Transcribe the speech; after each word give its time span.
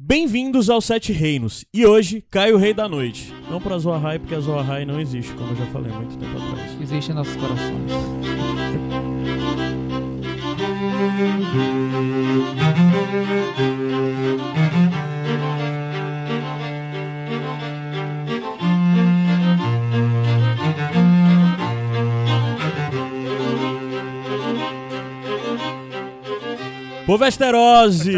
Bem-vindos 0.00 0.70
ao 0.70 0.80
Sete 0.80 1.12
Reinos. 1.12 1.64
E 1.74 1.84
hoje, 1.84 2.24
cai 2.30 2.52
o 2.52 2.56
Rei 2.56 2.72
da 2.72 2.88
Noite. 2.88 3.34
Não 3.50 3.60
pra 3.60 3.76
Zoahai, 3.76 4.20
porque 4.20 4.36
a 4.36 4.38
Zoahai 4.38 4.84
não 4.84 5.00
existe, 5.00 5.32
como 5.32 5.50
eu 5.50 5.56
já 5.56 5.66
falei 5.66 5.90
há 5.90 5.96
muito 5.96 6.16
tempo 6.16 6.36
atrás. 6.38 6.80
Existe 6.80 7.10
em 7.10 7.14
nossos 7.14 7.34
corações. 7.34 7.90
Povesterose! 27.04 28.12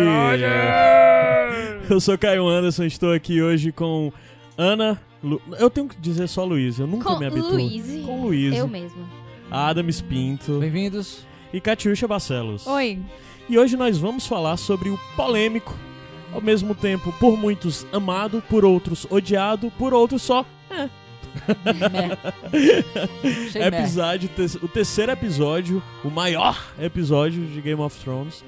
Eu 1.90 2.00
sou 2.00 2.16
Caio 2.16 2.46
Anderson, 2.46 2.84
estou 2.84 3.12
aqui 3.12 3.42
hoje 3.42 3.72
com 3.72 4.12
Ana. 4.56 5.00
Lu... 5.22 5.42
Eu 5.58 5.68
tenho 5.68 5.88
que 5.88 6.00
dizer 6.00 6.28
só 6.28 6.44
Luiz, 6.44 6.78
eu 6.78 6.86
nunca 6.86 7.10
Com 7.10 7.18
me 7.18 7.26
habituo. 7.26 7.50
Luíse. 7.50 8.02
Com 8.06 8.22
Luiz. 8.22 8.54
Eu 8.56 8.68
mesmo. 8.68 9.08
Adams 9.50 10.00
Pinto 10.00 10.60
Bem-vindos. 10.60 11.26
e 11.52 11.60
Catiuxa 11.60 12.06
Barcelos. 12.06 12.64
Oi. 12.66 13.00
E 13.48 13.58
hoje 13.58 13.76
nós 13.76 13.98
vamos 13.98 14.24
falar 14.24 14.56
sobre 14.56 14.88
o 14.88 14.98
polêmico, 15.16 15.76
ao 16.32 16.40
mesmo 16.40 16.76
tempo 16.76 17.12
por 17.18 17.36
muitos 17.36 17.84
amado, 17.92 18.40
por 18.48 18.64
outros 18.64 19.04
odiado, 19.10 19.72
por 19.76 19.92
outros 19.92 20.22
só 20.22 20.46
meh. 20.70 22.16
episódio, 23.66 24.30
o 24.62 24.68
terceiro 24.68 25.10
episódio, 25.10 25.82
o 26.04 26.10
maior 26.10 26.56
episódio 26.78 27.44
de 27.46 27.60
Game 27.60 27.80
of 27.82 27.98
Thrones, 27.98 28.44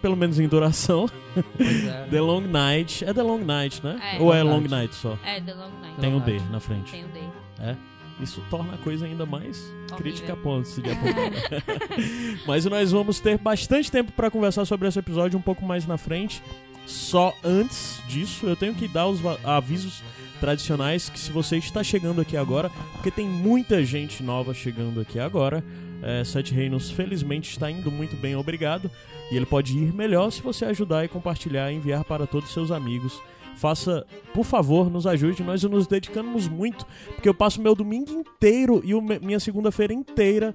pelo 0.00 0.16
menos 0.16 0.38
em 0.40 0.48
duração, 0.48 1.08
Pois 1.56 1.84
é. 1.86 2.06
The 2.10 2.20
Long 2.20 2.42
Night. 2.42 3.04
É 3.04 3.12
The 3.12 3.22
Long 3.22 3.44
Night, 3.44 3.84
né? 3.84 4.16
É. 4.16 4.20
Ou 4.20 4.34
é 4.34 4.42
Long 4.42 4.50
Long 4.50 4.60
Night. 4.60 4.70
Night 4.70 4.94
só? 4.94 5.18
É, 5.24 5.40
The 5.40 5.54
Long 5.54 5.70
Night. 5.80 6.00
Tem 6.00 6.14
um 6.14 6.20
D 6.20 6.40
na 6.50 6.60
frente. 6.60 6.92
Tem 6.92 7.04
o 7.04 7.08
D. 7.08 7.20
É. 7.60 7.76
Isso 8.20 8.42
torna 8.50 8.74
a 8.74 8.78
coisa 8.78 9.06
ainda 9.06 9.24
mais 9.24 9.58
Horrível. 9.58 9.96
crítica 9.96 10.32
a 10.34 10.36
ponto 10.36 10.68
de. 10.68 10.90
Mas 12.46 12.64
nós 12.66 12.92
vamos 12.92 13.18
ter 13.18 13.38
bastante 13.38 13.90
tempo 13.90 14.12
para 14.12 14.30
conversar 14.30 14.64
sobre 14.66 14.86
esse 14.88 14.98
episódio 14.98 15.38
um 15.38 15.42
pouco 15.42 15.64
mais 15.64 15.86
na 15.86 15.96
frente. 15.96 16.42
Só 16.86 17.34
antes 17.42 18.02
disso, 18.08 18.46
eu 18.46 18.56
tenho 18.56 18.74
que 18.74 18.88
dar 18.88 19.06
os 19.06 19.20
avisos 19.44 20.02
tradicionais 20.40 21.08
que 21.08 21.18
se 21.18 21.30
você 21.30 21.56
está 21.58 21.82
chegando 21.82 22.20
aqui 22.20 22.36
agora, 22.36 22.70
porque 22.92 23.10
tem 23.10 23.26
muita 23.26 23.84
gente 23.84 24.22
nova 24.22 24.52
chegando 24.52 25.00
aqui 25.00 25.18
agora. 25.18 25.64
É, 26.02 26.24
Sete 26.24 26.54
Reinos, 26.54 26.90
felizmente, 26.90 27.50
está 27.50 27.70
indo 27.70 27.90
muito 27.90 28.16
bem, 28.16 28.34
obrigado. 28.36 28.90
E 29.30 29.36
ele 29.36 29.46
pode 29.46 29.76
ir 29.78 29.92
melhor 29.94 30.30
se 30.30 30.42
você 30.42 30.64
ajudar 30.64 31.04
e 31.04 31.08
compartilhar 31.08 31.70
e 31.70 31.76
enviar 31.76 32.04
para 32.04 32.26
todos 32.26 32.48
os 32.48 32.54
seus 32.54 32.70
amigos. 32.70 33.20
Faça, 33.56 34.06
por 34.32 34.44
favor, 34.44 34.90
nos 34.90 35.06
ajude. 35.06 35.42
Nós 35.42 35.62
nos 35.62 35.86
dedicamos 35.86 36.48
muito, 36.48 36.86
porque 37.14 37.28
eu 37.28 37.34
passo 37.34 37.60
meu 37.60 37.74
domingo 37.74 38.10
inteiro 38.10 38.80
e 38.84 38.94
me- 39.00 39.18
minha 39.18 39.38
segunda-feira 39.38 39.92
inteira, 39.92 40.54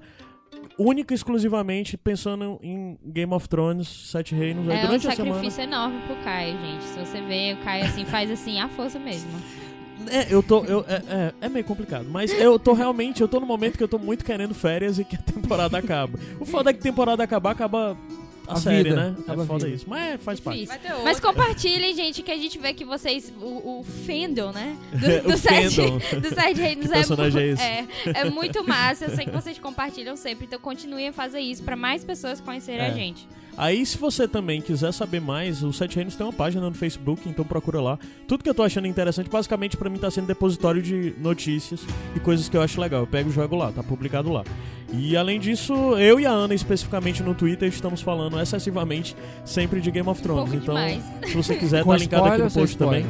única 0.78 1.14
e 1.14 1.16
exclusivamente, 1.16 1.96
pensando 1.96 2.58
em 2.62 2.98
Game 3.04 3.32
of 3.32 3.48
Thrones, 3.48 3.86
Sete 3.86 4.34
Reinos. 4.34 4.68
Aí 4.68 4.76
É 4.76 4.80
um 4.80 4.86
durante 4.86 5.06
a 5.06 5.12
semana. 5.12 5.34
sacrifício 5.34 5.62
enorme 5.62 6.00
pro 6.06 6.16
Caio, 6.16 6.58
gente. 6.58 6.82
Se 6.84 6.98
você 6.98 7.20
vê, 7.22 7.52
o 7.58 7.64
Caio 7.64 7.84
assim 7.84 8.04
faz 8.04 8.30
assim, 8.30 8.58
a 8.60 8.68
força 8.68 8.98
mesmo. 8.98 9.30
É, 10.10 10.26
eu 10.30 10.42
tô. 10.42 10.64
Eu, 10.64 10.84
é, 10.88 11.02
é, 11.08 11.34
é 11.42 11.48
meio 11.48 11.64
complicado. 11.64 12.06
Mas 12.10 12.32
eu 12.32 12.58
tô 12.58 12.72
realmente. 12.72 13.20
Eu 13.20 13.28
tô 13.28 13.40
no 13.40 13.46
momento 13.46 13.76
que 13.76 13.82
eu 13.82 13.88
tô 13.88 13.98
muito 13.98 14.24
querendo 14.24 14.54
férias 14.54 14.98
e 14.98 15.04
que 15.04 15.16
a 15.16 15.18
temporada 15.18 15.78
acaba. 15.78 16.18
O 16.40 16.44
foda 16.44 16.70
é 16.70 16.72
que 16.72 16.80
a 16.80 16.82
temporada 16.82 17.22
acabar, 17.22 17.50
acaba 17.52 17.96
a, 18.46 18.52
A 18.52 18.56
série, 18.56 18.90
vida, 18.90 18.96
né? 18.96 19.16
acaba 19.18 19.42
é 19.42 19.46
foda 19.46 19.68
isso. 19.68 19.84
Mas 19.88 20.14
é, 20.14 20.18
faz 20.18 20.38
parte. 20.40 20.68
Mas 21.02 21.18
compartilhem, 21.18 21.94
gente, 21.94 22.22
que 22.22 22.30
a 22.30 22.36
gente 22.36 22.58
vê 22.58 22.72
que 22.72 22.84
vocês. 22.84 23.32
O, 23.40 23.80
o 23.80 23.84
fandom, 24.06 24.52
né? 24.52 24.76
Do, 24.92 25.32
do 25.32 25.36
Sete, 25.36 25.80
do 26.20 26.34
Sete 26.34 26.60
Reinos 26.60 26.90
é, 26.90 26.94
personagem 26.94 27.54
é 27.58 27.86
é, 28.06 28.20
é 28.20 28.24
muito 28.30 28.66
massa. 28.66 29.06
Eu 29.06 29.16
sei 29.16 29.24
que 29.24 29.32
vocês 29.32 29.58
compartilham 29.58 30.16
sempre. 30.16 30.46
Então 30.46 30.60
continuem 30.60 31.08
a 31.08 31.12
fazer 31.12 31.40
isso 31.40 31.62
pra 31.62 31.76
mais 31.76 32.04
pessoas 32.04 32.40
conhecerem 32.40 32.86
É. 32.86 32.90
a 32.90 32.92
gente. 32.92 33.26
Aí, 33.56 33.86
se 33.86 33.96
você 33.96 34.28
também 34.28 34.60
quiser 34.60 34.92
saber 34.92 35.20
mais, 35.20 35.62
o 35.62 35.72
Sete 35.72 35.96
Reinos 35.96 36.14
tem 36.14 36.26
uma 36.26 36.32
página 36.32 36.68
no 36.68 36.74
Facebook, 36.74 37.26
então 37.26 37.44
procura 37.44 37.80
lá. 37.80 37.98
Tudo 38.28 38.44
que 38.44 38.50
eu 38.50 38.54
tô 38.54 38.62
achando 38.62 38.86
interessante, 38.86 39.30
basicamente, 39.30 39.76
pra 39.76 39.88
mim 39.88 39.98
tá 39.98 40.10
sendo 40.10 40.26
depositório 40.26 40.82
de 40.82 41.14
notícias 41.18 41.80
e 42.14 42.20
coisas 42.20 42.48
que 42.48 42.56
eu 42.56 42.60
acho 42.60 42.78
legal. 42.80 43.00
Eu 43.00 43.06
pego 43.06 43.30
e 43.30 43.32
jogo 43.32 43.56
lá, 43.56 43.72
tá 43.72 43.82
publicado 43.82 44.30
lá. 44.30 44.44
E 44.92 45.16
além 45.16 45.40
disso, 45.40 45.72
eu 45.98 46.20
e 46.20 46.26
a 46.26 46.30
Ana, 46.30 46.54
especificamente 46.54 47.22
no 47.22 47.34
Twitter, 47.34 47.68
estamos 47.68 48.02
falando 48.02 48.38
excessivamente 48.38 49.16
sempre 49.44 49.80
de 49.80 49.90
Game 49.90 50.08
of 50.08 50.20
Thrones. 50.20 50.50
pouco 50.50 50.56
então, 50.62 50.74
demais. 50.74 51.02
se 51.24 51.34
você 51.34 51.54
quiser, 51.58 51.84
tá 51.84 51.96
linkado 51.96 52.24
aqui 52.26 52.42
no 52.42 52.50
post 52.50 52.76
também. 52.76 53.06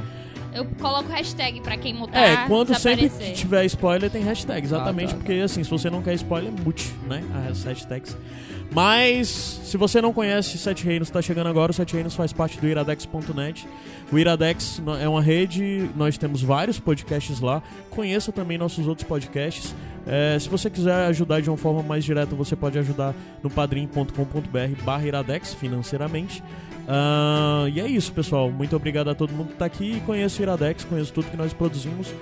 Eu 0.55 0.65
coloco 0.81 1.11
hashtag 1.11 1.61
pra 1.61 1.77
quem 1.77 1.93
mutar. 1.93 2.19
É, 2.19 2.47
quando 2.47 2.75
sempre 2.75 3.11
que 3.11 3.33
tiver 3.33 3.65
spoiler 3.67 4.11
tem 4.11 4.23
hashtag, 4.23 4.65
exatamente, 4.65 5.11
Ah, 5.11 5.13
tá, 5.13 5.17
porque 5.17 5.35
assim, 5.35 5.63
se 5.63 5.69
você 5.69 5.91
não 5.91 6.01
quer 6.01 6.15
spoiler, 6.15 6.51
mute, 6.51 6.95
né? 7.07 7.23
As 7.51 7.63
hashtags. 7.65 8.17
Mas, 8.77 9.29
se 9.65 9.79
você 9.79 10.03
não 10.03 10.13
conhece 10.13 10.59
Sete 10.59 10.85
Reinos, 10.85 11.09
tá 11.09 11.23
chegando 11.23 11.47
agora, 11.47 11.71
o 11.71 11.75
Sete 11.75 11.95
Reinos 11.95 12.15
faz 12.15 12.31
parte 12.31 12.61
do 12.61 12.69
iradex.net. 12.69 13.67
O 14.13 14.19
Iradex 14.19 14.83
é 15.01 15.09
uma 15.09 15.23
rede, 15.23 15.89
nós 15.97 16.19
temos 16.19 16.43
vários 16.43 16.79
podcasts 16.79 17.41
lá. 17.41 17.63
Conheça 17.89 18.31
também 18.31 18.59
nossos 18.59 18.87
outros 18.87 19.09
podcasts. 19.09 19.75
É, 20.07 20.39
se 20.39 20.47
você 20.51 20.69
quiser 20.69 21.07
ajudar 21.07 21.41
de 21.41 21.49
uma 21.49 21.57
forma 21.57 21.83
mais 21.83 22.05
direta, 22.05 22.37
você 22.37 22.55
pode 22.55 22.79
ajudar 22.79 23.15
no 23.43 23.49
padrim.com.br 23.49 24.85
barra 24.85 25.07
iradex 25.07 25.55
financeiramente. 25.55 26.43
Ah, 26.87 27.65
e 27.73 27.81
é 27.81 27.87
isso, 27.87 28.13
pessoal. 28.13 28.51
Muito 28.51 28.77
obrigado 28.77 29.09
a 29.09 29.15
todo 29.15 29.33
mundo 29.33 29.53
que 29.53 29.57
tá 29.57 29.65
aqui. 29.65 30.03
Conheço 30.05 30.41
o 30.41 30.43
Iradex, 30.43 30.85
conheço 30.85 31.15
tudo 31.15 31.31
que 31.31 31.37
nós 31.37 31.55
produzimos. 31.55 32.13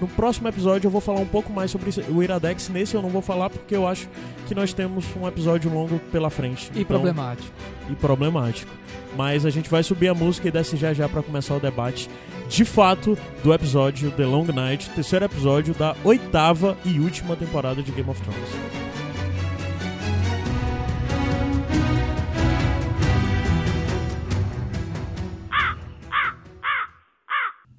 No 0.00 0.08
próximo 0.08 0.48
episódio 0.48 0.86
eu 0.88 0.90
vou 0.90 1.00
falar 1.00 1.20
um 1.20 1.26
pouco 1.26 1.52
mais 1.52 1.70
sobre 1.70 1.90
o 2.10 2.22
Iradex. 2.22 2.68
Nesse 2.68 2.94
eu 2.94 3.02
não 3.02 3.08
vou 3.10 3.22
falar 3.22 3.48
porque 3.50 3.74
eu 3.76 3.86
acho 3.86 4.08
que 4.46 4.54
nós 4.54 4.72
temos 4.72 5.04
um 5.16 5.26
episódio 5.26 5.72
longo 5.72 5.98
pela 6.12 6.30
frente. 6.30 6.70
E 6.74 6.80
Então- 6.80 6.96
problemático. 7.00 7.48
E 7.90 7.94
problemático. 7.94 8.70
Mas 9.16 9.46
a 9.46 9.50
gente 9.50 9.70
vai 9.70 9.82
subir 9.82 10.08
a 10.08 10.14
música 10.14 10.48
e 10.48 10.50
desce 10.50 10.76
já 10.76 10.92
já 10.92 11.08
pra 11.08 11.22
começar 11.22 11.54
o 11.54 11.60
debate 11.60 12.10
de 12.48 12.64
fato 12.64 13.16
do 13.42 13.54
episódio 13.54 14.10
The 14.10 14.26
Long 14.26 14.46
Night, 14.46 14.90
terceiro 14.90 15.24
episódio 15.24 15.72
da 15.74 15.94
oitava 16.04 16.76
e 16.84 16.98
última 16.98 17.36
temporada 17.36 17.82
de 17.82 17.90
Game 17.92 18.10
of 18.10 18.20
Thrones. 18.20 18.93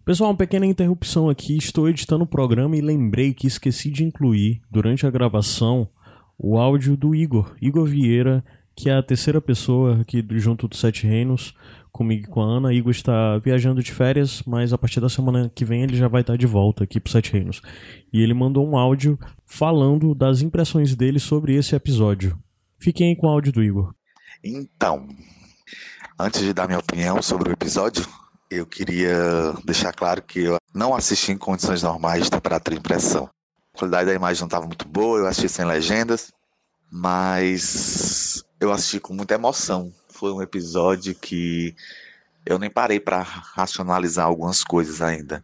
Pessoal, 0.06 0.30
uma 0.30 0.38
pequena 0.38 0.68
interrupção 0.68 1.30
aqui. 1.30 1.58
Estou 1.58 1.90
editando 1.90 2.26
o 2.26 2.28
programa 2.28 2.78
e 2.78 2.82
lembrei 2.82 3.34
que 3.34 3.48
esqueci 3.48 3.90
de 3.90 4.04
incluir, 4.04 4.62
durante 4.70 5.08
a 5.08 5.10
gravação, 5.10 5.90
o 6.38 6.60
áudio 6.60 6.96
do 6.96 7.16
Igor. 7.16 7.56
Igor 7.60 7.88
Vieira, 7.88 8.46
que 8.76 8.88
é 8.88 8.94
a 8.94 9.02
terceira 9.02 9.42
pessoa 9.42 10.02
aqui 10.02 10.24
junto 10.34 10.68
dos 10.68 10.80
Sete 10.80 11.08
Reinos, 11.08 11.56
comigo 11.92 12.24
e 12.24 12.30
com 12.30 12.40
a 12.40 12.46
Ana. 12.46 12.72
Igor 12.72 12.92
está 12.92 13.40
viajando 13.40 13.82
de 13.82 13.92
férias, 13.92 14.44
mas 14.46 14.72
a 14.72 14.78
partir 14.78 15.02
da 15.02 15.10
semana 15.10 15.50
que 15.50 15.66
vem 15.66 15.82
ele 15.82 15.98
já 15.98 16.08
vai 16.08 16.22
estar 16.22 16.38
de 16.38 16.46
volta 16.46 16.84
aqui 16.84 17.00
pro 17.00 17.12
Sete 17.12 17.34
Reinos. 17.34 17.64
E 18.14 18.22
ele 18.22 18.36
mandou 18.36 18.64
um 18.64 18.78
áudio 18.78 19.18
falando 19.44 20.14
das 20.14 20.40
impressões 20.44 20.96
dele 20.96 21.18
sobre 21.18 21.56
esse 21.56 21.76
episódio. 21.76 22.38
Fiquem 22.78 23.16
com 23.16 23.26
o 23.26 23.32
áudio 23.32 23.52
do 23.52 23.64
Igor. 23.64 23.92
Então, 24.44 25.08
antes 26.20 26.42
de 26.42 26.54
dar 26.54 26.68
minha 26.68 26.78
opinião 26.78 27.24
sobre 27.24 27.50
o 27.50 27.54
episódio, 27.54 28.06
eu 28.50 28.66
queria 28.66 29.54
deixar 29.64 29.94
claro 29.94 30.22
que 30.22 30.40
eu 30.40 30.58
não 30.74 30.96
assisti 30.96 31.32
em 31.32 31.38
condições 31.38 31.84
normais 31.84 32.26
de 32.26 32.32
temperatura 32.32 32.76
e 32.76 32.80
impressão. 32.80 33.30
A 33.74 33.78
qualidade 33.78 34.06
da 34.08 34.14
imagem 34.14 34.42
não 34.42 34.48
estava 34.48 34.66
muito 34.66 34.88
boa, 34.88 35.20
eu 35.20 35.28
assisti 35.28 35.50
sem 35.50 35.66
legendas, 35.66 36.32
mas 36.92 38.44
eu 38.60 38.72
assisti 38.72 39.00
com 39.00 39.14
muita 39.14 39.34
emoção. 39.34 39.92
Foi 40.10 40.32
um 40.32 40.42
episódio 40.42 41.14
que 41.16 41.76
eu 42.46 42.60
nem 42.60 42.70
parei 42.70 43.00
para 43.00 43.22
racionalizar 43.22 44.26
algumas 44.26 44.64
coisas 44.64 45.02
ainda. 45.02 45.44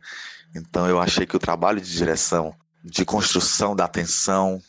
Então 0.55 0.87
eu 0.87 0.99
achei 0.99 1.25
que 1.25 1.35
o 1.35 1.39
trabalho 1.39 1.81
de 1.81 1.91
direção, 1.91 2.53
de 2.83 3.03
construção 3.03 3.75
da 3.75 3.87
tensão 3.87 4.61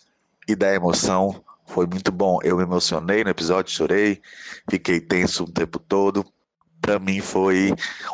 e 0.49 0.56
da 0.56 0.73
emoção 0.75 1.44
foi 1.67 1.87
muito 1.87 2.11
bom. 2.11 2.38
Eu 2.43 2.56
me 2.56 2.62
emocionei 2.62 3.23
no 3.23 3.31
episódio, 3.31 3.73
chorei, 3.73 4.20
fiquei 4.69 5.00
tenso 5.00 5.44
o 5.44 5.50
tempo 5.50 5.78
todo. 5.78 6.25
Para 6.82 6.99
mim 6.99 7.20
foi 7.20 7.73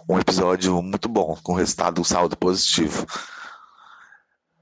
um 0.09 0.19
episódio 0.19 0.81
muito 0.83 1.09
bom, 1.09 1.35
com 1.43 1.55
resultado, 1.55 2.01
um 2.01 2.05
saldo 2.05 2.37
positivo. 2.37 3.05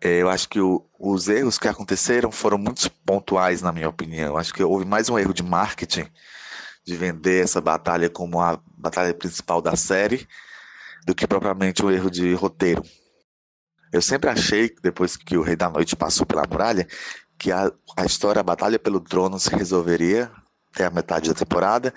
É, 0.01 0.21
Eu 0.23 0.29
acho 0.29 0.49
que 0.49 0.61
o- 0.61 0.85
os 0.99 1.29
erros 1.29 1.59
que 1.59 1.69
aconteceram 1.69 2.31
foram 2.31 2.59
muito 2.59 2.91
pontuais, 3.05 3.63
na 3.63 3.73
minha 3.73 3.89
opinião. 3.89 4.29
Eu 4.29 4.37
acho 4.39 4.53
que 4.55 4.63
houve 4.63 4.85
mais 4.85 5.09
um 5.09 5.19
erro 5.19 5.35
de 5.35 5.43
marketing, 5.43 6.07
de 6.87 6.97
vender 6.97 7.43
essa 7.45 7.61
batalha 7.61 8.09
como 8.09 8.41
a 8.41 8.61
batalha 8.79 9.13
principal 9.15 9.61
da 9.61 9.75
série, 9.77 10.27
do 11.07 11.15
que 11.15 11.27
propriamente 11.27 11.85
um 11.85 11.91
erro 11.91 12.11
de 12.11 12.35
roteiro. 12.35 12.83
Eu 13.93 14.03
sempre 14.03 14.31
achei, 14.31 14.75
depois 14.83 15.17
que 15.17 15.37
o 15.37 15.43
Rei 15.43 15.57
da 15.57 15.71
Noite 15.71 15.97
passou 15.97 16.27
pela 16.27 16.47
muralha, 16.49 16.87
que 17.39 17.51
a, 17.53 17.73
a 17.97 18.05
história, 18.05 18.41
a 18.41 18.45
batalha 18.45 18.79
pelo 18.79 19.01
trono 19.01 19.39
se 19.39 19.51
resolveria 19.55 20.31
até 20.73 20.85
a 20.87 20.91
metade 20.91 21.29
da 21.29 21.35
temporada 21.35 21.93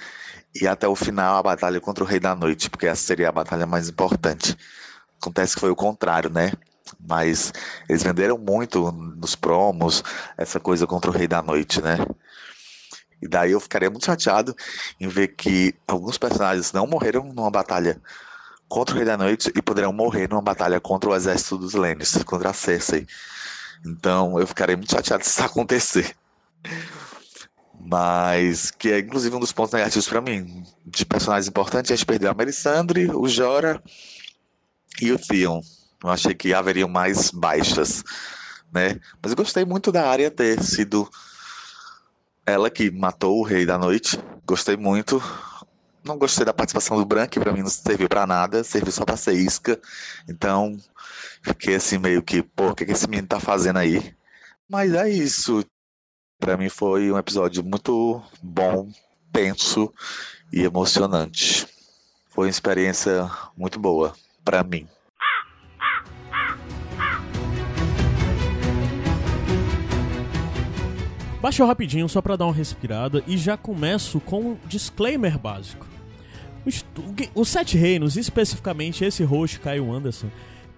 e 0.53 0.67
até 0.67 0.87
o 0.87 0.95
final 0.95 1.37
a 1.37 1.43
batalha 1.43 1.79
contra 1.79 2.03
o 2.03 2.07
Rei 2.07 2.19
da 2.19 2.35
Noite, 2.35 2.69
porque 2.69 2.87
essa 2.87 3.01
seria 3.01 3.29
a 3.29 3.31
batalha 3.31 3.65
mais 3.65 3.89
importante. 3.89 4.57
Acontece 5.21 5.55
que 5.55 5.61
foi 5.61 5.69
o 5.69 5.75
contrário, 5.75 6.29
né? 6.29 6.51
Mas 6.99 7.53
eles 7.87 8.03
venderam 8.03 8.37
muito 8.37 8.91
nos 8.91 9.35
promos 9.35 10.03
essa 10.37 10.59
coisa 10.59 10.87
contra 10.87 11.11
o 11.11 11.13
Rei 11.13 11.27
da 11.27 11.41
Noite, 11.41 11.81
né? 11.81 11.97
E 13.21 13.27
daí 13.27 13.51
eu 13.51 13.59
ficaria 13.59 13.89
muito 13.89 14.05
chateado 14.05 14.55
em 14.99 15.07
ver 15.07 15.29
que 15.29 15.75
alguns 15.87 16.17
personagens 16.17 16.71
não 16.71 16.87
morreram 16.87 17.23
numa 17.25 17.51
batalha 17.51 18.01
contra 18.67 18.95
o 18.95 18.97
Rei 18.97 19.05
da 19.05 19.17
Noite 19.17 19.51
e 19.55 19.61
poderão 19.61 19.91
morrer 19.91 20.29
numa 20.29 20.41
batalha 20.41 20.79
contra 20.79 21.09
o 21.09 21.15
exército 21.15 21.57
dos 21.57 21.73
Lannisters, 21.73 22.23
contra 22.23 22.51
a 22.51 22.53
Cersei. 22.53 23.05
Então 23.85 24.39
eu 24.39 24.47
ficarei 24.47 24.75
muito 24.75 24.91
chateado 24.91 25.23
se 25.23 25.31
isso 25.31 25.43
acontecer. 25.43 26.15
Mas 27.79 28.71
que 28.71 28.91
é 28.91 28.99
inclusive 28.99 29.35
um 29.35 29.39
dos 29.39 29.51
pontos 29.51 29.73
negativos 29.73 30.07
para 30.07 30.21
mim. 30.21 30.63
De 30.85 31.05
personagens 31.05 31.47
importantes, 31.47 31.91
a 31.91 31.95
gente 31.95 32.05
perdeu 32.05 32.29
a 32.29 32.33
Melisandre, 32.33 33.09
o 33.09 33.27
Jora 33.27 33.81
e 35.01 35.11
o 35.11 35.19
Theon. 35.19 35.61
Eu 36.03 36.09
achei 36.09 36.33
que 36.33 36.53
haveriam 36.53 36.87
mais 36.87 37.31
baixas, 37.31 38.03
né? 38.71 38.99
Mas 39.21 39.31
eu 39.31 39.35
gostei 39.35 39.65
muito 39.65 39.91
da 39.91 40.07
área 40.09 40.31
ter 40.31 40.61
sido 40.63 41.09
ela 42.45 42.69
que 42.69 42.89
matou 42.89 43.39
o 43.39 43.43
Rei 43.43 43.65
da 43.65 43.77
Noite. 43.77 44.19
Gostei 44.45 44.77
muito. 44.77 45.21
Não 46.03 46.17
gostei 46.17 46.45
da 46.45 46.53
participação 46.53 46.97
do 46.97 47.05
Bran, 47.05 47.27
que 47.27 47.39
pra 47.39 47.51
mim 47.51 47.61
não 47.61 47.69
serviu 47.69 48.07
pra 48.07 48.25
nada, 48.25 48.63
serviu 48.63 48.91
só 48.91 49.05
pra 49.05 49.17
ser 49.17 49.33
isca. 49.33 49.79
Então, 50.27 50.77
fiquei 51.41 51.75
assim 51.75 51.97
meio 51.97 52.23
que, 52.23 52.41
pô, 52.41 52.69
o 52.69 52.75
que, 52.75 52.85
que 52.85 52.93
esse 52.93 53.07
menino 53.07 53.27
tá 53.27 53.39
fazendo 53.39 53.77
aí? 53.77 54.13
Mas 54.67 54.93
é 54.93 55.09
isso. 55.09 55.63
Pra 56.39 56.55
mim 56.57 56.69
foi 56.69 57.11
um 57.11 57.17
episódio 57.17 57.63
muito 57.63 58.21
bom, 58.41 58.89
tenso 59.31 59.93
e 60.53 60.61
emocionante. 60.63 61.67
Foi 62.29 62.45
uma 62.45 62.49
experiência 62.49 63.29
muito 63.57 63.77
boa 63.79 64.13
pra 64.43 64.63
mim. 64.63 64.87
Baixou 71.41 71.65
rapidinho 71.65 72.09
só 72.09 72.21
pra 72.21 72.35
dar 72.35 72.45
uma 72.45 72.53
respirada 72.53 73.23
e 73.25 73.37
já 73.37 73.55
começo 73.55 74.19
com 74.19 74.41
um 74.51 74.57
disclaimer 74.65 75.37
básico. 75.39 75.87
O, 76.65 76.69
estu- 76.69 77.01
o 77.01 77.13
Ga- 77.13 77.29
o 77.33 77.45
Sete 77.45 77.77
Reinos, 77.77 78.17
especificamente 78.17 79.05
esse 79.05 79.23
host, 79.23 79.59
Caio 79.59 79.91
Anderson, 79.91 80.27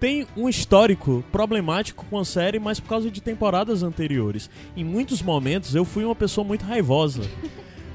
tem 0.02 0.26
um 0.36 0.50
histórico 0.50 1.24
problemático 1.32 2.04
com 2.10 2.18
a 2.18 2.26
série, 2.26 2.58
mas 2.60 2.80
por 2.80 2.90
causa 2.90 3.12
de 3.12 3.22
temporadas 3.22 3.84
anteriores. 3.84 4.50
Em 4.76 4.84
muitos 4.84 5.22
momentos 5.22 5.76
eu 5.76 5.86
fui 5.86 6.04
uma 6.04 6.16
pessoa 6.16 6.44
muito 6.46 6.66
raivosa. 6.66 7.22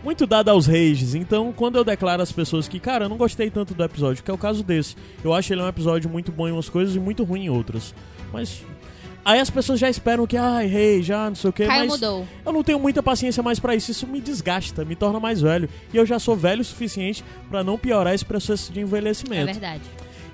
Muito 0.05 0.25
dada 0.25 0.53
aos 0.53 0.69
rages, 0.69 1.17
então 1.17 1.53
quando 1.53 1.75
eu 1.75 1.83
declaro 1.83 2.23
às 2.23 2.31
pessoas 2.31 2.69
que, 2.69 2.79
cara, 2.79 3.07
eu 3.07 3.09
não 3.09 3.17
gostei 3.17 3.51
tanto 3.51 3.75
do 3.75 3.83
episódio, 3.83 4.23
que 4.23 4.31
é 4.31 4.35
o 4.35 4.39
caso 4.39 4.63
desse, 4.63 4.95
eu 5.25 5.35
acho 5.35 5.53
ele 5.53 5.61
um 5.61 5.67
episódio 5.67 6.09
muito 6.09 6.31
bom 6.31 6.47
em 6.47 6.53
umas 6.53 6.69
coisas 6.69 6.95
e 6.95 7.01
muito 7.01 7.25
ruim 7.25 7.47
em 7.47 7.51
outras. 7.51 7.93
Mas. 8.33 8.63
Aí 9.25 9.41
as 9.41 9.51
pessoas 9.51 9.81
já 9.81 9.91
esperam 9.91 10.25
que, 10.25 10.37
ai, 10.37 10.67
rei, 10.67 11.03
já, 11.03 11.29
não 11.29 11.35
sei 11.35 11.51
o 11.51 11.53
que, 11.53 11.67
Caio 11.67 11.89
mas. 11.89 12.01
mudou. 12.01 12.25
Eu 12.45 12.53
não 12.53 12.63
tenho 12.63 12.79
muita 12.79 13.03
paciência 13.03 13.43
mais 13.43 13.59
pra 13.59 13.75
isso, 13.75 13.91
isso 13.91 14.07
me 14.07 14.21
desgasta, 14.21 14.85
me 14.85 14.95
torna 14.95 15.19
mais 15.19 15.41
velho. 15.41 15.69
E 15.93 15.97
eu 15.97 16.07
já 16.07 16.21
sou 16.21 16.37
velho 16.37 16.61
o 16.61 16.65
suficiente 16.65 17.25
pra 17.51 17.65
não 17.65 17.77
piorar 17.77 18.15
esse 18.15 18.25
processo 18.25 18.73
de 18.73 18.79
É 18.79 18.83
envelhecimento. 18.85 19.47
verdade. 19.47 19.83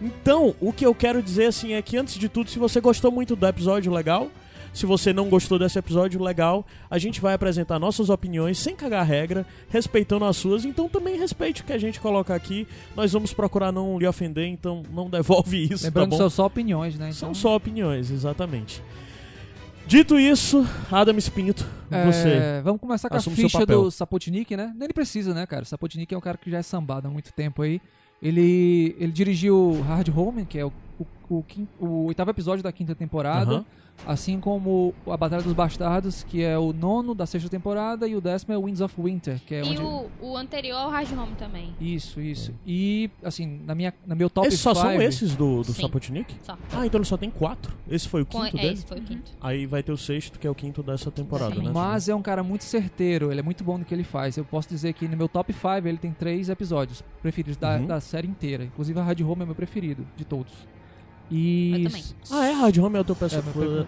Então, 0.03 0.55
o 0.61 0.73
que 0.73 0.85
eu 0.85 0.95
quero 0.95 1.23
dizer 1.23 1.47
assim 1.47 1.75
é 1.75 1.83
que 1.83 1.97
antes 1.97 2.15
de 2.15 2.29
tudo, 2.29 2.51
se 2.51 2.59
você 2.59 2.81
gostou 2.81 3.11
muito 3.11 3.37
do 3.37 3.47
episódio, 3.47 3.93
legal. 3.93 4.31
Se 4.73 4.87
você 4.87 5.13
não 5.13 5.29
gostou 5.29 5.59
desse 5.59 5.79
episódio, 5.79 6.23
legal. 6.23 6.67
A 6.91 6.97
gente 6.97 7.21
vai 7.21 7.35
apresentar 7.35 7.79
nossas 7.79 8.09
opiniões 8.09 8.59
sem 8.59 8.75
cagar 8.75 9.05
regra, 9.05 9.47
respeitando 9.69 10.25
as 10.25 10.37
suas. 10.37 10.65
Então 10.65 10.89
também 10.89 11.19
respeite 11.19 11.61
o 11.61 11.65
que 11.65 11.75
a 11.75 11.79
gente 11.79 12.01
coloca 12.01 12.35
aqui. 12.35 12.67
Nós 12.97 13.13
vamos 13.13 13.35
procurar 13.35 13.71
não 13.71 13.99
lhe 13.99 14.07
ofender, 14.07 14.47
então 14.47 14.83
não 14.91 15.11
devolve 15.11 15.63
isso, 15.71 15.85
Lembrando 15.85 16.11
tá 16.11 16.17
que 16.17 16.23
bom? 16.23 16.31
são 16.31 16.31
só 16.31 16.47
opiniões, 16.47 16.99
né? 16.99 17.13
São 17.13 17.29
Então, 17.31 17.35
só 17.35 17.55
opiniões, 17.55 18.11
exatamente. 18.11 18.83
Dito 19.87 20.19
isso, 20.19 20.67
Adam 20.91 21.19
Spinto, 21.19 21.67
é, 21.91 22.07
você. 22.07 22.63
Vamos 22.65 22.81
começar 22.81 23.11
com 23.11 23.17
a 23.17 23.21
ficha 23.21 23.67
do 23.67 23.91
Sapotnik, 23.91 24.57
né? 24.57 24.73
Nem 24.75 24.85
ele 24.85 24.95
precisa, 24.95 25.35
né, 25.35 25.45
cara? 25.45 25.65
Sapotnik 25.65 26.15
é 26.15 26.17
um 26.17 26.21
cara 26.21 26.39
que 26.39 26.51
já 26.51 26.59
é 26.59 26.63
sambado 26.63 27.09
há 27.09 27.11
muito 27.11 27.33
tempo 27.33 27.61
aí. 27.63 27.81
Ele, 28.23 28.95
ele 28.99 29.11
dirigiu 29.11 29.81
Hard 29.83 30.09
Home, 30.17 30.45
que 30.45 30.59
é 30.59 30.65
o, 30.65 30.73
o, 30.99 31.07
o, 31.39 31.43
quin- 31.43 31.69
o 31.81 32.07
oitavo 32.07 32.31
episódio 32.31 32.63
da 32.63 32.73
quinta 32.73 32.95
temporada. 32.95 33.53
Aham. 33.57 33.65
Assim 34.07 34.41
como 34.41 34.95
A 35.07 35.17
Batalha 35.19 35.43
dos 35.43 35.53
Bastardos, 35.53 36.25
que 36.25 36.43
é 36.43 36.59
o 36.59 36.73
nono 36.73 37.15
da 37.15 37.27
sexta 37.27 37.49
temporada, 37.51 38.09
e 38.09 38.17
o 38.17 38.23
décimo 38.23 38.55
é 38.55 38.59
Winds 38.59 38.81
of 38.81 39.01
Winter, 39.01 39.39
que 39.47 39.55
é 39.55 39.61
E 39.61 39.69
onde. 39.69 39.83
o, 39.83 40.09
o 40.23 40.37
anterior 40.37 40.79
ao 40.79 40.91
Hard 40.91 41.13
Home 41.13 41.35
também. 41.39 41.75
Isso, 41.79 42.19
isso. 42.19 42.55
E, 42.67 43.11
assim, 43.23 43.61
na 43.67 43.75
minha, 43.75 43.93
na 44.07 44.15
meu 44.15 44.31
top 44.31 44.49
Esses 44.49 44.61
só 44.61 44.75
são 44.75 44.91
five- 44.91 45.05
esses 45.05 45.37
do, 45.37 45.59
do 45.63 45.73
Sim. 45.75 45.83
Sapotnik? 45.83 46.35
Só. 46.43 46.57
Ah, 46.73 46.87
então 46.87 46.99
ele 46.99 47.05
só 47.05 47.19
tem 47.19 47.29
quatro. 47.31 47.77
Esse 47.89 48.09
foi 48.09 48.23
o 48.23 48.27
Com, 48.27 48.41
quinto 48.41 48.57
é, 48.57 48.61
dele? 48.63 48.73
esse 48.75 48.87
foi 48.87 48.99
o 48.99 49.03
quinto. 49.03 49.31
Aí 49.41 49.67
vai 49.67 49.83
ter 49.83 49.93
o 49.93 49.97
sexto, 49.99 50.39
que 50.39 50.47
é 50.47 50.51
o 50.51 50.55
quinto 50.55 50.83
dessa 50.83 51.11
temporada, 51.11 51.55
né? 51.63 51.71
Mas 51.73 52.09
é 52.09 52.15
um 52.15 52.23
cara 52.23 52.43
muito 52.43 52.65
certeiro, 52.65 53.31
ele 53.31 53.41
é 53.41 53.43
muito 53.43 53.63
bom 53.63 53.77
no 53.77 53.85
que 53.85 53.93
ele 53.95 54.05
faz. 54.05 54.39
Eu 54.39 54.45
posso 54.45 54.71
dizer 54.71 54.95
que 54.95 55.07
no 55.07 55.17
meu 55.19 55.29
top 55.29 55.53
5 55.53 55.87
ele 55.87 55.99
tem 55.99 56.13
três 56.13 56.49
episódios 56.49 57.05
preferidos 57.21 57.59
da, 57.59 57.77
Uhum. 57.77 57.87
da 57.87 58.01
série 58.01 58.27
inteira. 58.27 58.65
Inclusive 58.65 58.99
a 58.99 59.03
Hard 59.03 59.21
Home 59.21 59.43
é 59.43 59.45
meu 59.45 59.55
preferido 59.55 60.05
de 60.17 60.25
todos. 60.25 60.51
E. 61.31 61.73
Eu 61.85 61.85
também. 61.91 62.05
Ah, 62.31 62.47
é? 62.47 62.53
Hard 62.53 62.79
Home 62.79 62.97
é 62.97 63.01
o 63.01 63.05
teu 63.05 63.15
É, 63.15 63.19
peça. 63.19 63.43
meu 63.43 63.53
pre- 63.53 63.87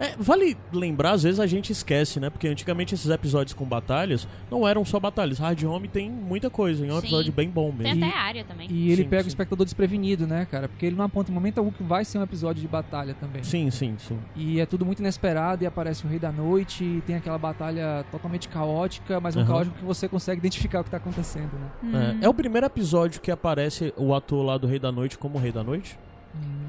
É, 0.00 0.14
vale 0.18 0.56
lembrar, 0.72 1.12
às 1.12 1.22
vezes 1.22 1.38
a 1.40 1.46
gente 1.46 1.70
esquece, 1.70 2.18
né? 2.18 2.30
Porque 2.30 2.48
antigamente 2.48 2.94
esses 2.94 3.10
episódios 3.10 3.52
com 3.54 3.64
batalhas 3.64 4.26
não 4.50 4.66
eram 4.66 4.84
só 4.84 4.98
batalhas. 4.98 5.38
Hard 5.38 5.62
Home 5.64 5.88
tem 5.88 6.10
muita 6.10 6.48
coisa, 6.48 6.84
e 6.84 6.88
é 6.88 6.92
um 6.92 6.96
Sim. 7.00 7.06
episódio 7.06 7.32
bem 7.32 7.48
bom 7.50 7.70
Tem 7.72 7.94
mesmo. 7.94 8.04
até 8.04 8.14
a 8.16 8.20
área 8.20 8.44
também. 8.44 8.68
E 8.70 8.90
ele 8.90 9.02
Sim, 9.02 9.08
pega 9.08 9.22
sim. 9.22 9.28
o 9.28 9.30
espectador 9.30 9.64
desprevenido, 9.64 10.26
né, 10.26 10.46
cara? 10.50 10.68
Porque 10.68 10.86
ele 10.86 10.96
não 10.96 11.04
aponta 11.04 11.30
em 11.30 11.34
momento 11.34 11.58
algum 11.58 11.70
que 11.70 11.82
vai 11.82 12.04
ser 12.04 12.18
um 12.18 12.22
episódio 12.22 12.62
de 12.62 12.68
batalha 12.68 13.14
também. 13.14 13.42
Sim, 13.42 13.70
sim, 13.70 13.94
sim. 13.98 14.18
E 14.34 14.58
é 14.60 14.66
tudo 14.66 14.86
muito 14.86 15.00
inesperado 15.00 15.62
e 15.64 15.66
aparece 15.66 16.04
o 16.06 16.08
Rei 16.08 16.18
da 16.18 16.32
Noite 16.32 16.84
e 16.84 17.02
tem 17.06 17.16
aquela 17.16 17.38
batalha 17.38 18.04
totalmente 18.10 18.48
caótica, 18.48 19.20
mas 19.20 19.36
um 19.36 19.40
Aham. 19.40 19.48
caótico 19.48 19.76
que 19.78 19.84
você 19.84 20.08
consegue 20.08 20.38
identificar 20.38 20.80
o 20.80 20.84
que 20.84 20.90
tá 20.90 20.96
acontecendo, 20.96 21.50
né? 21.82 22.18
É, 22.22 22.26
é 22.26 22.28
o 22.28 22.34
primeiro 22.34 22.66
episódio 22.66 23.20
que 23.20 23.30
aparece 23.30 23.92
o 23.96 24.14
ator 24.14 24.44
lá 24.44 24.56
do 24.56 24.66
Rei 24.66 24.78
da 24.78 24.90
Noite 24.90 25.18
como 25.18 25.38
Rei 25.38 25.52
da 25.52 25.62
Noite? 25.62 25.98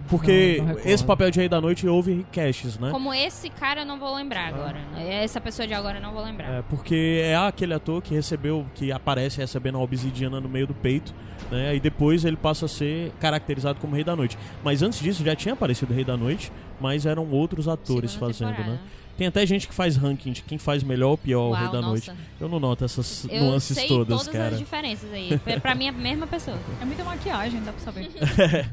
Porque 0.09 0.57
não- 0.59 0.65
não 0.73 0.79
esse 0.83 1.03
papel 1.03 1.29
de 1.29 1.39
Rei 1.39 1.47
da 1.47 1.61
Noite 1.61 1.87
houve 1.87 2.25
caches, 2.31 2.79
né? 2.79 2.89
Como 2.91 3.13
esse 3.13 3.49
cara 3.49 3.81
eu 3.81 3.85
não 3.85 3.99
vou 3.99 4.15
lembrar 4.15 4.47
agora. 4.47 4.77
Essa 4.97 5.39
pessoa 5.39 5.67
de 5.67 5.73
agora 5.73 5.97
eu 5.97 6.01
não 6.01 6.11
vou 6.13 6.23
lembrar. 6.23 6.49
É, 6.49 6.61
porque 6.63 7.21
é 7.23 7.35
aquele 7.35 7.73
ator 7.73 8.01
que 8.01 8.13
recebeu, 8.13 8.65
que 8.73 8.91
aparece 8.91 9.37
recebendo 9.39 9.77
a 9.77 9.81
obsidiana 9.81 10.41
no 10.41 10.49
meio 10.49 10.65
do 10.65 10.73
peito, 10.73 11.13
né? 11.51 11.75
E 11.75 11.79
depois 11.79 12.25
ele 12.25 12.37
passa 12.37 12.65
a 12.65 12.67
ser 12.67 13.11
caracterizado 13.19 13.79
como 13.79 13.93
Rei 13.95 14.03
da 14.03 14.15
Noite. 14.15 14.37
Mas 14.63 14.81
antes 14.81 14.99
disso 14.99 15.23
já 15.23 15.35
tinha 15.35 15.53
aparecido 15.53 15.93
Rei 15.93 16.03
da 16.03 16.17
Noite, 16.17 16.51
mas 16.81 17.05
eram 17.05 17.29
outros 17.29 17.67
atores 17.67 18.11
Segunda 18.11 18.33
fazendo, 18.33 18.49
temporada. 18.49 18.73
né? 18.73 18.79
Tem 19.17 19.27
até 19.27 19.45
gente 19.45 19.67
que 19.67 19.73
faz 19.73 19.97
ranking 19.97 20.31
de 20.31 20.41
quem 20.41 20.57
faz 20.57 20.81
melhor 20.81 21.09
ou 21.09 21.17
pior 21.17 21.49
o 21.49 21.53
Rei 21.53 21.63
Uau, 21.65 21.71
da 21.73 21.81
nossa. 21.81 21.89
Noite. 22.13 22.23
Eu 22.39 22.47
não 22.47 22.57
noto 22.57 22.85
essas 22.85 23.25
Eu 23.29 23.43
nuances 23.43 23.75
sei 23.77 23.85
todas, 23.87 24.17
todas 24.17 24.33
cara. 24.33 24.53
as 24.53 24.57
diferenças 24.57 25.11
aí. 25.11 25.37
Pra- 25.43 25.59
Pra 25.59 25.75
mim 25.75 25.87
é 25.87 25.89
a 25.89 25.91
mesma 25.91 26.25
pessoa. 26.25 26.57
É 26.81 26.85
muita 26.85 27.03
maquiagem, 27.03 27.61
dá 27.61 27.73
pra 27.73 27.81
saber. 27.81 28.09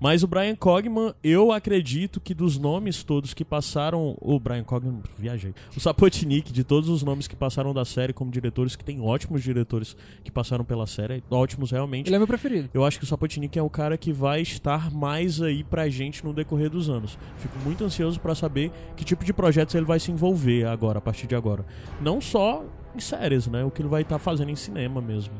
Mas 0.00 0.22
o 0.22 0.26
Brian 0.26 0.56
Cogman, 0.56 1.12
eu 1.22 1.52
acredito 1.52 2.22
que 2.22 2.32
dos 2.32 2.58
nomes 2.58 3.04
todos 3.04 3.34
que 3.34 3.44
passaram. 3.44 4.16
O 4.18 4.40
Brian 4.40 4.64
Cogman, 4.64 5.02
viajei. 5.18 5.52
O 5.76 5.80
Sapotnik, 5.80 6.50
de 6.50 6.64
todos 6.64 6.88
os 6.88 7.02
nomes 7.02 7.28
que 7.28 7.36
passaram 7.36 7.74
da 7.74 7.84
série 7.84 8.14
como 8.14 8.30
diretores, 8.30 8.74
que 8.74 8.82
tem 8.84 8.98
ótimos 8.98 9.42
diretores 9.42 9.94
que 10.24 10.30
passaram 10.30 10.64
pela 10.64 10.86
série, 10.86 11.22
ótimos 11.30 11.70
realmente. 11.70 12.08
Ele 12.08 12.16
é 12.16 12.18
meu 12.18 12.26
preferido. 12.26 12.70
Eu 12.72 12.82
acho 12.82 12.98
que 12.98 13.04
o 13.04 13.06
Sapotnik 13.06 13.58
é 13.58 13.62
o 13.62 13.68
cara 13.68 13.98
que 13.98 14.10
vai 14.10 14.40
estar 14.40 14.90
mais 14.90 15.42
aí 15.42 15.62
pra 15.62 15.86
gente 15.90 16.24
no 16.24 16.32
decorrer 16.32 16.70
dos 16.70 16.88
anos. 16.88 17.18
Fico 17.36 17.58
muito 17.58 17.84
ansioso 17.84 18.18
pra 18.18 18.34
saber 18.34 18.72
que 18.96 19.04
tipo 19.04 19.22
de 19.22 19.34
projetos 19.34 19.74
ele 19.74 19.84
vai 19.84 20.00
se 20.00 20.10
envolver 20.10 20.66
agora, 20.66 20.96
a 20.96 21.02
partir 21.02 21.26
de 21.26 21.34
agora. 21.34 21.66
Não 22.00 22.22
só 22.22 22.64
em 22.94 23.00
séries, 23.00 23.46
né? 23.46 23.62
O 23.64 23.70
que 23.70 23.82
ele 23.82 23.88
vai 23.88 24.00
estar 24.00 24.18
fazendo 24.18 24.50
em 24.50 24.56
cinema 24.56 25.00
mesmo. 25.02 25.34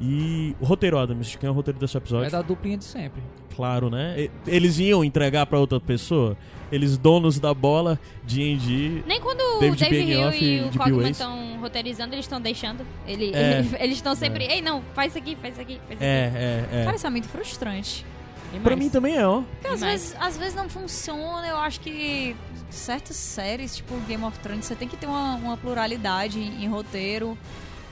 E 0.00 0.54
o 0.60 0.64
roteiro, 0.64 0.98
Adams, 0.98 1.34
quem 1.36 1.48
é 1.48 1.50
o 1.50 1.54
roteiro 1.54 1.78
desse 1.78 1.96
episódio? 1.96 2.26
É 2.26 2.30
da 2.30 2.42
duplinha 2.42 2.76
de 2.78 2.84
sempre. 2.84 3.20
Claro, 3.56 3.90
né? 3.90 4.28
Eles 4.46 4.78
iam 4.78 5.02
entregar 5.04 5.44
pra 5.46 5.58
outra 5.58 5.80
pessoa? 5.80 6.36
Eles 6.70 6.96
donos 6.96 7.40
da 7.40 7.52
bola, 7.52 7.98
D&D... 8.22 9.02
Nem 9.06 9.20
quando 9.20 9.40
o 9.40 9.58
David 9.58 9.80
David 9.82 10.10
Hill 10.12 10.30
e 10.32 10.58
e 10.58 10.60
o 10.68 10.70
Cogman 10.78 11.10
estão 11.10 11.58
roteirizando, 11.60 12.14
eles 12.14 12.24
estão 12.26 12.40
deixando. 12.40 12.86
Ele, 13.06 13.32
É. 13.34 13.64
eles 13.80 13.96
estão 13.96 14.14
sempre. 14.14 14.44
Ei, 14.44 14.60
não, 14.60 14.82
faz 14.94 15.10
isso 15.12 15.18
aqui, 15.18 15.34
faz 15.36 15.54
isso 15.54 15.62
aqui, 15.62 15.80
faz 15.88 15.98
isso 15.98 16.02
É, 16.04 16.26
aqui. 16.26 16.36
é, 16.36 16.66
Cara, 16.84 16.92
é. 16.92 16.94
isso 16.94 17.06
é 17.06 17.10
muito 17.10 17.28
frustrante. 17.28 18.06
Demais. 18.52 18.62
Pra 18.62 18.76
mim 18.76 18.88
também 18.90 19.16
é, 19.16 19.26
ó. 19.26 19.42
Porque 19.60 19.74
às 19.74 19.80
vezes, 19.80 20.16
às 20.20 20.36
vezes 20.38 20.54
não 20.54 20.68
funciona, 20.68 21.46
eu 21.48 21.56
acho 21.56 21.80
que 21.80 22.36
certas 22.70 23.16
séries, 23.16 23.76
tipo 23.76 23.94
Game 24.06 24.22
of 24.24 24.38
Thrones, 24.38 24.64
você 24.66 24.74
tem 24.76 24.86
que 24.86 24.96
ter 24.96 25.06
uma, 25.06 25.34
uma 25.36 25.56
pluralidade 25.56 26.38
em, 26.38 26.62
em 26.64 26.68
roteiro. 26.68 27.36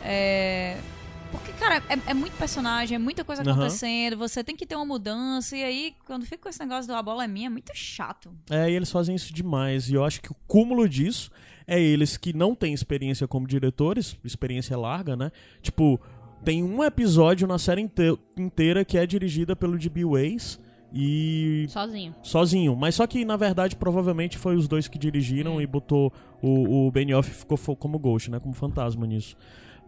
É, 0.03 0.77
Porque, 1.37 1.53
cara, 1.53 1.83
é, 1.89 2.11
é 2.11 2.15
muito 2.15 2.33
personagem, 2.37 2.95
é 2.97 2.99
muita 2.99 3.25
coisa 3.25 3.43
Aham. 3.43 3.53
acontecendo, 3.53 4.17
você 4.17 4.43
tem 4.43 4.57
que 4.57 4.67
ter 4.67 4.75
uma 4.77 4.85
mudança, 4.87 5.57
e 5.57 5.63
aí, 5.63 5.95
quando 6.07 6.25
fica 6.25 6.39
com 6.39 6.49
esse 6.49 6.61
negócio 6.61 6.87
do 6.87 6.95
a 6.95 7.03
bola 7.03 7.25
é 7.25 7.29
minha, 7.29 7.47
é 7.47 7.51
muito 7.51 7.71
chato. 7.75 8.31
É, 8.51 8.71
e 8.71 8.75
eles 8.75 8.91
fazem 8.91 9.15
isso 9.15 9.33
demais. 9.33 9.89
E 9.91 9.95
eu 9.95 10.05
acho 10.05 10.21
que 10.21 10.31
o 10.33 10.37
cúmulo 10.47 10.89
disso 10.89 11.31
é 11.67 11.81
eles 11.81 12.17
que 12.17 12.33
não 12.33 12.55
têm 12.55 12.73
experiência 12.73 13.27
como 13.29 13.47
diretores, 13.47 14.17
experiência 14.25 14.77
larga, 14.77 15.17
né? 15.17 15.31
Tipo, 15.63 16.01
tem 16.45 16.63
um 16.63 16.83
episódio 16.85 17.47
na 17.47 17.59
série 17.59 17.81
inte- 17.83 18.19
inteira 18.37 18.85
que 18.85 18.97
é 18.97 19.05
dirigida 19.07 19.57
pelo 19.57 19.77
D.B. 19.79 20.05
Weiss 20.05 20.61
e 20.93 21.67
Sozinho. 21.69 22.15
sozinho. 22.23 22.77
Mas 22.77 22.95
só 22.95 23.07
que, 23.07 23.25
na 23.25 23.37
verdade, 23.37 23.77
provavelmente 23.77 24.39
foi 24.39 24.57
os 24.57 24.69
dois 24.69 24.87
que 24.89 24.99
dirigiram 24.99 25.61
e 25.61 25.67
botou 25.67 26.13
o, 26.41 26.87
o 26.87 26.91
Benioff 26.91 27.29
ficou 27.31 27.59
como 27.77 27.99
Ghost, 27.99 28.31
né? 28.31 28.39
Como 28.39 28.55
fantasma 28.55 29.07
nisso. 29.07 29.37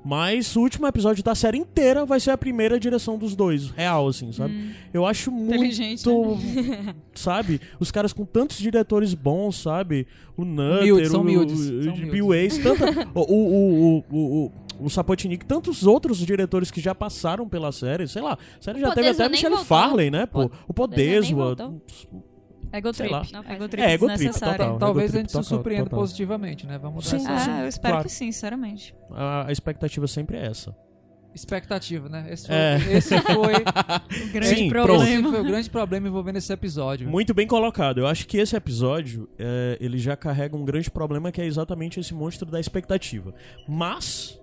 Mas 0.05 0.55
o 0.57 0.61
último 0.61 0.87
episódio 0.87 1.23
da 1.23 1.35
série 1.35 1.59
inteira 1.59 2.07
vai 2.07 2.21
ser 2.21 2.31
a 2.31 2.39
primeira 2.39 2.79
direção 2.79 3.19
dos 3.19 3.35
dois, 3.35 3.71
real, 3.71 4.09
assim, 4.09 4.33
sabe? 4.33 4.75
Eu 4.95 5.05
acho 5.05 5.31
muito. 5.31 5.55
Inteligente, 5.55 6.03
sabe? 7.15 7.61
Os 7.81 7.91
caras 7.91 8.13
com 8.13 8.25
tantos 8.25 8.59
diretores 8.59 9.13
bons, 9.13 9.57
sabe? 9.61 10.07
O 10.37 10.45
Nutter, 10.45 10.83
Humildes, 10.95 11.11
são 11.11 11.21
o, 11.21 11.23
humildes, 11.23 11.69
o. 11.69 12.11
Bill 12.11 12.27
Weiss, 12.29 12.59
tanta, 12.59 12.87
o, 13.13 13.21
o, 13.21 13.35
o, 13.35 14.05
o, 14.11 14.47
o, 14.47 14.53
o 14.87 14.89
Sapotnik, 14.89 15.45
tantos 15.45 15.85
outros 15.85 16.19
diretores 16.19 16.71
que 16.71 16.81
já 16.81 16.95
passaram 16.95 17.49
pela 17.49 17.73
série, 17.73 18.07
sei 18.07 18.23
lá. 18.23 18.35
A 18.35 18.63
série 18.63 18.81
já 18.81 18.91
O 18.91 18.95
teve 18.95 19.09
até 19.09 19.29
Michelle 19.29 19.57
voltou. 19.57 19.67
Farley, 19.67 20.11
né, 20.11 20.27
pô? 20.27 20.51
O 20.69 20.73
Podeswa. 20.73 21.47
voltou. 21.57 21.83
Ego 22.73 22.93
trip. 22.93 23.11
faz 23.11 23.33
Ego 23.33 23.69
trip 23.69 23.83
É, 23.83 23.93
ego 23.93 24.07
trip, 24.15 24.33
total. 24.33 24.79
Talvez 24.79 25.11
Ego 25.11 25.19
a 25.19 25.21
gente 25.23 25.31
trip 25.33 25.43
se 25.45 25.49
surpreenda 25.49 25.85
total. 25.85 25.99
positivamente, 26.01 26.67
né? 26.67 26.79
Vamos 26.79 27.05
dar 27.11 27.19
Sim, 27.19 27.27
essa 27.27 27.39
sim. 27.45 27.51
Ah, 27.51 27.61
eu 27.63 27.69
espero 27.69 27.93
claro. 27.95 28.07
que 28.09 28.13
sim, 28.13 28.33
sinceramente. 28.33 28.95
A, 29.11 29.47
a 29.49 29.53
expectativa 29.53 30.07
sempre 30.07 30.37
é 30.37 30.47
essa. 30.47 30.75
expectativa, 31.35 32.09
né? 32.09 32.27
Esse 32.31 32.47
foi, 32.49 32.57
É. 32.57 32.77
esse 32.97 33.19
foi, 33.21 33.55
O 34.29 34.33
grande 34.33 34.57
Sim, 34.57 34.69
problema. 34.69 35.05
esse 35.05 35.23
foi 35.23 35.41
o 35.41 35.45
grande 35.45 35.71
problema 35.71 36.09
envolvendo 36.09 36.37
esse 36.37 36.53
episódio. 36.53 37.09
Muito 37.09 37.33
bem 37.33 37.47
colocado. 37.47 37.99
Eu 37.99 38.07
acho 38.07 38.27
que 38.27 38.39
esse 38.39 38.57
episódio, 38.57 39.29
é, 39.39 39.77
ele 39.81 39.99
já 39.99 40.17
carrega 40.17 40.57
um 40.57 40.65
grande 40.65 40.91
problema 40.91 41.31
que 41.31 41.41
é 41.41 41.45
exatamente 41.47 42.01
esse 42.01 42.13
monstro 42.13 42.51
da 42.51 42.59
expectativa. 42.59 43.33
Mas, 43.69 44.39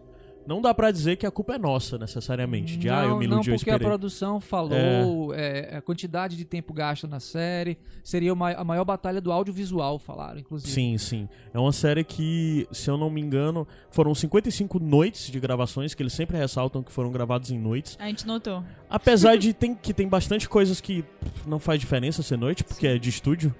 não 0.47 0.61
dá 0.61 0.73
pra 0.73 0.91
dizer 0.91 1.15
que 1.17 1.25
a 1.25 1.31
culpa 1.31 1.55
é 1.55 1.57
nossa, 1.57 1.97
necessariamente. 1.97 2.77
De, 2.77 2.89
ah, 2.89 3.03
eu 3.03 3.09
não, 3.09 3.17
me 3.19 3.27
não 3.27 3.35
iludi, 3.37 3.49
eu 3.51 3.55
porque 3.57 3.69
a 3.69 3.73
esperei. 3.73 3.87
produção 3.87 4.39
falou, 4.39 5.33
é, 5.33 5.75
a 5.77 5.81
quantidade 5.81 6.37
de 6.37 6.45
tempo 6.45 6.73
gasto 6.73 7.07
na 7.07 7.19
série, 7.19 7.77
seria 8.03 8.31
uma- 8.33 8.51
a 8.51 8.63
maior 8.63 8.85
batalha 8.85 9.19
do 9.19 9.31
audiovisual, 9.31 9.97
falaram, 9.99 10.39
inclusive. 10.39 10.71
Sim, 10.71 10.97
sim. 10.97 11.29
É 11.53 11.59
uma 11.59 11.71
série 11.71 12.03
que, 12.03 12.67
se 12.71 12.89
eu 12.89 12.97
não 12.97 13.09
me 13.09 13.21
engano, 13.21 13.67
foram 13.89 14.13
55 14.13 14.79
noites 14.79 15.31
de 15.31 15.39
gravações, 15.39 15.93
que 15.93 16.03
eles 16.03 16.13
sempre 16.13 16.37
ressaltam 16.37 16.83
que 16.83 16.91
foram 16.91 17.11
gravados 17.11 17.51
em 17.51 17.57
noites. 17.59 17.97
A 17.99 18.07
gente 18.07 18.27
notou. 18.27 18.63
Apesar 18.89 19.37
de 19.37 19.53
tem, 19.53 19.73
que 19.75 19.93
tem 19.93 20.07
bastante 20.07 20.47
coisas 20.47 20.79
que 20.79 21.03
não 21.45 21.59
faz 21.59 21.79
diferença 21.79 22.21
ser 22.21 22.37
noite, 22.37 22.63
porque 22.63 22.85
é 22.87 22.97
de 22.97 23.09
estúdio. 23.09 23.53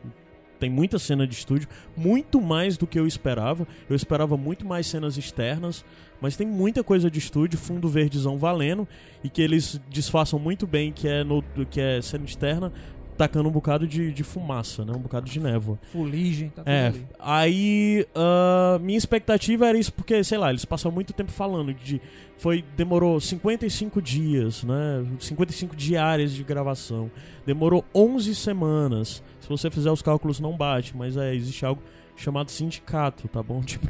Tem 0.60 0.70
muita 0.70 0.98
cena 0.98 1.28
de 1.28 1.34
estúdio, 1.34 1.68
muito 1.96 2.42
mais 2.42 2.78
do 2.78 2.88
que 2.88 2.98
eu 3.00 3.06
esperava. 3.06 3.68
Eu 3.90 3.96
esperava 3.96 4.38
muito 4.38 4.66
mais 4.66 4.88
cenas 4.88 5.18
externas, 5.18 5.84
mas 6.22 6.36
tem 6.36 6.48
muita 6.48 6.84
coisa 6.84 7.10
de 7.12 7.20
estúdio, 7.20 7.60
fundo 7.60 7.88
verdezão 7.88 8.38
valendo, 8.38 8.88
e 9.24 9.30
que 9.30 9.42
eles 9.42 9.80
disfarçam 9.90 10.40
muito 10.40 10.66
bem 10.66 10.92
que 10.92 11.08
é, 11.08 11.24
no, 11.24 11.44
que 11.70 11.80
é 11.82 12.02
cena 12.02 12.26
externa, 12.26 12.72
tacando 13.18 13.48
um 13.48 13.52
bocado 13.52 13.88
de, 13.88 14.12
de 14.12 14.24
fumaça, 14.24 14.84
né? 14.84 14.92
Um 14.94 15.00
bocado 15.00 15.26
de 15.30 15.40
névoa. 15.40 15.80
Fuligem, 15.92 16.50
tá 16.50 16.64
É, 16.66 16.88
ali. 16.88 17.08
aí 17.18 18.06
ah, 18.14 18.78
minha 18.82 18.98
expectativa 18.98 19.68
era 19.68 19.78
isso, 19.78 19.94
porque, 19.94 20.22
sei 20.24 20.38
lá, 20.38 20.50
eles 20.50 20.66
passam 20.66 20.92
muito 20.92 21.14
tempo 21.14 21.32
falando 21.32 21.74
de. 21.74 22.02
Foi, 22.38 22.64
demorou 22.76 23.20
55 23.22 24.02
dias, 24.02 24.64
né? 24.64 25.06
55 25.20 25.76
diárias 25.78 26.34
de 26.34 26.44
gravação. 26.44 27.10
Demorou 27.46 27.86
11 27.96 28.36
semanas. 28.36 29.24
Se 29.46 29.50
você 29.50 29.70
fizer 29.70 29.92
os 29.92 30.02
cálculos, 30.02 30.40
não 30.40 30.58
bate, 30.58 30.98
mas 30.98 31.16
é, 31.16 31.36
existe 31.36 31.64
algo 31.64 31.80
chamado 32.16 32.50
sindicato, 32.52 33.28
tá 33.28 33.42
bom? 33.44 33.62
Tipo, 33.66 33.88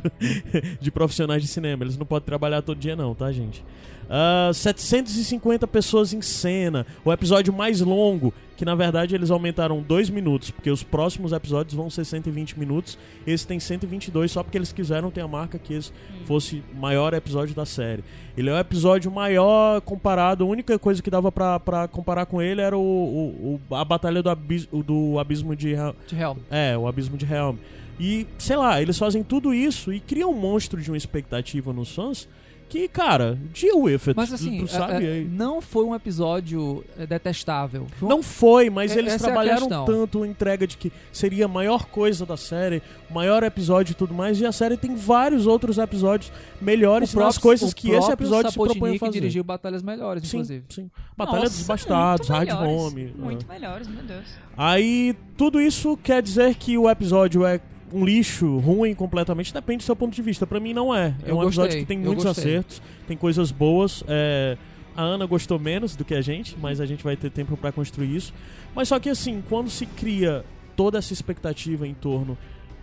de 0.81 0.91
profissionais 0.91 1.41
de 1.41 1.47
cinema. 1.47 1.83
Eles 1.83 1.97
não 1.97 2.05
podem 2.05 2.25
trabalhar 2.25 2.61
todo 2.61 2.77
dia, 2.79 2.95
não, 2.95 3.13
tá, 3.15 3.31
gente? 3.31 3.63
Ah, 4.09 4.51
750 4.53 5.67
pessoas 5.67 6.13
em 6.13 6.21
cena. 6.21 6.85
O 7.03 7.11
episódio 7.11 7.51
mais 7.51 7.81
longo, 7.81 8.31
que 8.55 8.63
na 8.63 8.75
verdade 8.75 9.15
eles 9.15 9.31
aumentaram 9.31 9.81
2 9.81 10.09
minutos, 10.11 10.51
porque 10.51 10.69
os 10.69 10.83
próximos 10.83 11.31
episódios 11.31 11.73
vão 11.73 11.89
ser 11.89 12.05
120 12.05 12.57
minutos. 12.59 12.99
Esse 13.25 13.47
tem 13.47 13.59
122 13.59 14.31
só 14.31 14.43
porque 14.43 14.57
eles 14.57 14.71
quiseram 14.71 15.09
ter 15.09 15.21
a 15.21 15.27
marca 15.27 15.57
que 15.57 15.73
esse 15.73 15.91
fosse 16.25 16.63
o 16.71 16.77
maior 16.79 17.13
episódio 17.15 17.55
da 17.55 17.65
série. 17.65 18.03
Ele 18.37 18.49
é 18.49 18.53
o 18.53 18.57
episódio 18.59 19.09
maior 19.11 19.81
comparado. 19.81 20.43
A 20.43 20.47
única 20.47 20.77
coisa 20.77 21.01
que 21.01 21.09
dava 21.09 21.31
pra, 21.31 21.59
pra 21.59 21.87
comparar 21.87 22.25
com 22.27 22.39
ele 22.41 22.61
era 22.61 22.77
o, 22.77 22.81
o- 22.81 23.59
o- 23.69 23.75
a 23.75 23.83
batalha 23.83 24.21
do, 24.21 24.29
abis, 24.29 24.67
do 24.67 25.17
abismo 25.17 25.55
de. 25.55 25.73
De 26.07 26.15
Helm. 26.15 26.37
É, 26.51 26.77
o 26.77 26.87
abismo 26.87 27.17
de 27.17 27.25
Helm. 27.25 27.55
E, 27.99 28.27
sei 28.37 28.55
lá, 28.57 28.81
eles 28.81 28.97
fazem 28.97 29.23
tudo 29.23 29.53
isso 29.53 29.93
e 29.93 29.99
criam 29.99 30.31
um 30.31 30.37
monstro 30.39 30.81
de 30.81 30.91
uma 30.91 30.97
expectativa 30.97 31.71
nos 31.71 31.93
fãs 31.95 32.27
que, 32.67 32.87
cara, 32.87 33.37
deal 33.53 33.79
with 33.79 33.93
it. 34.07 34.13
Mas 34.15 34.29
tu- 34.29 34.35
assim, 34.35 34.57
tu 34.57 34.67
sabe? 34.67 35.05
é- 35.05 35.19
é, 35.21 35.23
não 35.23 35.61
foi 35.61 35.85
um 35.85 35.93
episódio 35.93 36.83
é, 36.97 37.05
detestável. 37.05 37.85
Foi 37.97 38.07
um- 38.07 38.09
Não 38.09 38.23
foi, 38.23 38.71
mas 38.71 38.91
É- 38.93 38.99
eles 38.99 39.13
é 39.13 39.17
trabalharam 39.19 39.69
tanto 39.85 40.23
a 40.23 40.27
entrega 40.27 40.65
de 40.65 40.75
que 40.75 40.91
seria 41.13 41.45
a 41.45 41.47
maior 41.47 41.85
coisa 41.85 42.25
da 42.25 42.35
série, 42.35 42.81
o 43.09 43.13
maior 43.13 43.43
episódio 43.43 43.91
e 43.91 43.95
tudo 43.95 44.15
mais, 44.15 44.41
e 44.41 44.47
a 44.47 44.51
série 44.51 44.75
tem 44.77 44.95
vários 44.95 45.45
outros 45.45 45.77
episódios 45.77 46.31
melhores 46.59 47.13
o 47.13 47.19
nas 47.19 47.35
próprio- 47.35 47.41
coisas 47.41 47.71
que 47.73 47.89
esse 47.91 47.97
próprio 47.99 48.13
episódio 48.15 48.51
se 48.51 48.57
propõe 48.57 48.95
a 48.95 48.99
fazer. 48.99 49.11
dirigiu 49.19 49.43
batalhas 49.43 49.83
melhores, 49.83 50.23
Sim, 50.27 50.37
inclusive. 50.37 50.63
sim. 50.69 50.89
Batalha 51.15 51.43
dos 51.43 51.51
Nossa, 51.59 51.67
Bastardos, 51.67 52.29
muito 52.29 52.49
Hard 52.51 52.61
Home. 52.67 53.13
Muito 53.15 53.47
melhores, 53.47 53.87
meu 53.87 54.03
Deus. 54.03 54.25
Aí, 54.57 55.15
tudo 55.37 55.61
isso 55.61 55.95
quer 55.97 56.21
dizer 56.21 56.55
que 56.55 56.77
o 56.79 56.89
episódio 56.89 57.45
é 57.45 57.61
um 57.93 58.03
lixo, 58.05 58.57
ruim 58.57 58.93
completamente, 58.93 59.53
depende 59.53 59.79
do 59.79 59.83
seu 59.83 59.95
ponto 59.95 60.13
de 60.13 60.21
vista. 60.21 60.45
Pra 60.47 60.59
mim 60.59 60.73
não 60.73 60.93
é. 60.93 61.15
É 61.23 61.31
Eu 61.31 61.37
um 61.37 61.43
episódio 61.43 61.69
gostei, 61.69 61.79
que 61.81 61.85
tem 61.85 61.97
muitos 61.99 62.25
acertos, 62.25 62.81
tem 63.07 63.15
coisas 63.15 63.51
boas. 63.51 64.03
é, 64.07 64.57
A 64.95 65.01
Ana 65.03 65.25
gostou 65.25 65.59
menos 65.59 65.95
do 65.95 66.03
que 66.05 66.13
a 66.15 66.21
gente, 66.21 66.55
mas 66.61 66.79
a 66.81 66.85
gente 66.85 67.03
vai 67.03 67.15
ter 67.15 67.29
tempo 67.29 67.55
pra 67.57 67.71
construir 67.71 68.15
isso. 68.15 68.33
Mas 68.75 68.87
só 68.87 68.99
que 68.99 69.09
assim, 69.09 69.43
quando 69.47 69.69
se 69.69 69.85
cria 69.85 70.43
toda 70.75 70.97
essa 70.97 71.13
expectativa 71.13 71.87
em 71.87 71.93
torno 71.93 72.37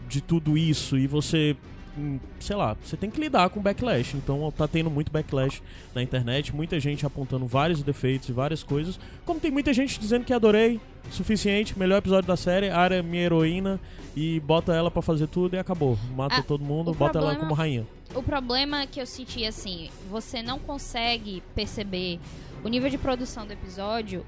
de 0.09 0.21
tudo 0.21 0.57
isso 0.57 0.97
e 0.99 1.07
você 1.07 1.57
sei 2.41 2.57
lá, 2.57 2.77
você 2.83 2.97
tem 2.97 3.11
que 3.11 3.21
lidar 3.21 3.49
com 3.51 3.61
backlash. 3.61 4.15
Então 4.17 4.51
tá 4.57 4.67
tendo 4.67 4.91
muito 4.91 5.11
backlash 5.13 5.63
na 5.95 6.03
internet, 6.03 6.55
muita 6.55 6.79
gente 6.81 7.05
apontando 7.07 7.47
vários 7.47 7.83
defeitos 7.83 8.29
e 8.29 8.33
várias 8.33 8.63
coisas. 8.63 8.99
Como 9.25 9.39
tem 9.41 9.51
muita 9.51 9.73
gente 9.73 9.99
dizendo 10.01 10.25
que 10.25 10.33
adorei, 10.33 10.81
suficiente, 11.11 11.79
melhor 11.79 11.99
episódio 11.99 12.27
da 12.29 12.37
série, 12.37 12.71
a 12.71 12.79
Arya 12.79 12.97
é 12.99 13.03
minha 13.03 13.23
heroína 13.25 13.79
e 14.17 14.41
bota 14.41 14.75
ela 14.75 14.91
pra 14.91 15.03
fazer 15.03 15.27
tudo 15.27 15.55
e 15.55 15.59
acabou. 15.59 15.99
Mata 16.17 16.37
Ah, 16.37 16.43
todo 16.43 16.65
mundo, 16.65 16.93
bota 16.95 17.19
ela 17.19 17.29
problema- 17.29 17.41
como 17.41 17.55
rainha. 17.55 17.87
O 18.15 18.23
problema 18.23 18.87
que 18.87 19.01
eu 19.01 19.07
senti 19.07 19.45
assim, 19.47 19.89
você 20.11 20.43
não 20.43 20.59
consegue 20.59 21.43
perceber 21.55 22.19
o 22.63 22.69
nível 22.69 22.91
de 22.91 22.99
produção 22.99 23.47
do 23.47 23.53
episódio 23.53 24.25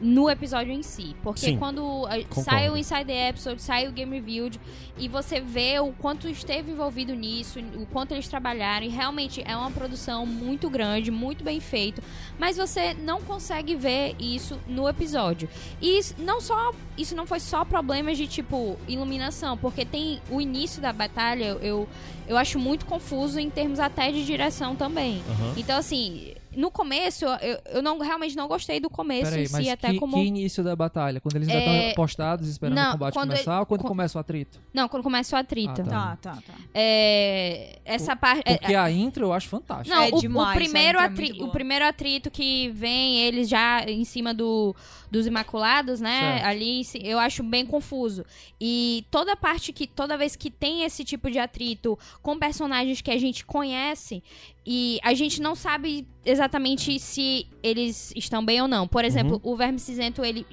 no 0.00 0.28
episódio 0.30 0.72
em 0.72 0.82
si. 0.82 1.14
Porque 1.22 1.40
Sim, 1.40 1.58
quando 1.58 2.06
a- 2.06 2.18
concordo. 2.24 2.42
sai 2.44 2.70
o 2.70 2.76
Inside 2.76 3.04
the 3.04 3.28
Episode, 3.28 3.62
sai 3.62 3.88
o 3.88 3.92
Game 3.92 4.14
Reviewed, 4.14 4.60
e 4.98 5.08
você 5.08 5.40
vê 5.40 5.78
o 5.80 5.92
quanto 5.92 6.28
esteve 6.28 6.70
envolvido 6.72 7.14
nisso, 7.14 7.58
o 7.76 7.86
quanto 7.86 8.12
eles 8.12 8.28
trabalharam, 8.28 8.86
e 8.86 8.88
realmente 8.88 9.42
é 9.44 9.56
uma 9.56 9.70
produção 9.70 10.26
muito 10.26 10.68
grande, 10.68 11.10
muito 11.10 11.42
bem 11.44 11.60
feito, 11.60 12.02
mas 12.38 12.56
você 12.56 12.94
não 12.94 13.20
consegue 13.22 13.74
ver 13.74 14.14
isso 14.20 14.58
no 14.66 14.88
episódio. 14.88 15.48
E 15.80 15.98
isso 15.98 16.14
não 16.18 16.40
só 16.40 16.72
isso 16.96 17.14
não 17.16 17.26
foi 17.26 17.40
só 17.40 17.64
problemas 17.64 18.18
de 18.18 18.26
tipo 18.26 18.76
iluminação, 18.86 19.56
porque 19.56 19.84
tem 19.84 20.20
o 20.30 20.40
início 20.40 20.80
da 20.82 20.92
batalha, 20.92 21.56
eu 21.62 21.88
eu 22.28 22.36
acho 22.36 22.58
muito 22.58 22.86
confuso 22.86 23.38
em 23.40 23.50
termos 23.50 23.80
até 23.80 24.10
de 24.12 24.24
direção 24.24 24.76
também. 24.76 25.22
Aham. 25.28 25.54
Então 25.56 25.76
assim, 25.78 26.34
no 26.56 26.70
começo 26.70 27.24
eu, 27.24 27.58
eu 27.66 27.82
não 27.82 27.98
realmente 27.98 28.36
não 28.36 28.46
gostei 28.48 28.78
do 28.80 28.90
começo 28.90 29.30
Peraí, 29.30 29.44
em 29.44 29.46
si 29.46 29.52
mas 29.52 29.68
até 29.68 29.90
que, 29.92 29.98
como 29.98 30.14
que 30.16 30.22
início 30.24 30.62
da 30.62 30.74
batalha? 30.76 31.20
Quando 31.20 31.36
eles 31.36 31.48
ainda 31.48 31.60
É, 31.60 31.88
estão 31.88 31.94
postados 31.94 32.48
esperando 32.48 32.76
não, 32.76 32.88
o 32.90 32.92
combate 32.92 33.14
quando 33.14 33.28
começar 33.30 33.50
ele- 33.52 33.60
ou 33.60 33.66
quando 33.66 33.80
quan- 33.82 33.88
começa 33.88 34.18
o 34.18 34.20
atrito? 34.20 34.60
não, 34.72 34.88
quando 34.88 35.02
começa 35.02 35.36
o 35.36 35.38
atrito. 35.38 35.80
Ah, 35.82 35.84
tá. 35.84 36.16
Tá, 36.20 36.34
tá, 36.36 36.42
tá. 36.46 36.54
É, 36.74 37.78
essa 37.84 38.14
parte 38.16 38.42
é- 38.44 38.56
Porque 38.58 38.74
a 38.74 38.90
intro 38.90 39.26
eu 39.26 39.32
acho 39.32 39.48
fantástica. 39.48 39.94
Não, 39.96 40.02
É 40.04 40.08
o, 40.12 40.20
demais, 40.20 40.50
o 40.50 40.54
primeiro 40.54 40.98
é 40.98 41.08
muito 41.08 41.12
atri- 41.22 41.32
boa. 41.38 41.48
o 41.48 41.52
primeiro 41.52 41.84
atrito 41.86 42.30
que 42.30 42.70
vem 42.70 43.18
eles 43.20 43.48
já 43.48 43.84
em 43.88 44.04
cima 44.04 44.32
do, 44.34 44.74
dos 45.10 45.26
Imaculados, 45.26 46.00
né? 46.00 46.20
Certo. 46.38 46.46
Ali 46.46 46.82
eu 47.02 47.18
acho 47.18 47.42
bem 47.42 47.64
confuso. 47.66 48.24
E 48.60 49.04
toda 49.10 49.34
parte 49.36 49.72
que 49.72 49.86
toda 49.86 50.16
vez 50.16 50.36
que 50.36 50.50
tem 50.50 50.84
esse 50.84 51.04
tipo 51.04 51.30
de 51.30 51.38
atrito 51.38 51.98
com 52.22 52.38
personagens 52.38 53.00
que 53.00 53.10
a 53.10 53.18
gente 53.18 53.44
conhece 53.44 54.22
e 54.66 54.98
a 55.02 55.12
gente 55.14 55.40
não 55.40 55.54
sabe 55.54 56.06
exatamente 56.24 56.98
se 57.00 57.46
eles 57.62 58.12
estão 58.16 58.44
bem 58.44 58.60
ou 58.62 58.68
não. 58.68 58.86
Por 58.86 59.04
exemplo, 59.04 59.40
o 59.42 59.56
Verme 59.56 59.78
Cinzento, 59.78 60.24
ele 60.24 60.46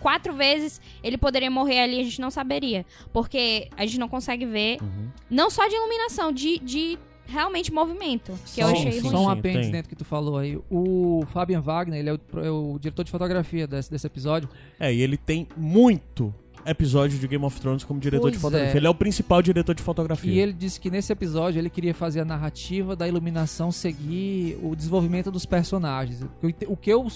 quatro 0.00 0.34
vezes 0.34 0.80
ele 1.02 1.16
poderia 1.16 1.50
morrer 1.50 1.80
ali, 1.80 2.00
a 2.00 2.04
gente 2.04 2.20
não 2.20 2.30
saberia, 2.30 2.84
porque 3.12 3.68
a 3.76 3.86
gente 3.86 3.98
não 3.98 4.08
consegue 4.08 4.44
ver 4.44 4.78
Uhum. 4.82 5.08
não 5.30 5.48
só 5.48 5.66
de 5.66 5.74
iluminação, 5.74 6.30
de, 6.30 6.58
de 6.58 6.98
realmente 7.24 7.72
movimento, 7.72 8.38
que 8.54 8.60
eu 8.62 8.66
Só- 8.68 8.72
achei 8.74 8.92
sim, 8.92 9.00
ruim. 9.00 9.10
Só 9.10 9.22
um 9.22 9.30
apêndice 9.30 9.70
dentro 9.70 9.88
que 9.88 9.96
tu 9.96 10.04
falou 10.04 10.36
aí. 10.36 10.58
O 10.70 11.24
Fabian 11.32 11.62
Wagner, 11.62 12.00
ele 12.00 12.10
é 12.10 12.12
o, 12.12 12.20
é 12.44 12.50
o 12.50 12.78
diretor 12.78 13.04
de 13.04 13.10
fotografia 13.10 13.66
desse, 13.66 13.90
desse 13.90 14.06
episódio. 14.06 14.48
É, 14.78 14.92
e 14.92 15.00
ele 15.00 15.16
tem 15.16 15.48
muito 15.56 16.34
episódio 16.64 17.18
de 17.18 17.26
Game 17.26 17.44
of 17.44 17.60
Thrones 17.60 17.84
como 17.84 17.98
diretor 18.00 18.30
de 18.30 18.36
Pois 18.38 18.42
fotografia. 18.42 18.74
é. 18.74 18.76
Ele 18.76 18.86
é 18.86 18.90
o 18.90 18.94
principal 18.94 19.42
diretor 19.42 19.74
de 19.74 19.82
fotografia. 19.82 20.32
E 20.32 20.38
ele 20.38 20.52
disse 20.52 20.80
que 20.80 20.90
nesse 20.90 21.12
episódio 21.12 21.58
ele 21.58 21.70
queria 21.70 21.94
fazer 21.94 22.20
a 22.20 22.24
narrativa 22.24 22.94
da 22.94 23.06
iluminação 23.08 23.72
seguir 23.72 24.58
o 24.62 24.74
desenvolvimento 24.76 25.30
dos 25.30 25.44
personagens. 25.46 26.24
O 26.66 26.76
que 26.76 26.90
eu 26.92 27.06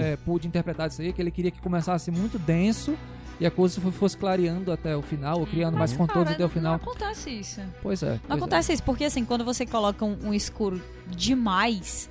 é, 0.00 0.16
pude 0.16 0.46
interpretar 0.46 0.88
disso 0.88 1.02
aí 1.02 1.08
é 1.08 1.12
que 1.12 1.20
ele 1.20 1.30
queria 1.30 1.50
que 1.50 1.60
começasse 1.60 2.10
muito 2.10 2.38
denso 2.38 2.94
e 3.40 3.46
a 3.46 3.50
coisa 3.50 3.80
fo- 3.80 3.90
fosse 3.90 4.16
clareando 4.18 4.70
até 4.70 4.94
o 4.94 5.00
final, 5.00 5.40
ou 5.40 5.46
criando 5.46 5.76
mais 5.78 5.92
Mas, 5.92 5.98
contornos 5.98 6.32
até 6.34 6.42
o 6.44 6.46
Não 6.46 6.52
final. 6.52 6.74
acontece 6.74 7.30
isso. 7.30 7.60
Pois 7.82 8.02
é. 8.02 8.10
Não 8.12 8.18
pois 8.18 8.30
é. 8.30 8.34
acontece 8.34 8.72
isso, 8.74 8.82
porque 8.82 9.04
assim, 9.04 9.24
quando 9.24 9.44
você 9.44 9.64
coloca 9.64 10.04
um, 10.04 10.16
um 10.24 10.34
escuro 10.34 10.80
demais, 11.08 12.10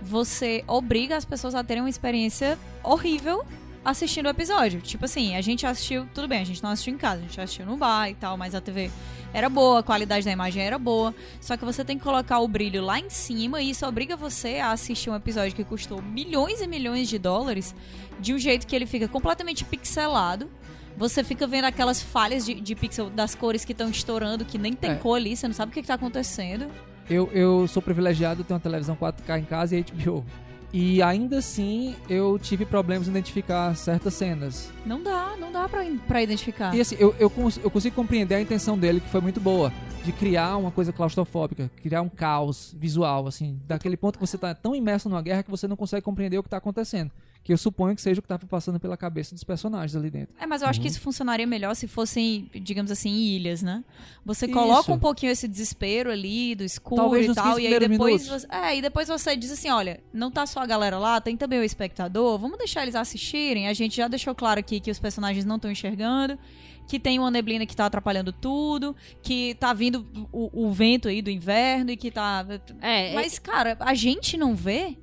você 0.00 0.62
obriga 0.68 1.16
as 1.16 1.24
pessoas 1.24 1.54
a 1.56 1.64
terem 1.64 1.82
uma 1.82 1.88
experiência 1.90 2.56
horrível 2.84 3.44
assistindo 3.88 4.26
o 4.26 4.28
episódio. 4.28 4.80
Tipo 4.80 5.04
assim, 5.04 5.34
a 5.36 5.40
gente 5.40 5.66
assistiu, 5.66 6.06
tudo 6.14 6.28
bem, 6.28 6.40
a 6.40 6.44
gente 6.44 6.62
não 6.62 6.70
assistiu 6.70 6.94
em 6.94 6.98
casa, 6.98 7.18
a 7.18 7.22
gente 7.22 7.40
assistiu 7.40 7.66
no 7.66 7.76
bar 7.76 8.08
e 8.08 8.14
tal, 8.14 8.36
mas 8.36 8.54
a 8.54 8.60
TV 8.60 8.90
era 9.32 9.48
boa, 9.48 9.80
a 9.80 9.82
qualidade 9.82 10.24
da 10.24 10.30
imagem 10.32 10.62
era 10.62 10.78
boa. 10.78 11.14
Só 11.40 11.56
que 11.56 11.64
você 11.64 11.84
tem 11.84 11.98
que 11.98 12.04
colocar 12.04 12.38
o 12.40 12.48
brilho 12.48 12.82
lá 12.84 12.98
em 12.98 13.10
cima 13.10 13.60
e 13.60 13.70
isso 13.70 13.86
obriga 13.86 14.16
você 14.16 14.56
a 14.58 14.72
assistir 14.72 15.10
um 15.10 15.14
episódio 15.16 15.54
que 15.54 15.64
custou 15.64 16.00
milhões 16.02 16.60
e 16.60 16.66
milhões 16.66 17.08
de 17.08 17.18
dólares 17.18 17.74
de 18.20 18.32
um 18.34 18.38
jeito 18.38 18.66
que 18.66 18.74
ele 18.74 18.86
fica 18.86 19.08
completamente 19.08 19.64
pixelado. 19.64 20.48
Você 20.96 21.22
fica 21.22 21.46
vendo 21.46 21.66
aquelas 21.66 22.02
falhas 22.02 22.44
de, 22.44 22.54
de 22.54 22.74
pixel 22.74 23.08
das 23.08 23.34
cores 23.34 23.64
que 23.64 23.70
estão 23.72 23.88
estourando, 23.88 24.44
que 24.44 24.58
nem 24.58 24.72
tem 24.72 24.90
É. 24.90 24.94
cor 24.96 25.16
ali, 25.16 25.36
você 25.36 25.46
não 25.46 25.54
sabe 25.54 25.70
o 25.70 25.72
que, 25.72 25.80
que 25.82 25.86
tá 25.86 25.94
acontecendo. 25.94 26.66
Eu, 27.08 27.30
eu 27.32 27.66
sou 27.68 27.80
privilegiado, 27.80 28.42
tenho 28.44 28.56
uma 28.56 28.62
televisão 28.62 28.96
4K 28.96 29.38
em 29.38 29.44
casa 29.44 29.76
e 29.76 29.82
HBO. 29.82 30.24
E 30.72 31.02
ainda 31.02 31.38
assim 31.38 31.96
eu 32.10 32.38
tive 32.38 32.66
problemas 32.66 33.08
em 33.08 33.10
identificar 33.10 33.74
certas 33.74 34.14
cenas. 34.14 34.70
Não 34.84 35.02
dá, 35.02 35.34
não 35.38 35.50
dá 35.50 35.66
pra, 35.68 35.82
pra 36.06 36.22
identificar. 36.22 36.74
E 36.74 36.80
assim, 36.80 36.96
eu, 36.98 37.14
eu, 37.18 37.30
cons- 37.30 37.58
eu 37.62 37.70
consigo 37.70 37.96
compreender 37.96 38.34
a 38.34 38.40
intenção 38.40 38.78
dele, 38.78 39.00
que 39.00 39.08
foi 39.08 39.20
muito 39.22 39.40
boa, 39.40 39.72
de 40.04 40.12
criar 40.12 40.56
uma 40.58 40.70
coisa 40.70 40.92
claustrofóbica, 40.92 41.70
criar 41.82 42.02
um 42.02 42.08
caos 42.08 42.74
visual, 42.78 43.26
assim, 43.26 43.58
daquele 43.66 43.96
ponto 43.96 44.18
que 44.18 44.26
você 44.26 44.36
tá 44.36 44.54
tão 44.54 44.74
imerso 44.74 45.08
numa 45.08 45.22
guerra 45.22 45.42
que 45.42 45.50
você 45.50 45.66
não 45.66 45.76
consegue 45.76 46.02
compreender 46.02 46.36
o 46.38 46.42
que 46.42 46.50
tá 46.50 46.58
acontecendo. 46.58 47.10
Que 47.48 47.52
eu 47.54 47.56
suponho 47.56 47.94
que 47.96 48.02
seja 48.02 48.18
o 48.18 48.22
que 48.22 48.28
tava 48.28 48.46
passando 48.46 48.78
pela 48.78 48.94
cabeça 48.94 49.34
dos 49.34 49.42
personagens 49.42 49.96
ali 49.96 50.10
dentro. 50.10 50.34
É, 50.38 50.44
mas 50.46 50.60
eu 50.60 50.68
acho 50.68 50.78
que 50.78 50.86
Uhum. 50.86 50.90
isso 50.90 51.00
funcionaria 51.00 51.46
melhor 51.46 51.74
se 51.74 51.88
fossem, 51.88 52.46
digamos 52.60 52.90
assim, 52.90 53.10
ilhas, 53.10 53.62
né? 53.62 53.82
Você 54.22 54.44
Isso. 54.44 54.52
coloca 54.54 54.92
um 54.92 54.98
pouquinho 54.98 55.32
esse 55.32 55.48
desespero 55.48 56.10
ali, 56.10 56.54
do 56.54 56.62
escuro 56.62 57.00
Talvez 57.00 57.30
e 57.30 57.34
tal, 57.34 57.54
15 57.54 57.62
e 57.62 57.66
aí 57.72 57.80
depois 57.80 58.22
minutos. 58.22 58.26
você, 58.42 58.46
é, 58.54 58.76
e 58.76 58.82
depois 58.82 59.08
você 59.08 59.34
diz 59.34 59.50
assim, 59.50 59.70
olha, 59.70 59.98
não 60.12 60.30
tá 60.30 60.44
só 60.44 60.60
a 60.60 60.66
galera 60.66 60.98
lá, 60.98 61.22
tem 61.22 61.38
também 61.38 61.58
o 61.58 61.64
espectador, 61.64 62.38
vamos 62.38 62.58
deixar 62.58 62.82
eles 62.82 62.94
assistirem. 62.94 63.66
A 63.66 63.72
gente 63.72 63.96
já 63.96 64.08
deixou 64.08 64.34
claro 64.34 64.60
aqui 64.60 64.78
que 64.78 64.90
os 64.90 64.98
personagens 64.98 65.46
não 65.46 65.56
estão 65.56 65.70
enxergando, 65.70 66.38
que 66.86 67.00
tem 67.00 67.18
uma 67.18 67.30
neblina 67.30 67.64
que 67.64 67.74
tá 67.74 67.86
atrapalhando 67.86 68.30
tudo, 68.30 68.94
que 69.22 69.54
tá 69.54 69.72
vindo 69.72 70.06
o, 70.30 70.66
o 70.66 70.70
vento 70.70 71.08
aí 71.08 71.22
do 71.22 71.30
inverno 71.30 71.92
e 71.92 71.96
que 71.96 72.10
tá 72.10 72.46
É, 72.82 73.14
Mas 73.14 73.38
cara, 73.38 73.74
a 73.80 73.94
gente 73.94 74.36
não 74.36 74.54
vê? 74.54 74.98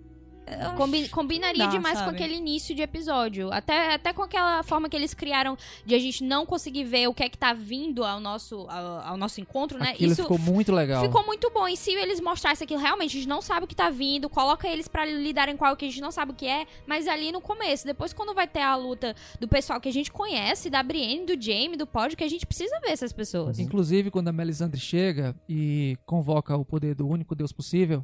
Combi- 0.77 1.09
combinaria 1.09 1.65
Dá, 1.65 1.71
demais 1.71 1.97
com 1.99 2.05
sabe? 2.05 2.15
aquele 2.17 2.35
início 2.35 2.75
de 2.75 2.81
episódio. 2.81 3.51
Até, 3.51 3.95
até 3.95 4.13
com 4.13 4.21
aquela 4.21 4.61
forma 4.63 4.87
que 4.87 4.95
eles 4.95 5.13
criaram 5.13 5.57
de 5.85 5.95
a 5.95 5.99
gente 5.99 6.23
não 6.23 6.45
conseguir 6.45 6.83
ver 6.83 7.07
o 7.07 7.13
que 7.13 7.23
é 7.23 7.29
que 7.29 7.37
tá 7.37 7.53
vindo 7.53 8.03
ao 8.03 8.19
nosso, 8.19 8.67
ao, 8.69 9.07
ao 9.09 9.17
nosso 9.17 9.41
encontro, 9.41 9.79
né? 9.79 9.91
Aquilo 9.91 10.11
Isso 10.11 10.21
ficou 10.21 10.37
muito 10.37 10.71
legal. 10.71 11.01
ficou 11.03 11.25
muito 11.25 11.49
bom. 11.51 11.67
E 11.67 11.75
se 11.75 11.91
eles 11.93 12.19
mostrassem 12.19 12.65
aquilo 12.65 12.79
realmente, 12.79 13.11
a 13.17 13.19
gente 13.19 13.27
não 13.29 13.41
sabe 13.41 13.65
o 13.65 13.67
que 13.67 13.75
tá 13.75 13.89
vindo, 13.89 14.29
coloca 14.29 14.67
eles 14.67 14.87
pra 14.87 15.05
lidarem 15.05 15.57
com 15.57 15.65
algo 15.65 15.77
que 15.77 15.85
a 15.85 15.89
gente 15.89 16.01
não 16.01 16.11
sabe 16.11 16.31
o 16.31 16.35
que 16.35 16.45
é, 16.47 16.65
mas 16.85 17.07
ali 17.07 17.31
no 17.31 17.41
começo. 17.41 17.85
Depois, 17.85 18.13
quando 18.13 18.33
vai 18.33 18.47
ter 18.47 18.61
a 18.61 18.75
luta 18.75 19.15
do 19.39 19.47
pessoal 19.47 19.81
que 19.81 19.89
a 19.89 19.93
gente 19.93 20.11
conhece, 20.11 20.69
da 20.69 20.83
Brienne, 20.83 21.25
do 21.25 21.41
Jamie, 21.41 21.75
do 21.75 21.87
Pod, 21.87 22.15
que 22.15 22.23
a 22.23 22.29
gente 22.29 22.45
precisa 22.45 22.79
ver 22.81 22.91
essas 22.91 23.11
pessoas. 23.11 23.57
Inclusive, 23.59 24.11
quando 24.11 24.27
a 24.27 24.31
Melisandre 24.31 24.79
chega 24.79 25.35
e 25.49 25.97
convoca 26.05 26.55
o 26.55 26.63
poder 26.63 26.93
do 26.95 27.07
único 27.07 27.33
Deus 27.35 27.51
possível 27.51 28.03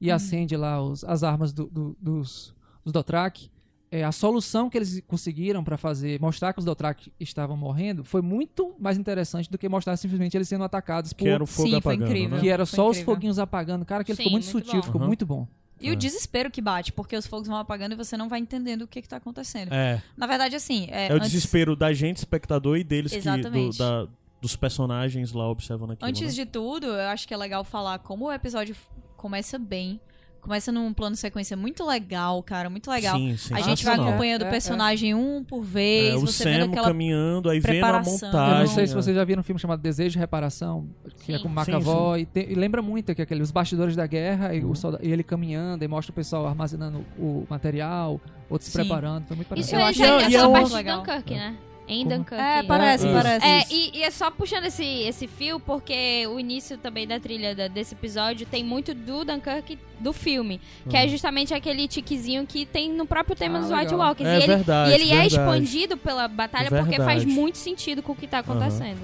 e 0.00 0.10
acende 0.10 0.56
lá 0.56 0.80
os- 0.82 1.04
as 1.04 1.22
armas 1.22 1.52
do- 1.52 1.66
do- 1.66 1.96
dos, 2.00 2.54
dos 2.84 2.92
Dothraki, 2.92 3.50
é, 3.90 4.02
a 4.04 4.12
solução 4.12 4.68
que 4.68 4.76
eles 4.76 5.00
conseguiram 5.06 5.62
pra 5.62 5.76
fazer, 5.76 6.20
mostrar 6.20 6.52
que 6.52 6.58
os 6.58 6.64
Dothraki 6.64 7.12
estavam 7.20 7.56
morrendo, 7.56 8.02
foi 8.04 8.20
muito 8.20 8.74
mais 8.78 8.98
interessante 8.98 9.50
do 9.50 9.56
que 9.56 9.68
mostrar 9.68 9.96
simplesmente 9.96 10.36
eles 10.36 10.48
sendo 10.48 10.64
atacados 10.64 11.12
por... 11.12 11.22
Que 11.24 11.28
era 11.28 11.42
o 11.42 11.46
fogo 11.46 11.68
Sim, 11.68 11.80
foi 11.80 11.94
apagando, 11.94 12.10
incrível. 12.10 12.36
né? 12.36 12.42
que 12.42 12.48
era 12.48 12.66
Foi 12.66 12.76
só 12.76 12.84
os 12.90 12.96
incrível. 12.96 13.14
foguinhos 13.14 13.38
apagando. 13.38 13.84
Cara, 13.84 14.02
que 14.04 14.10
ele 14.10 14.16
Sim, 14.16 14.22
ficou 14.24 14.32
muito, 14.38 14.52
muito 14.52 14.64
sutil, 14.66 14.80
bom. 14.80 14.86
ficou 14.86 15.00
Aham. 15.00 15.06
muito 15.06 15.24
bom. 15.26 15.46
E 15.80 15.88
É. 15.88 15.92
o 15.92 15.96
desespero 15.96 16.50
que 16.50 16.60
bate, 16.60 16.92
porque 16.92 17.14
os 17.16 17.26
fogos 17.26 17.46
vão 17.48 17.56
apagando 17.58 17.92
e 17.92 17.96
você 17.96 18.16
não 18.16 18.28
vai 18.28 18.40
entendendo 18.40 18.82
o 18.82 18.86
que, 18.88 19.00
que 19.02 19.08
tá 19.08 19.18
acontecendo. 19.18 19.72
É, 19.72 20.02
Na 20.16 20.26
verdade, 20.26 20.56
assim. 20.56 20.88
É, 20.90 21.08
é 21.08 21.12
o 21.12 21.16
antes, 21.16 21.30
desespero 21.30 21.76
da 21.76 21.92
gente, 21.92 22.16
espectador, 22.16 22.76
e 22.78 22.84
deles 22.84 23.12
que, 23.12 23.18
do, 23.18 23.28
Exatamente. 23.28 23.78
da- 23.78 24.08
dos 24.40 24.56
personagens 24.56 25.32
lá 25.32 25.48
observando 25.48 25.92
aquilo. 25.92 26.08
Antes 26.08 26.22
né? 26.22 26.44
de 26.44 26.46
tudo, 26.46 26.86
eu 26.86 27.08
acho 27.08 27.26
que 27.28 27.32
é 27.34 27.36
legal 27.36 27.62
falar 27.62 27.98
como 28.00 28.26
o 28.26 28.32
episódio 28.32 28.74
começa 29.16 29.58
bem. 29.58 30.00
Começa 30.40 30.70
num 30.70 30.92
plano 30.92 31.14
de 31.14 31.18
sequência 31.20 31.56
muito 31.56 31.84
legal, 31.84 32.40
cara, 32.40 32.70
muito 32.70 32.88
legal. 32.88 33.16
Sim, 33.18 33.36
sim. 33.36 33.52
A 33.52 33.60
gente 33.62 33.84
vai 33.84 33.96
acompanhando 33.96 34.42
É, 34.42 34.44
o 34.44 34.46
é. 34.46 34.50
personagem 34.52 35.12
um 35.12 35.42
por 35.42 35.60
vez, 35.64 36.14
É, 36.14 36.16
o 36.16 36.20
você 36.20 36.44
Sam 36.44 36.50
vendo 36.52 36.70
aquela. 36.70 36.86
caminhando, 36.86 37.50
aí 37.50 37.58
vendo 37.58 37.84
a 37.84 38.00
montagem. 38.00 38.52
Eu 38.52 38.58
não 38.60 38.66
sei 38.68 38.86
se 38.86 38.94
vocês 38.94 39.16
já 39.16 39.24
viram 39.24 39.40
um 39.40 39.42
filme 39.42 39.60
chamado 39.60 39.80
Desejo 39.82 40.10
de 40.12 40.18
Reparação, 40.20 40.86
que 41.24 41.32
é 41.32 41.36
Sim. 41.38 41.42
com 41.42 41.48
Sim, 41.48 41.54
McAvoy, 41.72 42.20
e, 42.20 42.26
tem- 42.26 42.48
e 42.48 42.54
lembra 42.54 42.80
muito 42.80 43.12
que 43.12 43.20
aquele, 43.22 43.42
os 43.42 43.50
bastidores 43.50 43.96
da 43.96 44.06
guerra 44.06 44.54
e, 44.54 44.62
o 44.62 44.68
Uhum. 44.68 44.74
e 45.02 45.10
ele 45.10 45.24
caminhando, 45.24 45.82
e 45.84 45.88
mostra 45.88 46.12
o 46.12 46.14
pessoal 46.14 46.46
armazenando 46.46 47.04
o 47.18 47.44
material, 47.50 48.20
outros 48.48 48.70
se 48.70 48.72
preparando, 48.78 49.26
foi 49.26 49.34
muito 49.36 49.48
Isso 49.58 49.72
parecido. 49.72 49.80
Eu 49.80 49.84
é, 49.84 49.88
acho- 49.90 50.02
é, 50.28 50.30
e 50.30 50.36
é 50.36 50.38
é 50.38 50.46
um- 50.46 50.52
parte 50.52 50.68
de 50.68 50.74
legal. 50.76 50.98
Dunkirk, 51.02 51.34
né? 51.34 51.56
Em 51.88 52.02
Como? 52.04 52.16
Dunkirk. 52.16 52.34
É, 52.42 52.62
parece, 52.64 53.06
É, 53.06 53.12
parece. 53.12 53.46
É, 53.46 53.64
e, 53.70 53.98
e 53.98 54.02
é 54.02 54.10
só 54.10 54.28
puxando 54.30 54.64
esse, 54.64 54.84
esse 54.84 55.28
fio, 55.28 55.60
porque 55.60 56.26
o 56.26 56.40
início 56.40 56.76
também 56.76 57.06
da 57.06 57.20
trilha 57.20 57.54
da- 57.54 57.68
desse 57.68 57.94
episódio 57.94 58.44
tem 58.46 58.64
muito 58.64 58.92
do 58.92 59.24
Dunkirk 59.24 59.78
do 60.00 60.12
filme, 60.12 60.60
que 60.90 60.96
é 60.96 61.06
justamente 61.06 61.54
aquele 61.54 61.86
tiquezinho 61.86 62.44
que 62.44 62.66
tem 62.66 62.90
no 62.92 63.06
próprio 63.06 63.36
tema 63.36 63.58
Ah, 63.58 63.60
dos 63.60 63.70
legal. 63.70 63.84
White 63.84 63.94
Walkers. 63.94 64.28
É 64.28 64.32
e 64.32 64.36
ele, 64.38 64.46
verdade, 64.46 64.90
e 64.90 64.94
ele 64.94 65.04
é 65.04 65.06
verdade. 65.20 65.26
expandido 65.34 65.96
pela 65.96 66.26
batalha 66.26 66.68
porque 66.70 66.96
faz 66.96 67.22
Verdade. 67.22 67.26
muito 67.26 67.56
sentido 67.58 68.02
com 68.02 68.12
o 68.12 68.16
que 68.16 68.26
tá 68.26 68.40
acontecendo. 68.40 68.98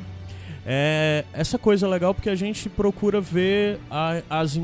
É, 0.65 1.25
essa 1.33 1.59
coisa 1.59 1.87
é 1.87 1.89
legal 1.89 2.15
porque 2.15 2.31
a 2.31 2.37
gente 2.37 2.69
procura 2.69 3.21
ver 3.21 3.81
a, 3.91 4.23
as 4.31 4.57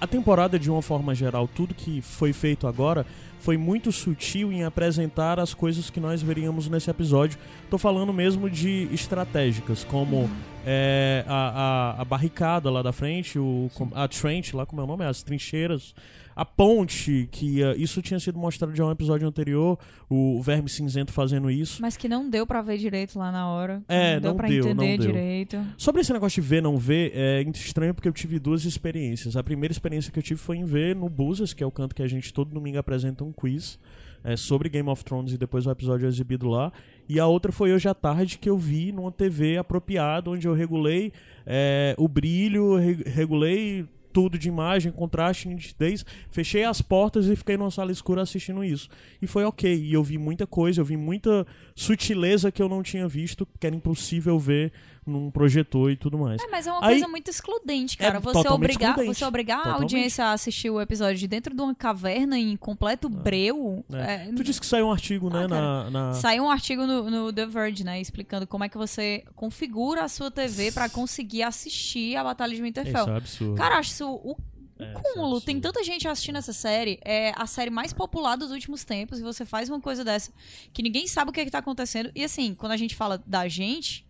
a 0.00 0.06
temporada 0.06 0.58
de 0.58 0.68
uma 0.70 0.82
forma 0.82 1.14
geral, 1.14 1.46
tudo 1.48 1.72
que 1.72 2.00
foi 2.02 2.32
feito 2.32 2.66
agora 2.66 3.06
foi 3.46 3.56
muito 3.56 3.92
sutil 3.92 4.50
em 4.50 4.64
apresentar 4.64 5.38
as 5.38 5.54
coisas 5.54 5.88
que 5.88 6.00
nós 6.00 6.20
veríamos 6.20 6.68
nesse 6.68 6.90
episódio. 6.90 7.38
Tô 7.70 7.78
falando 7.78 8.12
mesmo 8.12 8.50
de 8.50 8.88
estratégicas, 8.90 9.84
como 9.84 10.28
é, 10.66 11.24
a, 11.28 11.94
a, 11.94 12.02
a 12.02 12.04
barricada 12.04 12.68
lá 12.68 12.82
da 12.82 12.90
frente, 12.90 13.38
o, 13.38 13.70
a 13.94 14.08
trench, 14.08 14.56
lá 14.56 14.66
como 14.66 14.82
é 14.82 14.84
o 14.84 14.86
nome, 14.88 15.04
as 15.04 15.22
trincheiras, 15.22 15.94
a 16.36 16.44
ponte, 16.44 17.26
que 17.32 17.62
ah, 17.62 17.74
isso 17.76 18.02
tinha 18.02 18.20
sido 18.20 18.38
mostrado 18.38 18.74
já 18.76 18.84
em 18.84 18.86
um 18.86 18.90
episódio 18.90 19.26
anterior, 19.26 19.78
o 20.08 20.40
Verme 20.42 20.68
Cinzento 20.68 21.10
fazendo 21.10 21.50
isso. 21.50 21.80
Mas 21.80 21.96
que 21.96 22.06
não 22.08 22.28
deu 22.28 22.46
pra 22.46 22.60
ver 22.60 22.76
direito 22.76 23.18
lá 23.18 23.32
na 23.32 23.48
hora. 23.48 23.82
É, 23.88 24.14
não 24.16 24.20
deu 24.20 24.30
não 24.30 24.36
pra 24.36 24.48
deu, 24.48 24.58
entender 24.58 24.98
deu. 24.98 25.06
direito. 25.06 25.58
Sobre 25.78 26.02
esse 26.02 26.12
negócio 26.12 26.42
de 26.42 26.46
ver 26.46 26.62
não 26.62 26.76
ver, 26.76 27.12
é 27.14 27.42
estranho 27.54 27.94
porque 27.94 28.06
eu 28.06 28.12
tive 28.12 28.38
duas 28.38 28.66
experiências. 28.66 29.34
A 29.34 29.42
primeira 29.42 29.72
experiência 29.72 30.12
que 30.12 30.18
eu 30.18 30.22
tive 30.22 30.38
foi 30.38 30.58
em 30.58 30.64
ver 30.66 30.94
no 30.94 31.08
Buzzas, 31.08 31.54
que 31.54 31.64
é 31.64 31.66
o 31.66 31.70
canto 31.70 31.94
que 31.94 32.02
a 32.02 32.06
gente 32.06 32.32
todo 32.34 32.52
domingo 32.52 32.76
apresenta 32.78 33.24
um 33.24 33.32
quiz 33.32 33.78
é, 34.22 34.36
sobre 34.36 34.68
Game 34.68 34.88
of 34.90 35.02
Thrones 35.04 35.32
e 35.32 35.38
depois 35.38 35.66
o 35.66 35.70
episódio 35.70 36.04
é 36.04 36.08
exibido 36.08 36.48
lá. 36.48 36.70
E 37.08 37.18
a 37.18 37.26
outra 37.26 37.50
foi 37.50 37.72
hoje 37.72 37.88
à 37.88 37.94
tarde 37.94 38.36
que 38.38 38.50
eu 38.50 38.58
vi 38.58 38.92
numa 38.92 39.10
TV 39.10 39.56
apropriada, 39.56 40.28
onde 40.28 40.46
eu 40.46 40.52
regulei 40.52 41.12
é, 41.46 41.94
o 41.96 42.06
brilho, 42.08 42.76
re- 42.76 43.04
regulei 43.06 43.86
tudo 44.16 44.38
de 44.38 44.48
imagem, 44.48 44.90
contraste, 44.90 45.46
nitidez, 45.46 46.02
fechei 46.30 46.64
as 46.64 46.80
portas 46.80 47.26
e 47.26 47.36
fiquei 47.36 47.58
numa 47.58 47.70
sala 47.70 47.92
escura 47.92 48.22
assistindo 48.22 48.64
isso. 48.64 48.88
E 49.20 49.26
foi 49.26 49.44
ok. 49.44 49.70
E 49.70 49.92
eu 49.92 50.02
vi 50.02 50.16
muita 50.16 50.46
coisa, 50.46 50.80
eu 50.80 50.86
vi 50.86 50.96
muita 50.96 51.46
sutileza 51.74 52.50
que 52.50 52.62
eu 52.62 52.66
não 52.66 52.82
tinha 52.82 53.06
visto, 53.06 53.46
que 53.60 53.66
era 53.66 53.76
impossível 53.76 54.38
ver 54.38 54.72
num 55.06 55.30
projetor 55.30 55.90
e 55.92 55.96
tudo 55.96 56.18
mais. 56.18 56.42
É, 56.42 56.48
mas 56.48 56.66
é 56.66 56.72
uma 56.72 56.80
Aí- 56.84 56.94
coisa 56.94 57.08
muito 57.08 57.30
excludente, 57.30 57.96
cara. 57.96 58.16
É 58.16 58.20
você 58.20 58.48
obrigar, 58.48 58.90
excludente. 58.90 59.18
você 59.18 59.24
obrigar 59.24 59.58
a 59.58 59.62
Totalmente. 59.62 59.82
audiência 59.94 60.24
a 60.26 60.32
assistir 60.32 60.68
o 60.70 60.80
episódio 60.80 61.16
de 61.18 61.28
dentro 61.28 61.54
de 61.54 61.62
uma 61.62 61.74
caverna 61.74 62.38
em 62.38 62.56
completo 62.56 63.08
breu. 63.08 63.84
É. 63.92 64.28
é, 64.28 64.32
Tu 64.34 64.42
disse 64.42 64.60
que 64.60 64.66
saiu 64.66 64.86
um 64.88 64.92
artigo, 64.92 65.30
né, 65.30 65.44
Ah, 65.44 65.48
na, 65.48 65.90
na- 65.90 66.12
Saiu 66.14 66.44
um 66.44 66.50
artigo 66.50 66.86
no, 66.86 67.08
no 67.08 67.32
The 67.32 67.46
Verge, 67.46 67.84
né, 67.84 68.00
explicando 68.00 68.46
como 68.46 68.64
é 68.64 68.68
que 68.68 68.76
você 68.76 69.24
configura 69.34 70.02
a 70.02 70.08
sua 70.08 70.30
TV 70.30 70.72
pra 70.72 70.88
conseguir 70.88 71.42
assistir 71.44 72.16
a 72.16 72.24
Batalha 72.24 72.50
de 72.50 72.56
Isso 72.56 72.64
Winterfell. 72.64 73.08
é 73.08 73.16
absurdo. 73.16 73.54
Cara, 73.54 73.78
acho 73.78 73.90
isso 73.92 74.06
o 74.10 74.36
É, 74.78 74.84
isso 74.90 74.98
é 74.98 75.00
cúmulo. 75.14 75.40
Tem 75.40 75.58
tanta 75.60 75.82
gente 75.82 76.06
assistindo 76.06 76.36
essa 76.36 76.52
série. 76.52 76.98
É 77.04 77.32
a 77.36 77.46
série 77.46 77.70
mais 77.70 77.92
popular 77.92 78.36
dos 78.36 78.50
últimos 78.50 78.84
tempos. 78.84 79.18
E 79.18 79.22
você 79.22 79.44
faz 79.44 79.68
uma 79.70 79.80
coisa 79.80 80.04
dessa 80.04 80.30
que 80.72 80.82
ninguém 80.82 81.06
sabe 81.06 81.30
o 81.30 81.32
que, 81.32 81.40
é 81.40 81.44
que 81.46 81.50
tá 81.50 81.58
acontecendo. 81.58 82.10
E 82.14 82.22
assim, 82.22 82.54
quando 82.54 82.72
a 82.72 82.76
gente 82.76 82.94
fala 82.94 83.22
da 83.26 83.48
gente, 83.48 84.05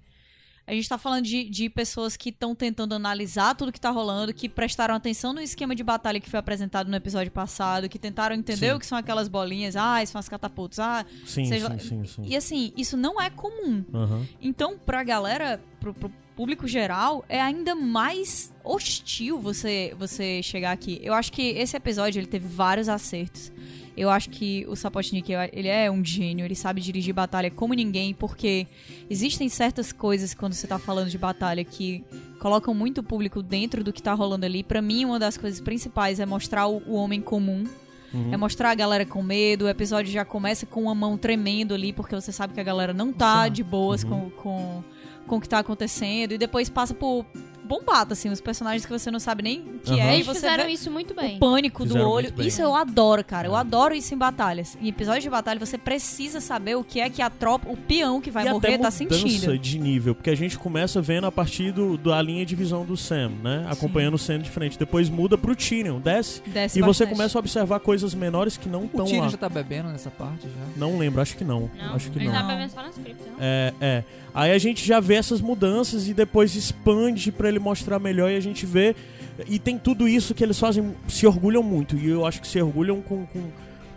A 0.66 0.72
gente 0.72 0.88
tá 0.88 0.98
falando 0.98 1.24
de, 1.24 1.44
de 1.48 1.70
pessoas 1.70 2.16
que 2.16 2.30
estão 2.30 2.52
tentando 2.54 2.92
analisar 2.94 3.54
tudo 3.54 3.70
que 3.70 3.80
tá 3.80 3.90
rolando, 3.90 4.34
que 4.34 4.48
prestaram 4.48 4.96
atenção 4.96 5.32
no 5.32 5.40
esquema 5.40 5.76
de 5.76 5.84
batalha 5.84 6.18
que 6.18 6.28
foi 6.28 6.40
apresentado 6.40 6.90
no 6.90 6.96
episódio 6.96 7.30
passado, 7.30 7.88
que 7.88 7.98
tentaram 8.00 8.34
entender 8.34 8.70
Sim. 8.70 8.72
o 8.74 8.78
que 8.80 8.86
são 8.86 8.98
aquelas 8.98 9.28
bolinhas, 9.28 9.76
ah, 9.76 10.04
são 10.04 10.18
as 10.18 10.28
catapultas, 10.28 10.80
ah. 10.80 11.06
Sim, 11.24 11.44
seja- 11.44 11.70
sim, 11.78 11.78
sim, 11.78 12.04
sim. 12.04 12.22
E 12.26 12.34
assim, 12.36 12.72
isso 12.76 12.96
não 12.96 13.20
é 13.20 13.30
comum. 13.30 13.84
Aham. 13.94 14.26
Então, 14.42 14.76
pra 14.76 15.04
galera, 15.04 15.62
pro, 15.78 15.94
pro 15.94 16.10
público 16.34 16.66
geral, 16.68 17.24
é 17.28 17.40
ainda 17.40 17.74
mais 17.74 18.52
hostil 18.62 19.38
você, 19.40 19.94
você 19.98 20.42
chegar 20.42 20.72
aqui. 20.72 21.00
Eu 21.02 21.14
acho 21.14 21.32
que 21.32 21.42
esse 21.50 21.76
episódio 21.76 22.18
ele 22.18 22.26
teve 22.26 22.46
vários 22.46 22.88
acertos. 22.88 23.50
Eu 23.96 24.10
acho 24.10 24.28
que 24.28 24.66
o 24.68 24.76
Sapotnik, 24.76 25.32
ele 25.52 25.68
é 25.68 25.90
um 25.90 26.04
gênio, 26.04 26.44
ele 26.44 26.54
sabe 26.54 26.82
dirigir 26.82 27.14
batalha 27.14 27.50
como 27.50 27.72
ninguém, 27.72 28.12
porque 28.12 28.66
existem 29.08 29.48
certas 29.48 29.90
coisas 29.90 30.34
quando 30.34 30.52
você 30.52 30.66
tá 30.66 30.78
falando 30.78 31.08
de 31.08 31.16
batalha 31.16 31.64
que 31.64 32.04
colocam 32.38 32.74
muito 32.74 32.98
o 32.98 33.02
público 33.02 33.42
dentro 33.42 33.82
do 33.82 33.92
que 33.92 34.02
tá 34.02 34.12
rolando 34.12 34.44
ali. 34.44 34.62
Pra 34.62 34.82
mim, 34.82 35.06
uma 35.06 35.18
das 35.18 35.38
coisas 35.38 35.60
principais 35.60 36.20
é 36.20 36.26
mostrar 36.26 36.66
o, 36.66 36.82
o 36.86 36.94
homem 36.94 37.22
comum. 37.22 37.64
Uhum. 38.12 38.32
É 38.32 38.36
mostrar 38.36 38.70
a 38.70 38.74
galera 38.74 39.06
com 39.06 39.22
medo. 39.22 39.64
O 39.64 39.68
episódio 39.68 40.12
já 40.12 40.24
começa 40.24 40.66
com 40.66 40.82
uma 40.82 40.94
mão 40.94 41.16
tremendo 41.16 41.74
ali, 41.74 41.92
porque 41.92 42.14
você 42.14 42.32
sabe 42.32 42.52
que 42.52 42.60
a 42.60 42.64
galera 42.64 42.92
não 42.92 43.12
tá 43.12 43.48
de 43.48 43.62
boas 43.62 44.04
com, 44.04 44.30
com, 44.30 44.84
com 45.26 45.36
o 45.36 45.40
que 45.40 45.48
tá 45.48 45.58
acontecendo. 45.58 46.32
E 46.32 46.38
depois 46.38 46.68
passa 46.68 46.94
por 46.94 47.24
bombata, 47.66 48.12
assim, 48.14 48.30
os 48.30 48.40
personagens 48.40 48.84
que 48.86 48.92
você 48.92 49.10
não 49.10 49.18
sabe 49.20 49.42
nem 49.42 49.60
o 49.60 49.78
que 49.80 49.92
Aham. 49.92 50.00
é. 50.00 50.10
E 50.12 50.14
Eles 50.14 50.26
você 50.26 50.34
fizeram 50.34 50.68
isso 50.68 50.90
muito 50.90 51.14
bem. 51.14 51.36
o 51.36 51.38
pânico 51.40 51.84
do 51.84 51.88
Fizeram 51.88 52.08
olho. 52.10 52.24
muito 52.26 52.36
bem. 52.38 52.46
Isso 52.46 52.62
eu 52.62 52.74
adoro, 52.74 53.24
cara. 53.24 53.48
Eu 53.48 53.56
É. 53.56 53.60
adoro 53.60 53.94
isso 53.94 54.14
em 54.14 54.16
batalhas. 54.18 54.76
Em 54.80 54.88
episódios 54.88 55.24
de 55.24 55.30
batalha, 55.30 55.58
você 55.58 55.76
precisa 55.76 56.40
saber 56.40 56.76
o 56.76 56.84
que 56.84 57.00
é 57.00 57.10
que 57.10 57.20
a 57.20 57.28
tropa, 57.30 57.68
o 57.70 57.76
peão 57.76 58.20
que 58.20 58.30
vai 58.30 58.46
e 58.46 58.50
morrer 58.50 58.68
até 58.68 58.78
tá 58.78 58.90
mudança 58.90 58.96
sentindo. 58.98 59.58
de 59.58 59.78
nível, 59.78 60.14
porque 60.14 60.30
a 60.30 60.34
gente 60.36 60.58
começa 60.58 61.00
vendo 61.02 61.26
a 61.26 61.32
partir 61.32 61.72
do, 61.72 61.96
da 61.98 62.20
linha 62.22 62.44
de 62.46 62.54
visão 62.54 62.84
do 62.84 62.96
Sam, 62.96 63.30
né? 63.42 63.66
Acompanhando 63.68 64.14
o 64.14 64.18
Sam 64.18 64.38
de 64.38 64.50
frente. 64.50 64.78
Depois 64.78 65.08
muda 65.10 65.36
pro 65.36 65.54
Tyrion, 65.56 65.98
desce. 66.00 66.42
Desce 66.46 66.78
e 66.78 66.82
você 66.82 67.04
bastante. 67.04 67.10
começa 67.16 67.38
a 67.38 67.40
observar 67.40 67.80
coisas 67.80 68.14
menores 68.14 68.56
que 68.56 68.68
não 68.68 68.82
O 68.82 68.86
estão 68.86 69.04
Tyrion 69.04 69.22
lá. 69.22 69.28
já 69.28 69.36
tá 69.36 69.48
bebendo 69.48 69.88
nessa 69.88 70.10
parte 70.10 70.42
já. 70.44 70.66
Não 70.76 70.98
lembro, 70.98 71.20
acho 71.20 71.36
que 71.36 71.44
não. 71.44 71.70
Não, 71.76 71.94
acho 71.94 72.10
que 72.10 72.18
ele 72.18 72.26
não. 72.26 72.32
tá 72.32 72.40
Não. 72.42 72.48
bebendo 72.48 72.72
só 72.72 72.82
nas 72.82 72.94
criptas, 72.96 73.26
não? 73.26 73.36
É, 73.40 73.74
é. 73.80 74.04
Aí 74.36 74.52
a 74.52 74.58
gente 74.58 74.86
já 74.86 75.00
vê 75.00 75.14
essas 75.14 75.40
mudanças 75.40 76.08
e 76.08 76.12
depois 76.12 76.54
expande 76.54 77.32
pra 77.32 77.48
ele 77.48 77.58
mostrar 77.58 77.98
melhor 77.98 78.30
e 78.30 78.36
a 78.36 78.40
gente 78.40 78.66
vê. 78.66 78.94
E 79.48 79.58
tem 79.58 79.78
tudo 79.78 80.06
isso 80.06 80.34
que 80.34 80.44
eles 80.44 80.58
fazem, 80.58 80.94
se 81.08 81.26
orgulham 81.26 81.62
muito. 81.62 81.96
E 81.96 82.10
eu 82.10 82.26
acho 82.26 82.42
que 82.42 82.46
se 82.46 82.60
orgulham 82.60 83.00
com, 83.00 83.24
com, 83.24 83.42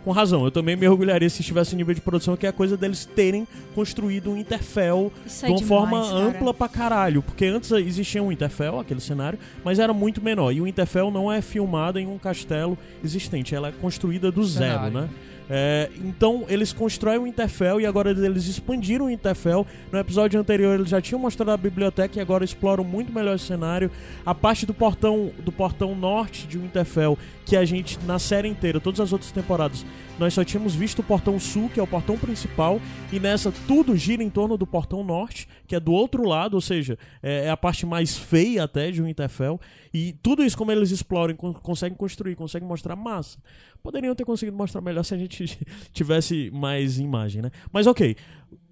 com 0.02 0.10
razão. 0.12 0.42
Eu 0.42 0.50
também 0.50 0.76
me 0.76 0.88
orgulharia 0.88 1.28
se 1.28 1.42
estivesse 1.42 1.76
nível 1.76 1.94
de 1.94 2.00
produção, 2.00 2.38
que 2.38 2.46
é 2.46 2.48
a 2.48 2.54
coisa 2.54 2.74
deles 2.74 3.04
terem 3.04 3.46
construído 3.74 4.30
um 4.30 4.36
Interfell 4.38 5.12
Isso 5.26 5.44
é 5.44 5.48
de 5.48 5.52
uma 5.52 5.60
demais, 5.60 5.68
forma 5.68 6.02
cara. 6.02 6.18
ampla 6.18 6.54
pra 6.54 6.68
caralho. 6.68 7.20
Porque 7.20 7.44
antes 7.44 7.70
existia 7.72 8.22
um 8.22 8.32
Interfell, 8.32 8.80
aquele 8.80 9.00
cenário, 9.00 9.38
mas 9.62 9.78
era 9.78 9.92
muito 9.92 10.22
menor. 10.22 10.52
E 10.52 10.60
o 10.62 10.66
Interfell 10.66 11.10
não 11.10 11.30
é 11.30 11.42
filmado 11.42 11.98
em 11.98 12.06
um 12.06 12.16
castelo 12.16 12.78
existente, 13.04 13.54
ela 13.54 13.68
é 13.68 13.72
construída 13.72 14.32
do 14.32 14.42
zero, 14.42 14.90
né? 14.90 15.08
É, 15.52 15.90
então 15.96 16.44
eles 16.48 16.72
constroem 16.72 17.18
o 17.18 17.26
Interfell 17.26 17.80
e 17.80 17.86
agora 17.86 18.12
eles 18.12 18.46
expandiram 18.46 19.06
o 19.06 19.10
Interfell. 19.10 19.66
No 19.90 19.98
episódio 19.98 20.38
anterior 20.38 20.74
eles 20.74 20.88
já 20.88 21.00
tinham 21.00 21.18
mostrado 21.18 21.50
a 21.50 21.56
biblioteca 21.56 22.16
e 22.16 22.22
agora 22.22 22.44
exploram 22.44 22.84
muito 22.84 23.12
melhor 23.12 23.34
esse 23.34 23.46
cenário. 23.46 23.90
A 24.24 24.32
parte 24.32 24.64
do 24.64 24.72
portão 24.72 25.32
do 25.40 25.50
portão 25.50 25.92
norte 25.96 26.46
de 26.46 26.56
Winterfell, 26.56 27.18
que 27.44 27.56
a 27.56 27.64
gente 27.64 27.98
na 28.06 28.20
série 28.20 28.46
inteira, 28.48 28.78
todas 28.78 29.00
as 29.00 29.12
outras 29.12 29.32
temporadas, 29.32 29.84
nós 30.20 30.34
só 30.34 30.44
tínhamos 30.44 30.74
visto 30.74 31.00
o 31.00 31.02
portão 31.02 31.40
sul, 31.40 31.68
que 31.70 31.80
é 31.80 31.82
o 31.82 31.86
portão 31.86 32.16
principal, 32.16 32.80
e 33.10 33.18
nessa 33.18 33.50
tudo 33.66 33.96
gira 33.96 34.22
em 34.22 34.30
torno 34.30 34.56
do 34.56 34.66
portão 34.66 35.02
norte, 35.02 35.48
que 35.66 35.74
é 35.74 35.80
do 35.80 35.90
outro 35.92 36.24
lado, 36.28 36.54
ou 36.54 36.60
seja, 36.60 36.98
é, 37.22 37.46
é 37.46 37.50
a 37.50 37.56
parte 37.56 37.86
mais 37.86 38.16
feia 38.16 38.64
até 38.64 38.90
de 38.90 39.02
Winterfell. 39.02 39.58
E 39.92 40.12
tudo 40.22 40.44
isso 40.44 40.56
como 40.56 40.70
eles 40.70 40.90
exploram, 40.90 41.34
con- 41.34 41.54
conseguem 41.54 41.96
construir, 41.96 42.36
conseguem 42.36 42.68
mostrar 42.68 42.94
massa. 42.94 43.38
Poderiam 43.82 44.14
ter 44.14 44.24
conseguido 44.26 44.56
mostrar 44.56 44.82
melhor 44.82 45.02
se 45.02 45.14
a 45.14 45.18
gente 45.18 45.58
tivesse 45.92 46.50
mais 46.52 46.98
imagem, 46.98 47.40
né? 47.40 47.50
Mas 47.72 47.86
ok, 47.86 48.14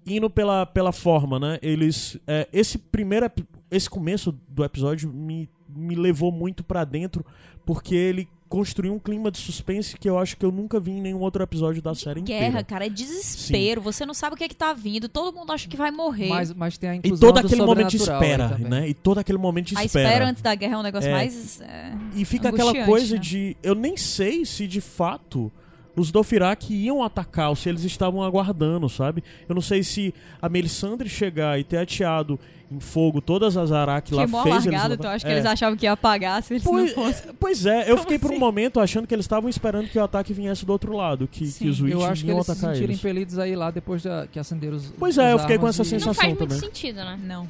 indo 0.05 0.29
pela, 0.29 0.65
pela 0.67 0.91
forma, 0.91 1.39
né? 1.39 1.57
Eles. 1.61 2.17
é, 2.27 2.47
esse 2.53 2.77
primeiro. 2.77 3.25
Esse 3.71 3.89
começo 3.89 4.35
do 4.47 4.63
episódio 4.63 5.11
me, 5.11 5.49
me 5.67 5.95
levou 5.95 6.31
muito 6.31 6.63
pra 6.63 6.83
dentro, 6.83 7.25
porque 7.65 7.93
ele 7.95 8.27
construiu 8.47 8.91
um 8.95 8.97
clima 8.97 9.29
de 9.29 9.37
suspense 9.37 9.95
que 9.95 10.09
eu 10.09 10.17
acho 10.17 10.35
que 10.35 10.43
eu 10.43 10.51
nunca 10.51 10.79
vi 10.79 10.89
em 10.89 10.99
nenhum 11.01 11.19
outro 11.19 11.43
episódio 11.43 11.83
da 11.83 11.93
série 11.93 12.19
Guerra, 12.21 12.47
inteira. 12.47 12.63
cara, 12.63 12.85
é 12.87 12.89
desespero. 12.89 13.79
Você 13.79 14.07
não 14.07 14.13
sabe 14.15 14.33
o 14.33 14.37
que 14.37 14.43
é 14.43 14.47
que 14.47 14.55
tá 14.55 14.73
vindo. 14.73 15.07
Todo 15.07 15.35
mundo 15.35 15.51
acha 15.51 15.67
que 15.69 15.77
vai 15.77 15.91
morrer. 15.91 16.29
Mas, 16.29 16.51
mas 16.51 16.75
tem 16.75 16.89
a 16.89 16.95
E 16.95 16.97
inclusão 16.97 17.29
todo 17.29 17.41
do 17.41 17.45
aquele 17.45 17.61
momento 17.63 17.89
de 17.89 17.97
espera, 17.97 18.57
né? 18.57 18.89
E 18.89 18.93
todo 18.95 19.19
aquele 19.19 19.37
momento 19.37 19.67
de 19.67 19.77
a 19.77 19.85
espera. 19.85 20.07
espera 20.09 20.25
antes 20.27 20.41
da 20.41 20.55
guerra 20.55 20.73
é 20.73 20.77
um 20.79 20.81
negócio 20.81 21.07
É. 21.09 21.13
mais. 21.13 21.61
é, 21.61 21.91
E 22.15 22.25
fica 22.25 22.49
aquela 22.49 22.73
coisa 22.85 23.13
né? 23.15 23.21
de. 23.21 23.55
Eu 23.61 23.75
nem 23.75 23.95
sei 23.95 24.43
se 24.45 24.65
de 24.65 24.81
fato 24.81 25.51
os 25.95 26.11
Dothraki 26.11 26.73
iam 26.73 27.03
atacar 27.03 27.49
ou 27.49 27.55
se 27.55 27.69
eles 27.69 27.83
estavam 27.83 28.23
aguardando, 28.23 28.89
sabe? 28.89 29.23
Eu 29.47 29.53
não 29.53 29.61
sei 29.61 29.83
se 29.83 30.11
a 30.41 30.49
Melisandre 30.49 31.07
chegar 31.07 31.59
e 31.59 31.63
ter 31.63 31.77
ateado 31.77 32.39
em 32.71 32.79
fogo 32.79 33.19
todas 33.21 33.57
as 33.57 33.71
Arak 33.71 34.13
lá 34.13 34.25
Que 34.25 34.31
fez 34.31 34.45
eles 34.45 34.65
largado, 34.65 34.89
levar- 34.89 34.93
então 34.93 35.11
acho 35.11 35.25
que 35.25 35.31
É. 35.31 35.35
eles 35.35 35.45
achavam 35.45 35.75
que 35.77 35.85
ia 35.85 35.91
apagar 35.91 36.43
se 36.43 36.53
eles 36.53 36.63
Pois, 36.63 36.95
não 36.95 37.03
fossem. 37.03 37.29
é, 37.29 37.33
pois 37.39 37.65
é, 37.65 37.81
eu 37.83 37.85
Como 37.95 38.01
fiquei 38.01 38.19
por 38.19 38.27
um 38.29 38.33
assim? 38.33 38.39
momento 38.39 38.79
achando 38.79 39.07
que 39.07 39.13
eles 39.15 39.23
estavam 39.25 39.49
esperando 39.49 39.87
que 39.89 39.97
o 39.97 40.03
ataque 40.03 40.33
viesse 40.33 40.65
do 40.65 40.71
outro 40.71 40.95
lado, 40.95 41.27
que, 41.27 41.47
Sim. 41.47 41.63
que 41.65 41.69
os 41.69 41.81
Witch 41.81 41.93
Eu 41.93 42.05
acho 42.05 42.21
que 42.23 42.27
iam 42.29 42.37
eles 42.37 42.45
se 42.45 42.51
atacar 42.51 42.69
sentiram 42.71 42.85
eles. 42.91 42.99
impelidos 42.99 43.39
aí 43.39 43.55
lá 43.55 43.71
depois 43.71 44.03
da, 44.03 44.27
que 44.27 44.37
acenderam 44.37 44.77
os. 44.77 44.93
Pois 44.99 45.17
é, 45.17 45.33
eu 45.33 45.39
fiquei 45.39 45.57
com 45.57 45.67
essa 45.67 45.81
e- 45.81 45.85
sensação. 45.85 46.09
Não 46.09 46.13
faz 46.15 46.27
muito 46.29 46.39
também. 46.47 46.59
sentido, 46.59 46.97
né? 46.97 47.19
Não. 47.23 47.47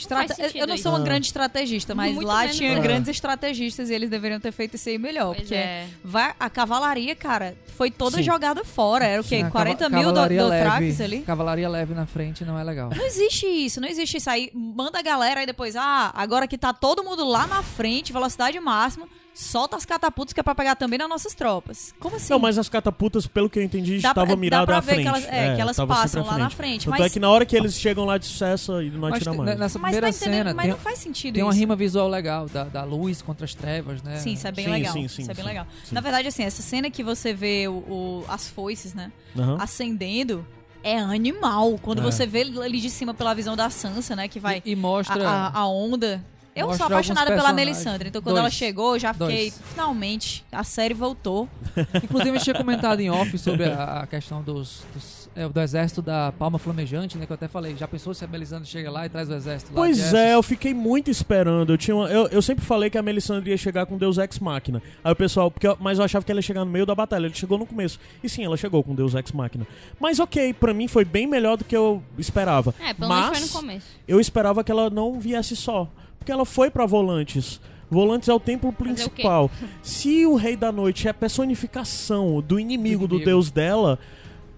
Estrate- 0.00 0.34
sentido 0.34 0.58
eu 0.58 0.66
não 0.66 0.76
sou 0.78 0.92
uma 0.92 1.00
grande 1.00 1.26
estrategista, 1.26 1.94
mas 1.94 2.14
Muito 2.14 2.26
lá 2.26 2.46
tinha 2.48 2.74
eu. 2.74 2.82
grandes 2.82 3.08
estrategistas 3.08 3.90
e 3.90 3.94
eles 3.94 4.08
deveriam 4.10 4.40
ter 4.40 4.52
feito 4.52 4.74
isso 4.74 4.88
aí 4.88 4.98
melhor. 4.98 5.28
Pois 5.34 5.40
porque 5.40 5.54
é. 5.54 5.86
vai, 6.04 6.34
a 6.38 6.48
cavalaria, 6.50 7.14
cara, 7.14 7.56
foi 7.76 7.90
toda 7.90 8.16
Sim. 8.18 8.22
jogada 8.22 8.64
fora. 8.64 9.04
Era 9.06 9.20
o 9.20 9.24
quê? 9.24 9.38
Sim, 9.38 9.42
a 9.44 9.50
40 9.50 9.84
cava- 9.90 9.96
mil 10.02 10.12
do, 10.12 10.20
do 10.28 10.48
Thrax 10.48 11.00
ali? 11.00 11.20
Cavalaria 11.22 11.68
leve 11.68 11.94
na 11.94 12.06
frente 12.06 12.44
não 12.44 12.58
é 12.58 12.62
legal. 12.64 12.90
Não 12.94 13.04
existe 13.04 13.46
isso, 13.46 13.80
não 13.80 13.88
existe 13.88 14.16
isso 14.16 14.30
aí. 14.30 14.50
Manda 14.54 14.98
a 14.98 15.02
galera 15.02 15.40
aí 15.40 15.46
depois, 15.46 15.76
ah, 15.76 16.10
agora 16.14 16.46
que 16.46 16.56
tá 16.58 16.72
todo 16.72 17.02
mundo 17.04 17.24
lá 17.26 17.46
na 17.46 17.62
frente, 17.62 18.12
velocidade 18.12 18.58
máxima, 18.60 19.06
solta 19.40 19.76
as 19.76 19.84
catapultas 19.86 20.32
que 20.32 20.40
é 20.40 20.42
pra 20.42 20.52
pegar 20.52 20.74
também 20.74 20.98
nas 20.98 21.08
nossas 21.08 21.32
tropas. 21.32 21.94
Como 22.00 22.16
assim? 22.16 22.32
Não, 22.32 22.40
mas 22.40 22.58
as 22.58 22.68
catapultas, 22.68 23.24
pelo 23.26 23.48
que 23.48 23.56
eu 23.58 23.62
entendi, 23.62 24.00
Dá 24.00 24.08
estavam 24.08 24.36
miradas 24.36 24.74
à 24.76 24.82
frente. 24.82 25.02
que 25.02 25.08
elas- 25.08 25.24
é, 25.28 25.54
que 25.54 25.60
elas 25.60 25.76
tava 25.76 25.94
sempre 25.94 26.10
passam 26.10 26.24
lá 26.24 26.38
na 26.38 26.50
frente, 26.50 26.86
Tanto 26.86 26.98
mas- 26.98 27.06
é 27.06 27.10
que 27.10 27.20
na 27.20 27.30
hora 27.30 27.46
que 27.46 27.56
eles 27.56 27.74
chegam 27.74 28.04
lá 28.04 28.18
de 28.18 28.26
cessa 28.26 28.82
e 28.82 28.90
não 28.90 28.98
Mas 29.00 29.14
atira 29.14 29.30
te- 29.30 29.36
mais. 29.38 29.58
nessa 29.58 29.78
Mas 29.78 29.92
primeira 29.92 30.06
tá 30.08 30.12
cena 30.12 30.54
mas 30.54 30.62
tem, 30.64 30.70
não 30.72 30.78
faz 30.78 30.98
sentido 30.98 31.34
tem 31.34 31.42
uma 31.44 31.52
isso. 31.52 31.60
rima 31.60 31.76
visual 31.76 32.08
legal 32.08 32.46
da, 32.48 32.64
da 32.64 32.82
luz 32.82 33.22
contra 33.22 33.44
as 33.44 33.54
trevas, 33.54 34.02
né? 34.02 34.16
Sim, 34.16 34.32
isso 34.32 34.46
é 34.48 34.50
bem 34.50 34.64
Sim, 34.64 34.70
legal. 34.72 34.92
sim, 34.92 35.06
sim, 35.08 35.22
isso 35.22 35.30
é 35.30 35.34
bem 35.34 35.44
sim, 35.44 35.48
legal. 35.48 35.66
sim. 35.84 35.94
Na 35.94 36.00
verdade, 36.00 36.26
assim, 36.26 36.42
essa 36.42 36.60
cena 36.60 36.90
que 36.90 37.04
você 37.04 37.32
vê 37.32 37.68
o, 37.68 37.74
o- 37.74 38.24
as 38.28 38.48
foices, 38.48 38.92
né? 38.92 39.12
Aham. 39.38 39.56
acendendo 39.60 40.44
é 40.82 40.98
animal. 40.98 41.78
Quando 41.80 42.00
É. 42.00 42.02
você 42.02 42.26
vê 42.26 42.42
ali 42.42 42.80
de 42.80 42.90
cima 42.90 43.14
pela 43.14 43.34
visão 43.34 43.54
da 43.56 43.70
Sansa, 43.70 44.16
né? 44.16 44.26
Que 44.26 44.40
vai 44.40 44.62
E, 44.64 44.70
e 44.70 44.74
a, 44.74 44.76
mostra. 44.76 45.28
a- 45.28 45.58
a 45.60 45.66
onda. 45.68 46.24
Eu 46.60 46.66
sou 46.66 46.68
mostra 46.70 46.86
apaixonada 46.86 47.30
alguns 47.30 47.42
pela. 47.44 47.52
Melisandre. 47.54 48.08
Então, 48.08 48.20
quando 48.22 48.34
Dois. 48.34 48.40
ela 48.44 48.50
chegou, 48.50 48.94
eu 48.94 48.98
já 48.98 49.12
fiquei. 49.12 49.50
Dois. 49.50 49.60
Finalmente, 49.70 50.44
a 50.52 50.64
série 50.64 50.94
voltou. 50.94 51.48
Inclusive, 52.02 52.30
a 52.30 52.34
gente 52.34 52.44
tinha 52.44 52.54
comentado 52.56 53.00
em 53.00 53.10
off 53.10 53.36
sobre 53.38 53.64
a, 53.64 54.00
a 54.00 54.06
questão 54.06 54.42
dos, 54.42 54.84
dos- 54.94 55.28
é, 55.36 55.48
do 55.48 55.60
exército 55.60 56.02
da 56.02 56.32
Palma 56.32 56.58
Flamejante, 56.58 57.16
né? 57.16 57.24
Que 57.24 57.32
eu 57.32 57.34
até 57.36 57.46
falei, 57.46 57.76
já 57.76 57.86
pensou 57.86 58.12
se 58.12 58.24
a 58.24 58.28
Melisandre 58.28 58.68
chega 58.68 58.90
lá 58.90 59.06
e 59.06 59.08
traz 59.08 59.28
o 59.28 59.34
exército 59.34 59.70
lá? 59.72 59.76
Pois 59.76 60.12
é, 60.12 60.34
eu 60.34 60.42
fiquei 60.42 60.74
muito 60.74 61.10
esperando. 61.10 61.72
Eu, 61.72 61.78
tinha 61.78 61.94
uma- 61.96 62.08
eu, 62.10 62.26
eu 62.28 62.42
sempre 62.42 62.64
falei 62.64 62.90
que 62.90 62.98
a 62.98 63.02
Melisandre 63.02 63.50
ia 63.50 63.56
chegar 63.56 63.86
com 63.86 63.96
Deus 63.96 64.18
Ex 64.18 64.38
Machina. 64.40 64.82
Aí 65.04 65.12
o 65.12 65.16
pessoal, 65.16 65.50
porque 65.50 65.66
eu- 65.68 65.76
mas 65.80 65.98
eu 65.98 66.04
achava 66.04 66.24
que 66.24 66.32
ela 66.32 66.38
ia 66.38 66.42
chegar 66.42 66.64
no 66.64 66.70
meio 66.70 66.84
da 66.84 66.94
batalha. 66.94 67.26
Ele 67.26 67.34
chegou 67.34 67.56
no 67.56 67.66
começo. 67.66 68.00
E 68.22 68.28
sim, 68.28 68.44
ela 68.44 68.56
chegou 68.56 68.82
com 68.82 68.94
Deus 68.94 69.14
Ex 69.14 69.30
Machina. 69.32 69.66
Mas 70.00 70.18
ok, 70.18 70.52
pra 70.54 70.74
mim 70.74 70.88
foi 70.88 71.04
bem 71.04 71.26
melhor 71.26 71.56
do 71.56 71.64
que 71.64 71.76
eu 71.76 72.02
esperava. 72.18 72.74
É, 72.80 72.92
pelo 72.92 73.08
menos 73.08 73.28
mas 73.28 73.38
foi 73.38 73.46
no 73.46 73.52
começo. 73.52 73.86
eu 74.08 74.18
esperava 74.20 74.64
que 74.64 74.72
ela 74.72 74.90
não 74.90 75.20
viesse 75.20 75.54
só. 75.54 75.88
Porque 76.28 76.32
ela 76.32 76.44
foi 76.44 76.70
pra 76.70 76.84
Volantes. 76.84 77.58
Volantes 77.90 78.28
é 78.28 78.34
o 78.34 78.38
templo 78.38 78.68
o 78.68 78.72
principal. 78.72 79.50
Se 79.82 80.26
o 80.26 80.36
Rei 80.36 80.56
da 80.56 80.70
Noite 80.70 81.06
é 81.06 81.10
a 81.10 81.14
personificação 81.14 82.42
do 82.42 82.60
inimigo 82.60 83.08
do, 83.08 83.14
inimigo. 83.14 83.24
deus 83.24 83.50
dela, 83.50 83.98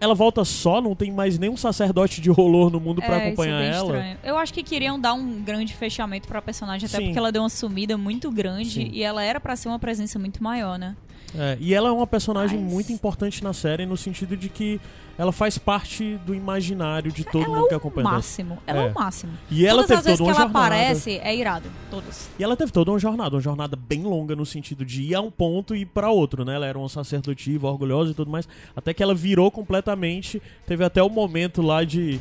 ela 0.00 0.12
volta 0.12 0.44
só, 0.44 0.80
não 0.80 0.96
tem 0.96 1.12
mais 1.12 1.38
nenhum 1.38 1.56
sacerdote 1.56 2.20
de 2.20 2.28
rolor 2.28 2.70
no 2.70 2.80
mundo 2.80 3.00
pra 3.00 3.20
é, 3.20 3.28
acompanhar 3.28 3.62
isso 3.62 3.68
é 3.68 3.70
bem 3.70 3.78
ela. 3.78 3.98
estranho. 3.98 4.18
Eu 4.24 4.37
acho 4.37 4.52
que 4.52 4.64
queriam 4.64 4.98
dar 4.98 5.12
um 5.12 5.42
grande 5.42 5.72
fechamento 5.72 6.26
pra 6.26 6.42
personagem, 6.42 6.88
até 6.88 6.98
Sim. 6.98 7.04
porque 7.04 7.18
ela 7.18 7.30
deu 7.30 7.42
uma 7.42 7.48
sumida 7.48 7.96
muito 7.96 8.33
grande 8.33 8.70
Sim. 8.70 8.90
e 8.92 9.04
ela 9.04 9.22
era 9.22 9.38
pra 9.38 9.54
ser 9.54 9.68
uma 9.68 9.78
presença 9.78 10.18
muito 10.18 10.42
maior, 10.42 10.76
né? 10.76 10.96
É, 11.37 11.57
e 11.61 11.73
ela 11.75 11.88
é 11.88 11.93
uma 11.93 12.07
personagem 12.07 12.59
Mas- 12.59 12.73
muito 12.73 12.93
importante 12.93 13.43
na 13.45 13.53
série 13.53 13.87
no 13.87 13.97
sentido 13.97 14.37
de 14.37 14.49
que 14.49 14.81
ela 15.16 15.31
faz 15.33 15.59
parte 15.59 16.19
do 16.25 16.35
imaginário 16.35 17.12
de 17.12 17.25
todo 17.25 17.45
ela 17.45 17.57
mundo 17.57 17.69
que 17.69 17.75
é 17.75 17.77
o 17.77 17.79
acompanha 17.79 18.07
ela. 18.07 18.14
máximo. 18.16 18.59
Ela 18.66 18.83
é. 18.83 18.87
É. 18.87 18.90
o 18.90 18.95
máximo. 18.95 19.33
E 19.51 19.66
ela 19.66 19.83
Todas 19.83 19.90
as 19.90 19.97
teve 19.99 20.03
vezes 20.09 20.19
toda 20.19 20.33
que 20.33 20.37
ela 20.38 20.45
jornada. 20.49 20.66
aparece, 20.66 21.11
é 21.19 21.37
irado. 21.37 21.69
Todas. 21.90 22.31
E 22.38 22.43
ela 22.43 22.57
teve 22.57 22.73
toda 22.73 22.90
uma 22.90 22.99
jornada, 22.99 23.37
uma 23.37 23.40
jornada 23.43 23.77
bem 23.77 24.03
longa 24.03 24.35
no 24.35 24.47
sentido 24.47 24.85
de 24.85 25.03
ir 25.03 25.14
a 25.14 25.21
um 25.21 25.31
ponto 25.31 25.75
e 25.75 25.83
ir 25.83 25.87
pra 25.87 26.11
outro, 26.11 26.45
né? 26.45 26.55
Ela 26.57 26.66
era 26.66 26.79
uma 26.79 26.88
sacerdotiva, 26.88 27.69
orgulhosa 27.69 28.11
e 28.12 28.14
tudo 28.14 28.31
mais, 28.31 28.49
até 28.75 28.93
que 28.95 29.03
ela 29.03 29.14
virou 29.14 29.51
completamente, 29.51 30.40
teve 30.66 30.83
até 30.85 31.03
o 31.03 31.09
momento 31.11 31.61
lá 31.62 31.85
de 31.85 32.19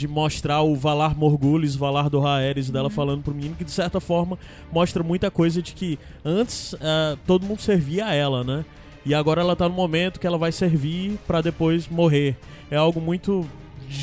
de 0.00 0.08
mostrar 0.08 0.62
o 0.62 0.74
Valar 0.74 1.14
Morgulhos, 1.16 1.76
Valar 1.76 2.08
do 2.08 2.18
Raeres 2.18 2.70
dela 2.70 2.88
Uhum. 2.88 2.90
falando 2.90 3.22
pro 3.22 3.34
menino, 3.34 3.54
que 3.54 3.64
de 3.64 3.70
certa 3.70 4.00
forma 4.00 4.38
mostra 4.72 5.02
muita 5.02 5.30
coisa 5.30 5.60
de 5.60 5.74
que 5.74 5.98
antes 6.24 6.74
ah, 6.80 7.16
todo 7.26 7.44
mundo 7.44 7.60
servia 7.60 8.06
a 8.06 8.14
ela, 8.14 8.42
né? 8.42 8.64
E 9.04 9.14
agora 9.14 9.40
ela 9.42 9.54
tá 9.54 9.68
no 9.68 9.74
momento 9.74 10.18
que 10.18 10.26
ela 10.26 10.38
vai 10.38 10.52
servir 10.52 11.18
pra 11.26 11.40
depois 11.40 11.86
morrer. 11.88 12.36
É 12.70 12.76
algo 12.76 13.00
muito. 13.00 13.46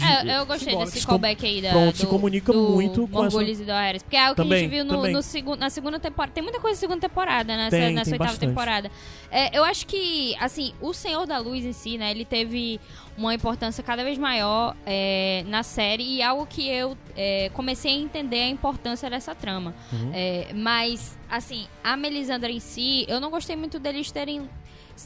É, 0.01 0.37
eu 0.39 0.45
gostei 0.45 0.69
simbólico. 0.69 0.93
desse 0.93 1.07
callback 1.07 1.45
aí 1.45 1.61
da, 1.61 1.69
pronto, 1.69 1.91
do, 1.93 1.97
se 1.97 2.05
comunica 2.07 2.51
do 2.51 2.69
muito 2.71 3.07
com 3.07 3.25
essa- 3.25 3.41
e 3.43 3.55
do 3.55 3.71
Ares. 3.71 4.03
Porque 4.03 4.15
é 4.17 4.19
algo 4.25 4.35
que 4.35 4.41
a 4.41 4.43
Também, 4.43 4.59
gente 4.59 4.69
viu 4.69 4.83
no, 4.85 5.07
no 5.07 5.21
segu- 5.23 5.55
na 5.55 5.69
segunda 5.69 5.99
temporada. 5.99 6.33
Tem 6.33 6.43
muita 6.43 6.59
coisa 6.59 6.75
na 6.75 6.79
segunda 6.79 6.99
temporada, 7.01 7.55
né? 7.55 7.69
Tem, 7.69 7.93
nessa 7.93 8.03
tem 8.05 8.13
oitava 8.13 8.31
bastante. 8.31 8.49
temporada. 8.49 8.91
É, 9.31 9.57
eu 9.57 9.63
acho 9.63 9.87
que, 9.87 10.35
assim, 10.39 10.73
o 10.81 10.93
Senhor 10.93 11.25
da 11.25 11.37
Luz 11.37 11.63
em 11.65 11.71
si, 11.73 11.97
né? 11.97 12.11
Ele 12.11 12.25
teve 12.25 12.79
uma 13.17 13.33
importância 13.33 13.83
cada 13.83 14.03
vez 14.03 14.17
maior 14.17 14.75
é, 14.85 15.43
na 15.47 15.63
série 15.63 16.03
e 16.17 16.21
algo 16.21 16.45
que 16.45 16.67
eu 16.69 16.95
é, 17.15 17.49
comecei 17.53 17.91
a 17.91 17.95
entender 17.99 18.41
a 18.41 18.47
importância 18.49 19.09
dessa 19.09 19.33
trama. 19.33 19.73
Uhum. 19.91 20.11
É, 20.13 20.47
mas, 20.53 21.17
assim, 21.29 21.65
a 21.83 21.97
Melisandre 21.97 22.53
em 22.53 22.59
si, 22.59 23.05
eu 23.07 23.19
não 23.19 23.31
gostei 23.31 23.55
muito 23.55 23.79
deles 23.79 24.11
terem 24.11 24.47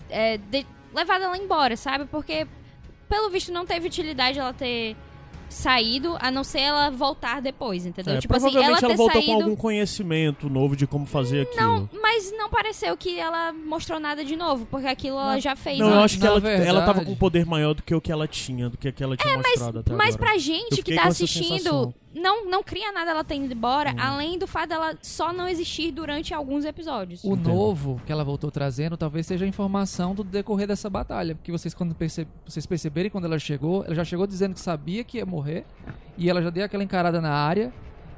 é, 0.10 0.38
de- 0.38 0.66
levado 0.94 1.24
ela 1.24 1.38
embora, 1.38 1.78
sabe? 1.78 2.06
Porque, 2.06 2.46
pelo 3.12 3.30
visto, 3.30 3.52
não 3.52 3.66
teve 3.66 3.88
utilidade 3.88 4.40
ela 4.40 4.54
ter 4.54 4.96
saído, 5.50 6.16
a 6.22 6.32
não 6.32 6.46
ser 6.46 6.62
ela 6.62 6.90
voltar 6.90 7.42
depois, 7.42 7.86
entendeu? 7.86 8.16
É, 8.16 8.20
tipo 8.20 8.34
assim, 8.34 8.56
ela 8.56 8.78
ela 8.78 8.96
voltou 8.96 9.12
saído... 9.12 9.26
com 9.26 9.34
algum 9.34 9.56
conhecimento 9.56 10.50
novo 10.50 10.78
de 10.78 10.88
como 10.88 11.06
fazer 11.06 11.42
aquilo. 11.42 11.62
Não, 11.62 11.90
mas 12.02 12.32
não 12.38 12.50
pareceu 12.50 12.96
que 12.96 13.20
ela 13.20 13.52
mostrou 13.52 14.00
nada 14.00 14.24
de 14.24 14.38
novo, 14.38 14.66
porque 14.72 14.88
aquilo 14.88 15.20
ela 15.20 15.38
já 15.42 15.54
fez 15.54 15.78
Não, 15.80 15.88
eu 15.88 15.94
antes. 15.96 16.06
acho 16.06 16.18
que 16.20 16.24
Na 16.24 16.30
ela, 16.30 16.40
verdade- 16.40 16.70
ela 16.70 16.86
tava 16.86 17.04
com 17.04 17.12
um 17.12 17.16
poder 17.18 17.46
maior 17.46 17.74
do 17.74 17.84
que 17.84 17.94
o 17.94 18.00
que 18.00 18.12
ela 18.12 18.28
tinha, 18.30 18.70
do 18.70 18.78
que, 18.78 18.88
o 18.88 18.94
que 18.94 19.04
ela 19.04 19.18
tinha 19.18 19.38
mostrado 19.38 19.80
até 19.80 19.94
Mas 19.94 20.16
agora. 20.16 20.32
pra 20.32 20.40
gente 20.40 20.78
Eu 20.78 20.84
que 20.86 20.96
tá 20.96 21.04
assistindo. 21.04 21.88
Hum. 21.90 21.94
Não, 22.14 22.46
não 22.50 22.62
cria 22.64 22.92
nada 22.92 23.12
ela 23.12 23.24
ter 23.24 23.36
ido 23.36 23.54
embora, 23.54 23.94
além 23.98 24.38
do 24.38 24.46
fato 24.46 24.70
dela 24.70 24.98
só 25.02 25.32
não 25.32 25.48
existir 25.48 25.92
durante 25.92 26.34
alguns 26.34 26.66
episódios. 26.66 27.24
O 27.24 27.34
Entendo. 27.34 27.50
novo 27.50 28.02
que 28.06 28.12
ela 28.12 28.24
voltou 28.24 28.52
trazendo 28.52 28.98
talvez 28.98 29.26
seja 29.28 29.46
a 29.46 29.48
informação 29.48 30.14
do 30.14 30.24
decorrer 30.24 30.68
dessa 30.68 30.90
batalha. 30.90 31.36
Porque 31.36 31.52
vocês, 31.52 31.74
quando 31.74 31.96
perce- 31.96 32.28
vocês 32.46 32.66
perceberem 32.66 33.10
quando 33.10 33.26
ela 33.26 33.40
chegou, 33.40 33.84
ela 33.86 33.96
já 33.96 34.04
chegou 34.04 34.28
dizendo 34.28 34.54
que 34.54 34.60
sabia 34.60 35.04
que 35.04 35.18
ia 35.18 35.26
morrer. 35.26 35.66
E 36.18 36.30
ela 36.30 36.42
já 36.42 36.50
deu 36.50 36.66
aquela 36.66 36.84
encarada 36.84 37.22
na 37.22 37.32
área. 37.34 37.72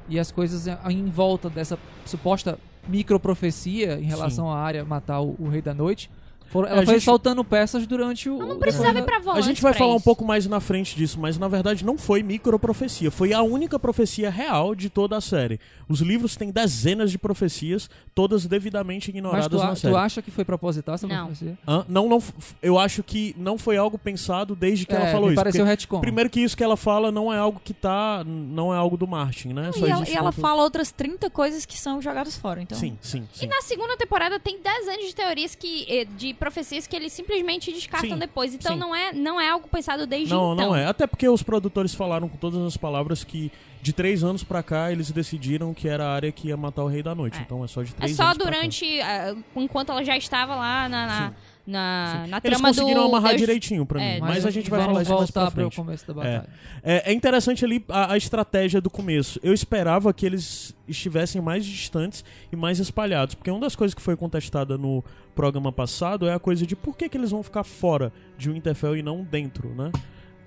E 0.10 0.20
as 0.20 0.32
coisas 0.32 0.68
em- 0.90 1.06
volta 1.10 1.50
dessa 1.50 1.78
suposta 2.06 2.58
microprofecia 2.88 4.00
em 4.00 4.04
relação 4.06 4.52
à 4.52 4.58
área 4.60 4.84
matar 4.84 5.22
o, 5.22 5.36
o 5.40 5.48
Rei 5.50 5.62
da 5.62 5.74
Noite. 5.74 6.10
Foram- 6.54 6.70
ela 6.70 6.82
a 6.82 6.86
foi 6.86 6.94
gente- 6.96 7.04
soltando 7.04 7.44
peças 7.44 7.86
durante 7.86 8.30
o. 8.30 8.38
Ela 8.42 8.46
não 8.46 8.60
precisava 8.60 8.98
ir 9.00 9.04
pra 9.04 9.18
A 9.18 9.20
volante 9.20 9.46
gente 9.46 9.62
vai 9.62 9.74
pra 9.74 9.80
falar 9.80 9.94
um 9.94 9.98
isso. 9.98 10.06
pouco 10.06 10.24
mais 10.24 10.48
na 10.48 10.60
frente 10.62 10.96
disso, 10.96 11.20
mas 11.20 11.38
na 11.38 11.48
verdade 11.50 11.84
não 11.84 11.98
foi 11.98 12.24
microprofecia, 12.24 13.12
foi 13.12 13.34
a 13.34 13.42
única 13.42 13.78
profecia 13.78 14.30
real 14.30 14.74
de 14.76 14.90
toda 14.90 15.18
a 15.18 15.22
série. 15.22 15.60
Os 15.90 16.00
livros 16.00 16.36
têm 16.38 16.50
dezenas 16.52 17.12
de 17.12 17.18
profecias, 17.18 17.90
todas 18.16 18.46
devidamente 18.46 19.10
Mas 19.10 19.16
ignoradas 19.16 19.48
tu, 19.50 19.62
a- 19.62 19.68
na 19.68 19.74
tu 19.74 19.80
série. 19.80 19.96
acha 19.96 20.22
que 20.22 20.32
foi 20.32 20.46
proposital 20.46 20.96
essa 20.96 21.08
Não. 21.08 21.26
profecia? 21.26 21.58
Hã? 21.68 21.86
Não, 21.90 22.08
não, 22.08 22.24
eu 22.62 22.80
acho 22.80 23.04
que 23.04 23.36
não 23.38 23.58
foi 23.58 23.76
algo 23.76 23.98
pensado 23.98 24.56
desde 24.56 24.86
que 24.86 24.94
ela 24.94 25.08
É, 25.08 25.12
falou 25.12 25.28
me 25.28 25.34
isso. 25.34 25.42
pareceu 25.44 25.66
retcon. 25.66 26.00
Primeiro 26.02 26.30
que 26.30 26.40
isso 26.40 26.56
que 26.56 26.64
ela 26.64 26.78
fala 26.78 27.12
não 27.12 27.34
é 27.34 27.38
algo 27.38 27.60
que 27.64 27.74
tá, 27.74 28.24
não 28.26 28.74
é 28.74 28.78
algo 28.78 28.96
do 28.96 29.08
Martin, 29.08 29.50
né? 29.50 29.72
Só 29.74 29.86
E 29.86 29.90
ela, 29.90 30.10
e 30.10 30.14
ela 30.14 30.32
fala 30.32 30.62
outras 30.64 30.92
30 30.92 31.30
coisas 31.30 31.66
que 31.66 31.78
são 31.78 32.02
jogadas 32.02 32.38
fora, 32.38 32.62
então. 32.62 32.78
Sim, 32.78 32.98
sim, 33.02 33.28
sim. 33.34 33.46
E 33.46 33.48
na 33.48 33.62
segunda 33.62 33.98
temporada 33.98 34.40
tem 34.40 34.62
10 34.62 34.88
anos 34.88 35.06
de 35.08 35.16
teorias 35.16 35.56
que. 35.56 35.86
eh, 35.90 36.06
de 36.06 36.34
profecias 36.44 36.86
que 36.86 36.96
eles 36.96 37.14
simplesmente 37.14 37.72
descartam 37.72 38.12
Sim, 38.12 38.18
depois. 38.18 38.54
Então 38.54 38.74
sim. 38.74 38.80
não 38.80 38.94
é, 38.94 39.14
não 39.14 39.40
é 39.40 39.50
algo 39.50 39.68
pensado 39.70 40.06
desde 40.06 40.34
Não, 40.34 40.54
então. 40.54 40.68
não 40.68 40.76
é. 40.76 40.86
Até 40.86 41.08
porque 41.08 41.28
os 41.30 41.42
produtores 41.42 41.94
falaram 41.96 42.28
com 42.28 42.38
todas 42.38 42.62
as 42.66 42.76
palavras 42.76 43.24
que 43.24 43.52
de 43.82 43.92
três 43.94 44.24
anos 44.24 44.44
pra 44.44 44.62
cá 44.64 44.92
eles 44.92 45.12
decidiram 45.12 45.74
que 45.74 45.88
era 45.88 46.06
a 46.06 46.14
área 46.14 46.32
que 46.32 46.48
ia 46.50 46.58
matar 46.58 46.84
o 46.84 46.88
Rei 46.88 47.02
da 47.04 47.16
Noite. 47.16 47.38
É. 47.38 47.42
Então 47.42 47.64
é 47.64 47.68
só 47.68 47.82
de 47.84 47.92
É 47.92 47.96
três 47.96 48.16
só 48.16 48.24
anos 48.24 48.38
pra 48.38 48.46
cá. 48.46 48.52
durante. 48.52 49.02
ah, 49.02 49.36
enquanto 49.56 49.92
ela 49.92 50.04
já 50.04 50.18
estava 50.18 50.56
lá 50.56 50.88
na, 50.90 51.08
na, 51.08 51.34
Sim. 51.66 51.72
na, 51.72 52.26
na 52.28 52.38
Eles 52.44 52.58
trama 52.58 52.68
conseguiram 52.70 53.02
do. 53.04 53.08
amarrar 53.08 53.30
Deus- 53.30 53.42
direitinho 53.42 53.86
pra 53.86 54.02
É, 54.04 54.16
mim. 54.16 54.22
Mas, 54.22 54.46
a 54.46 54.50
gente 54.52 54.70
vai 54.70 54.82
falar 54.84 55.02
isso 55.02 55.14
mais 55.14 55.32
pra 55.32 55.50
frente. 55.52 55.76
começo 55.76 56.06
da 56.08 56.14
batalha. 56.14 56.46
É, 56.84 57.12
é 57.12 57.14
interessante 57.14 57.64
ali 57.64 57.84
a, 57.88 58.14
a 58.14 58.18
estratégia 58.18 58.82
do 58.82 58.90
começo. 58.90 59.40
Eu 59.42 59.54
esperava 59.54 60.14
que 60.14 60.26
eles 60.26 60.76
estivessem 60.88 61.42
mais 61.42 61.66
distantes 61.66 62.24
e 62.52 62.56
mais 62.56 62.80
espalhados. 62.80 63.36
Porque 63.36 63.50
uma 63.50 63.62
das 63.62 63.76
coisas 63.76 63.94
que 63.96 64.02
foi 64.02 64.18
contestada 64.18 64.78
no 64.78 65.04
programa 65.34 65.72
passado 65.72 66.28
é 66.28 66.34
a 66.34 66.40
coisa 66.40 66.66
de 66.68 66.76
por 66.76 66.96
que, 66.98 67.08
que 67.10 67.18
eles 67.18 67.32
vão 67.32 67.42
ficar 67.42 67.64
fora 67.64 68.12
de 68.38 68.50
Winterfell 68.52 68.98
e 68.98 69.02
não 69.02 69.24
dentro, 69.24 69.70
né? 69.74 69.92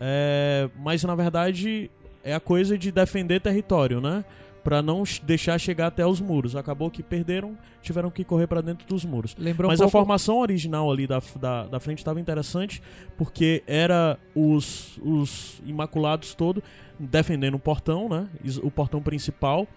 É, 0.01 0.69
mas 0.79 1.03
na 1.05 1.15
verdade 1.15 1.91
é 2.23 2.35
a 2.35 2.41
coisa 2.41 2.77
de 2.77 2.93
defender 2.93 3.41
território, 3.41 4.01
né? 4.01 4.25
Pra 4.67 4.83
não 4.83 5.05
deixar 5.23 5.57
chegar 5.61 5.87
até 5.87 6.05
os 6.05 6.21
muros. 6.21 6.57
Acabou 6.57 6.91
que 6.91 7.01
perderam, 7.01 7.57
tiveram 7.81 8.11
que 8.11 8.25
correr 8.25 8.49
pra 8.49 8.61
dentro 8.61 8.85
dos 8.89 9.05
muros. 9.05 9.37
Lembrou 9.39 9.71
Mas 9.71 9.79
um 9.79 9.85
a 9.85 9.87
pouco... 9.87 9.99
formação 9.99 10.39
original 10.39 10.91
ali 10.91 11.07
da, 11.07 11.23
da, 11.41 11.67
da 11.67 11.79
frente 11.79 11.99
estava 11.99 12.21
interessante, 12.21 12.83
porque 13.17 13.63
era 13.65 14.19
os, 14.35 14.99
os 15.01 15.63
Imaculados 15.65 16.35
todo 16.35 16.61
defendendo 16.99 17.55
o 17.55 17.61
portão, 17.61 18.09
né? 18.09 18.27
O 18.61 18.71
portão 18.71 19.01
principal, 19.01 19.69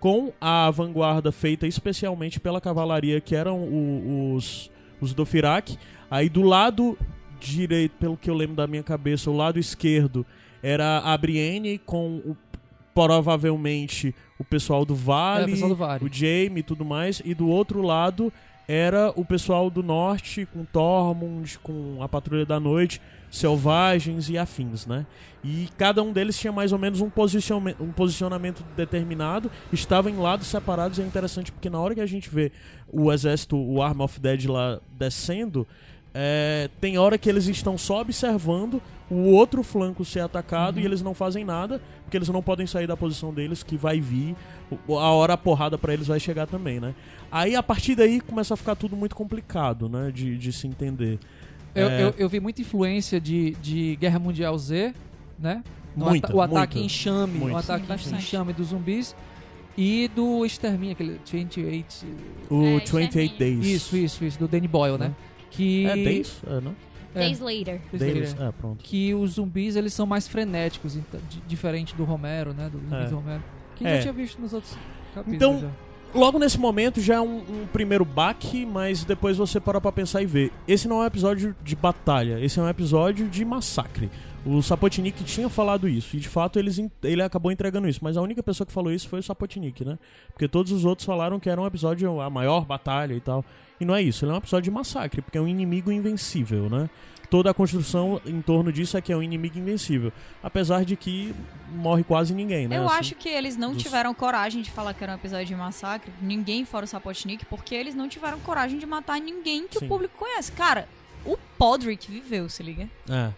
com 0.00 0.32
a 0.40 0.68
vanguarda 0.68 1.30
feita 1.30 1.64
especialmente 1.68 2.40
pela 2.40 2.60
cavalaria, 2.60 3.20
que 3.20 3.36
eram 3.36 3.60
o- 3.60 4.34
os, 4.34 4.68
os 5.00 5.14
Dothraki. 5.14 5.78
Aí 6.10 6.28
do 6.28 6.42
lado 6.42 6.98
direito, 7.38 7.92
pelo 8.00 8.16
que 8.16 8.28
eu 8.28 8.34
lembro 8.34 8.56
da 8.56 8.66
minha 8.66 8.82
cabeça, 8.82 9.30
o 9.30 9.36
lado 9.36 9.60
esquerdo 9.60 10.26
era 10.60 10.98
a 10.98 11.16
Brienne 11.16 11.78
com 11.78 12.16
o, 12.16 12.36
provavelmente 12.94 14.14
o 14.38 14.44
pessoal 14.44 14.84
do 14.84 14.94
É, 14.94 14.96
Vale, 14.96 15.44
o 15.44 15.50
pessoal 15.50 15.68
do 15.70 15.76
Vale. 15.76 16.04
o 16.04 16.12
Jaime 16.12 16.60
e 16.60 16.62
tudo 16.62 16.84
mais, 16.84 17.20
e 17.24 17.34
do 17.34 17.48
outro 17.48 17.82
lado 17.82 18.32
era 18.66 19.12
o 19.14 19.24
pessoal 19.24 19.68
do 19.68 19.82
norte 19.82 20.46
com 20.46 20.64
Tormund, 20.64 21.58
com 21.58 22.02
a 22.02 22.08
Patrulha 22.08 22.46
da 22.46 22.58
Noite, 22.58 23.00
Selvagens 23.30 24.30
e 24.30 24.38
afins, 24.38 24.86
né? 24.86 25.04
E 25.42 25.68
cada 25.76 26.02
um 26.02 26.12
deles 26.12 26.38
tinha 26.38 26.52
mais 26.52 26.72
ou 26.72 26.78
menos 26.78 27.00
um 27.02 27.10
posicionamento, 27.10 27.82
um 27.82 27.92
posicionamento 27.92 28.64
determinado, 28.74 29.50
estavam 29.70 30.10
em 30.10 30.16
lados 30.16 30.46
separados, 30.46 30.98
e 30.98 31.02
é 31.02 31.04
interessante 31.04 31.52
porque 31.52 31.68
na 31.68 31.78
hora 31.78 31.94
que 31.94 32.00
a 32.00 32.06
gente 32.06 32.30
vê 32.30 32.52
o 32.90 33.12
exército, 33.12 33.56
o 33.56 33.82
Arm 33.82 34.00
of 34.00 34.18
Dead 34.18 34.46
lá 34.46 34.80
descendo, 34.92 35.66
é, 36.14 36.70
tem 36.80 36.96
hora 36.96 37.18
que 37.18 37.28
eles 37.28 37.46
estão 37.48 37.76
só 37.76 38.00
observando 38.00 38.80
o 39.10 39.32
outro 39.32 39.62
flanco 39.62 40.04
ser 40.04 40.20
atacado 40.20 40.80
e 40.80 40.84
eles 40.84 41.02
não 41.02 41.12
fazem 41.12 41.44
nada, 41.44 41.80
porque 42.04 42.16
eles 42.16 42.28
não 42.28 42.42
podem 42.42 42.66
sair 42.66 42.86
da 42.86 42.96
posição 42.96 43.34
deles, 43.34 43.62
que 43.62 43.76
vai 43.76 44.00
vir, 44.00 44.34
a 44.88 44.92
hora 44.92 45.34
a 45.34 45.36
porrada 45.36 45.76
pra 45.76 45.92
eles 45.92 46.06
vai 46.06 46.18
chegar 46.18 46.46
também, 46.46 46.80
né? 46.80 46.94
Aí 47.30 47.54
a 47.56 47.62
partir 47.62 47.94
daí 47.96 48.20
começa 48.20 48.54
a 48.54 48.56
ficar 48.56 48.76
tudo 48.76 48.96
muito 48.96 49.14
complicado, 49.14 49.88
né? 49.88 50.10
De, 50.12 50.38
de 50.38 50.52
se 50.52 50.66
entender. 50.66 51.18
Eu, 51.74 51.88
É. 51.88 52.02
eu, 52.04 52.14
eu 52.16 52.28
vi 52.28 52.38
muita 52.40 52.62
influência 52.62 53.20
de, 53.20 53.50
de 53.60 53.96
Guerra 53.96 54.18
Mundial 54.20 54.56
Z, 54.56 54.94
né? 55.38 55.62
Muita, 55.96 56.28
ata- 56.28 56.36
o 56.36 56.40
ataque 56.40 56.74
muita. 56.76 56.78
em 56.78 56.86
enxame, 56.86 57.38
Muito. 57.38 57.54
o 57.54 57.56
ataque 57.56 57.86
Sim, 57.98 58.14
em 58.14 58.18
enxame 58.18 58.52
dos 58.52 58.68
zumbis 58.68 59.14
e 59.76 60.08
do 60.14 60.44
extermínio, 60.46 60.92
aquele 60.92 61.20
28... 61.24 62.06
O 62.50 62.64
É, 62.64 62.78
28 62.78 63.18
extermínio. 63.18 63.38
Days. 63.38 63.66
Isso, 63.66 63.96
isso, 63.96 64.24
isso, 64.24 64.38
do 64.38 64.48
Danny 64.48 64.66
Boyle, 64.68 64.96
né? 64.98 65.12
Que... 65.56 65.86
É 65.86 65.94
Days? 65.96 66.40
É, 66.46 66.60
não? 66.60 66.74
é, 67.14 67.20
Days 67.20 67.40
later. 67.40 67.80
Days? 67.92 68.36
É, 68.40 68.52
pronto. 68.52 68.82
que 68.82 69.14
os 69.14 69.32
zumbis 69.32 69.76
eles 69.76 69.92
são 69.94 70.04
mais 70.06 70.26
frenéticos, 70.28 70.96
então, 70.96 71.20
di- 71.28 71.42
diferente 71.46 71.94
do 71.94 72.04
Romero, 72.04 72.52
né? 72.52 72.68
Do 72.70 72.78
zumbis 72.78 73.10
É. 73.10 73.14
Romero. 73.14 73.42
Que 73.76 73.86
É. 73.86 73.96
já 73.96 74.02
tinha 74.02 74.12
visto 74.12 74.40
nos 74.40 74.52
outros 74.52 74.76
capítulos. 75.14 75.36
Então, 75.36 75.60
já. 75.60 75.70
Logo 76.18 76.38
nesse 76.38 76.58
momento 76.60 77.00
já 77.00 77.14
é 77.16 77.20
um, 77.20 77.38
um 77.38 77.66
primeiro 77.72 78.04
baque, 78.04 78.64
mas 78.64 79.02
depois 79.04 79.36
você 79.36 79.58
para 79.58 79.80
pra 79.80 79.90
pensar 79.90 80.22
e 80.22 80.26
ver. 80.26 80.52
Esse 80.68 80.86
não 80.86 81.00
é 81.00 81.04
um 81.04 81.06
episódio 81.06 81.56
de 81.64 81.74
batalha, 81.74 82.38
esse 82.40 82.58
é 82.60 82.62
um 82.62 82.68
episódio 82.68 83.28
de 83.28 83.44
massacre. 83.44 84.08
O 84.46 84.62
Sapotnik 84.62 85.24
tinha 85.24 85.48
falado 85.48 85.88
isso, 85.88 86.16
e 86.16 86.20
de 86.20 86.28
fato 86.28 86.56
eles, 86.58 86.78
ele 87.02 87.20
acabou 87.22 87.50
entregando 87.50 87.88
isso, 87.88 87.98
mas 88.02 88.16
a 88.16 88.22
única 88.22 88.42
pessoa 88.44 88.64
que 88.66 88.72
falou 88.72 88.92
isso 88.92 89.08
foi 89.08 89.18
o 89.18 89.22
Sapotnik, 89.24 89.84
né? 89.84 89.98
Porque 90.32 90.46
todos 90.46 90.70
os 90.70 90.84
outros 90.84 91.04
falaram 91.04 91.40
que 91.40 91.50
era 91.50 91.60
um 91.60 91.66
episódio, 91.66 92.20
a 92.20 92.30
maior 92.30 92.64
batalha 92.64 93.14
e 93.14 93.20
tal. 93.20 93.44
E 93.80 93.84
não 93.84 93.94
é 93.94 94.02
isso, 94.02 94.24
ele 94.24 94.32
é 94.32 94.34
um 94.34 94.38
episódio 94.38 94.64
de 94.64 94.70
massacre, 94.70 95.20
porque 95.22 95.36
é 95.36 95.40
um 95.40 95.48
inimigo 95.48 95.90
invencível, 95.90 96.68
né? 96.70 96.88
Toda 97.30 97.50
a 97.50 97.54
construção 97.54 98.20
em 98.24 98.40
torno 98.40 98.70
disso 98.72 98.96
é 98.96 99.00
que 99.00 99.12
é 99.12 99.16
um 99.16 99.22
inimigo 99.22 99.58
invencível. 99.58 100.12
Apesar 100.42 100.84
de 100.84 100.94
que 100.94 101.34
morre 101.72 102.04
quase 102.04 102.32
ninguém, 102.32 102.68
né? 102.68 102.78
Eu 102.78 102.86
Assim, 102.86 102.96
acho 102.98 103.14
que 103.16 103.28
eles 103.28 103.56
não 103.56 103.72
dos- 103.72 103.82
tiveram 103.82 104.14
coragem 104.14 104.62
de 104.62 104.70
falar 104.70 104.94
que 104.94 105.02
era 105.02 105.12
um 105.14 105.16
episódio 105.16 105.46
de 105.46 105.56
massacre, 105.56 106.12
ninguém 106.22 106.64
fora 106.64 106.84
o 106.84 106.88
Sapotnik, 106.88 107.44
porque 107.46 107.74
eles 107.74 107.94
não 107.94 108.08
tiveram 108.08 108.38
coragem 108.40 108.78
de 108.78 108.86
matar 108.86 109.20
ninguém 109.20 109.66
que 109.66 109.78
Sim. 109.80 109.86
o 109.86 109.88
público 109.88 110.16
conhece. 110.16 110.52
Cara, 110.52 110.86
o 111.24 111.36
Podrick 111.58 112.08
viveu, 112.08 112.48
se 112.48 112.62
liga. 112.62 112.88
É. 113.10 113.30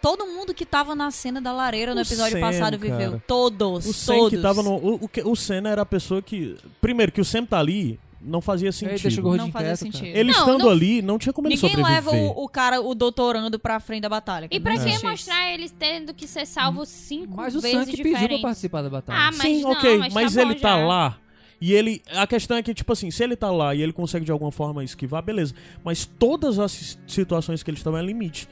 Todo 0.00 0.24
mundo 0.26 0.54
que 0.54 0.64
tava 0.64 0.94
na 0.94 1.10
cena 1.10 1.40
da 1.40 1.52
lareira 1.52 1.92
no 1.92 1.98
O 2.00 2.04
episódio 2.04 2.34
Sam, 2.38 2.40
passado 2.40 2.78
viveu. 2.78 3.10
cara. 3.10 3.22
Todos. 3.26 3.84
O 3.84 3.92
Sam 3.92 4.14
todos. 4.14 4.30
que 4.30 4.38
tava 4.38 4.62
no. 4.62 4.74
O, 4.76 4.94
o, 5.04 5.10
o 5.32 5.36
Senna 5.36 5.68
era 5.70 5.82
a 5.82 5.86
pessoa 5.86 6.22
que. 6.22 6.56
Primeiro, 6.80 7.10
que 7.10 7.20
o 7.20 7.24
Sam 7.24 7.44
tá 7.44 7.58
ali 7.58 7.98
não 8.28 8.40
fazia 8.40 8.70
sentido. 8.70 9.10
chegou 9.10 9.36
Não 9.36 9.46
de 9.46 9.52
fazia 9.52 9.74
sentido. 9.76 10.04
Ele 10.06 10.30
Não, 10.30 10.38
estando 10.38 10.64
não- 10.64 10.70
ali, 10.70 11.02
não 11.02 11.18
tinha 11.18 11.32
como 11.32 11.48
ele 11.48 11.54
Ninguém 11.56 11.70
sobreviver. 11.70 12.12
leva 12.12 12.12
o, 12.12 12.44
o 12.44 12.48
cara, 12.48 12.80
o 12.80 12.94
doutorando 12.94 13.58
pra 13.58 13.80
frente 13.80 14.02
da 14.02 14.08
batalha. 14.08 14.46
E 14.50 14.60
pra 14.60 14.72
Não 14.74 14.78
que 14.78 14.84
existe 14.88 14.98
isso. 15.04 15.10
mostrar 15.10 15.52
eles 15.52 15.74
tendo 15.76 16.12
que 16.14 16.26
ser 16.26 16.46
salvos 16.46 16.88
cinco 16.88 17.36
Mas 17.36 17.56
o 17.56 17.60
vezes 17.60 17.76
Sank 17.78 17.90
pediu 17.90 18.02
pra 18.04 18.12
diferentes? 18.12 18.42
participar 18.42 18.82
da 18.82 18.90
batalha. 18.90 19.18
Ah, 19.18 19.30
mas 19.32 19.40
Sim, 19.42 19.62
não, 19.62 19.72
ok, 19.72 19.98
mas, 19.98 20.14
mas, 20.14 20.34
tá 20.34 20.42
ele 20.42 20.54
bom 20.54 20.60
tá 20.60 20.78
já. 20.78 20.86
lá. 20.86 21.18
E 21.60 21.72
ele. 21.72 22.02
A 22.12 22.24
questão 22.26 22.56
é 22.56 22.62
que, 22.62 22.72
tipo 22.72 22.92
assim, 22.92 23.10
se 23.10 23.24
ele 23.24 23.34
tá 23.34 23.50
lá 23.50 23.74
e 23.74 23.82
ele 23.82 23.92
consegue 23.92 24.24
de 24.24 24.30
alguma 24.30 24.52
forma 24.52 24.84
esquivar, 24.84 25.22
beleza. 25.22 25.54
Mas 25.82 26.04
todas 26.06 26.58
as 26.60 26.70
si- 26.70 26.98
situações 27.06 27.64
que 27.64 27.70
eles 27.70 27.80
estão 27.80 27.96
é 27.98 28.02
limite. 28.02 28.48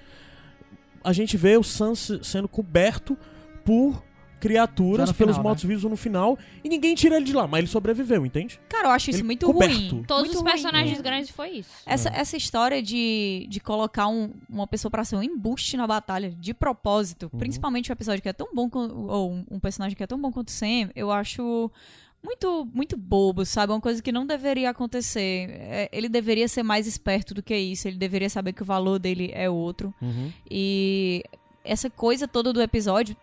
A 1.05 1.13
gente 1.13 1.37
vê 1.37 1.57
o 1.57 1.63
Sans 1.63 2.11
sendo 2.23 2.49
coberto 2.49 3.17
por 3.65 4.03
criaturas 4.41 5.11
pelos 5.13 5.17
final, 5.35 5.37
né? 5.37 5.43
mortos-vivos 5.43 5.85
no 5.85 5.97
final 5.97 6.39
e 6.63 6.69
ninguém 6.69 6.95
tira 6.95 7.17
ele 7.17 7.25
de 7.25 7.33
lá, 7.33 7.47
mas 7.47 7.59
ele 7.61 7.69
sobreviveu, 7.69 8.25
entende? 8.27 8.61
Cara, 8.69 8.89
eu 8.89 8.91
acho 8.93 9.11
isso 9.11 9.21
Ele 9.21 9.27
muito 9.27 9.47
coberto. 9.47 9.75
ruim. 9.75 10.03
Todos 10.07 10.23
muito 10.25 10.35
os 10.37 10.43
ruim. 10.43 10.51
personagens 10.53 11.01
grandes 11.01 11.31
foi 11.31 11.49
isso. 11.51 11.71
Essa, 11.87 12.09
essa 12.11 12.37
história 12.37 12.83
de, 12.83 13.47
de 13.49 13.61
colocar 13.61 14.09
um- 14.09 14.33
uma 14.49 14.67
pessoa 14.67 14.91
pra 14.91 15.05
ser 15.05 15.17
um 15.17 15.23
embuste 15.23 15.77
na 15.77 15.87
batalha, 15.87 16.31
de 16.31 16.53
propósito, 16.55 17.31
Uhum. 17.33 17.39
principalmente 17.39 17.91
um 17.91 17.95
episódio 17.95 18.23
que 18.23 18.29
é 18.29 18.33
tão 18.33 18.49
bom, 18.55 18.69
ou 19.09 19.33
um, 19.33 19.45
um 19.53 19.59
personagem 19.61 19.97
que 19.97 20.03
é 20.03 20.07
tão 20.07 20.21
bom 20.21 20.31
quanto 20.31 20.49
o 20.49 20.53
Sam, 20.53 20.91
eu 20.95 21.11
acho 21.11 21.71
muito, 22.23 22.69
muito 22.75 22.97
bobo, 22.97 23.45
sabe? 23.45 23.73
Uma 23.73 23.81
coisa 23.81 24.03
que 24.03 24.11
não 24.11 24.27
deveria 24.27 24.71
acontecer. 24.71 25.49
É, 25.51 25.89
ele 25.93 26.09
deveria 26.09 26.49
ser 26.49 26.63
mais 26.65 26.87
esperto 26.87 27.33
do 27.33 27.43
que 27.43 27.57
isso, 27.57 27.87
ele 27.87 27.97
deveria 27.97 28.29
saber 28.29 28.53
que 28.53 28.63
o 28.63 28.65
valor 28.67 28.99
dele 28.99 29.31
é 29.33 29.49
outro. 29.49 29.95
E 30.51 31.23
essa 31.65 31.89
coisa 31.89 32.27
toda 32.29 32.53
do 32.53 32.61
episódio, 32.63 33.17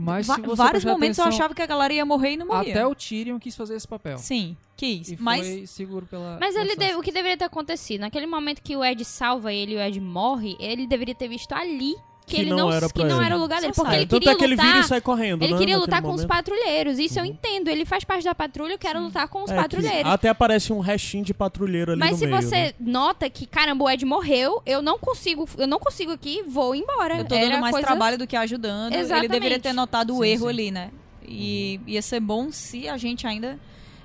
Mas 0.00 0.26
va- 0.26 0.34
se 0.36 0.40
você 0.42 0.56
vários 0.56 0.84
momentos 0.84 1.18
eu 1.18 1.24
atenção, 1.24 1.38
achava 1.38 1.54
que 1.54 1.62
a 1.62 1.66
galera 1.66 1.92
ia 1.94 2.04
morrer 2.06 2.32
e 2.32 2.36
não 2.36 2.46
morria. 2.46 2.72
Até 2.72 2.86
o 2.86 2.94
Tyrion 2.94 3.38
quis 3.38 3.54
fazer 3.54 3.74
esse 3.76 3.86
papel. 3.86 4.18
Sim, 4.18 4.56
quis. 4.76 5.10
E 5.10 5.16
Mas 5.20 5.46
foi 5.46 5.66
seguro 5.66 6.06
pela. 6.06 6.38
Mas 6.40 6.54
ele 6.56 6.74
deve- 6.76 6.96
o 6.96 7.02
que 7.02 7.12
deveria 7.12 7.36
ter 7.36 7.44
acontecido? 7.44 8.00
Naquele 8.00 8.26
momento 8.26 8.62
que 8.62 8.76
o 8.76 8.84
Ed 8.84 9.04
salva 9.04 9.52
ele 9.52 9.74
e 9.74 9.76
o 9.76 9.80
Ed 9.80 10.00
morre, 10.00 10.56
ele 10.58 10.86
deveria 10.86 11.14
ter 11.14 11.28
visto 11.28 11.52
ali 11.52 11.94
que, 12.30 12.36
Que 12.36 12.42
ele 12.42 12.50
não 12.54 12.72
era 12.72 12.88
que 12.88 13.04
não 13.04 13.16
ele. 13.16 13.26
era 13.26 13.36
o 13.36 13.40
lugar 13.40 13.60
dele. 13.60 13.74
Só 13.74 13.82
Porque 13.82 13.90
sai. 13.96 14.00
ele 14.02 14.06
Tanto 14.08 14.20
queria 14.20 14.32
é 14.32 14.36
que 14.36 14.44
ele 14.44 14.54
lutar. 14.54 14.66
vira 14.66 14.78
e 14.80 14.84
sai 14.84 15.00
correndo, 15.00 15.42
Ele 15.42 15.52
né, 15.52 15.58
queria 15.58 15.76
lutar 15.78 16.00
com 16.00 16.08
os 16.08 16.14
momento. 16.22 16.28
patrulheiros. 16.28 16.98
Isso 16.98 17.18
eu 17.18 17.24
entendo. 17.24 17.68
Ele 17.68 17.84
faz 17.84 18.04
parte 18.04 18.24
da 18.24 18.34
patrulha, 18.34 18.72
eu 18.74 18.78
quero 18.78 19.00
lutar 19.00 19.26
com 19.28 19.42
os 19.42 19.50
É, 19.50 19.56
patrulheiros. 19.56 20.10
até 20.10 20.28
aparece 20.28 20.72
um 20.72 20.78
restinho 20.80 21.24
de 21.24 21.34
patrulheiro 21.34 21.92
ali 21.92 22.00
Mas 22.00 22.12
no 22.12 22.16
se 22.18 22.26
meio, 22.26 22.40
você 22.42 22.56
né? 22.56 22.72
nota 22.80 23.28
que, 23.28 23.44
caramba, 23.46 23.84
o 23.84 23.90
Ed 23.90 24.04
morreu, 24.04 24.62
eu 24.64 24.80
não 24.80 24.98
consigo, 24.98 25.48
eu 25.58 25.66
não 25.66 25.78
consigo 25.78 26.12
aqui, 26.12 26.42
vou 26.46 26.74
embora. 26.74 27.18
Eu 27.18 27.24
tô 27.24 27.34
Era 27.34 27.50
dando 27.50 27.60
mais 27.60 27.72
coisa- 27.72 27.86
trabalho 27.86 28.16
do 28.16 28.26
que 28.26 28.36
ajudando. 28.36 28.92
Ele 28.92 29.02
Exatamente. 29.02 29.30
deveria 29.32 29.58
ter 29.58 29.72
notado 29.72 30.16
o 30.16 30.22
Sim, 30.22 30.28
erro 30.30 30.42
sim. 30.44 30.48
ali, 30.48 30.70
né? 30.70 30.90
E 31.26 31.78
Uhum. 31.82 31.88
ia 31.92 32.02
ser 32.02 32.20
bom 32.20 32.50
se 32.50 32.88
a 32.88 32.96
gente 32.96 33.26
ainda 33.26 33.58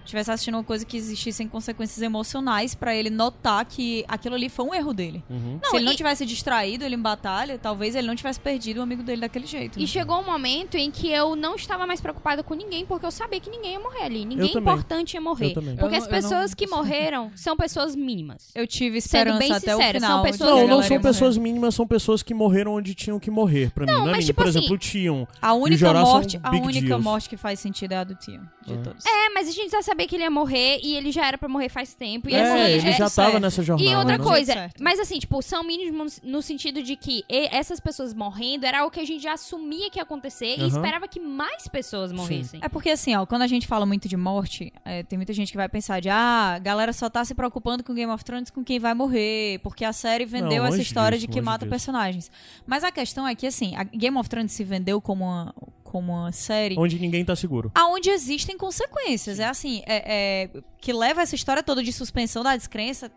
tivesse 0.06 0.32
assistindo 0.32 0.56
uma 0.56 0.64
coisa 0.64 0.86
que 0.86 0.96
existissem 0.98 1.48
consequências 1.48 2.02
emocionais 2.02 2.74
pra 2.76 2.96
ele 2.96 3.10
notar 3.10 3.66
que 3.66 4.06
aquilo 4.08 4.36
ali 4.36 4.50
foi 4.50 4.66
um 4.66 4.74
erro 4.74 4.94
dele. 4.94 5.24
Uhum. 5.30 5.60
Não, 5.62 5.70
se 5.72 5.76
ele 5.78 5.86
não 5.86 5.92
e- 5.94 5.96
tivesse 5.96 6.26
distraído 6.26 6.84
ele 6.84 6.96
em 6.96 7.02
batalha, 7.02 7.58
talvez 7.58 7.96
ele 7.96 8.08
não 8.08 8.16
tivesse 8.16 8.40
perdido 8.40 8.78
o 8.80 8.84
amigo 8.84 9.04
dele 9.04 9.22
daquele 9.22 9.46
jeito. 9.46 9.78
E 9.78 9.82
né? 9.82 9.88
chegou 9.88 10.20
um 10.20 10.24
momento 10.26 10.76
em 10.76 10.90
que 10.92 11.10
eu 11.12 11.36
não 11.36 11.56
estava 11.56 11.86
mais 11.88 12.00
preocupada 12.00 12.44
com 12.44 12.54
ninguém, 12.54 12.86
porque 12.86 13.06
eu 13.06 13.12
sabia 13.12 13.40
que 13.40 13.50
ninguém 13.50 13.74
ia 13.74 13.80
morrer 13.80 14.04
ali. 14.04 14.26
Ninguém 14.26 14.56
importante 14.58 15.14
ia 15.16 15.22
morrer. 15.22 15.48
Eu 15.50 15.54
também. 15.56 15.76
Porque 15.76 15.96
Eu 15.96 15.98
as 16.00 16.08
não- 16.08 16.16
eu 16.16 16.22
não- 16.22 16.30
pessoas 16.30 16.54
que 16.54 16.68
morreram 16.68 17.32
são 17.36 17.58
pessoas 17.58 17.96
mínimas. 17.96 18.52
Eu 18.56 18.66
tive 18.68 19.02
Sendo 19.02 19.30
esperança 19.32 19.40
bem 19.40 19.52
até 19.52 19.76
o 19.76 19.78
sincera, 19.78 20.00
são 20.00 20.08
final. 20.10 20.24
de 20.26 20.32
pessoas- 20.32 20.50
Não, 20.50 20.56
não 20.56 20.68
são 20.82 20.92
ia 20.92 21.00
morrer. 21.00 21.00
pessoas 21.02 21.38
mínimas, 21.38 21.76
são 21.76 21.88
pessoas 21.88 22.24
que 22.24 22.34
morreram 22.34 22.74
onde 22.74 22.94
tinham 22.94 23.20
que 23.20 23.32
morrer, 23.32 23.72
pra 23.72 23.86
mim. 23.86 23.92
Não 23.92 23.98
é 24.02 24.06
mas 24.06 24.12
mínimo. 24.12 24.26
tipo 24.28 24.42
Por 24.42 24.48
assim- 24.50 24.58
exemplo, 24.60 24.76
o 24.76 24.78
Tion. 24.78 25.28
A 25.42 25.54
única 25.54 25.86
são 25.86 25.94
morte, 25.94 26.40
a 26.44 26.52
única 26.52 26.88
deals. 26.88 27.04
morte 27.04 27.30
que 27.30 27.38
faz 27.38 27.60
sentido 27.60 27.92
é 27.94 27.98
a 27.98 28.04
do 28.04 28.16
tio, 28.16 28.42
de 28.66 28.74
É. 28.74 28.78
todos. 28.78 29.06
É, 29.06 29.30
mas 29.34 29.48
a 29.48 29.52
gente 29.52 29.72
já 29.72 29.82
sabia 29.96 30.08
que 30.08 30.16
ele 30.16 30.24
ia 30.24 30.30
morrer 30.30 30.80
e 30.84 30.96
ele 30.96 31.12
já 31.12 31.26
era 31.26 31.38
pra 31.38 31.48
morrer 31.48 31.70
faz 31.70 31.94
tempo. 31.94 32.30
E 32.30 32.36
é, 32.36 32.42
assim, 32.42 32.74
ele 32.74 32.90
é- 32.90 32.92
já 32.98 33.10
certo. 33.10 33.28
tava 33.28 33.40
nessa 33.40 33.64
jornada. 33.64 33.90
E 33.90 33.96
outra 33.96 34.18
né? 34.18 34.24
coisa, 34.24 34.54
Certo. 34.54 34.84
mas 34.84 35.00
assim, 35.00 35.18
tipo, 35.20 35.42
são 35.42 35.64
mínimos 35.64 36.20
no 36.24 36.42
sentido 36.42 36.84
de 36.84 36.96
que 36.96 37.24
e- 37.30 37.48
essas 37.52 37.80
pessoas 37.80 38.14
morrendo 38.14 38.66
era 38.66 38.80
algo 38.82 38.92
que 38.92 39.00
a 39.00 39.06
gente 39.06 39.24
já 39.24 39.34
assumia 39.34 39.90
que 39.90 39.98
ia 40.00 40.04
acontecer 40.04 40.56
e 40.58 40.62
Aham. 40.62 40.68
esperava 40.68 41.08
que 41.08 41.20
mais 41.20 41.68
pessoas 41.68 42.12
morressem. 42.12 42.60
É 42.62 42.68
porque 42.70 42.90
assim, 42.90 43.16
ó, 43.16 43.26
quando 43.26 43.42
a 43.44 43.48
gente 43.48 43.66
fala 43.68 43.86
muito 43.86 44.08
de 44.10 44.18
morte, 44.18 44.72
é, 44.84 45.04
tem 45.04 45.18
muita 45.18 45.34
gente 45.34 45.52
que 45.52 45.58
vai 45.58 45.70
pensar 45.70 46.00
de 46.02 46.10
ah, 46.10 46.54
a 46.56 46.60
galera 46.60 46.92
só 46.94 47.10
tá 47.10 47.24
se 47.24 47.34
preocupando 47.34 47.84
com 47.84 47.94
Game 47.94 48.12
of 48.12 48.24
Thrones 48.24 48.50
com 48.50 48.64
quem 48.64 48.80
vai 48.80 48.94
morrer, 48.94 49.60
porque 49.60 49.86
a 49.86 49.94
série 49.94 50.26
vendeu 50.26 50.64
Não, 50.64 50.66
essa 50.70 50.82
história 50.82 51.18
disso, 51.18 51.28
de 51.28 51.34
que 51.34 51.42
mata 51.42 51.60
disso. 51.66 51.70
personagens. 51.70 52.30
Mas 52.68 52.84
a 52.84 52.92
questão 52.92 53.28
é 53.28 53.34
que 53.36 53.48
assim, 53.48 53.76
a 53.76 53.84
Game 53.84 54.18
of 54.18 54.30
Thrones 54.30 54.52
se 54.52 54.64
vendeu 54.64 55.00
como 55.02 55.24
uma, 55.24 55.54
como 55.86 56.12
uma 56.12 56.32
série 56.32 56.76
Onde 56.78 57.00
ninguém 57.00 57.24
tá 57.24 57.36
seguro. 57.36 57.72
aonde 57.74 58.10
existem 58.10 58.58
consequências. 58.58 59.40
É 59.40 59.46
assim, 59.46 59.82
é, 59.86 60.50
é, 60.54 60.62
que 60.82 60.92
leva 60.92 61.22
essa 61.22 61.36
história 61.36 61.64
toda 61.64 61.82
de 61.82 61.94
suspensão 61.94 62.44
da 62.44 62.58
descrença 62.58 63.10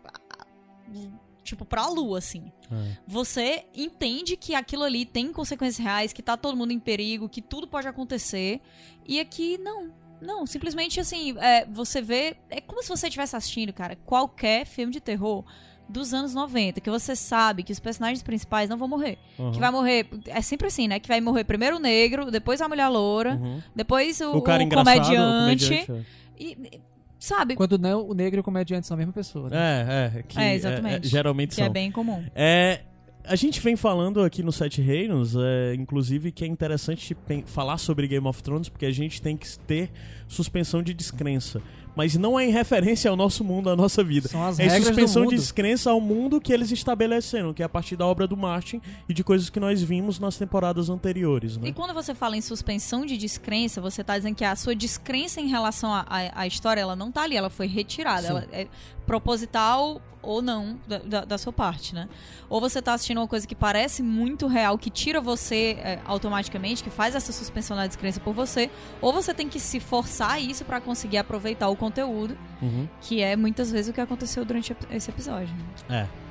tipo 1.43 1.65
pra 1.65 1.87
lua 1.87 2.19
assim. 2.19 2.51
É. 2.71 2.97
Você 3.07 3.65
entende 3.75 4.37
que 4.37 4.53
aquilo 4.53 4.83
ali 4.83 5.05
tem 5.05 5.33
consequências 5.33 5.83
reais, 5.83 6.13
que 6.13 6.21
tá 6.21 6.37
todo 6.37 6.55
mundo 6.55 6.71
em 6.71 6.79
perigo, 6.79 7.27
que 7.27 7.41
tudo 7.41 7.67
pode 7.67 7.87
acontecer. 7.87 8.61
E 9.05 9.19
aqui 9.19 9.57
não. 9.57 9.91
Não, 10.21 10.45
simplesmente 10.45 10.99
assim, 10.99 11.37
é, 11.39 11.65
você 11.65 12.01
vê. 12.01 12.37
É 12.49 12.61
como 12.61 12.83
se 12.83 12.89
você 12.89 13.07
estivesse 13.07 13.35
assistindo, 13.35 13.73
cara, 13.73 13.95
qualquer 14.05 14.65
filme 14.65 14.91
de 14.91 14.99
terror 14.99 15.45
dos 15.89 16.13
anos 16.13 16.33
90, 16.35 16.79
que 16.79 16.89
você 16.89 17.15
sabe 17.15 17.63
que 17.63 17.71
os 17.71 17.79
personagens 17.79 18.21
principais 18.21 18.69
não 18.69 18.77
vão 18.77 18.87
morrer. 18.87 19.17
Uhum. 19.37 19.51
Que 19.51 19.59
vai 19.59 19.71
morrer. 19.71 20.07
É 20.27 20.41
sempre 20.41 20.67
assim, 20.67 20.87
né? 20.87 20.99
Que 20.99 21.07
vai 21.07 21.19
morrer 21.19 21.43
primeiro 21.43 21.77
o 21.77 21.79
negro, 21.79 22.29
depois 22.29 22.61
a 22.61 22.67
mulher 22.69 22.87
loura, 22.87 23.35
Uhum. 23.35 23.61
depois 23.75 24.21
o, 24.21 24.37
O 24.37 24.41
cara 24.41 24.61
o 24.61 24.65
engraçado, 24.65 25.01
comediante. 25.03 25.65
o 25.65 25.69
comediante. 25.85 26.07
E, 26.39 26.79
sabe? 27.19 27.55
Quando 27.55 27.77
não, 27.77 28.07
o 28.07 28.13
negro 28.13 28.39
e 28.39 28.41
o 28.41 28.43
comediante 28.43 28.85
são 28.87 28.95
a 28.95 28.97
mesma 28.97 29.11
pessoa. 29.13 29.49
Né? 29.49 29.57
É, 29.57 30.19
é. 30.19 30.23
Que 30.23 30.39
É, 30.39 30.53
exatamente. 30.55 31.05
é, 31.07 31.09
geralmente 31.09 31.49
Que 31.49 31.55
são. 31.55 31.65
é 31.65 31.69
bem 31.69 31.91
comum. 31.91 32.23
É, 32.35 32.81
a 33.25 33.35
gente 33.35 33.59
vem 33.59 33.75
falando 33.75 34.21
aqui 34.23 34.41
no 34.41 34.51
Sete 34.51 34.81
Reinos, 34.81 35.35
é, 35.35 35.73
inclusive, 35.75 36.31
que 36.31 36.43
é 36.43 36.47
interessante 36.47 37.15
falar 37.45 37.77
sobre 37.77 38.07
Game 38.07 38.25
of 38.27 38.41
Thrones, 38.41 38.69
porque 38.69 38.85
a 38.85 38.91
gente 38.91 39.21
tem 39.21 39.35
que 39.35 39.47
ter 39.59 39.91
suspensão 40.27 40.81
de 40.81 40.93
descrença. 40.93 41.61
Mas 41.99 42.15
não 42.15 42.39
é 42.39 42.45
em 42.45 42.49
referência 42.51 43.11
ao 43.11 43.17
nosso 43.17 43.43
mundo, 43.43 43.69
à 43.69 43.75
nossa 43.75 44.01
vida. 44.01 44.29
São 44.29 44.41
as 44.45 44.57
É 44.57 44.63
regras 44.63 44.85
suspensão 44.87 45.23
do 45.23 45.29
de 45.29 45.35
mundo. 45.35 45.41
descrença 45.41 45.91
ao 45.91 45.99
mundo 45.99 46.39
que 46.39 46.53
eles 46.53 46.71
estabeleceram, 46.71 47.53
que 47.53 47.61
é 47.61 47.65
a 47.65 47.69
partir 47.69 47.97
da 47.97 48.05
obra 48.05 48.25
do 48.25 48.37
Martin 48.37 48.81
e 49.09 49.13
de 49.13 49.21
coisas 49.21 49.49
que 49.49 49.59
nós 49.59 49.81
vimos 49.83 50.17
nas 50.17 50.37
temporadas 50.37 50.89
anteriores, 50.89 51.57
né? 51.57 51.67
E 51.67 51.73
quando 51.73 51.93
você 51.93 52.15
fala 52.15 52.37
em 52.37 52.41
suspensão 52.41 53.05
de 53.05 53.17
descrença, 53.17 53.81
você 53.81 54.01
tá 54.01 54.17
dizendo 54.17 54.35
que 54.35 54.45
a 54.45 54.55
sua 54.55 54.73
descrença 54.73 55.41
em 55.41 55.47
relação 55.49 55.93
à- 55.93 56.47
história, 56.47 56.79
ela 56.79 56.95
não 56.95 57.11
tá 57.11 57.23
ali, 57.23 57.35
ela 57.35 57.49
foi 57.49 57.67
retirada. 57.67 58.27
Ela 58.27 58.47
é 58.53 58.67
proposital 59.09 60.01
ou 60.21 60.41
não 60.41 60.77
da, 60.87 60.97
da- 60.99 61.25
da 61.25 61.37
sua 61.37 61.51
parte, 61.53 61.95
né? 61.95 62.07
Ou 62.49 62.59
você 62.61 62.81
tá 62.81 62.93
assistindo 62.93 63.17
uma 63.19 63.27
coisa 63.27 63.47
que 63.47 63.55
parece 63.55 64.03
muito 64.03 64.47
real, 64.47 64.77
que 64.77 64.89
tira 64.89 65.19
você 65.21 65.77
é, 65.81 65.99
automaticamente, 66.05 66.83
que 66.83 66.89
faz 66.89 67.15
essa 67.15 67.31
suspensão 67.31 67.75
da 67.75 67.87
descrença 67.87 68.19
por 68.19 68.33
você, 68.33 68.69
ou 69.01 69.11
você 69.13 69.33
tem 69.33 69.47
que 69.49 69.59
se 69.59 69.79
forçar 69.79 70.31
a 70.33 70.39
isso 70.39 70.63
pra 70.65 70.79
conseguir 70.81 71.17
aproveitar 71.17 71.69
o 71.69 71.75
conteúdo, 71.75 72.37
Uhum. 72.61 72.87
que 73.01 73.21
é 73.21 73.35
muitas 73.35 73.71
vezes 73.71 73.89
o 73.89 73.93
que 73.93 74.01
aconteceu 74.01 74.43
durante 74.45 74.75
esse 74.91 75.09
episódio. 75.09 75.53
né? 75.87 76.01
É. 76.15 76.29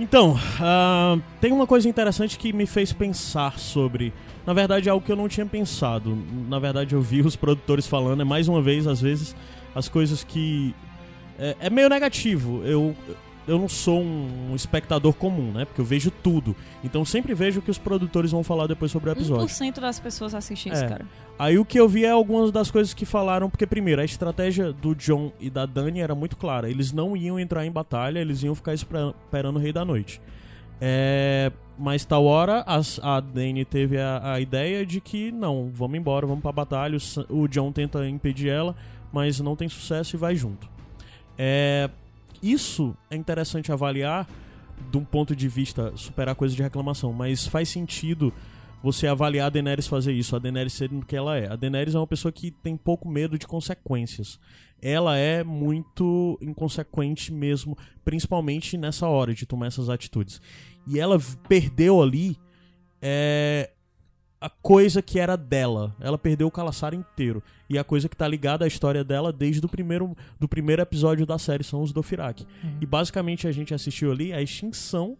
Então, 0.00 0.38
ah, 0.60 1.18
tem 1.40 1.52
uma 1.52 1.66
coisa 1.66 1.88
interessante 1.88 2.38
que 2.38 2.52
me 2.52 2.66
fez 2.66 2.92
pensar 2.92 3.58
sobre. 3.58 4.12
Na 4.46 4.52
verdade, 4.54 4.88
é 4.88 4.92
algo 4.92 5.04
que 5.04 5.10
eu 5.12 5.16
não 5.16 5.28
tinha 5.28 5.44
pensado. 5.44 6.16
Na 6.48 6.58
verdade, 6.58 6.94
eu 6.94 7.02
vi 7.02 7.20
os 7.20 7.34
produtores 7.36 7.86
falando, 7.86 8.22
é 8.22 8.24
mais 8.24 8.46
uma 8.48 8.62
vez, 8.62 8.86
às 8.86 9.00
vezes, 9.00 9.34
as 9.74 9.88
coisas 9.88 10.22
que. 10.24 10.74
É, 11.38 11.56
é 11.60 11.70
meio 11.70 11.88
negativo. 11.88 12.62
Eu, 12.64 12.94
eu 13.46 13.58
não 13.58 13.68
sou 13.68 14.00
um 14.02 14.54
espectador 14.54 15.14
comum, 15.14 15.52
né? 15.52 15.64
Porque 15.64 15.80
eu 15.80 15.84
vejo 15.84 16.10
tudo. 16.10 16.54
Então, 16.84 17.04
sempre 17.04 17.32
vejo 17.34 17.60
o 17.60 17.62
que 17.62 17.70
os 17.70 17.78
produtores 17.78 18.30
vão 18.32 18.42
falar 18.44 18.66
depois 18.66 18.90
sobre 18.90 19.08
o 19.08 19.12
episódio. 19.12 19.46
1% 19.46 19.80
das 19.80 19.98
pessoas 20.00 20.34
assistem 20.34 20.72
isso, 20.72 20.84
É. 20.84 20.88
cara. 20.88 21.06
Aí 21.38 21.56
o 21.58 21.64
que 21.64 21.78
eu 21.78 21.88
vi 21.88 22.04
é 22.04 22.10
algumas 22.10 22.50
das 22.50 22.70
coisas 22.70 22.92
que 22.92 23.06
falaram, 23.06 23.48
porque 23.48 23.64
primeiro, 23.66 24.02
a 24.02 24.04
estratégia 24.04 24.72
do 24.72 24.94
John 24.94 25.32
e 25.38 25.48
da 25.48 25.64
Dani 25.64 26.00
era 26.00 26.14
muito 26.14 26.36
clara. 26.36 26.68
Eles 26.68 26.92
não 26.92 27.16
iam 27.16 27.38
entrar 27.38 27.64
em 27.64 27.70
batalha, 27.70 28.18
eles 28.18 28.42
iam 28.42 28.54
ficar 28.56 28.74
espera- 28.74 29.14
esperando 29.24 29.56
o 29.56 29.60
Rei 29.60 29.72
da 29.72 29.84
Noite. 29.84 30.20
É, 30.80 31.50
mas 31.78 32.04
tal 32.04 32.24
hora 32.24 32.62
as- 32.66 33.00
a 33.02 33.20
Dani 33.20 33.64
teve 33.64 33.98
a, 33.98 34.34
a 34.34 34.40
ideia 34.40 34.84
de 34.86 35.00
que 35.00 35.30
não, 35.32 35.70
vamos 35.72 35.96
embora, 35.98 36.26
vamos 36.26 36.42
pra 36.42 36.52
batalha. 36.52 36.98
O, 37.30 37.42
o 37.42 37.48
John 37.48 37.72
tenta 37.72 38.06
impedir 38.08 38.48
ela, 38.48 38.74
mas 39.12 39.40
não 39.40 39.56
tem 39.56 39.68
sucesso 39.68 40.16
e 40.16 40.18
vai 40.18 40.34
junto. 40.36 40.68
É, 41.38 41.88
isso 42.42 42.96
é 43.10 43.16
interessante 43.16 43.70
avaliar 43.70 44.28
de 44.90 44.98
um 44.98 45.04
ponto 45.04 45.34
de 45.34 45.48
vista 45.48 45.92
superar 45.96 46.34
coisa 46.34 46.54
de 46.54 46.62
reclamação, 46.62 47.12
mas 47.12 47.46
faz 47.46 47.68
sentido 47.68 48.32
você 48.82 49.06
avaliar 49.06 49.46
a 49.46 49.50
Daenerys 49.50 49.86
fazer 49.86 50.12
isso, 50.12 50.36
a 50.36 50.38
Daenerys 50.38 50.72
sendo 50.72 50.98
o 50.98 51.04
que 51.04 51.16
ela 51.16 51.36
é. 51.36 51.50
A 51.50 51.56
Daenerys 51.56 51.94
é 51.94 51.98
uma 51.98 52.06
pessoa 52.06 52.30
que 52.30 52.50
tem 52.50 52.76
pouco 52.76 53.08
medo 53.08 53.38
de 53.38 53.46
consequências. 53.46 54.38
Ela 54.80 55.16
é 55.16 55.42
muito 55.42 56.38
inconsequente 56.40 57.32
mesmo, 57.32 57.76
principalmente 58.04 58.76
nessa 58.78 59.08
hora 59.08 59.34
de 59.34 59.46
tomar 59.46 59.66
essas 59.66 59.88
atitudes. 59.88 60.40
E 60.86 60.98
ela 61.00 61.18
perdeu 61.48 62.00
ali 62.00 62.36
é, 63.02 63.70
a 64.40 64.48
coisa 64.48 65.02
que 65.02 65.18
era 65.18 65.36
dela. 65.36 65.94
Ela 66.00 66.18
perdeu 66.18 66.46
o 66.46 66.50
Calaçar 66.50 66.94
inteiro. 66.94 67.42
E 67.68 67.78
a 67.78 67.84
coisa 67.84 68.08
que 68.08 68.16
tá 68.16 68.26
ligada 68.26 68.64
à 68.64 68.68
história 68.68 69.04
dela 69.04 69.32
desde 69.32 69.64
o 69.64 69.68
primeiro, 69.68 70.16
do 70.38 70.48
primeiro 70.48 70.80
episódio 70.80 71.26
da 71.26 71.38
série 71.38 71.64
são 71.64 71.82
os 71.82 71.92
Dothraki. 71.92 72.46
E 72.80 72.86
basicamente 72.86 73.46
a 73.46 73.52
gente 73.52 73.74
assistiu 73.74 74.12
ali 74.12 74.32
a 74.32 74.40
extinção 74.40 75.16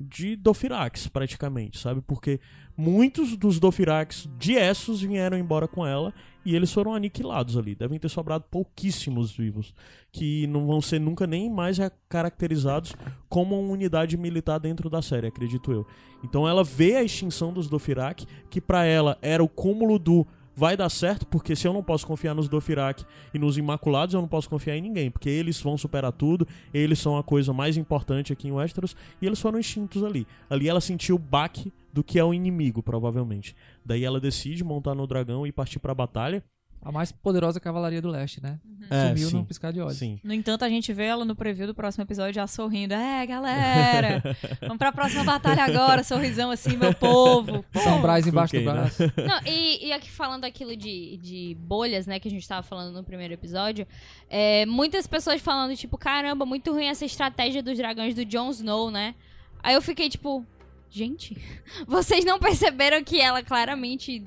de 0.00 0.36
Dothraki, 0.36 1.08
praticamente, 1.10 1.78
sabe? 1.78 2.00
Porque 2.00 2.40
muitos 2.76 3.36
dos 3.36 3.58
Dothraki 3.58 4.28
de 4.38 4.54
Essos 4.54 5.00
vieram 5.00 5.38
embora 5.38 5.66
com 5.66 5.86
ela 5.86 6.12
e 6.44 6.54
eles 6.54 6.72
foram 6.72 6.94
aniquilados 6.94 7.56
ali. 7.56 7.74
Devem 7.74 7.98
ter 7.98 8.08
sobrado 8.08 8.44
pouquíssimos 8.50 9.32
vivos, 9.32 9.74
que 10.12 10.46
não 10.46 10.66
vão 10.66 10.80
ser 10.80 11.00
nunca 11.00 11.26
nem 11.26 11.50
mais 11.50 11.78
caracterizados 12.08 12.94
como 13.28 13.58
uma 13.58 13.72
unidade 13.72 14.16
militar 14.16 14.58
dentro 14.58 14.88
da 14.88 15.02
série, 15.02 15.26
acredito 15.26 15.72
eu. 15.72 15.86
Então 16.22 16.48
ela 16.48 16.62
vê 16.62 16.96
a 16.96 17.02
extinção 17.02 17.52
dos 17.52 17.68
Dothraki, 17.68 18.26
que 18.50 18.60
pra 18.60 18.84
ela 18.84 19.18
era 19.22 19.42
o 19.42 19.48
cúmulo 19.48 19.98
do 19.98 20.26
vai 20.56 20.76
dar 20.76 20.88
certo, 20.88 21.26
porque 21.26 21.54
se 21.54 21.68
eu 21.68 21.72
não 21.74 21.82
posso 21.82 22.06
confiar 22.06 22.34
nos 22.34 22.48
Dothraki 22.48 23.04
e 23.34 23.38
nos 23.38 23.58
Imaculados, 23.58 24.14
eu 24.14 24.20
não 24.22 24.28
posso 24.28 24.48
confiar 24.48 24.76
em 24.76 24.80
ninguém, 24.80 25.10
porque 25.10 25.28
eles 25.28 25.60
vão 25.60 25.76
superar 25.76 26.12
tudo, 26.12 26.48
eles 26.72 26.98
são 26.98 27.18
a 27.18 27.22
coisa 27.22 27.52
mais 27.52 27.76
importante 27.76 28.32
aqui 28.32 28.48
em 28.48 28.52
Westeros, 28.52 28.96
e 29.20 29.26
eles 29.26 29.40
foram 29.40 29.58
extintos 29.58 30.02
ali. 30.02 30.26
Ali 30.48 30.68
ela 30.68 30.80
sentiu 30.80 31.16
o 31.16 31.18
baque 31.18 31.70
do 31.92 32.02
que 32.02 32.18
é 32.18 32.24
o 32.24 32.32
inimigo, 32.32 32.82
provavelmente. 32.82 33.54
Daí 33.84 34.04
ela 34.04 34.18
decide 34.18 34.64
montar 34.64 34.94
no 34.94 35.06
dragão 35.06 35.46
e 35.46 35.52
partir 35.52 35.78
pra 35.78 35.94
batalha. 35.94 36.42
A 36.86 36.92
mais 36.92 37.10
poderosa 37.10 37.58
cavalaria 37.58 38.00
do 38.00 38.08
leste, 38.08 38.40
né? 38.40 38.60
É, 38.88 39.08
Sumiu 39.08 39.28
sim, 39.28 39.34
num 39.34 39.44
piscar 39.44 39.72
de 39.72 39.80
olhos. 39.80 39.96
Sim. 39.96 40.20
No 40.22 40.32
entanto, 40.32 40.64
a 40.64 40.68
gente 40.68 40.92
vê 40.92 41.06
ela 41.06 41.24
no 41.24 41.34
preview 41.34 41.66
do 41.66 41.74
próximo 41.74 42.04
episódio 42.04 42.34
já 42.34 42.46
sorrindo. 42.46 42.94
É, 42.94 43.26
galera! 43.26 44.22
Vamos 44.62 44.78
pra 44.78 44.92
próxima 44.92 45.24
batalha 45.24 45.64
agora, 45.64 46.04
sorrisão 46.04 46.48
assim, 46.48 46.76
meu 46.76 46.94
povo. 46.94 47.64
Pô, 47.72 47.80
São 47.80 48.00
Brás 48.00 48.24
embaixo 48.24 48.54
do 48.54 48.60
né? 48.60 48.72
braço. 48.72 49.02
Não, 49.18 49.52
e, 49.52 49.88
e 49.88 49.92
aqui 49.92 50.08
falando 50.08 50.44
aquilo 50.44 50.76
de, 50.76 51.16
de 51.16 51.56
bolhas, 51.58 52.06
né, 52.06 52.20
que 52.20 52.28
a 52.28 52.30
gente 52.30 52.46
tava 52.46 52.62
falando 52.62 52.94
no 52.94 53.02
primeiro 53.02 53.34
episódio, 53.34 53.84
é, 54.30 54.64
muitas 54.66 55.08
pessoas 55.08 55.40
falando, 55.40 55.74
tipo, 55.74 55.98
caramba, 55.98 56.46
muito 56.46 56.72
ruim 56.72 56.86
essa 56.86 57.04
estratégia 57.04 57.64
dos 57.64 57.76
dragões 57.76 58.14
do 58.14 58.24
Jon 58.24 58.48
Snow, 58.50 58.92
né? 58.92 59.16
Aí 59.60 59.74
eu 59.74 59.82
fiquei, 59.82 60.08
tipo, 60.08 60.46
gente, 60.88 61.36
vocês 61.84 62.24
não 62.24 62.38
perceberam 62.38 63.02
que 63.02 63.20
ela 63.20 63.42
claramente 63.42 64.24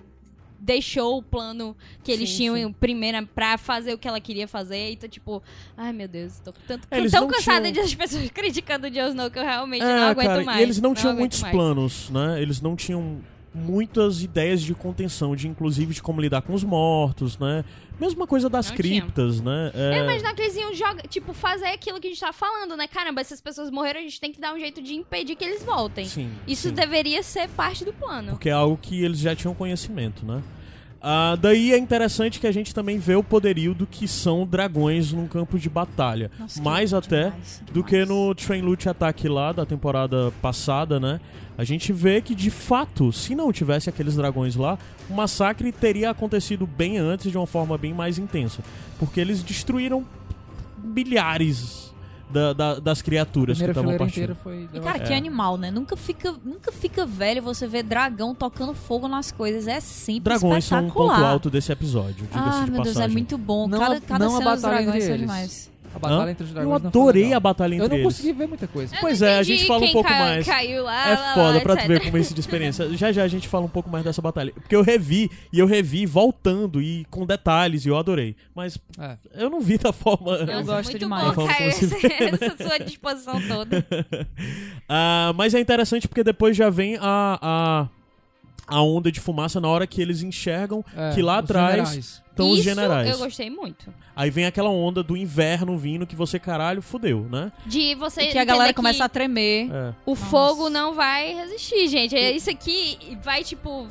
deixou 0.59 1.17
o 1.17 1.23
plano 1.23 1.75
que 2.03 2.11
eles 2.11 2.29
Sim, 2.29 2.35
tinham 2.35 2.55
sim. 2.55 2.71
primeiro 2.73 3.25
pra 3.27 3.57
fazer 3.57 3.93
o 3.93 3.97
que 3.97 4.07
ela 4.07 4.19
queria 4.19 4.47
fazer. 4.47 4.91
Então, 4.91 5.07
tipo, 5.09 5.41
ai 5.77 5.93
meu 5.93 6.07
Deus, 6.07 6.39
tô 6.39 6.51
tanto, 6.67 6.87
eles 6.91 7.11
tão 7.11 7.21
não 7.21 7.27
cansada 7.29 7.61
tinham- 7.61 7.73
de 7.73 7.79
as 7.79 7.95
pessoas 7.95 8.29
criticando 8.31 8.87
o 8.87 8.89
Jon 8.89 9.07
Snow 9.07 9.31
que 9.31 9.39
eu 9.39 9.43
realmente 9.43 9.83
É, 9.83 9.85
não 9.99 10.07
aguento 10.09 10.27
cara, 10.27 10.43
mais. 10.43 10.59
E 10.59 10.63
eles 10.63 10.81
não, 10.81 10.93
tinham 10.93 11.11
aguento 11.11 11.19
muitos 11.19 11.41
mais. 11.41 11.55
planos, 11.55 12.09
né? 12.09 12.41
Eles 12.41 12.59
não 12.61 12.75
tinham 12.75 13.19
muitas 13.53 14.21
ideias 14.23 14.61
de 14.61 14.73
contenção, 14.75 15.35
de 15.35 15.47
inclusive 15.47 15.93
de 15.93 16.01
como 16.01 16.21
lidar 16.21 16.41
com 16.41 16.53
os 16.53 16.63
mortos, 16.63 17.37
né? 17.37 17.63
Mesma 17.99 18.25
coisa 18.25 18.49
das 18.49 18.69
Não 18.69 18.77
tinha. 18.77 19.01
criptas, 19.01 19.41
né? 19.41 19.71
É, 19.73 19.99
Eu 19.99 20.03
imagino 20.03 20.33
que 20.33 20.41
eles 20.41 20.55
iam 20.55 20.73
jogar, 20.73 21.01
tipo, 21.07 21.33
fazer 21.33 21.65
aquilo 21.67 21.99
que 21.99 22.07
a 22.07 22.09
gente 22.09 22.19
tá 22.19 22.31
falando, 22.31 22.77
né? 22.77 22.87
Caramba, 22.87 23.19
essas 23.19 23.41
pessoas 23.41 23.69
morreram, 23.69 23.99
a 23.99 24.03
gente 24.03 24.21
tem 24.21 24.31
que 24.31 24.39
dar 24.39 24.53
um 24.53 24.59
jeito 24.59 24.81
de 24.81 24.93
impedir 24.93 25.35
que 25.35 25.43
eles 25.43 25.63
voltem. 25.63 26.05
sim, 26.05 26.31
Isso 26.47 26.69
sim. 26.69 26.73
deveria 26.73 27.21
ser 27.23 27.49
parte 27.49 27.83
do 27.83 27.91
plano. 27.91 28.31
Porque 28.31 28.47
é 28.49 28.53
algo 28.53 28.77
que 28.81 29.03
eles 29.03 29.19
já 29.19 29.35
tinham 29.35 29.53
conhecimento, 29.53 30.25
né? 30.25 30.41
Ah, 31.01 31.37
daí 31.39 31.71
é 31.71 31.77
interessante 31.77 32.39
que 32.39 32.47
a 32.47 32.51
gente 32.51 32.73
também 32.73 32.97
vê 32.97 33.15
o 33.15 33.23
poderio 33.23 33.73
do 33.73 33.87
que 33.87 34.07
são 34.07 34.45
dragões 34.45 35.13
num 35.13 35.27
campo 35.27 35.57
de 35.57 35.69
batalha. 35.69 36.29
Nossa, 36.37 36.61
Mais 36.61 36.93
até 36.93 37.25
demais, 37.25 37.63
do 37.71 37.83
que 37.83 38.05
no 38.05 38.35
Train 38.35 38.61
Loot 38.61 38.89
Attack 38.89 39.27
lá 39.27 39.53
da 39.53 39.65
temporada 39.65 40.31
passada, 40.41 40.99
né? 40.99 41.21
A 41.57 41.63
gente 41.63 41.91
vê 41.91 42.21
que 42.21 42.35
de 42.35 42.49
fato, 42.49 43.11
se 43.11 43.35
não 43.35 43.51
tivesse 43.51 43.89
aqueles 43.89 44.15
dragões 44.15 44.55
lá, 44.55 44.77
o 45.09 45.13
massacre 45.13 45.71
teria 45.71 46.09
acontecido 46.09 46.65
bem 46.67 46.97
antes 46.97 47.31
de 47.31 47.37
uma 47.37 47.47
forma 47.47 47.77
bem 47.77 47.93
mais 47.93 48.17
intensa. 48.17 48.61
Porque 48.97 49.19
eles 49.19 49.41
destruíram 49.43 50.05
milhares 50.83 51.88
da- 52.29 52.53
da- 52.53 52.79
das 52.79 53.01
criaturas 53.01 53.57
que 53.57 53.65
estavam 53.65 53.97
partindo. 53.97 54.35
foi. 54.35 54.69
E, 54.73 54.79
cara, 54.79 54.99
que 54.99 55.11
É. 55.13 55.17
animal, 55.17 55.57
né? 55.57 55.71
Nunca 55.71 55.95
fica, 55.97 56.33
nunca 56.45 56.71
fica 56.71 57.05
velho 57.05 57.41
você 57.41 57.67
ver 57.67 57.83
dragão 57.83 58.35
tocando 58.35 58.73
fogo 58.73 59.07
nas 59.07 59.31
coisas. 59.31 59.67
É 59.67 59.79
sempre 59.79 60.25
Dragões 60.33 60.65
são 60.65 60.77
um 60.77 60.81
espetacular. 60.81 61.15
ponto 61.15 61.25
alto 61.25 61.49
desse 61.49 61.71
episódio, 61.71 62.27
diga-se 62.31 62.37
Ah, 62.61 62.65
de 62.65 62.71
meu 62.71 62.83
Deus, 62.83 62.95
é 62.95 62.99
passagem. 62.99 63.13
muito 63.13 63.37
bom. 63.37 63.67
Não 63.67 63.79
cada 63.79 63.95
a- 63.97 64.01
cada 64.01 64.25
não 64.25 64.37
cena 64.37 64.51
dos 64.53 64.61
dragões 64.61 65.03
são 65.03 65.17
demais. 65.17 65.71
A 65.93 65.99
batalha 65.99 66.23
Hã? 66.23 66.31
entre 66.31 66.43
os 66.43 66.49
Eu 66.49 66.53
dragões 66.55 66.79
foi 66.81 66.87
adorei 66.87 67.33
a 67.33 67.39
batalha 67.39 67.73
entre 67.73 67.85
Eu 67.85 67.89
não 67.89 67.95
eles. 67.97 68.05
consegui 68.05 68.31
ver 68.33 68.47
muita 68.47 68.67
coisa. 68.67 68.95
Pois 69.01 69.21
é, 69.21 69.37
a 69.37 69.43
gente 69.43 69.65
fala 69.65 69.85
um 69.85 69.91
pouco 69.91 70.07
caiu, 70.07 70.19
mais. 70.25 70.45
Caiu 70.45 70.83
lá, 70.83 71.09
É 71.09 71.15
lá, 71.15 71.33
foda 71.33 71.53
lá, 71.57 71.61
pra 71.61 71.75
tu 71.77 71.87
ver 71.87 71.99
como 72.03 72.17
é 72.17 72.19
essa 72.19 72.33
de 72.33 72.39
experiência. 72.39 72.89
Já 72.95 73.11
já 73.11 73.23
a 73.23 73.27
gente 73.27 73.47
fala 73.47 73.65
um 73.65 73.69
pouco 73.69 73.89
mais 73.89 74.03
dessa 74.03 74.21
batalha. 74.21 74.51
Porque 74.53 74.75
eu 74.75 74.83
revi, 74.83 75.29
e 75.51 75.57
eu 75.59 75.65
revi 75.65 76.05
voltando 76.05 76.81
e 76.81 77.05
com 77.09 77.25
detalhes, 77.25 77.85
e 77.85 77.89
eu 77.89 77.97
adorei. 77.97 78.35
Mas 78.55 78.77
É. 78.99 79.17
eu 79.33 79.49
não 79.49 79.59
vi 79.61 79.77
da 79.77 79.91
forma. 79.91 80.37
Nossa, 80.45 80.63
gosto 80.63 80.89
muito 80.91 80.99
demais. 80.99 81.33
bom, 81.33 81.47
Caio, 81.47 81.69
essa, 81.69 81.85
né? 82.07 82.39
essa 82.41 82.63
sua 82.67 82.77
disposição 82.79 83.41
toda. 83.47 83.85
Ah, 84.87 85.31
mas 85.35 85.53
é 85.53 85.59
interessante 85.59 86.07
porque 86.07 86.23
depois 86.23 86.55
já 86.55 86.69
vem 86.69 86.97
a, 86.99 87.39
a, 87.41 87.87
a 88.67 88.81
onda 88.81 89.11
de 89.11 89.19
fumaça 89.19 89.59
na 89.61 89.67
hora 89.67 89.85
que 89.85 90.01
eles 90.01 90.23
enxergam 90.23 90.83
É, 90.95 91.11
que 91.13 91.21
lá 91.21 91.37
atrás 91.39 91.71
generais. 91.75 92.23
Estão 92.39 92.49
os 92.49 92.59
Isso 92.59 92.63
generais. 92.69 93.09
eu 93.09 93.17
gostei 93.17 93.49
muito. 93.49 93.93
Aí 94.15 94.29
vem 94.29 94.45
aquela 94.45 94.69
onda 94.69 95.03
do 95.03 95.15
inverno 95.15 95.77
vindo 95.77 96.05
que 96.07 96.15
você, 96.15 96.39
caralho, 96.39 96.81
fudeu, 96.81 97.27
né? 97.29 97.51
De 97.65 97.95
você 97.95 98.21
E 98.23 98.27
que 98.31 98.37
a 98.37 98.43
galera 98.45 98.65
entender 98.65 98.73
começa 98.73 98.97
que 98.99 99.03
a 99.03 99.09
tremer. 99.09 99.69
É. 99.71 99.93
o 100.05 100.11
Nossa. 100.11 100.25
fogo 100.25 100.69
não 100.69 100.93
vai 100.93 101.33
resistir, 101.33 101.87
gente. 101.87 102.15
É 102.15 102.31
Isso 102.31 102.49
aqui 102.49 103.17
vai, 103.23 103.43
tipo... 103.43 103.87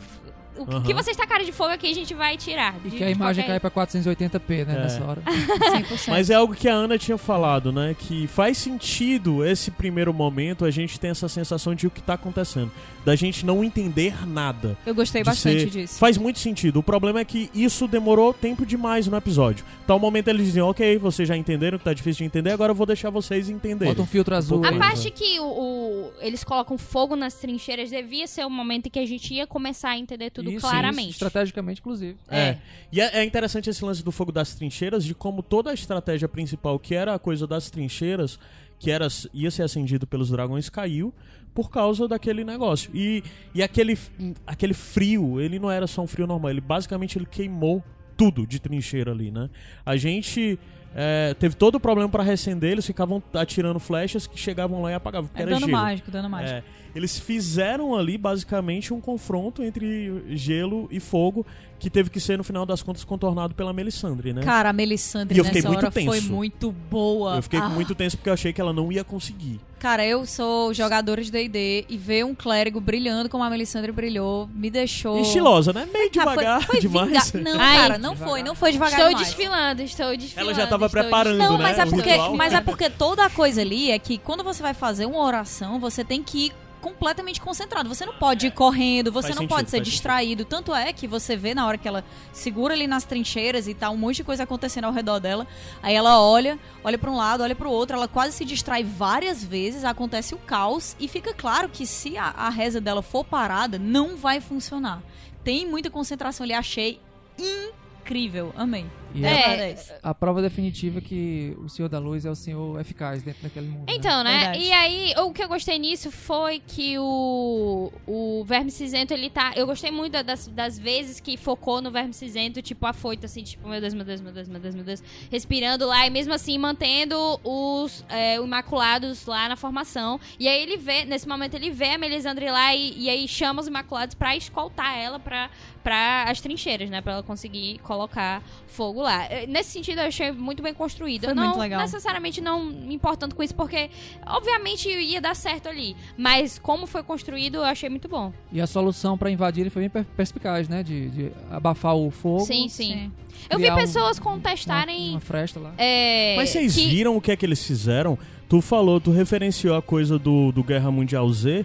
O 0.59 0.67
que- 0.67 0.75
Aham. 0.75 0.83
que 0.83 0.95
vocês 0.95 1.17
tacaram 1.17 1.45
de 1.45 1.53
fogo 1.53 1.71
aqui 1.71 1.91
a 1.91 1.95
gente 1.95 2.15
vai 2.15 2.37
tirar. 2.37 2.75
E 2.85 2.91
de- 2.91 2.97
que 2.97 3.05
a 3.05 3.11
imagem 3.11 3.43
qualquer- 3.45 3.61
cai 3.61 3.61
pra 3.61 3.71
480p, 3.71 4.65
né, 4.65 4.75
É. 4.77 4.81
nessa 4.83 5.05
hora. 5.05 5.23
100%. 5.27 6.09
Mas 6.11 6.31
é 6.31 6.35
algo 6.35 6.55
que 6.55 6.69
a 6.69 6.73
Ana 6.75 6.99
tinha 6.99 7.19
falado, 7.19 7.73
né? 7.73 7.95
Que 7.99 8.27
faz 8.27 8.59
sentido 8.59 9.45
esse 9.45 9.71
primeiro 9.71 10.13
momento 10.13 10.65
a 10.65 10.71
gente 10.71 10.99
tem 10.99 11.11
essa 11.11 11.29
sensação 11.29 11.75
de 11.75 11.87
o 11.87 11.91
que 11.91 12.03
tá 12.03 12.15
acontecendo. 12.15 12.71
Da 13.05 13.17
gente 13.17 13.47
não 13.47 13.65
entender 13.65 14.27
nada. 14.27 14.77
Eu 14.85 14.95
gostei 14.95 15.23
bastante 15.25 15.61
ser- 15.61 15.71
disso. 15.71 15.99
Faz 15.99 16.19
muito 16.19 16.39
sentido. 16.39 16.79
O 16.81 16.83
problema 16.83 17.21
é 17.21 17.25
que 17.25 17.51
isso 17.55 17.87
demorou 17.89 18.35
tempo 18.35 18.67
demais 18.67 19.07
no 19.07 19.17
episódio. 19.17 19.65
Tal 19.87 19.99
momento 19.99 20.29
eles 20.29 20.45
diziam, 20.47 20.69
ok, 20.69 20.99
vocês 20.99 21.27
já 21.27 21.37
entenderam 21.37 21.79
que 21.79 21.85
tá 21.85 21.95
difícil 21.95 22.19
de 22.19 22.25
entender, 22.25 22.51
agora 22.51 22.71
eu 22.73 22.75
vou 22.75 22.87
deixar 22.87 23.09
vocês 23.09 23.49
entenderem. 23.49 23.95
Bota 23.95 24.03
um 24.03 24.07
filtro 24.07 24.35
azul. 24.35 24.63
A 24.65 24.69
aí. 24.71 24.79
parte 24.79 25.11
que 25.11 25.41
o, 25.41 25.45
o- 25.45 26.11
eles 26.21 26.45
colocam 26.45 26.77
fogo 26.77 27.17
nas 27.17 27.35
trincheiras 27.35 27.89
devia 27.91 28.27
ser 28.27 28.45
o 28.45 28.51
momento 28.51 28.87
em 28.87 28.91
que 28.91 28.99
a 28.99 29.07
gente 29.07 29.33
ia 29.33 29.47
começar 29.47 29.91
a 29.91 29.99
entender 29.99 30.31
tudo 30.31 30.48
Isso, 30.53 30.61
claramente. 30.67 31.11
estrategicamente, 31.11 31.81
inclusive. 31.81 32.17
É. 32.29 32.57
E 32.93 33.01
é, 33.01 33.19
é 33.19 33.25
interessante 33.25 33.69
esse 33.71 33.85
lance 33.85 34.03
do 34.03 34.11
fogo 34.13 34.33
das 34.33 34.55
trincheiras, 34.55 35.05
de 35.05 35.15
como 35.15 35.43
toda 35.43 35.71
a 35.71 35.75
estratégia 35.75 36.29
principal, 36.29 36.79
que 36.79 36.95
era 36.95 37.15
a 37.15 37.19
coisa 37.19 37.47
das 37.47 37.71
trincheiras, 37.71 38.39
que 38.79 38.91
era, 38.91 39.09
ia 39.35 39.51
ser 39.51 39.63
acendido 39.63 40.07
pelos 40.07 40.31
dragões, 40.31 40.69
caiu 40.69 41.13
por 41.55 41.71
causa 41.71 42.07
daquele 42.07 42.45
negócio. 42.45 42.91
E, 42.95 43.23
e 43.55 43.63
aquele, 43.63 43.99
aquele 44.47 44.75
frio, 44.75 45.41
ele 45.41 45.59
não 45.59 45.71
era 45.71 45.87
só 45.87 46.03
um 46.03 46.07
frio 46.07 46.27
normal, 46.27 46.51
ele 46.51 46.61
basicamente 46.61 47.19
ele 47.19 47.27
queimou 47.27 47.83
tudo 48.17 48.47
de 48.47 48.61
trincheira 48.61 49.11
ali, 49.13 49.31
né? 49.31 49.49
A 49.85 49.97
gente 49.97 50.59
é, 50.95 51.35
teve 51.35 51.55
todo 51.57 51.77
o 51.77 51.81
problema 51.81 52.09
pra 52.09 52.23
recender, 52.23 52.73
eles 52.73 52.87
ficavam 52.87 53.23
atirando 53.33 53.79
flechas 53.79 54.27
que 54.27 54.39
chegavam 54.39 54.83
lá 54.83 54.91
e 54.91 54.95
apagavam, 54.95 55.29
porque 55.29 55.41
É 55.41 55.43
era 55.43 55.51
dano 55.53 55.67
gelo. 55.67 55.73
mágico, 55.79 56.11
dano 56.11 56.29
mágico. 56.31 56.53
É, 56.59 56.63
eles 56.99 57.19
fizeram 57.19 57.95
ali 57.97 58.19
basicamente 58.19 58.93
um 58.93 59.01
confronto 59.01 59.63
entre 59.63 60.23
gelo 60.37 60.89
e 60.91 61.01
fogo 61.01 61.47
que 61.79 61.89
teve 61.89 62.11
que 62.11 62.19
ser 62.19 62.37
no 62.37 62.43
final 62.43 62.67
das 62.67 62.83
contas 62.83 63.05
contornado 63.05 63.55
pela 63.55 63.73
Melisandre, 63.73 64.33
né? 64.33 64.43
Cara, 64.43 64.71
a 64.71 64.73
Melisandre 64.73 65.39
eu 65.39 65.45
fiquei 65.45 65.61
nessa 65.63 65.69
muito 65.69 65.85
hora 65.85 65.93
foi 65.93 66.03
tenso. 66.21 66.33
muito 66.33 66.73
boa. 66.73 67.37
eu 67.37 67.43
fiquei 67.43 67.61
Ah, 67.61 67.69
muito 67.69 67.95
tenso 67.95 68.17
porque 68.17 68.29
eu 68.29 68.35
achei 68.35 68.53
que 68.53 68.61
ela 68.61 68.73
não 68.73 68.91
ia 68.91 69.05
conseguir. 69.05 69.61
Cara, 69.79 70.05
eu 70.05 70.27
sou 70.27 70.75
jogadora 70.75 71.23
de 71.23 71.31
D&D 71.31 71.85
e 71.89 71.97
ver 71.97 72.25
um 72.25 72.35
clérigo 72.35 72.81
brilhando 72.81 73.29
como 73.29 73.45
a 73.45 73.49
Melisandre 73.51 73.93
brilhou 73.93 74.49
me 74.53 74.71
deixou... 74.71 75.21
Estilosa, 75.21 75.73
né? 75.73 75.87
Meio 75.93 76.11
Cara, 76.11 76.33
foi- 76.33 76.39
devagar 76.43 76.67
foi 76.67 76.81
demais. 76.81 77.31
vinga- 77.31 77.49
Não, 77.53 77.61
Ai. 77.61 77.77
cara, 77.77 77.99
não 77.99 78.11
Devagar. 78.15 78.29
foi, 78.29 78.43
não 78.43 78.55
foi 78.57 78.73
devagar 78.73 78.99
Estou 78.99 79.09
demais. 79.11 79.27
desfilando, 79.29 79.83
estou 79.83 80.17
desfilando. 80.17 80.51
Ela 80.51 80.59
já 80.61 80.67
tava 80.67 80.87
estou 80.87 81.01
preparando, 81.01 81.39
Não, 81.39 81.57
né? 81.59 81.63
mas 81.63 81.79
é 81.79 81.85
o 81.85 81.91
porque, 81.91 82.17
mas 82.37 82.53
é 82.55 82.61
porque 82.61 82.91
toda 82.91 83.25
a 83.25 83.31
coisa 83.31 83.61
ali 83.61 83.93
é 83.93 83.99
que 84.01 84.19
quando 84.19 84.43
você 84.43 84.61
vai 84.61 84.75
fazer 84.75 85.07
uma 85.07 85.21
oração, 85.23 85.79
você 85.79 86.03
tem 86.03 86.25
que 86.25 86.47
ir 86.47 86.53
completamente 86.79 87.41
concentrado. 87.41 87.89
Você 87.89 88.07
não 88.07 88.15
pode 88.15 88.47
ir 88.47 88.51
correndo, 88.53 89.13
você 89.13 89.29
Faz 89.29 89.37
não 89.37 89.43
sentido, 89.43 89.57
pode 89.57 89.71
ser 89.71 89.81
distraído. 89.81 90.45
Tanto 90.45 90.75
é 90.75 90.93
que 90.93 91.07
você 91.07 91.37
vê 91.37 91.55
na 91.55 91.67
hora 91.67 91.77
que 91.77 91.87
ela 91.87 92.05
segura 92.33 92.75
ali 92.75 92.87
nas 92.87 93.05
trincheiras 93.05 93.69
e 93.69 93.75
tá 93.75 93.91
um 93.91 93.97
monte 93.97 94.17
de 94.17 94.25
coisa 94.25 94.45
acontecendo 94.45 94.85
ao 94.85 94.93
redor 94.93 95.19
dela. 95.19 95.47
Aí 95.83 95.95
ela 95.95 96.21
olha, 96.21 96.59
olha 96.83 96.99
pra 96.99 97.11
um 97.11 97.17
lado, 97.17 97.43
olha 97.43 97.55
pro 97.55 97.71
outro, 97.71 97.97
ela 97.97 98.09
quase 98.09 98.37
se 98.37 98.45
distrai 98.45 98.83
várias 98.83 99.45
vezes, 99.45 99.85
acontece 99.85 100.35
o 100.35 100.39
caos 100.39 100.97
e 100.99 101.09
fica 101.09 101.35
claro 101.35 101.69
que 101.69 101.87
se 101.87 102.17
a, 102.17 102.27
a 102.27 102.49
reza 102.49 102.81
dela 102.81 103.03
for 103.03 103.25
parada, 103.25 103.79
não 103.79 104.17
vai 104.17 104.41
funcionar. 104.41 105.03
Tem 105.45 105.67
muita 105.69 105.91
concentração 105.91 106.45
ali, 106.45 106.53
achei 106.53 107.01
incrível. 107.39 108.53
Amém. 108.57 108.91
E 109.15 109.25
É. 109.25 109.41
é 109.53 109.57
Dez. 109.57 109.93
a 110.03 110.15
prova 110.15 110.43
definitiva 110.43 111.01
que 111.01 111.57
o 111.59 111.69
Senhor 111.69 111.89
da 111.89 111.99
Luz 111.99 112.25
é 112.27 112.31
o 112.31 112.35
Senhor 112.35 112.79
eficaz 112.81 113.23
dentro 113.23 113.43
daquele 113.43 113.67
mundo. 113.67 113.87
né? 113.87 113.95
Então, 113.95 114.23
né? 114.23 114.39
Verdade. 114.39 114.59
E 114.61 114.73
aí, 114.73 115.15
o 115.19 115.33
que 115.33 115.43
eu 115.43 115.49
gostei 115.49 115.79
nisso 115.79 116.11
foi 116.11 116.61
que 116.67 116.99
o, 116.99 117.91
o 118.07 118.45
Verme 118.45 118.71
Cinzento, 118.71 119.15
ele 119.15 119.31
tá. 119.31 119.53
Eu 119.57 119.67
gostei 119.67 119.91
muito 119.91 120.23
das, 120.23 120.47
das 120.49 120.79
vezes 120.79 121.21
que 121.21 121.37
focou 121.37 121.81
no 121.81 121.91
Verme 121.91 122.13
Cinzento, 122.13 122.61
tipo, 122.61 122.85
afoito, 122.87 123.25
assim, 123.27 123.43
tipo, 123.43 123.67
meu 123.69 123.81
Deus, 123.81 123.95
meu 123.95 124.05
Deus, 124.05 124.21
meu 124.21 124.33
Deus, 124.33 124.49
meu 124.49 124.61
Deus, 124.61 124.75
meu 124.75 124.85
Deus. 124.85 125.03
Respirando 125.31 125.87
lá 125.87 126.07
e 126.07 126.11
mesmo 126.11 126.35
assim 126.35 126.59
mantendo 126.59 127.17
os 127.43 128.05
é, 128.09 128.37
Imaculados 128.37 129.25
lá 129.27 129.49
na 129.49 129.57
formação. 129.57 130.21
E 130.39 130.47
aí 130.47 130.63
ele 130.63 130.77
vê, 130.77 131.05
nesse 131.05 131.27
momento, 131.27 131.55
ele 131.55 131.71
vê 131.71 131.91
a 131.93 131.99
Melisandre 131.99 132.51
lá 132.51 132.75
e, 132.75 133.05
e 133.05 133.09
aí 133.11 133.27
chama 133.27 133.61
os 133.61 133.67
Imaculados 133.69 134.15
pra 134.15 134.37
escoltar 134.37 134.97
ela 134.99 135.19
pra, 135.19 135.49
pra 135.83 136.25
as 136.29 136.41
trincheiras, 136.41 136.91
né? 136.91 137.01
Pra 137.01 137.15
ela 137.15 137.23
conseguir 137.23 137.79
colocar 137.79 138.43
fogo 138.67 138.98
lá. 139.03 139.25
Eh, 139.27 139.47
Nesse 139.47 139.71
sentido, 139.71 140.01
eu 140.01 140.07
achei 140.07 140.31
muito 140.33 140.63
bem 140.63 140.75
construído. 140.75 141.25
Foi 141.25 141.35
não 141.35 141.45
muito 141.45 141.59
legal. 141.59 141.81
necessariamente 141.81 142.41
não 142.41 142.65
me 142.65 142.95
importando 142.95 143.35
com 143.35 143.43
isso, 143.43 143.55
porque 143.55 143.91
obviamente 144.27 144.89
ia 144.89 145.21
dar 145.21 145.35
certo 145.35 145.69
ali. 145.69 145.97
Mas 146.17 146.59
como 146.59 146.87
foi 146.87 147.03
construído, 147.03 147.57
eu 147.57 147.65
achei 147.65 147.89
muito 147.89 148.09
bom. 148.09 148.33
E 148.53 148.61
a 148.61 148.67
solução 148.67 149.17
pra 149.17 149.31
invadir 149.31 149.63
ele 149.63 149.71
foi 149.71 149.83
bem 149.83 149.91
per- 149.91 150.05
perspicaz, 150.17 150.69
né? 150.69 150.83
De, 150.83 151.09
de 151.11 151.33
abafar 151.51 151.95
o 151.97 152.11
fogo. 152.11 152.45
sim, 152.45 152.69
sim, 152.69 152.93
Sim. 152.93 153.13
Eu 153.49 153.57
vi 153.59 153.65
criar 153.65 153.75
um- 153.75 153.79
pessoas 153.79 154.19
Uma, 154.19 154.25
contestarem. 154.33 155.11
uma 155.11 155.21
fresta 155.21 155.61
lá. 155.61 155.73
é, 155.79 156.35
Mas 156.37 156.51
vocês 156.51 156.75
que- 156.75 156.89
viram 156.89 157.17
o 157.17 157.21
que 157.21 157.31
é 157.31 157.37
que 157.37 157.47
eles 157.47 157.65
fizeram? 157.65 158.19
Tu 158.49 158.61
falou, 158.61 159.01
tu 159.01 159.11
referenciou 159.11 159.77
a 159.77 159.83
coisa 159.83 160.19
do, 160.19 160.51
do 160.53 160.63
Guerra 160.65 160.91
Mundial 160.91 161.31
Z 161.33 161.65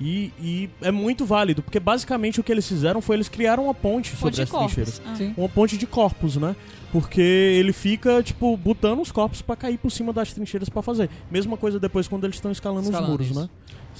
e, 0.00 0.32
e 0.40 0.70
é 0.82 0.90
muito 0.90 1.24
válido, 1.24 1.62
porque 1.62 1.78
basicamente 1.80 2.40
o 2.40 2.44
que 2.44 2.50
eles 2.52 2.66
fizeram 2.66 3.00
foi 3.00 3.16
eles 3.16 3.28
criaram 3.28 3.64
uma 3.64 3.74
ponte 3.74 4.08
sobre 4.10 4.24
Ponte 4.30 4.42
as 4.42 4.50
corpos. 4.50 4.72
trincheiras. 4.74 5.02
Ah. 5.06 5.14
Sim. 5.16 5.34
Uma 5.36 5.48
ponte 5.48 5.76
de 5.76 5.86
corpos, 5.86 6.36
né? 6.36 6.54
Porque 6.92 7.20
ele 7.20 7.72
fica, 7.72 8.22
tipo, 8.22 8.56
botando 8.56 9.00
os 9.00 9.10
corpos 9.10 9.42
pra 9.42 9.56
cair 9.56 9.78
por 9.78 9.90
cima 9.90 10.12
das 10.12 10.32
trincheiras 10.32 10.68
pra 10.68 10.80
fazer. 10.82 11.10
Mesma 11.30 11.56
coisa 11.56 11.80
depois 11.80 12.06
quando 12.06 12.24
eles 12.24 12.36
estão 12.36 12.52
escalando, 12.52 12.84
Escalando, 12.86 13.04
os 13.04 13.10
muros, 13.10 13.26
isso. 13.30 13.40
né? 13.40 13.48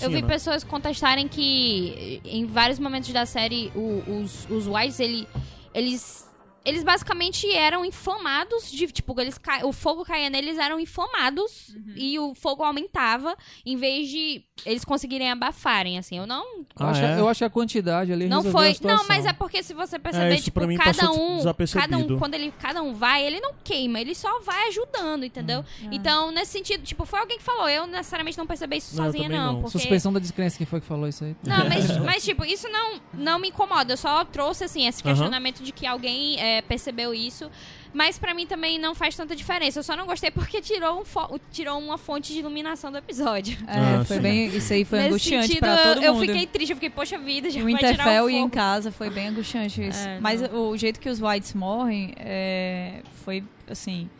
Eu 0.00 0.08
Sim, 0.10 0.16
vi 0.16 0.22
né? 0.22 0.28
pessoas 0.28 0.64
contestarem 0.64 1.28
que 1.28 2.20
em 2.24 2.46
vários 2.46 2.78
momentos 2.78 3.12
da 3.12 3.24
série 3.26 3.70
o- 3.74 4.02
os, 4.22 4.48
os 4.50 4.66
Whites, 4.66 4.98
ele, 5.00 5.26
eles. 5.72 6.24
Eles 6.64 6.82
basicamente 6.82 7.50
eram 7.52 7.84
inflamados, 7.84 8.70
de, 8.70 8.86
tipo, 8.88 9.18
eles 9.20 9.36
ca- 9.36 9.66
o 9.66 9.72
fogo 9.72 10.04
caía 10.04 10.30
neles, 10.30 10.56
eram 10.58 10.80
inflamados 10.80 11.76
e 11.94 12.18
o 12.18 12.34
fogo 12.34 12.62
aumentava, 12.62 13.36
em 13.66 13.76
vez 13.76 14.08
de 14.08 14.42
eles 14.64 14.84
conseguirem 14.84 15.30
abafarem, 15.30 15.98
assim. 15.98 16.16
Eu 16.16 16.26
não. 16.26 16.44
Eu, 16.58 16.66
Ah, 16.78 16.90
acho, 16.90 17.02
é? 17.02 17.20
eu 17.20 17.28
acho 17.28 17.38
que 17.38 17.44
a 17.44 17.50
quantidade 17.50 18.12
ali 18.12 18.28
Não 18.28 18.42
foi. 18.42 18.74
Não, 18.82 19.06
mas 19.06 19.26
é 19.26 19.32
porque 19.32 19.62
se 19.62 19.74
você 19.74 19.98
perceber, 19.98 20.34
isso 20.36 20.44
tipo, 20.44 20.60
pra 20.60 20.66
mim 20.66 20.76
cada 20.76 21.10
um. 21.10 21.38
Cada 21.72 21.98
um, 21.98 22.18
quando 22.18 22.34
ele, 22.34 22.52
cada 22.58 22.82
um 22.82 22.94
vai, 22.94 23.24
ele 23.26 23.40
não 23.40 23.52
queima, 23.62 24.00
ele 24.00 24.14
só 24.14 24.40
vai 24.40 24.68
ajudando, 24.68 25.24
entendeu? 25.24 25.64
Hum. 25.82 25.88
Então, 25.92 26.30
nesse 26.30 26.52
sentido, 26.52 26.82
tipo, 26.84 27.04
foi 27.04 27.20
alguém 27.20 27.36
que 27.38 27.44
falou. 27.44 27.68
Eu 27.68 27.86
necessariamente 27.86 28.38
não 28.38 28.46
percebi 28.46 28.78
isso 28.78 28.96
Não, 28.96 29.04
eu 29.06 29.12
sozinha, 29.12 29.28
não. 29.28 29.52
não. 29.54 29.62
Porque... 29.62 29.78
Suspensão 29.78 30.12
da 30.12 30.20
descrença, 30.20 30.56
quem 30.56 30.66
foi 30.66 30.80
que 30.80 30.86
falou 30.86 31.08
isso 31.08 31.24
aí? 31.24 31.36
Não, 31.44 31.68
mas, 31.68 31.96
mas, 31.98 32.24
tipo, 32.24 32.44
isso 32.44 32.68
não, 32.70 33.00
não 33.12 33.38
me 33.38 33.48
incomoda. 33.48 33.92
Eu 33.92 33.96
só 33.96 34.24
trouxe, 34.24 34.64
assim, 34.64 34.86
esse 34.86 35.02
questionamento 35.02 35.62
de 35.62 35.72
que 35.72 35.86
alguém 35.86 36.40
é, 36.40 36.53
percebeu 36.62 37.12
isso. 37.14 37.50
Mas 37.92 38.18
pra 38.18 38.34
mim 38.34 38.44
também 38.44 38.76
não 38.78 38.92
faz 38.94 39.14
tanta 39.14 39.36
diferença. 39.36 39.78
Eu 39.78 39.82
só 39.84 39.94
não 39.96 40.04
gostei 40.04 40.28
porque 40.30 40.60
tirou, 40.60 41.00
um 41.00 41.04
fo- 41.04 41.38
tirou 41.52 41.78
uma 41.78 41.96
fonte 41.96 42.32
de 42.32 42.40
iluminação 42.40 42.90
do 42.90 42.98
episódio. 42.98 43.56
É, 43.68 44.00
Ah, 44.00 44.04
foi 44.04 44.16
sim. 44.16 44.22
bem, 44.22 44.46
isso 44.46 44.72
aí 44.72 44.84
foi 44.84 44.98
Nesse 44.98 45.08
angustiante 45.10 45.46
sentido, 45.46 45.60
pra 45.60 45.76
todo 45.94 46.02
eu 46.02 46.14
mundo. 46.14 46.26
fiquei 46.26 46.46
triste. 46.46 46.70
Eu 46.70 46.76
fiquei, 46.76 46.90
poxa 46.90 47.16
vida, 47.18 47.48
já 47.50 47.60
O 47.60 47.62
vai 47.62 47.74
tirar 47.76 47.88
Winterfell 47.90 48.24
o 48.24 48.30
e 48.30 48.34
em 48.34 48.48
casa 48.48 48.90
foi 48.90 49.10
bem 49.10 49.28
angustiante 49.28 49.86
isso. 49.86 50.08
É, 50.08 50.18
Mas 50.20 50.40
não. 50.40 50.70
o 50.70 50.76
jeito 50.76 50.98
que 50.98 51.08
os 51.08 51.20
Whites 51.22 51.54
morrem 51.54 52.12
é, 52.16 53.00
foi 53.24 53.44
assim. 53.68 54.10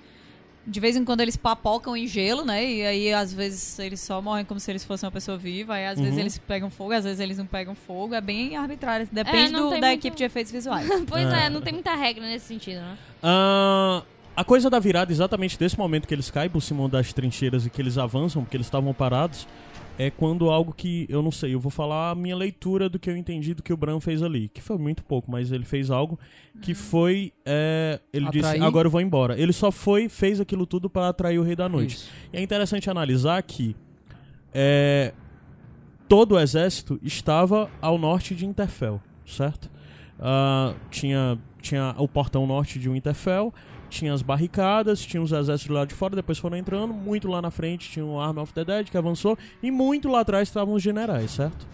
De 0.66 0.80
vez 0.80 0.96
em 0.96 1.04
quando 1.04 1.20
eles 1.20 1.36
papocam 1.36 1.94
em 1.96 2.06
gelo, 2.06 2.42
né? 2.44 2.64
E 2.64 2.86
aí, 2.86 3.12
às 3.12 3.32
vezes, 3.34 3.78
eles 3.78 4.00
só 4.00 4.22
morrem 4.22 4.44
como 4.46 4.58
se 4.58 4.70
eles 4.72 4.82
fossem 4.84 5.06
uma 5.06 5.12
pessoa 5.12 5.36
viva. 5.36 5.74
Aí, 5.74 5.86
às 5.86 5.98
vezes, 5.98 6.14
Uhum. 6.14 6.20
eles 6.20 6.38
pegam 6.38 6.70
fogo, 6.70 6.92
às 6.92 7.04
vezes, 7.04 7.20
eles 7.20 7.36
não 7.36 7.44
pegam 7.46 7.74
fogo. 7.74 8.14
É 8.14 8.20
bem 8.20 8.56
arbitrário. 8.56 9.06
Depende 9.12 9.52
não 9.52 9.64
do- 9.64 9.70
da 9.80 9.88
muito- 9.88 10.00
equipe 10.00 10.16
de 10.16 10.24
efeitos 10.24 10.50
visuais. 10.50 10.88
Pois 11.06 11.26
é. 11.32 11.46
É. 11.46 11.50
não 11.50 11.60
tem 11.60 11.72
muita 11.74 11.94
regra 11.94 12.24
nesse 12.26 12.46
sentido, 12.46 12.80
né? 12.80 12.96
Ah, 13.22 14.02
a 14.34 14.42
coisa 14.42 14.70
da 14.70 14.78
virada, 14.78 15.12
exatamente 15.12 15.58
desse 15.58 15.78
momento 15.78 16.08
que 16.08 16.14
eles 16.14 16.30
caem 16.30 16.48
por 16.48 16.60
cima 16.62 16.88
das 16.88 17.12
trincheiras 17.12 17.66
e 17.66 17.70
que 17.70 17.80
eles 17.82 17.98
avançam, 17.98 18.42
porque 18.42 18.56
eles 18.56 18.66
estavam 18.66 18.92
parados, 18.94 19.46
é 19.98 20.10
quando 20.10 20.50
algo 20.50 20.72
que, 20.72 21.06
eu 21.08 21.22
não 21.22 21.30
sei, 21.30 21.54
eu 21.54 21.60
vou 21.60 21.70
falar 21.70 22.10
a 22.10 22.14
minha 22.14 22.36
leitura 22.36 22.88
do 22.88 22.98
que 22.98 23.08
eu 23.08 23.16
entendi 23.16 23.54
do 23.54 23.62
que 23.62 23.72
o 23.72 23.76
Bran 23.76 24.00
fez 24.00 24.22
ali. 24.22 24.48
Que 24.48 24.60
foi 24.60 24.76
muito 24.76 25.04
pouco, 25.04 25.30
mas 25.30 25.52
ele 25.52 25.64
fez 25.64 25.90
algo 25.90 26.18
que 26.60 26.74
foi. 26.74 27.32
é, 27.44 28.00
ele 28.12 28.28
disse, 28.30 28.46
Atrair? 28.46 28.62
agora 28.64 28.86
eu 28.86 28.90
vou 28.90 29.00
embora. 29.00 29.38
Ele 29.38 29.52
só 29.52 29.70
foi, 29.70 30.08
fez 30.08 30.40
aquilo 30.40 30.66
tudo 30.66 30.90
para 30.90 31.08
atrair 31.08 31.38
o 31.38 31.42
Rei 31.42 31.54
da 31.56 31.68
Noite. 31.68 31.96
Isso. 31.96 32.10
E 32.32 32.36
é 32.36 32.42
interessante 32.42 32.90
analisar 32.90 33.42
que 33.42 33.76
é, 34.52 35.12
todo 36.08 36.32
o 36.32 36.40
exército 36.40 36.98
estava 37.02 37.70
ao 37.80 37.96
norte 37.98 38.34
de 38.34 38.46
Interfell, 38.46 39.00
certo? 39.24 39.70
Ah, 40.18 40.74
tinha, 40.90 41.38
tinha 41.60 41.94
o 41.98 42.06
portão 42.06 42.46
norte 42.46 42.78
de 42.78 42.88
Winterfell, 42.88 43.52
tinha 43.94 44.12
as 44.12 44.22
barricadas, 44.22 45.04
tinha 45.04 45.22
os 45.22 45.32
exércitos 45.32 45.74
lá 45.74 45.84
de 45.84 45.94
fora, 45.94 46.16
depois 46.16 46.38
foram 46.38 46.56
entrando, 46.56 46.92
muito 46.92 47.28
lá 47.28 47.40
na 47.40 47.50
frente 47.50 47.90
tinha 47.90 48.04
o 48.04 48.20
Army 48.20 48.40
of 48.40 48.52
the 48.52 48.64
Dead 48.64 48.90
que 48.90 48.98
avançou, 48.98 49.38
e 49.62 49.70
muito 49.70 50.08
lá 50.08 50.20
atrás 50.20 50.48
estavam 50.48 50.74
os 50.74 50.82
generais, 50.82 51.30
certo? 51.30 51.66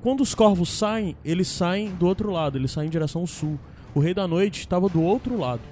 Quando 0.00 0.20
os 0.20 0.34
corvos 0.34 0.70
saem, 0.70 1.16
eles 1.24 1.48
saem 1.48 1.90
do 1.90 2.06
outro 2.06 2.30
lado, 2.30 2.56
eles 2.56 2.70
saem 2.70 2.86
em 2.86 2.90
direção 2.90 3.26
sul. 3.26 3.58
O 3.94 4.00
Rei 4.00 4.14
da 4.14 4.28
Noite 4.28 4.60
estava 4.60 4.88
do 4.88 5.02
outro 5.02 5.36
lado. 5.36 5.62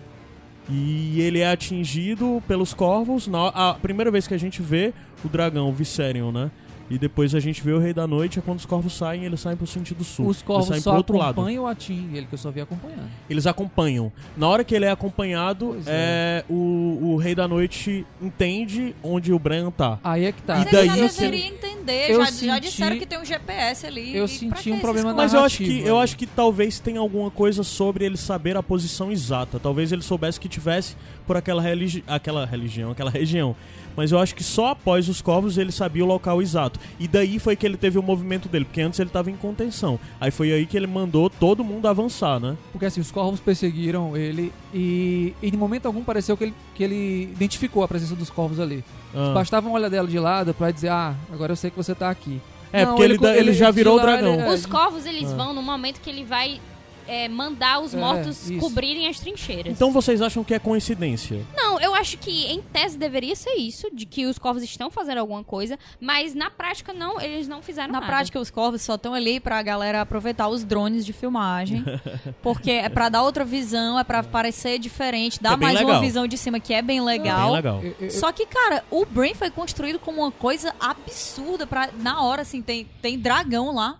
E 0.69 1.21
ele 1.21 1.39
é 1.39 1.49
atingido 1.49 2.43
pelos 2.49 2.75
corvos. 2.75 3.29
Na, 3.29 3.49
a 3.49 3.75
primeira 3.75 4.11
vez 4.11 4.27
que 4.27 4.35
a 4.35 4.39
gente 4.39 4.61
vê 4.61 4.93
o 5.25 5.29
dragão, 5.29 5.69
o 5.69 5.73
Viserion, 5.73 6.33
né? 6.33 6.51
E 6.89 6.99
depois 6.99 7.35
a 7.35 7.41
gente 7.41 7.63
vê 7.63 7.73
o 7.73 7.79
Rei 7.79 7.93
da 7.93 8.07
Noite, 8.07 8.39
é 8.39 8.43
quando 8.43 8.59
os 8.59 8.67
corvos 8.67 8.93
saem, 8.93 9.25
eles 9.25 9.41
saem 9.41 9.57
pro 9.57 9.67
sentido 9.67 10.05
sul. 10.05 10.27
Os 10.27 10.37
eles 10.37 10.43
corvos 10.47 10.69
saem 10.69 10.81
só 10.81 10.91
pro 10.91 10.99
outro 10.99 11.17
lado. 11.17 11.33
acompanham 11.41 11.67
a 11.67 11.75
Tim, 11.75 12.11
ele 12.15 12.27
que 12.27 12.35
eu 12.35 12.39
só 12.39 12.51
vi 12.51 12.61
acompanhando. 12.61 13.09
Eles 13.29 13.47
acompanham. 13.47 14.13
Na 14.37 14.49
hora 14.49 14.63
que 14.63 14.75
ele 14.75 14.85
é 14.85 14.91
acompanhado, 14.91 15.71
Pois 15.75 15.85
é. 15.89 16.45
o, 16.49 16.99
o 17.03 17.17
Rei 17.17 17.35
da 17.35 17.49
Noite 17.49 18.07
entende 18.23 18.95
onde 19.03 19.33
o 19.33 19.39
Bran 19.39 19.71
tá. 19.71 19.99
Aí 20.05 20.25
é 20.27 20.33
que 20.33 20.43
tá. 20.43 20.57
E 20.57 20.59
Mas 20.61 20.71
daí 20.73 20.89
ele 20.89 20.97
já 20.97 21.07
deveria 21.09 21.47
entender. 21.47 22.11
Eu 22.11 22.19
Já, 22.21 22.25
já 22.27 22.31
senti- 22.33 22.61
disseram 22.61 22.99
que 22.99 23.07
tem 23.07 23.19
um 23.21 23.25
GPS 23.25 23.87
ali. 23.87 24.17
Eu 24.17 24.25
e 24.25 24.29
senti 24.29 24.71
um 24.71 24.79
problema? 24.81 25.13
Mas 25.15 25.33
eu 25.35 25.41
acho 25.41 25.59
que 25.59 25.81
eu 25.81 25.97
aí. 25.99 26.05
acho 26.05 26.17
que 26.17 26.27
talvez 26.27 26.79
tenha 26.79 27.01
alguma 27.01 27.31
coisa 27.31 27.63
sobre 27.63 28.05
ele 28.05 28.17
saber 28.17 28.57
a 28.57 28.63
posição 28.63 29.11
exata. 29.13 29.59
Talvez 29.59 29.93
ele 29.93 30.03
soubesse 30.03 30.39
que 30.41 30.49
tivesse 30.49 30.97
por 31.27 31.37
aquela, 31.37 31.61
religi 31.63 32.03
aquela 32.07 32.45
religião, 32.47 32.91
aquela 32.91 33.11
região. 33.13 33.55
Mas 33.97 34.13
eu 34.13 34.19
acho 34.19 34.35
que 34.35 34.45
só 34.45 34.69
após 34.69 35.09
os 35.09 35.21
corvos 35.23 35.57
ele 35.59 35.73
sabia 35.73 36.05
o 36.05 36.07
local 36.07 36.43
exato. 36.43 36.79
E 37.01 37.09
daí 37.09 37.39
foi 37.39 37.57
que 37.57 37.65
ele 37.67 37.77
teve 37.77 37.99
o 37.99 38.03
movimento 38.03 38.49
dele, 38.49 38.65
porque 38.67 38.81
antes 38.83 39.01
ele 39.01 39.09
tava 39.11 39.31
em 39.31 39.37
contenção. 39.37 39.99
Aí 40.21 40.31
foi 40.31 40.53
aí 40.53 40.67
que 40.67 40.77
ele 40.77 40.87
mandou 40.87 41.31
todo 41.31 41.65
mundo 41.65 41.89
avançar, 41.89 42.39
né? 42.39 42.57
Porque 42.73 42.87
assim, 42.87 43.01
os 43.01 43.11
corvos 43.11 43.41
perseguiram 43.41 44.17
ele 44.17 44.53
e, 44.75 45.33
e 45.43 45.49
em 45.49 45.57
momento 45.57 45.87
algum 45.87 46.05
pareceu 46.05 46.37
que 46.37 46.45
ele, 46.45 46.55
que 46.75 46.85
ele 46.85 47.23
identificou 47.33 47.83
a 47.83 47.89
presença 47.89 48.15
dos 48.15 48.29
corvos 48.31 48.61
ali. 48.61 48.85
Ah. 49.15 49.33
Bastava 49.33 49.67
uma 49.69 49.79
olhadela 49.79 50.07
de 50.07 50.19
lado 50.19 50.53
pra 50.53 50.71
dizer, 50.71 50.89
ah, 50.91 51.15
agora 51.33 51.53
eu 51.53 51.57
sei 51.57 51.71
que 51.71 51.77
você 51.77 51.95
tá 51.95 52.11
aqui. 52.11 52.41
É, 52.73 52.85
Não, 52.85 52.91
porque 52.97 53.03
ele, 53.05 53.15
ele- 53.15 53.39
ele 53.39 53.53
já 53.55 53.71
virou 53.71 53.97
o 53.97 54.01
dragão. 54.01 54.53
Os 54.53 54.67
corvos, 54.67 55.07
eles 55.07 55.31
Ah. 55.33 55.37
vão 55.37 55.55
no 55.55 55.63
momento 55.63 56.01
que 56.01 56.11
ele 56.11 56.25
vai 56.25 56.61
é, 57.07 57.29
mandar 57.29 57.81
os 57.81 57.95
É, 57.95 57.97
mortos 57.99 58.51
isso. 58.51 58.61
cobrirem 58.61 59.09
as 59.09 59.19
trincheiras. 59.21 59.73
Então 59.73 59.93
vocês 59.93 60.21
acham 60.23 60.43
que 60.45 60.55
é 60.55 60.59
coincidência? 60.59 61.45
Não, 61.57 61.81
eu 61.81 61.95
acho 61.95 62.19
que 62.19 62.47
em 62.47 62.61
tese 62.61 62.97
deveria 62.99 63.35
ser 63.37 63.55
isso, 63.55 63.89
de 63.93 64.07
que 64.07 64.27
os 64.27 64.39
corvos 64.39 64.63
estão 64.63 64.91
fazendo 64.91 65.19
alguma 65.19 65.43
coisa, 65.45 65.79
mas 66.01 66.35
na 66.35 66.51
prática 66.51 66.93
não, 66.93 67.21
eles 67.21 67.49
não 67.49 67.63
fizeram 67.63 67.89
Na 67.93 68.01
nada. 68.01 68.07
prática, 68.13 68.41
os 68.41 68.51
corvos 68.51 68.83
só 68.83 68.95
estão 68.97 69.15
ali 69.15 69.39
pra 69.41 69.61
galera 69.63 70.01
aproveitar 70.01 70.49
os 70.49 70.65
drones 70.65 71.05
de 71.05 71.13
filmagem. 71.13 71.85
porque 72.43 72.71
é 72.71 72.89
pra 72.89 73.09
dar 73.09 73.23
outra 73.23 73.45
visão, 73.45 73.99
é 73.99 74.05
pra 74.05 74.23
parecer 74.23 74.79
diferente, 74.79 75.41
dar 75.43 75.55
É 75.55 75.57
mais 75.57 75.79
legal. 75.79 75.93
uma 75.95 76.01
visão 76.01 76.27
de 76.27 76.37
cima 76.37 76.59
que 76.61 76.73
é 76.75 76.83
bem 76.83 76.99
É 76.99 77.03
legal. 77.03 77.47
bem 77.47 77.53
legal. 77.57 77.83
Eu- 77.83 77.97
eu- 78.01 78.11
Só 78.11 78.33
que, 78.33 78.47
cara, 78.47 78.85
o 78.91 79.05
Brain 79.05 79.35
foi 79.35 79.51
construído 79.51 79.99
como 79.99 80.23
uma 80.23 80.31
coisa 80.33 80.75
absurda 80.81 81.67
pra. 81.67 81.89
Na 82.01 82.23
hora, 82.23 82.43
assim, 82.43 82.61
tem, 82.63 82.87
tem 83.01 83.19
dragão 83.19 83.75
lá. 83.75 83.99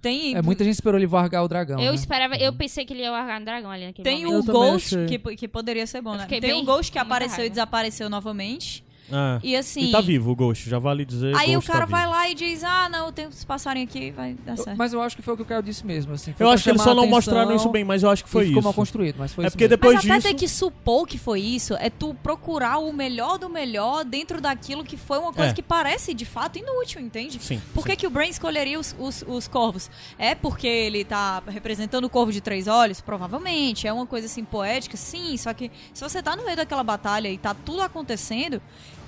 Tem. 0.00 0.36
É, 0.36 0.42
muita 0.42 0.62
gente 0.64 0.74
esperou 0.74 0.98
ele 0.98 1.06
vargar 1.06 1.44
o 1.44 1.48
dragão. 1.48 1.80
Eu 1.80 1.90
né? 1.90 1.94
esperava, 1.94 2.36
eu 2.36 2.52
pensei 2.52 2.84
que 2.84 2.92
ele 2.92 3.02
ia 3.02 3.10
largar 3.10 3.40
um 3.40 3.44
dragão 3.44 3.70
ali 3.70 3.86
naquele 3.86 4.04
Tem 4.04 4.24
momento. 4.24 4.48
O 4.48 4.52
Ghost, 4.52 4.96
que, 5.08 5.36
que 5.36 5.48
poderia 5.48 5.86
ser 5.86 6.00
bom, 6.00 6.14
né? 6.14 6.26
Tem 6.26 6.40
bem- 6.40 6.62
o 6.62 6.64
Ghost 6.64 6.92
que 6.92 6.98
apareceu 6.98 7.44
e 7.44 7.50
desapareceu 7.50 8.08
novamente. 8.08 8.84
Ah, 9.10 9.38
E 9.42 9.56
assim. 9.56 9.88
E 9.88 9.90
tá 9.92 10.00
vivo 10.00 10.30
o 10.30 10.36
Ghost, 10.36 10.68
já 10.68 10.78
vale 10.78 11.04
dizer. 11.04 11.34
Aí 11.36 11.50
o 11.50 11.54
Ghost 11.54 11.70
cara 11.70 11.86
tá 11.86 11.90
vai 11.90 12.06
lá 12.06 12.28
e 12.28 12.34
diz: 12.34 12.62
Ah, 12.64 12.88
não, 12.88 13.10
tem 13.12 13.26
uns 13.26 13.44
passarinhos 13.44 13.88
aqui, 13.90 14.10
vai 14.10 14.34
dar 14.44 14.52
Eu- 14.52 14.62
certo. 14.64 14.76
Mas 14.76 14.92
eu 14.92 15.00
acho 15.00 15.16
que 15.16 15.22
foi 15.22 15.34
o 15.34 15.36
que 15.36 15.42
o 15.42 15.46
Caio 15.46 15.62
disse 15.62 15.84
mesmo. 15.86 16.12
Assim, 16.12 16.34
Eu 16.38 16.48
acho 16.50 16.64
que 16.64 16.70
eles 16.70 16.82
só 16.82 16.94
não 16.94 17.06
mostraram 17.06 17.54
isso 17.54 17.68
bem, 17.68 17.84
mas 17.84 18.02
eu 18.02 18.10
acho 18.10 18.22
que 18.24 18.30
foi 18.30 18.46
ficou 18.46 18.58
isso. 18.60 18.64
mal 18.64 18.74
construído, 18.74 19.16
mas 19.18 19.32
foi 19.32 19.44
É 19.44 19.46
isso 19.48 19.56
porque 19.56 19.64
mesmo. 19.64 19.76
depois 19.76 19.94
Mas 19.96 20.04
até 20.04 20.14
disso. 20.18 20.28
ter 20.28 20.34
que 20.34 20.48
supor 20.48 21.06
que 21.06 21.18
foi 21.18 21.40
isso 21.40 21.74
é 21.78 21.88
tu 21.90 22.14
procurar 22.22 22.78
o 22.78 22.92
melhor 22.92 23.38
do 23.38 23.48
melhor 23.48 24.04
dentro 24.04 24.40
daquilo 24.40 24.84
que 24.84 24.96
foi 24.96 25.18
uma 25.18 25.32
coisa 25.32 25.50
É. 25.50 25.54
que 25.54 25.62
parece 25.62 26.12
de 26.14 26.24
fato 26.24 26.58
inútil, 26.58 27.00
entende? 27.00 27.38
Sim. 27.42 27.60
Por 27.74 27.86
que, 27.86 27.96
que 27.96 28.06
o 28.06 28.10
Brain 28.10 28.28
escolheria 28.30 28.78
os, 28.78 28.94
os, 28.98 29.24
os 29.26 29.48
corvos? 29.48 29.90
É 30.18 30.34
porque 30.34 30.66
ele 30.66 31.04
tá 31.04 31.42
representando 31.46 32.04
o 32.04 32.10
corvo 32.10 32.32
de 32.32 32.40
três 32.40 32.66
olhos? 32.68 33.00
Provavelmente. 33.00 33.86
É 33.86 33.92
uma 33.92 34.06
coisa 34.06 34.26
assim 34.26 34.44
poética? 34.44 34.96
Sim. 34.96 35.36
Só 35.36 35.52
que 35.54 35.70
se 35.94 36.02
você 36.02 36.22
tá 36.22 36.36
no 36.36 36.44
meio 36.44 36.56
daquela 36.56 36.82
batalha 36.84 37.28
e 37.28 37.38
tá 37.38 37.54
tudo 37.54 37.82
acontecendo, 37.82 38.60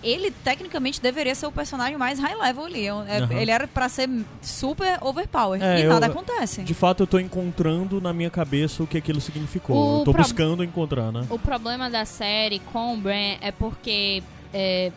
ele 0.03 0.31
tecnicamente 0.31 1.01
deveria 1.01 1.35
ser 1.35 1.47
o 1.47 1.53
personagem 1.53 1.97
mais 1.97 2.19
high 2.19 2.35
level 2.37 2.65
ali. 2.65 2.87
É- 2.87 2.91
Aham. 2.91 3.33
Ele 3.33 3.51
era 3.51 3.67
pra 3.69 3.89
ser 3.89 4.09
super 4.41 4.99
overpower. 5.01 5.63
É, 5.63 5.81
e 5.81 5.83
eu- 5.85 5.91
nada 5.91 6.07
acontece. 6.07 6.63
De 6.63 6.75
fato, 6.75 7.03
eu 7.03 7.07
tô 7.07 7.19
encontrando 7.19 8.01
na 8.01 8.13
minha 8.13 8.31
cabeça 8.31 8.83
o 8.83 8.87
que 8.87 8.99
aquilo 8.99 9.21
significou. 9.21 9.77
O 9.77 10.01
eu 10.01 10.05
tô 10.05 10.13
pro- 10.13 10.23
buscando 10.23 10.65
encontrar, 10.65 11.13
né? 11.13 11.27
O 11.31 11.39
problema 11.39 11.89
da 11.91 12.05
série 12.05 12.59
com 12.73 12.95
o 12.95 12.97
Bran 12.97 13.37
é 13.41 13.53
porque 13.53 14.23
é, 14.53 14.91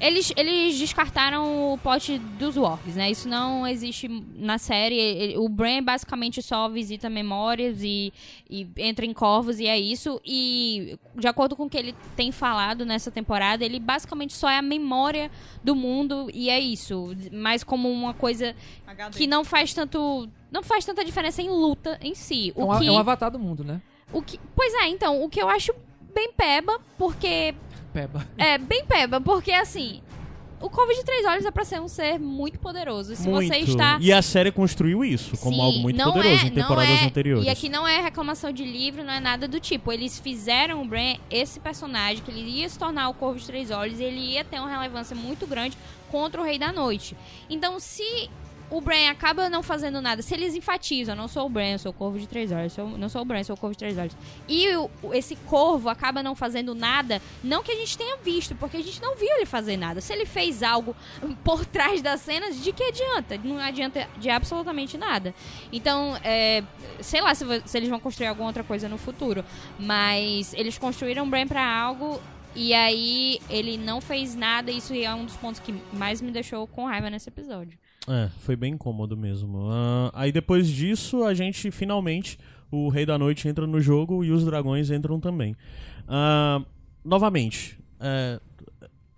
eles, 0.00 0.32
eles 0.36 0.78
descartaram 0.78 1.72
o 1.72 1.78
plot 1.78 2.18
dos 2.18 2.56
Wargs, 2.56 2.96
né? 2.96 3.10
Isso 3.10 3.28
não 3.28 3.66
existe 3.66 4.08
na 4.36 4.58
série. 4.58 5.34
O 5.38 5.48
Bran 5.48 5.82
basicamente 5.82 6.42
só 6.42 6.68
visita 6.68 7.08
memórias 7.08 7.82
e, 7.82 8.12
e 8.48 8.68
entra 8.76 9.06
em 9.06 9.12
corvos 9.12 9.58
e 9.60 9.66
é 9.66 9.78
isso. 9.78 10.20
E 10.24 10.98
de 11.16 11.26
acordo 11.26 11.56
com 11.56 11.64
o 11.64 11.70
que 11.70 11.78
ele 11.78 11.94
tem 12.16 12.30
falado 12.32 12.84
nessa 12.84 13.10
temporada, 13.10 13.64
ele 13.64 13.80
basicamente 13.80 14.32
só 14.34 14.48
é 14.50 14.58
a 14.58 14.62
memória 14.62 15.30
do 15.62 15.74
mundo 15.74 16.28
e 16.32 16.50
é 16.50 16.58
isso. 16.60 17.14
Mas 17.32 17.64
como 17.64 17.90
uma 17.90 18.14
coisa 18.14 18.54
que 19.12 19.26
não 19.26 19.44
faz 19.44 19.72
tanto... 19.72 20.28
Não 20.50 20.62
faz 20.62 20.84
tanta 20.84 21.04
diferença 21.04 21.42
em 21.42 21.48
luta 21.48 21.98
em 22.00 22.14
si. 22.14 22.52
É 22.56 22.60
O 22.62 22.72
um, 22.72 22.78
que... 22.78 22.86
é 22.86 22.92
um 22.92 22.98
avatar 22.98 23.30
do 23.30 23.38
mundo, 23.38 23.64
né? 23.64 23.80
O 24.12 24.22
que, 24.22 24.38
pois 24.54 24.72
é, 24.74 24.88
então, 24.88 25.22
o 25.24 25.28
que 25.28 25.42
eu 25.42 25.48
acho 25.48 25.74
bem 26.14 26.30
peba, 26.32 26.80
porque. 26.96 27.54
Peba. 27.94 28.26
É, 28.36 28.58
bem 28.58 28.84
peba, 28.84 29.20
porque 29.20 29.52
assim. 29.52 30.02
O 30.60 30.70
Corvo 30.70 30.94
de 30.94 31.04
Três 31.04 31.26
Olhos 31.26 31.44
é 31.44 31.50
pra 31.50 31.62
ser 31.62 31.78
um 31.78 31.88
ser 31.88 32.18
muito 32.18 32.58
poderoso. 32.58 33.12
E 33.12 33.16
se 33.16 33.28
muito. 33.28 33.48
você 33.48 33.58
está. 33.58 33.98
E 34.00 34.10
a 34.10 34.22
série 34.22 34.50
construiu 34.50 35.04
isso 35.04 35.36
como 35.36 35.56
Sim, 35.56 35.62
algo 35.62 35.78
muito 35.80 35.96
não 35.96 36.12
poderoso 36.12 36.44
é- 36.44 36.48
em 36.48 36.50
temporadas 36.50 37.02
é, 37.02 37.04
anteriores. 37.04 37.44
E 37.44 37.50
aqui 37.50 37.68
não 37.68 37.86
é 37.86 38.00
reclamação 38.00 38.50
de 38.50 38.64
livro, 38.64 39.04
não 39.04 39.12
é 39.12 39.20
nada 39.20 39.46
do 39.46 39.60
tipo. 39.60 39.92
Eles 39.92 40.18
fizeram 40.18 40.80
o 40.80 40.86
Bran 40.86 41.16
esse 41.30 41.60
personagem, 41.60 42.24
que 42.24 42.30
ele 42.30 42.40
ia 42.40 42.68
se 42.68 42.78
tornar 42.78 43.10
o 43.10 43.14
Corvo 43.14 43.38
de 43.38 43.44
Três 43.44 43.70
Olhos, 43.70 44.00
e 44.00 44.04
ele 44.04 44.20
ia 44.20 44.42
ter 44.42 44.58
uma 44.58 44.70
relevância 44.70 45.14
muito 45.14 45.46
grande 45.46 45.76
contra 46.10 46.40
o 46.40 46.44
Rei 46.44 46.58
da 46.58 46.72
Noite. 46.72 47.14
Então, 47.50 47.78
se 47.78 48.30
o 48.70 48.80
Bran 48.80 49.10
acaba 49.10 49.48
não 49.48 49.62
fazendo 49.62 50.00
nada, 50.00 50.22
se 50.22 50.34
eles 50.34 50.54
enfatizam, 50.54 51.14
eu 51.14 51.16
não 51.20 51.28
sou 51.28 51.46
o 51.46 51.48
Bran, 51.48 51.72
eu 51.72 51.78
sou 51.78 51.90
o 51.90 51.94
Corvo 51.94 52.18
de 52.18 52.26
Três 52.26 52.50
sou- 52.72 52.88
não 52.98 53.08
sou 53.08 53.22
o 53.22 53.24
Bran, 53.24 53.38
eu 53.40 53.44
sou 53.44 53.56
o 53.56 53.58
Corvo 53.58 53.72
de 53.74 53.78
Três 53.78 53.96
Olhos. 53.98 54.16
E 54.48 54.68
o- 54.76 54.90
esse 55.12 55.36
Corvo 55.36 55.88
acaba 55.88 56.22
não 56.22 56.34
fazendo 56.34 56.74
nada, 56.74 57.20
não 57.42 57.62
que 57.62 57.70
a 57.72 57.76
gente 57.76 57.96
tenha 57.96 58.16
visto, 58.16 58.54
porque 58.54 58.76
a 58.76 58.82
gente 58.82 59.00
não 59.00 59.16
viu 59.16 59.28
ele 59.36 59.46
fazer 59.46 59.76
nada. 59.76 60.00
Se 60.00 60.12
ele 60.12 60.26
fez 60.26 60.62
algo 60.62 60.96
por 61.44 61.64
trás 61.66 62.00
das 62.02 62.20
cenas, 62.20 62.62
de 62.62 62.72
que 62.72 62.82
adianta? 62.82 63.38
Não 63.42 63.58
adianta 63.58 64.08
de 64.18 64.30
absolutamente 64.30 64.96
nada. 64.98 65.34
Então, 65.72 66.16
é, 66.24 66.62
sei 67.00 67.20
lá 67.20 67.34
se, 67.34 67.44
se 67.66 67.76
eles 67.78 67.88
vão 67.88 68.00
construir 68.00 68.26
alguma 68.28 68.48
outra 68.48 68.64
coisa 68.64 68.88
no 68.88 68.98
futuro, 68.98 69.44
mas 69.78 70.52
eles 70.54 70.78
construíram 70.78 71.24
o 71.24 71.26
Bran 71.28 71.46
pra 71.46 71.64
algo 71.64 72.20
e 72.56 72.72
aí 72.72 73.40
ele 73.50 73.76
não 73.76 74.00
fez 74.00 74.34
nada. 74.34 74.70
Isso 74.70 74.94
é 74.94 75.14
um 75.14 75.24
dos 75.24 75.36
pontos 75.36 75.60
que 75.60 75.74
mais 75.92 76.20
me 76.20 76.30
deixou 76.30 76.66
com 76.66 76.86
raiva 76.86 77.10
nesse 77.10 77.28
episódio. 77.28 77.78
É, 78.08 78.28
foi 78.40 78.54
bem 78.56 78.74
incômodo 78.74 79.16
mesmo. 79.16 79.68
Ah, 79.70 80.10
aí 80.12 80.30
depois 80.30 80.68
disso, 80.68 81.24
a 81.24 81.32
gente 81.34 81.70
finalmente, 81.70 82.38
o 82.70 82.88
Rei 82.88 83.06
da 83.06 83.18
Noite 83.18 83.48
entra 83.48 83.66
no 83.66 83.80
jogo 83.80 84.24
e 84.24 84.30
os 84.30 84.44
dragões 84.44 84.90
entram 84.90 85.18
também. 85.18 85.56
Ah, 86.06 86.62
novamente, 87.04 87.78
é, 87.98 88.40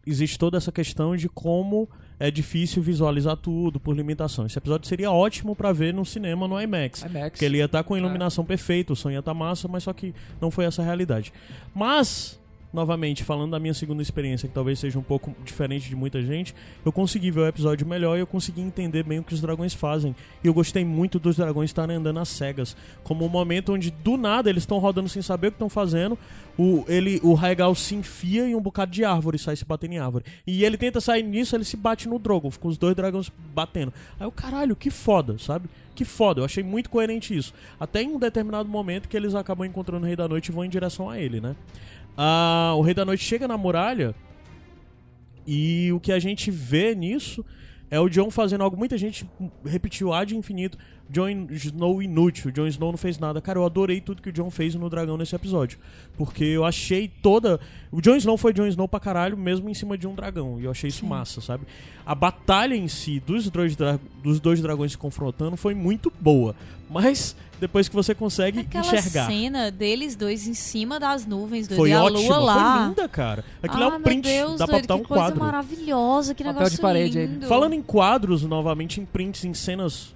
existe 0.07 0.39
toda 0.39 0.57
essa 0.57 0.71
questão 0.71 1.17
de 1.17 1.29
como 1.29 1.89
é 2.19 2.31
difícil 2.31 2.83
visualizar 2.83 3.37
tudo 3.37 3.79
por 3.79 3.95
limitação. 3.95 4.47
Esse 4.47 4.59
episódio 4.59 4.89
seria 4.89 5.11
ótimo 5.11 5.55
pra 5.55 5.73
ver 5.73 5.93
no 5.93 6.05
cinema, 6.05 6.49
no 6.49 6.61
IMAX. 6.61 7.03
IMAX. 7.03 7.31
Porque 7.31 7.45
ele 7.45 7.59
ia 7.59 7.67
estar 7.67 7.83
com 7.83 7.95
a 7.95 7.99
iluminação 7.99 8.45
perfeita, 8.45 8.93
o 8.93 8.97
som 8.97 9.11
ia 9.11 9.19
estar 9.19 9.35
massa, 9.35 9.69
mas 9.69 9.83
só 9.83 9.93
que 9.93 10.15
não 10.41 10.51
foi 10.51 10.65
essa 10.65 10.81
a 10.81 10.85
realidade. 10.85 11.33
Mas, 11.75 12.41
novamente, 12.77 13.25
falando 13.25 13.53
da 13.53 13.59
minha 13.59 13.73
segunda 13.73 14.03
experiência, 14.03 14.47
que 14.47 14.55
talvez 14.55 14.79
seja 14.79 14.99
um 14.99 15.03
pouco 15.03 15.35
diferente 15.43 15.89
de 15.89 15.97
muita 15.97 16.23
gente, 16.23 16.55
eu 16.85 16.93
consegui 16.93 17.31
ver 17.31 17.41
o 17.41 17.47
episódio 17.47 17.87
melhor 17.87 18.17
e 18.17 18.21
eu 18.21 18.27
consegui 18.27 18.61
entender 18.61 19.03
bem 19.03 19.19
o 19.19 19.25
que 19.25 19.33
os 19.33 19.41
dragões 19.41 19.73
fazem. 19.73 20.15
E 20.45 20.47
eu 20.47 20.53
gostei 20.53 20.85
muito 20.85 21.19
dos 21.19 21.37
dragões 21.37 21.71
estarem 21.71 21.97
andando 21.97 22.21
às 22.21 22.29
cegas. 22.29 22.77
Como 23.03 23.25
um 23.25 23.29
momento 23.29 23.73
onde, 23.73 23.91
do 23.91 24.19
nada, 24.19 24.51
eles 24.51 24.63
estão 24.63 24.79
rodando 24.79 25.09
sem 25.09 25.23
saber 25.23 25.49
o 25.49 25.51
que 25.53 25.57
estão 25.57 25.71
fazendo. 25.71 26.19
O, 26.59 26.85
ele, 26.87 27.19
o 27.23 27.33
Raigal 27.33 27.75
se 27.75 27.95
enfia 27.95 28.47
em 28.47 28.55
um 28.55 28.61
bocado 28.61 28.91
de 28.91 29.05
árvore 29.05 29.39
sai 29.39 29.57
se 29.57 29.65
batendo 29.65 29.95
em 29.95 29.99
árvore. 29.99 30.25
E 30.47 30.65
ele 30.65 30.77
tenta 30.77 31.01
sair 31.01 31.23
nisso, 31.23 31.57
ele 31.57 31.65
se 31.65 31.77
bate 31.77 32.09
no 32.09 32.19
Drogon, 32.19 32.51
com 32.61 32.69
os 32.69 32.77
dois 32.77 32.95
dragões 32.95 33.33
batendo. 33.55 33.93
Aí 34.21 34.27
o 34.27 34.33
caralho, 34.33 34.77
que 34.77 34.91
foda, 34.91 35.39
sabe? 35.39 35.69
Que 35.95 36.05
foda, 36.05 36.41
eu 36.41 36.45
achei 36.45 36.63
muito 36.63 36.91
coerente 36.91 37.35
isso. 37.35 37.55
Até 37.81 38.03
em 38.03 38.09
um 38.09 38.19
determinado 38.19 38.69
momento 38.69 39.09
que 39.09 39.17
eles 39.17 39.35
acabam 39.35 39.67
encontrando 39.67 40.05
o 40.05 40.07
Rei 40.07 40.15
da 40.15 40.29
Noite 40.29 40.49
e 40.49 40.53
vão 40.53 40.65
em 40.65 40.69
direção 40.69 41.09
a 41.09 41.19
ele, 41.19 41.41
né? 41.41 41.57
Ah, 42.17 42.73
o 42.77 42.81
Rei 42.83 42.95
da 42.95 43.05
Noite 43.05 43.23
chega 43.23 43.47
na 43.47 43.59
muralha 43.59 44.15
e 45.47 45.93
o 45.93 46.01
que 46.01 46.11
a 46.11 46.19
gente 46.19 46.51
vê 46.51 46.95
nisso 46.95 47.45
é 47.91 48.01
o 48.01 48.09
Jon 48.09 48.31
fazendo 48.31 48.65
algo. 48.65 48.77
Muita 48.77 48.99
gente 48.99 49.29
repetiu 49.65 50.13
ad 50.13 50.35
infinito. 50.35 50.77
Jon 51.09 51.47
Snow 51.51 52.03
inútil. 52.03 52.51
Jon 52.51 52.67
Snow 52.67 52.91
não 52.91 52.99
fez 52.99 53.19
nada. 53.19 53.41
Cara, 53.41 53.59
eu 53.59 53.65
adorei 53.65 54.01
tudo 54.01 54.21
que 54.21 54.29
o 54.29 54.33
Jon 54.33 54.51
fez 54.51 54.75
no 54.75 54.91
Dragão 54.91 55.17
nesse 55.17 55.35
episódio. 55.37 55.79
Porque 56.17 56.45
eu 56.45 56.65
achei 56.65 57.09
toda. 57.23 57.61
O 57.93 58.01
Jon 58.01 58.17
Snow 58.17 58.37
foi 58.37 58.53
Jon 58.53 58.67
Snow 58.67 58.89
pra 58.89 58.99
caralho, 58.99 59.37
mesmo 59.37 59.69
em 59.69 59.75
cima 59.75 59.97
de 59.97 60.07
um 60.07 60.15
dragão. 60.15 60.61
E 60.61 60.65
eu 60.65 60.71
achei 60.71 60.89
isso 60.89 61.07
massa, 61.07 61.41
sabe? 61.41 61.65
A 62.05 62.15
batalha 62.15 62.75
em 62.75 62.89
si 62.89 63.21
dos 63.21 63.49
dois, 63.51 63.77
dra- 63.77 63.99
dos 64.23 64.41
dois 64.41 64.61
dragões 64.61 64.93
se 64.93 64.99
confrontando 64.99 65.57
foi 65.57 65.75
muito 65.75 66.13
boa. 66.21 66.55
Mas 66.89 67.37
depois 67.61 67.89
que 67.89 67.95
você 67.97 68.15
consegue 68.15 68.61
Aquela 68.61 68.85
enxergar. 68.87 69.27
cena 69.27 69.71
deles 69.73 70.15
dois 70.15 70.47
em 70.47 70.55
cima 70.55 71.01
das 71.01 71.27
nuvens, 71.27 71.67
doido, 71.67 71.79
Foi 71.81 71.91
e 71.91 71.93
a 71.93 72.05
ótimo, 72.05 72.23
lua 72.29 72.39
lá. 72.39 72.77
foi 72.79 72.89
linda, 72.89 73.09
cara. 73.09 73.45
Aquilo 73.63 73.83
é 73.83 73.87
ah, 73.87 73.97
um 73.97 74.01
print, 74.03 74.29
meu 74.29 74.47
Deus, 74.47 74.59
dá 74.59 74.67
pra 74.69 74.79
botar 74.81 74.95
que 74.95 75.01
um 75.01 75.05
coisa 75.05 75.23
quadro. 75.25 75.41
maravilhosa, 75.41 76.35
que 76.35 76.45
Papel 76.45 76.55
negócio 76.59 76.77
de 76.77 76.83
parede 76.83 77.19
aí. 77.19 77.27
lindo. 77.27 77.47
Falando 77.49 77.73
em 77.73 77.83
quadros, 77.83 78.43
novamente, 78.45 79.01
em 79.01 79.05
prints, 79.05 79.45
em 79.45 79.53
cenas, 79.55 80.15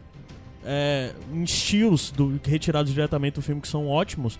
é, 0.64 1.12
em 1.32 1.42
estilos 1.42 2.10
do, 2.10 2.38
retirados 2.44 2.92
diretamente 2.92 3.34
do 3.34 3.42
filme 3.42 3.60
que 3.60 3.68
são 3.68 3.86
ótimos. 3.88 4.38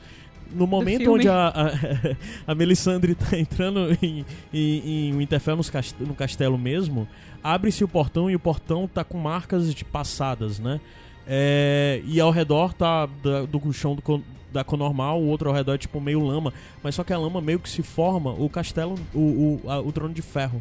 No 0.53 0.67
momento 0.67 1.03
onde 1.13 1.29
a, 1.29 1.49
a, 1.49 1.71
a 2.51 2.55
Melisandre 2.57 3.15
tá 3.15 3.39
entrando 3.39 3.97
em, 4.03 4.25
em, 4.53 5.09
em 5.11 5.17
Winterfell 5.17 5.57
nos 5.57 5.71
cast- 5.71 5.95
no 6.03 6.15
castelo 6.15 6.59
mesmo, 6.59 7.07
abre-se 7.43 7.85
o 7.85 7.89
portão 7.89 8.29
e 8.29 8.35
o 8.35 8.41
portão 8.41 8.89
tá 8.89 9.05
com 9.05 9.17
marcas 9.17 9.73
de 9.73 9.85
passadas, 9.85 10.59
né? 10.59 10.81
É, 11.27 12.03
e 12.05 12.19
ao 12.21 12.31
redor 12.33 12.73
tá 12.75 13.07
da- 13.07 13.43
do 13.45 13.73
chão 13.73 13.95
do, 13.95 14.25
da 14.53 14.65
cor 14.65 14.77
normal, 14.77 15.21
o 15.23 15.27
outro 15.29 15.49
ao 15.49 15.55
redor 15.55 15.75
é 15.75 15.79
tipo 15.79 16.01
meio 16.01 16.19
lama, 16.27 16.53
mas 16.83 16.97
só 16.97 17.05
que 17.05 17.13
a 17.13 17.19
lama 17.19 17.41
meio 17.41 17.61
que 17.61 17.69
se 17.71 17.83
forma 17.85 18.33
o 18.33 18.49
castelo, 18.49 18.97
o, 19.15 19.61
o, 19.65 19.71
a- 19.71 19.81
o 19.81 19.93
trono 19.93 20.13
de 20.13 20.23
ferro. 20.23 20.61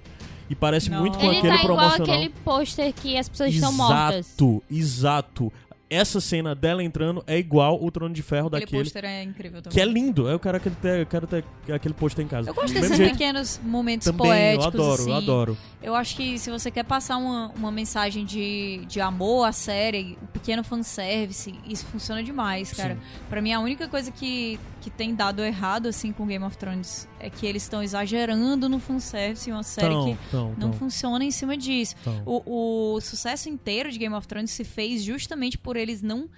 E 0.50 0.56
parece 0.56 0.90
Não. 0.90 1.00
muito 1.02 1.18
com 1.20 1.26
Ele 1.28 1.38
aquele 1.38 1.58
tá 1.58 1.64
igual 1.64 1.78
promocional. 1.78 2.16
aquele 2.16 2.30
pôster 2.44 2.94
que 2.94 3.18
as 3.18 3.30
pessoas 3.30 3.54
estão 3.54 3.72
mortas. 3.72 4.28
Exato, 4.28 4.64
exato. 4.70 5.54
Essa 5.92 6.22
cena 6.22 6.54
dela 6.54 6.84
entrando 6.84 7.24
é 7.26 7.36
igual 7.40 7.84
o 7.84 7.90
Trono 7.90 8.14
de 8.14 8.22
Ferro 8.22 8.46
Aquele 8.48 8.62
daquele. 8.62 8.84
pôster 8.84 9.06
é 9.06 9.24
incrível 9.24 9.60
também. 9.60 9.74
Que 9.76 9.82
é 9.82 9.86
lindo. 9.86 10.30
Eu 10.30 10.40
quero, 10.40 10.60
ter, 10.60 11.00
eu 11.00 11.06
quero 11.08 11.26
ter 11.26 11.44
aquele 11.74 11.96
pôster 11.96 12.24
em 12.24 12.28
casa. 12.28 12.52
Eu 12.52 12.54
gosto 12.54 12.72
desses 12.76 12.96
pequenos 12.96 13.60
momentos 13.64 14.06
também, 14.06 14.28
poéticos, 14.28 14.66
eu 14.66 14.70
adoro, 14.70 15.02
assim. 15.02 15.10
eu 15.10 15.16
adoro. 15.18 15.58
Eu 15.82 15.96
acho 15.96 16.16
que 16.18 16.38
se 16.38 16.52
você 16.52 16.70
quer 16.70 16.84
passar 16.84 17.18
uma, 17.18 17.52
uma 17.56 17.72
mensagem 17.72 18.26
de, 18.26 18.84
de 18.86 19.00
amor 19.00 19.46
à 19.46 19.52
série, 19.54 20.18
um 20.22 20.26
pequeno 20.28 20.62
fanservice, 20.62 21.56
isso 21.66 21.86
funciona 21.86 22.22
demais, 22.22 22.74
cara. 22.74 22.98
Pra 23.30 23.42
mim, 23.42 23.54
a 23.54 23.62
única 23.62 23.88
coisa 23.88 24.12
que, 24.12 24.60
que 24.82 24.90
tem 24.90 25.16
dado 25.16 25.42
errado, 25.42 25.88
assim, 25.88 26.12
com 26.12 26.28
Game 26.28 26.44
of 26.44 26.58
Thrones 26.58 27.08
é 27.18 27.30
que 27.30 27.46
eles 27.46 27.64
estão 27.64 27.82
exagerando 27.82 28.68
no 28.68 28.80
fanservice, 28.80 29.50
uma 29.50 29.64
série 29.64 29.88
Então, 29.88 30.06
que 30.06 30.12
então, 30.28 30.46
não 30.46 30.68
então, 30.70 30.74
funciona 30.74 31.24
em 31.24 31.32
cima 31.32 31.56
disso. 31.56 31.96
O, 32.26 32.96
o 32.96 33.02
sucesso 33.02 33.48
inteiro 33.48 33.90
de 33.90 33.98
Game 33.98 34.14
of 34.14 34.28
Thrones 34.28 34.52
se 34.52 34.66
fez 34.66 35.02
justamente 35.02 35.58
por 35.58 35.78
eles 35.78 36.02
não 36.02 36.30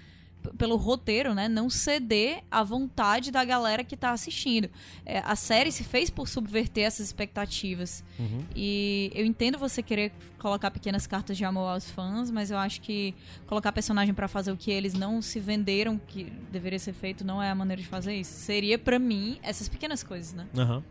pelo 0.58 0.76
roteiro, 0.76 1.34
né, 1.34 1.48
não 1.48 1.70
ceder 1.70 2.42
à 2.50 2.62
vontade 2.62 3.30
da 3.30 3.44
galera 3.44 3.84
que 3.84 3.96
tá 3.96 4.10
assistindo. 4.10 4.68
É, 5.04 5.18
a 5.18 5.36
série 5.36 5.70
se 5.70 5.84
fez 5.84 6.10
por 6.10 6.28
subverter 6.28 6.84
essas 6.84 7.06
expectativas. 7.06 8.04
Uhum. 8.18 8.44
E 8.54 9.10
eu 9.14 9.24
entendo 9.24 9.58
você 9.58 9.82
querer 9.82 10.12
colocar 10.38 10.70
pequenas 10.70 11.06
cartas 11.06 11.36
de 11.36 11.44
amor 11.44 11.68
aos 11.68 11.90
fãs, 11.90 12.30
mas 12.30 12.50
eu 12.50 12.58
acho 12.58 12.80
que 12.80 13.14
colocar 13.46 13.72
personagem 13.72 14.12
pra 14.12 14.26
fazer 14.26 14.50
o 14.52 14.56
que 14.56 14.70
eles 14.70 14.94
não 14.94 15.22
se 15.22 15.38
venderam 15.38 16.00
que 16.08 16.24
deveria 16.50 16.78
ser 16.78 16.92
feito 16.92 17.24
não 17.24 17.42
é 17.42 17.50
a 17.50 17.54
maneira 17.54 17.80
de 17.80 17.88
fazer 17.88 18.14
isso. 18.14 18.32
Seria 18.32 18.78
pra 18.78 18.98
mim 18.98 19.38
essas 19.42 19.68
pequenas 19.68 20.02
coisas, 20.02 20.32
né? 20.32 20.46
Aham. 20.56 20.82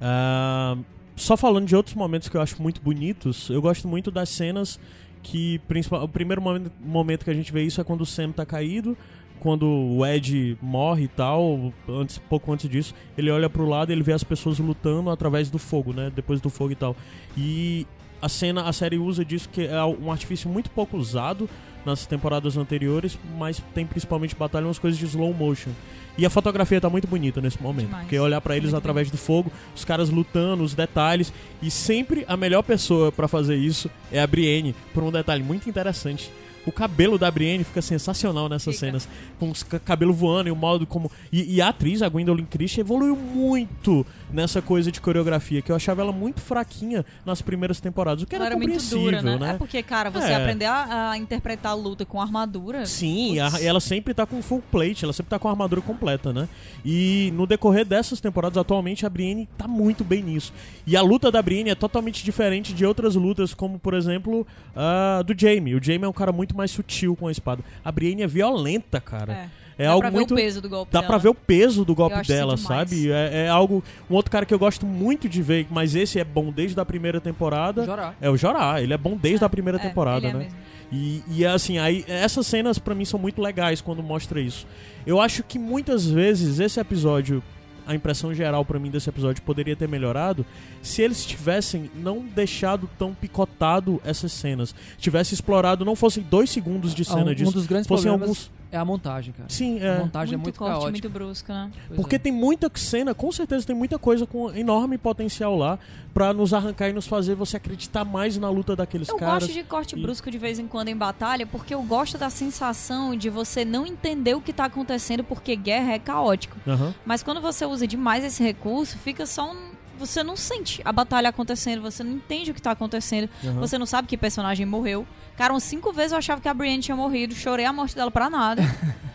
Ah, 0.00 0.76
só 1.14 1.36
falando 1.36 1.66
de 1.66 1.76
outros 1.76 1.94
momentos 1.94 2.28
que 2.28 2.36
eu 2.36 2.40
acho 2.40 2.60
muito 2.60 2.80
bonitos, 2.80 3.50
eu 3.50 3.60
gosto 3.60 3.86
muito 3.86 4.10
das 4.10 4.28
cenas 4.28 4.80
que 5.22 5.58
principal, 5.68 6.02
o 6.02 6.08
primeiro 6.08 6.42
momento, 6.80 7.24
que 7.24 7.30
a 7.30 7.34
gente 7.34 7.52
vê 7.52 7.62
isso 7.62 7.80
é 7.80 7.84
quando 7.84 8.00
o 8.02 8.06
Sam 8.06 8.32
tá 8.32 8.44
caído, 8.44 8.96
quando 9.40 9.66
o 9.66 10.06
Ed 10.06 10.56
morre 10.60 11.04
e 11.04 11.08
tal, 11.08 11.72
antes, 11.88 12.18
pouco 12.18 12.52
antes 12.52 12.68
disso, 12.68 12.94
ele 13.16 13.30
olha 13.30 13.50
pro 13.50 13.68
lado 13.68 13.90
e 13.90 13.92
ele 13.92 14.02
vê 14.02 14.12
as 14.12 14.22
pessoas 14.22 14.58
lutando 14.58 15.10
através 15.10 15.50
do 15.50 15.58
fogo, 15.58 15.92
né? 15.92 16.12
Depois 16.14 16.40
do 16.40 16.48
fogo 16.48 16.72
e 16.72 16.76
tal. 16.76 16.96
E 17.36 17.86
a 18.20 18.28
cena, 18.28 18.68
a 18.68 18.72
série 18.72 18.98
usa 18.98 19.24
disso 19.24 19.48
que 19.48 19.66
é 19.66 19.84
um 19.84 20.12
artifício 20.12 20.48
muito 20.48 20.70
pouco 20.70 20.96
usado 20.96 21.50
nas 21.84 22.06
temporadas 22.06 22.56
anteriores, 22.56 23.18
mas 23.38 23.62
tem 23.74 23.84
principalmente 23.86 24.34
batalha 24.36 24.66
umas 24.66 24.78
coisas 24.78 24.98
de 24.98 25.04
slow 25.06 25.32
motion. 25.34 25.70
E 26.16 26.26
a 26.26 26.30
fotografia 26.30 26.78
tá 26.80 26.90
muito 26.90 27.08
bonita 27.08 27.40
nesse 27.40 27.60
momento, 27.62 27.86
Demais. 27.86 28.04
porque 28.04 28.18
olhar 28.18 28.40
pra 28.40 28.54
eles 28.56 28.70
Muito 28.70 28.78
através 28.82 29.10
do 29.10 29.16
fogo, 29.16 29.50
os 29.74 29.84
caras 29.84 30.10
lutando, 30.10 30.62
os 30.62 30.74
detalhes, 30.74 31.32
e 31.62 31.70
sempre 31.70 32.24
a 32.28 32.36
melhor 32.36 32.62
pessoa 32.62 33.10
pra 33.10 33.26
fazer 33.26 33.56
isso 33.56 33.90
é 34.10 34.20
a 34.20 34.26
Brienne, 34.26 34.74
por 34.92 35.02
um 35.02 35.10
detalhe 35.10 35.42
muito 35.42 35.68
interessante. 35.70 36.30
O 36.64 36.70
cabelo 36.70 37.18
da 37.18 37.28
Brienne 37.28 37.64
fica 37.64 37.82
sensacional 37.82 38.48
nessas 38.48 38.74
Fica. 38.76 38.86
cenas, 38.86 39.08
com 39.36 39.52
ca- 39.68 39.80
cabelo 39.80 40.12
voando 40.12 40.48
e 40.48 40.52
o 40.52 40.54
modo 40.54 40.86
como 40.86 41.10
e, 41.32 41.56
e 41.56 41.60
a 41.60 41.68
atriz, 41.70 42.02
a 42.02 42.08
Gwendolyn 42.08 42.44
Christie, 42.44 42.80
evoluiu 42.82 43.16
muito 43.16 44.06
nessa 44.32 44.62
coisa 44.62 44.90
de 44.90 45.00
coreografia, 45.00 45.60
que 45.62 45.70
eu 45.70 45.76
achava 45.76 46.00
ela 46.02 46.12
muito 46.12 46.40
fraquinha 46.40 47.04
nas 47.24 47.42
primeiras 47.42 47.80
temporadas, 47.80 48.22
o 48.22 48.26
que 48.26 48.34
Ela 48.34 48.46
era 48.46 48.54
era 48.54 48.64
muito 48.66 48.84
dura, 48.88 49.20
né? 49.22 49.36
né? 49.38 49.50
É 49.50 49.54
porque, 49.54 49.82
cara, 49.82 50.10
você 50.10 50.28
É. 50.32 50.36
aprender 50.36 50.64
a, 50.66 51.10
a 51.10 51.18
interpretar 51.18 51.72
a 51.72 51.74
luta 51.74 52.04
com 52.04 52.20
armadura. 52.20 52.86
Sim, 52.86 53.38
a- 53.40 53.60
ela 53.62 53.80
sempre 53.80 54.14
tá 54.14 54.24
com 54.26 54.40
full 54.42 54.62
plate, 54.70 55.04
ela 55.04 55.12
sempre 55.12 55.30
tá 55.30 55.38
com 55.38 55.48
a 55.48 55.50
armadura 55.50 55.80
completa, 55.80 56.32
né? 56.32 56.48
E 56.84 57.30
no 57.34 57.46
decorrer 57.46 57.84
dessas 57.84 58.20
temporadas, 58.20 58.56
atualmente, 58.58 59.04
a 59.06 59.10
Brienne 59.10 59.48
tá 59.56 59.68
muito 59.68 60.02
bem 60.04 60.22
nisso. 60.22 60.52
E 60.86 60.96
a 60.96 61.02
luta 61.02 61.30
da 61.30 61.40
Brienne 61.42 61.70
é 61.70 61.74
totalmente 61.74 62.24
diferente 62.24 62.72
de 62.72 62.84
outras 62.86 63.14
lutas, 63.14 63.54
como, 63.54 63.78
por 63.78 63.94
exemplo, 63.94 64.46
a 64.74 65.22
do 65.22 65.38
Jaime. 65.38 65.74
O 65.74 65.82
Jaime 65.82 66.04
é 66.04 66.08
um 66.08 66.12
cara 66.12 66.32
muito 66.32 66.56
mais 66.56 66.70
sutil 66.70 67.14
com 67.16 67.28
a 67.28 67.32
espada. 67.32 67.62
A 67.84 67.92
Brienne 67.92 68.22
é 68.22 68.26
violenta, 68.26 69.00
cara. 69.00 69.32
É. 69.32 69.61
É, 69.78 69.84
Dá 69.84 69.90
algo 69.90 70.00
pra 70.02 70.10
ver 70.10 70.16
muito... 70.16 70.32
o 70.34 70.36
peso 70.36 70.60
do 70.60 70.68
golpe 70.68 70.92
Dá 70.92 71.00
dela. 71.00 71.10
pra 71.10 71.18
ver 71.18 71.28
o 71.28 71.34
peso 71.34 71.84
do 71.84 71.94
golpe 71.94 72.26
dela, 72.26 72.56
sabe? 72.56 73.10
É, 73.10 73.44
é 73.44 73.48
algo... 73.48 73.82
Um 74.10 74.14
outro 74.14 74.30
cara 74.30 74.44
que 74.44 74.52
eu 74.52 74.58
gosto 74.58 74.86
muito 74.86 75.28
de 75.28 75.40
ver, 75.42 75.66
mas 75.70 75.94
esse 75.94 76.18
é 76.18 76.24
bom 76.24 76.50
desde 76.52 76.78
a 76.80 76.84
primeira 76.84 77.20
temporada... 77.20 77.84
Jorah. 77.84 78.14
É 78.20 78.28
o 78.30 78.36
Jorah, 78.36 78.80
ele 78.82 78.92
é 78.92 78.98
bom 78.98 79.16
desde 79.16 79.44
a 79.44 79.48
primeira 79.48 79.78
É, 79.78 79.82
temporada, 79.82 80.26
ele 80.26 80.36
é 80.36 80.38
né? 80.38 80.44
mesmo. 80.44 80.58
E, 80.94 81.22
e 81.28 81.46
assim, 81.46 81.78
aí 81.78 82.04
essas 82.06 82.46
cenas 82.46 82.78
pra 82.78 82.94
mim 82.94 83.06
são 83.06 83.18
muito 83.18 83.40
legais 83.40 83.80
quando 83.80 84.02
mostra 84.02 84.38
isso. 84.40 84.66
Eu 85.06 85.20
acho 85.20 85.42
que 85.42 85.58
muitas 85.58 86.06
vezes 86.06 86.60
esse 86.60 86.78
episódio, 86.78 87.42
a 87.86 87.94
impressão 87.94 88.34
geral 88.34 88.62
pra 88.62 88.78
mim 88.78 88.90
desse 88.90 89.08
episódio 89.08 89.42
poderia 89.42 89.74
ter 89.74 89.88
melhorado 89.88 90.44
se 90.82 91.00
eles 91.00 91.24
tivessem 91.24 91.90
não 91.96 92.18
deixado 92.20 92.90
tão 92.98 93.14
picotado 93.14 94.02
essas 94.04 94.32
cenas. 94.32 94.74
Tivesse 94.98 95.32
explorado, 95.32 95.82
não 95.82 95.96
fossem 95.96 96.22
dois 96.22 96.50
segundos 96.50 96.94
de 96.94 97.02
Ah, 97.02 97.14
cena 97.14 97.30
um, 97.30 97.34
disso. 97.34 97.50
um 97.50 97.54
dos 97.54 97.66
grandes 97.66 97.88
fossem 97.88 98.10
problemas 98.10 98.28
alguns. 98.28 98.61
É 98.72 98.76
a 98.78 98.84
montagem, 98.84 99.32
cara. 99.32 99.48
Sim, 99.48 99.78
A 99.80 99.84
é. 99.84 99.98
montagem 100.00 100.34
é 100.34 100.36
muito 100.36 100.46
muito 100.46 100.58
corte, 100.58 100.70
caótica. 100.72 100.90
muito 100.90 101.08
brusco, 101.10 101.52
né? 101.52 101.70
Pois 101.88 102.00
Porque 102.00 102.16
é. 102.16 102.18
tem 102.18 102.32
muita 102.32 102.70
cena, 102.74 103.14
com 103.14 103.30
certeza 103.30 103.66
tem 103.66 103.76
muita 103.76 103.98
coisa 103.98 104.26
com 104.26 104.50
enorme 104.52 104.98
potencial 104.98 105.56
lá 105.56 105.78
pra 106.14 106.32
nos 106.32 106.52
arrancar 106.52 106.88
e 106.88 106.92
nos 106.92 107.06
fazer 107.06 107.34
você 107.34 107.56
acreditar 107.58 108.04
mais 108.04 108.36
na 108.36 108.50
luta 108.50 108.74
daqueles 108.74 109.08
Eu 109.08 109.16
caras. 109.16 109.44
gosto 109.44 109.52
de 109.54 109.62
corte 109.62 109.96
e- 109.96 110.02
brusco 110.02 110.30
de 110.30 110.38
vez 110.38 110.58
em 110.58 110.66
quando 110.66 110.88
em 110.88 110.96
batalha, 110.96 111.46
porque 111.46 111.74
eu 111.74 111.82
gosto 111.82 112.18
da 112.18 112.28
sensação 112.30 113.14
de 113.14 113.30
você 113.30 113.64
não 113.64 113.86
entender 113.86 114.34
o 114.34 114.40
que 114.40 114.52
tá 114.52 114.64
acontecendo, 114.64 115.22
porque 115.22 115.54
guerra 115.54 115.92
é 115.92 115.98
caótico. 115.98 116.56
Aham. 116.66 116.94
Mas 117.06 117.22
quando 117.22 117.40
você 117.40 117.64
usa 117.66 117.86
demais 117.86 118.24
esse 118.24 118.42
recurso, 118.42 118.98
fica 118.98 119.26
só 119.26 119.52
um. 119.52 119.72
Você 120.06 120.22
não 120.22 120.36
sente 120.36 120.80
a 120.84 120.92
batalha 120.92 121.28
acontecendo, 121.28 121.80
você 121.82 122.02
não 122.02 122.12
entende 122.12 122.50
o 122.50 122.54
que 122.54 122.60
tá 122.62 122.70
acontecendo, 122.72 123.28
Aham. 123.44 123.60
você 123.60 123.78
não 123.78 123.86
sabe 123.86 124.08
que 124.08 124.16
personagem 124.16 124.66
morreu. 124.66 125.06
Cara, 125.36 125.52
umas 125.52 125.62
cinco 125.62 125.92
vezes 125.92 126.12
eu 126.12 126.18
achava 126.18 126.40
que 126.40 126.48
a 126.48 126.54
Brienne 126.54 126.82
tinha 126.82 126.96
morrido, 126.96 127.34
chorei 127.34 127.64
a 127.64 127.72
morte 127.72 127.94
dela 127.94 128.10
pra 128.10 128.28
nada. 128.30 128.62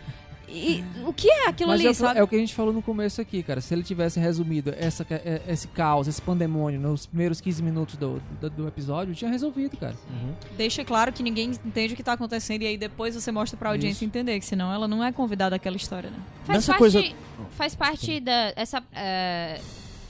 E 0.50 0.82
o 1.04 1.12
que 1.12 1.28
é 1.30 1.48
aquilo 1.48 1.68
Mas 1.68 1.80
ali, 1.80 1.88
é, 1.88 1.90
o- 1.90 1.94
sabe? 1.94 2.18
é 2.18 2.22
o 2.22 2.26
que 2.26 2.34
a 2.34 2.38
gente 2.38 2.54
falou 2.54 2.72
no 2.72 2.80
começo 2.80 3.20
aqui, 3.20 3.42
cara. 3.42 3.60
Se 3.60 3.74
ele 3.74 3.82
tivesse 3.82 4.18
resumido 4.18 4.74
essa, 4.78 5.06
é- 5.10 5.42
esse 5.46 5.68
caos, 5.68 6.08
esse 6.08 6.22
pandemônio 6.22 6.80
nos 6.80 7.04
primeiros 7.04 7.38
15 7.38 7.62
minutos 7.62 7.96
do, 7.96 8.18
do, 8.40 8.48
do 8.48 8.66
episódio, 8.66 9.14
tinha 9.14 9.30
resolvido, 9.30 9.76
cara. 9.76 9.94
Deixa 10.56 10.82
claro 10.86 11.12
que 11.12 11.22
ninguém 11.22 11.50
entende 11.50 11.92
o 11.92 11.96
que 11.98 12.02
tá 12.02 12.14
acontecendo 12.14 12.62
e 12.62 12.66
aí 12.66 12.78
depois 12.78 13.14
você 13.14 13.30
mostra 13.30 13.58
pra 13.58 13.68
audiência 13.68 13.96
Isso. 13.98 14.04
entender, 14.06 14.38
que 14.40 14.46
senão 14.46 14.72
ela 14.72 14.88
não 14.88 15.04
é 15.04 15.12
convidada 15.12 15.54
àquela 15.56 15.76
história, 15.76 16.08
né? 16.08 16.16
Faz 16.46 16.56
Nessa 16.60 16.72
parte, 16.78 16.78
coisa- 16.80 17.14
faz 17.50 17.74
parte 17.74 18.18
da 18.18 18.52
essa, 18.56 18.82
é, 18.94 19.60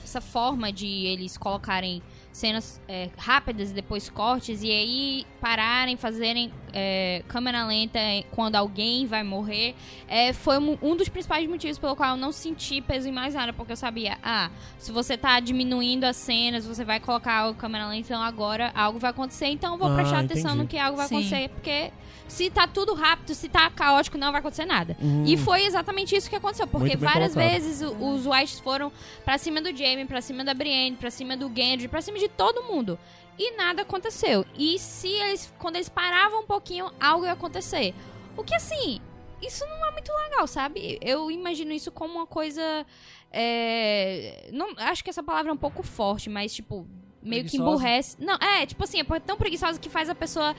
essa 0.09 0.21
forma 0.21 0.71
de 0.71 0.87
eles 1.05 1.37
colocarem 1.37 2.01
cenas 2.31 2.79
é, 2.87 3.09
rápidas 3.17 3.71
e 3.71 3.73
depois 3.73 4.09
cortes 4.09 4.61
e 4.63 4.69
aí 4.71 5.25
pararem, 5.41 5.97
fazerem 5.97 6.51
é, 6.73 7.23
câmera 7.27 7.65
lenta 7.65 7.99
quando 8.31 8.55
alguém 8.55 9.05
vai 9.05 9.23
morrer. 9.23 9.75
É, 10.07 10.31
foi 10.33 10.57
um, 10.57 10.77
um 10.81 10.95
dos 10.95 11.09
principais 11.09 11.47
motivos 11.47 11.77
pelo 11.77 11.95
qual 11.95 12.11
eu 12.11 12.17
não 12.17 12.31
senti 12.31 12.81
peso 12.81 13.07
em 13.09 13.11
mais 13.11 13.33
nada, 13.33 13.51
porque 13.53 13.71
eu 13.73 13.77
sabia, 13.77 14.17
ah, 14.23 14.49
se 14.77 14.91
você 14.91 15.17
tá 15.17 15.39
diminuindo 15.39 16.05
as 16.05 16.15
cenas, 16.15 16.65
você 16.65 16.83
vai 16.85 16.99
colocar 16.99 17.47
a 17.49 17.53
câmera 17.53 17.87
lenta, 17.87 18.07
então 18.07 18.21
agora 18.21 18.71
algo 18.75 18.99
vai 18.99 19.11
acontecer, 19.11 19.47
então 19.47 19.73
eu 19.73 19.77
vou 19.79 19.89
Ah, 19.89 19.95
prestar 19.95 20.19
atenção 20.19 20.51
entendi. 20.51 20.57
no 20.63 20.67
que 20.67 20.77
algo 20.77 20.97
vai 20.97 21.07
Sim. 21.07 21.15
acontecer, 21.15 21.49
porque 21.49 21.91
se 22.29 22.49
tá 22.49 22.67
tudo 22.67 22.93
rápido, 22.93 23.33
se 23.33 23.49
tá 23.49 23.69
caótico, 23.69 24.17
não 24.17 24.31
vai 24.31 24.39
acontecer 24.39 24.65
nada. 24.65 24.95
Hum. 25.01 25.23
E 25.25 25.35
foi 25.35 25.65
exatamente 25.65 26.15
isso 26.15 26.29
que 26.29 26.35
aconteceu, 26.35 26.67
porque 26.67 26.95
várias 26.95 27.33
colocado. 27.33 27.51
vezes 27.51 27.81
os 27.81 28.25
Whites 28.25 28.59
foram 28.59 28.91
pra 29.25 29.37
cima 29.37 29.61
do 29.61 29.75
Jaime, 29.75 30.05
pra 30.05 30.21
cima 30.21 30.43
da 30.43 30.53
Brienne, 30.53 30.95
pra 30.95 31.11
cima 31.11 31.35
do 31.35 31.51
Gendry, 31.53 31.87
pra 31.87 32.01
cima 32.01 32.17
de 32.17 32.29
todo 32.29 32.63
mundo. 32.63 32.97
E 33.37 33.55
nada 33.55 33.81
aconteceu. 33.81 34.45
E 34.57 34.77
se 34.77 35.07
eles, 35.07 35.53
quando 35.57 35.75
eles 35.75 35.89
paravam 35.89 36.41
um 36.41 36.45
pouquinho, 36.45 36.91
algo 36.99 37.25
ia 37.25 37.31
acontecer. 37.31 37.93
O 38.37 38.43
que 38.43 38.53
assim, 38.53 39.01
isso 39.41 39.65
não 39.65 39.87
é 39.87 39.91
muito 39.91 40.11
legal, 40.13 40.45
sabe? 40.45 40.97
Eu 41.01 41.31
imagino 41.31 41.71
isso 41.71 41.91
como 41.91 42.15
uma 42.15 42.27
coisa. 42.27 42.85
é, 43.31 44.49
não, 44.51 44.73
acho 44.77 45.03
que 45.03 45.09
essa 45.09 45.23
palavra 45.23 45.51
é 45.51 45.53
um 45.53 45.57
pouco 45.57 45.81
forte, 45.83 46.29
mas 46.29 46.53
tipo, 46.53 46.85
meio 47.21 47.43
que 47.43 47.49
Preguiçosa? 47.51 47.69
emburrece. 47.69 48.17
Não, 48.19 48.35
é, 48.35 48.65
tipo 48.65 48.83
assim, 48.83 48.99
é 49.01 49.19
tão 49.19 49.37
preguiçosa 49.37 49.79
que 49.79 49.89
faz 49.89 50.09
a 50.09 50.15
pessoa. 50.15 50.55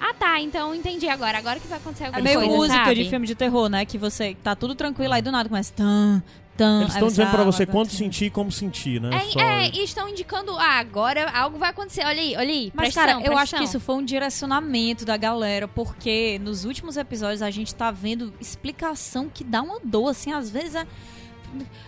Ah 0.00 0.12
tá, 0.14 0.40
então 0.40 0.74
entendi 0.74 1.08
agora. 1.08 1.38
Agora 1.38 1.60
que 1.60 1.68
vai 1.68 1.78
acontecer 1.78 2.04
É 2.04 2.06
alguma 2.08 2.24
meio 2.24 2.38
coisa, 2.40 2.56
música 2.56 2.84
sabe? 2.84 2.94
de 3.04 3.08
filme 3.10 3.26
de 3.26 3.34
terror, 3.36 3.68
né? 3.68 3.84
Que 3.84 3.96
você 3.96 4.36
tá 4.42 4.56
tudo 4.56 4.74
tranquilo 4.74 5.12
aí 5.14 5.22
do 5.22 5.30
nada 5.30 5.48
começa 5.48 5.72
tan, 5.74 6.20
tan. 6.56 6.80
Eles 6.82 6.94
estão 6.94 7.06
dizendo 7.06 7.30
pra 7.30 7.44
você 7.44 7.62
acontecer. 7.62 7.98
sentir 7.98 8.24
e 8.24 8.30
como 8.30 8.50
sentir, 8.50 9.00
né? 9.00 9.10
É, 9.14 9.20
Só- 9.30 9.38
é, 9.40 9.68
e 9.68 9.84
estão 9.84 10.08
indicando, 10.08 10.58
ah, 10.58 10.80
agora 10.80 11.30
algo 11.30 11.56
vai 11.56 11.70
acontecer. 11.70 12.04
Olha 12.04 12.20
aí, 12.20 12.34
olha 12.36 12.50
aí. 12.50 12.72
Mas, 12.74 12.92
pressão, 12.92 13.02
cara, 13.20 13.24
eu 13.24 13.32
acho 13.38 13.50
pressão. 13.52 13.58
que 13.60 13.64
isso 13.64 13.78
foi 13.78 13.94
um 13.94 14.04
direcionamento 14.04 15.04
da 15.04 15.16
galera, 15.16 15.68
porque 15.68 16.36
nos 16.42 16.64
últimos 16.64 16.96
episódios 16.96 17.40
a 17.40 17.50
gente 17.52 17.72
tá 17.72 17.92
vendo 17.92 18.34
explicação 18.40 19.30
que 19.32 19.44
dá 19.44 19.62
uma 19.62 19.78
dor, 19.84 20.08
assim, 20.08 20.32
às 20.32 20.50
vezes 20.50 20.74
é. 20.74 20.84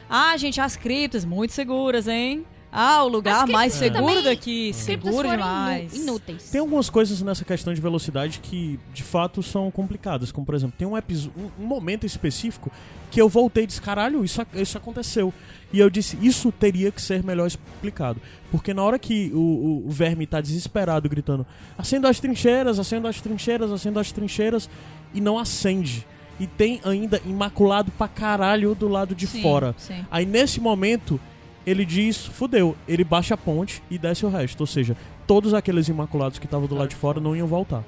Ah, 0.09 0.37
gente, 0.37 0.61
as 0.61 0.77
criptas 0.77 1.25
muito 1.25 1.53
seguras, 1.53 2.07
hein? 2.07 2.47
Ah, 2.77 3.05
o 3.05 3.09
lugar 3.09 3.47
mais 3.47 3.73
seguro 3.73 4.21
daqui, 4.21 4.73
seguro 4.75 5.29
demais. 5.31 5.95
inúteis. 5.95 6.51
Tem 6.51 6.61
algumas 6.61 6.91
coisas 6.91 7.23
nessa 7.23 7.45
questão 7.45 7.73
de 7.73 7.81
velocidade 7.81 8.41
que, 8.41 8.81
de 8.93 9.05
fato, 9.05 9.45
são 9.45 9.71
complicadas. 9.71 10.33
Como, 10.33 10.45
por 10.45 10.57
exemplo, 10.57 10.75
tem 10.77 10.87
um, 10.89 10.97
episo- 10.99 11.31
um, 11.59 11.65
momento 11.65 12.05
específico 12.05 12.73
que 13.13 13.21
eu 13.23 13.29
voltei 13.29 13.63
e 13.63 13.67
disse, 13.69 13.81
caralho, 13.81 14.25
isso, 14.25 14.45
isso 14.55 14.77
aconteceu. 14.77 15.33
E 15.73 15.79
eu 15.79 15.89
disse, 15.89 16.19
isso 16.21 16.51
teria 16.51 16.91
que 16.91 17.01
ser 17.01 17.23
melhor 17.23 17.47
explicado. 17.47 18.21
Porque 18.51 18.75
na 18.75 18.83
hora 18.83 18.99
que 18.99 19.31
o, 19.33 19.39
o, 19.39 19.87
o 19.87 19.91
verme 19.91 20.27
tá 20.27 20.41
desesperado, 20.41 21.09
gritando, 21.09 21.47
acenda 21.79 22.09
as 22.09 22.19
trincheiras, 22.19 22.81
acenda 22.81 23.09
as 23.09 23.21
trincheiras, 23.21 23.71
acenda 23.71 24.01
as 24.01 24.11
trincheiras, 24.11 24.69
e 25.15 25.21
não 25.21 25.39
acende. 25.39 26.05
E 26.41 26.49
tem 26.49 26.81
ainda 26.85 27.21
imaculado 27.25 27.93
pra 27.93 28.09
caralho 28.09 28.75
do 28.75 28.89
lado 28.89 29.15
de 29.15 29.29
Sim, 29.29 29.41
fora. 29.43 29.75
sim. 29.79 30.05
Aí 30.11 30.27
nesse 30.27 30.61
momento, 30.61 31.21
ele 31.67 31.85
diz, 31.85 32.27
fudeu, 32.27 32.77
ele 32.87 33.05
baixa 33.05 33.35
a 33.35 33.37
ponte 33.37 33.83
e 33.91 33.99
desce 33.99 34.25
o 34.27 34.29
resto. 34.29 34.61
Ou 34.61 34.67
seja, 34.67 34.97
todos 35.27 35.55
aqueles 35.55 35.89
imaculados 35.89 36.39
que 36.39 36.47
estavam 36.47 36.67
do 36.67 36.75
lado 36.75 36.89
de 36.91 36.97
fora 36.97 37.21
não 37.21 37.35
iam 37.35 37.47
voltar. 37.47 37.85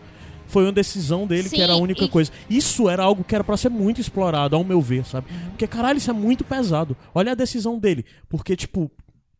Foi 0.48 0.62
uma 0.64 0.72
decisão 0.72 1.26
dele 1.26 1.44
que 1.50 1.56
Sim, 1.56 1.62
era 1.62 1.72
a 1.72 1.76
única 1.76 2.04
e- 2.04 2.08
coisa. 2.08 2.30
Isso 2.48 2.88
era 2.88 3.02
algo 3.02 3.24
que 3.24 3.34
era 3.34 3.42
pra 3.42 3.56
ser 3.56 3.68
muito 3.68 4.00
explorado, 4.00 4.54
ao 4.54 4.62
meu 4.62 4.80
ver, 4.80 5.04
sabe? 5.04 5.26
Porque, 5.50 5.66
caralho, 5.66 5.98
isso 5.98 6.08
é 6.10 6.14
muito 6.14 6.44
pesado. 6.44 6.96
Olha 7.14 7.32
a 7.32 7.34
decisão 7.34 7.78
dele. 7.78 8.04
Porque, 8.28 8.54
tipo, 8.54 8.88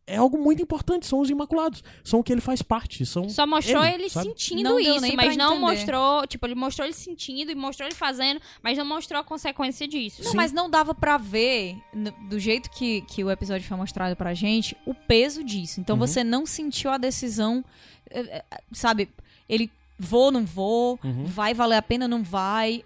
é 0.07 0.15
algo 0.17 0.37
muito 0.37 0.61
importante. 0.63 1.05
São 1.05 1.19
os 1.19 1.29
imaculados. 1.29 1.83
São 2.03 2.19
o 2.21 2.23
que 2.23 2.31
ele 2.31 2.39
faz 2.41 2.61
parte. 2.61 3.05
São 3.05 3.29
Só 3.29 3.45
mostrou 3.45 3.83
ele, 3.83 4.03
ele, 4.03 4.09
sentindo 4.09 4.63
Não 4.63 4.79
isso, 4.79 5.15
mas 5.15 5.35
não 5.35 5.55
entender. 5.57 5.59
mostrou. 5.67 6.25
Tipo, 6.25 6.45
ele 6.47 6.55
mostrou 6.55 6.85
ele 6.87 6.93
sentindo 6.93 7.51
e 7.51 7.55
mostrou 7.55 7.87
ele 7.87 7.95
fazendo, 7.95 8.39
mas 8.63 8.77
não 8.77 8.85
mostrou 8.85 9.19
a 9.19 9.23
consequência 9.23 9.87
disso. 9.87 10.23
Não, 10.23 10.31
Sim. 10.31 10.37
mas 10.37 10.51
não 10.53 10.69
dava 10.69 10.95
pra 10.95 11.17
ver, 11.17 11.75
do 12.29 12.39
jeito 12.39 12.69
que, 12.71 13.01
que 13.01 13.21
o 13.23 13.29
episódio 13.29 13.67
foi 13.67 13.75
mostrado 13.75 14.15
pra 14.15 14.33
gente, 14.33 14.75
o 14.85 14.93
peso 14.93 15.43
disso. 15.43 15.79
Então 15.81 15.95
Uhum. 15.95 16.07
você 16.07 16.23
não 16.23 16.45
sentiu 16.45 16.89
a 16.89 16.97
decisão, 16.97 17.63
eh, 18.09 18.43
eh, 18.49 18.61
sabe? 18.71 19.09
Ele 19.49 19.69
vou, 19.99 20.31
não 20.31 20.45
vou, 20.45 20.97
Uhum. 21.03 21.25
vai 21.25 21.53
valer 21.53 21.75
a 21.75 21.81
pena, 21.81 22.07
não 22.07 22.23
vai. 22.23 22.83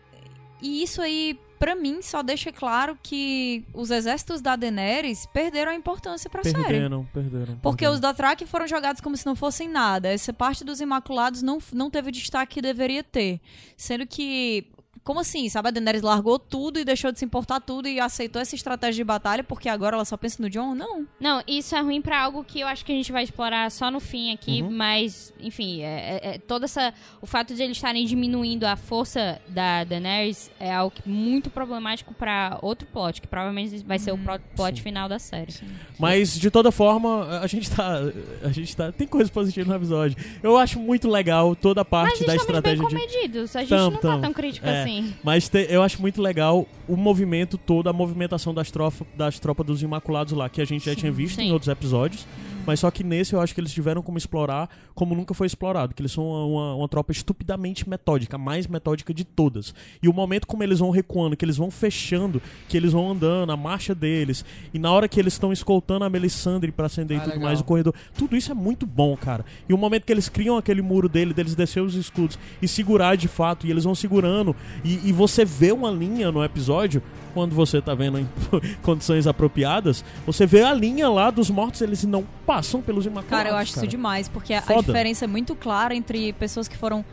E 0.61 0.81
isso 0.81 1.01
aí 1.01 1.37
pra 1.61 1.75
mim, 1.75 2.01
só 2.01 2.23
deixa 2.23 2.51
claro 2.51 2.97
que 3.03 3.63
os 3.71 3.91
exércitos 3.91 4.41
da 4.41 4.55
Daenerys 4.55 5.27
perderam 5.27 5.71
a 5.71 5.75
importância 5.75 6.27
pra 6.27 6.43
série. 6.43 6.55
Perderam, 6.55 7.05
perderam. 7.13 7.55
Porque 7.61 7.85
perderam. 7.85 7.93
os 7.93 7.99
Dothraki 7.99 8.47
foram 8.47 8.67
jogados 8.67 8.99
como 8.99 9.15
se 9.15 9.27
não 9.27 9.35
fossem 9.35 9.69
nada. 9.69 10.07
Essa 10.07 10.33
parte 10.33 10.63
dos 10.63 10.81
Imaculados 10.81 11.43
não, 11.43 11.59
não 11.71 11.91
teve 11.91 12.09
o 12.09 12.11
destaque 12.11 12.55
que 12.55 12.61
deveria 12.63 13.03
ter. 13.03 13.39
Sendo 13.77 14.07
que. 14.07 14.65
Como 15.03 15.19
assim? 15.19 15.49
Sabe, 15.49 15.69
a 15.69 15.71
Daenerys 15.71 16.03
largou 16.03 16.37
tudo 16.37 16.79
e 16.79 16.85
deixou 16.85 17.11
de 17.11 17.17
se 17.17 17.25
importar 17.25 17.59
tudo 17.59 17.87
e 17.87 17.99
aceitou 17.99 18.39
essa 18.39 18.53
estratégia 18.55 18.97
de 18.97 19.03
batalha 19.03 19.43
porque 19.43 19.67
agora 19.67 19.95
ela 19.95 20.05
só 20.05 20.15
pensa 20.15 20.41
no 20.41 20.47
John? 20.49 20.75
Não. 20.75 21.07
Não, 21.19 21.41
isso 21.47 21.75
é 21.75 21.81
ruim 21.81 21.99
pra 22.01 22.21
algo 22.21 22.43
que 22.43 22.59
eu 22.59 22.67
acho 22.67 22.85
que 22.85 22.91
a 22.91 22.95
gente 22.95 23.11
vai 23.11 23.23
explorar 23.23 23.71
só 23.71 23.89
no 23.89 23.99
fim 23.99 24.31
aqui, 24.31 24.61
Uhum. 24.61 24.69
mas, 24.71 25.33
enfim, 25.39 25.81
é, 25.81 26.19
é, 26.23 26.35
é 26.35 26.37
toda 26.37 26.65
essa. 26.65 26.93
O 27.19 27.25
fato 27.25 27.55
de 27.55 27.63
eles 27.63 27.77
estarem 27.77 28.05
diminuindo 28.05 28.63
a 28.65 28.75
força 28.75 29.41
da 29.47 29.83
Daenerys 29.83 30.51
é 30.59 30.71
algo 30.71 30.91
que- 30.95 31.09
muito 31.09 31.49
problemático 31.49 32.13
pra 32.13 32.59
outro 32.61 32.87
plot, 32.87 33.21
que 33.21 33.27
provavelmente 33.27 33.83
vai 33.83 33.97
ser 33.97 34.11
o 34.11 34.17
pro- 34.19 34.39
plot 34.55 34.77
Sim. 34.77 34.83
final 34.83 35.09
da 35.09 35.17
série. 35.17 35.53
Mas, 35.97 36.37
de 36.39 36.51
toda 36.51 36.71
forma, 36.71 37.39
a 37.39 37.47
gente 37.47 37.71
tá. 37.71 37.99
A 38.43 38.49
gente 38.49 38.75
tá. 38.77 38.91
Tem 38.91 39.07
coisas 39.07 39.31
positivas 39.31 39.67
no 39.67 39.75
episódio. 39.75 40.15
Eu 40.43 40.57
acho 40.57 40.79
muito 40.79 41.09
legal 41.09 41.55
toda 41.55 41.81
a 41.81 41.85
parte 41.85 42.19
Mas 42.19 42.27
da 42.27 42.35
estamos 42.35 42.61
bem 42.61 42.73
estratégia 42.73 42.87
de. 42.87 42.95
comedidos, 42.95 43.55
a 43.55 43.59
gente 43.61 43.69
Tamo, 43.69 43.91
não 43.91 43.99
tá 43.99 44.07
tamo. 44.09 44.21
tão 44.21 44.33
crítico 44.33 44.67
É. 44.67 44.81
assim. 44.83 44.90
Mas 45.23 45.47
te- 45.49 45.67
eu 45.69 45.81
acho 45.83 46.01
muito 46.01 46.21
legal 46.21 46.67
o 46.87 46.95
movimento 46.95 47.57
todo, 47.57 47.87
a 47.89 47.93
movimentação 47.93 48.53
das, 48.53 48.69
trofa, 48.71 49.05
das 49.15 49.39
tropas 49.39 49.65
dos 49.65 49.81
Imaculados 49.83 50.33
lá, 50.33 50.49
que 50.49 50.61
a 50.61 50.65
gente 50.65 50.85
já 50.85 50.95
tinha 50.95 51.11
visto 51.11 51.35
sim. 51.35 51.43
em 51.49 51.51
outros 51.51 51.69
episódios. 51.69 52.25
Mas 52.65 52.79
só 52.79 52.91
que 52.91 53.03
nesse 53.03 53.33
eu 53.33 53.41
acho 53.41 53.53
que 53.53 53.59
eles 53.59 53.71
tiveram 53.73 54.01
como 54.01 54.17
explorar 54.17 54.69
como 54.93 55.15
nunca 55.15 55.33
foi 55.33 55.47
explorado. 55.47 55.93
Que 55.95 56.01
eles 56.01 56.11
são 56.11 56.25
uma, 56.27 56.45
uma, 56.45 56.75
uma 56.75 56.87
tropa 56.87 57.11
estupidamente 57.11 57.89
metódica, 57.89 58.35
a 58.35 58.39
mais 58.39 58.67
metódica 58.67 59.13
de 59.13 59.23
todas. 59.23 59.73
E 60.01 60.07
o 60.07 60.13
momento 60.13 60.45
como 60.45 60.61
eles 60.63 60.79
vão 60.79 60.91
recuando, 60.91 61.35
que 61.35 61.43
eles 61.43 61.57
vão 61.57 61.71
fechando, 61.71 62.41
que 62.67 62.77
eles 62.77 62.91
vão 62.93 63.11
andando, 63.11 63.51
a 63.51 63.57
marcha 63.57 63.95
deles. 63.95 64.45
E 64.73 64.79
na 64.79 64.91
hora 64.91 65.07
que 65.07 65.19
eles 65.19 65.33
estão 65.33 65.51
escoltando 65.51 66.05
a 66.05 66.09
Melisandre 66.09 66.71
pra 66.71 66.85
acender 66.85 67.17
Ah, 67.17 67.21
e 67.21 67.23
tudo 67.23 67.33
legal. 67.33 67.47
mais 67.47 67.59
o 67.61 67.63
corredor. 67.63 67.95
Tudo 68.15 68.35
isso 68.37 68.51
é 68.51 68.55
muito 68.55 68.85
bom, 68.85 69.15
cara. 69.17 69.43
E 69.67 69.73
o 69.73 69.77
momento 69.77 70.05
que 70.05 70.11
eles 70.11 70.29
criam 70.29 70.57
aquele 70.57 70.81
muro 70.81 71.09
dele, 71.09 71.33
deles 71.33 71.55
descer 71.55 71.81
os 71.81 71.95
escudos 71.95 72.37
e 72.61 72.67
segurar 72.67 73.15
de 73.15 73.27
fato, 73.27 73.65
e 73.65 73.71
eles 73.71 73.83
vão 73.83 73.95
segurando. 73.95 74.55
E, 74.83 75.09
e 75.09 75.11
você 75.11 75.43
vê 75.43 75.71
uma 75.71 75.89
linha 75.89 76.31
no 76.31 76.43
episódio, 76.43 77.01
quando 77.33 77.53
você 77.55 77.81
tá 77.81 77.93
vendo 77.95 78.19
em 78.19 78.29
condições 78.83 79.25
apropriadas, 79.27 80.03
você 80.25 80.45
vê 80.45 80.61
a 80.63 80.73
linha 80.73 81.09
lá 81.09 81.29
dos 81.31 81.49
mortos, 81.49 81.81
eles 81.81 82.03
não 82.03 82.23
passam 82.45 82.81
pelos 82.81 83.05
imaculados. 83.05 83.29
Cara, 83.29 83.49
eu 83.49 83.55
acho 83.55 83.73
cara. 83.73 83.85
isso 83.85 83.89
demais, 83.91 84.27
porque 84.29 84.53
a- 84.53 84.59
a 84.59 84.61
Foda. 84.61 84.83
diferença 84.83 85.25
é 85.25 85.27
muito 85.27 85.55
clara 85.55 85.95
entre 85.95 86.33
pessoas 86.33 86.67
que 86.67 86.77
foram 86.77 87.03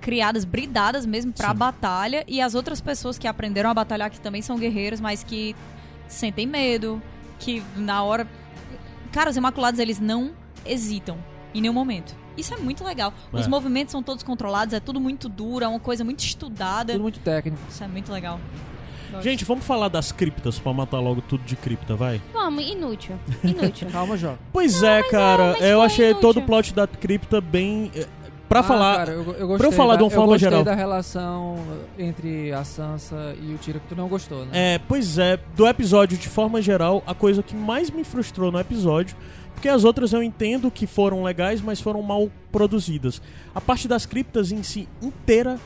criadas, 0.00 0.44
bridadas 0.44 1.06
mesmo 1.06 1.32
pra 1.32 1.50
Sim. 1.50 1.54
batalha 1.56 2.24
e 2.26 2.40
as 2.40 2.54
outras 2.54 2.80
pessoas 2.80 3.18
que 3.18 3.26
aprenderam 3.28 3.70
a 3.70 3.74
batalhar, 3.74 4.10
que 4.10 4.20
também 4.20 4.42
são 4.42 4.58
guerreiros, 4.58 5.00
mas 5.00 5.22
que 5.22 5.54
sentem 6.08 6.46
medo, 6.46 7.00
que 7.38 7.62
na 7.76 8.02
hora. 8.02 8.26
Cara, 9.12 9.30
os 9.30 9.36
Imaculados, 9.36 9.78
eles 9.78 10.00
não 10.00 10.32
hesitam 10.66 11.18
em 11.54 11.60
nenhum 11.60 11.74
momento. 11.74 12.16
Isso 12.36 12.52
é 12.54 12.56
muito 12.56 12.82
legal. 12.82 13.12
Os 13.30 13.44
É. 13.46 13.48
movimentos 13.48 13.92
são 13.92 14.02
todos 14.02 14.22
controlados, 14.24 14.72
é 14.72 14.80
tudo 14.80 14.98
muito 14.98 15.28
duro, 15.28 15.64
é 15.64 15.68
uma 15.68 15.78
coisa 15.78 16.02
muito 16.02 16.20
estudada. 16.20 16.94
Tudo 16.94 17.02
muito 17.02 17.20
técnico. 17.20 17.60
Isso 17.68 17.84
é 17.84 17.86
muito 17.88 18.10
legal. 18.10 18.40
Gente, 19.20 19.44
vamos 19.44 19.64
falar 19.64 19.88
das 19.88 20.12
criptas 20.12 20.58
pra 20.58 20.72
matar 20.72 21.00
logo 21.00 21.20
tudo 21.20 21.42
de 21.44 21.56
cripta, 21.56 21.94
vai? 21.96 22.20
Vamos, 22.32 22.64
inútil. 22.66 23.16
Inútil. 23.44 23.88
Calma, 23.92 24.16
Jó. 24.16 24.36
Pois 24.52 24.82
é, 24.82 25.02
cara, 25.02 25.52
mas 25.58 25.62
eu 25.62 25.82
achei 25.82 26.06
inútil. 26.10 26.20
todo 26.20 26.40
o 26.40 26.42
plot 26.42 26.72
da 26.74 26.86
cripta 26.86 27.40
bem. 27.40 27.90
eh, 27.94 28.06
Pra 28.48 28.60
Ah, 28.60 28.62
falar. 28.64 28.96
cara, 28.98 29.12
eu, 29.12 29.18
eu 29.20 29.24
pra 29.34 29.46
gostei 29.46 29.66
eu 29.68 29.72
falar 29.72 29.92
da, 29.94 29.96
de 29.98 30.02
uma 30.04 30.10
forma 30.10 30.24
eu 30.24 30.30
gostei 30.32 30.50
geral. 30.50 30.62
da 30.64 30.74
relação 30.74 31.56
entre 31.98 32.52
a 32.52 32.62
Sansa 32.64 33.34
e 33.40 33.54
o 33.54 33.58
Tyrion 33.58 33.80
que 33.80 33.86
tu 33.88 33.96
não 33.96 34.08
gostou, 34.08 34.44
né? 34.44 34.50
É, 34.74 34.78
pois 34.78 35.16
é, 35.16 35.38
do 35.56 35.66
episódio 35.66 36.18
de 36.18 36.28
forma 36.28 36.60
geral, 36.60 37.02
a 37.06 37.14
coisa 37.14 37.42
que 37.42 37.56
mais 37.56 37.88
me 37.90 38.04
frustrou 38.04 38.52
no 38.52 38.60
episódio, 38.60 39.16
porque 39.54 39.70
as 39.70 39.84
outras 39.84 40.12
eu 40.12 40.22
entendo 40.22 40.70
que 40.70 40.86
foram 40.86 41.22
legais, 41.22 41.62
mas 41.62 41.80
foram 41.80 42.02
mal 42.02 42.28
produzidas. 42.50 43.22
A 43.54 43.60
parte 43.60 43.88
das 43.88 44.04
criptas 44.04 44.52
em 44.52 44.62
si 44.62 44.86
inteira 45.00 45.58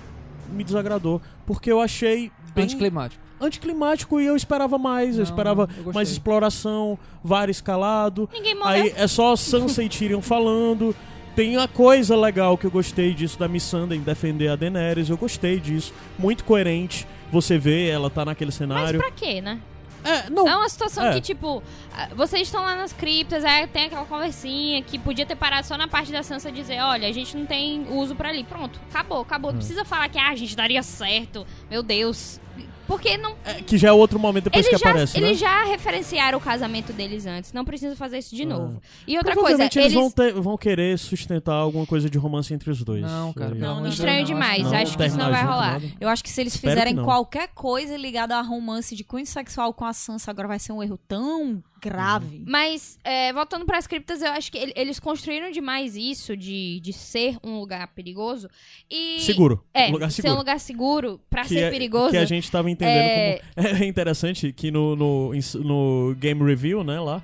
me 0.53 0.63
desagradou, 0.63 1.21
porque 1.45 1.73
eu 1.73 1.81
achei 1.81 2.31
bem 2.55 2.65
Anticlimático. 2.67 3.21
Anticlimático 3.41 4.21
e 4.21 4.27
eu 4.27 4.37
esperava 4.37 4.79
mais, 4.79 5.11
eu 5.11 5.17
Não, 5.17 5.23
esperava 5.25 5.69
eu 5.85 5.93
mais 5.93 6.11
exploração, 6.11 6.99
VAR 7.23 7.49
escalado. 7.51 8.29
Ninguém 8.33 8.55
morreu. 8.55 8.71
Aí 8.85 8.93
é 8.97 9.07
só 9.07 9.35
Sansa 9.37 9.83
e 9.83 9.89
Tyrion 9.89 10.21
falando. 10.23 10.95
Tem 11.35 11.57
a 11.59 11.69
coisa 11.69 12.17
legal 12.17 12.57
que 12.57 12.65
eu 12.67 12.71
gostei 12.71 13.13
disso 13.13 13.39
da 13.39 13.47
Missandei 13.47 13.99
defender 13.99 14.49
a 14.49 14.57
Daenerys, 14.57 15.11
eu 15.11 15.19
gostei 15.19 15.61
disso, 15.61 15.93
muito 16.19 16.45
coerente. 16.45 17.07
Você 17.31 17.59
vê, 17.59 17.89
ela 17.91 18.09
tá 18.09 18.25
naquele 18.25 18.49
Mas 18.49 18.55
cenário. 18.55 18.99
pra 19.01 19.11
quê, 19.11 19.43
né? 19.43 19.61
É, 20.03 20.31
não, 20.31 20.49
É 20.49 20.55
uma 20.57 20.69
situação 20.69 21.05
É. 21.05 21.13
que, 21.15 21.21
tipo, 21.21 21.61
ah, 21.93 22.09
vocês 22.15 22.43
estão 22.43 22.63
lá 22.63 22.77
nas 22.77 22.93
criptas, 22.93 23.45
aí 23.45 23.67
tem 23.67 23.87
aquela 23.87 24.05
conversinha 24.07 24.81
que 24.81 24.99
podia 25.01 25.27
ter 25.27 25.35
parado 25.35 25.67
só 25.67 25.77
na 25.77 25.89
parte 25.89 26.13
da 26.13 26.23
Sansa 26.23 26.51
dizer, 26.53 26.81
olha, 26.81 27.09
a 27.09 27.13
gente 27.13 27.37
não 27.37 27.45
tem 27.45 27.85
uso 27.91 28.15
pra 28.15 28.29
ali. 28.29 28.45
Pronto, 28.45 28.81
acabou, 28.89 29.21
acabou. 29.21 29.51
Hum. 29.51 29.55
Não 29.55 29.59
precisa 29.59 29.85
falar 29.85 30.09
que 30.09 30.19
ah, 30.19 30.29
a 30.31 30.37
gente 30.37 30.55
daria 30.57 30.83
certo. 30.83 31.45
Meu 31.69 31.83
Deus. 31.83 32.41
Porque 32.87 33.17
não. 33.17 33.35
É, 33.45 33.55
que 33.55 33.77
já 33.77 33.89
é 33.89 33.93
outro 33.93 34.19
momento 34.19 34.45
depois 34.45 34.67
que 34.69 34.77
já, 34.77 34.91
aparece, 34.91 35.21
né? 35.21 35.27
eles 35.29 35.39
já 35.41 35.65
referenciaram 35.65 36.39
o 36.39 36.41
casamento 36.41 36.93
deles 36.93 37.27
antes. 37.27 37.53
Não 37.53 37.65
precisa 37.65 37.97
fazer 37.97 38.19
isso 38.19 38.35
de 38.37 38.43
Ah. 38.45 38.47
novo. 38.47 38.81
E 39.07 39.17
outra 39.17 39.35
coisa, 39.35 39.59
Provavelmente 39.59 39.79
eles. 39.79 39.93
eles, 39.93 39.95
vão, 40.01 40.11
ter- 40.11 40.33
vão 40.41 40.57
querer 40.57 40.99
sustentar 40.99 41.55
alguma 41.55 41.85
coisa 41.87 42.09
de 42.09 42.17
romance 42.17 42.55
entre 42.55 42.71
os 42.71 42.83
dois. 42.85 43.03
Não, 43.03 43.33
cara, 43.33 43.55
amor 43.71 43.83
de 43.85 43.89
Estranho 43.95 44.19
não, 44.21 44.25
demais, 44.25 44.63
não. 44.63 44.73
acho 44.75 44.97
que 44.97 45.05
isso 45.05 45.19
não 45.19 45.31
vai 45.31 45.43
rolar. 45.43 45.73
nada. 45.73 45.91
Eu 46.01 46.09
acho 46.09 46.23
que 46.23 46.31
se 46.31 46.41
eles 46.41 46.55
Espero 46.55 46.73
fizerem 46.75 46.95
que 46.95 46.99
não. 47.01 47.05
qualquer 47.05 47.49
coisa 47.55 47.97
ligada 47.97 48.37
a 48.37 48.41
romance 48.43 48.95
de 48.95 49.03
cunho 49.03 49.27
sexual 49.27 49.73
com 49.75 49.85
a 49.85 49.93
Sansa, 49.93 50.31
agora 50.31 50.47
vai 50.49 50.59
ser 50.59 50.73
um 50.73 50.83
erro 50.83 50.99
tão 51.09 51.63
grave. 51.81 52.43
Mas, 52.47 52.99
é, 53.05 53.33
voltando 53.33 53.65
para 53.65 53.79
as 53.79 53.87
criptas, 53.87 54.23
eu 54.23 54.31
acho 54.33 54.51
que 54.51 54.59
ele- 54.59 54.73
eles 54.77 54.99
construíram 54.99 55.51
demais 55.51 55.97
isso 55.97 56.37
de, 56.37 56.81
de 56.81 56.93
ser 56.93 57.37
um 57.45 57.59
lugar 57.59 57.87
perigoso. 57.89 58.49
E. 58.91 59.21
Seguro. 59.21 59.63
É, 59.75 59.89
um 59.89 59.93
lugar 59.93 60.11
ser 60.11 60.23
seguro. 60.23 60.35
um 60.35 60.39
lugar 60.39 60.61
seguro 60.61 61.21
pra 61.31 61.45
ser 61.45 61.59
é- 61.65 61.71
perigoso. 61.71 62.11
Que 62.11 62.17
a 62.17 62.25
gente 62.25 62.51
tava 62.51 62.71
entendendo 62.71 62.97
É- 62.97 63.41
como. 63.55 63.67
É 63.83 63.85
interessante 63.87 64.53
que 64.53 64.71
no, 64.71 64.97
no, 64.97 65.31
no 65.63 66.15
Game 66.19 66.43
Review, 66.45 66.83
né, 66.83 66.99
lá, 67.01 67.23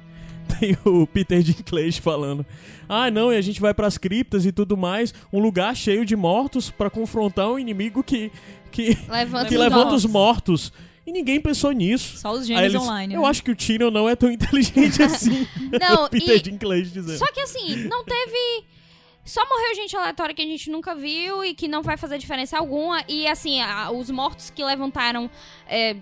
tem 0.61 0.77
o 0.85 1.07
Peter 1.07 1.43
Dinklage 1.43 2.01
falando. 2.01 2.45
Ah, 2.89 3.11
não, 3.11 3.33
e 3.33 3.37
a 3.37 3.41
gente 3.41 3.61
vai 3.61 3.73
pras 3.73 3.97
criptas 3.97 4.45
e 4.45 4.53
tudo 4.53 4.77
mais. 4.77 5.15
Um 5.33 5.39
lugar 5.41 5.75
cheio 5.75 6.05
de 6.05 6.15
mortos 6.15 6.71
pra 6.71 6.91
confrontar 6.91 7.49
um 7.51 7.59
inimigo 7.59 8.03
que. 8.03 8.31
que, 8.71 8.97
Levanta 9.09 9.49
que 9.49 9.55
os 9.55 9.61
levanta 9.61 9.95
os 9.95 10.05
mortos. 10.05 10.73
E 11.07 11.11
ninguém 11.13 11.41
pensou 11.41 11.73
nisso. 11.73 12.17
Só 12.19 12.31
os 12.33 12.41
Aí 12.43 12.47
gênios 12.47 12.75
eles- 12.75 12.83
online. 12.83 13.15
Eu 13.15 13.23
né? 13.23 13.29
acho 13.29 13.43
que 13.43 13.51
o 13.51 13.57
Tyrion 13.57 13.91
não 13.91 14.09
é 14.09 14.15
tão 14.15 14.31
inteligente 14.31 15.03
assim. 15.03 15.47
Não, 15.81 16.07
Peter 16.11 16.37
e- 16.37 16.41
Dinklage 16.43 16.91
dizendo. 16.91 17.19
Só 17.19 17.27
que 17.33 17.41
assim, 17.41 17.77
não 17.89 18.05
teve. 18.05 18.65
Só 19.25 19.45
morreu 19.49 19.75
gente 19.75 19.97
aleatória 19.97 20.35
que 20.35 20.43
a 20.43 20.47
gente 20.47 20.69
nunca 20.71 20.95
viu 20.95 21.45
e 21.45 21.55
que 21.55 21.67
não 21.69 21.83
vai 21.83 21.97
fazer 21.97 22.19
diferença 22.19 22.59
alguma. 22.59 23.03
E 23.09 23.27
assim, 23.27 23.61
a- 23.61 23.91
os 23.91 24.11
mortos 24.11 24.51
que 24.51 24.65
levantaram. 24.65 25.29
é, 25.69 25.97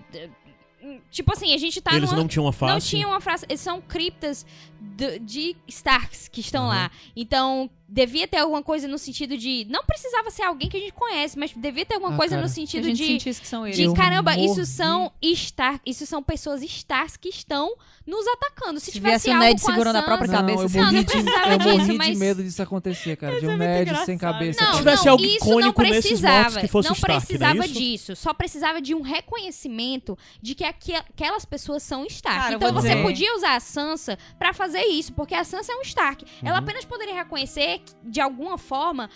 tipo 1.11 1.31
assim, 1.31 1.53
a 1.53 1.57
gente 1.57 1.79
tá 1.81 1.95
Eles 1.95 2.09
numa. 2.09 2.21
não 2.21 2.27
tinham 2.27 2.45
uma 2.45 2.51
face. 2.53 2.73
Não 2.73 2.79
tinha 2.79 3.07
uma 3.07 3.21
frase. 3.21 3.45
Eles 3.47 3.61
são 3.61 3.79
criptas 3.81 4.45
de, 4.81 5.19
de 5.19 5.55
Starks 5.67 6.27
que 6.27 6.41
estão 6.41 6.63
Uhum. 6.63 6.69
lá. 6.69 6.91
Então, 7.15 7.69
devia 7.87 8.27
ter 8.27 8.37
alguma 8.37 8.63
coisa 8.63 8.87
no 8.87 8.97
sentido 8.97 9.37
de. 9.37 9.65
Não 9.69 9.83
precisava 9.83 10.31
ser 10.31 10.43
alguém 10.43 10.69
que 10.69 10.77
a 10.77 10.79
gente 10.79 10.93
conhece, 10.93 11.37
mas 11.37 11.51
devia 11.55 11.85
ter 11.85 11.95
alguma 11.95 12.13
Ah, 12.13 12.17
coisa 12.17 12.35
cara. 12.35 12.41
no 12.41 12.47
Que 12.47 12.51
a 12.51 12.55
sentido 12.65 12.83
gente 12.95 13.17
de. 13.17 13.39
que 13.41 13.47
são 13.47 13.65
eles. 13.65 13.77
De 13.77 13.83
Eu 13.83 13.93
caramba, 13.93 14.31
morri. 14.31 14.45
isso 14.45 14.65
são 14.65 15.11
Stark, 15.21 15.81
isso 15.85 16.05
são 16.05 16.23
pessoas 16.23 16.61
Stars 16.63 17.17
que 17.17 17.29
estão 17.29 17.75
nos 18.07 18.25
atacando. 18.27 18.79
Se, 18.79 18.87
Se 18.87 18.91
tivesse 18.93 19.29
o 19.29 19.33
algo 19.33 19.43
Ned 19.43 19.61
com 19.61 19.69
a 19.69 19.73
segurando 19.73 19.95
a 19.97 20.03
própria 20.03 20.29
cabeça, 20.29 20.61
eu 20.61 20.65
assim. 20.65 20.77
Não, 20.79 20.85
morri, 20.85 20.95
não 20.97 21.03
de, 21.03 21.13
eu 21.17 21.59
morri 21.59 21.77
disso, 21.77 21.91
de 21.91 21.97
mas- 21.97 22.17
medo 22.17 22.43
disso 22.43 22.61
acontecer, 22.63 23.15
cara. 23.17 23.39
De 23.39 23.45
um 23.45 23.49
muito 23.49 23.59
Ned 23.59 24.05
sem 24.05 24.17
cabeça. 24.17 24.63
Não, 24.63 24.77
tivesse 24.77 25.05
não, 25.05 25.11
algo 25.11 25.23
isso 25.25 25.35
icônico 25.45 25.81
não 25.83 25.89
nesses 25.89 26.05
precisava. 26.09 26.37
mortos 26.43 26.57
que 26.61 26.67
fosse 26.67 26.89
não 26.89 26.95
Stark, 26.95 27.11
não 27.11 27.17
é 27.17 27.25
precisava 27.27 27.65
isso? 27.65 27.73
disso. 27.73 28.15
Só 28.15 28.33
precisava 28.33 28.81
de 28.81 28.95
um 28.95 29.01
reconhecimento 29.01 30.17
de 30.41 30.55
que 30.55 30.63
aquelas 30.63 31.45
pessoas 31.45 31.83
são 31.83 32.05
Stark. 32.05 32.39
Cara, 32.39 32.55
então 32.55 32.73
você 32.73 32.89
dizer- 32.89 33.03
podia 33.03 33.35
usar 33.35 33.55
a 33.55 33.59
Sansa 33.59 34.17
pra 34.39 34.53
fazer 34.53 34.70
isso, 34.85 35.11
porque 35.13 35.33
a 35.35 35.43
Sansa 35.43 35.73
é 35.73 35.75
um 35.75 35.81
Stark. 35.81 36.23
Ela 36.43 36.57
Uhum. 36.57 36.63
apenas 36.63 36.85
poderia 36.85 37.13
reconhecer 37.15 37.79
que, 37.79 37.93
de 38.03 38.21
alguma 38.21 38.57
forma 38.57 39.09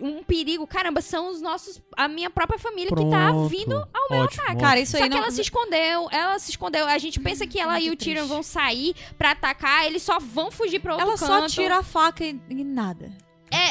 um 0.00 0.22
perigo. 0.22 0.64
Caramba, 0.66 1.00
são 1.00 1.28
os 1.30 1.40
nossos 1.40 1.82
a 1.96 2.06
minha 2.06 2.30
própria 2.30 2.56
família 2.58 2.88
que 2.88 3.04
tá 3.10 3.30
Pronto. 3.32 3.48
vindo 3.48 3.74
ao 3.74 4.08
meu 4.10 4.22
ataque. 4.22 4.60
Cara, 4.60 4.78
isso 4.78 4.92
Só 4.92 4.98
aí 5.02 5.08
que 5.08 5.08
não... 5.16 5.18
ela 5.24 5.30
se 5.32 5.40
escondeu, 5.40 6.08
ela 6.12 6.38
se 6.38 6.50
escondeu. 6.50 6.86
A 6.86 6.98
gente 6.98 7.18
pensa 7.18 7.46
que 7.48 7.58
ela 7.58 7.80
e 7.80 7.90
o 7.90 7.96
Tyrion 7.96 8.26
vão 8.26 8.40
sair 8.42 8.94
pra 9.16 9.32
atacar, 9.32 9.86
eles 9.86 10.02
só 10.02 10.20
vão 10.20 10.52
fugir 10.52 10.78
pra 10.80 10.92
outro 10.92 11.08
Ela 11.08 11.18
canto. 11.18 11.26
só 11.28 11.46
tira 11.48 11.78
a 11.78 11.82
faca 11.82 12.24
e, 12.24 12.40
e 12.48 12.62
nada. 12.62 13.10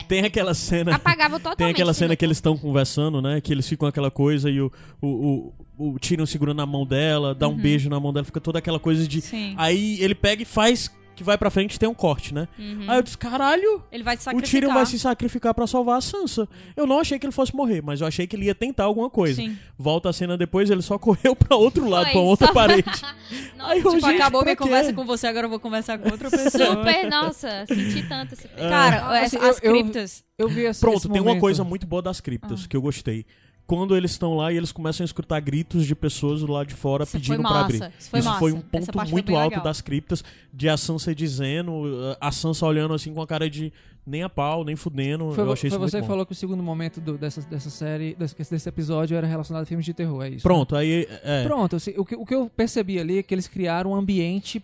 Tem 0.07 0.25
aquela 0.25 0.53
cena. 0.53 0.95
Apagava 0.95 1.38
totalmente. 1.39 1.57
Tem 1.63 1.69
aquela 1.71 1.93
cena 1.93 2.07
núcleo. 2.07 2.17
que 2.17 2.25
eles 2.25 2.38
estão 2.38 2.57
conversando, 2.57 3.21
né? 3.21 3.39
Que 3.39 3.53
eles 3.53 3.67
ficam 3.67 3.88
aquela 3.88 4.09
coisa 4.11 4.49
e 4.49 4.59
o, 4.59 4.69
o, 5.01 5.53
o, 5.77 5.93
o 5.95 5.99
Tyrion 5.99 6.25
segurando 6.25 6.61
a 6.61 6.65
mão 6.65 6.85
dela, 6.85 7.33
dá 7.35 7.47
um 7.47 7.51
Uhum. 7.51 7.57
beijo 7.57 7.89
na 7.89 7.99
mão 7.99 8.11
dela, 8.11 8.25
fica 8.25 8.41
toda 8.41 8.59
aquela 8.59 8.79
coisa 8.79 9.07
de. 9.07 9.21
Sim. 9.21 9.53
Aí 9.57 10.01
ele 10.01 10.15
pega 10.15 10.41
e 10.41 10.45
faz 10.45 10.89
que 11.18 11.24
vai 11.24 11.38
pra 11.38 11.49
frente 11.49 11.78
tem 11.80 11.89
um 11.89 11.93
corte, 11.93 12.34
né? 12.34 12.47
Uhum. 12.57 12.86
Aí 12.88 12.97
eu 12.97 13.01
disse, 13.01 13.18
caralho, 13.18 13.84
Ele 13.91 14.03
vai 14.03 14.15
se 14.15 14.30
o. 14.30 14.41
Tyrion 14.41 14.74
vai 14.74 14.86
se 14.86 14.97
sacrificar 14.99 15.53
pra 15.53 15.65
salvar 15.68 15.97
a 15.97 16.01
Sansa. 16.01 16.47
Eu 16.76 16.86
não 16.88 16.99
achei 16.99 17.18
que 17.20 17.26
ele 17.26 17.34
fosse 17.34 17.55
morrer, 17.55 17.82
mas 17.82 18.01
eu 18.01 18.07
achei 18.07 18.28
que 18.28 18.36
ele 18.36 18.45
ia 18.45 18.55
tentar 18.55 18.84
alguma 18.86 19.09
coisa. 19.09 19.36
Sim. 19.41 19.57
Volta 19.78 20.09
a 20.09 20.13
cena 20.13 20.38
depois, 20.38 20.70
ele 20.70 20.82
só 20.82 20.97
correu 20.99 21.36
pra 21.36 21.57
outro 21.57 21.89
lado, 21.89 22.03
Foi, 22.05 22.11
pra 22.13 22.22
outra 22.22 22.47
só- 22.47 22.53
parede. 22.53 22.88
Nossa, 23.57 23.72
Aí 23.74 23.80
eu, 23.80 23.91
Tipo, 23.91 24.05
gente, 24.07 24.22
acabou 24.22 24.43
minha 24.43 24.55
quê? 24.55 24.63
conversa 24.63 24.93
com 24.93 25.03
você, 25.05 25.28
agora 25.28 25.45
eu 25.47 25.49
vou 25.49 25.59
conversar 25.59 25.97
com 25.97 26.09
outra 26.09 26.30
pessoa. 26.30 26.76
Super, 26.76 27.09
nossa, 27.09 27.65
senti 27.68 28.07
tanto 28.07 28.34
esse 28.36 28.47
É. 28.55 28.70
Cara, 28.70 29.01
Ah, 29.03 29.20
as, 29.20 29.34
assim, 29.34 29.38
as 29.45 29.61
eu- 29.63 29.76
eu- 29.76 29.82
criptas. 29.84 30.24
Eu 30.38 30.47
vi 30.47 30.61
esse, 30.61 30.80
Pronto, 30.80 31.09
tem 31.09 31.20
uma 31.20 31.30
momento. 31.30 31.41
coisa 31.41 31.63
muito 31.63 31.88
boa 31.88 31.99
das 32.01 32.22
criptas 32.22 32.63
Ah. 32.63 32.68
que 32.70 32.78
eu 32.78 32.82
gostei. 32.82 33.26
Quando 33.68 33.97
eles 33.97 34.11
estão 34.11 34.36
lá 34.38 34.51
e 34.51 34.55
eles 34.57 34.72
começam 34.72 35.03
a 35.03 35.05
escutar 35.05 35.39
gritos 35.41 35.86
de 35.86 35.93
pessoas 35.93 36.39
do 36.39 36.49
lado 36.49 36.68
de 36.68 36.74
fora 36.74 37.03
Isso 37.03 37.11
foi 37.11 37.20
pedindo 37.20 37.41
pra 37.41 37.49
massa, 37.51 37.63
abrir. 37.86 37.93
isso 37.99 38.09
foi 38.09 38.22
massa. 38.22 38.45
um 38.45 38.47
Essa 38.47 38.91
ponto 38.93 38.93
foi 38.93 39.11
muito 39.11 39.36
alto 39.36 39.49
legal. 39.49 39.63
das 39.65 39.82
criptas, 39.82 40.24
de 40.53 40.70
a 40.70 40.78
Sansa 40.78 41.13
dizendo, 41.13 41.84
a 42.22 42.32
Sansa 42.32 42.65
olhando 42.65 42.93
assim 42.93 43.13
com 43.13 43.22
a 43.22 43.28
cara 43.28 43.49
de 43.49 43.72
nem 44.05 44.24
a 44.24 44.30
pau, 44.30 44.63
nem 44.63 44.76
fudendo. 44.78 45.32
Foi, 45.34 45.43
eu 45.43 45.51
achei 45.51 45.70
foi 45.70 45.76
isso 45.76 45.80
muito 45.80 45.91
você 45.91 45.99
que 46.01 46.07
falou 46.07 46.26
que 46.26 46.32
o 46.32 46.36
segundo 46.36 46.63
momento 46.63 47.01
do- 47.01 47.18
dessa, 47.18 47.41
dessa 47.41 47.70
série, 47.70 48.15
desse, 48.15 48.36
desse 48.49 48.70
episódio, 48.70 49.18
era 49.18 49.28
relacionado 49.28 49.63
a 49.63 49.65
filmes 49.65 49.86
de 49.86 49.93
terror, 49.93 50.24
é 50.24 50.30
isso? 50.30 50.43
Pronto, 50.43 50.74
aí. 50.74 51.05
É, 51.24 51.43
Pronto, 51.43 51.76
assim, 51.76 51.93
o, 51.97 52.05
que, 52.05 52.15
o 52.15 52.26
que 52.26 52.34
eu 52.34 52.49
percebi 52.55 52.97
ali 52.99 53.18
é 53.18 53.24
que 53.24 53.34
eles 53.36 53.49
criaram 53.49 53.91
um 53.91 53.95
ambiente 53.95 54.63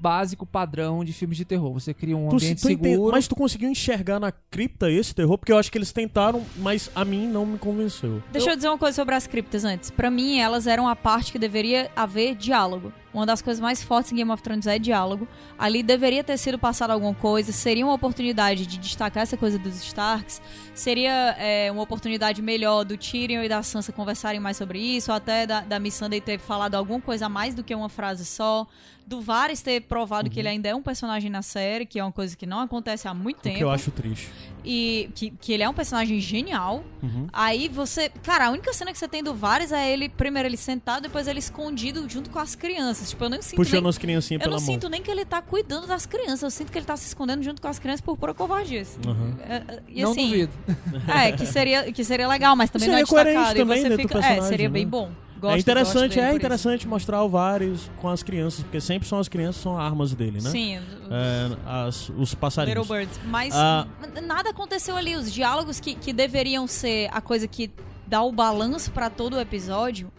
básico, 0.00 0.44
padrão 0.44 1.04
de 1.04 1.12
filmes 1.12 1.36
de 1.36 1.44
terror. 1.44 1.72
Você 1.72 1.94
cria 1.94 2.16
um 2.16 2.28
Tu, 2.28 2.36
ambiente 2.36 2.60
tu 2.60 2.66
seguro. 2.66 3.12
mas 3.12 3.26
tu 3.28 3.34
conseguiu 3.34 3.68
enxergar 3.70 4.18
na 4.20 4.30
cripta 4.32 4.90
esse 4.90 5.14
terror? 5.14 5.38
Porque 5.38 5.52
eu 5.52 5.58
acho 5.58 5.70
que 5.72 5.78
eles 5.78 5.92
tentaram, 5.92 6.44
mas 6.58 6.90
a 6.94 7.04
mim 7.04 7.26
não 7.26 7.46
me 7.46 7.58
convenceu. 7.58 8.22
Deixa 8.32 8.50
eu 8.50 8.56
dizer 8.56 8.68
uma 8.68 8.78
coisa 8.78 8.94
sobre 8.96 9.14
as 9.14 9.26
criptas 9.26 9.64
antes. 9.64 9.90
Pra 9.90 10.10
mim, 10.10 10.38
elas 10.38 10.66
eram 10.66 10.88
a 10.88 10.94
parte 10.96 11.32
que 11.32 11.38
deveria 11.38 11.90
haver 11.96 12.34
diálogo. 12.34 12.92
Uma 13.14 13.24
das 13.24 13.40
coisas 13.40 13.60
mais 13.60 13.80
fortes 13.80 14.10
em 14.10 14.16
Game 14.16 14.30
of 14.32 14.42
Thrones 14.42 14.66
é 14.66 14.76
diálogo. 14.76 15.28
Ali 15.56 15.84
deveria 15.84 16.24
ter 16.24 16.36
sido 16.36 16.58
passado 16.58 16.90
alguma 16.90 17.14
coisa. 17.14 17.52
Seria 17.52 17.86
uma 17.86 17.94
oportunidade 17.94 18.66
de 18.66 18.76
destacar 18.76 19.22
essa 19.22 19.36
coisa 19.36 19.56
dos 19.56 19.76
Starks. 19.84 20.42
Seria 20.74 21.36
é, 21.38 21.70
uma 21.70 21.82
oportunidade 21.82 22.42
melhor 22.42 22.84
do 22.84 22.96
Tyrion 22.98 23.42
e 23.44 23.48
da 23.48 23.62
Sansa 23.62 23.92
conversarem 23.92 24.40
mais 24.40 24.56
sobre 24.56 24.80
isso. 24.80 25.12
Ou 25.12 25.16
até 25.16 25.46
da, 25.46 25.60
da 25.60 25.78
Missandei 25.78 26.20
ter 26.20 26.40
falado 26.40 26.74
alguma 26.74 27.00
coisa 27.00 27.26
a 27.26 27.28
mais 27.28 27.54
do 27.54 27.62
que 27.62 27.72
uma 27.72 27.88
frase 27.88 28.24
só. 28.24 28.66
Do 29.06 29.20
Varys 29.20 29.62
ter 29.62 29.82
provado 29.82 30.28
que 30.28 30.40
ele 30.40 30.48
ainda 30.48 30.68
é 30.68 30.74
um 30.74 30.82
personagem 30.82 31.30
na 31.30 31.42
série, 31.42 31.86
que 31.86 32.00
é 32.00 32.02
uma 32.02 32.10
coisa 32.10 32.36
que 32.36 32.46
não 32.46 32.58
acontece 32.58 33.06
há 33.06 33.14
muito 33.14 33.38
O 33.38 33.42
tempo. 33.42 33.58
que 33.58 33.62
eu 33.64 33.70
acho 33.70 33.90
triste. 33.92 34.28
E 34.64 35.10
que, 35.14 35.30
que 35.30 35.52
ele 35.52 35.62
é 35.62 35.68
um 35.68 35.74
personagem 35.74 36.18
genial. 36.20 36.82
Uhum. 37.02 37.26
Aí 37.32 37.68
você. 37.68 38.08
Cara, 38.22 38.46
a 38.46 38.50
única 38.50 38.72
cena 38.72 38.92
que 38.92 38.98
você 38.98 39.06
tem 39.06 39.22
do 39.22 39.34
Varys 39.34 39.72
é 39.72 39.92
ele, 39.92 40.08
primeiro 40.08 40.48
ele 40.48 40.56
sentado, 40.56 41.02
depois 41.02 41.28
ele 41.28 41.38
escondido 41.38 42.08
junto 42.08 42.30
com 42.30 42.38
as 42.38 42.54
crianças. 42.54 43.10
Tipo, 43.10 43.24
eu 43.24 43.30
não 43.30 43.42
sinto 43.42 43.56
Puxando 43.56 43.82
nem. 43.82 43.90
as 43.90 43.98
criancinhas 43.98 44.40
Eu 44.40 44.44
pela 44.44 44.56
não 44.56 44.64
mão. 44.64 44.74
sinto 44.74 44.88
nem 44.88 45.02
que 45.02 45.10
ele 45.10 45.24
tá 45.24 45.42
cuidando 45.42 45.86
das 45.86 46.06
crianças, 46.06 46.42
eu 46.42 46.50
sinto 46.50 46.72
que 46.72 46.78
ele 46.78 46.86
tá 46.86 46.96
se 46.96 47.06
escondendo 47.06 47.42
junto 47.42 47.60
com 47.60 47.68
as 47.68 47.78
crianças 47.78 48.00
por 48.00 48.16
pura 48.16 48.32
covardia. 48.32 48.80
assim. 48.82 49.00
Uhum. 49.06 49.34
É, 49.46 49.56
é, 49.56 49.82
e 49.88 50.02
não 50.02 50.12
assim, 50.12 50.28
duvido. 50.30 50.52
É, 51.14 51.32
que 51.32 51.44
seria, 51.46 51.92
que 51.92 52.02
seria 52.02 52.26
legal, 52.26 52.56
mas 52.56 52.70
também 52.70 52.88
Seria 52.88 52.94
não 52.94 53.00
é 53.00 53.24
destacado. 53.24 53.34
coerente 53.34 53.54
E 53.54 53.58
também 53.58 53.82
você 53.82 53.88
do 53.90 53.96
fica. 53.96 54.18
É, 54.18 54.40
seria 54.42 54.68
né? 54.68 54.72
bem 54.72 54.86
bom. 54.86 55.10
Gosto, 55.44 55.56
é 55.56 55.60
interessante, 55.60 56.14
gosto 56.16 56.18
é 56.20 56.34
interessante 56.34 56.88
mostrar 56.88 57.22
o 57.22 57.28
Varys 57.28 57.90
com 58.00 58.08
as 58.08 58.22
crianças, 58.22 58.62
porque 58.62 58.80
sempre 58.80 59.06
são 59.08 59.18
as 59.18 59.28
crianças 59.28 59.60
são 59.62 59.78
armas 59.78 60.14
dele, 60.14 60.40
né? 60.42 60.50
Sim, 60.50 60.76
É, 61.10 61.50
as- 61.66 62.08
os 62.10 62.34
passarinhos. 62.34 62.80
Little 62.80 62.98
Birds. 62.98 63.20
Mas 63.26 63.54
Ah. 63.54 63.86
nada 64.22 64.50
aconteceu 64.50 64.96
ali. 64.96 65.14
Os 65.16 65.32
diálogos 65.32 65.78
que, 65.80 65.94
que 65.94 66.12
deveriam 66.12 66.66
ser 66.66 67.08
a 67.12 67.20
coisa 67.20 67.46
que 67.46 67.70
dá 68.06 68.22
o 68.22 68.32
balanço 68.32 68.90
pra 68.90 69.08
todo 69.10 69.34
o 69.36 69.40
episódio 69.40 70.10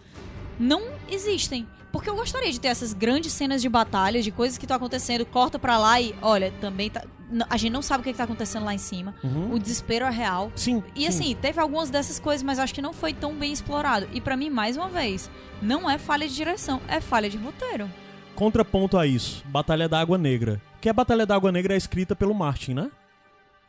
não 0.59 0.83
existem. 1.09 1.67
Porque 1.91 2.09
eu 2.09 2.15
gostaria 2.15 2.51
de 2.51 2.59
ter 2.59 2.67
essas 2.67 2.93
grandes 2.93 3.31
cenas 3.31 3.61
de 3.61 3.69
batalha, 3.69 4.21
de 4.21 4.29
coisas 4.29 4.57
que 4.57 4.65
estão 4.65 4.75
acontecendo, 4.75 5.25
corta 5.25 5.57
pra 5.57 5.77
lá 5.77 5.99
e, 6.01 6.13
olha, 6.21 6.51
também 6.59 6.89
tá. 6.89 7.01
A 7.49 7.55
gente 7.55 7.71
não 7.71 7.81
sabe 7.81 8.01
o 8.01 8.03
que, 8.03 8.11
que 8.11 8.17
tá 8.17 8.25
acontecendo 8.25 8.65
lá 8.65 8.73
em 8.73 8.77
cima. 8.77 9.15
Uhum. 9.23 9.53
O 9.53 9.57
desespero 9.57 10.05
é 10.05 10.11
real. 10.11 10.51
Sim. 10.55 10.83
E 10.93 11.01
sim. 11.01 11.07
assim, 11.07 11.35
teve 11.35 11.59
algumas 11.59 11.89
dessas 11.89 12.19
coisas, 12.19 12.43
mas 12.43 12.59
acho 12.59 12.73
que 12.73 12.81
não 12.81 12.91
foi 12.91 13.13
tão 13.13 13.33
bem 13.33 13.53
explorado. 13.53 14.07
E 14.11 14.19
pra 14.19 14.35
mim, 14.35 14.49
mais 14.49 14.75
uma 14.75 14.89
vez, 14.89 15.31
não 15.61 15.89
é 15.89 15.97
falha 15.97 16.27
de 16.27 16.35
direção, 16.35 16.81
é 16.87 16.99
falha 16.99 17.29
de 17.29 17.37
roteiro. 17.37 17.89
Contraponto 18.35 18.97
a 18.97 19.07
isso, 19.07 19.41
Batalha 19.47 19.87
da 19.87 19.99
Água 19.99 20.17
Negra. 20.17 20.61
Que 20.81 20.89
a 20.89 20.93
Batalha 20.93 21.25
da 21.25 21.33
Água 21.33 21.51
Negra 21.51 21.73
é 21.73 21.77
escrita 21.77 22.13
pelo 22.13 22.33
Martin, 22.35 22.73
né? 22.73 22.91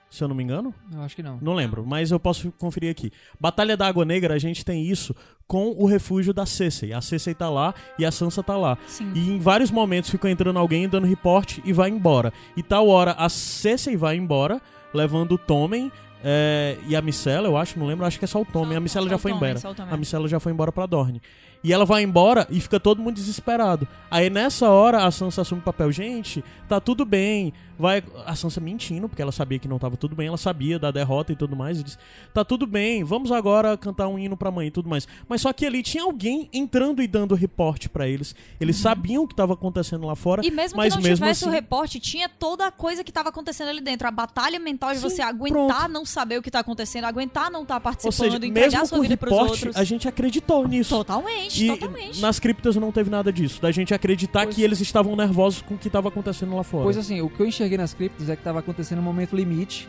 Se 0.09 0.23
eu 0.23 0.29
não 0.29 0.35
me 0.35 0.43
engano. 0.43 0.73
Eu 0.93 1.03
acho 1.03 1.17
que 1.17 1.23
não. 1.23 1.39
Não 1.41 1.53
lembro, 1.55 1.85
mas 1.85 2.11
eu 2.11 2.19
posso 2.21 2.53
conferir 2.53 2.91
aqui. 2.91 3.11
Batalha 3.41 3.77
da 3.77 3.87
Água 3.87 4.05
Negra, 4.05 4.35
a 4.35 4.39
gente 4.39 4.65
tem 4.65 4.85
isso 4.87 5.15
com 5.47 5.75
o 5.77 5.87
refúgio 5.87 6.33
da 6.33 6.47
Cersei. 6.47 6.93
A 6.93 7.01
Cersei 7.01 7.35
tá 7.35 7.51
lá 7.51 7.75
e 7.99 8.05
a 8.05 8.11
Sansa 8.11 8.43
tá 8.43 8.57
lá. 8.57 8.79
Sim. 8.87 9.13
E 9.15 9.31
em 9.33 9.39
vários 9.39 9.71
momentos 9.71 10.11
fica 10.11 10.31
entrando 10.31 10.59
alguém 10.59 10.89
dando 10.89 11.07
reporte 11.07 11.63
e 11.65 11.73
vai 11.73 11.91
embora. 11.91 12.33
E 12.57 12.63
tal 12.63 12.89
hora 12.89 13.13
a 13.13 13.29
Cersei 13.29 13.97
vai 13.97 14.17
embora, 14.17 14.61
levando 14.95 15.33
o 15.33 15.39
Tommen 15.39 15.91
é, 16.25 16.77
e 16.89 16.97
a 16.97 17.03
Micela, 17.03 17.47
eu 17.47 17.57
acho, 17.57 17.79
não 17.79 17.87
lembro, 17.87 18.05
acho 18.05 18.19
que 18.19 18.25
é 18.25 18.29
só 18.29 18.41
o 18.41 18.45
Tommen. 18.45 18.77
A 18.77 18.81
Micela 18.81 19.05
Só 19.07 19.11
já 19.11 19.19
foi 19.19 19.33
Tommen, 19.33 19.51
embora. 19.53 19.75
só. 19.77 19.83
A 19.89 19.97
Micela 19.97 20.27
já 20.29 20.41
foi 20.41 20.53
embora 20.53 20.73
pra 20.73 20.87
Dorne. 20.87 21.21
E 21.65 21.73
ela 21.73 21.85
vai 21.85 22.03
embora 22.03 22.47
e 22.51 22.61
fica 22.61 22.79
todo 22.79 23.03
mundo 23.03 23.15
desesperado. 23.15 23.89
Aí 24.11 24.31
nessa 24.31 24.69
hora 24.71 25.05
a 25.05 25.11
Sansa 25.11 25.43
assume 25.43 25.61
o 25.61 25.65
papel. 25.65 25.91
Gente, 25.91 26.45
tá 26.69 26.81
tudo 26.81 27.05
bem. 27.05 27.53
Vai. 27.79 28.03
A 28.25 28.35
Sansa 28.35 28.59
mentindo, 28.59 29.07
porque 29.07 29.21
ela 29.21 29.33
sabia 29.33 29.59
que 29.59 29.69
não 29.69 29.79
tava 29.79 29.97
tudo 29.99 30.15
bem. 30.17 30.29
Ela 30.29 30.39
sabia 30.39 30.79
da 30.79 30.91
derrota 30.91 31.33
e 31.33 31.37
tudo 31.37 31.55
mais. 31.55 31.79
E 31.79 31.83
disse: 31.83 31.99
Tá 32.33 32.43
tudo 32.45 32.67
bem, 32.67 33.05
vamos 33.05 33.31
agora 33.31 33.77
cantar 33.77 34.09
um 34.09 34.19
hino 34.19 34.35
pra 34.37 34.51
mãe 34.51 34.69
e 34.69 34.71
tudo 34.71 34.89
mais. 34.89 35.07
Mas 35.29 35.43
só 35.43 35.53
que 35.53 35.67
ali 35.67 35.83
tinha 35.83 36.05
alguém 36.05 36.49
entrando 36.55 37.03
e 37.03 37.07
dando 37.07 37.35
reporte 37.35 37.89
pra 37.91 38.09
eles. 38.09 38.35
Eles 38.59 38.77
sabiam 38.77 39.25
o 39.25 39.29
que 39.29 39.35
tava 39.35 39.53
acontecendo 39.53 40.07
lá 40.07 40.17
fora. 40.17 40.41
Uhum. 40.41 40.49
E 40.49 40.51
mesmo 40.51 40.77
mas 40.79 40.95
que 40.95 41.01
não 41.01 41.03
mesmo 41.03 41.17
tivesse 41.27 41.45
o 41.45 41.49
assim- 41.49 41.55
reporte, 41.55 42.01
tinha 42.01 42.29
toda 42.31 42.67
a 42.67 42.71
coisa 42.71 43.05
que 43.05 43.13
tava 43.13 43.29
acontecendo 43.29 43.69
ali 43.69 43.81
dentro. 43.83 44.09
A 44.09 44.11
batalha 44.11 44.59
mental 44.59 44.93
de 44.93 44.99
Sim, 45.01 45.11
você 45.11 45.21
aguentar 45.21 45.67
pronto. 45.81 45.93
não 45.93 46.07
saber 46.07 46.39
o 46.39 46.43
que 46.43 46.51
tá 46.51 46.61
acontecendo, 46.61 47.05
aguentar 47.05 47.51
não 47.51 47.63
estar 47.63 47.75
Ou 47.75 47.81
participando, 47.83 48.15
seja, 48.17 48.37
entregar 48.37 48.61
mesmo 48.69 48.81
a 48.81 48.87
sua 48.87 48.99
o 48.99 49.03
vida 49.03 49.17
pros 49.19 49.33
reporte, 49.33 49.51
outros. 49.67 49.77
a 49.77 49.85
gente 49.85 50.09
acreditou 50.09 50.67
nisso. 50.67 50.97
Totalmente, 50.97 51.46
E 51.55 51.69
totalmente. 51.69 52.21
nas 52.21 52.39
criptas 52.39 52.77
não 52.77 52.91
teve 52.93 53.11
nada 53.11 53.33
disso. 53.33 53.61
Da 53.61 53.71
gente 53.71 53.93
acreditar 53.95 54.45
Pois- 54.45 54.55
que 54.55 54.63
eles 54.63 54.81
estavam 54.81 55.15
nervosos 55.17 55.63
com 55.63 55.75
o 55.75 55.79
que 55.79 55.89
tava 55.91 56.09
acontecendo 56.09 56.55
lá 56.57 56.63
fora. 56.63 56.85
Pois 56.85 56.97
assim, 56.97 57.21
o 57.21 57.29
que 57.29 57.41
eu 57.41 57.47
enxerguei 57.47 57.79
nas 57.79 57.95
criptas 57.95 58.29
é 58.29 58.37
que 58.37 58.43
tava 58.43 58.59
acontecendo 58.61 58.99
um 58.99 59.03
momento 59.03 59.35
limite. 59.37 59.89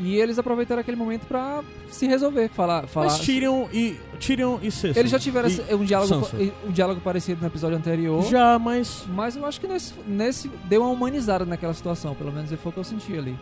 E 0.00 0.16
eles 0.16 0.40
aproveitaram 0.40 0.80
aquele 0.80 0.96
momento 0.96 1.24
pra 1.24 1.62
se 1.88 2.04
resolver, 2.08 2.48
falar. 2.48 2.88
falar 2.88 3.06
Mas 3.06 3.20
Tyrion 3.20 3.66
e 3.72 3.96
Tyrion 4.18 4.58
e 4.60 4.68
Cersei. 4.68 5.00
Eles 5.00 5.12
já 5.12 5.20
tiveram 5.20 5.48
E- 5.48 5.52
esse- 5.52 5.72
um 5.74 5.84
diálogo, 5.84 6.12
Sansa. 6.26 6.36
um 6.66 6.72
diálogo 6.72 7.00
parecido 7.00 7.40
no 7.40 7.46
episódio 7.46 7.76
anterior. 7.78 8.24
Já, 8.24 8.58
mas 8.58 9.04
Mas 9.08 9.36
eu 9.36 9.46
acho 9.46 9.60
que 9.60 9.68
nesse, 9.68 9.94
nesse 10.04 10.48
deu 10.64 10.80
uma 10.82 10.90
humanizada 10.90 11.44
naquela 11.44 11.72
situação, 11.72 12.12
pelo 12.12 12.32
menos 12.32 12.50
foi 12.50 12.70
o 12.70 12.72
que 12.72 12.78
eu 12.80 12.82
senti 12.84 13.16
ali. 13.16 13.38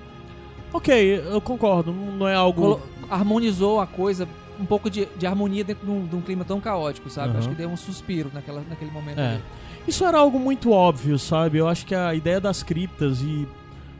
ok, 0.75 1.23
eu 1.31 1.41
concordo. 1.41 1.91
Não 1.93 2.29
é 2.29 2.35
algo. 2.35 2.61
Colo- 2.63 2.83
harmonizou 3.09 3.81
a 3.81 3.87
coisa, 3.87 4.29
um 4.63 4.67
pouco 4.67 4.89
de, 4.89 5.07
de 5.19 5.27
harmonia 5.27 5.65
dentro 5.65 5.85
de 5.85 5.91
um, 5.91 6.07
de 6.07 6.17
um 6.17 6.21
clima 6.21 6.45
tão 6.45 6.61
caótico, 6.61 7.11
sabe? 7.11 7.31
Aham. 7.31 7.39
Acho 7.41 7.49
que 7.51 7.55
deu 7.55 7.69
um 7.69 7.77
suspiro 7.77 8.31
naquela, 8.33 8.63
naquele 8.69 8.91
momento 8.91 9.19
É. 9.19 9.33
ali. 9.35 9.43
Isso 9.87 10.05
era 10.05 10.19
algo 10.19 10.39
muito 10.39 10.71
óbvio, 10.71 11.19
sabe? 11.19 11.59
Eu 11.59 11.69
acho 11.69 11.85
que 11.85 11.95
a 11.95 12.15
ideia 12.15 12.41
das 12.41 12.63
criptas 12.63 13.21
e 13.21 13.47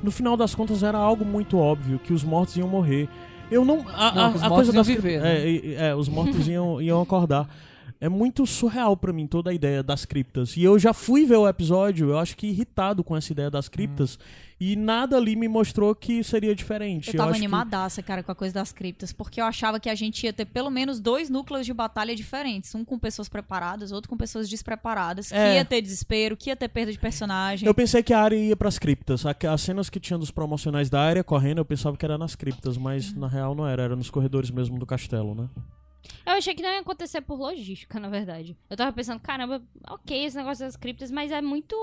no 0.03 0.11
final 0.11 0.37
das 0.37 0.55
contas 0.55 0.83
era 0.83 0.97
algo 0.99 1.25
muito 1.25 1.59
óbvio 1.59 1.99
que 1.99 2.13
os 2.13 2.23
mortos 2.25 2.57
iam 2.57 2.69
morrer. 2.69 3.09
Eu 3.51 3.65
não. 3.65 3.81
A, 3.89 4.13
Não, 4.13 4.23
a- 4.23 4.27
a 4.27 4.31
mortos 4.31 4.49
coisa 4.49 4.73
das 4.73 4.87
viver, 4.87 5.21
criptas- 5.21 5.23
né? 5.23 5.51
é, 5.85 5.89
é, 5.91 5.95
os 5.95 6.09
mortos 6.09 6.47
iam, 6.49 6.81
iam 6.83 7.03
acordar. 7.03 7.49
É 8.01 8.09
muito 8.09 8.45
surreal 8.47 8.97
pra 8.97 9.13
mim 9.13 9.27
toda 9.29 9.51
a 9.51 9.55
ideia 9.55 9.81
das 9.83 10.05
criptas. 10.05 10.57
E 10.57 10.65
eu 10.65 10.77
já 10.79 10.93
fui 10.93 11.25
ver 11.25 11.37
o 11.37 11.47
episódio, 11.49 12.11
eu 12.11 12.19
acho 12.19 12.37
que 12.37 12.49
irritado 12.49 13.05
com 13.05 13.17
essa 13.17 13.31
ideia 13.33 13.49
das 13.51 13.69
criptas. 13.69 14.19
E 14.65 14.77
nada 14.77 15.17
ali 15.17 15.35
me 15.35 15.49
mostrou 15.49 15.93
que 15.95 16.23
seria 16.23 16.55
diferente. 16.55 17.09
Eu 17.09 17.15
tava 17.17 17.31
acho 17.31 17.41
que- 17.41 17.45
animadaça, 17.47 18.01
cara, 18.01 18.23
com 18.23 18.31
a 18.31 18.35
coisa 18.35 18.55
das 18.55 18.71
criptas, 18.73 19.13
porque 19.13 19.41
eu 19.41 19.45
achava 19.45 19.81
que 19.81 19.91
a 19.91 19.95
gente 19.97 20.23
ia 20.25 20.33
ter 20.33 20.45
pelo 20.45 20.71
menos 20.71 21.01
dois 21.01 21.29
núcleos 21.29 21.67
de 21.67 21.75
batalha 21.75 22.15
diferentes. 22.15 22.73
Um 22.75 22.85
com 22.85 22.97
pessoas 22.99 23.29
preparadas, 23.29 23.91
outro 23.91 24.09
com 24.09 24.17
pessoas 24.17 24.49
despreparadas. 24.49 25.31
Que 25.31 25.35
É. 25.35 25.57
ia 25.57 25.65
ter 25.65 25.81
desespero, 25.83 26.37
que 26.37 26.49
ia 26.51 26.55
ter 26.57 26.69
perda 26.69 26.93
de 26.93 26.99
personagem. 26.99 27.67
Eu 27.67 27.75
pensei 27.75 28.03
que 28.05 28.13
a 28.15 28.21
área 28.23 28.37
ia 28.37 28.57
pras 28.57 28.79
criptas. 28.79 29.25
As 29.27 29.61
cenas 29.63 29.91
que 29.91 29.99
tinham 29.99 30.21
dos 30.21 30.31
promocionais 30.31 30.89
da 30.89 31.01
área 31.01 31.25
correndo, 31.25 31.59
eu 31.59 31.65
pensava 31.65 31.97
que 31.97 32.05
era 32.05 32.17
nas 32.17 32.37
criptas, 32.37 32.77
mas 32.77 33.13
na 33.15 33.27
real 33.27 33.55
não 33.57 33.67
era, 33.67 33.83
era 33.83 33.97
nos 33.97 34.11
corredores 34.11 34.51
mesmo 34.51 34.79
do 34.79 34.87
castelo, 34.87 35.35
né? 35.35 35.49
Eu 36.27 36.35
achei 36.35 36.55
que 36.55 36.63
não 36.63 36.71
ia 36.71 36.81
acontecer 36.81 37.21
por 37.21 37.39
logística, 37.39 37.99
na 38.01 38.09
verdade. 38.09 38.57
Eu 38.71 38.77
tava 38.77 38.93
pensando, 38.93 39.19
caramba, 39.21 39.61
ok, 39.89 40.25
esse 40.25 40.37
negócio 40.37 40.65
das 40.65 40.77
criptas, 40.77 41.11
mas 41.11 41.33
é 41.33 41.41
muito. 41.43 41.75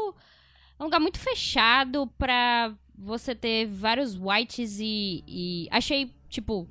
É 0.80 0.84
um 0.84 0.86
lugar 0.86 1.00
muito 1.00 1.20
fechado 1.20 2.08
pra 2.18 2.74
você 2.98 3.36
ter 3.36 3.68
vários 3.68 4.16
whites 4.16 4.80
e. 4.80 5.24
e- 5.28 5.68
achei, 5.72 6.14
tipo. 6.30 6.70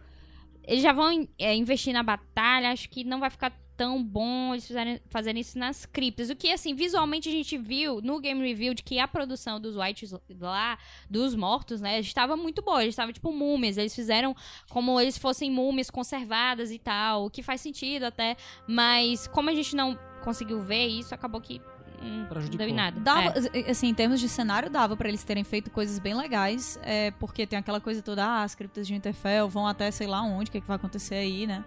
Eles 0.65 0.83
já 0.83 0.93
vão 0.93 1.27
é, 1.39 1.55
investir 1.55 1.95
na 1.95 2.03
batalha, 2.03 2.71
acho 2.71 2.91
que 2.91 3.03
não 3.03 3.21
vai 3.21 3.31
ficar 3.31 3.51
tão 3.75 4.03
bom 4.03 4.53
eles 4.53 4.67
fizerem, 4.67 5.01
fazerem 5.09 5.41
isso 5.41 5.57
nas 5.59 5.87
criptas. 5.87 6.29
O 6.29 6.37
que, 6.37 6.51
assim, 6.51 6.75
visualmente 6.75 7.29
a 7.29 7.33
gente 7.33 7.57
viu 7.57 8.03
no 8.03 8.21
Game 8.21 8.47
Review 8.47 8.75
de 8.75 8.83
que 8.83 8.99
a 8.99 9.07
produção 9.07 9.61
dos 9.61 9.77
whites 9.77 10.13
lá, 10.41 10.77
dos 11.09 11.35
mortos, 11.35 11.81
né, 11.81 12.01
estava 12.01 12.37
muito 12.37 12.61
boa. 12.61 12.83
Eles 12.83 12.93
estavam, 12.93 13.13
tipo, 13.13 13.33
múmias. 13.33 13.79
Eles 13.79 13.95
fizeram 13.95 14.35
como 14.69 15.01
eles 15.01 15.17
fossem 15.17 15.51
múmias 15.51 15.91
conservadas 15.91 16.71
e 16.73 16.79
tal, 16.79 17.27
o 17.27 17.31
que 17.31 17.43
faz 17.43 17.61
sentido 17.61 18.03
até. 18.05 18.37
Mas 18.67 19.27
como 19.29 19.49
a 19.49 19.55
gente 19.55 19.77
não 19.77 19.97
conseguiu 20.23 20.61
ver 20.61 20.89
isso, 20.89 21.15
acabou 21.15 21.41
que 21.41 21.63
hum, 22.03 22.21
não 22.21 22.27
Prejudicou. 22.27 22.67
deu 22.67 22.75
nada. 22.75 23.01
Dava, 23.01 23.35
É. 23.53 23.71
assim, 23.71 23.89
em 23.89 23.95
termos 23.95 24.21
de 24.21 24.29
cenário, 24.29 24.69
dava 24.71 24.97
pra 24.97 25.09
eles 25.09 25.23
terem 25.25 25.45
feito 25.45 25.71
coisas 25.71 25.99
bem 25.99 26.15
legais, 26.15 26.79
é, 26.83 27.11
porque 27.13 27.47
tem 27.47 27.59
aquela 27.59 27.81
coisa 27.81 28.01
toda, 28.03 28.25
ah, 28.25 28.43
as 28.43 28.55
criptas 28.55 28.87
de 28.87 28.95
Winterfell 28.95 29.49
vão 29.49 29.67
até 29.67 29.91
sei 29.91 30.07
lá 30.07 30.23
onde, 30.23 30.49
o 30.49 30.53
que, 30.53 30.59
é 30.59 30.61
que 30.61 30.67
vai 30.67 30.77
acontecer 30.77 31.15
aí, 31.17 31.47
né? 31.47 31.65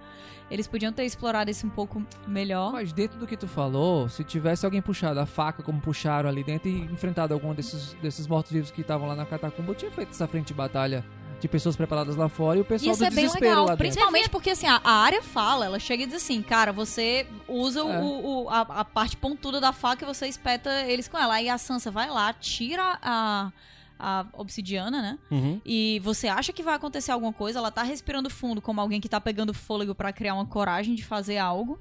Eles 0.49 0.67
podiam 0.67 0.91
ter 0.91 1.05
explorado 1.05 1.49
isso 1.49 1.65
um 1.65 1.69
pouco 1.69 2.05
melhor. 2.27 2.73
Mas 2.73 2.91
dentro 2.91 3.17
do 3.17 3.25
que 3.25 3.37
tu 3.37 3.47
falou, 3.47 4.09
se 4.09 4.21
tivesse 4.21 4.65
alguém 4.65 4.81
puxado 4.81 5.17
a 5.19 5.25
faca 5.25 5.63
como 5.63 5.79
puxaram 5.79 6.27
ali 6.29 6.43
dentro 6.43 6.67
e 6.67 6.81
enfrentado 6.91 7.33
algum 7.33 7.53
desses, 7.53 7.93
desses 8.01 8.27
mortos-vivos 8.27 8.69
que 8.69 8.81
estavam 8.81 9.07
lá 9.07 9.15
na 9.15 9.25
catacumba, 9.25 9.71
eu 9.71 9.75
tinha 9.75 9.91
feito 9.91 10.09
essa 10.09 10.27
frente 10.27 10.47
de 10.47 10.53
batalha 10.53 11.05
de 11.41 11.47
pessoas 11.47 11.75
preparadas 11.75 12.15
lá 12.15 12.29
fora 12.29 12.57
e 12.57 12.61
o 12.61 12.65
pessoal 12.65 12.91
Isso 12.91 12.99
do 12.99 13.05
é 13.05 13.09
bem 13.09 13.25
desespero 13.25 13.45
legal, 13.49 13.63
lá 13.65 13.71
dentro. 13.71 13.77
principalmente 13.77 14.29
porque 14.29 14.49
assim, 14.51 14.67
a, 14.67 14.79
a 14.83 14.91
área 14.91 15.21
fala, 15.21 15.65
ela 15.65 15.79
chega 15.79 16.03
e 16.03 16.05
diz 16.05 16.15
assim, 16.15 16.41
cara, 16.41 16.71
você 16.71 17.25
usa 17.47 17.83
o- 17.83 17.91
É. 17.91 17.99
o, 18.01 18.49
a, 18.49 18.61
a 18.61 18.85
parte 18.85 19.17
pontuda 19.17 19.59
da 19.59 19.71
faca 19.73 20.03
e 20.03 20.07
você 20.07 20.27
espeta 20.27 20.69
eles 20.83 21.07
com 21.07 21.17
ela. 21.17 21.33
Aí 21.35 21.49
a 21.49 21.57
Sansa 21.57 21.89
vai 21.91 22.09
lá, 22.09 22.31
tira 22.33 22.97
a, 23.01 23.51
a 23.99 24.25
obsidiana, 24.33 25.01
né? 25.01 25.19
Uhum. 25.29 25.61
E 25.65 25.99
você 26.03 26.27
acha 26.27 26.51
que 26.53 26.63
vai 26.63 26.75
acontecer 26.75 27.11
alguma 27.11 27.33
coisa, 27.33 27.59
ela 27.59 27.71
tá 27.71 27.83
respirando 27.83 28.29
fundo 28.29 28.61
como 28.61 28.79
alguém 28.81 28.99
que 29.01 29.09
tá 29.09 29.19
pegando 29.21 29.53
fôlego 29.53 29.93
pra 29.95 30.11
criar 30.13 30.33
uma 30.35 30.45
coragem 30.45 30.95
de 30.95 31.03
fazer 31.03 31.37
algo. 31.37 31.79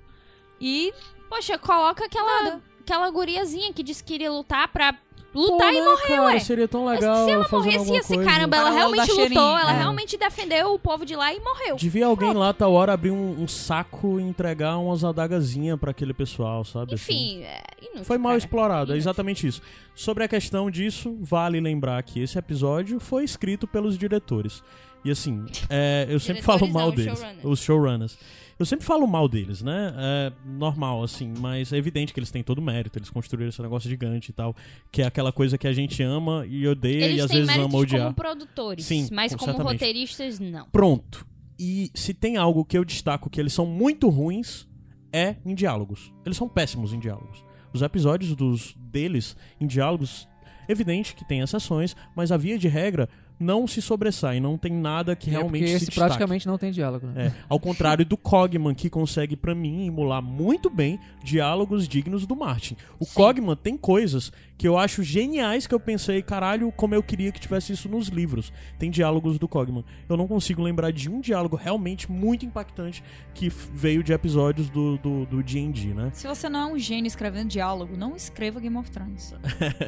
E 0.61 0.93
Poxa, 1.29 1.57
coloca 1.57 2.05
aquela, 2.07 2.61
aquela 2.81 3.09
guriazinha 3.11 3.73
que 3.73 3.85
disse 3.85 4.03
que 4.03 4.15
iria 4.15 4.33
lutar 4.33 4.67
pra 4.69 4.95
lutar 5.35 5.69
Pô, 5.69 5.75
e 5.75 5.81
né, 5.81 5.85
morrer, 5.85 6.09
cara, 6.09 6.23
ué. 6.25 6.39
Seria 6.41 6.67
tão 6.69 6.87
legal 6.87 7.25
Se 7.25 7.31
ela 7.31 7.47
morresse, 7.51 7.93
ia 7.93 8.03
ser 8.03 8.15
coisa. 8.17 8.31
caramba. 8.31 8.57
Ela 8.57 8.71
realmente 8.71 9.13
lutou, 9.13 9.59
ela 9.59 9.73
É. 9.73 9.79
realmente 9.79 10.17
defendeu 10.17 10.75
o 10.75 10.79
povo 10.79 11.05
de 11.07 11.15
lá 11.15 11.33
e 11.33 11.41
morreu. 11.41 11.77
Devia 11.77 12.07
alguém 12.07 12.33
lá, 12.33 12.53
tal 12.53 12.73
hora, 12.73 12.93
abrir 12.93 13.11
um, 13.11 13.43
um 13.43 13.47
saco 13.49 14.19
e 14.19 14.23
entregar 14.23 14.77
umas 14.79 15.05
adagazinhas 15.05 15.79
pra 15.79 15.91
aquele 15.93 16.13
pessoal, 16.13 16.65
sabe? 16.65 16.95
assim? 16.95 17.13
Enfim, 17.13 17.43
é 17.45 17.63
inútil, 17.83 18.05
Foi 18.05 18.19
mal 18.19 18.31
cara. 18.31 18.39
explorado, 18.39 18.81
é 18.93 18.95
Inútil. 18.95 18.97
exatamente 18.97 19.47
isso. 19.47 19.63
Sobre 19.95 20.25
a 20.25 20.29
questão 20.29 20.71
disso, 20.71 21.17
vale 21.21 21.61
lembrar 21.61 22.03
que 22.03 22.21
esse 22.21 22.39
episódio 22.39 22.99
foi 22.99 23.25
escrito 23.25 23.67
pelos 23.67 23.97
diretores. 23.97 24.63
E 25.05 25.11
assim, 25.11 25.45
é, 25.71 26.07
eu 26.11 26.19
sempre 26.21 26.43
falo 26.43 26.67
mal 26.69 26.89
não, 26.89 26.95
deles. 26.95 27.19
showrunners. 27.19 27.45
Os 27.45 27.61
showrunners. 27.61 28.19
Eu 28.61 28.67
sempre 28.67 28.85
falo 28.85 29.07
mal 29.07 29.27
deles, 29.27 29.63
né? 29.63 29.95
É 29.97 30.33
normal, 30.45 31.03
assim, 31.03 31.33
mas 31.39 31.73
é 31.73 31.79
evidente 31.79 32.13
que 32.13 32.21
eles 32.21 32.31
têm 32.31 32.43
todo 32.43 32.59
o 32.59 32.63
mérito. 32.63 32.99
Eles 32.99 33.09
construíram 33.09 33.49
esse 33.49 33.63
negócio 33.63 33.89
gigante 33.89 34.31
e 34.31 34.35
tal. 34.35 34.55
Que 34.93 35.01
é 35.01 35.07
aquela 35.07 35.33
coisa 35.33 35.57
que 35.57 35.67
a 35.67 35.73
gente 35.73 36.03
ama 36.03 36.45
e 36.47 36.69
odeia 36.69 37.07
Eles 37.07 37.17
e 37.17 37.21
às 37.23 37.31
vezes 37.31 37.57
ama 37.57 37.79
odiar. 37.79 38.03
como 38.05 38.15
produtores, 38.15 38.85
Sim, 38.85 39.09
mas 39.11 39.35
com- 39.35 39.47
como 39.47 39.63
roteiristas, 39.63 40.39
não. 40.39 40.67
Pronto. 40.71 41.27
E 41.59 41.91
se 41.95 42.13
tem 42.13 42.37
algo 42.37 42.63
que 42.65 42.77
eu 42.77 42.85
destaco 42.85 43.31
que 43.31 43.41
eles 43.41 43.53
são 43.55 43.65
muito 43.65 44.09
ruins, 44.11 44.69
é 45.13 45.37
em 45.45 45.55
diálogos. 45.55 46.13
Eles 46.25 46.37
são 46.37 46.47
péssimos 46.49 46.93
em 46.93 46.99
diálogos. 46.99 47.43
Os 47.73 47.81
episódios 47.83 48.37
dos 48.37 48.75
deles 48.79 49.37
em 49.59 49.67
diálogos, 49.67 50.29
evidente 50.69 51.15
que 51.15 51.25
tem 51.27 51.41
exceções, 51.41 51.97
mas 52.15 52.31
a 52.31 52.37
via 52.37 52.59
de 52.59 52.69
regra 52.69 53.09
não 53.41 53.67
se 53.67 53.81
sobressai, 53.81 54.39
não 54.39 54.59
tem 54.59 54.71
nada 54.71 55.17
que 55.17 55.31
É, 55.31 55.33
realmente 55.33 55.61
porque 55.63 55.67
se 55.69 55.77
esse 55.77 55.87
destaque. 55.87 56.09
praticamente 56.09 56.47
não 56.47 56.59
tem 56.59 56.71
diálogo. 56.71 57.07
né? 57.07 57.29
É, 57.29 57.33
ao 57.49 57.59
contrário 57.59 58.05
do 58.05 58.17
Cogman, 58.17 58.75
que 58.75 58.91
consegue, 58.91 59.35
pra 59.35 59.55
mim, 59.55 59.87
emular 59.87 60.21
muito 60.23 60.69
bem 60.69 61.01
diálogos 61.25 61.89
dignos 61.89 62.27
do 62.27 62.37
Martin. 62.37 62.77
O 62.99 63.05
Sim. 63.07 63.15
Cogman 63.15 63.57
tem 63.57 63.77
coisas 63.79 64.31
que 64.61 64.69
eu 64.69 64.77
acho 64.77 65.03
geniais 65.03 65.67
que 65.67 65.75
eu 65.75 65.81
pensei, 65.81 66.21
caralho, 66.21 66.71
como 66.71 66.95
eu 66.95 67.03
queria 67.03 67.33
que 67.33 67.41
tivesse 67.41 67.73
isso 67.73 67.89
nos 67.89 68.09
livros. 68.09 68.53
Tem 68.79 68.91
diálogos 68.91 69.39
do 69.39 69.49
Cogman. 69.49 69.83
Eu 70.07 70.19
não 70.19 70.29
consigo 70.29 70.63
lembrar 70.63 70.93
de 70.93 71.09
um 71.09 71.19
diálogo 71.19 71.57
realmente 71.57 72.13
muito 72.13 72.45
impactante 72.45 73.03
que 73.33 73.49
veio 73.49 74.05
de 74.05 74.13
episódios 74.13 74.69
do 74.69 74.99
do 74.99 75.25
do 75.25 75.43
D&D, 75.43 75.95
né? 75.95 76.11
se 76.13 76.29
você 76.29 76.47
não 76.47 76.61
é 76.61 76.73
um 76.75 76.79
gênio 76.79 77.07
escrevendo 77.07 77.49
diálogo, 77.49 77.97
não 77.97 78.15
escreva 78.15 78.61
Game 78.61 78.77
of 78.77 78.91
Thrones. 78.91 79.33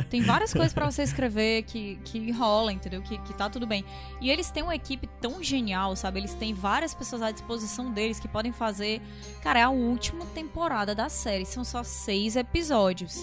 Tem 0.09 0.23
várias 0.23 0.55
coisas 0.55 0.73
pra 0.73 0.91
você 0.91 1.03
escrever 1.03 1.65
que, 1.65 1.97
que 2.03 2.31
rola, 2.31 2.73
entendeu? 2.73 3.03
Que, 3.03 3.19
que 3.19 3.35
tá 3.35 3.51
tudo 3.51 3.67
bem. 3.67 3.85
E 4.23 4.31
eles 4.31 4.51
têm 4.51 4.63
uma 4.63 4.75
equipe 4.75 5.07
tão 5.21 5.43
genial, 5.43 5.95
sabe? 5.97 6.21
Eles 6.21 6.33
têm 6.33 6.55
várias 6.55 6.95
pessoas 6.95 7.21
à 7.21 7.31
disposição 7.31 7.93
deles 7.93 8.19
que 8.19 8.27
podem 8.27 8.53
fazer. 8.53 9.03
Cara, 9.43 9.59
é 9.59 9.63
a 9.65 9.69
última 9.71 10.25
temporada 10.25 10.95
da 10.95 11.11
série. 11.11 11.45
São 11.45 11.63
só 11.63 11.83
seis 11.83 12.37
episódios. 12.37 13.23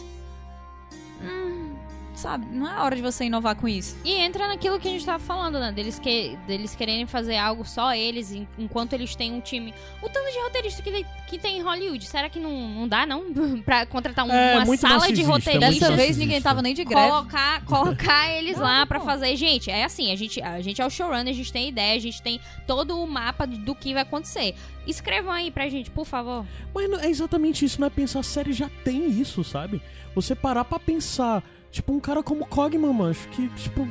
Hum, 1.22 1.80
sabe? 2.20 2.45
Não 2.51 2.70
é 2.70 2.80
hora 2.82 2.95
de 2.95 3.01
você 3.01 3.26
inovar 3.26 3.55
com 3.55 3.67
isso. 3.67 3.97
E 4.05 4.11
entra 4.13 4.47
naquilo 4.47 4.80
que 4.80 4.88
a 4.88 4.91
gente 4.91 5.05
tava 5.05 5.20
falando, 5.24 5.59
né? 5.59 5.72
Deles, 5.72 5.97
que, 5.97 6.38
deles 6.45 6.76
quererem 6.76 7.05
fazer 7.07 7.38
algo 7.38 7.65
só 7.65 7.93
eles, 7.93 8.32
en- 8.32 8.47
enquanto 8.57 8.93
eles 8.93 9.15
têm 9.15 9.34
um 9.34 9.39
time. 9.39 9.74
O 10.01 10.09
tanto 10.09 10.32
de 10.32 10.39
roteirista 10.39 10.82
que, 10.84 11.05
que 11.28 11.38
tem 11.39 11.57
em 11.57 11.61
Hollywood. 11.61 12.05
Será 12.05 12.30
que 12.30 12.39
não, 12.39 12.51
não 12.51 12.88
dá, 12.88 13.05
não? 13.05 13.24
pra 13.63 13.86
contratar 13.86 14.26
um- 14.26 14.32
É, 14.32 14.57
uma 14.63 14.78
sala 14.78 15.11
de 15.11 15.24
muito 15.24 15.45
Dessa 15.45 15.51
roteiristas? 15.53 15.95
vez 15.95 16.17
ninguém 16.17 16.41
tava 16.41 16.61
nem 16.61 16.74
de 16.74 16.84
greve. 16.84 17.09
Colocar, 17.09 17.65
colocar 17.65 18.30
eles 18.38 18.57
Não, 18.57 18.63
lá 18.63 18.86
pra 18.86 18.99
não. 18.99 19.05
fazer. 19.05 19.36
Gente, 19.36 19.72
é 19.72 19.84
assim, 19.84 20.11
a 20.11 20.15
gente, 20.15 20.41
a 20.41 20.61
gente 20.61 20.82
é 20.82 20.86
o 20.86 20.89
showrunner, 20.89 21.30
a 21.30 21.36
gente 21.36 21.51
tem 21.51 21.70
ideia, 21.70 21.95
a 21.95 22.01
gente 22.01 22.22
tem 22.22 22.39
todo 22.67 22.99
o 23.01 23.07
mapa 23.07 23.47
do 23.47 23.74
que 23.74 23.93
vai 23.93 24.03
acontecer. 24.03 24.53
Escrevam 24.86 25.32
aí 25.32 25.51
pra 25.51 25.70
gente, 25.70 25.89
por 25.91 26.05
favor. 26.05 26.45
Mas 26.74 26.89
não- 26.89 26.99
é 26.99 27.07
exatamente 27.09 27.63
isso, 27.63 27.80
não 27.80 27.88
é 27.88 27.89
pensar, 27.89 28.20
a 28.20 28.24
série 28.24 28.51
já 28.53 28.70
tem 28.84 29.07
isso, 29.09 29.43
sabe? 29.43 29.82
Você 30.15 30.34
parar 30.36 30.65
pra 30.65 30.80
pensar, 30.80 31.43
tipo, 31.72 31.93
um 31.93 31.99
cara 31.99 32.22
como 32.24 32.45
Cogman, 32.45 32.93
mancho, 32.93 33.28
que, 33.30 33.47
tipo, 33.49 33.82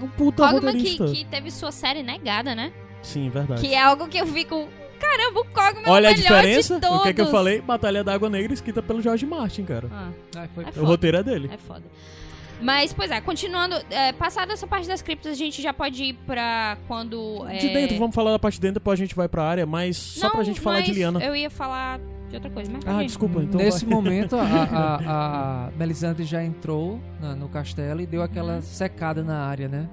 é 0.00 0.04
um 0.04 0.08
puta 0.08 0.48
Cogman 0.48 0.76
que, 0.76 0.96
que 0.98 1.24
teve 1.26 1.50
sua 1.50 1.72
série 1.72 2.02
negada, 2.02 2.54
né? 2.54 2.72
Sim, 3.02 3.28
verdade. 3.30 3.60
Que 3.60 3.74
é 3.74 3.82
algo 3.82 4.08
que 4.08 4.18
eu 4.18 4.26
fico. 4.26 4.68
Caramba, 5.00 5.40
o 5.40 5.44
Cogman 5.46 5.88
Olha 5.88 6.06
é 6.06 6.10
a 6.10 6.12
o 6.12 6.16
melhor 6.16 6.36
diferença, 6.42 6.74
de 6.76 6.80
todos. 6.80 6.98
o 6.98 7.02
que 7.02 7.08
é 7.08 7.12
que 7.12 7.20
eu 7.20 7.26
falei? 7.26 7.60
Batalha 7.60 8.04
da 8.04 8.14
Água 8.14 8.30
Negra 8.30 8.52
escrita 8.54 8.80
pelo 8.80 9.02
George 9.02 9.26
Martin, 9.26 9.64
cara. 9.64 9.88
Ah, 9.92 10.10
Ah, 10.36 10.46
foi- 10.54 10.64
É 10.64 10.80
O 10.80 10.84
roteiro 10.84 11.16
é 11.16 11.22
dele. 11.24 11.50
é 11.52 11.56
foda. 11.56 11.82
Mas, 12.60 12.92
pois 12.92 13.10
é, 13.10 13.20
continuando, 13.20 13.74
é, 13.90 14.12
passada 14.12 14.52
essa 14.52 14.68
parte 14.68 14.86
das 14.86 15.02
criptas, 15.02 15.32
a 15.32 15.34
gente 15.34 15.60
já 15.60 15.72
pode 15.74 16.04
ir 16.04 16.12
pra 16.24 16.78
quando. 16.86 17.44
É... 17.48 17.56
De 17.56 17.68
dentro, 17.70 17.98
vamos 17.98 18.14
falar 18.14 18.30
da 18.30 18.38
parte 18.38 18.54
de 18.54 18.60
dentro, 18.60 18.74
depois 18.74 19.00
a 19.00 19.02
gente 19.02 19.16
vai 19.16 19.28
pra 19.28 19.42
área, 19.42 19.66
mas 19.66 19.96
só 19.96 20.26
Não, 20.28 20.34
pra 20.36 20.44
gente 20.44 20.60
falar 20.60 20.80
de 20.82 20.92
Liana. 20.92 21.20
Eu 21.24 21.34
ia 21.34 21.50
falar 21.50 21.98
de 22.32 22.36
outra 22.36 22.50
coisa, 22.50 22.70
mas 22.72 22.82
Ah, 22.86 23.02
desculpa, 23.02 23.42
então 23.42 23.60
Nesse 23.60 23.84
vai. 23.84 23.94
momento, 23.94 24.34
a, 24.40 24.42
a, 24.42 25.66
a 25.66 25.70
Melisandre 25.78 26.24
já 26.24 26.42
entrou 26.44 26.98
na- 27.20 27.34
no 27.36 27.48
castelo 27.48 28.00
e 28.00 28.06
deu 28.06 28.22
aquela 28.22 28.56
Uhum. 28.56 28.62
secada 28.62 29.22
na 29.22 29.38
área, 29.46 29.68
né? 29.68 29.88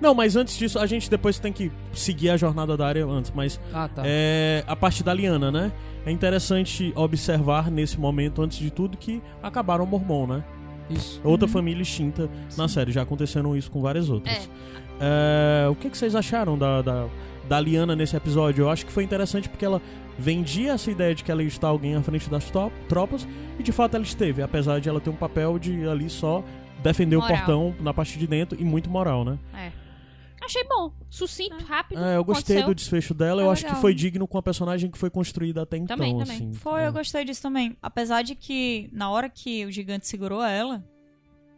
Não, 0.00 0.14
mas 0.14 0.36
antes 0.36 0.56
disso, 0.58 0.78
a 0.78 0.86
gente 0.86 1.08
depois 1.08 1.38
tem 1.38 1.52
que 1.52 1.70
seguir 1.92 2.28
a 2.30 2.36
jornada 2.36 2.76
da 2.76 2.86
área 2.86 3.06
antes, 3.06 3.32
mas 3.34 3.58
Ah, 3.72 3.88
tá. 3.88 4.02
é 4.04 4.62
a 4.66 4.74
parte 4.76 5.02
da 5.02 5.14
Liana, 5.14 5.50
né? 5.50 5.72
É 6.04 6.10
interessante 6.10 6.92
observar 6.96 7.70
nesse 7.70 7.98
momento, 7.98 8.42
antes 8.42 8.58
de 8.58 8.70
tudo, 8.70 8.96
que 8.96 9.22
acabaram 9.42 9.84
o 9.84 9.86
Mormon, 9.86 10.26
né? 10.26 10.44
Isso. 10.90 11.20
Outra 11.24 11.48
família 11.48 11.82
extinta 11.82 12.28
na 12.56 12.68
série. 12.68 12.92
Já 12.92 13.02
aconteceram 13.02 13.56
isso 13.56 13.70
com 13.70 13.80
várias 13.80 14.08
outras. 14.10 14.48
É, 15.00 15.66
o 15.70 15.74
que, 15.74 15.90
que 15.90 15.96
vocês 15.98 16.14
acharam 16.14 16.56
da, 16.58 16.80
da, 16.82 17.06
da 17.48 17.60
Liana 17.60 17.96
nesse 17.96 18.16
episódio? 18.16 18.62
Eu 18.64 18.70
acho 18.70 18.86
que 18.86 18.92
foi 18.92 19.02
interessante 19.02 19.48
porque 19.48 19.64
ela 19.64 19.80
vendia 20.18 20.72
essa 20.72 20.90
ideia 20.90 21.14
de 21.14 21.22
que 21.24 21.30
ela 21.30 21.42
ia 21.42 21.48
estar 21.48 21.68
alguém 21.68 21.94
à 21.94 22.02
frente 22.02 22.28
das 22.30 22.50
tropas 22.88 23.26
e 23.58 23.62
de 23.62 23.72
fato 23.72 23.94
ela 23.94 24.04
esteve, 24.04 24.42
apesar 24.42 24.80
de 24.80 24.88
ela 24.88 25.00
ter 25.00 25.10
um 25.10 25.16
papel 25.16 25.58
de 25.58 25.86
ali 25.88 26.08
só 26.08 26.42
defender 26.82 27.16
Moral. 27.16 27.32
o 27.34 27.36
portão 27.36 27.74
na 27.80 27.92
parte 27.92 28.18
de 28.18 28.26
dentro 28.26 28.60
e 28.60 28.64
muito 28.64 28.88
moral, 28.90 29.24
né? 29.24 29.38
É. 29.54 29.72
Achei 30.44 30.62
bom. 30.64 30.92
Sucinto, 31.10 31.64
rápido. 31.64 31.98
É, 32.04 32.16
eu 32.16 32.22
gostei 32.24 32.56
aconteceu. 32.58 32.66
do 32.68 32.74
desfecho 32.74 33.12
dela, 33.14 33.42
eu 33.42 33.48
É 33.48 33.52
acho 33.52 33.62
que 33.62 33.68
legal. 33.68 33.80
foi 33.80 33.94
digno 33.94 34.28
com 34.28 34.38
a 34.38 34.42
personagem 34.42 34.88
que 34.90 34.96
foi 34.98 35.10
construída 35.10 35.62
até 35.62 35.76
então, 35.76 35.96
Também, 35.96 36.16
também. 36.16 36.36
assim. 36.36 36.52
Foi, 36.54 36.82
É. 36.82 36.86
eu 36.88 36.92
gostei 36.92 37.24
disso 37.24 37.42
também. 37.42 37.76
Apesar 37.82 38.22
de 38.22 38.34
que, 38.36 38.88
na 38.92 39.10
hora 39.10 39.28
que 39.28 39.64
o 39.66 39.72
gigante 39.72 40.06
segurou 40.06 40.44
ela, 40.44 40.84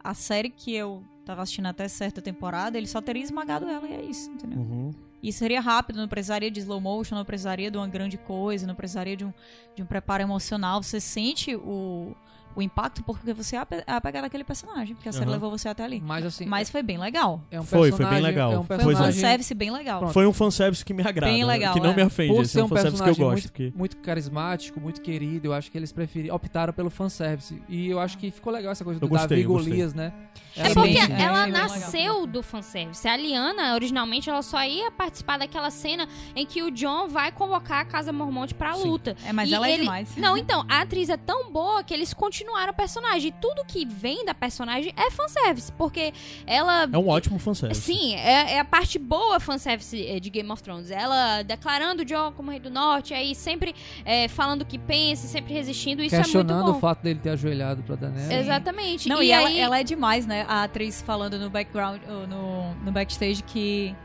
a 0.03 0.13
série 0.15 0.49
que 0.49 0.73
eu 0.73 1.03
tava 1.23 1.43
assistindo 1.43 1.67
até 1.67 1.87
certa 1.87 2.19
temporada, 2.21 2.77
ele 2.79 2.87
só 2.87 2.99
teria 2.99 3.21
esmagado 3.21 3.67
ela 3.67 3.87
e 3.87 3.93
é 3.93 4.01
isso, 4.01 4.31
entendeu? 4.31 4.57
Uhum. 4.57 4.91
E 5.21 5.33
seria 5.33 5.59
rápido, 5.59 5.97
não 5.97 6.07
precisaria 6.07 6.49
de 6.49 6.59
slow 6.59 6.79
motion, 6.79 7.15
não 7.15 7.25
precisaria 7.25 7.69
de 7.69 7.77
uma 7.77 7.87
grande 7.87 8.17
coisa, 8.17 8.65
não 8.65 8.75
precisaria 8.75 9.17
de 9.17 9.25
um, 9.25 9.33
de 9.75 9.83
um 9.83 9.85
preparo 9.85 10.23
emocional. 10.23 10.81
Você 10.81 10.99
sente 10.99 11.55
o, 11.55 12.15
o 12.59 12.61
impacto 12.61 13.03
porque 13.03 13.33
você 13.33 13.55
é 13.55 13.59
é 13.87 13.91
apegado 13.93 14.25
àquele 14.25 14.43
personagem, 14.43 14.95
porque 14.95 15.09
a 15.09 15.11
série 15.11 15.25
Aham. 15.25 15.33
levou 15.33 15.49
você 15.51 15.67
até 15.69 15.83
ali. 15.83 16.01
Mas 16.05 16.25
assim, 16.25 16.45
Mas 16.45 16.69
foi 16.69 16.83
bem 16.83 16.97
legal. 16.97 17.41
é 17.49 17.59
um 17.59 17.63
Foi, 17.63 17.91
foi 17.91 18.05
bem 18.05 18.21
legal. 18.21 18.51
É 18.53 18.59
um 18.59 18.63
Foi 18.63 18.77
um 18.77 18.91
é. 18.91 18.95
fanservice 18.95 19.53
bem 19.53 19.71
legal. 19.71 19.99
Pronto. 19.99 20.13
Foi 20.13 20.27
um 20.27 20.33
fanservice 20.33 20.83
que 20.85 20.93
me 20.93 21.01
agrada. 21.05 21.31
Bem 21.31 21.43
legal, 21.43 21.73
que 21.73 21.79
não 21.79 21.91
é. 21.91 21.95
me 21.95 22.03
ofende. 22.03 22.33
Por 22.33 22.41
esse 22.43 22.53
ser 22.53 22.59
é 22.59 22.63
um 22.63 22.65
um 22.65 22.69
fanservice 22.69 23.01
que 23.03 23.09
eu 23.09 23.15
personagem 23.15 23.43
gosto. 23.43 23.59
muito, 23.59 23.71
que... 23.73 23.77
muito 23.77 23.97
carismático, 23.97 24.79
muito 24.79 25.01
querido, 25.01 25.47
eu 25.47 25.53
acho 25.53 25.71
que 25.71 25.77
eles 25.77 25.91
preferiram, 25.91 26.35
optaram 26.35 26.73
pelo 26.73 26.89
fanservice. 26.89 27.61
E 27.69 27.89
eu 27.89 27.99
acho 27.99 28.17
que 28.17 28.29
ficou 28.31 28.51
legal 28.51 28.71
essa 28.71 28.83
coisa 28.83 28.99
do 28.99 29.05
Eu 29.05 29.09
gostei, 29.09 29.27
Davi 29.29 29.41
e. 29.41 29.43
Golias, 29.45 29.93
né? 29.93 30.13
É 30.55 30.61
Achei 30.63 30.73
porque 30.73 31.07
bem- 31.07 31.21
ela 31.23 31.47
nasceu 31.47 32.25
do 32.27 32.41
fanservice. 32.43 33.07
A 33.07 33.15
Liana, 33.15 33.73
originalmente, 33.75 34.29
ela 34.29 34.41
só 34.41 34.63
ia 34.63 34.91
participar 34.91 35.37
daquela 35.37 35.69
cena 35.71 36.07
em 36.35 36.45
que 36.45 36.61
o 36.63 36.71
John 36.71 37.07
vai 37.07 37.31
convocar 37.31 37.81
a 37.81 37.85
Casa 37.85 38.11
Mormonte 38.11 38.53
pra 38.53 38.73
Sim. 38.73 38.87
luta. 38.87 39.15
É, 39.25 39.31
mas 39.31 39.49
E 39.49 39.53
ela 39.53 39.67
é 39.67 39.73
ele- 39.73 39.83
demais. 39.83 40.15
Não, 40.17 40.35
então, 40.37 40.65
a 40.67 40.81
atriz 40.81 41.09
é 41.09 41.17
tão 41.17 41.51
boa 41.51 41.83
que 41.83 41.93
eles 41.93 42.13
continuaram 42.49 42.71
a 42.71 42.73
personagem. 42.73 43.29
E 43.29 43.31
tudo 43.31 43.63
que 43.65 43.85
vem 43.85 44.25
da 44.25 44.33
personagem 44.33 44.93
é 44.97 45.11
fanservice, 45.11 45.71
porque 45.71 46.13
ela. 46.45 46.89
É 46.91 46.97
um 46.97 47.07
ótimo 47.07 47.37
fanservice. 47.39 47.81
Sim, 47.81 48.15
é, 48.15 48.53
é 48.53 48.59
a 48.59 48.65
parte 48.65 48.97
boa 48.97 49.39
fanservice 49.39 50.05
eh, 50.05 50.19
de 50.19 50.29
Game 50.29 50.49
of 50.51 50.61
Thrones. 50.61 50.91
Ela 50.91 51.43
declarando 51.43 52.01
o 52.01 52.05
Jon 52.05 52.31
como 52.31 52.51
rei 52.51 52.59
do 52.59 52.69
norte, 52.69 53.13
aí 53.13 53.35
sempre 53.35 53.75
eh, 54.03 54.27
falando 54.27 54.63
o 54.63 54.65
que 54.65 54.77
pensa, 54.77 55.27
sempre 55.27 55.53
resistindo. 55.53 56.01
Isso 56.01 56.15
é 56.15 56.19
Questionando 56.19 56.55
muito 56.55 56.69
o 56.69 56.73
bom. 56.73 56.79
fato 56.79 57.03
dele 57.03 57.19
ter 57.21 57.29
ajoelhado 57.29 57.83
pra 57.83 57.95
Daenerys. 57.95 58.31
Exatamente. 58.31 59.07
Não, 59.07 59.21
e, 59.21 59.27
e 59.27 59.31
ela, 59.31 59.47
aí... 59.47 59.59
ela 59.59 59.79
é 59.79 59.83
demais, 59.83 60.25
né? 60.25 60.45
A 60.47 60.63
atriz 60.63 61.01
falando 61.01 61.37
no 61.37 61.49
background, 61.49 62.01
ou 62.07 62.27
no, 62.27 62.73
no 62.75 62.91
backstage 62.91 63.43
que. 63.43 63.95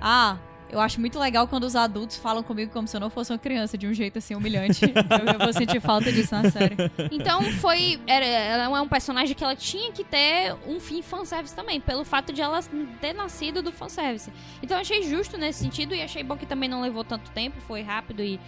Ah, 0.00 0.36
eu 0.74 0.80
acho 0.80 1.00
muito 1.00 1.18
legal 1.20 1.46
quando 1.46 1.62
os 1.64 1.76
adultos 1.76 2.16
falam 2.16 2.42
comigo 2.42 2.72
como 2.72 2.88
se 2.88 2.96
eu 2.96 3.00
não 3.00 3.08
fosse 3.08 3.32
uma 3.32 3.38
criança, 3.38 3.78
de 3.78 3.86
um 3.86 3.94
jeito 3.94 4.18
assim 4.18 4.34
humilhante. 4.34 4.84
eu, 4.84 5.32
eu 5.32 5.38
vou 5.38 5.52
sentir 5.52 5.80
falta 5.80 6.12
disso 6.12 6.34
na 6.34 6.50
série. 6.50 6.74
Então 7.12 7.42
foi. 7.52 8.00
Era, 8.06 8.26
ela 8.26 8.78
é 8.78 8.80
um 8.80 8.88
personagem 8.88 9.36
que 9.36 9.44
ela 9.44 9.54
tinha 9.54 9.92
que 9.92 10.02
ter 10.02 10.54
um 10.66 10.80
fim 10.80 11.00
fanservice 11.00 11.54
também, 11.54 11.80
pelo 11.80 12.04
fato 12.04 12.32
de 12.32 12.42
ela 12.42 12.60
ter 13.00 13.12
nascido 13.12 13.62
do 13.62 13.70
fanservice. 13.70 14.32
Então 14.60 14.76
eu 14.76 14.80
achei 14.80 15.02
justo 15.04 15.38
nesse 15.38 15.60
sentido 15.60 15.94
e 15.94 16.02
achei 16.02 16.24
bom 16.24 16.36
que 16.36 16.46
também 16.46 16.68
não 16.68 16.82
levou 16.82 17.04
tanto 17.04 17.30
tempo, 17.30 17.56
foi 17.60 17.82
rápido 17.82 18.20
e. 18.20 18.40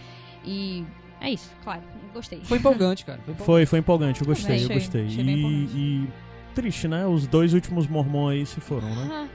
e 0.45 0.85
é 1.21 1.31
isso, 1.31 1.49
claro, 1.63 1.81
gostei. 2.13 2.41
Foi 2.43 2.57
empolgante, 2.57 3.05
cara. 3.05 3.19
Foi 3.19 3.33
empolgante. 3.33 3.45
Foi, 3.45 3.65
foi 3.65 3.79
empolgante, 3.79 4.21
eu 4.21 4.27
gostei, 4.27 4.65
eu 4.65 4.69
gostei. 4.69 5.05
achei 5.05 5.23
E, 5.23 5.69
e 5.73 6.07
triste, 6.53 6.87
né? 6.87 7.07
Os 7.07 7.25
dois 7.25 7.53
últimos 7.53 7.87
mormons 7.87 8.31
aí 8.31 8.45
se 8.45 8.59
foram, 8.59 8.87
né? 8.87 9.09
Ah, 9.11 9.27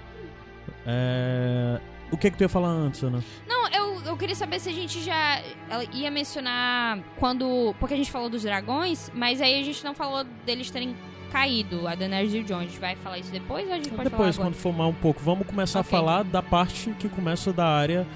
É... 0.86 1.80
O 2.12 2.16
que 2.16 2.30
que 2.30 2.36
tu 2.36 2.42
ia 2.42 2.48
falar 2.48 2.68
antes, 2.68 3.02
Ana? 3.02 3.24
Não, 3.48 3.68
eu, 3.68 4.02
eu 4.04 4.16
queria 4.16 4.34
saber 4.36 4.60
se 4.60 4.68
a 4.68 4.72
gente 4.72 5.02
já 5.02 5.40
ela 5.68 5.82
ia 5.92 6.10
mencionar 6.10 6.98
quando. 7.18 7.74
Porque 7.80 7.94
a 7.94 7.96
gente 7.96 8.10
falou 8.12 8.28
dos 8.28 8.42
dragões, 8.42 9.10
mas 9.14 9.40
aí 9.40 9.58
a 9.60 9.64
gente 9.64 9.82
não 9.82 9.94
falou 9.94 10.22
deles 10.44 10.70
terem 10.70 10.94
caído, 11.32 11.88
a 11.88 11.94
Daenerys 11.94 12.34
e 12.34 12.40
o 12.40 12.44
Jon. 12.44 12.58
A 12.58 12.62
gente 12.62 12.78
vai 12.78 12.94
falar 12.96 13.18
isso 13.18 13.32
depois 13.32 13.66
ou 13.66 13.72
a 13.72 13.76
gente 13.76 13.88
pode 13.88 14.10
Depois, 14.10 14.36
quando 14.36 14.54
formar 14.54 14.86
um 14.86 14.92
pouco, 14.92 15.20
vamos 15.22 15.46
começar 15.46 15.80
Ok. 15.80 15.88
a 15.88 16.00
falar 16.00 16.22
da 16.24 16.42
parte 16.42 16.90
que 16.98 17.08
começa 17.08 17.50
da 17.52 17.66
área 17.66 18.06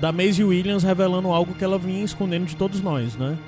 da 0.00 0.10
Maisie 0.10 0.44
Williams 0.44 0.82
revelando 0.82 1.28
algo 1.30 1.54
que 1.54 1.62
ela 1.62 1.78
vinha 1.78 2.04
escondendo 2.04 2.46
de 2.46 2.56
todos 2.56 2.80
nós, 2.80 3.16
né? 3.16 3.38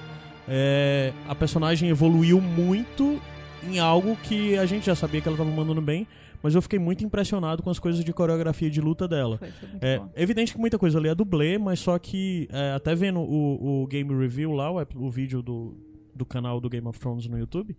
É, 0.49 1.13
a 1.29 1.35
personagem 1.35 1.89
evoluiu 1.89 2.41
muito 2.41 3.21
em 3.69 3.81
algo 3.81 4.17
que 4.23 4.57
a 4.57 4.65
gente 4.65 4.87
já 4.87 4.95
sabia 4.95 5.21
que 5.21 5.27
ela 5.29 5.35
estava 5.35 5.51
mandando 5.51 5.83
bem, 5.83 6.07
mas 6.43 6.55
eu 6.55 6.63
fiquei 6.63 6.79
muito 6.79 7.05
impressionado 7.05 7.63
com 7.63 7.71
as 7.71 7.79
coisas 7.79 8.05
de 8.05 8.13
coreografia 8.13 8.71
de 8.71 8.81
luta 8.81 9.07
dela. 9.09 9.39
Foi, 9.39 9.51
foi 9.51 9.69
É 9.81 9.99
bom. 9.99 10.11
evidente 10.17 10.53
que 10.53 10.59
muita 10.59 10.79
coisa 10.79 10.99
ali 10.99 11.09
é 11.09 11.15
dublê, 11.15 11.59
mas 11.59 11.81
só 11.81 11.99
que 11.99 12.49
é, 12.53 12.73
até 12.73 12.95
vendo 12.95 13.21
o, 13.21 13.83
o 13.83 13.87
Game 13.87 14.13
Review 14.15 14.53
lá, 14.53 14.71
o, 14.71 14.87
o 14.97 15.11
vídeo 15.11 15.43
do, 15.43 15.77
do 16.15 16.25
canal 16.25 16.61
do 16.61 16.69
Game 16.69 16.87
of 16.87 16.99
Thrones 16.99 17.27
no 17.27 17.39
YouTube, 17.39 17.77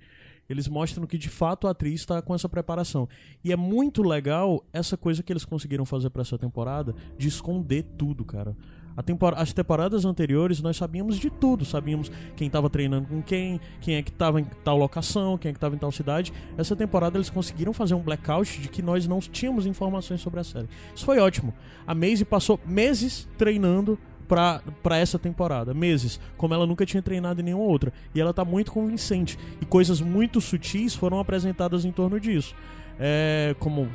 eles 0.50 0.68
mostram 0.68 1.06
que 1.06 1.18
de 1.18 1.28
fato 1.28 1.68
a 1.68 1.72
atriz 1.72 2.00
está 2.00 2.22
com 2.22 2.34
essa 2.34 2.48
preparação. 2.48 3.08
E 3.44 3.52
é 3.52 3.56
muito 3.56 4.02
legal 4.02 4.64
essa 4.72 4.96
coisa 4.96 5.22
que 5.22 5.34
eles 5.34 5.44
conseguiram 5.44 5.86
fazer 5.86 6.10
para 6.10 6.22
essa 6.22 6.38
temporada 6.38 6.96
de 7.18 7.28
esconder 7.28 7.84
tudo, 7.98 8.24
cara. 8.24 8.56
Tempor- 9.04 9.34
As 9.38 9.54
temporadas 9.54 10.06
anteriores 10.06 10.62
nós 10.62 10.78
sabíamos 10.78 11.18
de 11.18 11.30
tudo, 11.30 11.64
sabíamos 11.66 12.12
quem 12.36 12.48
estava 12.48 12.70
treinando 12.70 13.08
com 13.08 13.22
quem, 13.22 13.60
quem 13.80 13.96
é 13.96 14.02
que 14.02 14.10
estava 14.10 14.40
em 14.42 14.46
tal 14.64 14.78
locação, 14.78 15.38
quem 15.38 15.50
é 15.50 15.54
que 15.54 15.58
estava 15.58 15.76
em 15.76 15.78
tal 15.78 15.92
cidade. 15.92 16.34
Essa 16.58 16.76
temporada 16.76 17.18
eles 17.18 17.30
conseguiram 17.30 17.74
fazer 17.74 17.94
um 17.94 18.02
blackout 18.02 18.60
de 18.60 18.68
que 18.70 18.82
nós 18.82 19.08
não 19.08 19.20
tínhamos 19.20 19.66
informações 19.66 20.22
sobre 20.22 20.40
a 20.40 20.44
série. 20.44 20.68
Isso 20.96 21.06
foi 21.06 21.20
ótimo. 21.20 21.54
A 21.86 21.94
Maisie 21.94 22.26
passou 22.26 22.60
meses 22.66 23.28
treinando 23.38 23.98
pra 24.28 24.62
essa 24.98 25.18
temporada. 25.18 25.74
Meses. 25.74 26.20
Como 26.36 26.54
ela 26.54 26.66
nunca 26.68 26.86
tinha 26.86 27.02
treinado 27.02 27.40
em 27.40 27.44
nenhuma 27.46 27.64
outra. 27.64 27.94
E 28.14 28.20
ela 28.20 28.34
tá 28.34 28.44
muito 28.44 28.72
convincente. 28.74 29.38
E 29.62 29.66
coisas 29.66 30.02
muito 30.02 30.42
sutis 30.42 30.94
foram 30.94 31.20
apresentadas 31.20 31.86
em 31.86 31.92
torno 31.92 32.20
disso. 32.20 32.54
É, 33.00 33.56
como 33.60 33.88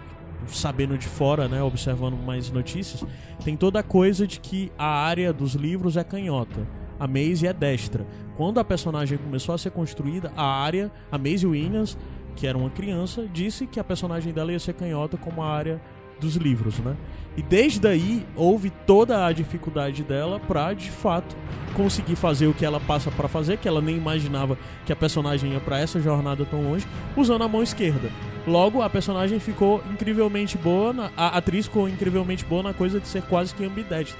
sabendo 0.49 0.97
de 0.99 1.07
fora, 1.07 1.49
né, 1.49 1.63
observando 1.63 2.17
mais 2.17 2.51
notícias, 2.51 3.05
tem 3.45 3.57
toda 3.57 3.81
a 3.81 3.83
coisa 3.83 4.27
de 4.27 4.41
que 4.41 4.71
a 4.79 4.87
área 4.87 5.33
dos 5.33 5.55
livros 5.55 5.97
é 5.97 6.05
canhota. 6.05 6.67
A 6.99 7.07
Maisie 7.07 7.49
é 7.49 7.53
destra. 7.53 8.07
Quando 8.37 8.61
a 8.61 8.65
personagem 8.65 9.19
começou 9.19 9.55
a 9.55 9.59
ser 9.59 9.71
construída, 9.71 10.33
a 10.37 10.45
área, 10.45 10.91
a 11.11 11.19
Maisie 11.19 11.47
Williams, 11.47 11.99
que 12.37 12.47
era 12.47 12.57
uma 12.57 12.71
criança, 12.71 13.27
disse 13.33 13.67
que 13.67 13.81
a 13.81 13.85
personagem 13.85 14.33
dela 14.33 14.53
ia 14.53 14.59
ser 14.59 14.75
canhota 14.75 15.17
como 15.17 15.43
a 15.43 15.49
área 15.49 15.81
dos 16.23 16.37
livros, 16.37 16.79
né? 16.79 16.97
E 17.37 17.43
desde 17.43 17.87
aí 17.89 18.27
houve 18.37 18.71
toda 18.87 19.27
a 19.27 19.33
dificuldade 19.33 20.03
dela 20.03 20.39
pra, 20.39 20.73
de 20.75 20.91
fato, 20.91 21.35
conseguir 21.75 22.15
fazer 22.17 22.47
o 22.47 22.53
que 22.55 22.65
ela 22.65 22.79
passa 22.79 23.11
pra 23.11 23.27
fazer, 23.29 23.57
que 23.59 23.67
ela 23.67 23.81
nem 23.81 23.97
imaginava 23.97 24.57
que 24.85 24.93
a 24.93 24.97
personagem 24.97 25.53
ia 25.53 25.61
pra 25.61 25.79
essa 25.79 25.99
jornada 26.01 26.45
tão 26.45 26.63
longe, 26.63 26.87
usando 27.17 27.43
a 27.43 27.49
mão 27.49 27.63
esquerda. 27.63 28.11
Logo, 28.47 28.83
a 28.83 28.91
personagem 28.91 29.39
ficou 29.41 29.83
incrivelmente 29.91 30.59
boa, 30.59 30.93
na- 30.93 31.11
a 31.17 31.29
atriz 31.39 31.67
ficou 31.67 31.89
incrivelmente 31.89 32.45
boa 32.45 32.63
na 32.63 32.75
coisa 32.75 33.01
de 33.01 33.09
ser 33.09 33.23
quase 33.23 33.55
que 33.55 33.65
ambidestra 33.65 34.19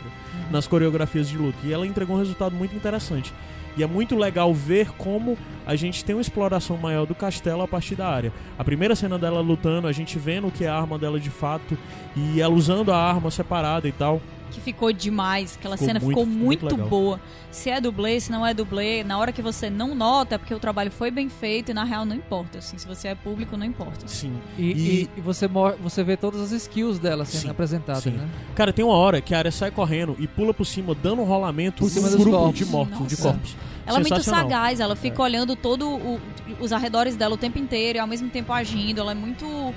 nas 0.51 0.67
coreografias 0.67 1.29
de 1.29 1.37
luta. 1.37 1.59
E 1.65 1.73
ela 1.73 1.87
entregou 1.87 2.17
um 2.17 2.19
resultado 2.19 2.55
muito 2.57 2.75
interessante. 2.75 3.33
E 3.77 3.83
é 3.83 3.87
muito 3.87 4.17
legal 4.17 4.53
ver 4.53 4.91
como 4.93 5.37
a 5.67 5.77
gente 5.77 6.05
tem 6.05 6.15
uma 6.15 6.21
exploração 6.21 6.77
maior 6.77 7.07
do 7.07 7.15
castelo 7.15 7.63
a 7.63 7.69
partir 7.69 7.95
da 7.95 8.09
área. 8.09 8.33
A 8.59 8.65
primeira 8.65 8.95
cena 8.95 9.19
dela 9.19 9.41
lutando, 9.41 9.87
a 9.87 9.93
gente 9.93 10.19
vendo 10.19 10.49
o 10.49 10.51
que 10.51 10.65
é 10.65 10.69
a 10.69 10.75
arma 10.75 10.99
dela 10.99 11.19
de 11.19 11.31
fato, 11.31 11.79
e 12.17 12.41
ela 12.41 12.55
usando 12.55 12.93
a 12.93 12.97
arma 12.97 13.31
separada 13.31 13.89
e 13.89 13.93
tal. 13.93 14.21
Que 14.53 14.61
ficou 14.61 14.93
demais. 14.93 15.57
Aquela 15.59 15.77
Ficou 15.77 15.89
cena 15.89 15.99
muito- 16.01 16.11
ficou 16.21 16.27
muito 16.27 16.65
muito, 16.77 16.89
boa. 16.89 17.21
Se 17.51 17.71
é 17.71 17.81
dublê, 17.81 18.21
se 18.21 18.31
não 18.31 18.47
é 18.47 18.53
dublê, 18.53 19.03
na 19.03 19.19
hora 19.19 19.33
que 19.33 19.41
você 19.41 19.71
não 19.71 19.95
nota, 19.95 20.35
é 20.35 20.39
porque 20.39 20.55
o 20.55 20.59
trabalho 20.59 20.91
foi 20.91 21.11
bem 21.11 21.29
feito 21.29 21.71
e 21.71 21.75
na 21.75 21.85
real 21.85 22.05
não 22.05 22.15
importa. 22.15 22.59
Assim, 22.59 22.77
se 22.77 22.87
você 22.87 23.09
é 23.09 23.15
público, 23.15 23.57
não 23.57 23.65
importa. 23.65 24.07
Sim. 24.07 24.35
E, 24.59 24.63
E- 24.63 25.11
e- 25.17 25.21
você, 25.23 25.49
você 25.81 26.05
vê 26.05 26.17
todas 26.17 26.41
as 26.43 26.53
skills 26.53 26.99
dela 26.99 27.25
sendo 27.25 27.43
Sim, 27.43 27.51
apresentadas, 27.51 28.03
sim. 28.03 28.11
né? 28.11 28.29
Cara, 28.55 28.73
tem 28.73 28.85
uma 28.85 28.95
hora 28.95 29.21
que 29.23 29.35
a 29.35 29.39
área 29.39 29.51
sai 29.51 29.71
correndo 29.71 30.15
e 30.19 30.27
pula 30.29 30.53
por 30.53 30.67
cima, 30.67 30.95
dando 30.95 31.23
um 31.23 31.25
rolamento 31.25 31.79
Por 31.83 31.89
cima 31.91 32.09
grupo 32.11 32.31
corpos. 32.31 32.59
de 32.59 32.65
mortos, 32.67 33.07
de 33.09 33.15
Nossa. 33.17 33.23
corpos. 33.23 33.57
Ela 33.87 33.99
é 33.99 34.01
muito 34.01 34.23
sagaz, 34.23 34.79
ela 34.81 34.95
fica 34.95 35.21
olhando 35.23 35.57
todo 35.57 35.89
o- 35.89 36.21
os 36.61 36.73
arredores 36.73 37.17
dela 37.17 37.35
o 37.35 37.39
tempo 37.39 37.59
inteiro 37.59 37.97
e 37.97 38.01
ao 38.01 38.07
mesmo 38.07 38.29
tempo 38.29 38.53
agindo. 38.53 39.01
Ela 39.01 39.13
é 39.13 39.15
muito. 39.15 39.75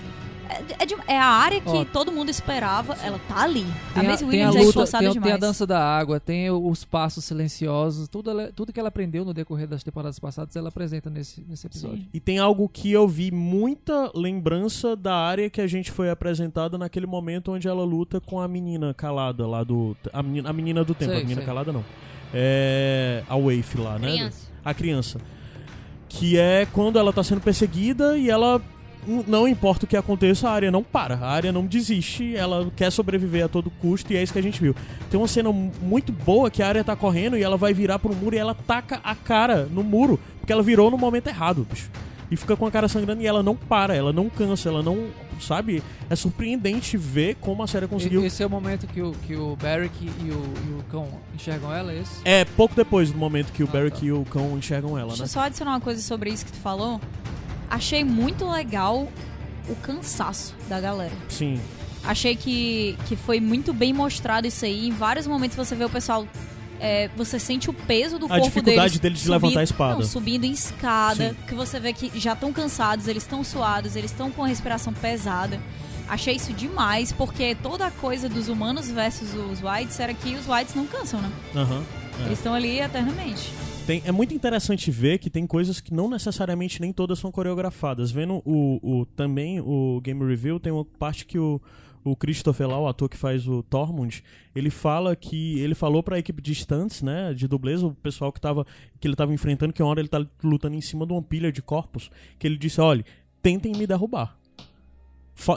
É, 0.49 0.83
é 0.83 0.85
de- 0.85 0.95
é 1.07 1.17
a 1.17 1.25
área 1.25 1.59
que 1.61 1.69
Ó. 1.69 1.85
todo 1.85 2.11
mundo 2.11 2.29
esperava. 2.29 2.95
Ela 3.03 3.19
tá 3.27 3.41
ali. 3.43 3.65
a 3.91 3.93
Tem 3.93 4.03
a, 4.03 4.07
Maisie 4.07 4.27
tem 4.27 4.43
a 4.43 4.47
Williams 4.49 4.55
é 4.55 4.59
luta, 4.59 4.69
esforçada 4.69 4.99
tem, 4.99 5.07
a- 5.09 5.13
demais. 5.13 5.25
tem 5.27 5.33
a 5.33 5.37
dança 5.37 5.65
da 5.67 5.79
água, 5.83 6.19
tem 6.19 6.49
os 6.51 6.83
passos 6.85 7.25
silenciosos, 7.25 8.07
tudo, 8.07 8.29
ela- 8.29 8.51
tudo 8.55 8.71
que 8.71 8.79
ela 8.79 8.89
aprendeu 8.89 9.25
no 9.25 9.33
decorrer 9.33 9.67
das 9.67 9.83
temporadas 9.83 10.19
passadas, 10.19 10.55
ela 10.55 10.69
apresenta 10.69 11.09
nesse, 11.09 11.43
nesse 11.47 11.65
episódio. 11.67 11.97
Sim. 11.97 12.07
E 12.13 12.19
tem 12.19 12.37
algo 12.39 12.69
que 12.69 12.91
eu 12.91 13.07
vi 13.07 13.31
muita 13.31 14.11
lembrança 14.15 14.95
da 14.95 15.15
área 15.15 15.49
que 15.49 15.61
a 15.61 15.67
gente 15.67 15.91
foi 15.91 16.09
apresentada 16.09 16.77
naquele 16.77 17.05
momento 17.07 17.51
onde 17.51 17.67
ela 17.67 17.83
luta 17.83 18.19
com 18.21 18.39
a 18.39 18.47
menina 18.47 18.93
calada 18.93 19.45
lá 19.47 19.63
do. 19.63 19.95
A 20.13 20.21
menina, 20.23 20.49
a 20.49 20.53
menina 20.53 20.83
do 20.83 20.93
tempo, 20.93 21.11
Sei, 21.11 21.19
a 21.19 21.23
menina 21.23 21.41
sei. 21.41 21.45
calada 21.45 21.71
não. 21.71 21.83
É. 22.33 23.23
A 23.29 23.35
Waif 23.37 23.77
lá, 23.77 23.97
né? 23.97 24.07
Criança. 24.11 24.47
A 24.63 24.73
criança. 24.73 25.19
Que 26.09 26.37
é 26.37 26.65
quando 26.71 26.97
ela 26.99 27.11
tá 27.11 27.23
sendo 27.23 27.41
perseguida 27.41 28.17
e 28.17 28.29
ela. 28.29 28.61
Não 29.27 29.47
importa 29.47 29.85
o 29.85 29.87
que 29.87 29.95
aconteça, 29.97 30.49
a 30.49 30.51
área 30.51 30.71
não 30.71 30.83
para, 30.83 31.15
a 31.15 31.29
área 31.29 31.51
não 31.51 31.65
desiste, 31.65 32.35
ela 32.35 32.71
quer 32.75 32.91
sobreviver 32.91 33.45
a 33.45 33.47
todo 33.47 33.69
custo 33.69 34.11
e 34.11 34.17
é 34.17 34.23
isso 34.23 34.33
que 34.33 34.39
a 34.39 34.43
gente 34.43 34.59
viu. 34.61 34.75
Tem 35.09 35.19
uma 35.19 35.27
cena 35.27 35.51
mu- 35.51 35.71
muito 35.81 36.11
boa 36.11 36.49
que 36.49 36.63
a 36.63 36.67
área 36.67 36.83
tá 36.83 36.95
correndo 36.95 37.37
e 37.37 37.43
ela 37.43 37.57
vai 37.57 37.73
virar 37.73 37.99
pro 37.99 38.15
muro 38.15 38.35
e 38.35 38.39
ela 38.39 38.55
taca 38.55 38.99
a 39.03 39.13
cara 39.15 39.65
no 39.71 39.83
muro, 39.83 40.19
porque 40.39 40.51
ela 40.51 40.63
virou 40.63 40.89
no 40.89 40.97
momento 40.97 41.27
errado, 41.27 41.65
bicho. 41.69 41.89
E 42.31 42.35
fica 42.35 42.55
com 42.55 42.65
a 42.65 42.71
cara 42.71 42.87
sangrando 42.87 43.21
e 43.21 43.27
ela 43.27 43.43
não 43.43 43.55
para, 43.55 43.95
ela 43.95 44.11
não 44.11 44.27
cansa, 44.29 44.69
ela 44.69 44.81
não. 44.81 45.07
Sabe? 45.39 45.83
É 46.09 46.15
surpreendente 46.15 46.95
ver 46.97 47.35
como 47.41 47.61
a 47.61 47.67
série 47.67 47.87
conseguiu. 47.87 48.25
Esse 48.25 48.41
é 48.41 48.45
o 48.47 48.49
momento 48.49 48.87
que 48.87 49.01
o, 49.01 49.11
que 49.27 49.35
o 49.35 49.55
Barrick 49.61 50.05
e 50.05 50.31
o, 50.31 50.33
e 50.67 50.79
o 50.79 50.83
cão 50.89 51.07
enxergam 51.35 51.71
ela, 51.75 51.91
é 51.91 51.99
esse? 51.99 52.21
É 52.23 52.45
pouco 52.45 52.73
depois 52.73 53.11
do 53.11 53.17
momento 53.17 53.51
que 53.51 53.61
o 53.61 53.67
Ah, 53.69 53.73
Barrick 53.73 53.99
tá. 53.99 54.05
e 54.05 54.11
o 54.13 54.23
cão 54.25 54.57
enxergam 54.57 54.97
ela, 54.97 55.09
Deixa 55.09 55.23
né? 55.23 55.25
eu 55.25 55.29
só 55.29 55.41
adicionar 55.41 55.71
uma 55.73 55.81
coisa 55.81 56.01
sobre 56.01 56.29
isso 56.31 56.45
que 56.45 56.51
tu 56.53 56.57
falou. 56.59 56.99
Achei 57.69 58.03
muito 58.03 58.49
legal 58.49 59.07
o 59.67 59.75
cansaço 59.77 60.53
da 60.69 60.79
galera. 60.79 61.13
Sim. 61.29 61.59
Achei 62.03 62.35
que, 62.35 62.95
que 63.07 63.15
foi 63.15 63.39
muito 63.39 63.73
bem 63.73 63.91
mostrado 63.93 64.45
isso 64.47 64.63
aí. 64.65 64.87
Em 64.87 64.91
vários 64.91 65.25
momentos 65.25 65.57
você 65.57 65.75
vê 65.75 65.83
o 65.85 65.89
pessoal. 65.89 66.27
é, 66.79 67.09
você 67.17 67.39
sente 67.39 67.69
o 67.69 67.73
peso 67.73 68.19
do 68.19 68.25
A 68.25 68.29
corpo 68.29 68.43
dificuldade 68.45 68.99
deles. 68.99 68.99
deles 68.99 69.21
de 69.21 69.29
levantar 69.31 69.59
a 69.61 69.63
espada. 69.63 69.95
Não, 69.95 70.03
subindo 70.03 70.43
em 70.43 70.51
escada. 70.51 71.29
Sim. 71.29 71.35
Que 71.47 71.55
você 71.55 71.79
vê 71.79 71.93
que 71.93 72.11
já 72.19 72.33
estão 72.33 72.53
cansados, 72.53 73.07
eles 73.07 73.23
estão 73.23 73.43
suados, 73.43 73.95
eles 73.95 74.11
estão 74.11 74.29
com 74.29 74.43
a 74.43 74.47
respiração 74.47 74.93
pesada. 74.93 75.59
Achei 76.07 76.35
isso 76.35 76.53
demais, 76.53 77.11
porque 77.11 77.55
toda 77.55 77.87
a 77.87 77.91
coisa 77.91 78.29
dos 78.29 78.47
humanos 78.49 78.87
versus 78.91 79.29
os 79.33 79.59
whites 79.63 79.99
era 79.99 80.13
que 80.13 80.35
os 80.35 80.47
whites 80.47 80.75
não 80.75 80.85
cansam, 80.85 81.19
né? 81.19 81.31
Aham. 81.55 81.81
é. 82.19 82.25
Eles 82.25 82.37
estão 82.37 82.53
ali 82.53 82.79
eternamente. 82.79 83.51
Tem- 83.85 84.01
é 84.03 84.11
muito 84.11 84.33
interessante 84.33 84.89
ver 84.89 85.19
que 85.19 85.29
tem 85.29 85.45
coisas 85.45 85.79
que 85.79 85.93
não 85.93 86.09
necessariamente 86.09 86.81
nem 86.81 86.91
todas 86.91 87.19
são 87.19 87.31
coreografadas. 87.31 88.09
Vendo 88.09 88.41
o, 88.43 88.79
o- 88.81 89.05
também 89.05 89.59
o 89.61 90.01
Game 90.03 90.25
Review, 90.25 90.59
tem 90.59 90.73
uma 90.73 90.83
parte 90.83 91.23
que 91.23 91.37
o, 91.37 91.61
o 92.03 92.15
Christopher 92.15 92.67
lá, 92.67 92.79
o 92.79 92.87
ator 92.87 93.07
que 93.07 93.15
faz 93.15 93.47
o 93.47 93.61
Tormund, 93.61 94.23
ele 94.55 94.71
fala 94.71 95.15
que 95.15 95.59
ele 95.59 95.75
falou 95.75 96.01
pra 96.01 96.17
equipe 96.17 96.41
de 96.41 96.55
stunts, 96.55 97.03
né, 97.03 97.31
de 97.35 97.47
dublês, 97.47 97.83
o 97.83 97.91
pessoal 97.93 98.31
que 98.33 98.41
tava 98.41 98.65
que 98.99 99.07
ele 99.07 99.15
tava 99.15 99.31
enfrentando, 99.35 99.71
que 99.71 99.83
uma 99.83 99.89
hora 99.91 99.99
ele 100.01 100.09
tá 100.09 100.25
lutando 100.43 100.75
em 100.75 100.81
cima 100.81 101.05
de 101.05 101.13
uma 101.13 101.21
pilha 101.21 101.51
de 101.51 101.61
corpos, 101.61 102.09
que 102.39 102.47
ele 102.47 102.57
disse, 102.57 102.81
olha, 102.81 103.05
tentem 103.39 103.71
me 103.71 103.85
derrubar. 103.85 104.35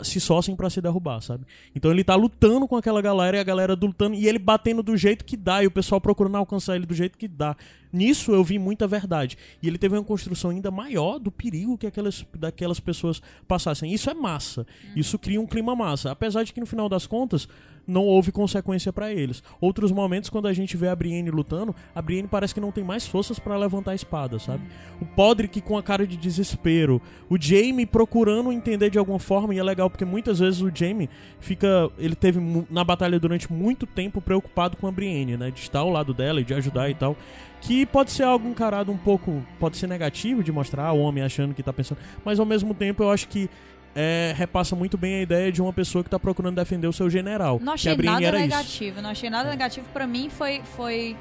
Se 0.03 0.21
sóciem 0.21 0.57
pra 0.57 0.69
se 0.69 0.81
derrubar, 0.81 1.21
sabe? 1.21 1.45
Então 1.75 1.91
ele 1.91 2.03
tá 2.03 2.17
lutando 2.17 2.67
com 2.67 2.77
aquela 2.77 3.01
galera 3.01 3.37
e 3.37 3.41
a 3.41 3.45
galera 3.45 3.79
lutando 3.81 4.15
e 4.15 4.27
ele 4.27 4.39
batendo 4.39 4.83
do 4.83 4.97
jeito 4.97 5.25
que 5.25 5.37
dá 5.37 5.63
e 5.63 5.67
o 5.67 5.71
pessoal 5.71 6.01
procurando 6.01 6.37
alcançar 6.37 6.75
ele 6.75 6.85
do 6.85 6.95
jeito 6.95 7.17
que 7.17 7.29
dá. 7.29 7.57
Nisso 7.93 8.33
eu 8.33 8.43
vi 8.43 8.59
muita 8.59 8.87
verdade. 8.87 9.39
E 9.63 9.69
ele 9.69 9.79
teve 9.79 9.97
uma 9.97 10.05
construção 10.05 10.51
ainda 10.51 10.71
maior 10.71 11.19
do 11.19 11.31
perigo 11.31 11.79
que 11.79 11.87
aquelas, 11.87 12.27
daquelas 12.35 12.81
pessoas 12.81 13.23
passassem. 13.47 13.93
Isso 13.93 14.11
é 14.11 14.15
massa. 14.15 14.67
Isso 14.97 15.19
cria 15.19 15.41
um 15.41 15.47
clima 15.47 15.75
massa. 15.77 16.11
Apesar 16.11 16.43
de 16.43 16.53
que 16.53 16.61
no 16.61 16.67
final 16.67 16.89
das 16.89 17.07
contas 17.07 17.49
não 17.89 18.05
houve 18.05 18.31
consequência 18.31 18.93
pra 18.93 19.11
eles. 19.11 19.43
Outros 19.61 19.91
momentos, 19.91 20.29
quando 20.29 20.47
a 20.47 20.53
gente 20.53 20.77
vê 20.77 20.89
a 20.89 20.95
Brienne 20.95 21.31
lutando, 21.31 21.75
a 21.95 22.03
Brienne 22.03 22.29
parece 22.29 22.53
que 22.53 22.61
não 22.61 22.71
tem 22.71 22.85
mais 22.85 23.07
forças 23.07 23.39
pra 23.39 23.57
levantar 23.57 23.93
a 23.93 23.95
espada, 23.95 24.39
sabe? 24.39 24.63
O 25.01 25.07
Podrick 25.07 25.63
com 25.63 25.79
a 25.79 25.83
cara 25.83 26.07
de 26.07 26.17
desespero. 26.17 27.01
O 27.31 27.41
Jaime 27.41 27.87
procurando 27.87 28.53
entender 28.53 28.91
de 28.91 28.99
alguma 28.99 29.19
forma. 29.19 29.55
E 29.55 29.59
é 29.59 29.63
legal 29.63 29.89
porque 29.89 30.05
muitas 30.05 30.39
vezes 30.39 30.61
o 30.61 30.71
Jaime 30.73 31.09
fica. 31.41 31.91
Ele 31.99 32.15
teve 32.15 32.39
na 32.71 32.85
batalha 32.85 33.19
durante 33.19 33.51
muito 33.51 33.87
tempo 33.87 34.21
preocupado 34.21 34.77
com 34.77 34.87
a 34.87 34.93
Brienne, 34.93 35.37
né? 35.37 35.51
De 35.51 35.61
estar 35.61 35.81
ao 35.81 35.91
lado 35.91 36.13
dela 36.13 36.41
e 36.41 36.45
de 36.45 36.53
ajudar 36.53 36.91
e 36.91 36.95
tal. 36.95 37.17
Que 37.61 37.87
pode 37.87 38.13
ser 38.13 38.25
algo 38.25 38.47
encarado 38.47 38.93
um 38.93 38.99
pouco. 38.99 39.43
Pode 39.59 39.79
ser 39.79 39.87
negativo 39.87 40.45
de 40.45 40.53
mostrar 40.53 40.93
o 40.93 41.01
homem 41.01 41.25
achando 41.25 41.55
que 41.55 41.63
tá 41.63 41.73
pensando. 41.73 41.99
Mas 42.25 42.39
ao 42.39 42.47
mesmo 42.47 42.75
tempo 42.75 43.03
eu 43.03 43.11
acho 43.11 43.29
que. 43.29 43.49
É, 43.95 44.33
repassa 44.37 44.77
muito 44.77 44.97
bem 44.97 45.17
a 45.17 45.23
ideia 45.23 45.51
de 45.53 45.61
uma 45.63 45.73
pessoa 45.73 46.05
que 46.05 46.11
tá 46.11 46.19
procurando 46.19 46.57
defender 46.57 46.87
o 46.87 46.93
seu 46.93 47.09
general. 47.11 47.59
Não 47.63 47.73
achei 47.73 47.97
nada 47.97 48.25
era 48.25 48.37
isso. 48.39 48.47
negativo. 48.49 49.03
Não 49.03 49.11
achei 49.11 49.31
nada 49.31 49.51
negativo. 49.51 49.87
Pra 49.93 50.07
mim 50.07 50.29
foi, 50.31 50.63
foi 50.77 51.17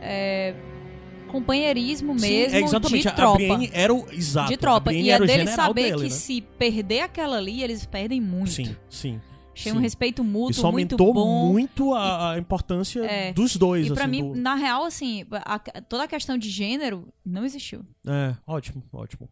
é, 0.00 0.54
companheirismo 1.28 2.14
mesmo 2.14 2.26
Sim, 2.50 2.56
é 2.56 2.60
exatamente. 2.60 3.08
de 3.08 3.14
tropa. 3.14 3.32
A 3.34 3.36
Brienne 3.36 3.70
era 3.72 3.92
o. 3.94 4.06
Exato. 4.12 4.50
de 4.50 4.56
tropa. 4.56 4.92
E 4.92 5.10
é 5.10 5.18
dele 5.18 5.46
saber 5.48 5.82
dele, 5.82 5.96
que 5.96 6.02
né? 6.04 6.10
se 6.10 6.40
perder 6.40 7.00
aquela 7.00 7.36
ali, 7.36 7.62
eles 7.62 7.84
perdem 7.86 8.20
muito. 8.20 8.50
Sim, 8.52 8.76
sim. 8.88 9.20
Achei 9.56 9.70
sim. 9.70 9.78
um 9.78 9.80
respeito 9.80 10.24
mútuo 10.24 10.50
Isso 10.50 10.72
muito 10.72 10.94
aumentou 10.96 11.14
bom. 11.14 11.52
muito 11.52 11.94
a, 11.94 12.32
a 12.32 12.38
importância 12.38 13.04
É. 13.04 13.32
dos 13.32 13.54
dois. 13.56 13.86
E 13.86 13.92
pra 13.94 14.02
assim, 14.02 14.10
mim, 14.10 14.32
do- 14.32 14.34
na 14.40 14.56
real, 14.56 14.84
assim, 14.84 15.24
a- 15.30 15.60
toda 15.88 16.02
a 16.02 16.08
questão 16.08 16.36
de 16.36 16.50
gênero 16.50 17.06
não 17.24 17.44
existiu. 17.44 17.82
É, 18.04 18.34
ótimo, 18.44 18.82
ótimo. 18.92 19.28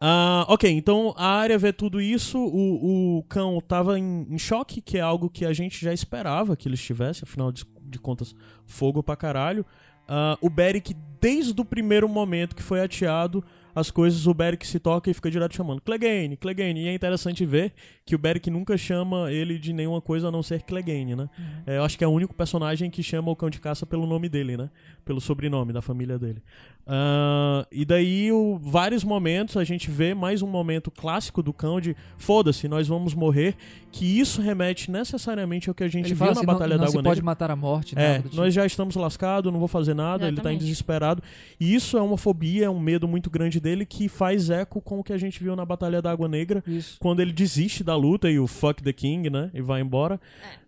Ah, 0.00 0.44
ok, 0.48 0.70
então 0.70 1.14
a 1.16 1.26
área 1.26 1.58
vê 1.58 1.72
tudo 1.72 2.00
isso, 2.00 2.38
o, 2.38 3.18
o 3.18 3.22
cão 3.24 3.60
tava 3.60 3.98
em, 3.98 4.26
em 4.30 4.38
choque, 4.38 4.80
que 4.80 4.98
é 4.98 5.00
algo 5.00 5.28
que 5.28 5.44
a 5.44 5.52
gente 5.52 5.82
já 5.82 5.92
esperava 5.92 6.56
que 6.56 6.68
ele 6.68 6.74
estivesse, 6.74 7.24
afinal 7.24 7.50
de, 7.50 7.64
de 7.82 7.98
contas, 7.98 8.34
fogo 8.66 9.02
pra 9.02 9.16
caralho. 9.16 9.64
Ah, 10.08 10.38
o 10.40 10.48
Beric, 10.48 10.94
desde 11.20 11.60
o 11.60 11.64
primeiro 11.64 12.08
momento 12.08 12.56
que 12.56 12.62
foi 12.62 12.80
ateado, 12.80 13.44
as 13.74 13.90
coisas, 13.90 14.26
o 14.26 14.34
Beric 14.34 14.66
se 14.66 14.80
toca 14.80 15.08
e 15.08 15.14
fica 15.14 15.30
direto 15.30 15.54
chamando 15.54 15.80
Clegane, 15.80 16.36
Clegane. 16.36 16.80
E 16.80 16.88
é 16.88 16.94
interessante 16.94 17.46
ver 17.46 17.72
que 18.04 18.14
o 18.14 18.18
Beric 18.18 18.50
nunca 18.50 18.76
chama 18.76 19.30
ele 19.30 19.56
de 19.58 19.72
nenhuma 19.72 20.00
coisa 20.00 20.28
a 20.28 20.30
não 20.32 20.42
ser 20.42 20.62
Clegane, 20.62 21.14
né? 21.14 21.28
É, 21.66 21.76
eu 21.76 21.84
acho 21.84 21.96
que 21.96 22.02
é 22.02 22.06
o 22.06 22.10
único 22.10 22.34
personagem 22.34 22.90
que 22.90 23.02
chama 23.02 23.30
o 23.30 23.36
cão 23.36 23.48
de 23.48 23.60
caça 23.60 23.86
pelo 23.86 24.06
nome 24.06 24.28
dele, 24.28 24.56
né? 24.56 24.70
Pelo 25.08 25.22
sobrenome 25.22 25.72
da 25.72 25.80
família 25.80 26.18
dele. 26.18 26.42
Ah, 26.86 27.66
e 27.72 27.82
daí, 27.82 28.30
o, 28.30 28.58
vários 28.60 29.02
momentos, 29.02 29.56
a 29.56 29.64
gente 29.64 29.90
vê 29.90 30.12
mais 30.12 30.42
um 30.42 30.46
momento 30.46 30.90
clássico 30.90 31.42
do 31.42 31.50
cão 31.50 31.80
de 31.80 31.96
foda-se, 32.18 32.68
nós 32.68 32.88
vamos 32.88 33.14
morrer, 33.14 33.54
que 33.90 34.20
isso 34.20 34.42
remete 34.42 34.90
necessariamente 34.90 35.70
ao 35.70 35.74
que 35.74 35.82
a 35.82 35.88
gente 35.88 36.08
Ele 36.08 36.14
viu 36.14 36.18
fala 36.18 36.32
na 36.32 36.40
assim, 36.40 36.46
Batalha 36.46 36.70
não, 36.72 36.78
da 36.78 36.84
não 36.84 36.90
se 36.90 36.98
Água 36.98 37.02
pode 37.04 37.20
Negra. 37.20 37.24
matar 37.24 37.50
a 37.50 37.56
morte, 37.56 37.94
né? 37.94 38.16
É, 38.16 38.20
tipo. 38.20 38.36
nós 38.36 38.52
já 38.52 38.66
estamos 38.66 38.96
lascados, 38.96 39.50
não 39.50 39.58
vou 39.58 39.66
fazer 39.66 39.94
nada, 39.94 40.28
ele 40.28 40.42
tá 40.42 40.52
em 40.52 40.58
desesperado. 40.58 41.22
E 41.58 41.74
isso 41.74 41.96
é 41.96 42.02
uma 42.02 42.18
fobia, 42.18 42.66
é 42.66 42.70
um 42.70 42.78
medo 42.78 43.08
muito 43.08 43.30
grande 43.30 43.60
dele 43.60 43.86
que 43.86 44.10
faz 44.10 44.50
eco 44.50 44.78
com 44.82 44.98
o 44.98 45.02
que 45.02 45.14
a 45.14 45.18
gente 45.18 45.42
viu 45.42 45.56
na 45.56 45.64
Batalha 45.64 46.02
da 46.02 46.10
Água 46.10 46.28
Negra, 46.28 46.62
Isso. 46.66 46.98
quando 47.00 47.20
ele 47.20 47.32
desiste 47.32 47.82
da 47.82 47.96
luta 47.96 48.30
e 48.30 48.38
o 48.38 48.46
fuck 48.46 48.82
the 48.82 48.92
king, 48.92 49.30
né? 49.30 49.50
E 49.54 49.62
vai 49.62 49.80
embora. 49.80 50.20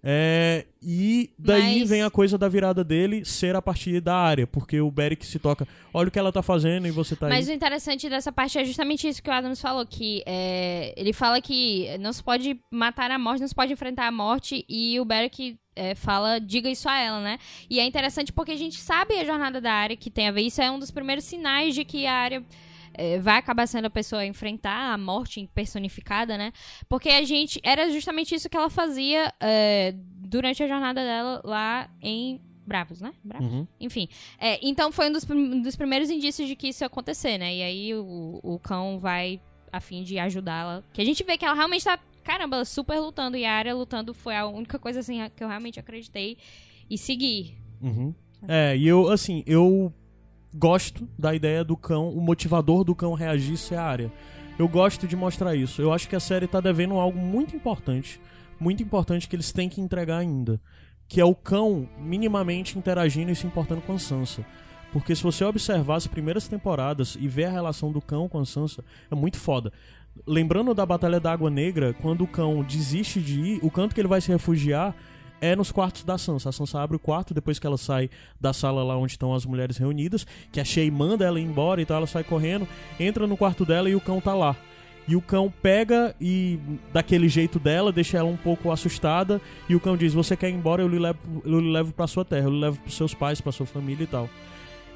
É, 0.03 0.65
e 0.83 1.31
daí 1.39 1.81
Mas- 1.81 1.91
vem 1.91 2.03
a 2.03 2.11
coisa 2.11 2.39
da 2.39 2.49
virada 2.49 2.83
dele 2.83 3.25
ser 3.25 3.55
a 3.55 3.61
partir 3.61 4.01
da 4.01 4.17
área, 4.17 4.47
porque 4.47 4.81
o 4.81 4.91
Beric 4.91 5.27
se 5.27 5.39
toca, 5.39 5.69
olha 5.93 6.09
o 6.09 6.11
que 6.11 6.19
ela 6.19 6.33
tá 6.33 6.43
fazendo 6.43 6.87
e 6.87 6.91
você 6.91 7.15
tá 7.15 7.29
Mas 7.29 7.49
aí. 7.49 7.55
o 7.55 7.57
interessante 7.57 8.09
dessa 8.09 8.33
parte 8.33 8.59
é 8.59 8.65
justamente 8.65 9.07
isso 9.07 9.23
que 9.23 9.29
o 9.29 9.33
Adams 9.33 9.61
falou, 9.61 9.85
que 9.85 10.23
é, 10.25 10.95
ele 10.97 11.13
fala 11.13 11.41
que 11.41 11.87
não 11.99 12.13
se 12.13 12.23
pode 12.23 12.59
matar 12.71 13.11
a 13.11 13.19
morte, 13.19 13.41
não 13.41 13.49
se 13.49 13.55
pode 13.55 13.73
enfrentar 13.73 14.07
a 14.07 14.13
morte, 14.13 14.65
e 14.69 14.99
o 14.99 15.05
Beric 15.05 15.59
é, 15.77 15.95
fala, 15.95 16.41
diga 16.41 16.69
isso 16.69 16.89
a 16.89 16.99
ela, 16.99 17.21
né? 17.21 17.39
E 17.69 17.79
é 17.79 17.85
interessante 17.85 18.33
porque 18.33 18.53
a 18.53 18.57
gente 18.57 18.79
sabe 18.81 19.15
a 19.19 19.25
jornada 19.25 19.61
da 19.61 19.73
área 19.73 19.97
que 19.97 20.11
tem 20.11 20.29
a 20.29 20.33
ver, 20.33 20.43
isso 20.43 20.63
é 20.63 20.71
um 20.71 20.79
dos 20.79 20.91
primeiros 20.91 21.25
sinais 21.25 21.75
de 21.75 21.85
que 21.85 22.07
a 22.07 22.15
área 22.15 22.45
é, 22.95 23.19
vai 23.19 23.37
acabar 23.37 23.67
sendo 23.67 23.87
a 23.87 23.91
pessoa 23.91 24.23
a 24.23 24.27
enfrentar 24.27 24.93
a 24.93 24.99
morte 24.99 25.49
personificada, 25.55 26.37
né? 26.37 26.53
Porque 26.89 27.09
a 27.09 27.25
gente. 27.25 27.61
Era 27.63 27.89
justamente 27.91 28.35
isso 28.35 28.49
que 28.49 28.57
ela 28.57 28.69
fazia 28.69 29.33
é, 29.41 29.95
durante 30.31 30.63
a 30.63 30.69
jornada 30.69 31.03
dela 31.03 31.43
lá 31.45 31.91
em 32.01 32.41
Bravos, 32.67 33.01
né? 33.01 33.13
Bravos? 33.25 33.53
Uhum. 33.53 33.67
Enfim. 33.81 34.09
É, 34.39 34.59
então 34.63 34.93
foi 34.93 35.09
um 35.09 35.13
dos, 35.13 35.29
um 35.29 35.61
dos 35.61 35.75
primeiros 35.75 36.09
indícios 36.09 36.47
de 36.47 36.55
que 36.55 36.69
isso 36.69 36.85
ia 36.85 36.87
acontecer, 36.87 37.37
né? 37.37 37.53
E 37.57 37.63
aí 37.63 37.95
o, 37.95 38.39
o 38.43 38.59
cão 38.61 38.99
vai 38.99 39.41
a 39.73 39.81
fim 39.81 40.05
de 40.05 40.19
ajudá-la. 40.19 40.85
Que 40.93 41.01
a 41.01 41.05
gente 41.05 41.25
vê 41.25 41.37
que 41.37 41.45
ela 41.45 41.55
realmente 41.55 41.85
tá, 41.85 41.99
caramba, 42.23 42.65
super 42.65 43.01
lutando. 43.01 43.37
E 43.37 43.45
a 43.45 43.53
área 43.53 43.75
lutando 43.75 44.15
foi 44.15 44.37
a 44.37 44.47
única 44.47 44.79
coisa 44.79 45.01
assim 45.01 45.19
que 45.35 45.43
eu 45.43 45.49
realmente 45.49 45.81
acreditei 45.81 46.37
e 46.89 46.97
segui. 46.97 47.57
Uhum. 47.81 48.15
É, 48.47 48.77
e 48.77 48.87
eu, 48.87 49.11
assim, 49.11 49.43
eu 49.47 49.93
gosto 50.55 51.09
da 51.19 51.35
ideia 51.35 51.65
do 51.65 51.77
cão, 51.77 52.09
o 52.11 52.21
motivador 52.21 52.85
do 52.85 52.95
cão 52.95 53.15
reagir 53.15 53.57
ser 53.57 53.77
a 53.77 53.83
área. 53.83 54.13
Eu 54.59 54.69
gosto 54.69 55.09
de 55.09 55.17
mostrar 55.17 55.57
isso. 55.57 55.81
Eu 55.83 55.93
acho 55.93 56.09
que 56.09 56.15
a 56.15 56.21
série 56.21 56.47
tá 56.47 56.61
devendo 56.61 56.95
algo 56.95 57.19
muito 57.19 57.57
importante, 57.57 58.21
muito 58.61 58.83
importante 58.83 59.27
que 59.27 59.35
eles 59.35 59.51
têm 59.51 59.69
que 59.69 59.81
entregar 59.81 60.19
ainda, 60.19 60.61
que 61.09 61.21
é 61.21 61.25
o 61.25 61.35
cão 61.35 61.89
minimamente 61.99 62.79
interagindo 62.79 63.33
e 63.33 63.37
se 63.37 63.47
importando 63.47 63.81
com 63.81 63.99
Sansa. 63.99 64.45
Porque 64.93 65.15
se 65.15 65.23
você 65.23 65.45
observar 65.45 65.97
as 65.97 66.07
primeiras 66.07 66.47
temporadas 66.47 67.17
e 67.19 67.27
ver 67.27 67.45
a 67.45 67.51
relação 67.51 67.91
do 67.91 68.01
cão 68.01 68.29
com 68.29 68.39
a 68.39 68.45
Sansa, 68.45 68.85
é 69.11 69.15
muito 69.15 69.39
foda. 69.39 69.73
Lembrando 70.27 70.75
da 70.75 70.85
Batalha 70.85 71.21
da 71.21 71.33
Água 71.33 71.49
Negra, 71.49 71.95
quando 71.95 72.25
o 72.25 72.27
cão 72.27 72.63
desiste 72.63 73.21
de 73.21 73.41
ir, 73.41 73.61
o 73.63 73.71
canto 73.71 73.95
que 73.95 74.01
ele 74.01 74.09
vai 74.09 74.21
se 74.21 74.31
refugiar 74.31 74.95
é 75.41 75.57
nos 75.57 75.73
quartos 75.73 76.05
da 76.05 76.19
Sansa. 76.19 76.51
A 76.51 76.53
Sansa 76.53 76.81
abre 76.81 76.97
o 76.97 77.01
quarto 77.01 77.33
depois 77.33 77.59
que 77.59 77.67
ela 77.67 77.79
sai 77.79 78.11
da 78.39 78.53
sala 78.53 78.83
lá 78.83 78.97
onde 78.97 79.13
estão 79.13 79.33
as 79.35 79.47
mulheres 79.47 79.79
reunidas, 79.79 80.27
que 80.53 80.61
a 80.61 80.65
Shay 80.65 80.91
manda 80.91 81.25
ela 81.25 81.41
ir 81.41 81.45
embora 81.45 81.81
e 81.81 81.87
tal, 81.87 81.99
ela 81.99 82.07
sai 82.07 82.25
correndo, 82.25 82.69
entra 82.99 83.27
no 83.27 83.37
quarto 83.37 83.65
dela 83.65 83.89
e 83.89 83.95
o 83.95 84.01
cão 84.01 84.21
tá 84.21 84.35
lá. 84.35 84.57
E 85.11 85.17
o 85.17 85.21
cão 85.21 85.53
pega 85.61 86.15
e, 86.21 86.57
daquele 86.93 87.29
jeito 87.29 87.59
dela, 87.59 87.91
deixa 87.91 88.17
ela 88.17 88.29
um 88.29 88.37
pouco 88.37 88.71
assustada. 88.71 89.41
E 89.69 89.75
o 89.75 89.81
cão 89.81 89.97
diz: 89.97 90.15
Você 90.15 90.37
quer 90.37 90.49
ir 90.51 90.55
embora? 90.55 90.83
Eu 90.83 90.87
lhe 90.87 91.01
levo, 91.01 91.19
eu 91.45 91.59
lhe 91.59 91.69
levo 91.69 91.93
pra 91.93 92.07
sua 92.07 92.25
terra, 92.25 92.47
eu 92.47 92.53
lhe 92.53 92.61
levo 92.61 92.79
pros 92.79 92.97
seus 92.97 93.13
pais, 93.13 93.41
pra 93.41 93.51
sua 93.51 93.67
família 93.67 94.05
e 94.05 94.07
tal. 94.07 94.31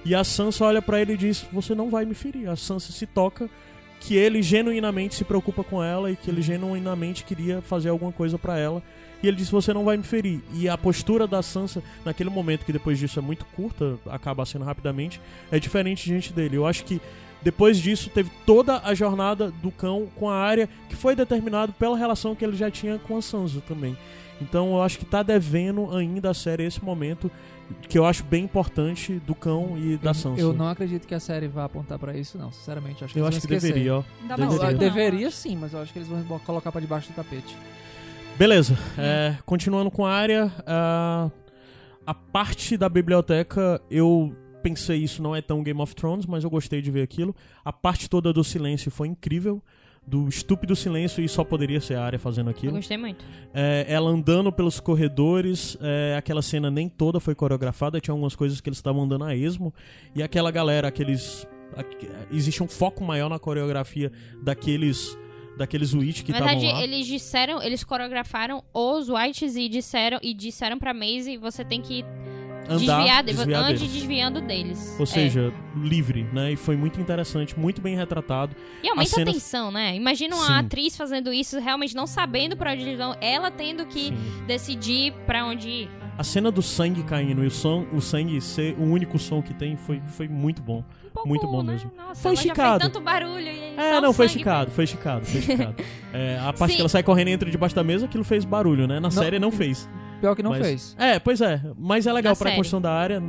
E 0.04 0.14
a 0.14 0.22
Sansa 0.22 0.66
olha 0.66 0.80
pra 0.80 1.00
ele 1.00 1.14
e 1.14 1.16
diz: 1.16 1.44
Você 1.52 1.74
não 1.74 1.90
vai 1.90 2.04
me 2.04 2.14
ferir. 2.14 2.48
A 2.48 2.54
Sansa 2.54 2.92
se 2.92 3.08
toca 3.08 3.50
que 3.98 4.14
ele 4.14 4.40
genuinamente 4.40 5.16
se 5.16 5.24
preocupa 5.24 5.64
com 5.64 5.82
ela 5.82 6.12
e 6.12 6.14
que 6.14 6.30
ele 6.30 6.42
genuinamente 6.42 7.24
queria 7.24 7.60
fazer 7.60 7.88
alguma 7.88 8.12
coisa 8.12 8.38
pra 8.38 8.56
ela. 8.56 8.80
E 9.20 9.26
ele 9.26 9.36
diz: 9.36 9.50
Você 9.50 9.74
não 9.74 9.84
vai 9.84 9.96
me 9.96 10.04
ferir. 10.04 10.40
E 10.52 10.68
a 10.68 10.78
postura 10.78 11.26
da 11.26 11.42
Sansa, 11.42 11.82
naquele 12.04 12.30
momento, 12.30 12.64
que 12.64 12.72
depois 12.72 13.00
disso 13.00 13.18
é 13.18 13.22
muito 13.22 13.44
curta, 13.46 13.98
acaba 14.06 14.46
sendo 14.46 14.64
rapidamente, 14.64 15.20
é 15.50 15.58
diferente 15.58 16.04
diante 16.04 16.32
dele. 16.32 16.56
Eu 16.56 16.64
acho 16.64 16.84
que 16.84 17.00
depois 17.44 17.78
disso 17.78 18.10
teve 18.10 18.30
toda 18.46 18.78
a 18.82 18.94
jornada 18.94 19.50
do 19.62 19.70
cão 19.70 20.08
com 20.16 20.28
a 20.30 20.34
área 20.36 20.68
que 20.88 20.96
foi 20.96 21.14
determinado 21.14 21.72
pela 21.74 21.96
relação 21.96 22.34
que 22.34 22.44
ele 22.44 22.56
já 22.56 22.70
tinha 22.70 22.98
com 22.98 23.16
a 23.18 23.22
Sansa 23.22 23.60
também. 23.60 23.96
Então 24.40 24.72
eu 24.74 24.82
acho 24.82 24.98
que 24.98 25.04
tá 25.04 25.22
devendo 25.22 25.94
ainda 25.94 26.30
a 26.30 26.34
série 26.34 26.64
esse 26.64 26.82
momento 26.82 27.30
que 27.88 27.98
eu 27.98 28.04
acho 28.04 28.24
bem 28.24 28.44
importante 28.44 29.14
do 29.26 29.34
cão 29.34 29.76
e 29.78 29.96
da 29.96 30.10
eu, 30.10 30.14
Sansa. 30.14 30.40
eu 30.40 30.52
não 30.52 30.68
acredito 30.68 31.06
que 31.06 31.14
a 31.14 31.20
série 31.20 31.46
vá 31.46 31.64
apontar 31.64 31.98
pra 31.98 32.16
isso, 32.16 32.36
não. 32.38 32.50
Sinceramente, 32.50 33.02
eu 33.02 33.04
acho 33.04 33.14
que 33.14 33.20
Eu 33.20 33.26
acho 33.26 33.38
que 33.40 33.44
esquecer. 33.46 33.68
deveria, 33.68 33.96
ó. 33.96 34.02
Ainda 34.22 34.36
Deveria. 34.36 34.58
Não, 34.64 34.70
não, 34.72 34.78
deveria 34.78 35.30
sim, 35.30 35.56
mas 35.56 35.72
eu 35.72 35.80
acho 35.80 35.92
que 35.92 35.98
eles 35.98 36.08
vão 36.08 36.38
colocar 36.40 36.72
pra 36.72 36.80
debaixo 36.80 37.10
do 37.12 37.14
tapete. 37.14 37.56
Beleza, 38.38 38.76
é, 38.98 39.36
continuando 39.46 39.90
com 39.90 40.04
a 40.04 40.12
área, 40.12 40.52
a, 40.66 41.30
a 42.06 42.12
parte 42.14 42.76
da 42.76 42.88
biblioteca, 42.88 43.80
eu 43.90 44.34
pensei 44.64 44.96
isso 44.98 45.22
não 45.22 45.36
é 45.36 45.42
tão 45.42 45.62
Game 45.62 45.80
of 45.80 45.94
Thrones, 45.94 46.24
mas 46.26 46.42
eu 46.42 46.50
gostei 46.50 46.80
de 46.80 46.90
ver 46.90 47.02
aquilo. 47.02 47.34
A 47.64 47.72
parte 47.72 48.08
toda 48.08 48.32
do 48.32 48.42
silêncio 48.42 48.90
foi 48.90 49.08
incrível, 49.08 49.62
do 50.06 50.28
estúpido 50.28 50.74
silêncio 50.76 51.22
e 51.24 51.28
só 51.28 51.42
poderia 51.44 51.80
ser 51.80 51.94
a 51.94 52.04
área 52.04 52.18
fazendo 52.18 52.48
Eu 52.48 52.50
aquilo. 52.56 52.72
gostei 52.72 52.96
muito. 52.96 53.24
É, 53.54 53.84
ela 53.88 54.10
andando 54.10 54.50
pelos 54.52 54.80
corredores, 54.80 55.76
é, 55.80 56.14
aquela 56.16 56.42
cena 56.42 56.70
nem 56.70 56.88
toda 56.88 57.20
foi 57.20 57.34
coreografada, 57.34 58.00
tinha 58.00 58.12
algumas 58.12 58.34
coisas 58.36 58.60
que 58.60 58.68
eles 58.68 58.78
estavam 58.78 59.02
andando 59.04 59.24
a 59.24 59.34
esmo, 59.36 59.72
e 60.14 60.22
aquela 60.22 60.50
galera, 60.50 60.88
aqueles. 60.88 61.46
aqu- 61.76 62.06
existe 62.30 62.62
um 62.62 62.68
foco 62.68 63.02
maior 63.04 63.28
na 63.30 63.38
coreografia 63.38 64.10
daqueles 64.42 65.16
daqueles 65.56 65.94
Witch 65.94 66.22
que 66.24 66.32
Na 66.32 66.38
estavam 66.38 66.60
verdade, 66.60 66.78
lá. 66.80 66.82
eles 66.84 67.06
disseram, 67.06 67.62
eles 67.62 67.84
coreografaram 67.84 68.62
os 68.74 69.08
Whites 69.08 69.54
e 69.54 69.68
disseram 69.68 70.18
e 70.20 70.34
disseram 70.34 70.78
pra 70.80 70.92
Maisie, 70.92 71.36
você 71.38 71.64
tem 71.64 71.80
que 71.80 72.04
Andar, 72.68 72.78
desviar, 72.78 73.22
de- 73.24 73.32
desviar 73.34 73.62
antes 73.64 73.80
deles. 73.80 73.94
desviando 73.94 74.40
deles. 74.40 74.94
Ou 74.98 75.02
É. 75.04 75.06
seja, 75.06 75.52
livre, 75.76 76.24
né? 76.32 76.52
E 76.52 76.56
foi 76.56 76.76
muito 76.76 77.00
interessante, 77.00 77.58
muito 77.58 77.80
bem 77.80 77.96
retratado. 77.96 78.54
E 78.82 78.88
aumenta 78.88 79.02
as 79.08 79.14
cenas- 79.14 79.28
a 79.28 79.32
tensão, 79.34 79.70
né? 79.70 79.94
Imagina 79.96 80.34
uma 80.36 80.46
Sim. 80.46 80.52
atriz 80.54 80.96
fazendo 80.96 81.32
isso, 81.32 81.58
realmente 81.60 81.94
não 81.94 82.06
sabendo 82.06 82.56
pra 82.56 82.72
onde 82.72 82.82
eles 82.82 82.98
vão, 82.98 83.14
ela 83.20 83.50
tendo 83.50 83.84
que 83.86 84.06
Sim. 84.08 84.16
decidir 84.46 85.12
pra 85.26 85.44
onde 85.44 85.68
ir. 85.68 85.90
A 86.16 86.22
cena 86.22 86.48
do 86.50 86.62
sangue 86.62 87.02
caindo 87.02 87.42
e 87.42 87.46
o, 87.48 87.50
som, 87.50 87.86
o 87.92 88.00
sangue 88.00 88.40
ser 88.40 88.76
o 88.78 88.84
único 88.84 89.18
som 89.18 89.42
que 89.42 89.52
tem 89.52 89.76
foi, 89.76 90.00
foi 90.06 90.28
muito 90.28 90.62
bom. 90.62 90.84
Um 91.04 91.10
pouco, 91.14 91.28
Muito 91.28 91.46
bom 91.46 91.62
né? 91.62 91.72
mesmo. 91.72 91.90
Nossa, 91.96 92.20
Foi 92.22 92.34
esticado. 92.34 92.80
tanto 92.84 93.00
barulho 93.00 93.46
e 93.48 93.74
É, 93.76 94.00
não, 94.00 94.12
foi 94.12 94.26
esticado, 94.26 94.70
foi 94.70 94.84
esticado, 94.84 95.24
foi 95.26 95.38
esticado. 95.40 95.74
É, 96.12 96.38
a 96.40 96.52
parte 96.52 96.70
Sim. 96.72 96.76
que 96.76 96.82
ela 96.82 96.88
sai 96.88 97.02
correndo 97.02 97.28
e 97.28 97.32
entra 97.32 97.50
debaixo 97.50 97.74
da 97.74 97.82
mesa, 97.84 98.06
aquilo 98.06 98.22
fez 98.24 98.44
barulho, 98.44 98.86
né? 98.86 98.98
Na 99.00 99.10
série 99.10 99.38
não 99.40 99.50
fez. 99.50 99.88
Pior 100.20 100.34
que 100.34 100.42
não 100.42 100.50
Mas- 100.52 100.66
fez. 100.66 100.96
É, 100.98 101.18
pois 101.18 101.40
é. 101.40 101.60
Mas 101.78 102.06
é 102.06 102.12
legal 102.12 102.34
série. 102.34 102.50
construção 102.50 102.80
da 102.80 102.92
área. 102.92 103.22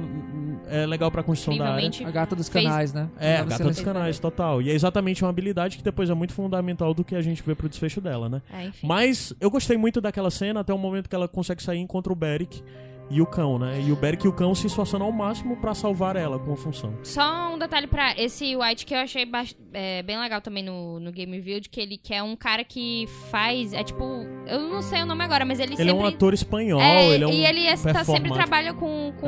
É 0.67 0.85
legal 0.85 1.11
pra 1.11 1.21
construção 1.21 1.57
da 1.57 1.73
área. 1.73 1.89
A 2.07 2.11
gata 2.11 2.35
dos 2.35 2.49
Fez- 2.49 2.65
canais, 2.65 2.93
né? 2.93 3.07
É, 3.19 3.37
a 3.37 3.43
gata 3.43 3.63
dos 3.65 3.79
canais, 3.81 4.17
total. 4.17 4.61
E 4.61 4.69
é 4.71 4.73
exatamente 4.73 5.23
uma 5.23 5.29
habilidade 5.29 5.77
que 5.77 5.83
depois 5.83 6.09
é 6.09 6.13
muito 6.13 6.33
fundamental 6.33 6.93
do 6.93 7.03
que 7.03 7.15
a 7.15 7.21
gente 7.21 7.43
vê 7.43 7.53
pro 7.53 7.69
desfecho 7.69 8.01
dela, 8.01 8.27
né? 8.29 8.41
É, 8.51 8.65
enfim. 8.65 8.87
Mas 8.87 9.33
eu 9.39 9.51
gostei 9.51 9.77
muito 9.77 10.01
daquela 10.01 10.31
cena 10.31 10.61
até 10.61 10.73
o 10.73 10.77
momento 10.77 11.07
que 11.09 11.15
ela 11.15 11.27
consegue 11.27 11.61
sair 11.61 11.77
e 11.77 11.81
encontra 11.81 12.11
o 12.11 12.15
Beric 12.15 12.63
e 13.09 13.21
o 13.21 13.25
cão, 13.25 13.59
né? 13.59 13.79
E 13.81 13.91
o 13.91 13.95
Beric 13.95 14.25
e 14.25 14.27
o 14.27 14.33
cão 14.33 14.55
se 14.55 14.67
esforçando 14.67 15.03
ao 15.03 15.11
máximo 15.11 15.55
pra 15.57 15.73
salvar 15.73 16.15
ela 16.15 16.39
com 16.39 16.53
a 16.53 16.57
função. 16.57 16.93
Só 17.03 17.53
um 17.53 17.57
detalhe 17.57 17.87
pra 17.87 18.13
esse 18.17 18.55
White 18.55 18.85
que 18.85 18.93
eu 18.93 18.99
achei 18.99 19.29
é, 19.73 20.01
bem 20.03 20.19
legal 20.19 20.41
também 20.41 20.63
no, 20.63 20.99
no 20.99 21.11
Game 21.11 21.31
Review, 21.35 21.59
de 21.59 21.69
que 21.69 21.79
ele 21.79 21.97
que 21.97 22.13
é 22.13 22.23
um 22.23 22.35
cara 22.35 22.63
que 22.63 23.07
faz. 23.29 23.73
É 23.73 23.83
tipo. 23.83 24.03
Eu 24.47 24.59
não 24.61 24.81
sei 24.81 25.03
o 25.03 25.05
nome 25.05 25.23
agora, 25.23 25.45
mas 25.45 25.59
ele, 25.59 25.73
Ele 25.73 25.77
sempre. 25.77 25.91
é 25.91 25.95
um 25.95 26.05
ator 26.05 26.33
espanhol, 26.33 26.81
É, 26.81 27.07
ele 27.09 27.23
é 27.23 27.27
um 27.27 27.31
e 27.31 27.45
ele 27.45 27.65
é- 27.65 27.77
tá, 27.77 28.03
sempre 28.03 28.31
trabalha 28.33 28.73
com, 28.73 29.13
com 29.19 29.27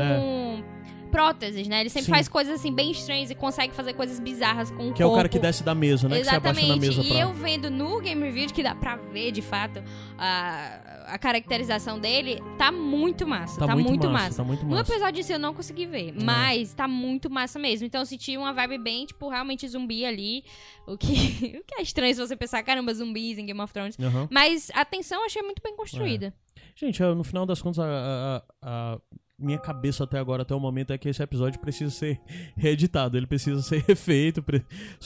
próteses, 1.08 1.68
né? 1.68 1.80
Ele 1.82 1.90
sempre 1.90 2.06
Sim. 2.06 2.12
faz 2.12 2.28
coisas 2.28 2.56
assim 2.56 2.74
bem 2.74 2.92
estranhas 2.92 3.32
e 3.32 3.36
consegue 3.36 3.74
fazer 3.74 3.94
coisas 3.94 4.20
bizarras 4.20 4.70
com 4.72 4.90
o 4.90 4.94
Que 4.94 5.02
é 5.02 5.06
o 5.06 5.10
cara 5.10 5.24
corpo. 5.24 5.30
que 5.30 5.40
desce 5.40 5.64
da 5.64 5.74
mesa, 5.74 6.08
né? 6.08 6.20
Que 6.20 6.26
se 6.26 6.30
abaixa 6.36 6.62
na 6.62 6.68
Exatamente. 6.76 6.88
mesa 6.98 7.02
E 7.02 7.08
pra... 7.10 7.20
eu 7.20 7.34
vendo 7.34 7.70
no 7.72 8.00
Game 8.02 8.22
Review, 8.24 8.48
que 8.48 8.62
dá 8.62 8.76
pra 8.76 8.96
ver 8.96 9.32
de 9.32 9.42
fato 9.42 9.84
a, 10.18 11.14
a 11.14 11.18
caracterização 11.18 12.00
dele, 12.00 12.42
tá 12.58 12.72
muito 12.72 13.26
massa. 13.28 13.60
Tá, 13.66 13.76
muito, 13.76 14.10
massa. 14.10 14.38
Tá 14.38 14.44
muito 14.44 14.64
No 14.66 14.72
massa. 14.76 14.92
episódio 14.92 15.20
em 15.20 15.24
si 15.24 15.34
eu 15.34 15.40
não 15.40 15.54
consegui 15.54 15.86
ver, 15.86 16.14
mas 16.22 16.74
tá 16.74 16.88
muito 16.88 17.30
massa 17.30 17.58
mesmo. 17.60 17.86
Então 17.86 18.02
eu 18.02 18.06
senti 18.06 18.36
uma 18.38 18.54
vibe 18.54 18.78
bem, 18.80 19.06
tipo, 19.06 19.30
realmente 19.30 19.68
zumbi 19.68 20.06
ali. 20.06 20.44
O 20.86 20.98
que, 20.98 21.08
o 21.62 21.64
que 21.66 21.76
é 21.78 21.82
estranho 21.82 22.14
se 22.14 22.20
você 22.20 22.36
pensar, 22.36 22.62
caramba, 22.64 22.94
zumbis 22.94 23.38
em 23.38 23.46
Game 23.46 23.60
of 23.62 23.72
Thrones. 23.74 23.98
Aham. 24.00 24.28
Mas 24.32 24.70
a 24.74 24.84
tensão 24.86 25.20
eu 25.20 25.26
achei 25.26 25.42
muito 25.42 25.62
bem 25.62 25.76
construída. 25.76 26.34
Gente, 26.76 27.02
eu, 27.02 27.16
no 27.16 27.24
final 27.24 27.46
das 27.46 27.62
contas, 27.62 27.80
a, 27.80 27.86
a- 27.86 28.44
a 28.62 29.00
minha 29.40 29.60
cabeça 29.60 30.04
até 30.04 30.18
agora, 30.18 30.42
até 30.42 30.56
o 30.56 30.60
momento, 30.60 30.92
é 30.92 30.98
que 30.98 31.08
esse 31.08 31.22
episódio 31.22 31.60
precisa 31.60 31.92
ser 31.92 32.20
reeditado, 32.58 33.16
ele 33.18 33.28
precisa 33.28 33.62
ser 33.62 33.84
refeito, 33.88 34.42
pre- 34.42 34.66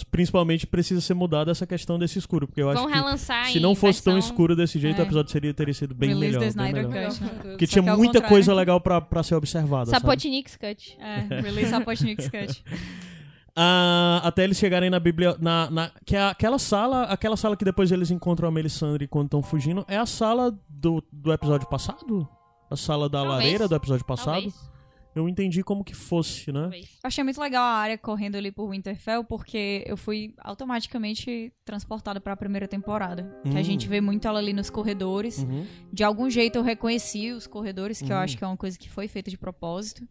principalmente 0.10 0.66
precisa 0.66 1.02
ser 1.02 1.14
mudada 1.14 1.52
essa 1.52 1.68
questão 1.68 2.00
desse 2.00 2.18
escuro, 2.18 2.48
porque 2.48 2.62
eu 2.62 2.70
acho 2.70 2.80
Vão 2.82 2.90
que 2.90 2.94
relançar 2.96 3.48
se 3.52 3.60
não 3.60 3.76
fosse 3.76 4.02
tão 4.02 4.14
versão- 4.14 4.30
escuro 4.32 4.56
desse 4.56 4.80
jeito, 4.80 5.00
É. 5.00 5.04
o 5.04 5.06
episódio 5.06 5.32
seria, 5.32 5.54
teria 5.54 5.74
sido 5.74 5.94
bem 5.94 6.10
Release 6.10 6.28
melhor. 6.28 6.40
bem 6.40 6.50
Snyder 6.50 6.88
melhor. 6.90 7.10
Cut. 7.10 7.22
né? 7.24 7.30
Porque 7.42 7.68
tinha 7.68 7.84
que 7.84 7.90
muita 7.90 8.06
contrário. 8.14 8.30
coisa 8.30 8.54
legal 8.54 8.80
pra, 8.80 9.02
pra 9.02 9.22
ser 9.22 9.36
observada? 9.36 9.90
Sapotniks 9.90 10.56
Cut. 10.56 10.98
É, 11.00 11.42
release 11.42 11.70
Sapotniks 11.70 12.30
Cut. 12.30 12.64
Ah, 13.54 14.22
até 14.24 14.46
eles 14.46 14.58
chegarem 14.58 14.90
na 14.90 14.98
Bíblia. 14.98 15.36
Na, 15.38 15.70
na- 15.70 15.92
que 16.06 16.16
é 16.16 16.24
aquela 16.24 16.58
sala. 16.58 17.04
Aquela 17.04 17.36
sala 17.36 17.58
que 17.58 17.66
depois 17.66 17.92
eles 17.92 18.10
encontram 18.10 18.48
a 18.48 18.52
Melisandre 18.52 19.10
quando 19.10 19.26
estão 19.26 19.44
fugindo. 19.44 19.84
É 19.90 19.98
a 19.98 20.06
sala 20.06 20.58
do, 20.70 21.04
do 21.12 21.34
episódio 21.34 21.68
passado? 21.68 22.26
A 22.72 22.76
sala 22.78 23.08
da 23.10 23.20
Talvez. 23.20 23.38
lareira 23.44 23.68
do 23.68 23.76
episódio 23.76 24.06
passado? 24.06 24.34
Talvez. 24.34 24.72
Eu 25.14 25.28
entendi 25.28 25.62
como 25.62 25.84
que 25.84 25.94
fosse, 25.94 26.54
né? 26.54 26.62
Talvez. 26.62 26.86
Eu 26.86 27.08
achei 27.08 27.22
muito 27.22 27.42
legal 27.42 27.62
a 27.62 27.74
área 27.74 27.98
correndo 27.98 28.38
ali 28.38 28.50
por 28.50 28.70
Winterfell, 28.70 29.26
porque 29.26 29.84
eu 29.86 29.98
fui 29.98 30.34
automaticamente 30.40 31.52
transportada 31.66 32.22
pra 32.22 32.36
primeira 32.38 32.66
temporada. 32.68 33.24
Que 33.44 33.50
Hum. 33.50 33.58
a 33.58 33.62
gente 33.62 33.90
vê 33.90 34.00
muito 34.00 34.26
ela 34.26 34.40
ali 34.40 34.54
nos 34.54 34.70
corredores. 34.70 35.40
Uhum. 35.40 35.66
De 35.92 36.02
algum 36.04 36.30
jeito 36.30 36.56
eu 36.56 36.64
reconheci 36.64 37.32
os 37.32 37.46
corredores, 37.46 38.02
que 38.02 38.10
eu 38.12 38.16
Uhum. 38.16 38.22
acho 38.24 38.38
que 38.38 38.44
é 38.44 38.48
uma 38.48 38.56
coisa 38.58 38.80
que 38.80 38.90
foi 38.90 39.10
feita 39.10 39.30
de 39.30 39.38
propósito. 39.38 40.08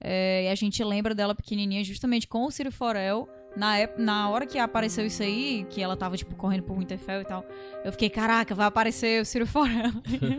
É, 0.00 0.44
e 0.46 0.48
a 0.48 0.54
gente 0.56 0.82
lembra 0.82 1.14
dela 1.14 1.34
pequenininha 1.34 1.84
justamente 1.84 2.26
com 2.26 2.44
o 2.44 2.50
Ciro 2.50 2.72
Forel. 2.72 3.28
Na, 3.56 3.78
ép- 3.78 3.98
na 3.98 4.28
hora 4.30 4.46
que 4.46 4.58
apareceu 4.58 5.04
isso 5.04 5.22
aí, 5.22 5.66
que 5.68 5.82
ela 5.82 5.96
tava, 5.96 6.16
tipo, 6.16 6.34
correndo 6.36 6.62
por 6.62 6.78
Winterfell 6.78 7.22
e 7.22 7.24
tal, 7.24 7.44
eu 7.84 7.90
fiquei, 7.92 8.08
caraca, 8.08 8.54
vai 8.54 8.66
aparecer 8.66 9.20
o 9.20 9.24
Ciro 9.24 9.46
Forel. 9.46 9.90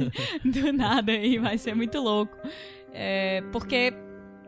Do 0.45 0.71
nada 0.73 1.11
aí, 1.11 1.37
vai 1.37 1.57
ser 1.57 1.75
muito 1.75 1.99
louco. 1.99 2.37
É, 2.93 3.41
porque 3.51 3.93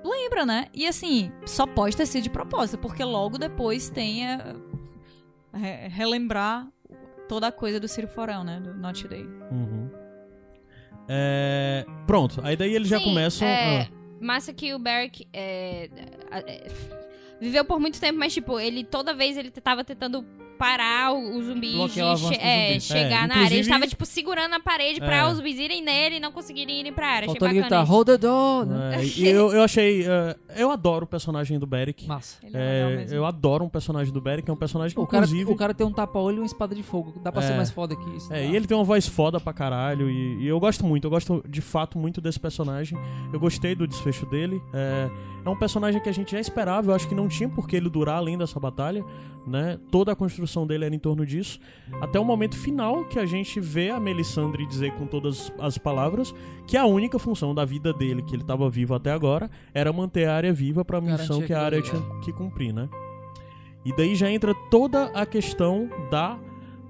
lembra, 0.04 0.46
né? 0.46 0.68
E 0.74 0.88
assim, 0.88 1.32
só 1.46 1.66
pode 1.68 1.96
ter 1.98 2.06
sido 2.06 2.24
de 2.24 2.30
propósito, 2.30 2.78
porque 2.78 3.04
logo 3.04 3.38
depois 3.38 3.90
tem 3.90 4.26
a- 4.28 4.56
re- 5.54 5.88
relembrar 5.90 6.68
toda 7.28 7.48
a 7.48 7.52
coisa 7.52 7.80
do 7.80 7.88
Ciro 7.88 8.08
Forel, 8.08 8.44
né? 8.46 8.60
Do 8.62 8.74
Not 8.76 9.02
Today. 9.04 9.24
Uhum. 9.52 9.90
É, 11.08 11.86
Pronto, 12.08 12.40
aí 12.44 12.56
daí 12.56 12.74
eles 12.74 12.88
já 12.88 12.98
Sim, 12.98 13.04
começam. 13.06 13.48
É, 13.48 13.82
ah, 13.82 13.88
Massa 14.22 14.54
que 14.54 14.74
o 14.74 14.80
Beric 14.80 15.28
é, 15.34 15.90
é, 16.32 16.68
viveu 17.44 17.66
por 17.66 17.78
muito 17.78 18.00
tempo, 18.00 18.18
mas 18.18 18.34
tipo, 18.34 18.58
ele 18.58 18.86
toda 18.86 19.14
vez 19.14 19.36
ele 19.36 19.52
tava 19.52 19.84
tentando 19.84 20.26
parar 20.64 21.12
o, 21.14 21.38
o 21.38 21.44
zumbi 21.44 21.74
Bloquear 21.74 22.08
o 22.08 22.12
avanço 22.12 22.30
de 22.32 22.40
é, 22.40 22.68
zumbi. 22.70 22.82
chegar 22.82 23.04
É, 23.04 23.10
na 23.10 23.18
área. 23.18 23.34
inclusive- 23.34 23.54
Ele 23.56 23.62
estava 23.62 23.88
tipo 23.88 24.06
segurando 24.06 24.54
a 24.54 24.60
parede 24.62 25.00
pra 25.02 25.18
É. 25.18 25.28
os 25.28 25.36
zumbis 25.38 25.60
irem 25.60 25.82
nele 25.84 26.16
e 26.16 26.20
não 26.22 26.32
conseguirem 26.32 26.88
ir 26.88 26.92
pra 26.94 27.08
área. 27.08 27.26
Faltou 27.28 27.46
Achei 27.48 27.58
ele 27.60 27.64
bacana 27.64 27.82
gritar, 27.82 27.84
isso. 27.84 27.92
hold 27.92 28.08
the 28.08 28.18
door, 28.18 28.66
né? 28.66 28.96
é, 29.02 29.06
e 29.06 29.28
eu, 29.28 29.52
eu 29.54 29.62
achei. 29.64 30.08
ah, 30.08 30.36
eu 30.56 30.72
adoro 30.72 31.04
o 31.04 31.08
personagem 31.08 31.60
do 31.60 31.68
Beric. 31.68 32.08
Massa. 32.08 32.38
Ele 32.46 32.56
é 32.56 32.60
legal 32.60 32.90
É, 32.92 32.96
mesmo. 32.98 33.16
eu 33.18 33.26
adoro 33.26 33.66
um 33.66 33.70
personagem 33.70 34.14
do 34.14 34.22
Beric, 34.22 34.50
é 34.50 34.54
um 34.54 34.56
personagem 34.56 34.96
que, 34.96 35.02
O 35.02 35.06
cara, 35.08 35.26
inclusive. 35.26 35.52
o 35.52 35.56
cara 35.56 35.74
tem 35.74 35.86
um 35.86 35.92
tapa-olho 35.92 36.38
e 36.38 36.40
uma 36.40 36.46
espada 36.46 36.74
de 36.74 36.84
fogo. 36.84 37.14
Dá 37.22 37.32
pra 37.32 37.42
ser 37.42 37.54
É. 37.54 37.58
mais 37.58 37.70
foda 37.72 37.96
que 37.96 38.10
isso. 38.16 38.32
É, 38.34 38.38
tá? 38.38 38.42
e 38.46 38.56
ele 38.56 38.66
tem 38.66 38.78
uma 38.78 38.84
voz 38.86 39.06
foda 39.08 39.40
pra 39.40 39.52
caralho. 39.52 40.10
E, 40.10 40.44
e 40.44 40.48
eu 40.48 40.60
gosto 40.60 40.86
muito, 40.86 41.06
eu 41.06 41.12
gosto 41.12 41.44
de 41.48 41.60
fato 41.62 41.98
muito 41.98 42.22
desse 42.22 42.40
personagem. 42.40 42.98
Eu 43.34 43.40
gostei 43.40 43.76
do 43.76 43.86
desfecho 43.88 44.26
dele. 44.28 44.62
É, 44.74 45.10
é 45.46 45.50
um 45.50 45.58
personagem 45.58 46.00
que 46.02 46.08
a 46.08 46.14
gente 46.14 46.32
já 46.32 46.40
esperava, 46.40 46.92
eu 46.92 46.96
acho 46.96 47.08
que 47.08 47.16
não 47.16 47.28
tinha 47.28 47.50
por 47.50 47.68
que 47.68 47.76
ele 47.76 47.90
durar 47.90 48.16
além 48.18 48.38
dessa 48.38 48.60
batalha. 48.60 49.04
Né? 49.46 49.78
Toda 49.92 50.14
a 50.14 50.16
construção 50.54 50.68
dele 50.68 50.86
era 50.86 50.96
em 50.96 51.00
torno 51.00 51.26
disso. 51.26 51.60
Até 52.00 52.20
o 52.20 52.26
momento 52.26 52.56
final 52.58 53.06
que 53.06 53.18
a 53.18 53.26
gente 53.26 53.60
vê 53.60 53.90
a 53.90 54.00
Melisandre 54.00 54.66
dizer 54.68 54.94
com 54.94 55.08
todas 55.08 55.52
as 55.60 55.78
palavras 55.78 56.34
que 56.68 56.78
a 56.78 56.86
única 56.86 57.18
função 57.18 57.54
da 57.54 57.66
vida 57.66 57.92
dele, 57.92 58.22
que 58.22 58.36
ele 58.36 58.44
estava 58.44 58.70
vivo 58.70 58.94
até 58.94 59.12
agora, 59.12 59.50
era 59.74 59.92
manter 59.92 60.28
a 60.28 60.36
área 60.36 60.54
viva 60.54 60.86
pra 60.86 61.02
missão 61.02 61.40
Garantir 61.40 61.48
que 61.48 61.54
a 61.54 61.62
área 61.62 61.82
tinha 61.82 62.02
ali, 62.02 62.22
que 62.22 62.32
cumprir, 62.32 62.74
né? 62.74 62.88
E 63.84 63.94
daí 63.96 64.16
já 64.16 64.30
entra 64.32 64.54
toda 64.70 65.06
a 65.08 65.26
questão 65.26 65.90
da 66.10 66.40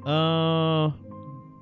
ah, 0.05 0.93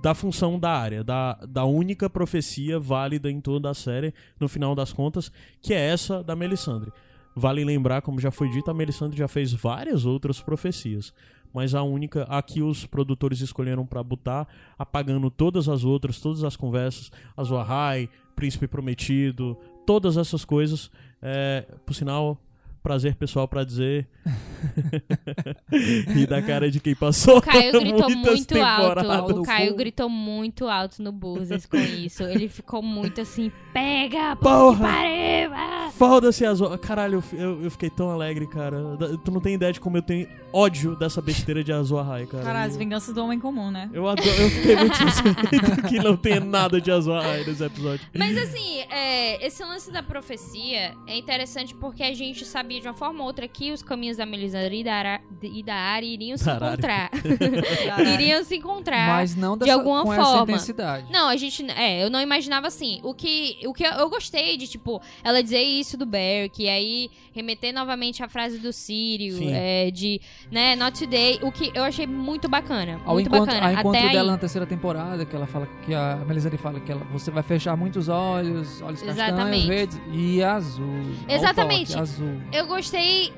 da 0.02 0.16
função 0.16 0.58
da 0.58 0.72
área, 0.72 1.04
da, 1.04 1.34
da 1.48 1.64
única 1.64 2.10
profecia 2.10 2.80
válida 2.80 3.30
em 3.30 3.40
toda 3.40 3.70
a 3.70 3.74
série, 3.74 4.16
no 4.40 4.50
final 4.50 4.74
das 4.74 4.92
contas, 4.92 5.32
que 5.62 5.76
é 5.76 5.80
essa 5.80 6.24
da 6.24 6.36
Melisandre. 6.36 6.92
Vale 7.36 7.64
lembrar, 7.64 8.02
como 8.02 8.20
já 8.20 8.30
foi 8.30 8.50
dito, 8.50 8.70
a 8.70 8.74
Melisandre 8.74 9.18
já 9.18 9.28
fez 9.28 9.54
várias 9.54 10.06
outras 10.06 10.42
profecias, 10.42 11.14
mas 11.54 11.76
a 11.76 11.84
única, 11.84 12.24
a 12.24 12.42
que 12.42 12.62
os 12.62 12.86
produtores 12.86 13.42
escolheram 13.42 13.86
pra 13.86 14.04
botar, 14.04 14.48
apagando 14.78 15.30
todas 15.30 15.68
as 15.68 15.84
outras, 15.84 16.20
todas 16.20 16.44
as 16.44 16.56
conversas, 16.56 17.12
Azor 17.36 17.60
Ahai, 17.60 18.10
Príncipe 18.36 18.68
Prometido, 18.68 19.58
todas 19.86 20.18
essas 20.18 20.46
coisas, 20.46 20.90
é, 21.22 21.66
por 21.86 21.94
sinal, 21.94 22.38
prazer 22.82 23.16
pessoal 23.16 23.48
pra 23.48 23.64
dizer. 23.64 24.08
e 26.16 26.26
da 26.26 26.42
cara 26.42 26.70
de 26.70 26.80
quem 26.80 26.96
passou. 26.96 27.38
O 27.38 27.42
Caio 27.42 27.72
gritou 27.80 28.10
muito 28.10 28.62
alto. 28.62 29.42
O 29.42 29.44
Caio 29.44 29.76
gritou 29.76 30.10
muito 30.10 30.68
alto 30.68 31.02
no 31.02 31.12
Buzzes 31.12 31.66
com 31.66 31.78
isso. 31.78 32.24
Ele 32.24 32.50
ficou 32.50 32.82
muito 32.82 33.22
assim, 33.22 33.52
pega, 33.74 34.36
Porra! 34.42 34.78
porra, 34.78 34.88
pariu! 34.88 35.54
ah!" 35.54 35.91
Foda-se 36.02 36.44
Azor. 36.44 36.76
Caralho, 36.80 37.24
eu, 37.32 37.40
eu, 37.40 37.64
eu 37.66 37.70
fiquei 37.70 37.88
tão 37.88 38.10
alegre, 38.10 38.48
cara. 38.48 38.98
Tu 39.24 39.30
não 39.30 39.40
tem 39.40 39.54
ideia 39.54 39.72
de 39.72 39.80
como 39.80 39.98
eu 39.98 40.02
tenho 40.02 40.28
ódio 40.52 40.96
dessa 40.96 41.22
besteira 41.22 41.64
de 41.64 41.72
Azor 41.72 42.00
Ahai, 42.00 42.26
cara. 42.26 42.44
Cara, 42.44 42.64
as 42.64 42.76
vinganças 42.76 43.14
do 43.14 43.24
homem 43.24 43.40
comum, 43.40 43.70
né? 43.70 43.88
Eu 43.94 44.08
adoro, 44.08 44.28
eu 44.28 44.50
fiquei 44.50 44.76
muito 44.78 44.98
satisfeito 44.98 45.88
que 45.88 46.00
não 46.00 46.18
tenha 46.18 46.40
nada 46.40 46.82
de 46.82 46.90
Azor 46.90 47.18
Ahai 47.24 47.44
nesse 47.44 47.64
episódio. 47.64 48.04
Mas 48.16 48.36
assim, 48.36 48.80
é, 48.90 49.46
esse 49.46 49.64
lance 49.64 49.92
da 49.92 50.02
profecia 50.02 50.96
é 51.06 51.16
interessante 51.16 51.76
porque 51.76 52.02
a 52.02 52.16
gente 52.16 52.46
sabia 52.46 52.82
de 52.82 52.88
uma 52.88 52.96
forma 52.96 53.20
ou 53.20 53.28
outra 53.28 53.48
que 53.48 53.72
os 53.72 53.84
caminhos 53.84 54.18
da 54.18 54.26
Melisandre 54.26 54.80
e 54.80 54.84
da, 54.84 54.96
Ara- 54.96 55.22
e 55.44 55.62
da 55.62 55.76
Arya 55.76 56.10
iriam 56.12 56.36
se 56.36 56.50
encontrar. 56.50 57.12
Caralho. 57.86 58.10
iriam 58.10 58.44
se 58.44 58.56
encontrar. 58.56 59.08
Mas 59.08 59.36
não 59.36 59.56
de 59.56 59.66
dessa, 59.66 59.78
alguma 59.78 60.02
com 60.02 60.14
essa 60.14 60.24
forma. 60.24 60.44
intensidade. 60.44 61.12
Não, 61.12 61.28
a 61.28 61.38
gente. 61.38 61.64
É, 61.72 62.04
eu 62.04 62.10
não 62.10 62.20
imaginava 62.20 62.66
assim. 62.66 63.00
O 63.04 63.14
que, 63.14 63.60
o 63.68 63.72
que 63.72 63.84
eu, 63.84 63.92
eu 63.92 64.10
gostei 64.10 64.58
de, 64.58 64.68
tipo, 64.68 65.00
ela 65.24 65.44
dizer 65.44 65.62
isso 65.62 65.91
do 65.98 66.06
Beric, 66.06 66.64
e 66.64 66.70
aí 66.70 67.10
remeter 67.34 67.74
novamente 67.74 68.24
à 68.24 68.28
frase 68.28 68.58
do 68.58 68.72
Sírio, 68.74 69.38
é, 69.50 69.92
de, 69.92 70.20
né, 70.52 70.76
not 70.76 70.98
today. 70.98 71.40
O 71.42 71.52
que 71.52 71.72
eu 71.74 71.84
achei 71.84 72.06
muito 72.08 72.50
bacana. 72.50 73.00
Ao 73.06 73.14
muito 73.14 73.28
encontro, 73.28 73.46
bacana. 73.48 73.68
ao 73.68 73.74
encontro 73.74 74.00
Até 74.00 74.10
dela 74.10 74.30
aí. 74.30 74.32
na 74.32 74.38
terceira 74.38 74.66
temporada, 74.66 75.26
que 75.26 75.36
ela 75.36 75.48
fala 75.48 75.68
que 75.86 75.94
a 75.94 76.18
Melisandre 76.28 76.58
fala 76.58 76.80
que 76.80 76.92
ela, 76.92 77.04
você 77.12 77.32
vai 77.32 77.44
fechar 77.44 77.76
muitos 77.76 78.10
olhos, 78.10 78.82
olhos 78.82 79.02
castanhos, 79.02 79.66
verdes 79.66 80.02
e 80.12 80.44
azul. 80.44 81.02
Exatamente. 81.28 81.92
toque, 81.92 82.02
azul. 82.02 82.42
Eu 82.52 82.68
gostei, 82.68 83.34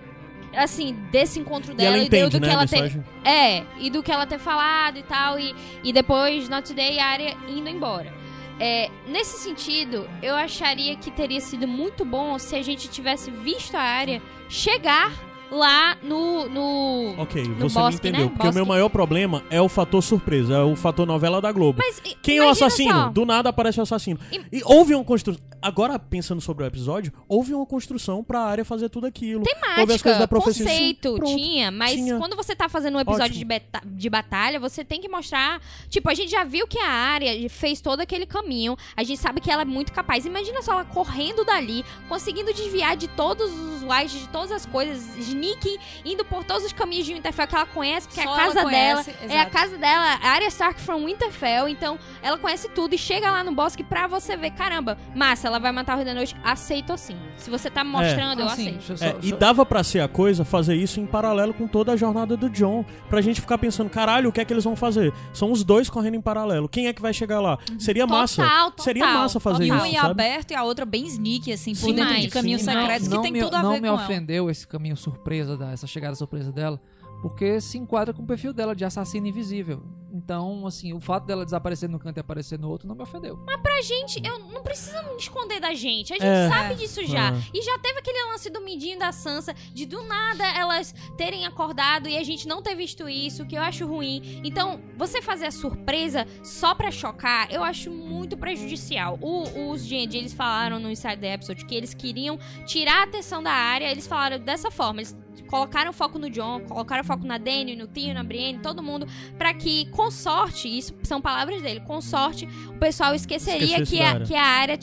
assim, 0.56 0.96
desse 1.12 1.40
encontro 1.40 1.74
E 1.74 1.76
dela 1.76 1.96
ela 1.96 1.98
e, 1.98 2.10
do, 2.10 2.16
entende, 2.16 2.40
do 2.40 2.42
né, 2.42 2.48
que 2.48 2.54
ela 2.54 2.68
ter. 2.68 3.04
É, 3.26 3.64
e 3.80 3.90
do 3.90 4.04
que 4.04 4.12
ela 4.12 4.26
ter 4.26 4.40
falado 4.40 4.98
e 4.98 5.04
tal, 5.04 5.40
e, 5.40 5.56
e 5.84 5.94
depois 5.94 6.50
Not 6.50 6.68
Today 6.68 6.96
e 6.96 7.00
a 7.00 7.06
área 7.06 7.38
indo 7.48 7.70
embora. 7.70 8.23
É, 8.60 8.90
nesse 9.08 9.38
sentido, 9.40 10.08
eu 10.22 10.36
acharia 10.36 10.96
que 10.96 11.10
teria 11.12 11.42
sido 11.42 11.68
muito 11.68 12.06
bom 12.06 12.38
se 12.40 12.56
a 12.56 12.62
gente 12.62 12.88
tivesse 12.90 13.30
visto 13.32 13.76
a 13.76 13.82
área 13.82 14.22
chegar 14.48 15.12
lá 15.52 15.98
no. 16.04 16.48
no... 16.50 17.16
Ok, 17.18 17.44
No 17.44 17.70
você 17.70 17.80
me 17.80 17.86
bosque, 17.86 17.96
entendeu. 18.08 18.26
né? 18.26 18.32
Porque 18.32 18.42
o 18.48 18.54
meu 18.54 18.54
Bosque. 18.64 18.70
maior 18.70 18.90
problema 18.90 19.44
é 19.50 19.62
o 19.62 19.68
fator 19.70 20.02
surpresa, 20.02 20.56
é 20.56 20.62
o 20.64 20.76
fator 20.76 21.06
novela 21.06 21.42
da 21.42 21.52
Globo. 21.52 21.80
Mas, 21.80 22.02
Quem 22.22 22.38
é 22.38 22.46
o 22.46 22.50
assassino? 22.50 22.92
só. 22.92 23.10
Do 23.10 23.26
nada 23.26 23.50
aparece 23.50 23.80
o 23.80 23.84
assassino. 23.84 24.20
Im- 24.32 24.42
E 24.52 24.62
houve 24.66 24.96
uma 24.96 25.04
construção. 25.04 25.42
Agora, 25.64 25.98
pensando 25.98 26.42
sobre 26.42 26.66
o 26.66 26.68
episódio, 26.68 27.14
houve 27.28 27.54
uma 27.54 27.66
construção 27.66 28.22
pra 28.24 28.42
área 28.42 28.66
fazer 28.66 28.90
tudo 28.90 29.08
aquilo. 29.08 29.44
Houve 29.80 29.94
as 29.94 30.02
coisas 30.02 30.20
da 30.20 30.28
Temática, 30.28 30.28
profecia. 30.28 30.66
Conceito, 30.66 31.16
pronto. 31.16 31.36
tinha, 31.38 31.72
mas 31.72 31.94
Tinha. 31.94 32.18
quando 32.18 32.36
você 32.36 32.54
tá 32.54 32.68
fazendo 32.68 32.98
um 32.98 33.00
episódio 33.00 33.38
de, 33.38 33.46
beta- 33.46 33.82
de 33.86 34.10
batalha, 34.10 34.60
você 34.60 34.84
tem 34.84 35.00
que 35.00 35.08
mostrar. 35.08 35.62
Tipo, 35.90 36.10
a 36.10 36.14
gente 36.14 36.30
já 36.30 36.44
viu 36.44 36.68
que 36.68 36.78
a 36.78 36.90
área 36.90 37.50
fez 37.50 37.80
todo 37.80 38.02
aquele 38.02 38.26
caminho, 38.26 38.76
a 38.96 39.04
gente 39.04 39.20
sabe 39.22 39.40
que 39.40 39.50
ela 39.50 39.62
é 39.62 39.66
muito 39.66 39.94
capaz. 39.94 40.26
Imagina 40.26 40.62
só 40.62 40.74
ela 40.74 40.84
correndo 40.86 41.46
dali, 41.46 41.86
conseguindo 42.10 42.54
desviar 42.54 42.98
de 42.98 43.08
todos 43.08 43.50
os 43.52 43.84
whites, 43.84 44.20
de 44.20 44.28
todas 44.28 44.52
as 44.52 44.66
coisas, 44.66 45.16
sneaking, 45.18 45.78
indo 46.04 46.26
por 46.26 46.44
todos 46.44 46.66
os 46.66 46.74
caminhos 46.74 47.06
de 47.06 47.14
Winterfell 47.14 47.48
que 47.48 47.56
ela 47.56 47.66
conhece, 47.66 48.08
porque 48.08 48.20
é 48.20 48.24
a 48.26 48.36
casa 48.36 48.66
dela. 48.66 49.06
É 49.22 49.24
a 49.24 49.26
exato. 49.26 49.52
casa 49.52 49.78
dela, 49.78 50.20
a 50.22 50.28
área 50.30 50.48
Stark 50.48 50.82
from 50.82 51.06
Winterfell, 51.06 51.70
então 51.70 51.98
ela 52.22 52.38
conhece 52.38 52.68
tudo 52.70 52.94
e 52.94 52.98
chega 52.98 53.32
lá 53.32 53.44
no 53.46 53.54
bosque 53.54 53.82
pra 53.84 54.08
você 54.08 54.36
ver, 54.36 54.52
caramba, 54.52 54.98
massa, 55.16 55.53
ela 55.54 55.60
vai 55.60 55.72
matar 55.72 55.94
o 55.94 55.96
Rei 55.98 56.06
da 56.06 56.14
Noite, 56.14 56.36
aceito 56.44 56.92
assim. 56.92 57.16
Se 57.38 57.50
você 57.50 57.70
tá 57.70 57.84
mostrando, 57.84 58.40
eu 58.42 58.48
Assim, 58.48 58.70
aceito. 58.78 58.98
só- 58.98 59.06
É, 59.06 59.16
e 59.22 59.32
dava 59.34 59.66
pra 59.66 59.84
ser 59.84 60.00
a 60.02 60.08
coisa 60.08 60.44
fazer 60.44 60.76
isso 60.76 61.00
em 61.00 61.06
paralelo 61.06 61.54
com 61.54 61.68
toda 61.68 61.92
a 61.92 61.96
jornada 61.96 62.36
do 62.36 62.50
John. 62.50 62.84
Pra 63.10 63.22
gente 63.22 63.40
ficar 63.40 63.58
pensando, 63.58 63.90
caralho, 63.90 64.30
o 64.30 64.32
que 64.34 64.42
é 64.42 64.46
que 64.46 64.52
eles 64.52 64.64
vão 64.64 64.76
fazer? 64.76 65.14
São 65.34 65.52
os 65.52 65.64
dois 65.64 65.90
correndo 65.90 66.16
em 66.16 66.22
paralelo. 66.22 66.68
Quem 66.68 66.88
é 66.88 66.94
que 66.94 67.02
vai 67.02 67.14
chegar 67.14 67.40
lá? 67.40 67.58
Seria 67.78 68.08
massa. 68.08 68.42
Total, 68.44 68.72
total, 68.72 68.84
Seria 68.84 69.06
massa 69.06 69.40
fazer 69.40 69.66
E 69.66 69.68
total. 69.68 69.84
um 69.84 69.86
isso, 69.86 69.96
em 69.96 70.00
sabe? 70.00 70.12
aberto 70.12 70.52
e 70.52 70.56
a 70.56 70.64
outra 70.64 70.86
bem 70.86 71.06
sneaky, 71.06 71.52
assim, 71.54 71.74
por 71.76 71.82
Sim, 71.90 71.96
dentro 71.96 72.20
de 72.20 72.28
caminhos 72.30 72.62
sim, 72.62 72.72
secretos 72.72 73.08
não 73.08 73.18
que 73.18 73.24
tem 73.24 73.32
me, 73.32 73.40
tudo 73.40 73.56
a 73.56 73.62
não 73.64 73.72
ver 73.74 73.82
me 73.82 73.88
com 73.90 73.94
ela. 73.96 74.04
ofendeu 74.04 74.50
esse 74.50 74.68
caminho 74.68 74.98
surpresa, 74.98 75.56
da, 75.56 75.72
essa 75.72 75.86
chegada 75.86 76.16
surpresa 76.16 76.52
dela, 76.52 76.82
porque 77.22 77.62
se 77.62 77.78
enquadra 77.78 78.14
com 78.14 78.24
o 78.24 78.26
perfil 78.26 78.54
dela 78.54 78.76
de 78.76 78.84
assassino 78.86 79.28
invisível. 79.28 79.84
Então, 80.14 80.68
assim, 80.68 80.94
o 80.94 81.00
fato 81.00 81.26
dela 81.26 81.44
desaparecer 81.44 81.90
no 81.90 81.98
canto 81.98 82.18
e 82.18 82.20
aparecer 82.22 82.60
no 82.60 82.70
outro 82.70 82.88
não 82.88 82.96
me 82.96 83.02
ofendeu. 83.02 83.36
Pra 83.64 83.82
gente, 83.82 84.22
eu 84.24 84.38
não 84.40 84.62
precisa 84.62 85.02
me 85.02 85.16
esconder 85.18 85.60
da 85.60 85.74
gente. 85.74 86.14
A 86.14 86.16
gente 86.18 86.26
É. 86.26 86.48
sabe 86.50 86.76
disso 86.76 87.04
já. 87.08 87.32
É. 87.32 87.42
E 87.54 87.62
já 87.64 87.80
teve 87.80 87.98
aquele 88.00 88.24
lance 88.32 88.50
do 88.52 88.62
Mindinho 88.62 88.96
e 88.98 89.00
da 89.00 89.12
Sansa, 89.12 89.56
de 89.74 89.86
do 89.88 90.04
nada 90.04 90.46
elas 90.56 90.94
terem 91.18 91.46
acordado 91.48 92.08
e 92.08 92.16
a 92.18 92.24
gente 92.24 92.48
não 92.48 92.62
ter 92.62 92.76
visto 92.76 93.10
isso, 93.10 93.46
que 93.48 93.58
eu 93.58 93.62
acho 93.64 93.88
ruim. 93.88 94.42
Então, 94.46 94.80
você 94.96 95.22
fazer 95.22 95.48
a 95.48 95.52
surpresa 95.52 96.28
só 96.44 96.76
pra 96.76 96.92
chocar, 96.92 97.52
eu 97.52 97.64
acho 97.64 97.90
muito 97.90 98.38
prejudicial. 98.38 99.18
O- 99.22 99.72
os 99.72 99.84
G&G, 99.84 100.18
eles 100.20 100.34
falaram 100.34 100.80
no 100.80 100.92
Inside 100.92 101.18
the 101.18 101.34
Episode 101.34 101.66
que 101.66 101.74
eles 101.74 101.94
queriam 101.96 102.38
tirar 102.68 103.00
a 103.02 103.04
atenção 103.04 103.42
da 103.42 103.52
área, 103.52 103.90
eles 103.92 104.06
falaram 104.06 104.38
dessa 104.40 104.70
forma, 104.70 105.02
eles 105.02 105.16
colocaram 105.48 105.94
foco 105.94 106.20
no 106.20 106.30
John, 106.30 106.62
colocaram 106.62 107.04
foco 107.04 107.26
na 107.26 107.38
Dany, 107.38 107.76
no 107.76 107.88
Tio, 107.88 108.14
na 108.14 108.24
Brienne, 108.24 108.60
todo 108.60 108.84
mundo, 108.84 109.08
pra 109.38 109.54
que, 109.54 109.86
com 109.92 110.10
sorte, 110.12 110.68
isso 110.68 110.94
são 111.04 111.22
palavras 111.22 111.62
dele, 111.62 111.80
com 111.82 112.02
sorte, 112.02 112.48
o 112.68 112.74
pessoal 112.74 113.14
esqueceria 113.16 113.82
Esquecesse 113.82 113.96
que 113.96 114.02
a, 114.02 114.10
área. 114.10 114.26
que 114.26 114.36
a 114.36 114.44
área 114.44 114.78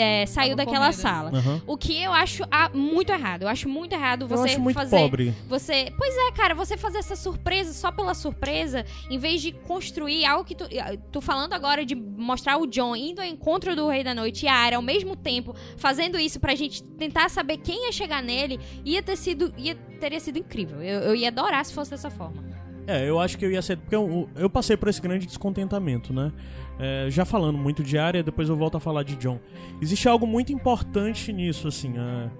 é, 0.00 0.26
saiu 0.26 0.56
Tava 0.56 0.64
daquela 0.64 0.86
comendo. 0.86 1.02
sala. 1.02 1.30
Aham. 1.34 1.62
O 1.66 1.76
que 1.76 2.02
eu 2.02 2.12
acho 2.12 2.44
ah, 2.50 2.70
muito 2.72 3.10
errado. 3.10 3.42
Eu 3.42 3.48
acho 3.48 3.68
muito 3.68 3.92
errado 3.92 4.22
Eu 4.22 4.28
você 4.28 4.50
acho 4.50 4.60
muito 4.60 4.76
fazer. 4.76 4.96
pobre. 4.96 5.34
Você. 5.48 5.92
Pois 5.96 6.14
é, 6.16 6.32
cara, 6.32 6.54
você 6.54 6.76
fazer 6.76 6.98
essa 6.98 7.16
surpresa 7.16 7.72
só 7.72 7.90
pela 7.90 8.14
surpresa, 8.14 8.84
em 9.10 9.18
vez 9.18 9.42
de 9.42 9.52
construir 9.52 10.24
algo 10.24 10.44
que 10.44 10.54
tu. 10.54 10.64
Tu 11.10 11.20
falando 11.20 11.52
agora 11.52 11.84
de 11.84 11.94
mostrar 11.94 12.58
o 12.58 12.66
John 12.66 12.94
indo 12.96 13.20
ao 13.20 13.26
encontro 13.26 13.74
do 13.76 13.88
Rei 13.88 14.04
da 14.04 14.14
Noite 14.14 14.44
e 14.44 14.48
a 14.48 14.54
Arya 14.54 14.76
ao 14.76 14.82
mesmo 14.82 15.16
tempo, 15.16 15.54
fazendo 15.76 16.18
isso 16.18 16.40
pra 16.40 16.54
gente 16.54 16.82
tentar 16.82 17.28
saber 17.28 17.58
quem 17.58 17.86
ia 17.86 17.92
chegar 17.92 18.22
nele, 18.22 18.58
ia 18.84 19.02
ter 19.02 19.16
sido. 19.16 19.52
Ia, 19.56 19.74
teria 20.00 20.20
sido 20.20 20.38
incrível. 20.38 20.82
Eu, 20.82 21.00
eu 21.00 21.14
ia 21.14 21.28
adorar 21.28 21.64
se 21.64 21.72
fosse 21.72 21.90
dessa 21.90 22.10
forma. 22.10 22.44
É, 22.86 23.08
eu 23.08 23.18
acho 23.18 23.38
que 23.38 23.44
eu 23.44 23.50
ia 23.50 23.62
ser. 23.62 23.76
Porque 23.78 23.94
eu, 23.94 24.28
eu 24.36 24.50
passei 24.50 24.76
por 24.76 24.88
esse 24.88 25.00
grande 25.00 25.26
descontentamento, 25.26 26.12
né? 26.12 26.30
É, 26.78 27.06
já 27.10 27.24
falando 27.24 27.56
muito 27.56 27.82
de 27.82 27.96
área, 27.96 28.22
depois 28.22 28.48
eu 28.48 28.56
volto 28.56 28.76
a 28.76 28.80
falar 28.80 29.02
de 29.02 29.16
John. 29.16 29.38
Existe 29.80 30.08
algo 30.08 30.26
muito 30.26 30.52
importante 30.52 31.32
nisso, 31.32 31.68
assim. 31.68 31.94
é, 31.96 32.30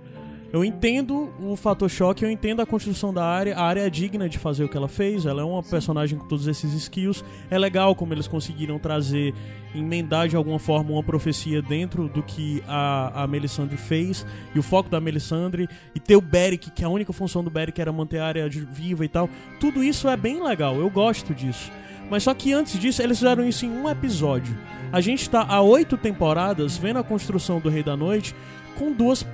eu 0.54 0.64
entendo 0.64 1.32
o 1.40 1.56
fator 1.56 1.90
choque, 1.90 2.24
eu 2.24 2.30
entendo 2.30 2.62
a 2.62 2.66
construção 2.66 3.12
da 3.12 3.24
área. 3.24 3.56
A 3.56 3.64
área 3.64 3.80
é 3.80 3.90
digna 3.90 4.28
de 4.28 4.38
fazer 4.38 4.62
o 4.62 4.68
que 4.68 4.76
ela 4.76 4.86
fez. 4.86 5.26
Ela 5.26 5.42
é 5.42 5.44
uma 5.44 5.64
personagem 5.64 6.16
com 6.16 6.28
todos 6.28 6.46
esses 6.46 6.72
skills. 6.74 7.24
É 7.50 7.58
legal 7.58 7.92
como 7.96 8.14
eles 8.14 8.28
conseguiram 8.28 8.78
trazer, 8.78 9.34
emendar 9.74 10.28
de 10.28 10.36
alguma 10.36 10.60
forma 10.60 10.92
uma 10.92 11.02
profecia 11.02 11.60
dentro 11.60 12.06
do 12.08 12.22
que 12.22 12.62
a, 12.68 13.24
a 13.24 13.26
Melisandre 13.26 13.76
fez. 13.76 14.24
E 14.54 14.58
o 14.60 14.62
foco 14.62 14.88
da 14.88 15.00
Melisandre. 15.00 15.68
E 15.92 15.98
ter 15.98 16.14
o 16.14 16.20
Beric, 16.20 16.70
que 16.70 16.84
a 16.84 16.88
única 16.88 17.12
função 17.12 17.42
do 17.42 17.50
Beric 17.50 17.80
era 17.80 17.92
manter 17.92 18.20
a 18.20 18.26
área 18.26 18.48
viva 18.48 19.04
e 19.04 19.08
tal. 19.08 19.28
Tudo 19.58 19.82
isso 19.82 20.08
é 20.08 20.16
bem 20.16 20.40
legal, 20.40 20.76
eu 20.76 20.88
gosto 20.88 21.34
disso. 21.34 21.72
Mas 22.10 22.22
só 22.22 22.34
que 22.34 22.52
antes 22.52 22.78
disso, 22.78 23.02
eles 23.02 23.18
fizeram 23.18 23.46
isso 23.46 23.64
em 23.64 23.70
um 23.70 23.88
episódio. 23.88 24.56
A 24.92 25.00
gente 25.00 25.28
tá 25.28 25.44
há 25.48 25.60
oito 25.60 25.96
temporadas 25.96 26.76
vendo 26.76 26.98
a 26.98 27.04
construção 27.04 27.58
do 27.58 27.68
Rei 27.68 27.82
da 27.82 27.96
Noite 27.96 28.34
com 28.76 28.92
duas, 28.92 29.26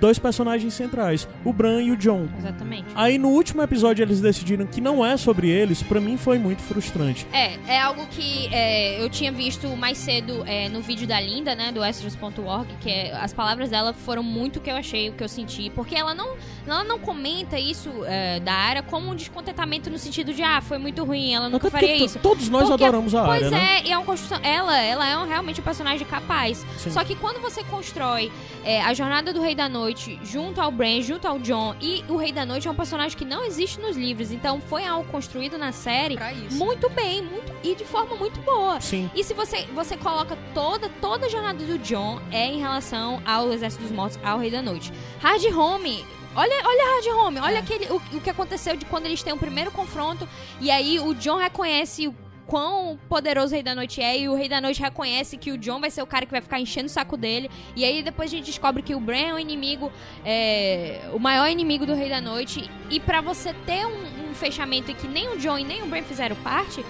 dois 0.00 0.18
personagens 0.18 0.74
centrais, 0.74 1.28
o 1.44 1.52
Bran 1.52 1.82
e 1.82 1.90
o 1.92 1.96
John. 1.96 2.28
Exatamente. 2.38 2.86
Aí 2.94 3.18
no 3.18 3.28
último 3.28 3.62
episódio 3.62 4.02
eles 4.02 4.20
decidiram 4.20 4.66
que 4.66 4.80
não 4.80 5.04
é 5.04 5.16
sobre 5.16 5.48
eles, 5.48 5.82
pra 5.82 6.00
mim 6.00 6.16
foi 6.16 6.38
muito 6.38 6.62
frustrante. 6.62 7.26
É, 7.32 7.58
é 7.68 7.80
algo 7.80 8.06
que 8.06 8.48
é, 8.52 9.02
eu 9.02 9.08
tinha 9.10 9.30
visto 9.32 9.68
mais 9.76 9.98
cedo 9.98 10.42
é, 10.46 10.68
no 10.68 10.80
vídeo 10.80 11.06
da 11.06 11.20
Linda, 11.20 11.54
né, 11.54 11.70
do 11.72 11.82
Astros.org, 11.82 12.66
que 12.80 12.90
é- 12.90 13.12
as 13.14 13.32
palavras 13.32 13.70
dela 13.70 13.92
foram 13.92 14.22
muito 14.22 14.56
o 14.56 14.60
que 14.60 14.70
eu 14.70 14.76
achei, 14.76 15.08
o 15.08 15.12
que 15.12 15.22
eu 15.22 15.28
senti, 15.28 15.70
porque 15.70 15.94
ela 15.94 16.14
não, 16.14 16.36
ela 16.66 16.84
não 16.84 16.98
comenta 16.98 17.58
isso 17.58 17.90
é, 18.06 18.40
da 18.40 18.52
área 18.54 18.82
como 18.82 19.10
um 19.10 19.14
descontentamento 19.14 19.88
no 19.90 19.98
sentido 19.98 20.32
de, 20.34 20.42
ah, 20.42 20.60
foi 20.60 20.78
muito 20.78 21.04
ruim, 21.04 21.32
ela 21.34 21.48
nunca 21.48 21.68
Até 21.68 21.78
faria 21.78 21.96
isso. 21.96 22.18
Todos 22.18 22.48
nós 22.48 22.68
Porque- 22.68 22.82
adoramos 22.84 23.14
a 23.14 23.24
Pois 23.24 23.44
área, 23.44 23.50
né? 23.50 23.78
é, 23.84 23.88
e 23.88 23.92
é 23.92 23.96
uma 23.96 24.04
construção. 24.06 24.38
Ela, 24.42 24.78
ela 24.80 25.06
é 25.08 25.16
um- 25.16 25.26
realmente 25.26 25.60
um 25.60 25.64
personagem 25.64 26.06
capaz. 26.06 26.64
Sim. 26.78 26.90
Só 26.90 27.04
que 27.04 27.14
quando 27.14 27.40
você 27.40 27.62
constrói 27.64 28.30
é, 28.64 28.80
a 28.82 28.94
jornada 28.94 29.32
do 29.32 29.40
Rei 29.42 29.54
da 29.56 29.68
Noite 29.72 30.20
junto 30.22 30.60
ao 30.60 30.70
Bran, 30.70 31.00
junto 31.02 31.26
ao 31.26 31.38
John, 31.38 31.74
e 31.80 32.04
o 32.08 32.16
Rei 32.16 32.30
da 32.30 32.44
Noite 32.46 32.68
é 32.68 32.70
um 32.70 32.74
personagem 32.74 33.16
que 33.16 33.24
não 33.24 33.42
existe 33.44 33.80
nos 33.80 33.96
livros, 33.96 34.30
então 34.30 34.60
foi 34.60 34.84
algo 34.84 35.10
construído 35.10 35.56
na 35.58 35.72
série 35.72 36.14
Pra 36.16 36.32
isso. 36.32 36.56
muito 36.56 36.88
bem, 36.90 37.22
muito 37.22 37.52
e 37.64 37.74
de 37.74 37.84
forma 37.84 38.14
muito 38.14 38.38
boa. 38.42 38.80
Sim. 38.80 39.10
E 39.14 39.24
se 39.24 39.34
você, 39.34 39.62
você 39.74 39.96
coloca 39.96 40.36
toda, 40.54 40.88
toda 41.00 41.26
a 41.26 41.28
jornada 41.28 41.64
do 41.64 41.78
John 41.78 42.20
é 42.30 42.46
em 42.46 42.60
relação 42.60 43.22
ao 43.26 43.52
Exército 43.52 43.82
dos 43.82 43.90
Mortos, 43.92 44.18
ao 44.22 44.38
Rei 44.38 44.50
da 44.50 44.60
Noite. 44.62 44.92
Hard 45.20 45.42
Home. 45.56 46.04
Olha, 46.34 46.54
olha 46.64 46.94
Hard 46.94 47.06
Home, 47.26 47.40
olha 47.40 47.56
É. 47.56 47.58
aquele, 47.58 47.86
o, 47.92 47.96
o 48.14 48.20
que 48.20 48.30
aconteceu 48.30 48.74
de 48.74 48.86
quando 48.86 49.04
eles 49.04 49.22
têm 49.22 49.34
o 49.34 49.36
primeiro 49.38 49.70
confronto 49.70 50.26
e 50.62 50.70
aí 50.70 50.98
o 50.98 51.14
John 51.14 51.36
reconhece 51.36 52.08
o 52.08 52.14
quão 52.46 52.98
poderoso 53.08 53.52
o 53.52 53.54
Rei 53.54 53.62
da 53.62 53.74
Noite 53.74 54.00
é 54.00 54.18
e 54.18 54.28
o 54.28 54.34
Rei 54.34 54.48
da 54.48 54.60
Noite 54.60 54.80
reconhece 54.80 55.36
que 55.36 55.50
o 55.50 55.58
John 55.58 55.80
vai 55.80 55.90
ser 55.90 56.02
o 56.02 56.06
cara 56.06 56.26
que 56.26 56.32
vai 56.32 56.40
ficar 56.40 56.60
enchendo 56.60 56.86
o 56.86 56.90
saco 56.90 57.16
dele. 57.16 57.50
E 57.74 57.84
aí 57.84 58.02
depois 58.02 58.32
a 58.32 58.36
gente 58.36 58.46
descobre 58.46 58.82
que 58.82 58.94
o 58.94 59.00
Bran 59.00 59.28
é 59.28 59.34
o 59.34 59.38
inimigo, 59.38 59.92
é, 60.24 61.08
o 61.12 61.18
maior 61.18 61.48
inimigo 61.48 61.86
do 61.86 61.94
Rei 61.94 62.08
da 62.08 62.20
Noite. 62.20 62.70
E 62.90 63.00
pra 63.00 63.20
você 63.20 63.54
ter 63.66 63.86
um, 63.86 64.30
um 64.30 64.34
fechamento 64.34 64.90
em 64.90 64.94
que 64.94 65.08
nem 65.08 65.28
o 65.28 65.38
John 65.38 65.58
e 65.58 65.64
nem 65.64 65.82
o 65.82 65.86
Bran 65.86 66.02
fizeram 66.02 66.36
parte, 66.36 66.84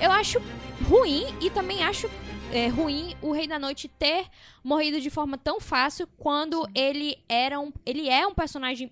eu 0.00 0.10
acho 0.10 0.40
ruim 0.88 1.26
e 1.40 1.50
também 1.50 1.82
acho 1.82 2.10
é, 2.52 2.68
ruim 2.68 3.14
o 3.22 3.32
Rei 3.32 3.46
da 3.46 3.58
Noite 3.58 3.88
ter 3.88 4.26
morrido 4.62 5.00
de 5.00 5.10
forma 5.10 5.38
tão 5.38 5.60
fácil 5.60 6.08
quando 6.16 6.68
ele 6.74 7.16
era 7.28 7.58
um, 7.58 7.72
ele 7.84 8.08
é 8.08 8.26
um 8.26 8.34
personagem 8.34 8.90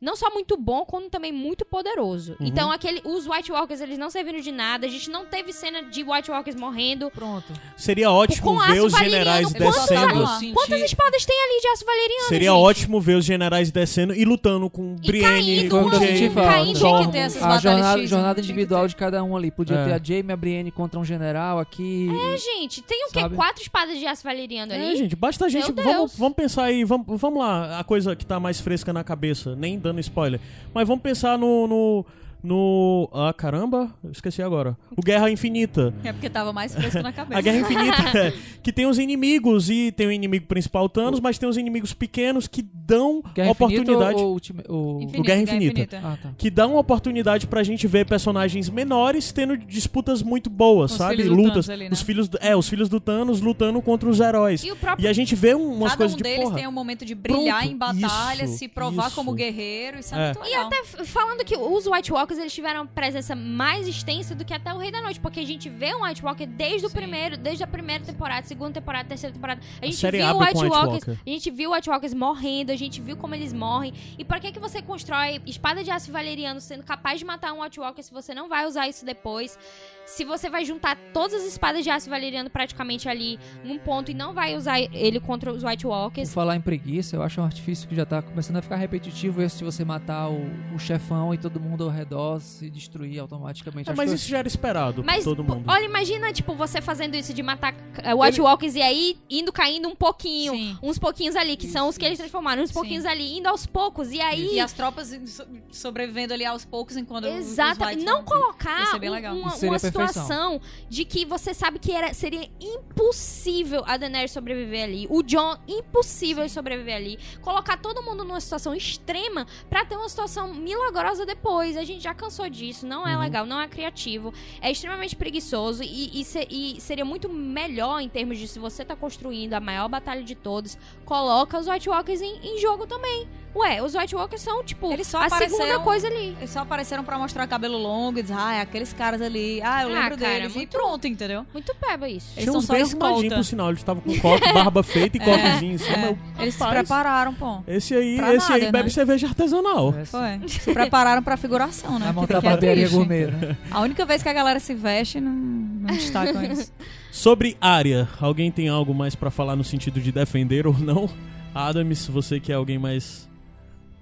não 0.00 0.14
só 0.16 0.30
muito 0.30 0.56
bom, 0.56 0.84
como 0.84 1.08
também 1.10 1.32
muito 1.32 1.64
poderoso. 1.64 2.36
Uhum. 2.40 2.46
Então, 2.46 2.70
aquele, 2.70 3.00
os 3.04 3.26
White 3.26 3.52
Walkers, 3.52 3.80
eles 3.80 3.98
não 3.98 4.10
serviram 4.10 4.40
de 4.40 4.52
nada. 4.52 4.86
A 4.86 4.90
gente 4.90 5.10
não 5.10 5.24
teve 5.26 5.52
cena 5.52 5.82
de 5.82 6.02
White 6.02 6.30
Walkers 6.30 6.56
morrendo. 6.56 7.10
Pronto. 7.10 7.52
Seria 7.76 8.10
ótimo 8.10 8.42
Com 8.54 8.58
ver 8.58 8.80
os 8.82 8.92
generais 8.96 9.52
descendo. 9.52 10.26
senti- 10.38 10.52
Quantas 10.52 10.82
espadas 10.82 11.24
tem 11.24 11.36
ali 11.36 11.60
de 11.60 11.68
aço 11.68 11.84
valeriano, 11.84 12.28
Seria 12.28 12.50
gente? 12.50 12.58
ótimo 12.60 13.00
ver 13.00 13.14
os 13.16 13.24
generais 13.24 13.70
descendo 13.70 14.14
e 14.14 14.24
lutando 14.24 14.68
com 14.70 14.96
E 15.02 15.06
Brienne, 15.06 15.68
com 15.68 15.90
Jaime. 15.90 16.30
caindo. 16.34 16.78
Tinha 16.78 17.06
que 17.06 17.12
ter 17.12 17.18
essas 17.18 17.42
a 17.42 17.46
batalhas 17.48 17.62
jornada, 17.62 18.00
X, 18.00 18.10
jornada 18.10 18.34
que 18.40 18.40
individual 18.46 18.88
de 18.88 18.96
cada 18.96 19.22
um 19.24 19.36
ali. 19.36 19.50
Podia 19.50 19.76
É. 19.76 19.84
ter 19.86 19.92
a 19.92 20.00
Jaime 20.02 20.30
e 20.30 20.32
a 20.32 20.36
Brienne 20.36 20.70
contra 20.70 20.98
um 21.00 21.04
general 21.04 21.58
aqui. 21.58 22.08
É, 22.10 22.36
gente, 22.38 22.82
tem 22.82 23.06
o 23.06 23.12
quê? 23.12 23.20
Sabe? 23.20 23.36
Quatro 23.36 23.62
espadas 23.62 23.98
de 23.98 24.06
aço 24.06 24.22
valeriano 24.22 24.72
ali? 24.72 24.92
É, 24.92 24.96
gente, 24.96 25.16
basta 25.16 25.44
a 25.46 25.48
gente. 25.48 25.72
Vamos, 25.72 26.16
vamos 26.16 26.34
pensar 26.36 26.64
aí, 26.64 26.84
vamos, 26.84 27.06
vamos 27.20 27.38
lá, 27.40 27.78
a 27.78 27.84
coisa 27.84 28.14
que 28.16 28.24
tá 28.26 28.38
mais 28.40 28.60
fresca 28.60 28.92
na 28.92 29.02
cabeça, 29.04 29.54
nem 29.56 29.78
dando 29.86 30.00
spoiler. 30.00 30.40
Mas 30.74 30.86
vamos 30.86 31.02
pensar 31.02 31.38
no. 31.38 31.66
no, 31.66 32.06
no- 32.46 33.08
ah, 33.12 33.32
caramba, 33.34 33.90
eu 34.04 34.10
esqueci 34.12 34.40
agora. 34.42 34.76
O 34.96 35.02
Guerra 35.02 35.30
Infinita. 35.30 35.92
É 36.04 36.12
porque 36.12 36.30
tava 36.30 36.52
mais 36.52 36.74
fresco 36.74 37.02
na 37.02 37.12
cabeça. 37.12 37.38
A 37.38 37.42
Guerra 37.42 37.58
Infinita, 37.58 37.96
é, 38.18 38.32
que 38.62 38.72
tem 38.72 38.86
os 38.86 38.98
inimigos 38.98 39.68
e 39.68 39.90
tem 39.92 40.06
o 40.06 40.12
inimigo 40.12 40.46
principal 40.46 40.88
Thanos, 40.88 41.18
mas 41.20 41.38
tem 41.38 41.48
os 41.48 41.56
inimigos 41.56 41.92
pequenos 41.92 42.46
que 42.46 42.62
dão 42.62 43.22
Guerra 43.34 43.50
oportunidade. 43.50 44.14
Infinita 44.14 44.22
ou, 44.22 44.32
Ultima- 44.32 44.62
ou- 44.68 44.96
Infinita, 45.02 45.18
o 45.18 45.22
Guerra 45.24 45.42
Guerra 45.42 45.56
Infinita. 45.56 46.00
Ah, 46.04 46.18
tá. 46.22 46.30
Que 46.38 46.48
dão 46.50 46.76
oportunidade 46.76 47.46
pra 47.46 47.62
gente 47.62 47.86
ver 47.86 48.06
personagens 48.06 48.70
menores 48.70 49.32
tendo 49.32 49.56
disputas 49.56 50.22
muito 50.22 50.48
boas, 50.48 50.92
Os 50.92 50.96
sabe? 50.98 51.22
Lutas. 51.24 51.68
Ali, 51.68 51.84
né? 51.84 51.90
Os 51.92 52.02
filhos 52.02 52.30
é, 52.40 52.54
os 52.56 52.68
filhos 52.68 52.88
do 52.88 53.00
Thanos 53.00 53.40
lutando 53.40 53.80
contra 53.82 54.08
os 54.08 54.20
heróis. 54.20 54.62
E 54.62 54.70
o 54.70 54.76
próprio 54.76 55.04
E 55.04 55.08
a 55.08 55.12
gente 55.12 55.34
vê 55.34 55.54
um- 55.54 55.72
umas 55.72 55.88
Cada 55.92 55.96
coisas 55.98 56.14
um 56.14 56.16
de 56.18 56.22
deles 56.22 56.44
porra. 56.44 56.54
tem 56.56 56.68
um 56.68 56.72
momento 56.72 57.04
de 57.04 57.14
brilhar 57.14 57.60
Pronto, 57.62 57.72
em 57.72 57.76
batalha, 57.76 58.44
isso, 58.44 58.58
se 58.58 58.68
provar 58.68 59.06
isso. 59.08 59.16
como 59.16 59.32
guerreiro. 59.32 59.98
Isso 59.98 60.14
é, 60.14 60.30
É. 60.30 60.34
muito 60.34 60.48
E 60.48 60.54
até 60.54 60.82
falando 61.04 61.44
que 61.44 61.56
os 61.56 61.86
White 61.86 62.12
Walkers 62.12 62.35
eles 62.38 62.52
tiveram 62.52 62.86
presença 62.86 63.34
mais 63.34 63.86
extensa 63.86 64.34
do 64.34 64.44
que 64.44 64.54
até 64.54 64.72
o 64.72 64.78
Rei 64.78 64.90
da 64.90 65.00
Noite, 65.00 65.20
porque 65.20 65.40
a 65.40 65.46
gente 65.46 65.68
vê 65.68 65.94
um 65.94 66.02
White 66.04 66.24
Walker 66.24 66.46
desde 66.46 66.86
o 66.86 66.90
primeiro, 66.90 67.36
desde 67.36 67.62
a 67.64 67.66
primeira 67.66 68.04
temporada, 68.04 68.46
segunda 68.46 68.72
temporada, 68.72 69.08
terceira 69.08 69.34
temporada. 69.34 69.60
A 69.80 69.86
gente 69.86 69.96
série 69.96 70.18
viu 70.18 70.26
abre 70.26 70.44
White 70.44 70.54
com 70.54 70.60
White 70.60 70.72
Walkers, 70.74 71.06
Walker. 71.06 71.20
a 71.26 71.30
gente 71.30 71.50
viu 71.50 71.72
White 71.72 71.90
Walkers 71.90 72.14
morrendo, 72.14 72.72
a 72.72 72.76
gente 72.76 73.00
viu 73.00 73.16
como 73.16 73.34
eles 73.34 73.52
morrem. 73.52 73.92
E 74.18 74.24
pra 74.24 74.40
que 74.40 74.52
que 74.52 74.58
você 74.58 74.80
constrói 74.82 75.40
espada 75.46 75.82
de 75.82 75.90
aço 75.90 76.10
valeriano 76.12 76.60
sendo 76.60 76.82
capaz 76.82 77.18
de 77.18 77.24
matar 77.24 77.52
um 77.52 77.62
White 77.62 77.80
Walker 77.80 78.02
se 78.02 78.12
você 78.12 78.34
não 78.34 78.48
vai 78.48 78.66
usar 78.66 78.88
isso 78.88 79.04
depois? 79.04 79.58
Se 80.06 80.24
você 80.24 80.48
vai 80.48 80.64
juntar 80.64 80.96
todas 81.12 81.34
as 81.34 81.42
espadas 81.42 81.82
de 81.82 81.90
aço 81.90 82.08
valeriano 82.08 82.48
praticamente 82.48 83.08
ali 83.08 83.38
num 83.64 83.76
ponto 83.76 84.08
e 84.10 84.14
não 84.14 84.32
vai 84.32 84.56
usar 84.56 84.80
ele 84.80 85.18
contra 85.18 85.52
os 85.52 85.64
White 85.64 85.82
Por 85.82 85.88
Walkers. 85.90 86.32
falar 86.32 86.54
em 86.54 86.60
preguiça, 86.60 87.16
eu 87.16 87.22
acho 87.22 87.40
um 87.40 87.44
artifício 87.44 87.88
que 87.88 87.94
já 87.94 88.06
tá 88.06 88.22
começando 88.22 88.56
a 88.56 88.62
ficar 88.62 88.76
repetitivo 88.76 89.42
esse 89.42 89.58
de 89.58 89.64
você 89.64 89.84
matar 89.84 90.28
o, 90.30 90.46
o 90.74 90.78
chefão 90.78 91.34
e 91.34 91.38
todo 91.38 91.58
mundo 91.58 91.82
ao 91.84 91.90
redor 91.90 92.40
se 92.40 92.70
destruir 92.70 93.18
automaticamente. 93.18 93.90
É, 93.90 93.94
mas 93.94 94.12
isso 94.12 94.28
já 94.28 94.38
era 94.38 94.46
esperado 94.46 95.02
Mas, 95.04 95.24
por 95.24 95.34
todo 95.36 95.42
mundo. 95.42 95.64
olha, 95.68 95.84
imagina, 95.84 96.32
tipo, 96.32 96.54
você 96.54 96.80
fazendo 96.80 97.16
isso 97.16 97.34
de 97.34 97.42
matar 97.42 97.74
eh, 98.02 98.14
White 98.14 98.40
Walkers 98.40 98.76
e 98.76 98.82
aí 98.82 99.18
indo 99.28 99.52
caindo 99.52 99.88
um 99.88 99.96
pouquinho, 99.96 100.52
Sim. 100.52 100.78
uns 100.82 100.98
pouquinhos 100.98 101.34
ali, 101.34 101.56
que 101.56 101.66
são 101.66 101.88
os 101.88 101.98
que 101.98 102.04
eles 102.04 102.14
Isso. 102.16 102.22
transformaram, 102.22 102.62
uns 102.62 102.68
Sim. 102.68 102.74
pouquinhos 102.74 103.04
ali, 103.04 103.36
indo 103.38 103.48
aos 103.48 103.66
poucos. 103.66 104.12
E 104.12 104.20
aí, 104.20 104.54
E 104.54 104.60
as 104.60 104.72
tropas 104.72 105.08
so- 105.26 105.44
sobrevivendo 105.72 106.32
ali 106.32 106.44
aos 106.44 106.64
poucos 106.64 106.96
enquanto 106.96 107.24
Whites 107.26 108.04
não 108.04 108.22
colocar 108.24 108.86
ser 108.92 108.98
bem 109.00 109.10
um- 109.10 109.12
legal. 109.12 109.36
Isso 109.36 109.50
seria 109.58 109.70
uma. 109.72 109.95
Situação 110.06 110.60
de 110.88 111.04
que 111.04 111.24
você 111.24 111.54
sabe 111.54 111.78
que 111.78 111.92
era, 111.92 112.12
seria 112.12 112.48
impossível 112.60 113.82
a 113.86 113.96
Daenerys 113.96 114.30
sobreviver 114.30 114.84
ali, 114.84 115.06
o 115.10 115.22
John 115.22 115.56
impossível 115.68 116.48
sobreviver 116.48 116.96
ali, 116.96 117.18
colocar 117.40 117.76
todo 117.76 118.02
mundo 118.02 118.24
numa 118.24 118.40
situação 118.40 118.74
extrema 118.74 119.46
pra 119.68 119.84
ter 119.84 119.96
uma 119.96 120.08
situação 120.08 120.52
milagrosa 120.54 121.24
depois. 121.26 121.76
A 121.76 121.84
gente 121.84 122.02
já 122.02 122.14
cansou 122.14 122.48
disso, 122.48 122.86
não 122.86 123.06
é 123.06 123.14
Uhum. 123.14 123.22
legal, 123.22 123.46
não 123.46 123.60
é 123.60 123.68
criativo, 123.68 124.32
é 124.60 124.70
extremamente 124.70 125.16
preguiçoso 125.16 125.82
e, 125.82 126.20
e 126.20 126.24
se- 126.24 126.46
e 126.50 126.80
seria 126.80 127.04
muito 127.04 127.28
melhor 127.28 128.00
em 128.00 128.08
termos 128.08 128.38
de 128.38 128.46
se 128.48 128.58
você 128.58 128.84
tá 128.84 128.94
construindo 128.96 129.54
a 129.54 129.60
maior 129.60 129.88
batalha 129.88 130.22
de 130.22 130.34
todos, 130.34 130.76
coloca 131.04 131.58
os 131.58 131.66
White 131.68 131.88
Walkers 131.88 132.20
em, 132.20 132.38
em 132.42 132.58
jogo 132.58 132.86
também. 132.86 133.28
Ué, 133.56 133.80
os 133.82 133.94
White 133.94 134.14
Walkers 134.14 134.42
são, 134.42 134.62
tipo, 134.62 134.92
Eles 134.92 135.06
só 135.06 135.18
a 135.18 135.30
segunda 135.30 135.46
apareceram- 135.54 135.82
coisa 135.82 136.06
ali. 136.08 136.36
Eles 136.38 136.50
só 136.50 136.60
apareceram 136.60 137.02
pra 137.02 137.18
mostrar 137.18 137.46
cabelo 137.46 137.78
longo 137.78 138.18
e 138.18 138.22
dizer, 138.22 138.34
ah, 138.36 138.54
é 138.54 138.60
aqueles 138.60 138.92
caras 138.92 139.22
ali. 139.22 139.62
Ah, 139.62 139.82
eu 139.84 139.88
Ah, 139.88 139.92
lembro 139.92 140.18
cara, 140.18 140.32
deles. 140.34 140.54
muito- 140.54 140.68
E 140.68 140.78
pronto, 140.78 141.06
entendeu? 141.06 141.46
Muito 141.54 141.74
peba 141.76 142.06
isso. 142.08 142.26
Eles 142.36 142.42
Tinha 142.44 142.52
são 142.52 142.60
uns 142.60 142.66
só 142.66 142.72
bem 142.74 142.82
arrumadinhos, 142.82 143.34
por 143.34 143.44
sinal. 143.44 143.68
Eles 143.68 143.80
estavam 143.80 144.02
com 144.02 144.10
coque, 144.20 144.52
barba 144.52 144.82
feita 144.82 145.16
e 145.16 145.20
coquezinho 145.20 145.72
em 145.74 145.78
cima. 145.78 146.06
Eu, 146.06 146.18
Eles 146.38 146.54
se 146.54 146.66
prepararam, 146.68 147.32
pô. 147.34 147.58
Esse 147.66 147.94
aí, 147.94 148.16
pra 148.16 148.34
esse 148.34 148.52
aí 148.52 148.60
nada, 148.60 148.72
bebe 148.72 148.84
né? 148.84 148.90
cerveja 148.90 149.26
artesanal. 149.26 149.94
É, 149.98 150.04
Foi. 150.04 150.48
Se 150.48 150.72
prepararam 150.74 151.22
pra 151.22 151.36
figuração, 151.38 151.98
né? 151.98 152.06
Vai 152.06 152.12
montar 152.12 152.44
é 152.44 152.56
triste. 152.58 152.94
gourmet, 152.94 153.26
né? 153.26 153.56
A 153.70 153.80
única 153.80 154.04
vez 154.04 154.22
que 154.22 154.28
a 154.28 154.32
galera 154.32 154.60
se 154.60 154.74
veste, 154.74 155.18
não, 155.20 155.32
não 155.32 155.94
destacam 155.94 156.42
isso. 156.44 156.70
Sobre 157.10 157.56
área, 157.60 158.06
alguém 158.20 158.50
tem 158.50 158.68
algo 158.68 158.92
mais 158.94 159.14
pra 159.14 159.30
falar 159.30 159.56
no 159.56 159.64
sentido 159.64 159.98
de 160.00 160.12
defender 160.12 160.66
ou 160.66 160.76
não? 160.78 161.08
Adams, 161.54 162.06
você 162.06 162.38
que 162.38 162.52
é 162.52 162.54
alguém 162.54 162.78
mais. 162.78 163.25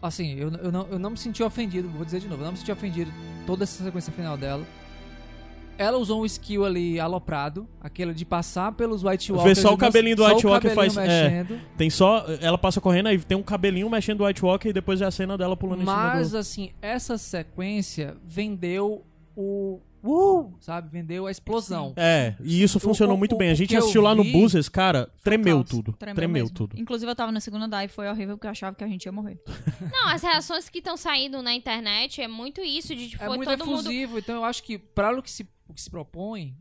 Assim, 0.06 0.34
eu, 0.34 0.50
eu, 0.62 0.70
não, 0.70 0.86
eu 0.90 0.98
não 0.98 1.10
me 1.10 1.16
senti 1.16 1.42
ofendido, 1.42 1.88
vou 1.88 2.04
dizer 2.04 2.20
de 2.20 2.28
novo, 2.28 2.42
eu 2.42 2.44
não 2.44 2.52
me 2.52 2.58
senti 2.58 2.70
ofendido 2.70 3.10
toda 3.46 3.62
essa 3.64 3.82
sequência 3.82 4.12
final 4.12 4.36
dela. 4.36 4.62
Ela 5.78 5.96
usou 5.96 6.20
um 6.20 6.26
skill 6.26 6.64
ali 6.66 7.00
aloprado, 7.00 7.66
aquele 7.80 8.12
de 8.12 8.24
passar 8.24 8.72
pelos 8.72 9.02
White 9.02 9.32
Vê 9.32 9.38
Walkers. 9.38 9.58
só 9.58 9.72
o 9.72 9.78
cabelinho 9.78 10.14
do 10.14 10.24
White 10.26 10.46
Walker 10.46 10.70
faz- 10.70 10.96
é. 10.98 11.44
Tem 11.78 11.88
só. 11.88 12.26
Ela 12.40 12.58
passa 12.58 12.82
correndo 12.82 13.06
aí, 13.08 13.18
tem 13.18 13.36
um 13.36 13.42
cabelinho 13.42 13.88
mexendo 13.88 14.18
do 14.18 14.24
White 14.26 14.44
Walker 14.44 14.68
e 14.68 14.72
depois 14.74 15.00
é 15.00 15.06
a 15.06 15.10
cena 15.10 15.38
dela 15.38 15.56
pulando 15.56 15.80
em 15.80 15.86
Mas, 15.86 16.28
cima 16.28 16.38
assim, 16.38 16.70
essa 16.82 17.16
sequência 17.16 18.14
vendeu 18.24 19.04
o. 19.34 19.80
Uh, 20.06 20.54
sabe? 20.60 20.88
Vendeu 20.90 21.26
a 21.26 21.30
explosão. 21.30 21.94
É, 21.96 22.34
e 22.42 22.62
isso 22.62 22.78
funcionou 22.78 23.14
o- 23.14 23.18
muito 23.18 23.34
o- 23.34 23.38
bem. 23.38 23.50
A 23.50 23.54
gente 23.54 23.74
assistiu 23.76 24.02
lá 24.02 24.14
no 24.14 24.22
Buses, 24.24 24.68
cara, 24.68 25.10
tremeu 25.22 25.58
caos. 25.58 25.70
tudo. 25.70 25.92
Tremeu, 25.94 26.14
Tremeu, 26.14 26.50
tudo. 26.50 26.78
Inclusive, 26.78 27.10
eu 27.10 27.16
tava 27.16 27.32
na 27.32 27.40
segunda 27.40 27.66
DAI 27.66 27.86
e 27.86 27.88
foi 27.88 28.08
horrível 28.08 28.36
porque 28.36 28.46
eu 28.46 28.50
achava 28.50 28.76
que 28.76 28.84
a 28.84 28.88
gente 28.88 29.06
ia 29.06 29.12
morrer. 29.12 29.40
Não, 29.92 30.08
as 30.08 30.22
reações 30.22 30.68
que 30.68 30.78
estão 30.78 30.96
saindo 30.96 31.42
na 31.42 31.54
internet 31.54 32.20
é 32.20 32.28
muito 32.28 32.60
isso, 32.60 32.94
de 32.94 33.08
tipo, 33.08 33.22
É 33.24 33.26
foi 33.26 33.36
muito 33.36 33.48
todo 33.48 33.64
mundo. 33.66 33.80
efusivo, 33.80 34.18
então 34.18 34.34
eu 34.36 34.44
acho 34.44 34.62
que 34.62 34.76
para 34.78 35.18
o 35.18 35.22
que 35.22 35.30
se, 35.30 35.48
o 35.68 35.72
que 35.72 35.80
se 35.80 35.88
propõe, 35.90 36.54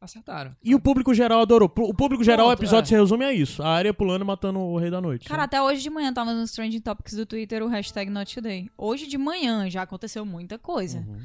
acertaram. 0.00 0.54
E 0.62 0.74
o 0.74 0.78
público 0.80 1.14
geral 1.14 1.40
adorou. 1.40 1.66
O 1.78 1.94
público 1.94 2.22
geral, 2.22 2.46
o 2.46 2.48
Pronto, 2.50 2.60
episódio 2.60 2.84
é. 2.84 2.88
se 2.90 2.94
resume 2.94 3.24
a 3.24 3.32
isso. 3.32 3.62
A 3.62 3.68
área 3.68 3.94
pulando 3.94 4.22
e 4.22 4.26
matando 4.26 4.58
o 4.58 4.76
Rei 4.78 4.90
da 4.90 5.00
Noite. 5.00 5.26
Cara, 5.26 5.44
até 5.44 5.60
hoje 5.62 5.80
de 5.82 5.88
manhã 5.88 6.12
tava 6.12 6.34
nos 6.34 6.52
Trending 6.52 6.80
Topics 6.80 7.14
do 7.14 7.24
Twitter 7.24 7.62
o 7.62 7.68
hashtag 7.68 8.10
Not 8.10 8.34
Today. 8.34 8.68
Hoje 8.76 9.06
de 9.06 9.16
manhã 9.16 9.68
já 9.70 9.80
aconteceu 9.82 10.24
muita 10.26 10.58
coisa. 10.58 10.98
Uhum. 10.98 11.20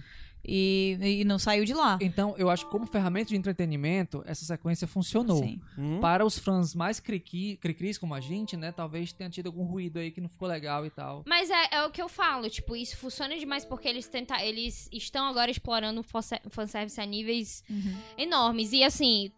E, 0.51 0.97
e 1.21 1.23
não 1.26 1.38
saiu 1.38 1.63
de 1.63 1.73
lá. 1.76 1.97
Então, 2.01 2.34
eu 2.38 2.49
acho 2.49 2.65
que 2.65 2.71
como 2.71 2.88
ferramenta 2.88 3.30
de 3.30 3.35
entretenimento, 3.35 4.23
essa 4.26 4.43
sequência 4.43 4.88
funcionou. 4.88 5.43
Sim. 5.43 5.61
Hum? 5.77 5.99
Para 5.99 6.26
os 6.26 6.39
fãs 6.39 6.73
mais 6.73 6.99
cri-cris 6.99 7.97
como 7.97 8.15
a 8.15 8.19
gente, 8.19 8.57
né? 8.57 8.71
Talvez 8.71 9.13
tenha 9.13 9.30
tido 9.30 9.47
algum 9.47 9.63
ruído 9.63 9.99
aí 9.99 10.09
que 10.09 10.19
não 10.19 10.27
ficou 10.30 10.47
legal 10.47 10.85
e 10.85 10.89
tal. 10.89 11.23
Mas 11.27 11.49
é, 11.51 11.76
é 11.76 11.85
o 11.85 11.91
que 11.91 12.01
eu 12.01 12.09
falo, 12.09 12.49
tipo, 12.49 12.76
isso 12.76 12.97
funciona 12.97 13.38
demais 13.38 13.63
porque 13.63 13.88
eles 13.88 14.07
tentam, 14.07 14.39
eles 14.39 14.89
estão 14.91 15.27
agora 15.27 15.51
explorando 15.51 16.03
fanservice 16.49 16.99
a 16.99 17.05
níveis 17.05 17.63
Uhum. 17.69 17.95
enormes. 18.17 18.71
E 18.73 18.84
assim, 18.84 19.31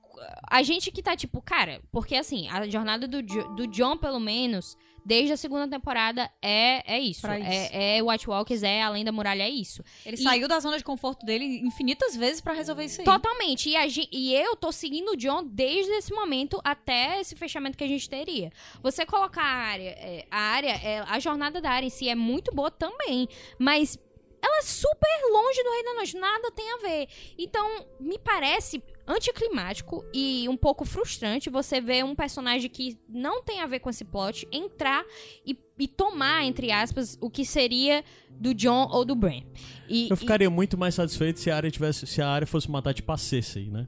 a 0.49 0.61
gente 0.63 0.91
que 0.91 1.01
tá 1.03 1.15
tipo, 1.15 1.41
cara, 1.41 1.81
porque 1.91 2.15
assim, 2.15 2.47
a 2.49 2.67
jornada 2.67 3.07
do, 3.07 3.21
Jo- 3.21 3.53
do 3.55 3.67
John, 3.67 3.97
pelo 3.97 4.19
menos, 4.19 4.77
desde 5.05 5.33
a 5.33 5.37
segunda 5.37 5.67
temporada, 5.67 6.29
é, 6.41 6.95
é 6.95 6.99
isso. 6.99 7.25
Isso. 7.27 7.27
É, 7.27 7.97
é 7.97 8.03
White 8.03 8.29
Walkers, 8.29 8.63
é 8.63 8.81
Além 8.81 9.03
da 9.03 9.11
Muralha, 9.11 9.43
é 9.43 9.49
isso. 9.49 9.83
Ele 10.05 10.15
E- 10.15 10.23
saiu 10.23 10.47
da 10.47 10.59
zona 10.59 10.77
de 10.77 10.83
conforto 10.83 11.25
dele 11.25 11.45
infinitas 11.65 12.15
vezes 12.15 12.41
pra 12.41 12.53
resolver 12.53 12.85
isso 12.85 13.01
aí. 13.01 13.05
Totalmente. 13.05 13.69
E, 13.69 13.75
a 13.75 13.85
e 13.87 14.33
eu 14.35 14.55
tô 14.55 14.71
seguindo 14.71 15.11
o 15.11 15.17
John 15.17 15.43
desde 15.43 15.91
esse 15.93 16.13
momento 16.13 16.59
até 16.63 17.19
esse 17.19 17.35
fechamento 17.35 17.77
que 17.77 17.83
a 17.83 17.87
gente 17.87 18.09
teria. 18.09 18.51
Você 18.81 19.05
colocar 19.05 19.43
a 19.43 19.45
área, 19.45 19.89
é, 19.89 20.25
a 20.29 20.39
área, 20.39 20.71
é, 20.83 20.99
a 21.07 21.19
jornada 21.19 21.59
da 21.61 21.69
área 21.71 21.87
em 21.87 21.89
si 21.89 22.07
é 22.07 22.15
muito 22.15 22.53
boa 22.53 22.69
também, 22.71 23.27
mas 23.57 23.97
ela 24.43 24.57
é 24.57 24.61
super 24.63 25.21
longe 25.31 25.63
do 25.63 25.71
Rei 25.71 25.83
da 25.83 25.93
Noite, 25.93 26.17
nada 26.17 26.51
tem 26.51 26.71
a 26.73 26.77
ver. 26.77 27.07
Então, 27.37 27.85
me 27.99 28.17
parece 28.17 28.81
anticlimático 29.11 30.05
e 30.13 30.47
um 30.49 30.57
pouco 30.57 30.85
frustrante 30.85 31.49
você 31.49 31.79
ver 31.79 32.03
um 32.03 32.15
personagem 32.15 32.69
que 32.69 32.97
não 33.07 33.43
tem 33.43 33.61
a 33.61 33.67
ver 33.67 33.79
com 33.79 33.89
esse 33.89 34.03
plot 34.05 34.47
entrar 34.51 35.03
e, 35.45 35.57
e 35.77 35.87
tomar, 35.87 36.43
entre 36.43 36.71
aspas, 36.71 37.17
o 37.21 37.29
que 37.29 37.45
seria 37.45 38.03
do 38.29 38.53
John 38.53 38.87
ou 38.91 39.05
do 39.05 39.15
Bran. 39.15 39.41
E, 39.89 40.09
Eu 40.09 40.17
ficaria 40.17 40.49
muito 40.49 40.77
mais 40.77 40.95
satisfeito 40.95 41.39
se 41.39 41.51
a 41.51 41.55
área 41.55 41.69
tivesse. 41.69 42.07
Se 42.07 42.21
a 42.21 42.29
área 42.29 42.47
fosse 42.47 42.69
matar 42.69 42.93
tipo 42.93 43.11
a 43.11 43.17
Cersei, 43.17 43.69
né? 43.69 43.87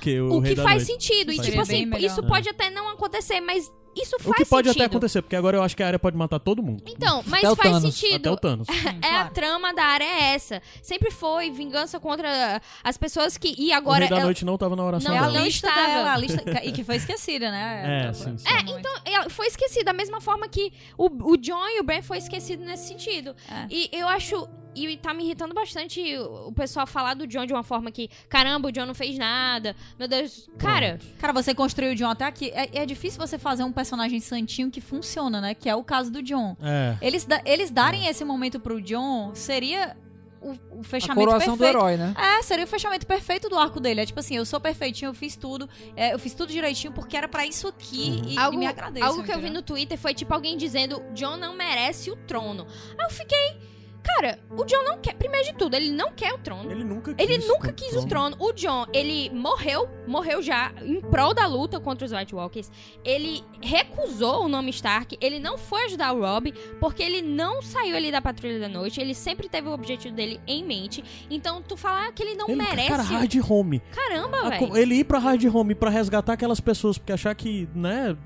Que 0.00 0.20
o, 0.20 0.38
o 0.38 0.42
que 0.42 0.56
faz 0.56 0.86
Noite. 0.86 1.02
sentido. 1.02 1.32
E, 1.32 1.40
tipo 1.40 1.60
assim, 1.60 1.86
melhor. 1.86 2.04
isso 2.04 2.22
pode 2.24 2.48
até 2.48 2.68
não 2.68 2.88
acontecer, 2.90 3.40
mas 3.40 3.70
isso 3.96 4.16
faz 4.18 4.26
O 4.30 4.34
que 4.34 4.44
pode 4.44 4.68
sentido. 4.68 4.82
até 4.82 4.86
acontecer, 4.90 5.22
porque 5.22 5.36
agora 5.36 5.56
eu 5.56 5.62
acho 5.62 5.76
que 5.76 5.82
a 5.82 5.86
área 5.86 5.98
pode 5.98 6.16
matar 6.16 6.38
todo 6.38 6.62
mundo. 6.62 6.82
Então, 6.86 7.22
mas 7.26 7.40
Até 7.44 7.50
o 7.52 7.56
faz 7.56 7.70
Thanos, 7.72 7.94
sentido. 7.94 8.16
Até 8.16 8.30
o 8.30 8.36
Thanos. 8.36 8.68
É 9.02 9.16
a 9.16 9.24
trama 9.30 9.72
da 9.74 9.84
área 9.84 10.04
é 10.04 10.34
essa. 10.34 10.60
Sempre 10.82 11.10
foi 11.10 11.50
vingança 11.50 11.98
contra 12.00 12.60
as 12.82 12.96
pessoas 12.96 13.36
que. 13.36 13.54
E 13.58 13.70
o 13.70 13.74
agora. 13.74 14.00
Rei 14.00 14.08
da 14.08 14.16
ela- 14.16 14.24
Noite 14.24 14.44
não 14.44 14.56
tava 14.58 14.74
na 14.76 14.84
oração 14.84 15.10
Não, 15.10 15.16
É 15.16 15.18
a 15.18 15.22
dela. 15.26 15.36
ela- 15.38 15.44
lista 15.46 15.68
estava. 15.68 15.86
dela, 15.86 16.12
a 16.12 16.16
lista, 16.16 16.42
e 16.64 16.72
que 16.72 16.84
foi 16.84 16.96
esquecida, 16.96 17.50
né? 17.50 18.06
É, 18.08 18.12
sim, 18.12 18.36
sim. 18.38 18.44
É, 18.48 18.60
então, 18.78 18.92
ela 19.04 19.28
foi 19.30 19.46
esquecida, 19.46 19.84
da 19.86 19.92
mesma 19.92 20.20
forma 20.20 20.48
que 20.48 20.72
o, 20.98 21.32
o 21.32 21.36
John 21.36 21.66
e 21.68 21.80
o 21.80 21.84
Bran 21.84 22.02
foi 22.02 22.18
esquecido 22.18 22.64
nesse 22.64 22.88
sentido. 22.88 23.34
É. 23.50 23.66
E 23.70 23.88
eu 23.92 24.06
acho. 24.08 24.48
E 24.76 24.96
tá 24.98 25.14
me 25.14 25.24
irritando 25.24 25.54
bastante 25.54 26.00
o 26.18 26.46
o 26.48 26.52
pessoal 26.52 26.86
falar 26.86 27.14
do 27.14 27.26
John 27.26 27.44
de 27.46 27.52
uma 27.52 27.62
forma 27.62 27.90
que, 27.90 28.08
caramba, 28.28 28.68
o 28.68 28.72
John 28.72 28.86
não 28.86 28.94
fez 28.94 29.16
nada. 29.18 29.74
Meu 29.98 30.06
Deus. 30.06 30.48
Cara, 30.58 30.98
Cara, 31.18 31.32
você 31.32 31.54
construiu 31.54 31.92
o 31.92 31.94
John 31.94 32.10
até 32.10 32.24
aqui. 32.24 32.50
É, 32.54 32.82
é 32.82 32.86
difícil 32.86 33.18
você 33.18 33.38
fazer 33.38 33.64
um 33.64 33.72
personagem 33.72 34.20
santinho 34.20 34.70
que 34.70 34.80
funciona, 34.80 35.40
né? 35.40 35.54
Que 35.54 35.68
é 35.68 35.74
o 35.74 35.82
caso 35.82 36.10
do 36.12 36.22
John. 36.22 36.56
É. 36.62 36.96
Eles, 37.00 37.24
da- 37.24 37.40
eles 37.44 37.70
darem 37.70 38.06
esse 38.06 38.24
momento 38.24 38.60
pro 38.60 38.80
John 38.80 39.34
seria 39.34 39.96
o, 40.40 40.50
o 40.50 40.80
A 40.80 40.84
fechamento 40.84 41.18
coroação 41.26 41.54
do 41.56 41.58
perfeito. 41.58 41.78
herói, 41.78 41.96
né? 41.96 42.14
É, 42.16 42.42
seria 42.42 42.64
o 42.64 42.68
fechamento 42.68 43.06
perfeito 43.06 43.48
do 43.48 43.58
arco 43.58 43.80
dele. 43.80 44.02
É 44.02 44.06
tipo 44.06 44.20
assim, 44.20 44.36
eu 44.36 44.44
sou 44.44 44.60
perfeitinho, 44.60 45.08
eu 45.08 45.14
fiz 45.14 45.34
tudo. 45.36 45.68
é, 45.96 46.12
eu 46.14 46.18
fiz 46.18 46.34
tudo 46.34 46.52
direitinho 46.52 46.92
porque 46.92 47.16
era 47.16 47.26
pra 47.26 47.44
isso 47.46 47.66
aqui 47.66 48.22
e, 48.26 48.34
e 48.34 48.38
algo, 48.38 48.56
me 48.58 48.66
agradeço. 48.66 49.04
algo 49.04 49.24
que 49.24 49.32
eu 49.32 49.40
vi 49.40 49.50
no 49.50 49.62
Twitter 49.62 49.98
foi 49.98 50.14
tipo 50.14 50.32
alguém 50.32 50.56
dizendo: 50.56 51.02
John 51.14 51.36
não 51.36 51.56
merece 51.56 52.10
o 52.10 52.16
trono. 52.16 52.66
Aí 52.98 53.04
eu 53.06 53.10
fiquei. 53.10 53.75
Cara, 54.06 54.38
o 54.56 54.64
John 54.64 54.82
não 54.84 54.98
quer. 54.98 55.14
Primeiro 55.14 55.46
de 55.46 55.54
tudo, 55.54 55.74
ele 55.74 55.90
não 55.90 56.12
quer 56.12 56.32
o 56.32 56.38
trono. 56.38 56.70
Ele 56.70 56.84
nunca 56.84 57.12
quis. 57.14 57.28
Ele 57.28 57.46
nunca 57.46 57.72
quis 57.72 57.96
o 57.96 58.06
trono. 58.06 58.36
O 58.38 58.52
John, 58.52 58.86
ele 58.92 59.30
morreu, 59.30 59.88
morreu 60.06 60.40
já 60.42 60.72
em 60.82 61.00
prol 61.00 61.34
da 61.34 61.46
luta 61.46 61.80
contra 61.80 62.04
os 62.06 62.12
White 62.12 62.34
Walkers. 62.34 62.70
Ele 63.04 63.42
recusou 63.60 64.44
o 64.44 64.48
nome 64.48 64.70
Stark. 64.70 65.16
Ele 65.20 65.38
não 65.38 65.58
foi 65.58 65.84
ajudar 65.86 66.12
o 66.12 66.20
Robb, 66.20 66.52
porque 66.80 67.02
ele 67.02 67.20
não 67.22 67.60
saiu 67.62 67.96
ali 67.96 68.10
da 68.12 68.20
Patrulha 68.20 68.58
da 68.60 68.68
Noite. 68.68 69.00
Ele 69.00 69.14
sempre 69.14 69.48
teve 69.48 69.68
o 69.68 69.72
objetivo 69.72 70.14
dele 70.14 70.40
em 70.46 70.64
mente. 70.64 71.02
Então, 71.30 71.60
tu 71.62 71.76
falar 71.76 72.12
que 72.12 72.22
ele 72.22 72.34
não 72.36 72.48
Ele, 72.48 72.56
merece. 72.56 72.88
cara, 72.88 73.02
hard 73.02 73.34
home. 73.48 73.82
Caramba, 73.90 74.50
velho. 74.50 74.76
Ele 74.76 74.94
ir 74.96 75.04
pra 75.04 75.18
hard 75.18 75.42
home 75.52 75.74
pra 75.74 75.90
resgatar 75.90 76.34
aquelas 76.34 76.60
pessoas, 76.60 76.98
porque 76.98 77.12
achar 77.12 77.34
que, 77.34 77.68
né, 77.74 78.16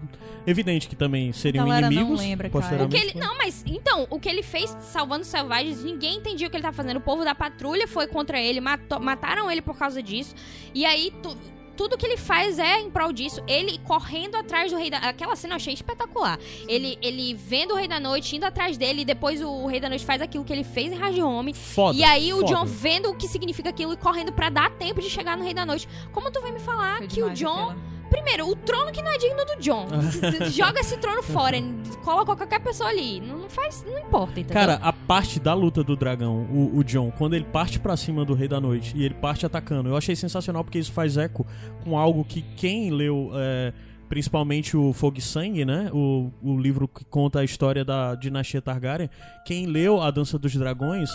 evidente 0.47 0.89
que 0.89 0.97
também 0.97 1.33
seriam 1.33 1.65
Galera 1.67 1.87
não 1.87 1.93
inimigos. 1.93 2.21
lembra, 2.21 2.51
cara. 2.51 2.85
O 2.85 2.89
que 2.89 2.97
ele, 2.97 3.19
não, 3.19 3.37
mas 3.39 3.63
então, 3.67 4.07
o 4.11 4.19
que 4.19 4.29
ele 4.29 4.43
fez 4.43 4.77
salvando 4.81 5.23
os 5.23 5.29
selvagens, 5.29 5.70
ninguém 5.79 6.17
entendia 6.19 6.47
o 6.47 6.51
que 6.51 6.57
ele 6.57 6.63
tava 6.63 6.77
fazendo. 6.77 6.97
O 6.99 7.01
povo 7.01 7.25
da 7.25 7.35
patrulha 7.35 7.87
foi 7.89 8.07
contra 8.07 8.41
ele, 8.41 8.61
matou- 8.61 9.01
mataram 9.01 9.51
ele 9.51 9.63
por 9.63 9.77
causa 9.77 10.03
disso. 10.03 10.35
E 10.75 10.85
aí, 10.85 11.13
tu- 11.23 11.37
tudo 11.77 11.97
que 11.97 12.05
ele 12.05 12.19
faz 12.19 12.59
é 12.59 12.79
em 12.79 12.91
prol 12.91 13.11
disso. 13.11 13.43
Ele 13.47 13.79
correndo 13.79 14.35
atrás 14.35 14.71
do 14.71 14.77
Rei 14.77 14.91
da... 14.91 14.99
Aquela 14.99 15.35
cena 15.35 15.55
eu 15.55 15.57
achei 15.57 15.73
espetacular. 15.73 16.39
Ele, 16.69 16.99
ele 17.01 17.33
vendo 17.33 17.73
o 17.73 17.75
Rei 17.77 17.89
da 17.89 17.99
Noite, 17.99 18.37
indo 18.37 18.45
atrás 18.45 18.77
dele, 18.77 19.01
e 19.01 19.05
depois 19.05 19.41
o 19.41 19.67
Rei 19.67 19.81
da 19.81 19.89
Noite 19.89 20.05
faz 20.05 20.21
aquilo 20.21 20.45
que 20.45 20.53
ele 20.53 20.65
fez 20.65 20.93
em 20.93 20.97
Hard 20.97 21.19
Home. 21.19 21.55
Foda. 21.55 21.97
e 21.99 22.05
aí 22.05 22.35
o 22.35 22.41
foda. 22.41 22.49
John 22.55 22.67
vendo 22.67 23.11
o 23.11 23.17
que 23.17 23.27
significa 23.27 23.71
aquilo 23.71 23.95
e 23.95 23.97
correndo 23.97 24.31
pra 24.31 24.51
dar 24.51 24.69
tempo 24.73 25.01
de 25.01 25.09
chegar 25.09 25.39
no 25.39 25.43
Rei 25.45 25.55
da 25.55 25.65
Noite. 25.65 25.89
Como 26.13 26.31
tu 26.31 26.43
vem 26.43 26.53
me 26.53 26.61
falar 26.61 26.99
Foi 26.99 27.07
que 27.09 27.23
o 27.23 27.31
John... 27.31 27.71
aquela. 27.71 27.90
Primeiro, 28.11 28.49
o 28.49 28.57
trono 28.57 28.91
que 28.91 29.01
não 29.01 29.11
é 29.11 29.17
digno 29.17 29.45
do 29.45 29.63
John. 29.63 29.87
Joga 30.51 30.81
esse 30.81 30.97
trono 30.99 31.23
fora. 31.23 31.57
Coloca 32.05 32.37
qualquer 32.37 32.61
pessoa 32.61 32.91
ali. 32.91 33.21
Não, 33.21 33.49
faz... 33.49 33.85
Não 33.89 33.99
importa, 33.99 34.41
entendeu? 34.41 34.55
Cara, 34.55 34.75
a 34.83 34.93
parte 34.93 35.39
da 35.39 35.55
luta 35.55 35.85
do 35.85 35.95
dragão, 35.95 36.43
o, 36.51 36.79
o 36.79 36.85
John, 36.85 37.13
quando 37.17 37.35
ele 37.35 37.45
parte 37.45 37.79
pra 37.79 37.97
cima 37.97 38.25
do 38.25 38.35
Rei 38.35 38.49
da 38.49 38.61
Noite 38.61 38.93
e 38.97 39.05
ele 39.05 39.15
parte 39.15 39.47
atacando, 39.47 39.89
eu 39.89 39.97
achei 39.97 40.17
sensacional 40.17 40.65
porque 40.65 40.79
isso 40.79 40.93
faz 40.93 41.17
eco 41.17 41.47
com 41.85 41.97
algo 41.97 42.25
que 42.25 42.43
quem 42.57 42.91
leu, 42.91 43.31
é, 43.35 43.73
principalmente 44.09 44.77
o 44.77 44.93
Fogo 44.93 45.19
e 45.19 45.23
Sangue, 45.23 45.65
né? 45.65 45.89
O, 45.93 46.33
o 46.43 46.59
livro 46.59 46.89
que 46.89 47.05
conta 47.05 47.39
a 47.41 47.45
história 47.45 47.85
da 47.85 48.17
dinastia 48.17 48.61
Targaryen, 48.61 49.09
quem 49.47 49.67
leu 49.67 50.03
A 50.03 50.11
Dança 50.11 50.37
dos 50.37 50.55
Dragões. 50.57 51.11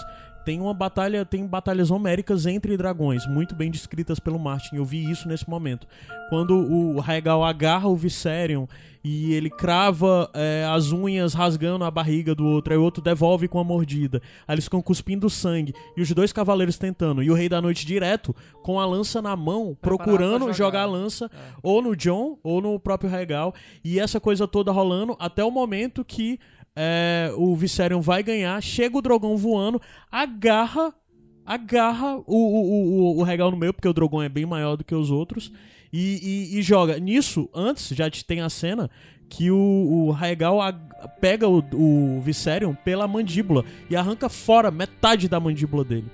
Tem 0.46 0.62
uma 0.62 0.76
batalha, 0.76 1.26
tem 1.26 1.46
batalhas 1.48 1.90
homéricas 1.90 2.46
entre 2.46 2.78
dragões, 2.78 3.26
muito 3.26 3.56
bem 3.56 3.72
descritas 3.72 4.20
pelo 4.20 4.38
Martin. 4.38 4.76
Eu 4.76 4.86
vi 4.86 5.10
isso 5.10 5.28
nesse 5.28 5.50
momento. 5.50 5.88
Quando 6.30 6.56
o 6.56 7.00
Rhaegal 7.00 7.44
agarra 7.44 7.88
o 7.88 7.96
Viserion 7.96 8.68
e 9.04 9.34
ele 9.34 9.50
crava 9.50 10.30
é, 10.34 10.66
as 10.72 10.92
unhas 10.92 11.34
rasgando 11.34 11.84
a 11.84 11.92
barriga 11.92 12.34
do 12.34 12.46
outro, 12.46 12.74
aí 12.74 12.80
o 12.80 12.84
outro 12.84 13.04
devolve 13.04 13.48
com 13.48 13.60
a 13.60 13.64
mordida. 13.64 14.22
Aí 14.48 14.56
eles 14.56 14.66
ficam 14.66 14.82
cuspindo 14.82 15.30
sangue. 15.30 15.74
E 15.98 16.02
os 16.02 16.12
dois 16.12 16.32
cavaleiros 16.32 16.78
tentando. 16.78 17.22
E 17.24 17.30
o 17.30 17.34
Rei 17.34 17.50
da 17.50 17.62
Noite 17.62 17.86
direto, 17.86 18.36
com 18.64 18.80
a 18.80 18.86
lança 18.86 19.22
na 19.22 19.36
mão, 19.36 19.76
procurando 19.82 20.42
jogar. 20.42 20.54
jogar. 20.54 20.82
a 20.82 20.86
lança 20.86 21.26
É. 21.26 21.54
ou 21.64 21.82
no 21.82 21.96
John 21.96 22.38
ou 22.44 22.62
no 22.62 22.80
próprio 22.80 23.10
Rhaegal. 23.10 23.54
E 23.84 24.00
essa 24.00 24.20
coisa 24.20 24.48
toda 24.48 24.72
rolando 24.72 25.16
até 25.20 25.44
o 25.44 25.52
momento 25.52 26.04
que 26.06 26.40
é, 26.76 27.32
o 27.38 27.56
Viserion 27.56 28.02
vai 28.02 28.22
ganhar, 28.24 28.62
chega 28.62 28.98
o 28.98 29.02
Drogon 29.02 29.36
voando, 29.38 29.82
agarra 30.12 30.94
agarra 31.46 32.18
o, 32.18 32.24
o, 32.26 33.14
o, 33.16 33.20
o 33.20 33.24
Rhaegal 33.24 33.52
no 33.52 33.58
meio, 33.58 33.72
porque 33.72 33.88
o 33.88 33.94
Drogon 33.94 34.24
é 34.24 34.28
bem 34.30 34.48
maior 34.48 34.76
do 34.76 34.84
que 34.84 34.96
os 34.96 35.12
outros, 35.12 35.52
e, 35.94 36.50
e- 36.56 36.58
e 36.58 36.62
joga. 36.64 36.98
Nisso, 37.00 37.48
antes, 37.54 37.90
já 37.96 38.10
te- 38.10 38.26
tem 38.26 38.42
a 38.42 38.50
cena 38.50 38.90
que 39.30 39.52
o, 39.52 39.56
o 40.08 40.12
Rhaegal 40.12 40.60
ag- 40.60 40.80
pega 41.22 41.48
o, 41.48 41.64
o 41.74 42.20
Viserion 42.22 42.74
pela 42.74 43.08
mandíbula 43.08 43.64
e 43.90 43.96
arranca 43.96 44.28
fora 44.28 44.72
metade 44.72 45.30
da 45.30 45.40
mandíbula 45.40 45.84
dele. 45.84 46.08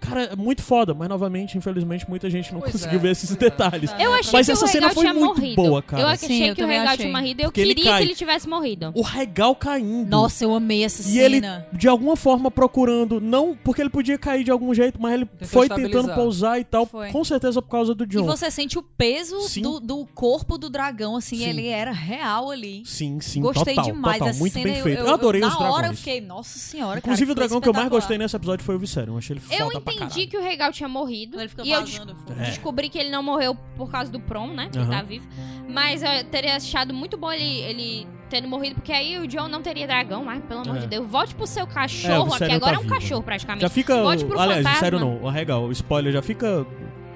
Cara, 0.00 0.22
é 0.24 0.36
muito 0.36 0.62
foda, 0.62 0.94
mas 0.94 1.08
novamente, 1.08 1.58
infelizmente, 1.58 2.08
muita 2.08 2.30
gente 2.30 2.52
não 2.52 2.60
Pois 2.60 2.72
conseguiu 2.72 2.98
é, 2.98 3.02
ver 3.02 3.10
esses 3.10 3.30
é. 3.32 3.36
detalhes. 3.36 3.90
Eu 3.98 4.12
achei 4.14 4.32
Mas 4.32 4.46
que 4.46 4.52
essa 4.52 4.64
o 4.64 4.68
cena 4.68 4.88
Regal 4.88 4.94
foi 4.94 5.02
tinha 5.04 5.14
muito 5.14 5.36
morrido. 5.40 5.56
boa, 5.56 5.82
cara. 5.82 6.02
Eu 6.02 6.06
achei 6.08 6.28
Sim, 6.28 6.44
eu 6.48 6.54
que 6.56 6.62
o 6.64 6.66
Regal 6.66 6.86
achei. 6.86 6.96
tinha 6.98 7.12
morrido. 7.12 7.42
Eu 7.42 7.46
Porque 7.48 7.60
ele 7.60 7.74
queria 7.74 7.90
cai. 7.90 8.00
que 8.00 8.06
ele 8.08 8.14
tivesse 8.14 8.48
morrido. 8.48 8.92
O 8.94 9.02
Rhaegal 9.02 9.54
caindo. 9.54 10.08
Nossa, 10.08 10.42
eu 10.44 10.54
amei 10.54 10.84
essa 10.84 11.06
E 11.08 11.18
ele, 11.18 11.40
cena. 11.40 11.66
de 11.72 11.86
alguma 11.86 12.16
forma, 12.16 12.50
procurando, 12.50 13.20
não 13.20 13.54
porque 13.62 13.82
ele 13.82 13.90
podia 13.90 14.16
cair 14.16 14.42
de 14.42 14.50
algum 14.50 14.72
jeito, 14.72 15.00
mas 15.00 15.12
ele 15.14 15.26
Tentou 15.26 15.48
foi 15.48 15.68
tentando 15.68 16.14
pousar 16.14 16.58
e 16.58 16.64
tal, 16.64 16.86
Foi. 16.86 17.10
com 17.10 17.22
certeza 17.22 17.60
por 17.60 17.68
causa 17.68 17.94
do 17.94 18.04
E 18.04 18.06
John. 18.06 18.24
você 18.24 18.50
sente 18.50 18.78
o 18.78 18.82
peso 18.82 19.36
do, 19.60 19.80
do 19.80 20.06
corpo 20.14 20.56
do 20.56 20.70
dragão, 20.70 21.14
assim, 21.16 21.36
Sim. 21.36 21.44
ele 21.48 21.66
era 21.68 21.92
real 21.92 22.50
ali. 22.50 22.82
Sim, 22.86 23.20
sim, 23.20 23.40
Gostei 23.42 23.74
total, 23.74 23.92
demais 23.92 24.18
total, 24.18 24.34
muito 24.34 24.52
cena. 24.54 24.64
bem 24.64 24.76
eu, 24.78 24.82
feito. 24.82 24.98
Eu, 25.00 25.06
eu- 25.06 25.14
adorei 25.14 25.40
na 25.42 25.48
os 25.48 25.52
dragões. 25.54 25.74
hora 25.76 25.86
eu 25.88 25.94
fiquei, 25.94 26.20
nossa 26.22 26.58
senhora. 26.58 26.98
Inclusive, 27.00 27.32
o 27.32 27.34
dragão 27.34 27.60
que 27.60 27.68
eu 27.68 27.72
mais 27.74 27.88
gostei 27.90 28.16
nesse 28.16 28.34
episódio 28.34 28.64
foi 28.64 28.74
o 28.76 28.78
Viserion. 28.78 29.12
Eu 29.14 29.18
achei 29.18 29.36
ele 29.36 29.42
Eu 29.50 29.66
foda 29.66 29.80
entendi 29.94 30.26
que 30.26 30.36
o 30.36 30.42
Regal 30.42 30.72
tinha 30.72 30.88
morrido. 30.88 31.38
Ele 31.40 31.48
fica 31.48 31.62
E 31.64 31.70
eu 31.72 31.86
foi. 31.86 32.06
É. 32.38 32.44
descobri 32.46 32.88
que 32.88 32.98
ele 32.98 33.10
não 33.10 33.22
morreu 33.22 33.54
por 33.76 33.90
causa 33.90 34.10
do 34.10 34.20
prom, 34.20 34.48
né? 34.48 34.68
Que 34.70 34.78
ele 34.78 34.86
tá 34.86 35.02
vivo. 35.02 35.26
Mas 35.68 36.02
eu 36.02 36.24
teria 36.24 36.56
achado 36.56 36.92
muito 36.94 37.16
bom 37.16 37.30
ele, 37.32 37.60
ele 37.62 38.06
tendo 38.28 38.46
morrido, 38.48 38.76
porque 38.76 38.92
aí 38.92 39.18
o 39.18 39.26
John 39.26 39.48
não 39.48 39.60
teria 39.60 39.86
dragão 39.86 40.24
mais, 40.24 40.42
pelo 40.44 40.60
amor 40.60 40.76
É. 40.76 40.80
de 40.80 40.86
Deus. 40.86 41.08
Volte 41.08 41.34
pro 41.34 41.46
seu 41.46 41.62
É, 41.62 41.64
o 41.64 41.66
cachorro 41.68 42.22
aqui. 42.22 42.32
Viserion 42.44 42.56
Agora 42.56 42.72
tá 42.72 42.76
é 42.76 42.78
um 42.78 42.82
vivo. 42.82 42.94
cachorro, 42.94 43.22
praticamente. 43.22 43.62
Já 43.62 43.68
fica. 43.68 44.02
Volte 44.02 44.24
pro 44.24 44.38
aliás, 44.38 44.58
fantasma. 44.62 44.80
sério 44.80 44.98
não, 45.00 45.22
o 45.22 45.28
Regal, 45.30 45.70
spoiler, 45.72 46.12
já 46.12 46.22
fica. 46.22 46.66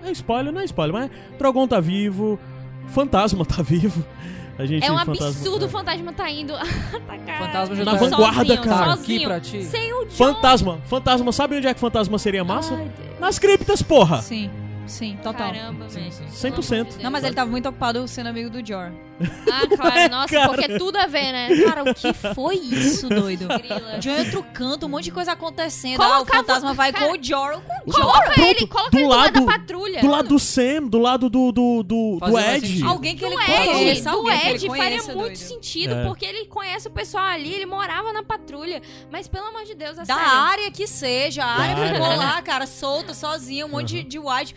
É 0.02 0.10
spoiler, 0.12 0.52
não 0.52 0.60
é 0.60 0.64
spoiler, 0.64 0.92
mas 0.94 1.10
Drogon 1.38 1.66
tá 1.66 1.80
vivo, 1.80 2.38
Fantasma 2.88 3.44
tá 3.46 3.62
vivo. 3.62 4.04
A 4.58 4.66
gente 4.66 4.84
É 4.86 4.92
um 4.92 4.98
fantasma- 4.98 5.26
absurdo 5.28 5.62
o 5.62 5.66
é. 5.66 5.68
fantasma 5.68 6.12
tá 6.12 6.30
indo 6.30 6.54
atacar. 6.56 7.38
Fantasma 7.38 7.74
já 7.76 7.84
Na 7.84 7.92
tá 7.92 7.98
vanguarda, 7.98 8.34
sozinho, 8.46 8.62
cara. 8.62 8.76
Tá 8.86 8.92
aqui 8.92 9.00
Sozinho. 9.02 9.28
pra 9.28 9.40
ti. 9.40 9.64
Sem 9.64 9.92
o 9.92 10.04
John. 10.04 10.10
Fantasma, 10.10 10.80
fantasma, 10.86 11.32
sabe 11.32 11.56
onde 11.56 11.66
é 11.66 11.74
que 11.74 11.80
fantasma 11.80 12.18
seria 12.18 12.44
massa? 12.44 12.74
Ai. 12.74 12.90
Nas 13.18 13.38
criptas, 13.38 13.82
porra! 13.82 14.22
Sim, 14.22 14.50
sim, 14.86 15.16
total. 15.22 15.52
Caramba, 15.52 15.88
sim. 15.88 16.00
Pelo 16.00 16.14
amor 16.16 16.30
de 16.30 16.36
100%. 16.36 16.84
Deus. 16.84 16.96
Não, 17.02 17.10
mas 17.10 17.24
ele 17.24 17.34
tava 17.34 17.50
muito 17.50 17.68
ocupado 17.68 18.06
sendo 18.06 18.28
amigo 18.28 18.48
do 18.50 18.64
Jor. 18.64 18.92
Ah, 19.50 19.66
claro, 19.76 20.10
nossa, 20.10 20.34
Cara. 20.34 20.48
porque 20.48 20.78
tudo 20.78 20.96
a 20.96 21.06
ver, 21.06 21.32
né? 21.32 21.48
Cara, 21.64 21.82
o 21.90 21.94
que 21.94 22.12
foi 22.34 22.56
isso, 22.56 23.08
doido? 23.08 23.46
Grila. 23.48 23.98
John 23.98 24.10
em 24.10 24.18
outro 24.24 24.42
canto, 24.52 24.86
um 24.86 24.88
monte 24.88 25.04
de 25.04 25.10
coisa 25.12 25.32
acontecendo. 25.32 25.96
Colocava- 25.98 26.18
ah, 26.18 26.22
o 26.22 26.26
fantasma 26.26 26.74
vai 26.74 26.92
cara, 26.92 27.06
com 27.06 27.12
o 27.18 27.22
Jor. 27.22 27.60
Com... 27.84 27.92
Coloca 27.92 28.20
Pronto, 28.32 28.40
ele, 28.40 28.66
coloca 28.66 28.90
do 28.90 28.96
ele 28.98 29.04
do 29.06 29.10
lado 29.10 29.20
lado- 29.34 29.46
da 29.46 29.52
patrulha. 29.52 30.00
Do 30.00 30.08
lado 30.08 30.28
do 30.28 30.38
Sam, 30.38 30.82
do 30.88 30.98
lado 30.98 31.30
do, 31.30 31.52
do, 31.52 31.82
do, 31.82 32.18
do 32.20 32.38
Ed. 32.38 32.82
Alguém 32.84 33.16
que 33.16 33.24
ele 33.24 33.34
do 33.34 33.40
Ed, 33.40 33.68
conheça, 33.72 34.10
do 34.10 34.30
ele 34.30 34.50
Ed 34.50 34.66
faria 34.68 35.02
muito 35.02 35.14
doido. 35.18 35.36
sentido, 35.36 35.94
É. 35.94 36.04
porque 36.06 36.24
ele 36.24 36.46
conhece 36.46 36.88
o 36.88 36.90
pessoal 36.90 37.24
ali, 37.24 37.52
ele 37.54 37.66
morava 37.66 38.12
na 38.12 38.22
patrulha. 38.22 38.80
Mas 39.12 39.28
pelo 39.28 39.46
amor 39.46 39.64
de 39.64 39.74
Deus, 39.74 39.98
é 39.98 40.04
Da 40.04 40.14
sério. 40.14 40.30
área 40.30 40.70
que 40.70 40.86
seja. 40.86 41.44
A 41.44 41.60
área 41.60 41.86
ficou 41.94 42.16
lá, 42.16 42.42
cara, 42.42 42.66
solta, 42.66 43.14
sozinha, 43.14 43.64
um 43.66 43.68
monte 43.70 44.02
de, 44.02 44.02
de 44.04 44.18
white. 44.18 44.54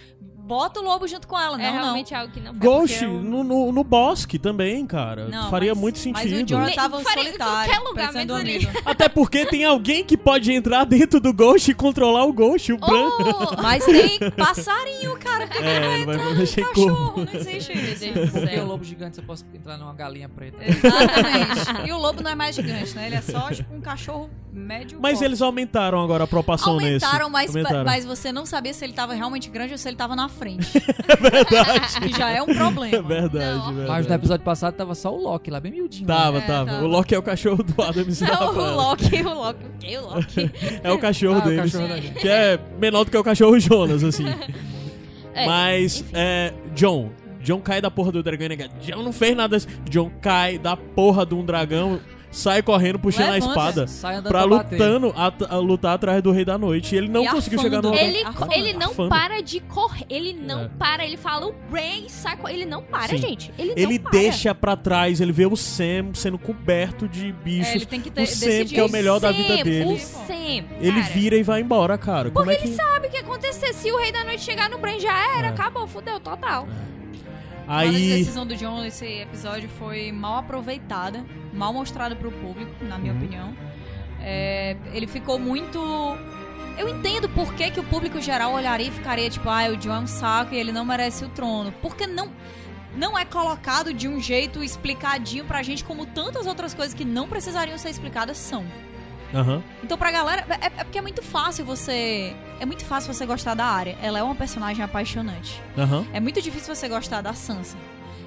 Bota 0.47 0.79
o 0.79 0.83
lobo 0.83 1.05
junto 1.07 1.27
com 1.27 1.37
ela. 1.37 1.61
É 1.61 1.65
Não, 1.65 1.73
não. 1.73 1.81
realmente 1.83 2.15
algo 2.15 2.31
que 2.31 2.39
não 2.39 2.53
Ghost, 2.53 2.99
porque 2.99 3.05
eu- 3.17 3.21
no, 3.21 3.43
no, 3.43 3.71
no 3.73 3.83
bosque 3.83 4.39
também, 4.39 4.85
cara. 4.87 5.27
Não, 5.27 5.49
Faria 5.49 5.73
mas- 5.75 5.81
muito 5.81 5.95
Mas 6.09 6.23
sentido. 6.29 6.45
o 6.45 6.47
Jor 6.61 6.65
Le- 6.67 6.73
tava 6.75 6.99
faria 7.01 7.21
em 7.23 7.25
solitário. 7.25 7.69
qualquer 7.73 7.89
lugar, 7.89 8.09
um 8.09 8.13
menos 8.13 8.35
ali. 8.37 8.55
amigo. 8.57 8.71
Até 8.85 9.09
porque 9.09 9.45
tem 9.45 9.65
alguém 9.65 10.05
que 10.05 10.15
pode 10.15 10.53
entrar 10.53 10.85
dentro 10.85 11.19
do 11.19 11.33
Ghost 11.33 11.69
e 11.69 11.73
controlar 11.73 12.23
o 12.23 12.31
Ghost, 12.31 12.71
o. 12.71 12.77
Oh, 12.81 13.61
Mas 13.61 13.83
tem 13.85 14.17
passarinho, 14.37 15.09
corpo, 15.11 15.25
cara. 15.25 15.47
Por 15.47 15.57
que 15.57 15.63
É, 15.63 15.95
ele 15.95 16.05
vai 16.05 16.15
entrar 16.15 16.33
no 16.33 16.41
em 16.43 16.45
corpo. 16.47 16.73
cachorro? 16.73 17.25
Não 17.25 17.33
existe 17.41 17.73
isso. 17.73 18.05
Porque 18.13 18.19
o 18.45 18.47
céu. 18.47 18.65
lobo 18.65 18.83
gigante 18.85 19.15
você 19.17 19.21
pode 19.21 19.43
entrar 19.53 19.77
numa 19.77 19.93
galinha 19.93 20.29
preta. 20.29 20.57
Exatamente. 20.63 21.87
E 21.87 21.91
o 21.91 21.97
lobo 21.97 22.21
não 22.23 22.31
é 22.31 22.35
mais 22.35 22.55
gigante, 22.55 22.95
né? 22.95 23.07
Ele 23.07 23.15
é 23.15 23.21
só, 23.21 23.49
tipo, 23.51 23.73
um 23.73 23.81
cachorro 23.81 24.29
médio. 24.53 24.97
Mas 25.01 25.13
porte. 25.13 25.25
eles 25.25 25.41
aumentaram 25.41 26.01
agora 26.01 26.23
a 26.23 26.27
proporção 26.27 26.77
nesse. 26.77 27.03
Aumentaram, 27.05 27.29
mas, 27.29 27.49
Aumentaram. 27.55 27.83
mas 27.85 28.05
você 28.05 28.31
não 28.31 28.45
sabia 28.45 28.73
se 28.73 28.83
ele 28.83 28.93
tava 28.93 29.13
realmente 29.13 29.49
grande 29.49 29.71
ou 29.73 29.77
se 29.77 29.87
ele 29.87 29.97
tava 29.97 30.15
na 30.15 30.29
frente. 30.37 30.67
É 31.07 31.15
verdade. 31.15 31.99
que 32.01 32.17
já 32.17 32.29
é 32.29 32.41
um 32.41 32.45
problema. 32.53 32.95
É 32.97 33.01
verdade, 33.01 33.57
Não. 33.57 33.65
verdade. 33.73 33.87
Mas 33.89 34.07
no 34.07 34.13
episódio 34.15 34.43
passado 34.45 34.73
tava 34.75 34.93
só 34.95 35.13
o 35.13 35.21
Loki 35.21 35.49
lá, 35.49 35.59
bem 35.59 35.71
miudinho. 35.71 36.05
Tava, 36.07 36.37
É, 36.39 36.41
tava. 36.41 36.71
tava. 36.71 36.83
O 36.83 36.87
Loki 36.87 37.15
é 37.15 37.17
o 37.17 37.23
cachorro 37.23 37.63
do 37.63 37.81
Adam. 37.81 38.05
Não, 38.21 38.49
o 38.53 38.75
Loki, 38.75 39.21
o 39.21 39.33
Loki, 39.33 39.65
o 39.65 39.69
quê? 39.79 39.97
O 39.97 40.01
Loki? 40.07 40.51
É 40.83 40.91
o 40.91 40.99
cachorro 40.99 41.39
Ah, 41.41 41.45
o 41.45 41.49
deles. 41.49 41.71
cachorro 41.71 41.87
da 41.89 41.97
gente. 41.99 42.19
Que 42.19 42.27
é 42.29 42.59
menor 42.79 43.03
do 43.05 43.11
que 43.11 43.17
o 43.17 43.23
cachorro 43.23 43.59
Jonas, 43.59 44.03
assim. 44.03 44.25
É, 45.33 45.45
Mas, 45.45 46.03
é, 46.13 46.53
John. 46.75 47.09
John 47.41 47.61
cai 47.61 47.79
da 47.79 47.89
porra 47.89 48.11
do 48.11 48.21
dragão 48.21 48.45
e 48.47 48.49
nega. 48.49 48.69
John 48.81 49.03
não 49.03 49.13
fez 49.13 49.35
nada. 49.35 49.57
John 49.89 50.11
cai 50.21 50.57
da 50.57 50.75
porra 50.75 51.25
de 51.25 51.33
um 51.33 51.45
dragão, 51.45 51.99
sai 52.31 52.61
correndo, 52.61 52.99
puxando 52.99 53.29
a 53.29 53.31
Levanta. 53.31 53.51
espada. 53.51 53.87
Sai 53.87 54.15
andando 54.15 54.31
Pra 54.31 54.43
lutando, 54.43 55.13
a, 55.15 55.55
a 55.55 55.57
lutar 55.57 55.95
atrás 55.95 56.21
do 56.21 56.31
Rei 56.31 56.45
da 56.45 56.57
Noite. 56.57 56.93
E 56.95 56.97
ele 56.97 57.07
não 57.07 57.23
E 57.23 57.27
conseguiu 57.29 57.59
chegar 57.59 57.81
no 57.81 57.93
Ele, 57.93 58.23
ele 58.53 58.73
não 58.73 58.93
para 59.09 59.41
de 59.41 59.59
correr. 59.61 60.05
Ele 60.09 60.33
não 60.33 60.61
É. 60.65 60.69
para. 60.77 61.05
Ele 61.05 61.17
fala 61.17 61.47
o 61.47 61.53
Brain, 61.69 62.09
sai 62.09 62.37
Ele 62.49 62.65
não 62.65 62.81
para, 62.83 63.09
Sim. 63.09 63.17
gente. 63.17 63.53
Ele, 63.57 63.73
Ele 63.75 63.99
para. 63.99 64.11
deixa 64.11 64.53
pra 64.55 64.75
trás, 64.75 65.19
ele 65.21 65.31
vê 65.31 65.45
o 65.45 65.55
Sam 65.55 66.13
sendo 66.13 66.37
coberto 66.37 67.07
de 67.07 67.29
É, 67.29 67.31
bichos. 67.31 67.75
ele 67.75 67.85
tem 67.85 68.01
que 68.01 68.09
ter, 68.11 68.21
o 68.23 68.27
Sam, 68.27 68.45
decidir. 68.45 68.75
que 68.75 68.79
é 68.79 68.83
o 68.85 68.91
melhor 68.91 69.19
da 69.19 69.31
vida 69.31 69.63
dele. 69.63 69.93
O 69.93 69.99
Sam, 69.99 70.65
Ele 70.79 71.01
vira 71.13 71.35
e 71.35 71.43
vai 71.43 71.61
embora, 71.61 71.97
cara. 71.97 72.29
Como 72.31 72.49
é 72.51 72.55
que... 72.55 72.67
Sabe 72.67 73.07
o 73.07 73.11
que 73.11 73.17
acontecer? 73.17 73.73
Se 73.73 73.91
o 73.91 73.97
Rei 73.97 74.11
da 74.11 74.23
Noite 74.23 74.41
chegar 74.43 74.69
no 74.69 74.77
Brain, 74.77 74.99
já 74.99 75.37
era. 75.37 75.47
É. 75.47 75.49
Acabou, 75.49 75.87
fudeu, 75.87 76.19
total. 76.19 76.67
A 76.67 76.96
Aí. 77.67 78.09
decisão 78.19 78.45
do 78.45 78.55
John 78.55 78.81
nesse 78.81 79.05
episódio 79.05 79.67
foi 79.77 80.11
mal 80.11 80.37
aproveitada, 80.37 81.25
mal 81.53 81.73
mostrada 81.73 82.15
pro 82.15 82.31
público, 82.31 82.71
na 82.83 82.97
minha 82.97 83.13
Uhum. 83.13 83.19
opinião. 83.19 83.53
É, 84.21 84.75
ele 84.93 85.07
ficou 85.07 85.37
muito. 85.37 85.79
Eu 86.77 86.87
entendo 86.87 87.27
por 87.29 87.53
que, 87.55 87.71
que 87.71 87.79
o 87.79 87.83
público 87.83 88.21
geral 88.21 88.53
olharia 88.53 88.87
e 88.87 88.91
ficaria 88.91 89.29
tipo, 89.29 89.49
ah, 89.49 89.67
o 89.69 89.77
John 89.77 89.95
é 89.95 89.99
um 89.99 90.07
saco 90.07 90.53
e 90.53 90.57
ele 90.57 90.71
não 90.71 90.85
merece 90.85 91.25
o 91.25 91.29
trono. 91.29 91.71
Porque 91.81 92.05
não. 92.07 92.31
Não 92.95 93.15
é 93.17 93.23
colocado 93.25 93.93
de 93.93 94.07
um 94.07 94.19
jeito 94.19 94.63
explicadinho 94.63 95.45
pra 95.45 95.61
gente, 95.61 95.83
como 95.83 96.05
tantas 96.07 96.47
outras 96.47 96.73
coisas 96.73 96.95
que 96.95 97.05
não 97.05 97.27
precisariam 97.27 97.77
ser 97.77 97.89
explicadas 97.89 98.37
são. 98.37 98.65
Aham. 99.33 99.61
Então 99.83 99.97
pra 99.97 100.11
galera, 100.11 100.45
é, 100.61 100.65
é 100.67 100.83
porque 100.83 100.97
é 100.97 101.01
muito 101.01 101.21
fácil 101.21 101.65
você. 101.65 102.35
É 102.59 102.65
muito 102.65 102.85
fácil 102.85 103.13
você 103.13 103.25
gostar 103.25 103.53
da 103.53 103.65
área. 103.65 103.97
Ela 104.01 104.19
é 104.19 104.23
uma 104.23 104.35
personagem 104.35 104.83
apaixonante. 104.83 105.61
Aham. 105.77 106.05
É 106.13 106.19
muito 106.19 106.41
difícil 106.41 106.73
você 106.73 106.87
gostar 106.87 107.21
da 107.21 107.33
Sansa. 107.33 107.77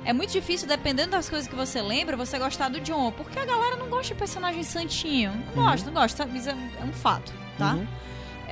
É 0.04 0.12
muito 0.14 0.30
difícil, 0.32 0.66
dependendo 0.66 1.10
das 1.10 1.28
coisas 1.28 1.46
que 1.46 1.54
você 1.54 1.82
lembra, 1.82 2.16
você 2.16 2.38
gostar 2.38 2.68
do 2.70 2.80
John. 2.80 3.12
Porque 3.12 3.38
a 3.38 3.44
galera 3.44 3.76
não 3.76 3.88
gosta 3.88 4.14
de 4.14 4.18
personagem 4.18 4.62
santinho. 4.62 5.32
Não 5.54 5.62
Uhum. 5.64 5.70
gosta, 5.70 5.86
não 5.90 6.00
gosta. 6.00 6.28
Isso 6.34 6.48
é, 6.50 6.54
um- 6.54 6.70
é 6.80 6.84
um 6.84 6.92
fato, 6.92 7.32
tá? 7.58 7.74
Uhum. 7.74 7.86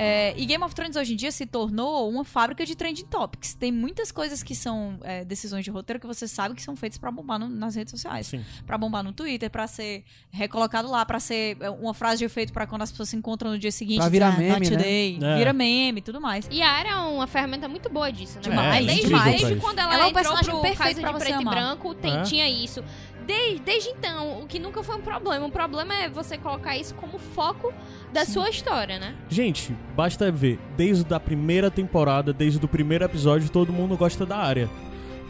É, 0.01 0.33
e 0.37 0.47
Game 0.47 0.63
of 0.63 0.75
Thrones 0.75 0.95
hoje 0.97 1.15
em 1.15 1.17
dia 1.17 1.33
se 1.33 1.45
tornou 1.45 2.09
uma 2.09 2.25
fábrica 2.25 2.65
de 2.65 2.77
trending 2.77 3.07
topics. 3.07 3.55
Tem 3.55 3.73
muitas 3.73 4.13
coisas 4.13 4.43
que 4.45 4.55
são 4.55 4.99
é, 5.03 5.25
decisões 5.25 5.65
de 5.65 5.71
roteiro 5.73 5.99
que 5.99 6.07
você 6.07 6.29
sabe 6.29 6.55
que 6.55 6.63
são 6.63 6.77
feitas 6.77 6.99
pra 6.99 7.11
bombar 7.11 7.39
no- 7.39 7.49
nas 7.49 7.75
redes 7.75 7.91
sociais. 7.91 8.33
Pra 8.65 8.79
bombar 8.79 9.03
no 9.03 9.13
Twitter, 9.13 9.51
pra 9.51 9.67
ser 9.67 10.05
recolocado 10.31 10.89
lá, 10.89 11.05
pra 11.05 11.19
ser 11.19 11.57
é, 11.61 11.69
uma 11.69 11.93
frase 11.95 12.19
de 12.19 12.25
efeito 12.27 12.53
pra 12.53 12.67
quando 12.67 12.83
as 12.83 12.91
pessoas 12.93 13.09
se 13.09 13.17
encontram 13.17 13.51
no 13.51 13.59
dia 13.59 13.73
seguinte. 13.73 13.99
Pra 13.99 14.09
virar 14.09 14.35
"Ah, 14.35 14.39
meme, 14.39 14.71
né?" 14.71 14.77
today. 14.77 15.19
É. 15.21 15.37
Vira 15.37 15.53
meme 15.53 15.99
e 15.99 16.03
tudo 16.03 16.21
mais. 16.21 16.47
E 16.51 16.63
a 16.63 16.71
Arya 16.71 16.93
é 16.93 16.97
uma 16.97 17.27
ferramenta 17.27 17.67
muito 17.69 17.89
boa 17.91 18.13
disso, 18.13 18.37
né? 18.37 18.43
Demais, 18.43 18.87
desde, 18.87 18.93
incrível 19.05 19.19
pra 19.23 19.31
desde 19.31 19.53
isso. 19.53 19.61
quando 19.61 19.79
ela, 19.81 19.95
Ela 19.95 20.03
é 20.03 20.07
um 20.07 20.09
entrou 20.11 20.23
personagem 20.23 20.51
pro 20.51 20.61
perfeito 20.63 20.79
Casa 20.79 21.01
pra 21.01 21.11
de 21.11 21.19
você 21.19 21.25
Preto 21.25 21.39
e 21.39 21.43
amar. 21.43 21.55
Branco, 21.55 21.95
tem- 21.95 22.17
É. 22.17 22.23
tinha 22.23 22.49
isso. 22.49 22.85
Desde, 23.29 23.59
desde 23.61 23.91
então, 23.91 24.41
o 24.41 24.47
que 24.47 24.59
nunca 24.59 24.83
foi 24.83 24.97
um 24.97 25.03
problema. 25.03 25.45
O 25.45 25.51
problema 25.51 25.95
é 25.95 26.09
você 26.09 26.39
colocar 26.39 26.79
isso 26.79 26.95
como 26.95 27.19
foco 27.19 27.75
da 28.11 28.25
sua 28.25 28.49
história, 28.49 28.99
né? 28.99 29.15
Gente, 29.29 29.77
basta 29.95 30.33
ver. 30.33 30.59
Desde 30.79 31.13
a 31.13 31.21
primeira 31.21 31.71
temporada, 31.71 32.33
desde 32.33 32.65
o 32.65 32.67
primeiro 32.67 33.05
episódio, 33.05 33.51
todo 33.51 33.71
mundo 33.71 33.99
gosta 33.99 34.25
da 34.25 34.39
área. 34.39 34.71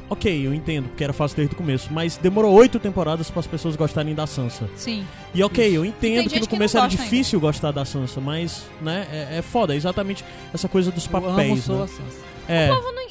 Ok, 0.08 0.46
eu 0.46 0.54
entendo, 0.54 0.88
porque 0.88 1.02
era 1.02 1.12
fácil 1.12 1.36
desde 1.38 1.54
o 1.54 1.58
começo, 1.58 1.92
mas 1.92 2.16
demorou 2.16 2.54
oito 2.54 2.78
temporadas 2.78 3.30
para 3.30 3.40
as 3.40 3.46
pessoas 3.48 3.74
gostarem 3.74 4.14
da 4.14 4.26
Sansa. 4.28 4.70
Sim. 4.76 5.04
E 5.34 5.42
ok, 5.42 5.66
Isso. 5.66 5.74
eu 5.76 5.84
entendo 5.84 6.30
que 6.30 6.36
no 6.40 6.46
que 6.46 6.48
começo 6.54 6.78
era 6.78 6.86
gosta 6.86 7.02
difícil 7.02 7.40
gostar 7.40 7.72
da 7.72 7.84
Sansa, 7.84 8.20
mas, 8.20 8.64
né, 8.80 9.06
é, 9.12 9.38
é 9.38 9.42
foda, 9.42 9.74
é 9.74 9.76
exatamente 9.76 10.24
essa 10.54 10.68
coisa 10.68 10.90
dos 10.92 11.04
Eu 11.06 11.16
amo 11.18 11.28
papéis, 11.30 11.68
né? 11.68 11.74
a 11.74 11.86
Sansa. 11.86 12.02
É, 12.48 12.72
O 12.72 12.76
povo 12.76 12.92
não, 12.92 13.07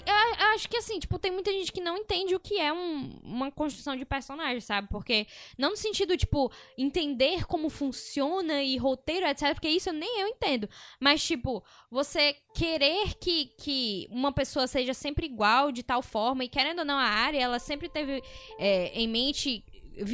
acho 0.58 0.68
que 0.68 0.76
assim, 0.78 1.00
tipo, 1.00 1.18
tem 1.18 1.32
muita 1.32 1.52
gente 1.52 1.72
que 1.72 1.80
não 1.80 1.96
entende 1.98 2.36
o 2.36 2.40
que 2.40 2.60
é 2.60 2.74
um- 2.74 3.20
uma 3.24 3.50
construção 3.52 3.96
de 3.96 4.04
personagem, 4.04 4.60
sabe? 4.60 4.90
Porque, 4.90 5.26
não 5.58 5.70
no 5.70 5.78
sentido, 5.78 6.18
tipo, 6.18 6.52
entender 6.78 7.46
como 7.46 7.70
funciona 7.70 8.62
e 8.62 8.76
roteiro, 8.78 9.26
etc. 9.26 9.54
Porque 9.54 9.70
isso 9.70 9.92
nem 9.94 10.20
eu 10.22 10.28
entendo. 10.28 10.68
Mas, 11.00 11.24
tipo, 11.24 11.64
você 11.90 12.36
querer 12.54 13.14
que, 13.16 13.46
que 13.58 14.08
uma 14.12 14.32
pessoa 14.32 14.68
seja 14.68 14.94
sempre 14.94 15.26
igual 15.28 15.72
de 15.72 15.84
tal 15.84 16.02
forma, 16.02 16.44
e 16.44 16.50
querendo 16.50 16.80
ou 16.80 16.86
não, 16.86 16.98
a 16.98 17.04
área, 17.04 17.40
ela 17.40 17.60
sempre 17.60 17.88
teve 17.88 18.22
é, 18.60 18.92
em 19.00 19.08
mente. 19.08 19.64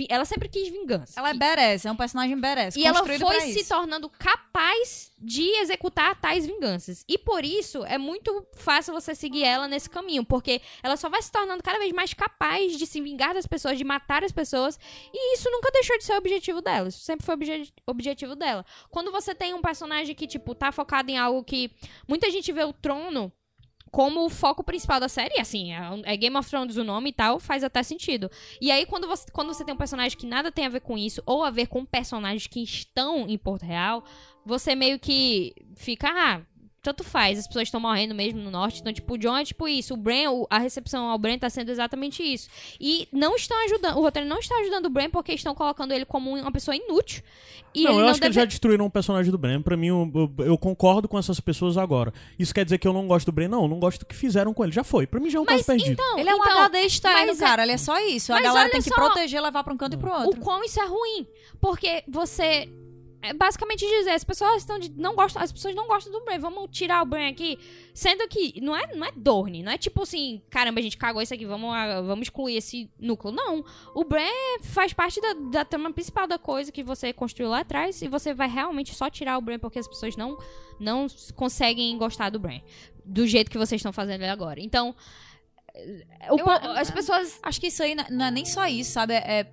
Ela 0.10 0.26
sempre 0.26 0.48
quis 0.50 0.68
vingança. 0.70 1.20
Ela 1.20 1.32
é 1.32 1.34
badass, 1.34 1.86
é 1.86 1.92
um 1.92 1.96
personagem 1.96 2.40
badass. 2.40 2.76
e 2.76 2.86
ela 2.86 3.04
foi 3.06 3.42
se 3.42 3.60
isso. 3.62 3.70
tornando 3.70 4.10
capaz 4.10 5.12
de 5.18 5.44
executar 5.62 6.20
tais 6.20 6.46
vinganças. 6.46 7.04
E 7.08 7.18
por 7.18 7.44
isso 7.46 7.84
é 7.86 7.98
muito 7.98 8.46
fácil 8.56 8.94
você 8.94 9.16
seguir 9.16 9.44
ela 9.44 9.68
nesse 9.68 9.90
caminho, 9.90 10.24
porque 10.26 10.62
ela 10.82 10.98
só 10.98 11.10
vai 11.10 11.22
se 11.22 11.32
tornando 11.32 11.64
cada 11.64 11.80
vez 11.80 11.92
mais 11.92 12.14
capaz 12.14 12.78
de 12.78 12.86
se 12.86 13.00
vingar 13.02 13.34
das 13.34 13.48
pessoas, 13.48 13.78
de 13.78 13.84
matar 13.84 14.24
as 14.24 14.32
pessoas, 14.32 14.78
e 15.14 15.36
isso 15.36 15.50
nunca 15.50 15.72
deixou 15.72 15.98
de 15.98 16.04
ser 16.04 16.14
o 16.14 16.18
objetivo 16.18 16.62
dela. 16.62 16.90
Isso 16.90 17.00
sempre 17.00 17.26
foi 17.26 17.36
o 17.36 17.38
obje- 17.38 17.74
objetivo 17.88 18.36
dela. 18.36 18.66
Quando 18.90 19.12
você 19.12 19.34
tem 19.34 19.54
um 19.54 19.62
personagem 19.62 20.14
que, 20.16 20.28
tipo, 20.28 20.54
tá 20.54 20.72
focado 20.72 21.10
em 21.10 21.18
algo 21.18 21.44
que 21.44 21.72
muita 22.08 22.30
gente 22.30 22.52
vê 22.52 22.64
o 22.64 22.74
trono 22.74 23.32
como 23.94 24.26
o 24.26 24.30
foco 24.30 24.64
principal 24.64 25.00
da 25.00 25.08
série, 25.08 25.40
assim, 25.40 25.72
é 25.72 25.80
é 26.06 26.18
Game 26.18 26.36
of 26.36 26.50
Thrones 26.50 26.78
o 26.78 26.84
nome 26.84 27.12
e 27.12 27.14
tal, 27.14 27.40
faz 27.40 27.64
até 27.64 27.84
sentido. 27.84 28.30
E 28.60 28.72
aí, 28.72 28.88
quando 28.88 29.08
você, 29.08 29.26
quando 29.32 29.54
você 29.54 29.64
tem 29.64 29.72
um 29.72 29.78
personagem 29.78 30.18
que 30.18 30.26
nada 30.26 30.52
tem 30.52 30.66
a 30.66 30.70
ver 30.70 30.80
com 30.80 30.98
isso, 30.98 31.22
ou 31.28 31.44
a 31.44 31.52
ver 31.52 31.68
com 31.68 31.86
personagens 31.86 32.48
que 32.48 32.64
estão 32.64 33.28
em 33.30 33.38
Porto 33.38 33.62
Real, 33.62 34.04
você 34.44 34.74
meio 34.74 34.98
que 34.98 35.54
fica, 35.76 36.10
ah, 36.10 36.42
tanto 36.84 37.04
faz, 37.04 37.40
as 37.40 37.48
pessoas 37.48 37.64
estão 37.70 37.80
morrendo 37.80 38.14
mesmo 38.14 38.40
no 38.42 38.52
norte, 38.52 38.82
então, 38.82 38.92
tipo, 38.94 39.14
o 39.14 39.18
John 39.18 39.38
é 39.38 39.46
tipo 39.46 39.68
isso, 39.68 39.94
o 39.94 39.98
Bran, 39.98 40.30
o- 40.32 40.46
a 40.50 40.60
recepção 40.60 41.08
ao 41.08 41.18
Bran 41.18 41.38
tá 41.40 41.50
sendo 41.50 41.72
exatamente 41.72 42.22
isso. 42.22 42.50
E 42.80 43.08
não 43.12 43.36
estão 43.38 43.58
ajudando, 43.66 43.98
o 43.98 44.02
roteiro 44.02 44.28
não 44.28 44.38
está 44.40 44.56
ajudando 44.58 44.86
o 44.88 44.90
Bran 44.90 45.10
porque 45.10 45.32
estão 45.34 45.56
colocando 45.56 45.94
ele 45.94 46.04
como 46.06 46.36
uma 46.38 46.52
pessoa 46.52 46.76
inútil. 46.76 47.24
E 47.74 47.86
não, 47.86 47.94
eu 47.94 48.00
não 48.02 48.10
acho 48.10 48.20
que 48.20 48.26
eles 48.28 48.36
deve... 48.36 48.46
já 48.46 48.50
destruíram 48.50 48.86
um 48.86 48.90
personagem 48.90 49.32
do 49.32 49.38
Bran. 49.38 49.62
Pra 49.62 49.76
mim, 49.76 49.88
eu, 49.88 50.12
eu- 50.14 50.46
eu 50.46 50.58
concordo 50.58 51.08
com 51.08 51.18
essas 51.18 51.40
pessoas 51.40 51.76
agora. 51.78 52.14
Isso 52.38 52.54
quer 52.54 52.64
dizer 52.66 52.78
que 52.78 52.88
eu 52.88 52.94
não 52.94 53.08
gosto 53.08 53.26
do 53.28 53.32
Bran? 53.32 53.48
Não, 53.48 53.64
eu 53.64 53.68
não 53.70 53.80
gosto 53.80 54.00
do 54.02 54.06
que 54.06 54.14
fizeram 54.14 54.54
com 54.54 54.64
ele. 54.64 54.72
Já 54.74 54.84
foi. 54.84 55.08
Pra 55.08 55.20
mim 55.20 55.30
já 55.30 55.40
é 55.40 55.42
um 55.42 55.46
Mas 55.46 55.56
caso 55.66 55.66
perdido. 55.68 55.94
então, 55.94 56.20
Ele 56.20 56.30
é 56.30 56.36
um 56.36 56.38
então, 56.38 56.60
HD 56.60 56.82
externo, 56.82 57.28
mas 57.28 57.42
é- 57.42 57.46
cara. 57.46 57.64
Ele 57.64 57.72
é 57.72 57.78
só 57.78 57.98
isso. 58.00 58.32
A 58.32 58.42
galera 58.42 58.70
tem 58.70 58.82
que 58.82 58.90
só- 58.90 58.96
proteger, 58.96 59.42
levar 59.42 59.64
pra 59.64 59.74
um 59.74 59.78
canto 59.78 59.96
e 59.96 59.98
pro 59.98 60.12
outro. 60.12 60.40
o 60.40 60.44
quão 60.44 60.64
isso 60.64 60.80
é 60.82 60.86
ruim. 60.86 61.26
Porque 61.60 62.04
você. 62.10 62.70
É 63.24 63.34
basicamente 63.34 63.86
dizer, 63.88 64.12
as 64.12 64.24
pessoas 64.24 64.58
estão 64.58 64.78
de, 64.78 64.92
não 64.92 65.16
gostam, 65.16 65.42
as 65.42 65.50
pessoas 65.52 65.74
não 65.74 65.88
gostam 65.88 66.12
do 66.12 66.24
Bran, 66.26 66.40
vamos 66.40 66.70
tirar 66.72 67.02
o 67.02 67.06
Bran 67.06 67.30
aqui, 67.30 67.58
sendo 67.94 68.28
que 68.28 68.60
não 68.62 68.76
é, 68.76 68.94
não 68.94 69.08
é 69.08 69.12
Dorne, 69.16 69.64
não 69.64 69.72
é 69.72 69.78
tipo 69.78 70.04
assim, 70.04 70.42
caramba, 70.50 70.82
a 70.82 70.84
gente 70.84 70.98
cagou 70.98 71.22
isso 71.22 71.34
aqui, 71.34 71.46
vamos, 71.46 71.74
ah, 71.74 72.02
vamos 72.02 72.24
excluir 72.28 72.58
esse 72.58 72.92
núcleo. 73.00 73.34
Não, 73.34 73.64
o 73.96 74.04
Bran 74.04 74.28
faz 74.62 74.92
parte 74.92 75.22
da, 75.22 75.34
da 75.34 75.64
trama 75.66 75.92
principal 75.94 76.28
da 76.28 76.38
coisa 76.38 76.70
que 76.70 76.84
você 76.84 77.14
construiu 77.14 77.50
lá 77.50 77.62
atrás 77.62 78.02
e 78.02 78.10
você 78.10 78.34
vai 78.34 78.50
realmente 78.50 78.94
só 78.94 79.10
tirar 79.10 79.38
o 79.38 79.42
Bran 79.42 79.58
porque 79.58 79.80
as 79.80 79.88
pessoas 79.88 80.18
não 80.18 80.38
não 80.80 81.08
conseguem 81.36 81.98
gostar 81.98 82.30
do 82.30 82.40
Bran 82.40 82.60
do 83.06 83.26
jeito 83.26 83.50
que 83.50 83.58
vocês 83.58 83.80
estão 83.80 83.94
fazendo 83.94 84.22
ele 84.22 84.32
agora. 84.32 84.60
Então, 84.60 84.94
o 86.30 86.40
Eu- 86.40 86.50
as 86.78 86.92
pessoas 86.92 87.40
Acho 87.42 87.60
que 87.60 87.68
isso 87.68 87.82
aí 87.82 87.96
não 87.96 88.06
não 88.10 88.26
é 88.26 88.32
nem 88.32 88.46
só 88.46 88.66
isso, 88.68 88.92
sabe? 88.92 89.14
É, 89.14 89.50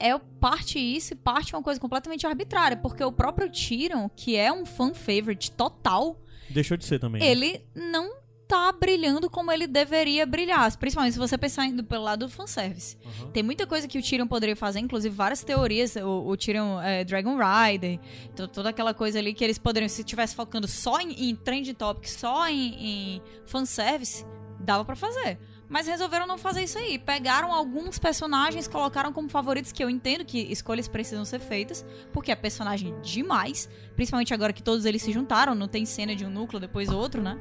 é 0.00 0.16
parte 0.40 0.78
isso 0.78 1.12
e 1.12 1.16
parte 1.16 1.54
uma 1.54 1.62
coisa 1.62 1.80
completamente 1.80 2.26
arbitrária. 2.26 2.76
Porque 2.76 3.02
o 3.02 3.12
próprio 3.12 3.50
Tyrion, 3.50 4.08
que 4.14 4.36
é 4.36 4.52
um 4.52 4.64
fan 4.64 4.94
favorite 4.94 5.50
total, 5.52 6.20
Deixou 6.50 6.76
de 6.76 6.84
ser 6.84 6.98
também. 6.98 7.20
né? 7.20 7.26
ele 7.28 7.64
não 7.74 8.16
tá 8.46 8.72
brilhando 8.72 9.28
como 9.28 9.52
ele 9.52 9.66
deveria 9.66 10.24
brilhar. 10.24 10.74
Principalmente 10.78 11.12
se 11.12 11.18
você 11.18 11.36
pensar 11.36 11.66
indo 11.66 11.84
pelo 11.84 12.02
lado 12.04 12.24
do 12.26 12.30
fanservice. 12.32 12.96
Uhum. 13.04 13.30
Tem 13.30 13.42
muita 13.42 13.66
coisa 13.66 13.86
que 13.86 13.98
o 13.98 14.02
Tyrion 14.02 14.26
poderia 14.26 14.56
fazer, 14.56 14.78
inclusive 14.80 15.14
várias 15.14 15.44
teorias. 15.44 15.96
O, 15.96 16.26
o 16.28 16.34
Tyrion 16.34 16.80
é, 16.80 17.04
Dragon 17.04 17.36
Rider, 17.36 18.00
to- 18.34 18.48
toda 18.48 18.70
aquela 18.70 18.94
coisa 18.94 19.18
ali 19.18 19.34
que 19.34 19.44
eles 19.44 19.58
poderiam, 19.58 19.88
se 19.88 20.00
estivesse 20.00 20.34
focando 20.34 20.66
só 20.66 20.98
em, 20.98 21.28
em 21.28 21.36
trend 21.36 21.74
topic, 21.74 22.06
só 22.08 22.48
em, 22.48 23.16
em 23.16 23.22
fanservice, 23.44 24.24
dava 24.58 24.82
pra 24.84 24.96
fazer. 24.96 25.38
Mas 25.68 25.86
resolveram 25.86 26.26
não 26.26 26.38
fazer 26.38 26.62
isso 26.62 26.78
aí. 26.78 26.98
Pegaram 26.98 27.52
alguns 27.52 27.98
personagens, 27.98 28.66
colocaram 28.66 29.12
como 29.12 29.28
favoritos, 29.28 29.70
que 29.70 29.84
eu 29.84 29.90
entendo 29.90 30.24
que 30.24 30.40
escolhas 30.50 30.88
precisam 30.88 31.24
ser 31.24 31.40
feitas, 31.40 31.84
porque 32.12 32.32
é 32.32 32.36
personagem 32.36 32.98
demais. 33.02 33.68
Principalmente 33.94 34.32
agora 34.32 34.52
que 34.52 34.62
todos 34.62 34.86
eles 34.86 35.02
se 35.02 35.12
juntaram, 35.12 35.54
não 35.54 35.68
tem 35.68 35.84
cena 35.84 36.16
de 36.16 36.24
um 36.24 36.30
núcleo, 36.30 36.58
depois 36.58 36.88
outro, 36.88 37.22
né? 37.22 37.38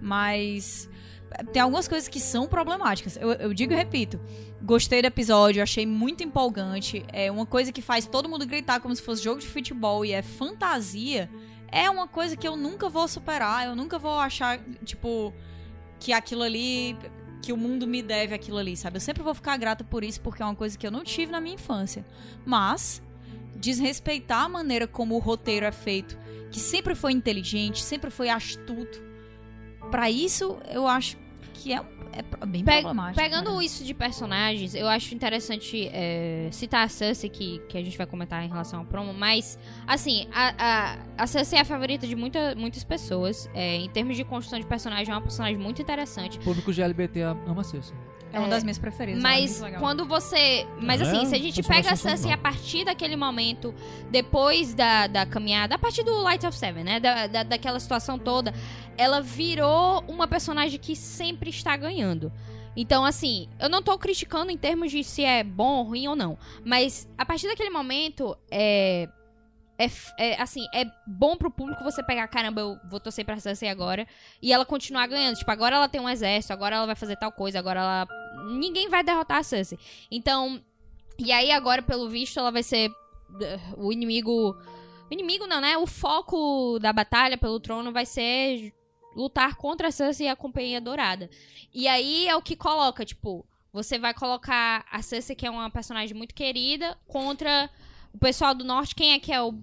Mas 0.00 0.88
tem 1.52 1.60
algumas 1.60 1.86
coisas 1.86 2.08
que 2.08 2.20
são 2.20 2.46
problemáticas. 2.46 3.16
Eu, 3.16 3.32
eu 3.32 3.52
digo 3.52 3.72
e 3.72 3.76
repito. 3.76 4.18
Gostei 4.62 5.02
do 5.02 5.06
episódio, 5.06 5.62
achei 5.62 5.84
muito 5.84 6.22
empolgante. 6.24 7.04
É 7.12 7.30
uma 7.30 7.44
coisa 7.44 7.72
que 7.72 7.82
faz 7.82 8.06
todo 8.06 8.28
mundo 8.28 8.46
gritar 8.46 8.80
como 8.80 8.94
se 8.94 9.02
fosse 9.02 9.22
jogo 9.22 9.40
de 9.40 9.46
futebol 9.46 10.04
e 10.04 10.12
é 10.12 10.22
fantasia. 10.22 11.28
É 11.70 11.90
uma 11.90 12.08
coisa 12.08 12.36
que 12.36 12.46
eu 12.46 12.56
nunca 12.56 12.88
vou 12.88 13.06
superar. 13.06 13.66
Eu 13.66 13.76
nunca 13.76 13.98
vou 13.98 14.18
achar, 14.18 14.58
tipo, 14.84 15.32
que 15.98 16.12
aquilo 16.12 16.42
ali. 16.42 16.96
Que 17.42 17.52
o 17.52 17.56
mundo 17.56 17.86
me 17.86 18.02
deve 18.02 18.34
aquilo 18.34 18.58
ali, 18.58 18.76
sabe? 18.76 18.96
Eu 18.96 19.00
sempre 19.00 19.22
vou 19.22 19.34
ficar 19.34 19.56
grata 19.56 19.84
por 19.84 20.02
isso, 20.02 20.20
porque 20.20 20.42
é 20.42 20.44
uma 20.44 20.54
coisa 20.54 20.76
que 20.76 20.86
eu 20.86 20.90
não 20.90 21.04
tive 21.04 21.30
na 21.30 21.40
minha 21.40 21.54
infância. 21.54 22.04
Mas, 22.44 23.02
desrespeitar 23.54 24.44
a 24.44 24.48
maneira 24.48 24.86
como 24.86 25.14
o 25.14 25.18
roteiro 25.18 25.66
é 25.66 25.72
feito, 25.72 26.18
que 26.50 26.58
sempre 26.58 26.94
foi 26.94 27.12
inteligente, 27.12 27.82
sempre 27.82 28.10
foi 28.10 28.28
astuto. 28.28 29.02
Pra 29.90 30.10
isso, 30.10 30.58
eu 30.70 30.86
acho 30.86 31.16
que 31.54 31.72
é, 31.72 31.84
é 32.16 32.46
bem 32.46 32.64
Pe- 32.64 32.72
problemático. 32.72 33.22
Pegando 33.22 33.56
né? 33.56 33.64
isso 33.64 33.84
de 33.84 33.94
personagens, 33.94 34.74
eu 34.74 34.88
acho 34.88 35.14
interessante 35.14 35.88
é, 35.92 36.48
citar 36.50 36.84
a 36.84 36.88
Cersei, 36.88 37.28
que, 37.28 37.58
que 37.68 37.76
a 37.76 37.82
gente 37.82 37.96
vai 37.96 38.06
comentar 38.06 38.42
em 38.44 38.48
relação 38.48 38.80
ao 38.80 38.84
promo, 38.84 39.12
mas, 39.12 39.58
assim, 39.86 40.26
a, 40.32 40.54
a, 40.58 40.98
a 41.18 41.26
Cersei 41.26 41.58
é 41.58 41.62
a 41.62 41.64
favorita 41.64 42.06
de 42.06 42.16
muita, 42.16 42.54
muitas 42.54 42.84
pessoas. 42.84 43.48
É, 43.54 43.76
em 43.76 43.88
termos 43.88 44.16
de 44.16 44.24
construção 44.24 44.58
de 44.58 44.66
personagem, 44.66 45.12
é 45.12 45.14
uma 45.14 45.22
personagem 45.22 45.58
muito 45.58 45.80
interessante. 45.82 46.38
O 46.38 46.42
público 46.42 46.72
GLBT 46.72 47.20
ama 47.22 47.62
Cersei. 47.62 47.96
É 48.32 48.38
uma 48.38 48.48
das 48.48 48.62
minhas 48.62 48.78
preferidas. 48.78 49.20
é 49.20 49.22
Mas 49.22 49.60
legal. 49.60 49.80
quando 49.80 50.04
você. 50.04 50.66
Mas 50.80 51.00
Ela 51.00 51.10
assim, 51.10 51.22
é 51.22 51.26
se 51.26 51.34
a 51.34 51.38
gente 51.38 51.62
pega 51.62 51.92
a 51.92 51.96
Cersei 51.96 52.32
a 52.32 52.36
partir 52.36 52.84
daquele 52.84 53.16
momento, 53.16 53.74
depois 54.10 54.74
da, 54.74 55.06
da 55.06 55.24
caminhada, 55.24 55.76
a 55.76 55.78
partir 55.78 56.02
do 56.02 56.20
Light 56.20 56.44
of 56.44 56.56
Seven, 56.56 56.84
né? 56.84 57.00
Da, 57.00 57.26
da, 57.26 57.42
daquela 57.44 57.80
situação 57.80 58.18
toda, 58.18 58.52
ela 58.98 59.20
virou 59.20 60.02
uma 60.08 60.26
personagem 60.26 60.78
que 60.78 60.96
sempre 60.96 61.50
está 61.50 61.76
ganhando. 61.76 62.32
Então, 62.76 63.04
assim, 63.04 63.48
eu 63.58 63.70
não 63.70 63.82
tô 63.82 63.96
criticando 63.96 64.52
em 64.52 64.58
termos 64.58 64.92
de 64.92 65.02
se 65.02 65.24
é 65.24 65.42
bom 65.42 65.82
ruim 65.82 66.06
ou 66.08 66.14
não. 66.14 66.38
Mas 66.62 67.08
a 67.16 67.24
partir 67.24 67.48
daquele 67.48 67.70
momento, 67.70 68.36
é. 68.50 69.08
É, 69.78 69.90
é, 70.18 70.40
assim, 70.40 70.66
é 70.72 70.86
bom 71.06 71.36
pro 71.36 71.50
público 71.50 71.84
você 71.84 72.02
pegar, 72.02 72.26
caramba, 72.28 72.62
eu 72.62 72.78
vou 72.88 72.98
torcer 72.98 73.26
pra 73.26 73.38
Cersei 73.38 73.68
agora 73.68 74.08
e 74.40 74.50
ela 74.50 74.64
continuar 74.64 75.06
ganhando. 75.06 75.36
Tipo, 75.36 75.50
agora 75.50 75.76
ela 75.76 75.86
tem 75.86 76.00
um 76.00 76.08
exército, 76.08 76.50
agora 76.54 76.76
ela 76.76 76.86
vai 76.86 76.94
fazer 76.94 77.16
tal 77.16 77.30
coisa, 77.30 77.58
agora 77.58 77.80
ela. 77.80 78.08
Ninguém 78.52 78.88
vai 78.88 79.02
derrotar 79.02 79.38
a 79.38 79.42
Cersei. 79.42 79.78
Então. 80.10 80.62
E 81.18 81.32
aí, 81.32 81.50
agora, 81.50 81.82
pelo 81.82 82.08
visto, 82.10 82.38
ela 82.38 82.50
vai 82.50 82.62
ser 82.62 82.90
eh, 83.40 83.58
o 83.76 83.92
inimigo. 83.92 84.56
O 85.10 85.12
inimigo 85.12 85.46
não, 85.46 85.60
né? 85.60 85.76
O 85.78 85.86
foco 85.86 86.78
da 86.78 86.92
batalha 86.92 87.38
pelo 87.38 87.60
trono 87.60 87.92
vai 87.92 88.04
ser 88.04 88.72
lutar 89.16 89.56
contra 89.56 89.88
a 89.88 89.90
Cersei 89.90 90.26
e 90.26 90.30
a 90.30 90.36
Companhia 90.36 90.80
Dourada. 90.80 91.30
E 91.74 91.88
aí 91.88 92.28
é 92.28 92.36
o 92.36 92.42
que 92.42 92.54
coloca, 92.54 93.04
tipo, 93.04 93.44
você 93.72 93.98
vai 93.98 94.12
colocar 94.14 94.84
a 94.92 95.00
Cersei, 95.02 95.34
que 95.34 95.46
é 95.46 95.50
uma 95.50 95.70
personagem 95.70 96.14
muito 96.16 96.34
querida, 96.34 96.96
contra 97.08 97.68
o 98.12 98.18
pessoal 98.18 98.54
do 98.54 98.64
norte. 98.64 98.94
Quem 98.94 99.12
é 99.12 99.18
que 99.18 99.32
é 99.32 99.42
o, 99.42 99.54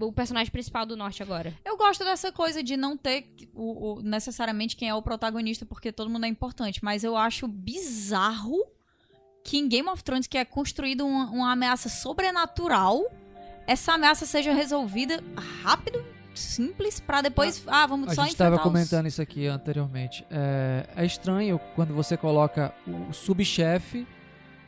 o 0.00 0.12
personagem 0.12 0.50
principal 0.50 0.86
do 0.86 0.96
norte 0.96 1.22
agora? 1.22 1.54
Eu 1.64 1.76
gosto 1.76 2.04
dessa 2.04 2.30
coisa 2.32 2.62
de 2.62 2.76
não 2.76 2.96
ter 2.96 3.32
o, 3.54 3.98
o- 3.98 4.02
necessariamente 4.02 4.76
quem 4.76 4.88
é 4.88 4.94
o 4.94 5.02
protagonista, 5.02 5.66
porque 5.66 5.92
todo 5.92 6.08
mundo 6.10 6.24
é 6.24 6.28
importante. 6.28 6.82
Mas 6.84 7.04
eu 7.04 7.16
acho 7.16 7.46
bizarro 7.46 8.56
que 9.44 9.58
em 9.58 9.68
Game 9.68 9.88
of 9.88 10.02
Thrones, 10.04 10.26
que 10.26 10.38
é 10.38 10.44
construído 10.44 11.06
uma, 11.06 11.30
uma 11.30 11.52
ameaça 11.52 11.88
sobrenatural, 11.88 13.04
essa 13.66 13.92
ameaça 13.94 14.26
seja 14.26 14.52
resolvida 14.52 15.22
rápido, 15.62 16.04
simples, 16.34 17.00
pra 17.00 17.20
depois. 17.22 17.62
Ah, 17.66 17.86
vamos 17.86 18.08
A 18.08 18.14
só 18.14 18.22
gente 18.22 18.32
enfrentar 18.34 18.44
estava 18.54 18.56
os- 18.56 18.62
comentando 18.62 19.06
isso 19.06 19.20
aqui 19.20 19.46
anteriormente. 19.46 20.24
É, 20.30 20.86
é 20.96 21.04
estranho 21.04 21.60
quando 21.74 21.92
você 21.94 22.16
coloca 22.16 22.72
o 22.86 23.12
subchefe 23.12 24.06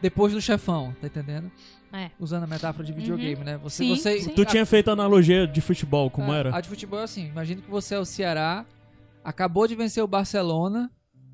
depois 0.00 0.32
do 0.32 0.40
chefão, 0.40 0.94
tá 1.00 1.06
entendendo? 1.06 1.50
É. 1.92 2.10
Usando 2.18 2.44
a 2.44 2.46
metáfora 2.46 2.84
de 2.84 2.92
videogame, 2.92 3.44
né? 3.44 3.58
Você, 3.58 3.84
Sim, 3.84 3.90
você, 3.96 4.20
sim. 4.20 4.30
Tu 4.34 4.44
tinha 4.46 4.64
feito 4.64 4.90
analogia 4.90 5.46
de 5.46 5.60
futebol, 5.60 6.10
como 6.10 6.32
É, 6.32 6.38
era? 6.38 6.56
A 6.56 6.60
de 6.60 6.68
futebol 6.68 6.98
é 7.00 7.04
assim, 7.04 7.26
imagina 7.28 7.60
que 7.60 7.70
você 7.70 7.94
é 7.94 7.98
o 7.98 8.04
Ceará, 8.04 8.64
acabou 9.22 9.68
de 9.68 9.74
vencer 9.74 10.02
o 10.02 10.06
Barcelona, 10.06 10.90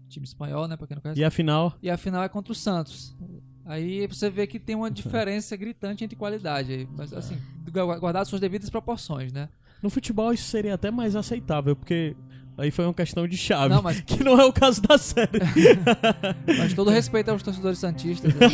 time 0.09 0.25
espanhol, 0.27 0.67
né, 0.67 0.77
pra 0.77 0.87
quem 0.87 0.97
não 0.97 1.03
conhece, 1.03 1.21
E 1.21 1.25
afinal, 1.25 1.75
e 1.83 1.89
a 1.89 1.97
final 1.97 2.23
é 2.25 2.29
contra 2.29 2.53
o 2.53 2.57
Santos. 2.57 3.17
Aí 3.65 4.07
você 4.09 4.29
vê 4.29 4.47
que 4.47 4.59
tem 4.59 4.75
uma 4.75 4.91
diferença 4.91 5.57
gritante 5.57 6.05
entre 6.05 6.17
qualidade, 6.17 6.73
aí, 6.73 6.89
mas 6.97 7.13
assim, 7.13 7.39
gu- 7.71 8.01
guardar 8.01 8.27
suas 8.27 8.41
devidas 8.41 8.69
proporções, 8.69 9.33
né? 9.33 9.49
No 9.83 9.91
futebol 9.91 10.33
isso 10.33 10.45
seria 10.49 10.75
até 10.75 10.91
mais 10.91 11.15
aceitável, 11.17 11.75
porque 11.77 12.17
aí 12.57 12.71
foi 12.73 12.85
uma 12.85 12.95
questão 12.95 13.27
de 13.29 13.37
chave. 13.37 13.73
Não, 13.75 13.81
mas- 13.83 14.01
Que 14.07 14.23
não 14.25 14.41
é 14.41 14.45
o 14.45 14.53
caso 14.53 14.83
da 14.83 14.99
série. 14.99 15.39
Mas 16.59 16.75
todo 16.75 16.91
respeito 16.91 17.31
aos 17.31 17.43
torcedores 17.43 17.79
santistas. 17.79 18.35
né? 18.35 18.47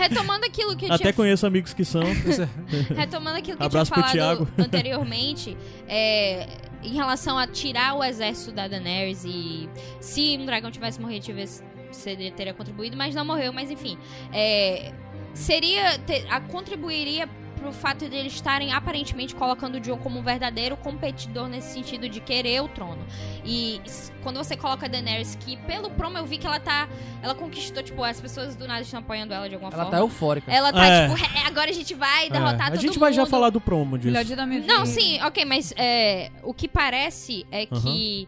Retomando 0.00 0.44
aquilo 0.46 0.76
que 0.76 0.86
eu 0.86 0.92
Até 0.92 1.04
tinha 1.04 1.12
conheço 1.12 1.46
amigos 1.46 1.72
que 1.72 1.84
são. 1.84 2.02
Retomando 2.96 3.38
aquilo 3.38 3.56
que 3.56 3.62
Abraço 3.64 3.92
eu 3.94 4.02
tinha 4.02 4.22
falado 4.24 4.48
anteriormente, 4.58 5.56
é, 5.86 6.48
em 6.82 6.92
relação 6.94 7.38
a 7.38 7.46
tirar 7.46 7.94
o 7.94 8.02
exército 8.02 8.50
da 8.52 8.66
Daenerys 8.66 9.24
e 9.24 9.68
se 10.00 10.36
um 10.40 10.44
dragão 10.46 10.70
tivesse 10.70 11.00
morrido, 11.00 11.24
tivesse, 11.26 11.62
seria- 11.92 12.32
teria 12.32 12.54
contribuído, 12.54 12.96
mas 12.96 13.14
não 13.14 13.24
morreu, 13.24 13.52
mas 13.52 13.70
enfim. 13.70 13.96
é, 14.32 14.92
seria. 15.32 15.98
ter- 16.00 16.26
a, 16.28 16.40
contribuiria 16.40 17.28
pro 17.60 17.72
fato 17.72 18.08
de 18.08 18.16
eles 18.16 18.32
estarem 18.32 18.72
aparentemente 18.72 19.34
colocando 19.34 19.76
o 19.76 19.80
Jon 19.80 19.96
como 19.98 20.18
um 20.18 20.22
verdadeiro 20.22 20.76
competidor 20.76 21.46
nesse 21.48 21.74
sentido 21.74 22.08
de 22.08 22.18
querer 22.20 22.62
o 22.62 22.68
trono. 22.68 23.04
E 23.44 23.80
quando 24.22 24.36
você 24.38 24.56
coloca 24.56 24.86
a 24.86 24.88
Daenerys, 24.88 25.34
que 25.36 25.56
pelo 25.58 25.90
promo 25.90 26.16
eu 26.18 26.24
vi 26.26 26.38
que 26.38 26.46
ela 26.46 26.58
tá. 26.58 26.88
Ela 27.22 27.34
conquistou, 27.34 27.82
tipo, 27.82 28.02
as 28.02 28.20
pessoas 28.20 28.56
do 28.56 28.66
nada 28.66 28.80
estão 28.82 29.00
apoiando 29.00 29.32
ela 29.34 29.48
de 29.48 29.54
alguma 29.54 29.70
Ela 29.72 29.84
forma. 29.84 29.90
tá 29.90 30.02
eufórica. 30.02 30.50
Ela 30.50 30.72
tá, 30.72 30.84
É. 30.86 31.08
tipo, 31.08 31.38
"É, 31.38 31.46
agora 31.46 31.70
a 31.70 31.74
gente 31.74 31.94
vai 31.94 32.30
derrotar 32.30 32.68
É, 32.68 32.70
todo 32.70 32.72
a 32.72 32.76
gente 32.80 32.90
mundo. 32.90 32.98
vai 33.00 33.12
já 33.12 33.26
falar 33.26 33.50
do 33.50 33.60
promo 33.60 33.98
disso. 33.98 34.12
Não, 34.66 34.86
sim, 34.86 35.20
ok, 35.22 35.44
mas 35.44 35.72
é, 35.76 36.30
o 36.42 36.54
que 36.54 36.66
parece 36.66 37.46
é 37.50 37.66
que 37.66 38.26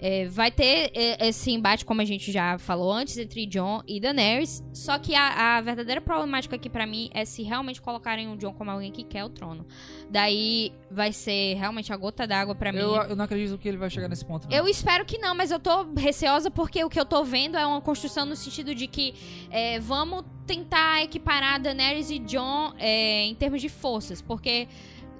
é, 0.00 0.26
vai 0.26 0.50
ter 0.50 0.90
é, 0.94 1.28
esse 1.28 1.50
embate, 1.50 1.84
como 1.84 2.00
a 2.00 2.04
gente 2.04 2.30
já 2.30 2.58
falou 2.58 2.92
antes, 2.92 3.16
entre 3.16 3.46
John 3.46 3.82
e 3.86 3.98
Daenerys. 4.00 4.62
Só 4.72 4.98
que 4.98 5.14
a, 5.14 5.56
a 5.56 5.60
verdadeira 5.60 6.00
problemática 6.00 6.56
aqui 6.56 6.68
pra 6.68 6.86
mim 6.86 7.10
é 7.14 7.24
se 7.24 7.42
realmente 7.42 7.80
colocarem 7.80 8.32
o 8.32 8.36
John 8.36 8.52
como 8.52 8.70
alguém 8.70 8.92
que 8.92 9.02
quer 9.02 9.24
o 9.24 9.28
trono. 9.28 9.66
Daí 10.10 10.72
vai 10.90 11.12
ser 11.12 11.54
realmente 11.54 11.92
a 11.92 11.96
gota 11.96 12.26
d'água 12.26 12.54
pra 12.54 12.72
mim. 12.72 12.78
Eu, 12.78 12.94
eu 12.94 13.16
não 13.16 13.24
acredito 13.24 13.58
que 13.58 13.68
ele 13.68 13.76
vai 13.76 13.90
chegar 13.90 14.08
nesse 14.08 14.24
ponto. 14.24 14.48
Não. 14.48 14.56
Eu 14.56 14.68
espero 14.68 15.04
que 15.04 15.18
não, 15.18 15.34
mas 15.34 15.50
eu 15.50 15.58
tô 15.58 15.84
receosa 15.96 16.50
porque 16.50 16.84
o 16.84 16.88
que 16.88 17.00
eu 17.00 17.04
tô 17.04 17.24
vendo 17.24 17.56
é 17.56 17.66
uma 17.66 17.80
construção 17.80 18.26
no 18.26 18.36
sentido 18.36 18.74
de 18.74 18.86
que 18.86 19.14
é, 19.50 19.80
vamos 19.80 20.24
tentar 20.46 21.02
equiparar 21.02 21.60
Daenerys 21.60 22.10
e 22.10 22.18
Jon 22.18 22.72
é, 22.78 23.24
em 23.24 23.34
termos 23.34 23.60
de 23.60 23.68
forças. 23.68 24.20
Porque 24.20 24.68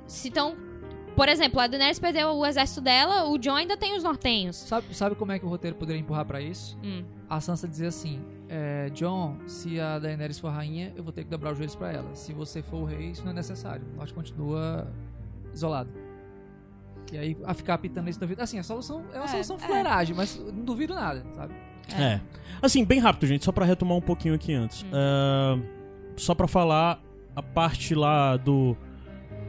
se 0.06 0.28
estão. 0.28 0.65
Por 1.16 1.28
exemplo, 1.28 1.58
a 1.60 1.66
Daenerys 1.66 1.98
perdeu 1.98 2.28
o 2.28 2.44
exército 2.46 2.80
dela, 2.82 3.24
o 3.28 3.38
Jon 3.38 3.54
ainda 3.54 3.76
tem 3.76 3.96
os 3.96 4.02
nortenhos. 4.04 4.56
Sabe, 4.56 4.94
sabe 4.94 5.14
como 5.16 5.32
é 5.32 5.38
que 5.38 5.46
o 5.46 5.48
roteiro 5.48 5.74
poderia 5.76 6.00
empurrar 6.00 6.24
pra 6.26 6.40
isso? 6.40 6.78
Hum. 6.84 7.02
A 7.28 7.40
Sansa 7.40 7.66
dizer 7.66 7.86
assim: 7.86 8.20
é, 8.48 8.90
John, 8.90 9.36
se 9.46 9.80
a 9.80 9.98
Daenerys 9.98 10.38
for 10.38 10.50
rainha, 10.52 10.92
eu 10.94 11.02
vou 11.02 11.12
ter 11.12 11.24
que 11.24 11.30
dobrar 11.30 11.52
os 11.52 11.56
joelhos 11.58 11.74
pra 11.74 11.90
ela. 11.90 12.14
Se 12.14 12.32
você 12.34 12.62
for 12.62 12.76
o 12.82 12.84
rei, 12.84 13.10
isso 13.12 13.24
não 13.24 13.30
é 13.30 13.34
necessário. 13.34 13.84
O 13.94 13.96
norte 13.96 14.12
continua 14.12 14.86
isolado. 15.54 15.90
E 17.12 17.16
aí, 17.18 17.36
a 17.44 17.54
ficar 17.54 17.74
apitando 17.74 18.10
isso 18.10 18.18
da 18.20 18.26
vida. 18.26 18.42
Assim, 18.42 18.58
a 18.58 18.62
solução 18.62 19.04
é 19.12 19.16
uma 19.16 19.24
É, 19.24 19.28
solução 19.28 19.56
é. 19.56 19.58
fuleiragem, 19.60 20.14
mas 20.14 20.36
não 20.52 20.64
duvido 20.64 20.94
nada, 20.94 21.24
sabe? 21.34 21.54
É. 21.96 22.20
Assim, 22.60 22.84
bem 22.84 22.98
rápido, 22.98 23.26
gente, 23.28 23.44
só 23.44 23.52
pra 23.52 23.64
retomar 23.64 23.96
um 23.96 24.00
pouquinho 24.00 24.34
aqui 24.34 24.52
antes. 24.52 24.82
Hum. 24.82 24.88
É, 24.92 25.76
Só 26.16 26.34
pra 26.34 26.46
falar 26.48 27.00
a 27.34 27.42
parte 27.42 27.94
lá 27.94 28.36
do. 28.36 28.76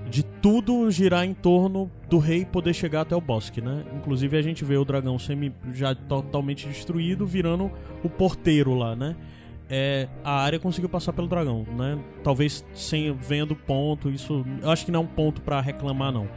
De 0.10 0.24
tudo 0.24 0.90
girar 0.90 1.26
em 1.26 1.34
torno 1.34 1.92
do 2.10 2.18
rei 2.18 2.46
poder 2.46 2.74
chegar 2.74 3.02
até 3.02 3.16
o 3.16 3.22
bosque, 3.22 3.62
né? 3.62 3.84
Inclusive 3.96 4.38
a 4.38 4.42
gente 4.42 4.64
vê 4.64 4.78
o 4.78 4.86
dragão 4.86 5.20
semi 5.20 5.54
já 5.74 5.94
totalmente 5.94 6.68
destruído, 6.68 7.26
virando 7.26 7.72
o 8.04 8.10
porteiro 8.10 8.74
lá, 8.74 8.96
né? 8.96 9.16
É, 9.70 10.08
a 10.24 10.40
área 10.42 10.60
conseguiu 10.60 10.88
passar 10.88 11.12
pelo 11.12 11.28
dragão, 11.28 11.66
né? 11.76 12.00
Talvez 12.24 12.66
sem 12.74 13.12
vendo 13.14 13.56
ponto, 13.56 14.10
isso. 14.10 14.46
Eu 14.62 14.72
acho 14.72 14.86
que 14.86 14.92
não 14.92 15.02
é 15.02 15.04
um 15.04 15.08
ponto 15.08 15.42
pra 15.42 15.60
reclamar, 15.60 16.12
não. 16.12 16.30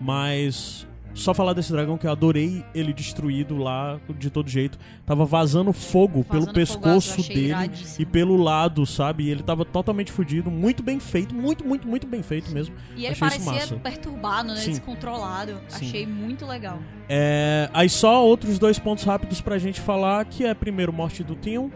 Mas 0.00 0.86
só 1.14 1.32
falar 1.32 1.52
desse 1.52 1.70
dragão 1.72 1.96
que 1.96 2.06
eu 2.06 2.10
adorei 2.10 2.64
ele 2.74 2.92
destruído 2.92 3.56
lá 3.56 3.98
de 4.18 4.28
todo 4.30 4.50
jeito. 4.50 4.78
Tava 5.06 5.24
vazando 5.24 5.72
fogo 5.72 6.24
pelo 6.24 6.40
Vazando 6.40 6.52
pescoço 6.54 7.08
fogaço, 7.08 7.20
achei 7.20 7.34
dele 7.34 7.48
iradíssimo. 7.48 8.02
e 8.02 8.06
pelo 8.06 8.36
lado, 8.36 8.84
sabe? 8.84 9.24
E 9.24 9.30
ele 9.30 9.42
tava 9.42 9.64
totalmente 9.64 10.10
fudido, 10.10 10.50
muito 10.50 10.82
bem 10.82 10.98
feito, 10.98 11.34
muito, 11.34 11.64
muito, 11.64 11.86
muito 11.86 12.06
bem 12.06 12.22
feito 12.22 12.50
mesmo. 12.50 12.74
E 12.96 13.04
ele 13.04 13.08
Achei 13.08 13.20
parecia 13.28 13.52
massa. 13.52 13.76
perturbado, 13.76 14.48
né? 14.48 14.56
Sim. 14.56 14.70
Descontrolado. 14.70 15.60
Sim. 15.68 15.86
Achei 15.86 16.06
muito 16.06 16.44
legal. 16.44 16.78
É, 17.08 17.70
aí 17.72 17.88
só 17.88 18.24
outros 18.24 18.58
dois 18.58 18.78
pontos 18.78 19.04
rápidos 19.04 19.40
pra 19.40 19.56
gente 19.58 19.80
falar, 19.80 20.24
que 20.24 20.44
é 20.44 20.52
primeiro 20.52 20.92
morte 20.92 21.22
do 21.22 21.34
Theon. 21.36 21.70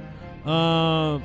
Ah, 0.44 1.18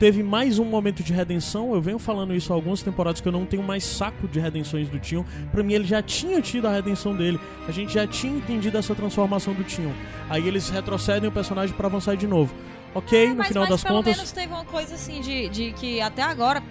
teve 0.00 0.22
mais 0.22 0.58
um 0.58 0.64
momento 0.64 1.02
de 1.02 1.12
redenção. 1.12 1.74
Eu 1.74 1.80
venho 1.80 1.98
falando 1.98 2.34
isso 2.34 2.50
há 2.50 2.56
algumas 2.56 2.82
temporadas 2.82 3.20
que 3.20 3.28
eu 3.28 3.32
não 3.32 3.44
tenho 3.44 3.62
mais 3.62 3.84
saco 3.84 4.26
de 4.26 4.40
redenções 4.40 4.88
do 4.88 4.98
Tion. 4.98 5.22
Pra 5.52 5.62
mim, 5.62 5.74
ele 5.74 5.84
já 5.84 6.02
tinha 6.02 6.40
tido 6.40 6.66
a 6.66 6.72
redenção 6.72 7.14
dele. 7.14 7.38
A 7.68 7.70
gente 7.70 7.92
já 7.92 8.06
tinha 8.06 8.34
entendido 8.34 8.78
essa 8.78 8.94
transformação 8.94 9.52
do 9.52 9.62
Tion. 9.62 9.92
Aí 10.30 10.48
eles 10.48 10.70
retrocedem 10.70 11.28
o 11.28 11.32
personagem 11.32 11.76
pra 11.76 11.86
avançar 11.86 12.16
de 12.16 12.26
novo. 12.26 12.54
Ok, 12.94 13.28
no 13.28 13.36
mas, 13.36 13.48
final 13.48 13.64
mas 13.64 13.70
das 13.70 13.84
pelo 13.84 13.96
contas. 13.96 14.16
menos 14.16 14.32
teve 14.32 14.52
uma 14.52 14.64
coisa 14.64 14.94
assim 14.94 15.20
de, 15.20 15.50
de 15.50 15.72
que 15.72 16.00
até 16.00 16.22
agora, 16.22 16.62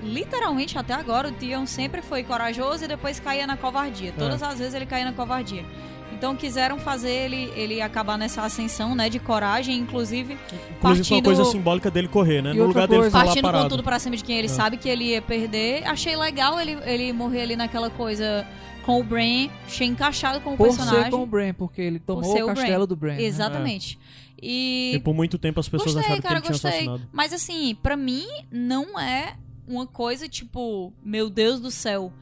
literalmente 0.00 0.78
até 0.78 0.94
agora, 0.94 1.28
o 1.28 1.32
Tion 1.32 1.66
sempre 1.66 2.00
foi 2.00 2.22
corajoso 2.22 2.84
e 2.84 2.88
depois 2.88 3.18
caía 3.18 3.46
na 3.46 3.56
covardia. 3.56 4.14
Todas 4.16 4.40
as 4.40 4.56
vezes 4.56 4.74
ele 4.74 4.86
caía 4.86 5.04
na 5.04 5.12
covardia. 5.12 5.64
Então 6.12 6.34
quiseram 6.34 6.78
fazer 6.78 7.10
ele, 7.10 7.52
ele 7.54 7.80
acabar 7.80 8.18
nessa 8.18 8.42
ascensão, 8.42 8.94
né, 8.94 9.08
de 9.08 9.18
coragem, 9.18 9.76
inclusive 9.78 10.32
Inclusive 10.34 10.38
foi 10.48 10.58
uma 10.90 10.94
partindo- 10.96 11.24
coisa 11.24 11.44
simbólica 11.44 11.90
dele 11.90 12.08
correr, 12.08 12.42
né? 12.42 12.52
E 12.52 12.58
No 12.58 12.66
lugar 12.66 12.88
dele 12.88 13.02
coisa- 13.02 13.10
ficar 13.10 13.18
lá 13.18 13.24
partindo 13.42 13.62
com 13.62 13.68
tudo 13.68 13.82
pra 13.82 13.98
cima 13.98 14.16
de 14.16 14.24
quem 14.24 14.36
ele 14.36 14.46
É. 14.46 14.50
sabe 14.50 14.76
que 14.76 14.88
ele 14.88 15.04
ia 15.04 15.22
perder. 15.22 15.84
Achei 15.86 16.16
legal 16.16 16.58
ele, 16.60 16.76
ele 16.84 17.12
morrer 17.12 17.42
ali 17.42 17.56
naquela 17.56 17.88
coisa 17.90 18.46
com 18.84 19.00
o 19.00 19.04
Bran, 19.04 19.48
achei 19.66 19.86
encaixado 19.86 20.40
com 20.40 20.54
o 20.54 20.56
Por 20.56 20.66
personagem. 20.68 21.04
ser 21.04 21.10
com 21.10 21.22
o 21.22 21.26
Bran, 21.26 21.52
porque 21.54 21.80
ele 21.82 21.98
tomou 21.98 22.24
o 22.24 22.44
o 22.44 22.46
castelo 22.46 22.86
do 22.86 22.96
Bran. 22.96 23.14
né? 23.14 23.22
Exatamente. 23.22 23.98
E 24.42 24.92
E 24.94 24.98
por 25.00 25.14
muito 25.14 25.36
tempo 25.38 25.60
as 25.60 25.68
pessoas 25.68 25.94
gostei, 25.94 26.04
acharam 26.12 26.22
cara, 26.22 26.40
que 26.40 26.48
ele 26.48 26.58
tinha 26.58 26.70
gostei. 26.70 26.86
assassinado. 26.88 27.08
Mas 27.12 27.32
assim, 27.32 27.74
pra 27.82 27.96
mim 27.96 28.24
não 28.50 28.98
é 28.98 29.34
uma 29.66 29.86
coisa 29.86 30.28
tipo, 30.28 30.92
meu 31.04 31.28
Deus 31.28 31.60
do 31.60 31.70
céu. 31.70 32.12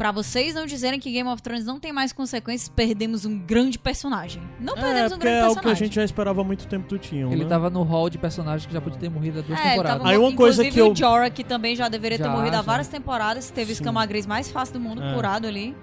Pra 0.00 0.12
vocês 0.12 0.54
não 0.54 0.64
dizerem 0.64 0.98
que 0.98 1.10
Game 1.12 1.28
of 1.28 1.42
Thrones 1.42 1.66
não 1.66 1.78
tem 1.78 1.92
mais 1.92 2.10
consequências, 2.10 2.70
perdemos 2.70 3.26
um 3.26 3.38
grande 3.38 3.78
personagem. 3.78 4.40
Não 4.58 4.72
É, 4.74 4.80
perdemos 4.80 5.12
um 5.12 5.16
porque 5.16 5.24
grande 5.24 5.36
é 5.36 5.40
algo 5.42 5.54
personagem. 5.56 5.62
que 5.62 5.68
a 5.68 5.86
gente 5.86 5.94
já 5.94 6.02
esperava 6.04 6.40
há 6.40 6.44
muito 6.44 6.66
tempo 6.66 6.88
do 6.88 6.98
Tion, 6.98 7.30
Ele 7.30 7.42
né? 7.44 7.50
tava 7.50 7.68
no 7.68 7.82
hall 7.82 8.08
de 8.08 8.16
personagens 8.16 8.64
que 8.64 8.72
já 8.72 8.80
podia 8.80 8.98
ter 8.98 9.10
morrido 9.10 9.40
há 9.40 9.42
duas 9.42 9.60
É, 9.60 9.62
temporadas. 9.72 9.98
tava 9.98 10.10
Aí 10.10 10.16
uma 10.16 10.32
coisa 10.34 10.64
que 10.64 10.78
eu- 10.80 10.90
o 10.92 10.96
Jorah, 10.96 11.28
que 11.28 11.44
também 11.44 11.76
já 11.76 11.86
deveria 11.90 12.16
ter 12.16 12.24
Já, 12.24 12.30
morrido 12.30 12.54
há 12.54 12.60
já. 12.60 12.62
várias 12.62 12.88
temporadas, 12.88 13.50
teve 13.50 13.72
o 13.72 13.74
Sim. 13.74 13.82
escamagris 13.82 14.24
mais 14.24 14.50
fácil 14.50 14.72
do 14.72 14.80
mundo, 14.80 15.02
É. 15.04 15.12
curado 15.12 15.46
ali. 15.46 15.76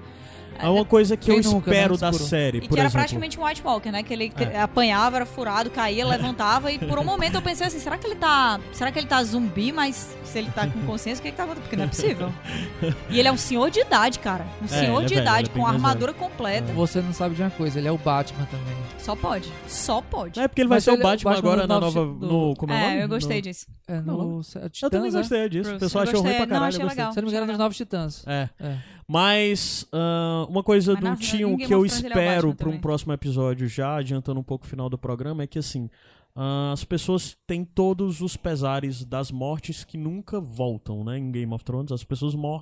É 0.60 0.68
uma 0.68 0.86
coisa 0.86 1.16
que 1.18 1.26
Quem 1.28 1.38
eu 1.38 1.44
nunca, 1.44 1.70
espero 1.72 1.94
né, 1.94 2.00
da 2.00 2.10
escuro? 2.10 2.30
série, 2.30 2.58
E 2.58 2.62
por 2.62 2.70
que 2.70 2.74
era 2.76 2.82
exemplo. 2.84 3.00
praticamente 3.00 3.40
um 3.40 3.46
White 3.46 3.62
Walker, 3.64 3.92
né? 3.92 4.04
Que 4.04 4.14
ele 4.14 4.34
É. 4.38 4.60
apanhava, 4.62 5.18
era 5.18 5.26
furado, 5.26 5.70
caía, 5.70 6.06
levantava. 6.06 6.72
e 6.72 6.80
por 6.80 6.98
um 7.00 7.04
momento 7.06 7.36
eu 7.36 7.42
pensei 7.42 7.68
assim, 7.68 7.80
será 7.80 7.98
que 7.98 8.08
ele 8.08 8.16
tá. 8.16 8.60
Será 8.72 8.92
que 8.92 9.00
ele 9.00 9.08
tá 9.08 9.24
zumbi, 9.24 9.72
mas 9.72 10.16
se 10.24 10.38
ele 10.40 10.50
tá 10.52 10.68
com 10.68 10.80
consciência, 10.86 11.22
o 11.22 11.24
que, 11.24 11.32
que 11.32 11.38
tá 11.38 11.44
acontecendo? 11.44 11.64
Porque 11.64 11.76
não 11.76 11.84
é 11.86 11.88
possível. 11.88 12.34
e 13.10 13.20
ele 13.20 13.28
é 13.28 13.32
um 13.32 13.38
senhor 13.38 13.70
de 13.70 13.80
idade, 13.80 14.20
cara. 14.20 14.46
Um 14.62 14.68
senhor 14.68 14.98
ele 14.98 15.06
é 15.06 15.08
de 15.08 15.14
velho, 15.16 15.24
idade, 15.24 15.50
ele 15.50 15.60
é 15.60 15.62
com 15.62 15.68
armadura 15.68 16.14
completa. 16.14 16.72
Você 16.74 17.02
não 17.02 17.14
sabe 17.14 17.36
de 17.36 17.42
uma 17.42 17.50
coisa, 17.52 17.80
ele 17.80 17.88
é 17.88 17.92
o 17.92 17.98
Batman 17.98 18.46
também. 18.46 18.76
Só 18.98 19.16
pode. 19.16 19.52
Só 19.68 20.02
pode. 20.02 20.40
É 20.40 20.48
porque 20.48 20.62
ele 20.62 20.70
vai 20.70 20.78
Mas 20.78 20.84
ser 20.84 20.92
o 20.92 20.94
ele 20.96 21.02
é 21.04 21.06
o 21.06 21.10
Batman, 21.10 21.32
Batman 21.32 21.52
agora 21.52 21.68
na 21.68 21.80
novo 21.80 22.00
nova. 22.06 22.20
do- 22.20 22.28
No, 22.28 22.56
como 22.56 22.74
é? 22.74 23.00
É, 23.00 23.04
eu 23.04 23.08
gostei 23.08 23.38
No- 23.38 23.42
disso. 23.44 23.66
É 23.88 24.01
Não, 24.01 24.18
no 24.18 24.41
Titãs, 24.43 24.81
Eu 24.84 24.89
também 24.89 25.11
né? 25.11 25.18
gostei 25.19 25.49
disso. 25.49 25.76
O 25.76 25.80
pessoal 25.80 26.03
achou 26.03 26.22
ruim 26.22 26.31
pra 26.35 26.39
Não, 26.41 26.47
caralho. 26.47 26.65
achei 26.68 26.81
eu 26.81 26.85
gostei. 26.85 27.03
legal. 27.03 27.14
Se 27.14 27.19
eu 27.19 27.22
não 27.22 27.27
me 27.27 27.31
engano, 27.31 27.45
é 27.45 27.47
nos. 27.53 27.57
Novos 27.57 27.77
Titãs. 27.77 28.27
É. 28.27 28.49
É. 28.59 28.77
Mas 29.07 29.88
ah, 29.93 30.45
uma 30.49 30.61
coisa 30.64 30.93
Mas 30.93 31.19
do 31.19 31.26
Game 31.38 31.57
que 31.65 31.73
eu 31.73 31.84
é 31.84 31.88
espero 31.88 32.53
para 32.53 32.69
um 32.69 32.80
próximo 32.80 33.14
episódio, 33.14 33.68
já 33.68 33.95
adiantando 33.95 34.39
um 34.39 34.43
pouco 34.43 34.65
o 34.65 34.68
final 34.68 34.89
do 34.89 34.97
programa, 34.97 35.43
é 35.43 35.47
que 35.47 35.57
assim. 35.57 35.89
ah, 36.35 36.72
as 36.73 36.84
pessoas 36.84 37.38
têm 37.47 37.64
todos 37.64 38.19
os 38.22 38.35
pesares 38.35 39.05
das 39.05 39.31
mortes 39.31 39.84
que 39.85 39.97
nunca 39.97 40.39
voltam, 40.41 41.03
né? 41.03 41.18
Em 41.18 41.31
Game 41.31 41.53
of 41.53 41.64
Thrones, 41.64 41.91
as 41.91 42.03
pessoas 42.03 42.35
mor 42.35 42.61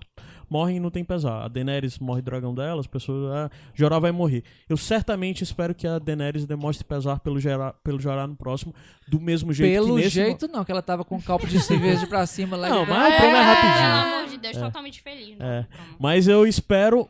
morrem 0.50 0.78
e 0.78 0.80
não 0.80 0.90
tem 0.90 1.04
pesar. 1.04 1.44
A 1.44 1.48
Daenerys 1.48 2.00
morre 2.00 2.20
o 2.20 2.24
dragão 2.24 2.54
dela, 2.54 2.80
as 2.80 2.88
pessoas. 2.88 3.32
Ah, 3.34 3.50
Jorah 3.74 4.00
vai 4.00 4.12
morrer. 4.12 4.44
Eu 4.70 4.78
certamente 4.78 5.44
espero 5.44 5.74
que 5.76 5.88
a 5.88 6.00
Daenerys 6.00 6.46
demonstre 6.46 6.86
pesar 6.86 7.20
pelo 7.20 7.40
Jorah, 7.40 7.74
pelo 7.84 8.00
Jorah 8.00 8.28
no 8.28 8.36
próximo, 8.36 8.74
do 9.08 9.20
mesmo 9.20 9.52
jeito 9.54 9.72
Pelo 9.74 9.96
que 9.96 10.04
nesse. 10.04 10.10
jeito, 10.16 10.48
não, 10.48 10.64
que 10.66 10.72
ela 10.72 10.82
tava 10.82 11.04
com 11.06 11.16
um 11.16 11.22
copo 11.22 11.48
de 11.48 11.60
cerveja 11.60 12.06
pra 12.08 12.26
cima 12.26 12.56
lá. 12.58 12.70
Não, 12.70 12.86
mas 12.86 13.14
o 13.14 13.18
problema 13.18 13.38
é 13.38 13.42
rapidinho. 13.42 14.04
Pelo 14.04 14.16
amor 14.16 14.30
de 14.30 14.38
Deus, 14.38 14.58
totalmente 14.58 15.02
feliz. 15.02 15.36
É. 15.40 15.60
Não, 15.60 15.64
pronto. 15.66 15.96
Mas 16.00 16.28
eu 16.28 16.46
espero 16.48 17.10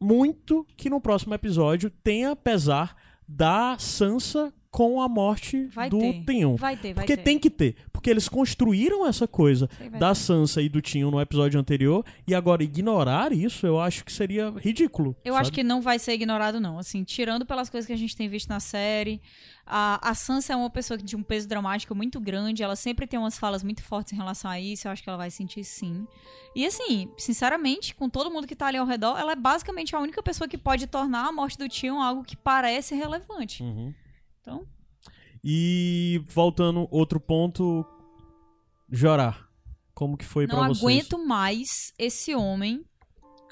muito 0.00 0.66
que 0.76 0.90
no 0.90 1.00
próximo 1.00 1.34
episódio 1.34 1.90
tenha 1.90 2.36
pesar 2.36 2.96
da 3.26 3.76
Sansa 3.78 4.52
com 4.70 5.00
a 5.00 5.08
morte 5.08 5.68
Vai 5.74 5.88
do 5.88 5.98
ter. 5.98 6.22
Vai 6.58 6.76
ter, 6.76 6.92
vai 6.92 7.04
Porque 7.04 7.16
ter. 7.16 7.22
tem 7.22 7.38
que 7.38 7.48
ter. 7.48 7.76
Porque 7.96 8.10
eles 8.10 8.28
construíram 8.28 9.06
essa 9.06 9.26
coisa 9.26 9.70
vai 9.78 9.98
da. 9.98 10.14
Sansa 10.14 10.60
e 10.60 10.68
do 10.68 10.82
Theon 10.82 11.10
no 11.10 11.18
episódio 11.18 11.58
anterior 11.58 12.04
e 12.26 12.34
agora 12.34 12.62
ignorar 12.62 13.32
isso 13.32 13.66
eu 13.66 13.80
acho 13.80 14.04
que 14.04 14.12
seria 14.12 14.50
ridículo. 14.50 15.16
Eu 15.24 15.32
sabe? 15.32 15.40
acho 15.42 15.52
que 15.52 15.62
não 15.62 15.80
vai 15.80 15.98
ser 15.98 16.12
ignorado, 16.12 16.60
não. 16.60 16.78
Assim, 16.78 17.02
tirando 17.04 17.46
pelas 17.46 17.70
coisas 17.70 17.86
que 17.86 17.92
a 17.94 17.96
gente 17.96 18.14
tem 18.14 18.28
visto 18.28 18.50
na 18.50 18.60
série, 18.60 19.20
a, 19.64 20.10
a 20.10 20.14
Sansa 20.14 20.52
é 20.52 20.56
uma 20.56 20.68
pessoa 20.68 20.98
de 20.98 21.16
um 21.16 21.22
peso 21.22 21.48
dramático 21.48 21.94
muito 21.94 22.20
grande. 22.20 22.62
Ela 22.62 22.76
sempre 22.76 23.06
tem 23.06 23.18
umas 23.18 23.38
falas 23.38 23.62
muito 23.62 23.82
fortes 23.82 24.12
em 24.12 24.16
relação 24.16 24.50
a 24.50 24.60
isso. 24.60 24.86
Eu 24.86 24.92
acho 24.92 25.02
que 25.02 25.08
ela 25.08 25.18
vai 25.18 25.30
sentir 25.30 25.64
sim. 25.64 26.06
E 26.54 26.66
assim, 26.66 27.10
sinceramente, 27.16 27.94
com 27.94 28.10
todo 28.10 28.30
mundo 28.30 28.46
que 28.46 28.54
tá 28.54 28.66
ali 28.66 28.76
ao 28.76 28.86
redor, 28.86 29.18
ela 29.18 29.32
é 29.32 29.36
basicamente 29.36 29.96
a 29.96 29.98
única 29.98 30.22
pessoa 30.22 30.46
que 30.46 30.58
pode 30.58 30.86
tornar 30.86 31.26
a 31.28 31.32
morte 31.32 31.56
do 31.56 31.66
Tion 31.66 31.98
algo 32.00 32.22
que 32.22 32.36
parece 32.36 32.94
relevante. 32.94 33.62
Uhum. 33.62 33.94
Então, 34.42 34.66
E 35.48 36.20
voltando, 36.26 36.88
outro 36.90 37.20
ponto. 37.20 37.86
Jorah. 38.90 39.46
Como 39.94 40.16
que 40.16 40.24
foi 40.24 40.44
não 40.44 40.56
pra 40.56 40.68
vocês? 40.68 40.82
aguento 40.82 41.24
mais 41.24 41.68
esse 41.96 42.34
homem. 42.34 42.84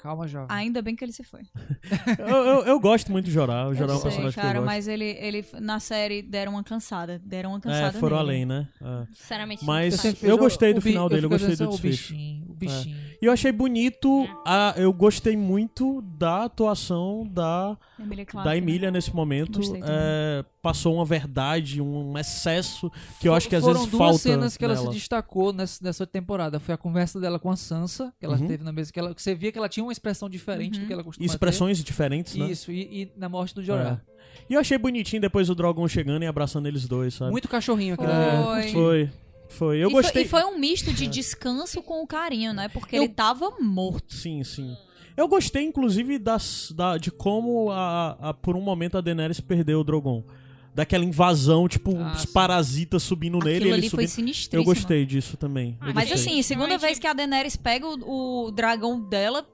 Calma, 0.05 0.27
jovem. 0.27 0.47
Ainda 0.49 0.81
bem 0.83 0.95
que 0.95 1.03
ele 1.03 1.11
se 1.11 1.23
foi. 1.23 1.41
Eu, 2.19 2.27
eu, 2.37 2.63
eu 2.65 2.79
gosto 2.79 3.11
muito 3.11 3.25
de 3.25 3.31
Jorah. 3.31 3.67
O 3.67 3.73
Jorah 3.73 3.93
é 3.93 3.95
um 3.97 4.01
personagem 4.01 4.33
cara, 4.33 4.51
que 4.51 4.57
eu 4.57 4.61
gosto. 4.61 4.65
mas 4.65 4.87
ele, 4.87 5.05
ele 5.19 5.45
na 5.59 5.79
série 5.79 6.21
deram 6.21 6.53
uma 6.53 6.63
cansada. 6.63 7.19
Deram 7.25 7.51
uma 7.51 7.59
cansada 7.59 7.97
É, 7.97 7.99
foram 7.99 8.17
nele. 8.17 8.29
além, 8.29 8.45
né? 8.45 8.67
É. 8.81 9.05
Sinceramente, 9.13 9.65
Mas- 9.65 10.23
Eu 10.23 10.37
gostei 10.37 10.73
do 10.73 10.81
final 10.81 11.09
dele, 11.09 11.25
eu 11.25 11.29
gostei 11.29 11.55
do 11.55 11.65
o 11.65 11.69
desfecho. 11.71 12.13
bichinho, 12.13 12.45
o 12.49 12.53
bichinho. 12.53 12.97
E 13.21 13.25
eu 13.25 13.31
achei 13.31 13.51
bonito, 13.51 14.27
a, 14.45 14.73
eu 14.77 14.91
gostei 14.93 15.35
muito 15.37 16.01
da 16.01 16.43
atuação 16.45 17.25
da, 17.31 17.77
Emília 17.99 18.25
da 18.33 18.43
né? 18.45 18.57
Emília 18.57 18.91
nesse 18.91 19.15
momento. 19.15 19.59
É, 19.83 20.43
passou 20.61 20.95
uma 20.95 21.05
verdade, 21.05 21.81
um 21.81 22.17
excesso 22.17 22.91
que 23.19 23.27
eu 23.27 23.33
acho 23.33 23.47
que 23.47 23.55
às 23.55 23.61
Foram 23.63 23.75
vezes 23.75 23.91
duas 23.91 23.99
falta 24.03 24.17
cenas 24.19 24.57
que 24.57 24.65
ela 24.65 24.73
nela. 24.75 24.87
se 24.87 24.93
destacou 24.93 25.53
nessa, 25.53 25.83
nessa 25.83 26.05
temporada. 26.05 26.59
Foi 26.59 26.73
a 26.73 26.77
conversa 26.77 27.19
dela 27.19 27.39
com 27.39 27.49
a 27.49 27.55
Sansa, 27.55 28.13
que 28.19 28.25
ela 28.25 28.37
Uhum. 28.37 28.47
teve 28.47 28.63
na 28.63 28.71
mesa, 28.71 28.91
que, 28.91 28.99
ela, 28.99 29.13
que 29.15 29.21
você 29.21 29.33
via 29.33 29.51
que 29.51 29.57
ela 29.57 29.69
tinha 29.69 29.83
uma 29.83 29.91
expressão 29.95 30.29
diferente 30.29 30.75
Uhum. 30.77 30.81
do 30.83 30.87
que 30.87 30.93
ela 30.93 31.03
costuma 31.03 31.25
Expressões 31.25 31.83
diferentes, 31.83 32.33
ter. 32.33 32.39
né? 32.39 32.51
Isso, 32.51 32.71
e, 32.71 32.81
e 33.03 33.11
na 33.17 33.27
morte 33.29 33.55
do 33.55 33.63
Jorah. 33.63 34.01
E 34.49 34.53
eu 34.53 34.59
achei 34.59 34.77
bonitinho 34.77 35.21
depois 35.21 35.49
o 35.49 35.55
Drogon 35.55 35.87
chegando 35.87 36.23
e 36.23 36.27
abraçando 36.27 36.67
eles 36.67 36.87
dois, 36.87 37.13
sabe? 37.15 37.31
Muito 37.31 37.47
cachorrinho 37.47 37.95
Foi. 37.95 38.05
ali. 38.05 38.67
É, 38.69 38.71
foi. 38.71 39.09
Foi. 39.49 39.77
Eu 39.77 39.89
e, 39.89 39.91
foi, 39.91 40.01
gostei. 40.03 40.23
e 40.23 40.27
foi 40.27 40.43
um 40.43 40.57
misto 40.59 40.91
de 40.93 41.07
descanso 41.07 41.81
com 41.81 42.01
o 42.03 42.07
carinho, 42.07 42.51
né? 42.53 42.67
Porque 42.69 42.95
Eu- 42.97 43.03
ele 43.03 43.13
tava 43.13 43.51
morto. 43.59 44.13
Sim, 44.13 44.43
sim. 44.43 44.75
Eu 45.15 45.27
gostei, 45.27 45.63
inclusive, 45.63 46.19
das, 46.19 46.73
da, 46.75 46.97
de 46.97 47.09
como, 47.09 47.71
a, 47.71 48.17
a- 48.29 48.33
por 48.33 48.55
um 48.57 48.61
momento, 48.61 48.97
a 48.97 49.01
Daenerys 49.01 49.39
perdeu 49.39 49.79
o 49.79 49.83
Drogon. 49.83 50.23
Daquela 50.73 51.05
invasão, 51.05 51.69
tipo, 51.69 51.95
Ah, 51.97 52.11
os 52.17 52.25
parasitas 52.25 53.01
subindo 53.01 53.37
nele. 53.39 53.55
Aquilo 53.57 53.69
ele 53.69 53.73
ali 53.85 53.89
foi 53.89 54.07
sinistríssimo. 54.07 54.61
Eu 54.61 54.65
gostei 54.65 55.05
disso 55.05 55.37
também. 55.37 55.77
Eu 55.81 55.93
Mas 55.93 56.09
gostei. 56.09 56.33
assim, 56.33 56.41
segunda 56.41 56.67
Realmente- 56.67 56.85
vez 56.85 56.99
que 56.99 57.07
a 57.07 57.13
Daenerys 57.13 57.55
pega 57.55 57.87
o, 57.87 58.47
o 58.47 58.51
dragão 58.51 58.99
dela 58.99 59.47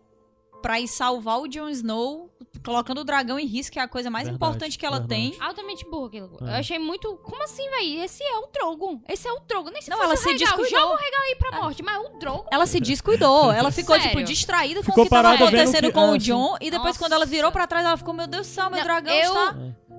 pra 0.62 0.80
ir 0.80 0.88
salvar 0.88 1.40
o 1.40 1.48
Jon 1.48 1.70
Snow, 1.70 2.30
colocando 2.64 3.00
o 3.00 3.04
dragão 3.04 3.40
em 3.40 3.46
risco, 3.46 3.74
que 3.74 3.80
é 3.80 3.82
a 3.82 3.88
coisa 3.88 4.10
mais 4.10 4.28
Verdade, 4.28 4.36
importante 4.52 4.78
que 4.78 4.86
ela 4.86 5.00
verdade. 5.00 5.32
tem. 5.32 5.42
Altamente 5.42 5.84
burro 5.90 6.06
aquilo. 6.06 6.38
É. 6.42 6.44
Eu 6.44 6.60
achei 6.60 6.78
muito. 6.80 7.16
Como 7.24 7.44
assim, 7.44 7.68
velho? 7.70 8.04
Esse 8.04 8.24
é 8.24 8.38
o 8.38 8.48
Drogon. 8.54 9.00
Esse 9.10 9.28
é 9.28 9.32
o 9.32 9.40
Drogon. 9.48 9.72
Nem 9.72 9.82
se 9.82 9.90
Não, 9.90 10.02
ela 10.02 10.16
se 10.16 10.26
Regal. 10.30 10.40
descuidou. 10.40 10.70
Joga 10.80 10.94
o 10.94 10.98
Regal 10.98 11.22
aí 11.24 11.36
pra 11.36 11.52
morte. 11.62 11.82
Mas 11.84 11.98
o 12.06 12.10
Drogon. 12.20 12.46
Ela 12.52 12.66
se 12.68 12.80
descuidou. 12.80 13.52
Ela 13.52 13.72
ficou, 13.74 13.96
Sério? 13.96 14.12
tipo, 14.12 14.24
distraída 14.24 14.80
com 14.82 14.86
Ficou 14.86 15.04
o 15.04 15.06
que 15.06 15.10
tava 15.10 15.24
parada 15.24 15.46
vendo 15.46 15.60
acontecendo 15.62 15.88
que- 15.88 15.92
com 15.94 16.00
ah, 16.02 16.12
o. 16.12 16.18
Jon. 16.18 16.56
E 16.62 16.70
depois, 16.70 16.90
Nossa. 16.90 17.00
quando 17.00 17.14
ela 17.14 17.26
virou 17.26 17.52
pra 17.52 17.66
trás, 17.66 17.86
ela 17.86 17.98
ficou, 17.98 18.14
meu 18.14 18.28
Deus 18.28 18.48
do 18.48 18.50
céu, 18.54 18.70
meu 18.70 18.78
Não, 18.80 18.84
dragão 18.86 19.14
eu- 19.14 19.24
está 19.34 19.56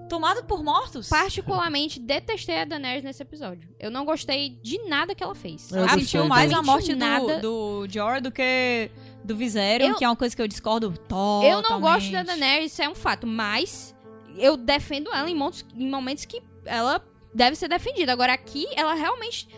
tomado 0.09 0.45
por 0.45 0.63
mortos. 0.63 1.09
Particularmente 1.09 1.99
detestei 1.99 2.61
a 2.61 2.65
Daenerys 2.67 3.03
nesse 3.03 3.23
episódio. 3.23 3.69
Eu 3.81 3.91
não 3.91 4.05
gostei 4.05 4.51
de 4.63 4.79
nada 4.87 5.15
que 5.15 5.25
ela 5.25 5.35
fez. 5.35 5.71
Eu 5.73 5.89
sentiu 5.89 6.27
mais 6.27 6.53
a 6.53 6.63
morte 6.63 6.95
Nada. 6.95 7.39
do, 7.41 7.87
do 7.87 7.93
Jorah 7.93 8.21
do 8.21 8.31
que 8.31 8.91
do 9.25 9.37
Viserion, 9.37 9.89
Eu- 9.91 9.97
que 9.97 10.05
é 10.05 10.09
uma 10.09 10.17
coisa 10.17 10.35
que 10.35 10.43
eu 10.43 10.49
discordo 10.49 10.91
totalmente. 11.09 11.51
Eu 11.53 11.63
não 11.63 11.81
gosto 11.81 12.11
da 12.11 12.23
Daenerys, 12.23 12.73
isso 12.73 12.83
é 12.83 12.89
um 12.89 12.95
fato. 12.95 13.27
Mas 13.27 13.95
eu 14.37 14.57
defendo 14.57 15.13
ela 15.13 15.29
em 15.31 15.35
momentos, 15.35 15.65
em 15.77 15.89
momentos 15.91 16.25
que 16.25 16.43
ela 16.65 17.05
deve 17.35 17.57
ser 17.57 17.69
defendida. 17.69 18.13
Agora 18.13 18.33
aqui, 18.33 18.67
ela 18.77 18.95
realmente. 18.95 19.49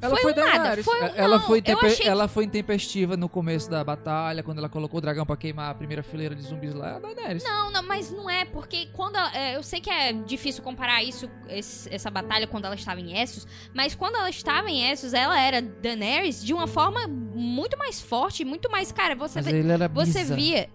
Ela 0.00 0.14
Foi 0.16 0.32
foi, 0.32 0.44
nada, 0.44 0.82
foi 0.84 1.00
um 1.02 1.06
ela, 1.16 1.38
não. 1.38 1.46
foi 1.46 1.60
tempe- 1.62 1.86
achei 1.86 2.06
ela 2.06 2.28
foi 2.28 2.44
intempestiva 2.44 3.16
no 3.16 3.28
começo 3.28 3.68
da 3.68 3.82
batalha, 3.82 4.42
quando 4.44 4.58
ela 4.58 4.68
colocou 4.68 4.98
o 4.98 5.00
dragão 5.00 5.26
pra 5.26 5.36
queimar 5.36 5.70
a 5.70 5.74
primeira 5.74 6.02
fileira 6.04 6.34
de 6.36 6.42
zumbis 6.42 6.72
lá. 6.72 6.90
É 6.92 6.96
a 6.96 6.98
Daenerys. 7.00 7.42
Não, 7.42 7.70
não, 7.72 7.82
mas 7.82 8.10
não 8.12 8.30
é, 8.30 8.44
porque 8.44 8.86
quando 8.92 9.16
ela, 9.16 9.36
é, 9.36 9.56
eu 9.56 9.62
sei 9.62 9.80
que 9.80 9.90
é 9.90 10.12
difícil 10.12 10.62
comparar 10.62 11.02
isso, 11.02 11.28
esse- 11.48 11.92
essa 11.92 12.10
batalha 12.10 12.46
quando 12.46 12.64
ela 12.66 12.74
estava 12.76 13.00
em 13.00 13.20
Essos, 13.20 13.46
mas 13.74 13.94
quando 13.94 14.14
ela 14.16 14.30
estava 14.30 14.70
em 14.70 14.88
Essos, 14.88 15.12
ela 15.12 15.40
era 15.40 15.60
Daenerys 15.60 16.44
de 16.44 16.54
uma 16.54 16.66
forma 16.68 17.06
muito 17.08 17.76
mais 17.76 18.00
forte, 18.00 18.44
muito 18.44 18.70
mais, 18.70 18.92
cara, 18.92 19.16
você 19.16 19.38
Mas 19.40 19.46
vê- 19.46 19.58
ele 19.58 19.72
era 19.72 19.88
você 19.88 20.22
via 20.24 20.68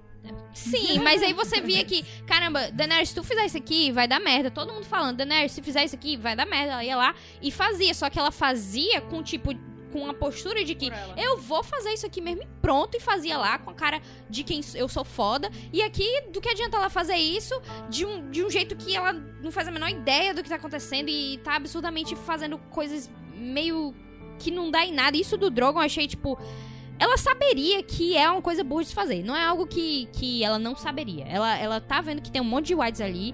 Sim, 0.54 1.00
mas 1.00 1.22
aí 1.22 1.34
você 1.34 1.60
via 1.60 1.84
que, 1.84 2.04
caramba, 2.26 2.72
Daenerys, 2.72 3.10
se 3.10 3.16
tu 3.16 3.24
fizer 3.24 3.46
isso 3.46 3.58
aqui, 3.58 3.92
vai 3.92 4.08
dar 4.08 4.20
merda. 4.20 4.52
Todo 4.52 4.72
mundo 4.72 4.86
falando, 4.86 5.18
Daenerys, 5.18 5.52
se 5.52 5.62
fizer 5.62 5.84
isso 5.84 5.96
aqui, 5.96 6.16
vai 6.16 6.36
dar 6.36 6.46
merda. 6.46 6.74
Ela 6.74 6.84
ia 6.86 6.96
lá 6.96 7.16
e 7.42 7.52
fazia. 7.52 7.94
Só 7.94 8.10
que 8.10 8.20
ela 8.20 8.32
fazia 8.32 9.02
com, 9.02 9.22
tipo, 9.24 9.52
com 9.92 10.10
a 10.10 10.14
postura 10.14 10.64
de 10.64 10.74
que 10.74 10.92
eu 11.18 11.38
vou 11.38 11.64
fazer 11.64 11.94
isso 11.94 12.06
aqui 12.06 12.22
mesmo 12.22 12.44
e 12.44 12.48
pronto. 12.62 12.96
E 12.96 13.00
fazia 13.00 13.38
lá 13.38 13.58
com 13.58 13.72
a 13.72 13.74
cara 13.74 14.02
de 14.30 14.44
quem 14.44 14.62
eu 14.76 14.88
sou 14.88 15.04
foda. 15.04 15.50
E 15.72 15.82
aqui, 15.82 16.08
do 16.32 16.40
que 16.40 16.50
adianta 16.50 16.78
ela 16.78 16.90
fazer 16.90 17.16
isso 17.16 17.60
de 17.90 18.06
um, 18.06 18.30
de 18.30 18.44
um 18.44 18.50
jeito 18.50 18.76
que 18.76 18.96
ela 18.96 19.12
não 19.12 19.52
faz 19.52 19.68
a 19.68 19.72
menor 19.72 19.90
ideia 19.90 20.34
do 20.34 20.42
que 20.42 20.50
tá 20.50 20.56
acontecendo 20.56 21.10
e 21.10 21.40
tá 21.40 21.56
absurdamente 21.56 22.16
fazendo 22.16 22.58
coisas 22.58 23.10
meio 23.36 23.94
que 24.40 24.52
não 24.52 24.72
dá 24.72 24.86
em 24.86 24.94
nada. 24.94 25.18
Isso 25.18 25.36
do 25.36 25.50
Drogon 25.50 25.80
eu 25.80 25.86
achei, 25.86 26.08
tipo. 26.08 26.40
Ela 27.00 27.18
saberia 27.18 27.82
que 27.84 28.16
é 28.16 28.30
uma 28.30 28.42
coisa 28.42 28.64
boa 28.64 28.82
de 28.82 28.90
se 28.90 28.96
fazer. 28.96 29.24
Não 29.24 29.36
é 29.36 29.44
algo 29.44 29.66
que, 29.66 30.08
que 30.14 30.44
ela 30.44 30.60
não 30.60 30.76
saberia. 30.76 31.26
Ela, 31.26 31.58
ela 31.58 31.82
tá 31.82 32.02
vendo 32.02 32.22
que 32.22 32.32
tem 32.32 32.42
um 32.42 32.46
monte 32.46 32.68
de 32.68 32.76
whites 32.76 33.02
ali. 33.02 33.34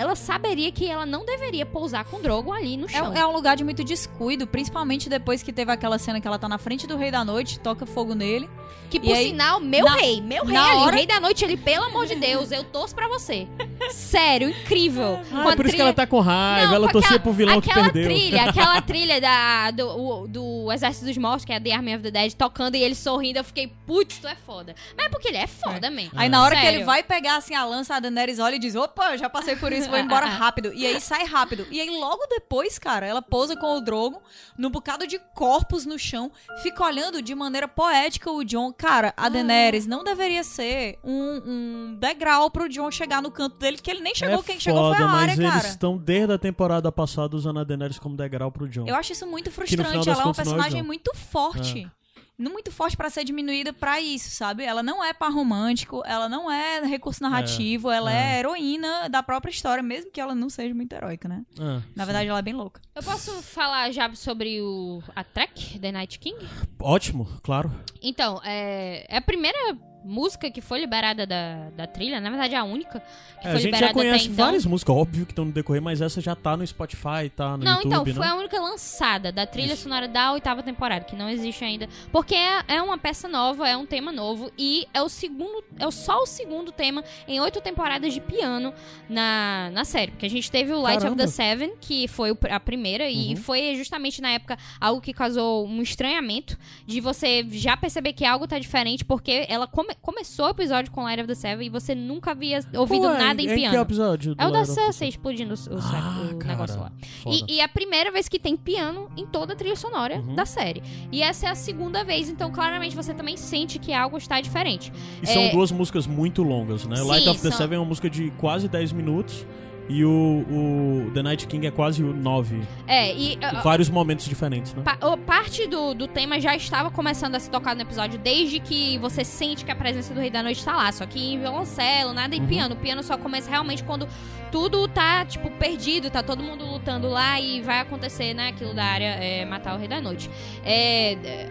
Ela 0.00 0.16
saberia 0.16 0.72
que 0.72 0.88
ela 0.88 1.04
não 1.04 1.24
deveria 1.26 1.66
pousar 1.66 2.04
com 2.04 2.16
o 2.16 2.22
Drogon 2.22 2.52
ali 2.52 2.76
no 2.76 2.88
chão. 2.88 3.12
É, 3.14 3.20
é 3.20 3.26
um 3.26 3.32
lugar 3.32 3.56
de 3.56 3.62
muito 3.64 3.84
descuido, 3.84 4.46
principalmente 4.46 5.08
depois 5.10 5.42
que 5.42 5.52
teve 5.52 5.70
aquela 5.70 5.98
cena 5.98 6.20
que 6.20 6.26
ela 6.26 6.38
tá 6.38 6.48
na 6.48 6.56
frente 6.58 6.86
do 6.86 6.96
Rei 6.96 7.10
da 7.10 7.24
Noite, 7.24 7.60
toca 7.60 7.84
fogo 7.84 8.14
nele. 8.14 8.48
Que 8.88 8.98
por 8.98 9.12
aí, 9.14 9.28
sinal, 9.28 9.60
meu 9.60 9.84
na- 9.84 9.94
rei, 9.94 10.20
meu 10.20 10.44
rei 10.44 10.52
na 10.54 10.66
ali, 10.68 10.80
hora- 10.80 10.96
rei 10.96 11.06
da 11.06 11.20
noite 11.20 11.44
ali, 11.44 11.56
pelo 11.56 11.84
amor 11.84 12.06
de 12.06 12.16
Deus, 12.16 12.50
eu 12.50 12.64
torço 12.64 12.92
pra 12.92 13.06
você. 13.06 13.46
Sério, 13.92 14.48
incrível. 14.50 15.20
Ah, 15.32 15.48
a 15.48 15.52
é 15.52 15.56
por 15.56 15.64
isso 15.66 15.66
que 15.66 15.68
trilha- 15.68 15.82
ela 15.82 15.92
tá 15.92 16.06
com 16.08 16.18
raiva, 16.18 16.66
Não, 16.68 16.74
ela 16.74 16.86
com 16.88 16.92
torcia 16.94 17.08
aquela- 17.16 17.22
pro 17.22 17.32
vilão 17.32 17.60
que 17.60 17.70
aquela 17.70 17.84
perdeu. 17.90 18.10
trilha, 18.10 18.42
aquela 18.44 18.80
trilha 18.82 19.20
da, 19.20 19.70
do, 19.70 20.26
do 20.26 20.72
Exército 20.72 21.06
dos 21.06 21.16
Mortos, 21.18 21.44
que 21.44 21.52
é 21.52 21.60
The 21.60 21.72
Army 21.72 21.94
of 21.94 22.02
the 22.02 22.10
Dead, 22.10 22.32
tocando 22.34 22.74
e 22.74 22.82
ele 22.82 22.96
sorrindo, 22.96 23.38
eu 23.38 23.44
fiquei, 23.44 23.68
putz, 23.86 24.18
tu 24.18 24.26
é 24.26 24.34
foda. 24.34 24.74
Mas 24.96 25.06
é 25.06 25.08
porque 25.08 25.28
ele 25.28 25.38
é 25.38 25.46
foda, 25.46 25.88
man. 25.90 26.08
Aí 26.16 26.28
na 26.28 26.42
hora 26.42 26.56
que 26.56 26.62
Sério. 26.62 26.78
ele 26.78 26.84
vai 26.84 27.02
pegar 27.04 27.36
assim 27.36 27.54
a 27.54 27.64
lança, 27.64 27.94
a 27.94 28.00
Daenerys 28.00 28.38
olha 28.40 28.56
e 28.56 28.58
diz: 28.58 28.74
opa, 28.74 29.12
eu 29.12 29.18
já 29.18 29.28
passei 29.30 29.54
por 29.56 29.72
isso, 29.72 29.88
vou 29.90 29.98
embora 30.00 30.26
rápido. 30.26 30.72
E 30.72 30.86
aí 30.86 31.00
sai 31.00 31.24
rápido. 31.24 31.66
E 31.70 31.80
aí 31.80 31.90
logo 31.90 32.26
depois, 32.28 32.78
cara, 32.78 33.06
ela 33.06 33.20
pousa 33.20 33.56
com 33.56 33.76
o 33.76 33.80
Drogo 33.80 34.22
num 34.56 34.70
bocado 34.70 35.06
de 35.06 35.18
corpos 35.34 35.86
no 35.86 35.98
chão, 35.98 36.30
fica 36.62 36.84
olhando 36.84 37.22
de 37.22 37.34
maneira 37.34 37.66
poética 37.66 38.30
o 38.30 38.44
John. 38.44 38.72
Cara, 38.72 39.12
a 39.16 39.28
Daenerys 39.28 39.86
não 39.86 40.04
deveria 40.04 40.44
ser 40.44 40.98
um, 41.04 41.42
um 41.46 41.96
degrau 41.98 42.50
pro 42.50 42.68
John 42.68 42.90
chegar 42.90 43.22
no 43.22 43.30
canto 43.30 43.58
dele, 43.58 43.78
que 43.78 43.90
ele 43.90 44.00
nem 44.00 44.14
chegou, 44.14 44.40
é 44.40 44.42
quem 44.42 44.54
foda, 44.56 44.60
chegou 44.60 44.94
foi 44.94 45.04
a 45.04 45.10
área, 45.10 45.32
eles 45.32 45.50
cara. 45.50 45.66
estão 45.66 45.96
desde 45.96 46.32
a 46.32 46.38
temporada 46.38 46.90
passada 46.92 47.36
usando 47.36 47.60
a 47.60 47.64
Daenerys 47.64 47.98
como 47.98 48.16
degrau 48.16 48.50
pro 48.52 48.68
John. 48.68 48.86
Eu 48.86 48.94
acho 48.94 49.12
isso 49.12 49.26
muito 49.26 49.50
frustrante. 49.50 50.08
Ela 50.08 50.22
é 50.22 50.24
uma 50.24 50.30
é 50.30 50.34
personagem 50.34 50.82
muito 50.82 51.14
forte. 51.14 51.82
Não 51.82 51.99
muito 52.48 52.70
forte 52.72 52.96
pra 52.96 53.10
ser 53.10 53.24
diminuída 53.24 53.72
pra 53.72 54.00
isso, 54.00 54.30
sabe? 54.30 54.64
Ela 54.64 54.82
não 54.82 55.04
é 55.04 55.12
par 55.12 55.32
romântico, 55.32 56.02
ela 56.06 56.28
não 56.28 56.50
é 56.50 56.80
recurso 56.86 57.22
narrativo, 57.22 57.90
ela 57.90 58.12
é. 58.12 58.36
é. 58.36 58.38
heroína 58.38 59.08
da 59.08 59.22
própria 59.22 59.50
história, 59.50 59.82
mesmo 59.82 60.10
que 60.10 60.20
ela 60.20 60.34
não 60.34 60.48
seja 60.48 60.74
muito 60.74 60.92
heróica, 60.92 61.28
né? 61.28 61.44
Ah, 61.58 61.82
Na 61.94 62.04
verdade, 62.04 62.28
ela 62.28 62.38
é 62.38 62.42
bem 62.42 62.54
louca. 62.54 62.80
Eu 62.94 63.02
posso 63.02 63.42
falar 63.42 63.90
já 63.90 64.12
sobre 64.14 64.60
o, 64.62 65.02
a 65.14 65.24
track, 65.24 65.78
The 65.78 65.92
Night 65.92 66.18
King? 66.18 66.38
ótimo, 66.78 67.28
claro. 67.42 67.70
Então, 68.00 68.40
é, 68.44 69.04
é 69.08 69.16
a 69.18 69.22
primeira 69.22 69.76
música 70.04 70.50
que 70.50 70.60
foi 70.60 70.80
liberada 70.80 71.26
da, 71.26 71.68
da 71.76 71.86
trilha, 71.86 72.20
na 72.20 72.30
verdade 72.30 72.54
é 72.54 72.58
a 72.58 72.64
única 72.64 73.00
que 73.40 73.46
É, 73.46 73.50
foi 73.50 73.50
a 73.50 73.54
gente 73.56 73.64
liberada 73.66 73.86
já 73.88 73.92
conhece 73.94 74.24
até 74.24 74.32
então. 74.32 74.44
várias 74.46 74.66
músicas, 74.66 74.96
óbvio 74.96 75.26
que 75.26 75.32
estão 75.32 75.44
no 75.44 75.52
decorrer, 75.52 75.82
mas 75.82 76.00
essa 76.00 76.20
já 76.20 76.34
tá 76.34 76.56
no 76.56 76.66
Spotify, 76.66 77.30
tá 77.34 77.56
no 77.56 77.64
Não, 77.64 77.76
YouTube, 77.82 77.90
então, 77.90 78.04
né? 78.04 78.12
foi 78.14 78.26
a 78.26 78.34
única 78.34 78.60
lançada 78.60 79.30
da 79.32 79.46
trilha 79.46 79.76
sonora 79.76 80.08
da 80.08 80.32
oitava 80.32 80.62
temporada, 80.62 81.04
que 81.04 81.14
não 81.16 81.28
existe 81.28 81.64
ainda. 81.64 81.88
Porque 82.12 82.34
é, 82.34 82.62
é 82.68 82.82
uma 82.82 82.98
peça 82.98 83.28
nova, 83.28 83.68
é 83.68 83.76
um 83.76 83.86
tema 83.86 84.10
novo, 84.12 84.50
e 84.58 84.86
é 84.92 85.02
o 85.02 85.08
segundo. 85.08 85.64
É 85.78 85.90
só 85.90 86.18
o 86.22 86.26
segundo 86.26 86.72
tema 86.72 87.02
em 87.28 87.40
oito 87.40 87.60
temporadas 87.60 88.12
de 88.12 88.20
piano 88.20 88.72
na, 89.08 89.70
na 89.72 89.84
série. 89.84 90.10
Porque 90.12 90.26
a 90.26 90.30
gente 90.30 90.50
teve 90.50 90.72
o 90.72 90.80
Light 90.80 90.96
of 90.98 91.04
Caramba. 91.04 91.22
the 91.22 91.28
Seven, 91.28 91.72
que 91.80 92.08
foi 92.08 92.36
a 92.50 92.60
primeira, 92.60 93.08
e 93.08 93.30
Uhum. 93.30 93.36
foi 93.36 93.76
justamente 93.76 94.20
na 94.20 94.30
época 94.30 94.58
algo 94.80 95.00
que 95.00 95.12
causou 95.12 95.66
um 95.66 95.82
estranhamento 95.82 96.58
de 96.86 97.00
você 97.00 97.46
já 97.50 97.76
perceber 97.76 98.12
que 98.12 98.24
algo 98.24 98.46
tá 98.46 98.58
diferente, 98.58 99.04
porque 99.04 99.46
ela 99.48 99.66
come- 99.90 99.96
começou 100.20 100.46
o 100.46 100.50
episódio 100.50 100.90
com 100.92 101.02
Light 101.02 101.20
of 101.20 101.26
the 101.28 101.34
Seven 101.34 101.66
e 101.66 101.70
você 101.70 101.94
nunca 101.94 102.32
havia 102.32 102.60
ouvido 102.76 103.06
é? 103.06 103.18
nada 103.18 103.40
em, 103.42 103.46
em 103.50 103.54
piano. 103.54 103.74
que 103.76 103.80
episódio? 103.82 104.34
É 104.38 104.46
o 104.46 104.50
da 104.50 104.64
Cersei 104.64 105.08
explodindo 105.08 105.54
o, 105.54 105.74
o, 105.74 105.78
Ah, 105.78 106.30
o 106.32 106.36
cara, 106.36 106.52
negócio 106.54 106.80
lá. 106.80 106.92
E, 107.26 107.54
e 107.54 107.60
é 107.60 107.64
a 107.64 107.68
primeira 107.68 108.10
vez 108.10 108.28
que 108.28 108.38
tem 108.38 108.56
piano 108.56 109.08
em 109.16 109.26
toda 109.26 109.52
a 109.52 109.56
trilha 109.56 109.76
sonora 109.76 110.16
Uhum. 110.16 110.34
da 110.34 110.44
série. 110.46 110.82
E 111.10 111.22
essa 111.22 111.46
é 111.46 111.50
a 111.50 111.54
segunda 111.54 112.04
vez, 112.04 112.28
então 112.28 112.50
claramente 112.50 112.94
você 112.94 113.14
também 113.14 113.36
sente 113.36 113.78
que 113.78 113.92
algo 113.92 114.16
está 114.18 114.40
diferente. 114.40 114.92
E 115.22 115.26
são 115.26 115.42
É- 115.42 115.50
duas 115.50 115.70
músicas 115.72 116.06
muito 116.06 116.42
longas, 116.42 116.84
né? 116.86 116.96
Sim, 116.96 117.06
Light 117.08 117.28
of 117.28 117.40
the 117.40 117.48
são- 117.48 117.58
Seven 117.58 117.76
é 117.76 117.78
uma 117.80 117.86
música 117.88 118.08
de 118.10 118.30
quase 118.32 118.68
10 118.68 118.92
minutos 118.92 119.46
e 119.90 120.04
o, 120.04 120.10
o 120.10 121.10
The 121.12 121.22
Night 121.22 121.46
King 121.46 121.66
é 121.66 121.70
quase 121.70 122.02
9. 122.02 122.60
É, 122.86 123.12
e 123.14 123.34
uh, 123.36 123.62
Vários 123.62 123.90
momentos 123.90 124.24
diferentes, 124.26 124.72
né? 124.72 124.82
pa- 124.84 124.98
o- 125.06 125.16
parte 125.16 125.66
do, 125.66 125.92
do 125.94 126.06
tema 126.06 126.40
já 126.40 126.54
estava 126.54 126.90
começando 126.90 127.34
a 127.34 127.40
se 127.40 127.50
tocar 127.50 127.74
no 127.74 127.82
episódio, 127.82 128.18
desde 128.18 128.60
que 128.60 128.96
você 128.98 129.24
sente 129.24 129.64
que 129.64 129.70
a 129.70 129.76
presença 129.76 130.14
do 130.14 130.20
Rei 130.20 130.30
da 130.30 130.42
Noite 130.42 130.58
está 130.58 130.76
lá. 130.76 130.90
Só 130.92 131.04
que 131.06 131.18
em 131.34 131.38
violoncelo, 131.40 132.12
nada 132.12 132.34
em 132.36 132.40
Uhum. 132.40 132.46
piano. 132.46 132.74
O 132.74 132.78
piano 132.78 133.02
só 133.02 133.18
começa 133.18 133.50
realmente 133.50 133.82
quando 133.84 134.06
tudo 134.52 134.86
tá, 134.88 135.24
tipo, 135.24 135.50
perdido, 135.52 136.10
tá 136.10 136.22
todo 136.22 136.42
mundo 136.42 136.64
lutando 136.64 137.08
lá 137.08 137.40
e 137.40 137.60
vai 137.60 137.80
acontecer, 137.80 138.34
né, 138.34 138.48
aquilo 138.48 138.72
da 138.74 138.84
área, 138.84 139.04
é, 139.20 139.44
matar 139.44 139.74
o 139.74 139.78
Rei 139.78 139.88
da 139.88 140.00
Noite. 140.00 140.30
É, 140.64 141.12
é, 141.12 141.48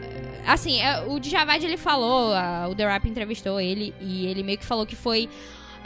assim, 0.48 0.82
é, 0.82 1.02
o 1.08 1.20
Djavad, 1.20 1.64
ele 1.66 1.78
falou, 1.78 2.34
a- 2.34 2.68
o 2.70 2.76
The 2.76 2.86
Rap 2.88 3.06
entrevistou 3.08 3.60
ele 3.60 3.94
e 4.02 4.26
ele 4.28 4.44
meio 4.44 4.58
que 4.58 4.66
falou 4.66 4.86
que 4.86 4.96
foi... 4.96 5.30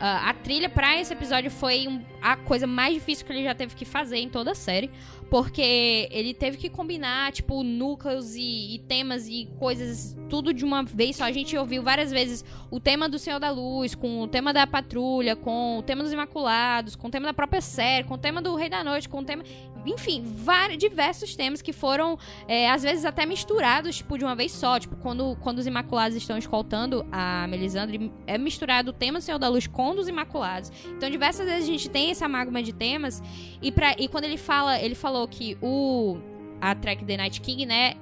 ah, 0.06 0.32
a 0.32 0.34
trilha 0.34 0.68
pra 0.68 1.00
esse 1.00 1.14
episódio 1.14 1.50
foi 1.50 1.88
a 2.22 2.36
coisa 2.36 2.68
mais 2.68 2.94
difícil 2.94 3.26
que 3.26 3.32
ele 3.32 3.42
já 3.42 3.56
teve 3.56 3.74
que 3.74 3.86
fazer 3.86 4.18
em 4.18 4.28
toda 4.28 4.52
a 4.52 4.56
série. 4.56 4.92
Porque 5.30 6.10
ele 6.12 6.34
teve 6.34 6.58
que 6.58 6.70
combinar, 6.70 7.32
tipo, 7.32 7.64
núcleos 7.64 8.36
e, 8.36 8.76
e 8.76 8.80
temas 8.80 9.30
e 9.30 9.48
coisas, 9.58 10.16
tudo 10.30 10.54
de 10.54 10.66
uma 10.66 10.84
vez 10.84 11.16
só. 11.16 11.24
A 11.24 11.32
gente 11.32 11.56
ouviu 11.56 11.82
várias 11.82 12.12
vezes 12.12 12.44
o 12.70 12.82
tema 12.82 13.08
do 13.08 13.18
Senhor 13.18 13.40
da 13.40 13.50
Luz, 13.50 13.96
com 13.96 14.22
o 14.22 14.28
tema 14.28 14.52
da 14.54 14.68
Patrulha, 14.68 15.38
com 15.38 15.80
o 15.80 15.82
tema 15.82 16.04
dos 16.04 16.12
Imaculados, 16.12 16.98
com 16.98 17.08
o 17.08 17.10
tema 17.10 17.28
da 17.28 17.34
própria 17.34 17.62
série, 17.62 18.06
com 18.06 18.16
o 18.16 18.18
tema 18.18 18.42
do 18.42 18.54
Rei 18.56 18.70
da 18.70 18.84
Noite, 18.84 19.08
com 19.08 19.20
o 19.20 19.24
tema. 19.24 19.42
Enfim, 19.86 20.24
vários, 20.26 20.78
diversos 20.78 21.36
temas 21.36 21.62
que 21.62 21.74
foram, 21.74 22.18
é, 22.48 22.70
às 22.70 22.84
vezes, 22.84 23.06
até 23.06 23.26
misturados, 23.26 23.98
tipo, 23.98 24.18
de 24.18 24.24
uma 24.24 24.36
vez 24.36 24.52
só. 24.52 24.80
Tipo, 24.80 24.96
quando, 24.98 25.38
quando 25.42 25.60
os 25.60 25.68
Imaculados 25.68 26.18
estão 26.18 26.38
escoltando 26.38 27.06
a 27.12 27.48
Melisandre, 27.48 28.12
é 28.26 28.38
misturado 28.38 28.92
o 28.92 28.94
tema 28.94 29.20
do 29.20 29.22
Senhor 29.22 29.38
da 29.38 29.48
Luz 29.48 29.68
com 29.68 29.92
o 29.92 29.96
dos 29.96 30.08
Imaculados. 30.08 30.72
Então, 30.86 31.10
diversas 31.10 31.46
vezes 31.46 31.64
a 31.64 31.72
gente 31.72 31.90
tem 31.90 32.12
esse 32.12 32.24
amálgama 32.24 32.62
de 32.64 32.74
temas. 32.74 33.22
E, 33.62 33.72
pra, 33.72 33.96
e 33.98 34.08
quando 34.08 34.26
ele 34.26 34.38
fala, 34.38 34.80
ele 34.80 34.96
falou 34.96 35.28
que 35.28 35.58
o 35.62 36.18
a 36.62 36.74
track 36.74 37.04
The 37.04 37.18
Night 37.18 37.42
King, 37.42 37.66
né, 37.66 37.96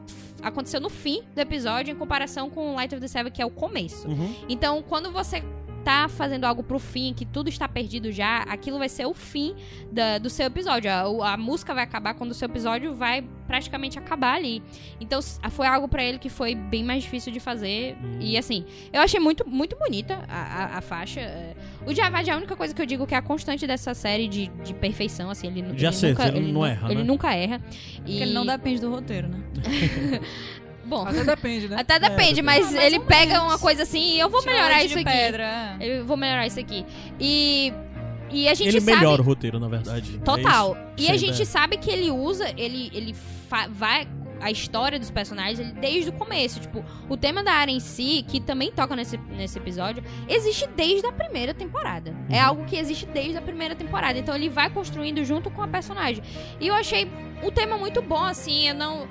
aconteceu 0.43 0.79
no 0.79 0.89
fim 0.89 1.23
do 1.33 1.39
episódio 1.39 1.91
em 1.91 1.95
comparação 1.95 2.49
com 2.49 2.71
o 2.71 2.75
Light 2.75 2.93
of 2.93 3.01
the 3.01 3.07
Seven, 3.07 3.31
que 3.31 3.41
é 3.41 3.45
o 3.45 3.49
começo. 3.49 4.07
Uhum. 4.07 4.35
Então, 4.47 4.83
quando 4.83 5.11
você 5.11 5.43
tá 5.83 6.07
fazendo 6.07 6.45
algo 6.45 6.63
pro 6.63 6.79
fim, 6.79 7.13
que 7.13 7.25
tudo 7.25 7.49
está 7.49 7.67
perdido 7.67 8.11
já, 8.11 8.39
aquilo 8.43 8.77
vai 8.77 8.87
ser 8.89 9.05
o 9.05 9.13
fim 9.13 9.55
da- 9.91 10.17
do 10.17 10.29
seu 10.29 10.45
episódio. 10.45 10.89
A, 10.91 11.33
a 11.33 11.37
música 11.37 11.73
vai 11.73 11.83
acabar 11.83 12.13
quando 12.13 12.31
o 12.31 12.33
seu 12.33 12.47
episódio 12.47 12.93
vai 12.93 13.23
praticamente 13.47 13.99
acabar 13.99 14.35
ali. 14.35 14.61
Então, 14.99 15.19
foi 15.49 15.67
algo 15.67 15.87
pra 15.87 16.03
ele 16.03 16.17
que 16.19 16.29
foi 16.29 16.55
bem 16.55 16.83
mais 16.83 17.03
difícil 17.03 17.31
de 17.33 17.39
fazer. 17.39 17.95
Hum. 18.01 18.17
E 18.21 18.37
assim, 18.37 18.65
eu 18.93 19.01
achei 19.01 19.19
muito, 19.19 19.47
muito 19.47 19.75
bonita 19.77 20.19
a, 20.29 20.41
a- 20.75 20.77
a 20.77 20.81
faixa. 20.81 21.19
É, 21.19 21.55
O 21.85 21.93
Javad 21.93 22.29
é 22.29 22.33
a 22.33 22.37
única 22.37 22.55
coisa 22.55 22.73
que 22.73 22.81
eu 22.81 22.85
digo 22.85 23.05
que 23.07 23.13
é 23.13 23.17
a 23.17 23.21
constante 23.21 23.65
dessa 23.67 23.93
série 23.93 24.27
de, 24.27 24.47
de 24.63 24.73
perfeição, 24.73 25.29
assim, 25.29 25.47
ele, 25.47 25.61
De 25.63 25.69
ele 25.77 25.87
acerto, 25.87 26.21
nunca, 26.21 26.37
ele 26.37 26.45
não 26.47 26.53
nu- 26.61 26.65
erra, 26.65 26.87
Ele 26.91 26.99
né? 26.99 27.03
nunca 27.03 27.33
erra. 27.35 27.59
Porque 27.95 28.11
E, 28.11 28.21
ele 28.21 28.33
não 28.33 28.45
depende 28.45 28.79
do 28.81 28.89
roteiro, 28.89 29.27
né? 29.27 29.39
Bom, 30.91 31.07
Até 31.07 31.23
depende, 31.23 31.67
né? 31.69 31.77
até 31.79 31.97
depende, 31.99 32.17
depende. 32.17 32.41
mas 32.41 32.67
Ah, 32.67 32.71
mais 32.73 32.85
ele 32.85 32.99
pega 32.99 33.33
menos. 33.35 33.47
uma 33.47 33.57
coisa 33.57 33.83
assim 33.83 34.15
e 34.15 34.19
eu 34.19 34.29
vou 34.29 34.41
Tira 34.41 34.53
melhorar 34.53 34.83
isso 34.83 34.95
aqui. 34.95 35.05
pedra. 35.05 35.77
é. 35.79 35.99
Eu 35.99 36.05
vou 36.05 36.17
melhorar 36.17 36.45
isso 36.45 36.59
aqui. 36.59 36.85
E. 37.19 37.73
E 38.29 38.47
a 38.49 38.53
gente 38.53 38.67
Ele 38.69 38.81
sabe. 38.81 38.97
melhora 38.97 39.21
o 39.21 39.25
roteiro, 39.25 39.57
na 39.59 39.67
verdade. 39.69 40.17
Total. 40.19 40.75
É 40.75 40.79
isso? 41.01 41.09
e 41.09 41.13
a 41.13 41.17
gente 41.17 41.41
é. 41.41 41.45
sabe 41.45 41.77
que 41.77 41.89
ele 41.89 42.09
usa, 42.11 42.49
ele, 42.57 42.89
ele 42.93 43.15
vai 43.69 44.05
a 44.41 44.49
história 44.49 44.97
dos 44.99 45.11
personagens 45.11 45.59
ele- 45.59 45.73
desde 45.79 46.09
o 46.09 46.13
começo. 46.13 46.59
Tipo, 46.59 46.83
o 47.09 47.15
tema 47.15 47.43
da 47.43 47.51
área 47.53 47.71
em 47.71 47.79
si, 47.79 48.25
que 48.27 48.39
também 48.41 48.71
toca 48.71 48.95
nesse, 48.95 49.15
nesse 49.17 49.57
episódio, 49.59 50.03
existe 50.27 50.67
desde 50.75 51.05
a 51.07 51.11
primeira 51.11 51.53
temporada. 51.53 52.13
É 52.29 52.37
Uhum. 52.41 52.45
algo 52.49 52.65
que 52.65 52.75
existe 52.75 53.05
desde 53.05 53.37
a 53.37 53.41
primeira 53.41 53.75
temporada. 53.75 54.17
Então 54.19 54.33
ele 54.35 54.49
vai 54.49 54.69
construindo 54.69 55.23
junto 55.23 55.49
com 55.51 55.61
a 55.61 55.67
personagem. 55.67 56.23
E 56.59 56.67
eu 56.67 56.73
achei 56.73 57.09
o 57.43 57.51
tema 57.51 57.77
muito 57.77 58.01
bom, 58.01 58.23
assim, 58.23 58.67
eu 58.69 58.75
não. 58.75 59.07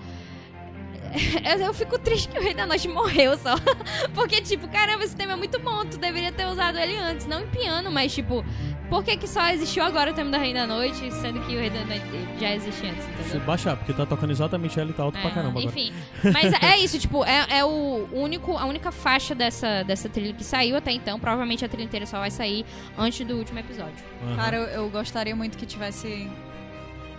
Eu, 1.45 1.67
eu 1.67 1.75
fico 1.75 1.99
triste 1.99 2.29
que 2.29 2.39
o 2.39 2.43
Rei 2.43 2.55
da 2.55 2.67
Noite 2.67 2.87
morreu 2.89 3.37
só. 3.39 3.57
Porque, 4.15 4.41
tipo, 4.41 4.69
caramba, 4.69 5.05
esse 5.05 5.17
tema 5.17 5.33
é 5.33 5.37
muito 5.37 5.59
bom. 5.59 5.85
Tu 5.85 5.99
deveria 5.99 6.31
ter 6.33 6.47
usado 6.47 6.79
ele 6.79 6.97
antes. 6.97 7.27
Não 7.27 7.41
em 7.43 7.47
piano, 7.49 7.91
mas, 7.91 8.15
tipo, 8.15 8.45
Por 8.89 9.05
que, 9.05 9.17
que 9.17 9.29
só 9.29 9.49
existiu 9.49 9.85
agora 9.85 10.11
o 10.11 10.15
tema 10.15 10.31
da 10.31 10.39
Rei 10.39 10.53
da 10.53 10.67
Noite, 10.67 11.13
sendo 11.15 11.41
que 11.47 11.57
o 11.57 11.61
Rei 11.61 11.71
da 11.71 11.85
Noite 11.85 12.05
já 12.41 12.55
existia 12.55 12.91
antes, 12.91 13.31
Se 13.31 13.39
baixar, 13.39 13.77
porque 13.77 13.93
tá 13.93 14.05
tocando 14.05 14.31
exatamente 14.33 14.79
ela 14.81 14.91
e 14.91 14.93
tá 14.93 15.05
alto 15.05 15.19
pra 15.19 15.31
É, 15.31 15.33
caramba 15.33 15.61
agora. 15.61 15.67
Enfim, 15.67 15.93
mas 16.33 16.53
é 16.61 16.77
isso, 16.79 16.99
tipo, 16.99 17.25
é, 17.25 17.59
é 17.59 17.65
o 17.65 18.09
único, 18.13 18.57
a 18.57 18.65
única 18.65 18.91
faixa 18.91 19.33
dessa, 19.33 19.85
dessa 19.85 20.09
trilha 20.09 20.33
que 20.33 20.43
saiu 20.43 20.77
até 20.77 20.91
então. 20.91 21.21
Provavelmente 21.21 21.65
a 21.65 21.69
trilha 21.69 21.85
inteira 21.85 22.05
só 22.05 22.19
vai 22.19 22.33
sair 22.33 22.67
antes 22.99 23.25
do 23.25 23.37
último 23.37 23.61
episódio. 23.61 23.95
Aham. 24.25 24.37
Cara, 24.37 24.57
eu, 24.57 24.65
eu 24.65 24.91
gostaria 24.91 25.37
muito 25.37 25.57
que 25.57 25.67
tivesse. 25.67 26.29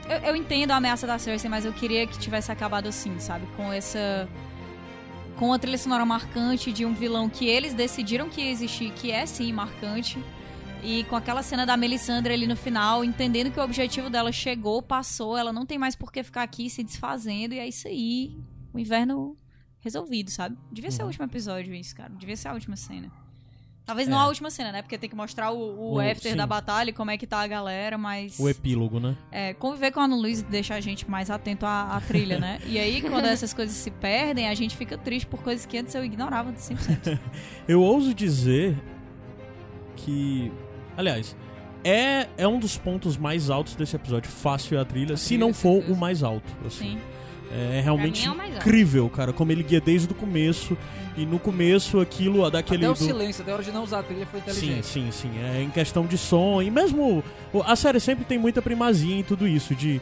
Eu, 0.09 0.17
eu 0.29 0.35
entendo 0.35 0.71
a 0.71 0.75
ameaça 0.77 1.05
da 1.07 1.17
Cersei, 1.17 1.49
mas 1.49 1.63
eu 1.65 1.73
queria 1.73 2.05
que 2.07 2.17
tivesse 2.19 2.51
acabado 2.51 2.87
assim, 2.87 3.19
sabe? 3.19 3.45
Com 3.55 3.71
essa. 3.71 4.27
Com 5.37 5.53
a 5.53 5.59
trilha 5.59 5.77
sonora 5.77 6.05
marcante 6.05 6.71
de 6.71 6.85
um 6.85 6.93
vilão 6.93 7.27
que 7.29 7.45
eles 7.47 7.73
decidiram 7.73 8.29
que 8.29 8.41
ia 8.41 8.51
existir, 8.51 8.91
que 8.91 9.11
é 9.11 9.25
sim 9.25 9.51
marcante. 9.51 10.19
E 10.83 11.03
com 11.05 11.15
aquela 11.15 11.43
cena 11.43 11.65
da 11.65 11.77
Melisandre 11.77 12.33
ali 12.33 12.47
no 12.47 12.55
final, 12.55 13.03
entendendo 13.05 13.51
que 13.51 13.59
o 13.59 13.63
objetivo 13.63 14.09
dela 14.09 14.31
chegou, 14.31 14.81
passou, 14.81 15.37
ela 15.37 15.53
não 15.53 15.65
tem 15.65 15.77
mais 15.77 15.95
por 15.95 16.11
que 16.11 16.23
ficar 16.23 16.41
aqui 16.43 16.69
se 16.69 16.83
desfazendo, 16.83 17.53
e 17.53 17.59
é 17.59 17.67
isso 17.67 17.87
aí. 17.87 18.35
O 18.73 18.79
inverno 18.79 19.37
resolvido, 19.79 20.29
sabe? 20.31 20.57
Devia 20.71 20.89
ser 20.91 21.01
o 21.01 21.03
Uhum. 21.03 21.07
último 21.09 21.25
episódio 21.25 21.73
isso, 21.73 21.95
cara. 21.95 22.11
Devia 22.17 22.35
ser 22.35 22.47
a 22.47 22.53
última 22.53 22.75
cena. 22.75 23.11
Talvez 23.85 24.07
É. 24.07 24.11
não 24.11 24.19
a 24.19 24.27
última 24.27 24.49
cena, 24.49 24.71
né? 24.71 24.81
Porque 24.81 24.97
tem 24.97 25.09
que 25.09 25.15
mostrar 25.15 25.51
o, 25.51 25.93
o, 25.93 25.99
after 25.99 26.31
sim. 26.31 26.37
da 26.37 26.45
batalha 26.47 26.91
e 26.91 26.93
como 26.93 27.11
é 27.11 27.17
que 27.17 27.25
tá 27.27 27.39
a 27.41 27.47
galera, 27.47 27.97
mas. 27.97 28.39
O 28.39 28.47
epílogo, 28.47 28.99
né? 28.99 29.15
É, 29.31 29.53
conviver 29.53 29.91
com 29.91 29.99
a 29.99 30.03
Ana 30.05 30.15
Luiz 30.15 30.41
deixa 30.43 30.75
a 30.75 30.79
gente 30.79 31.09
mais 31.09 31.29
atento 31.29 31.65
à, 31.65 31.95
à 31.97 32.01
trilha, 32.01 32.39
né? 32.39 32.59
E 32.65 32.77
aí, 32.79 33.01
quando 33.01 33.25
essas 33.27 33.53
coisas 33.53 33.75
se 33.75 33.91
perdem, 33.91 34.47
a 34.47 34.53
gente 34.53 34.77
fica 34.77 34.97
triste 34.97 35.25
por 35.27 35.41
coisas 35.41 35.65
que 35.65 35.77
antes 35.77 35.93
eu 35.95 36.05
ignorava 36.05 36.51
de 36.51 36.59
100%. 36.59 37.19
Eu 37.67 37.81
ouso 37.81 38.13
dizer 38.13 38.77
que. 39.95 40.51
Aliás, 40.97 41.35
é, 41.83 42.27
é 42.37 42.47
um 42.47 42.59
dos 42.59 42.77
pontos 42.77 43.17
mais 43.17 43.49
altos 43.49 43.75
desse 43.75 43.95
episódio. 43.95 44.29
Fácil 44.29 44.77
é 44.77 44.81
a 44.81 44.85
trilha, 44.85 45.15
A 45.15 45.17
se 45.17 45.27
trilha, 45.29 45.39
não 45.39 45.53
for 45.53 45.73
certeza. 45.77 45.93
o 45.93 45.97
mais 45.97 46.23
alto. 46.23 46.51
assim. 46.65 46.91
Sim. 46.93 47.01
É 47.53 47.81
realmente 47.83 48.27
é 48.27 48.47
incrível, 48.57 49.09
cara, 49.09 49.33
como 49.33 49.51
ele 49.51 49.63
guia 49.63 49.81
desde 49.81 50.11
o 50.11 50.15
começo. 50.15 50.77
E 51.17 51.25
no 51.25 51.37
começo 51.37 51.99
aquilo, 51.99 52.49
daquele. 52.49 52.85
Até 52.85 52.89
o 52.89 52.93
do- 52.93 53.03
silêncio, 53.03 53.41
até 53.41 53.51
a 53.51 53.55
hora 53.55 53.63
de 53.63 53.71
não 53.71 53.83
usar 53.83 53.99
a 53.99 54.03
trilha 54.03 54.25
foi 54.25 54.39
Sim, 54.39 54.49
inteligente. 54.51 54.85
sim, 54.85 55.11
sim. 55.11 55.31
É 55.43 55.61
em 55.61 55.69
questão 55.69 56.05
de 56.05 56.17
som. 56.17 56.61
E 56.61 56.71
mesmo. 56.71 57.21
A 57.65 57.75
série 57.75 57.99
sempre 57.99 58.23
tem 58.23 58.37
muita 58.37 58.61
primazia 58.61 59.15
em 59.15 59.23
tudo 59.23 59.45
isso. 59.47 59.75
De. 59.75 59.99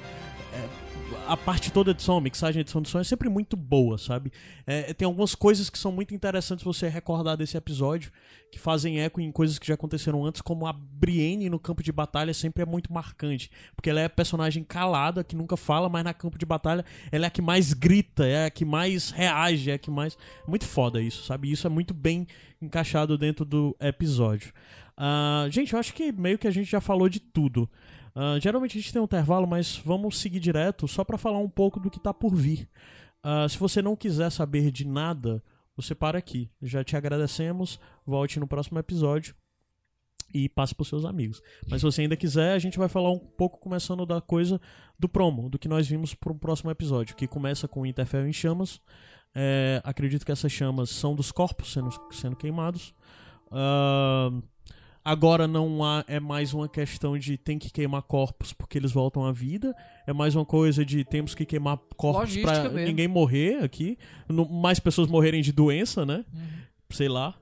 A 1.28 1.38
parte 1.38 1.72
toda 1.72 1.94
de 1.94 2.02
som, 2.02 2.20
mixagem, 2.20 2.62
edição 2.62 2.82
de 2.82 2.90
som 2.90 3.00
é 3.00 3.04
sempre 3.04 3.30
muito 3.30 3.56
boa, 3.56 3.98
sabe? 3.98 4.32
É, 4.66 4.94
tem 4.94 5.06
algumas 5.06 5.36
coisas 5.36 5.70
que 5.70 5.78
são 5.78 5.92
muito 5.92 6.14
interessantes 6.14 6.64
você 6.64 6.88
recordar 6.88 7.38
desse 7.38 7.56
episódio, 7.56 8.12
que 8.52 8.58
fazem 8.58 9.00
eco 9.00 9.22
em 9.22 9.32
coisas 9.32 9.60
que 9.60 9.68
já 9.68 9.76
aconteceram 9.76 10.26
antes, 10.26 10.42
como 10.42 10.66
a 10.66 10.74
Brienne 10.74 11.50
no 11.50 11.60
campo 11.60 11.84
de 11.84 11.92
batalha 11.92 12.34
sempre 12.34 12.64
é 12.64 12.66
muito 12.66 12.92
marcante. 12.92 13.52
Porque 13.76 13.90
ela 13.90 14.00
é 14.02 14.06
a 14.06 14.10
personagem 14.10 14.64
calada, 14.64 15.24
que 15.24 15.36
nunca 15.36 15.56
fala, 15.56 15.88
mas 15.88 16.04
na 16.04 16.14
campo 16.14 16.38
de 16.38 16.46
batalha 16.46 16.84
ela 17.12 17.26
é 17.26 17.28
a 17.28 17.32
que 17.32 17.42
mais 17.42 17.74
grita, 17.74 18.26
é 18.26 18.46
a 18.46 18.50
que 18.50 18.66
mais 18.66 19.12
reage, 19.12 19.72
é 19.72 19.76
a 19.76 19.80
que 19.80 19.92
mais. 19.92 20.18
Muito 20.48 20.66
foda 20.66 21.02
isso, 21.02 21.24
sabe? 21.24 21.52
Isso 21.52 21.68
é 21.68 21.70
muito 21.70 21.94
bem 21.94 22.28
encaixado 22.62 23.18
dentro 23.18 23.46
do 23.46 23.76
episódio. 23.80 24.52
Ah, 24.98 25.48
gente, 25.50 25.74
eu 25.74 25.80
acho 25.80 25.94
que 25.94 26.12
meio 26.12 26.38
que 26.38 26.48
a 26.48 26.52
gente 26.52 26.70
já 26.70 26.82
falou 26.82 27.08
de 27.08 27.22
tudo. 27.22 27.70
Ah, 28.22 28.38
geralmente 28.38 28.78
a 28.78 28.82
gente 28.82 28.92
tem 28.92 29.02
um 29.02 29.06
intervalo, 29.06 29.48
mas 29.48 29.78
vamos 29.78 30.20
seguir 30.20 30.42
direto 30.42 30.90
só 30.90 31.06
pra 31.06 31.18
falar 31.18 31.38
um 31.40 31.48
pouco 31.48 31.80
do 31.80 31.90
que 31.90 32.02
tá 32.02 32.14
por 32.14 32.36
vir. 32.36 32.68
Ah, 33.24 33.48
se 33.48 33.58
você 33.58 33.82
não 33.82 33.96
quiser 33.96 34.30
saber 34.30 34.72
de 34.72 34.86
nada, 34.86 35.42
você 35.74 35.96
para 35.96 36.18
aqui. 36.18 36.52
Já 36.62 36.84
te 36.84 36.98
agradecemos. 36.98 37.80
Volte 38.06 38.38
no 38.38 38.46
próximo 38.46 38.78
episódio 38.78 39.34
e 40.34 40.50
passe 40.50 40.76
pros 40.76 40.90
seus 40.90 41.06
amigos. 41.06 41.42
Mas 41.70 41.80
se 41.80 41.86
você 41.86 42.02
ainda 42.02 42.18
quiser, 42.18 42.52
a 42.52 42.60
gente 42.60 42.78
vai 42.78 42.90
falar 42.90 43.10
um 43.10 43.20
pouco 43.20 43.58
começando 43.58 44.06
da 44.06 44.20
coisa 44.20 44.60
do 45.00 45.08
promo, 45.08 45.50
do 45.50 45.58
que 45.58 45.70
nós 45.70 45.88
vimos 45.88 46.14
pro 46.14 46.36
próximo 46.36 46.70
episódio, 46.70 47.16
que 47.16 47.26
começa 47.26 47.70
com 47.70 47.84
o 47.84 47.86
Interfell 47.86 48.28
em 48.28 48.34
chamas. 48.34 48.82
É, 49.34 49.82
acredito 49.82 50.26
que 50.26 50.32
essas 50.34 50.52
chamas 50.52 50.90
são 50.90 51.16
dos 51.16 51.32
corpos 51.32 51.72
sendo, 51.72 51.90
sendo 52.12 52.36
queimados. 52.36 52.94
Ah, 53.50 54.30
agora 55.04 55.48
não 55.48 55.84
há, 55.84 56.04
é 56.08 56.20
mais 56.20 56.54
uma 56.54 56.68
questão 56.70 57.18
de 57.18 57.38
tem 57.38 57.58
que 57.58 57.72
queimar 57.72 58.02
corpos 58.04 58.54
porque 58.54 58.78
eles 58.78 58.92
voltam 58.92 59.26
à 59.26 59.32
vida. 59.32 59.76
É 60.06 60.14
mais 60.14 60.36
uma 60.36 60.46
coisa 60.46 60.86
de 60.86 61.04
temos 61.04 61.34
que 61.36 61.46
queimar 61.46 61.78
corpos 61.96 62.34
mesmo. 62.72 62.88
ninguém 62.88 63.08
morrer 63.08 63.64
aqui. 63.64 63.98
No- 64.28 64.48
mais 64.48 64.80
pessoas 64.80 65.08
morrerem 65.08 65.42
de 65.42 65.52
doença, 65.52 66.06
né? 66.06 66.26
Uhum. 66.34 66.42
Sei 66.92 67.08
lá. 67.10 67.36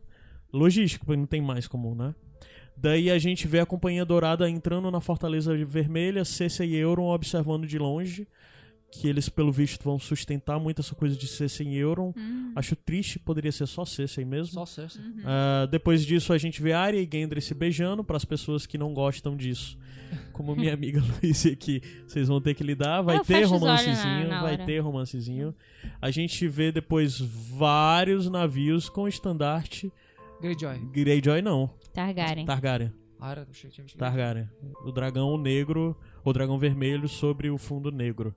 Logística, 0.54 1.04
porque 1.06 1.20
não 1.20 1.26
tem 1.28 1.42
mais 1.42 1.68
como, 1.68 1.94
né? 1.94 2.14
Daí 2.76 3.10
a 3.10 3.18
gente 3.18 3.48
vê 3.48 3.60
a 3.60 3.66
Companhia 3.66 4.06
Dourada 4.06 4.48
entrando 4.50 4.90
na 4.92 5.02
Fortaleza 5.02 5.56
Vermelha, 5.66 6.24
Cersei 6.24 6.70
e 6.70 6.76
Euron 6.76 7.08
observando 7.10 7.66
de 7.66 7.78
longe. 7.80 8.28
Que 8.90 9.08
eles, 9.08 9.28
pelo 9.28 9.52
visto, 9.52 9.84
vão 9.84 10.00
sustentar 10.00 10.58
muito 10.60 10.80
essa 10.82 10.96
coisa 10.96 11.16
de 11.16 11.28
Cersei 11.28 11.68
e 11.68 11.76
Euron. 11.78 12.14
Hum. 12.18 12.54
Acho 12.56 12.76
triste, 12.76 13.20
poderia 13.20 13.52
ser 13.52 13.68
só 13.68 13.84
Cersei 13.86 14.24
mesmo. 14.24 14.54
Só 14.54 14.66
Cersei. 14.66 15.02
Ah, 15.26 15.68
depois 15.70 16.06
disso, 16.06 16.32
a 16.32 16.38
gente 16.38 16.62
vê 16.62 16.72
Arya 16.74 17.02
e 17.02 17.10
Gendry 17.12 17.42
se 17.42 17.54
beijando 17.54 18.04
para 18.04 18.16
as 18.18 18.24
pessoas 18.26 18.66
que 18.66 18.78
não 18.78 18.94
gostam 18.94 19.36
disso. 19.36 19.78
Como 20.32 20.56
minha 20.56 20.74
amiga 20.74 21.02
Luísa 21.22 21.50
aqui, 21.50 21.82
vocês 22.08 22.30
vão 22.30 22.40
ter 22.40 22.54
que 22.54 22.64
lidar. 22.64 23.02
Vai 23.02 23.18
Eu 23.18 23.26
ter 23.26 23.44
romancezinho, 23.44 24.30
na- 24.30 24.36
na 24.38 24.42
vai 24.42 24.58
ter 24.66 24.80
romancezinho. 24.80 25.54
A 26.02 26.10
gente 26.10 26.48
vê 26.48 26.72
depois 26.72 27.20
vários 27.20 28.30
navios 28.30 28.88
com 28.88 29.06
estandarte 29.08 29.92
Greyjoy. 30.42 30.80
Greyjoy 30.94 31.42
não, 31.42 31.70
Targaryen. 31.94 32.46
Targaryen. 32.46 32.94
Targaryen. 33.98 34.48
O 34.86 34.92
dragão 34.92 35.38
negro, 35.38 35.98
o 36.24 36.32
dragão 36.32 36.58
vermelho 36.60 37.10
sobre 37.10 37.50
o 37.50 37.58
fundo 37.58 37.92
negro. 37.92 38.34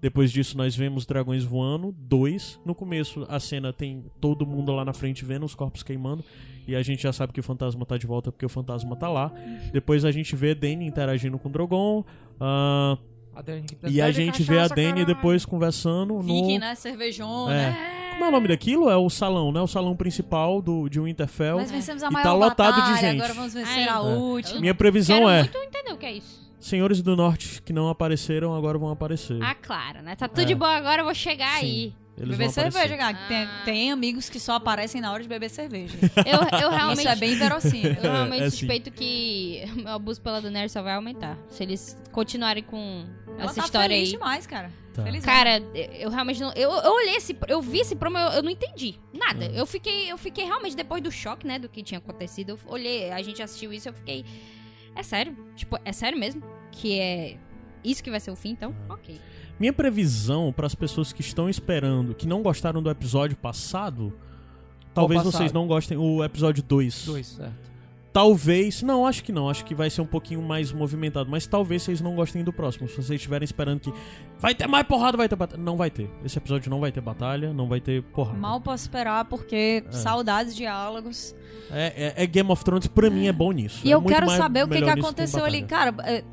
Depois 0.00 0.30
disso, 0.30 0.56
nós 0.56 0.76
vemos 0.76 1.06
dragões 1.06 1.42
voando, 1.42 1.94
dois. 1.98 2.60
No 2.64 2.74
começo, 2.74 3.24
a 3.28 3.40
cena 3.40 3.72
tem 3.72 4.04
todo 4.20 4.46
mundo 4.46 4.72
lá 4.72 4.84
na 4.84 4.92
frente 4.92 5.24
vendo 5.24 5.44
os 5.46 5.54
corpos 5.54 5.82
queimando. 5.82 6.22
E 6.68 6.74
a 6.76 6.82
gente 6.82 7.02
já 7.02 7.12
sabe 7.12 7.32
que 7.32 7.40
o 7.40 7.42
fantasma 7.42 7.84
tá 7.86 7.96
de 7.96 8.06
volta 8.06 8.30
porque 8.30 8.44
o 8.44 8.48
fantasma 8.48 8.94
tá 8.96 9.08
lá. 9.08 9.32
Depois 9.72 10.04
a 10.04 10.10
gente 10.10 10.34
vê 10.36 10.54
Dany 10.54 10.84
interagindo 10.86 11.38
com 11.38 11.48
o 11.48 11.52
Drogon. 11.52 12.04
ah, 12.40 12.98
A 13.34 13.42
e 13.88 14.00
a 14.02 14.10
gente 14.10 14.42
vê 14.42 14.58
a 14.58 14.68
Dany 14.68 14.84
caralho. 14.88 15.06
depois 15.06 15.44
conversando 15.44 16.14
no. 16.14 16.22
Viking, 16.22 16.58
né? 16.58 16.74
Cervejona. 16.74 17.54
É. 17.54 17.96
Como 18.12 18.24
é 18.24 18.28
o 18.28 18.30
nome 18.32 18.48
daquilo? 18.48 18.88
É 18.90 18.96
o 18.96 19.10
salão, 19.10 19.52
né? 19.52 19.60
O 19.60 19.66
salão 19.66 19.94
principal 19.94 20.62
do, 20.62 20.88
de 20.88 20.98
Winterfell. 20.98 21.58
Nós 21.58 21.70
vencemos 21.70 22.02
a 22.02 22.08
E 22.08 22.12
maior 22.12 22.24
tá 22.24 22.32
lotado 22.32 22.74
de 22.76 22.80
batalha, 22.80 22.96
gente. 22.96 23.20
agora 23.20 23.34
vamos 23.34 23.52
vencer 23.54 23.88
Ai. 23.88 23.88
a 23.88 23.96
É. 23.96 23.98
última. 24.00 24.60
Minha 24.60 24.74
previsão 24.74 25.18
Quero 25.18 25.30
é: 25.30 25.40
muito 25.42 25.58
entender 25.58 25.92
o 25.92 25.96
que 25.98 26.06
é 26.06 26.12
isso. 26.14 26.45
Senhores 26.66 27.00
do 27.02 27.14
Norte 27.16 27.62
que 27.62 27.72
não 27.72 27.88
apareceram 27.88 28.54
agora 28.54 28.76
vão 28.78 28.90
aparecer. 28.90 29.40
Ah, 29.42 29.54
claro, 29.54 30.02
né? 30.02 30.16
Tá 30.16 30.26
tudo 30.28 30.42
É. 30.42 30.44
de 30.44 30.54
boa 30.54 30.72
agora, 30.76 31.00
eu 31.02 31.04
vou 31.04 31.14
chegar 31.14 31.60
Sim. 31.60 31.64
aí. 31.66 31.94
Eles 32.18 32.30
Beber 32.30 32.50
cerveja, 32.50 32.78
aparecer. 32.94 32.96
cara. 32.98 33.14
que 33.14 33.28
Tem, 33.28 33.42
Ah. 33.42 33.62
tem 33.66 33.92
amigos 33.92 34.30
que 34.30 34.40
só 34.40 34.54
aparecem 34.54 35.02
na 35.02 35.12
hora 35.12 35.22
de 35.22 35.28
beber 35.28 35.50
cerveja. 35.50 35.94
Eu, 36.24 36.60
eu 36.60 36.70
realmente. 36.70 37.00
Isso 37.00 37.08
é 37.08 37.16
bem 37.16 37.34
verossímil. 37.36 37.92
Eu 37.92 38.10
realmente 38.10 38.42
É, 38.44 38.50
suspeito 38.50 38.90
que 38.90 39.62
o 39.74 39.82
meu 39.82 39.92
abuso 39.92 40.20
pela 40.22 40.40
Daenerys 40.40 40.72
só 40.72 40.80
vai 40.82 40.94
aumentar. 40.94 41.36
Se 41.50 41.62
eles 41.62 41.94
continuarem 42.12 42.62
com 42.62 43.04
Ela 43.38 43.44
essa 43.50 43.56
tá 43.60 43.64
história 43.66 43.88
feliz 43.94 44.08
aí. 44.08 44.12
demais, 44.12 44.46
cara. 44.46 44.72
Tá. 44.94 45.02
Feliz 45.04 45.22
Cara, 45.22 45.58
eu 46.00 46.08
realmente 46.08 46.40
não. 46.40 46.50
Eu, 46.54 46.70
eu 46.72 46.90
olhei 46.94 47.16
esse. 47.16 47.36
Eu 47.48 47.60
vi 47.60 47.80
esse 47.80 47.94
promo, 47.94 48.16
eu, 48.16 48.28
eu 48.30 48.42
não 48.42 48.50
entendi. 48.50 48.98
Nada. 49.12 49.44
É. 49.44 49.60
Eu 49.60 49.66
fiquei. 49.66 50.10
Eu 50.10 50.16
fiquei 50.16 50.46
realmente, 50.46 50.74
depois 50.74 51.02
do 51.02 51.12
choque, 51.12 51.46
né, 51.46 51.58
do 51.58 51.68
que 51.68 51.82
tinha 51.82 51.98
acontecido, 51.98 52.50
eu 52.52 52.58
olhei, 52.66 53.12
a 53.12 53.20
gente 53.20 53.42
assistiu 53.42 53.74
isso, 53.74 53.90
eu 53.90 53.92
fiquei. 53.92 54.24
É 54.94 55.02
sério? 55.02 55.36
Tipo, 55.54 55.78
é 55.84 55.92
sério 55.92 56.18
mesmo? 56.18 56.42
Que 56.70 56.98
é. 57.00 57.36
Isso 57.84 58.02
que 58.02 58.10
vai 58.10 58.20
ser 58.20 58.30
o 58.30 58.36
fim, 58.36 58.50
então? 58.50 58.74
Ok. 58.88 59.20
Minha 59.58 59.72
previsão 59.72 60.52
para 60.52 60.66
as 60.66 60.74
pessoas 60.74 61.12
que 61.12 61.20
estão 61.20 61.48
esperando, 61.48 62.14
que 62.14 62.26
não 62.26 62.42
gostaram 62.42 62.82
do 62.82 62.90
episódio 62.90 63.36
passado, 63.36 64.12
talvez 64.92 65.22
passado? 65.22 65.32
vocês 65.32 65.52
não 65.52 65.66
gostem 65.66 65.96
o 65.96 66.22
episódio 66.22 66.62
2. 66.62 67.06
Dois, 67.06 67.26
certo. 67.26 67.75
Talvez, 68.16 68.80
não, 68.80 69.06
acho 69.06 69.22
que 69.22 69.30
não, 69.30 69.46
acho 69.46 69.62
que 69.62 69.74
vai 69.74 69.90
ser 69.90 70.00
um 70.00 70.06
pouquinho 70.06 70.40
mais 70.40 70.72
movimentado, 70.72 71.30
mas 71.30 71.46
talvez 71.46 71.82
vocês 71.82 72.00
não 72.00 72.14
gostem 72.14 72.42
do 72.42 72.50
próximo. 72.50 72.88
Se 72.88 72.94
vocês 72.94 73.10
estiverem 73.10 73.44
esperando 73.44 73.78
que 73.80 73.92
vai 74.38 74.54
ter 74.54 74.66
mais 74.66 74.86
porrada, 74.86 75.18
vai 75.18 75.28
ter 75.28 75.36
batalha, 75.36 75.62
não 75.62 75.76
vai 75.76 75.90
ter. 75.90 76.08
Esse 76.24 76.38
episódio 76.38 76.70
não 76.70 76.80
vai 76.80 76.90
ter 76.90 77.02
batalha, 77.02 77.52
não 77.52 77.68
vai 77.68 77.78
ter 77.78 78.02
porrada. 78.04 78.38
Mal 78.38 78.58
posso 78.58 78.84
esperar, 78.84 79.26
porque 79.26 79.84
É. 79.86 79.92
saudades 79.92 80.54
de 80.54 80.60
diálogos. 80.62 81.36
É, 81.70 82.14
é- 82.16 82.22
é 82.24 82.26
Game 82.26 82.50
of 82.50 82.64
Thrones 82.64 82.86
pra 82.86 83.10
mim 83.10 83.26
é 83.26 83.32
bom 83.32 83.52
nisso. 83.52 83.82
E 83.86 83.92
É 83.92 83.94
eu 83.94 84.00
quero 84.00 84.24
mais- 84.24 84.38
saber 84.38 84.64
o 84.64 84.68
que, 84.68 84.80
que 84.80 84.88
aconteceu 84.88 85.44
ali. 85.44 85.64
Cara, 85.64 85.94
é, 86.04 86.24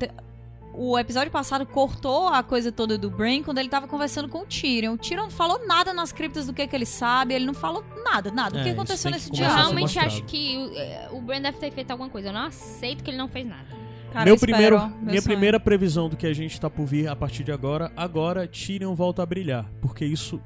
o 0.76 0.98
episódio 0.98 1.30
passado 1.30 1.64
cortou 1.64 2.28
a 2.28 2.42
coisa 2.42 2.72
toda 2.72 2.98
do 2.98 3.10
Brain 3.10 3.42
quando 3.42 3.58
ele 3.58 3.68
tava 3.68 3.86
conversando 3.86 4.28
com 4.28 4.40
o 4.40 4.46
Tyrion. 4.46 4.94
O 4.94 4.98
Tyrion 4.98 5.24
não 5.24 5.30
falou 5.30 5.64
nada 5.66 5.94
nas 5.94 6.12
criptas 6.12 6.46
do 6.46 6.52
que, 6.52 6.66
que 6.66 6.74
ele 6.74 6.86
sabe, 6.86 7.34
ele 7.34 7.44
não 7.44 7.54
falou 7.54 7.84
nada, 8.04 8.30
nada. 8.30 8.58
É, 8.58 8.60
o 8.60 8.64
que 8.64 8.70
isso 8.70 8.80
aconteceu 8.80 9.10
que 9.10 9.16
nesse 9.16 9.30
Eu 9.30 9.30
começar 9.30 9.46
a 9.46 9.50
ser 9.50 9.72
diálogo? 9.72 9.76
realmente 9.76 9.98
acho 9.98 10.24
que 10.24 10.56
o, 10.56 10.76
é, 10.76 11.08
o 11.12 11.20
deve 11.40 11.58
ter 11.58 11.70
feito 11.70 11.90
alguma 11.90 12.10
coisa. 12.10 12.28
Eu 12.28 12.32
não 12.32 12.46
aceito 12.46 13.04
que 13.04 13.10
ele 13.10 13.18
não 13.18 13.28
fez 13.28 13.46
nada. 13.46 13.66
Cara, 14.12 14.24
meu 14.24 14.34
eu 14.34 14.40
primeiro, 14.40 14.76
espero, 14.76 14.94
meu 14.96 15.06
minha 15.06 15.22
sonho. 15.22 15.22
primeira 15.22 15.60
previsão 15.60 16.08
do 16.08 16.16
que 16.16 16.26
a 16.26 16.32
gente 16.32 16.60
tá 16.60 16.68
por 16.68 16.86
vir 16.86 17.08
a 17.08 17.16
partir 17.16 17.44
de 17.44 17.52
agora, 17.52 17.92
agora 17.96 18.46
Tyrion 18.46 18.94
volta 18.94 19.22
a 19.22 19.26
brilhar, 19.26 19.68
porque 19.80 20.04
isso 20.04 20.40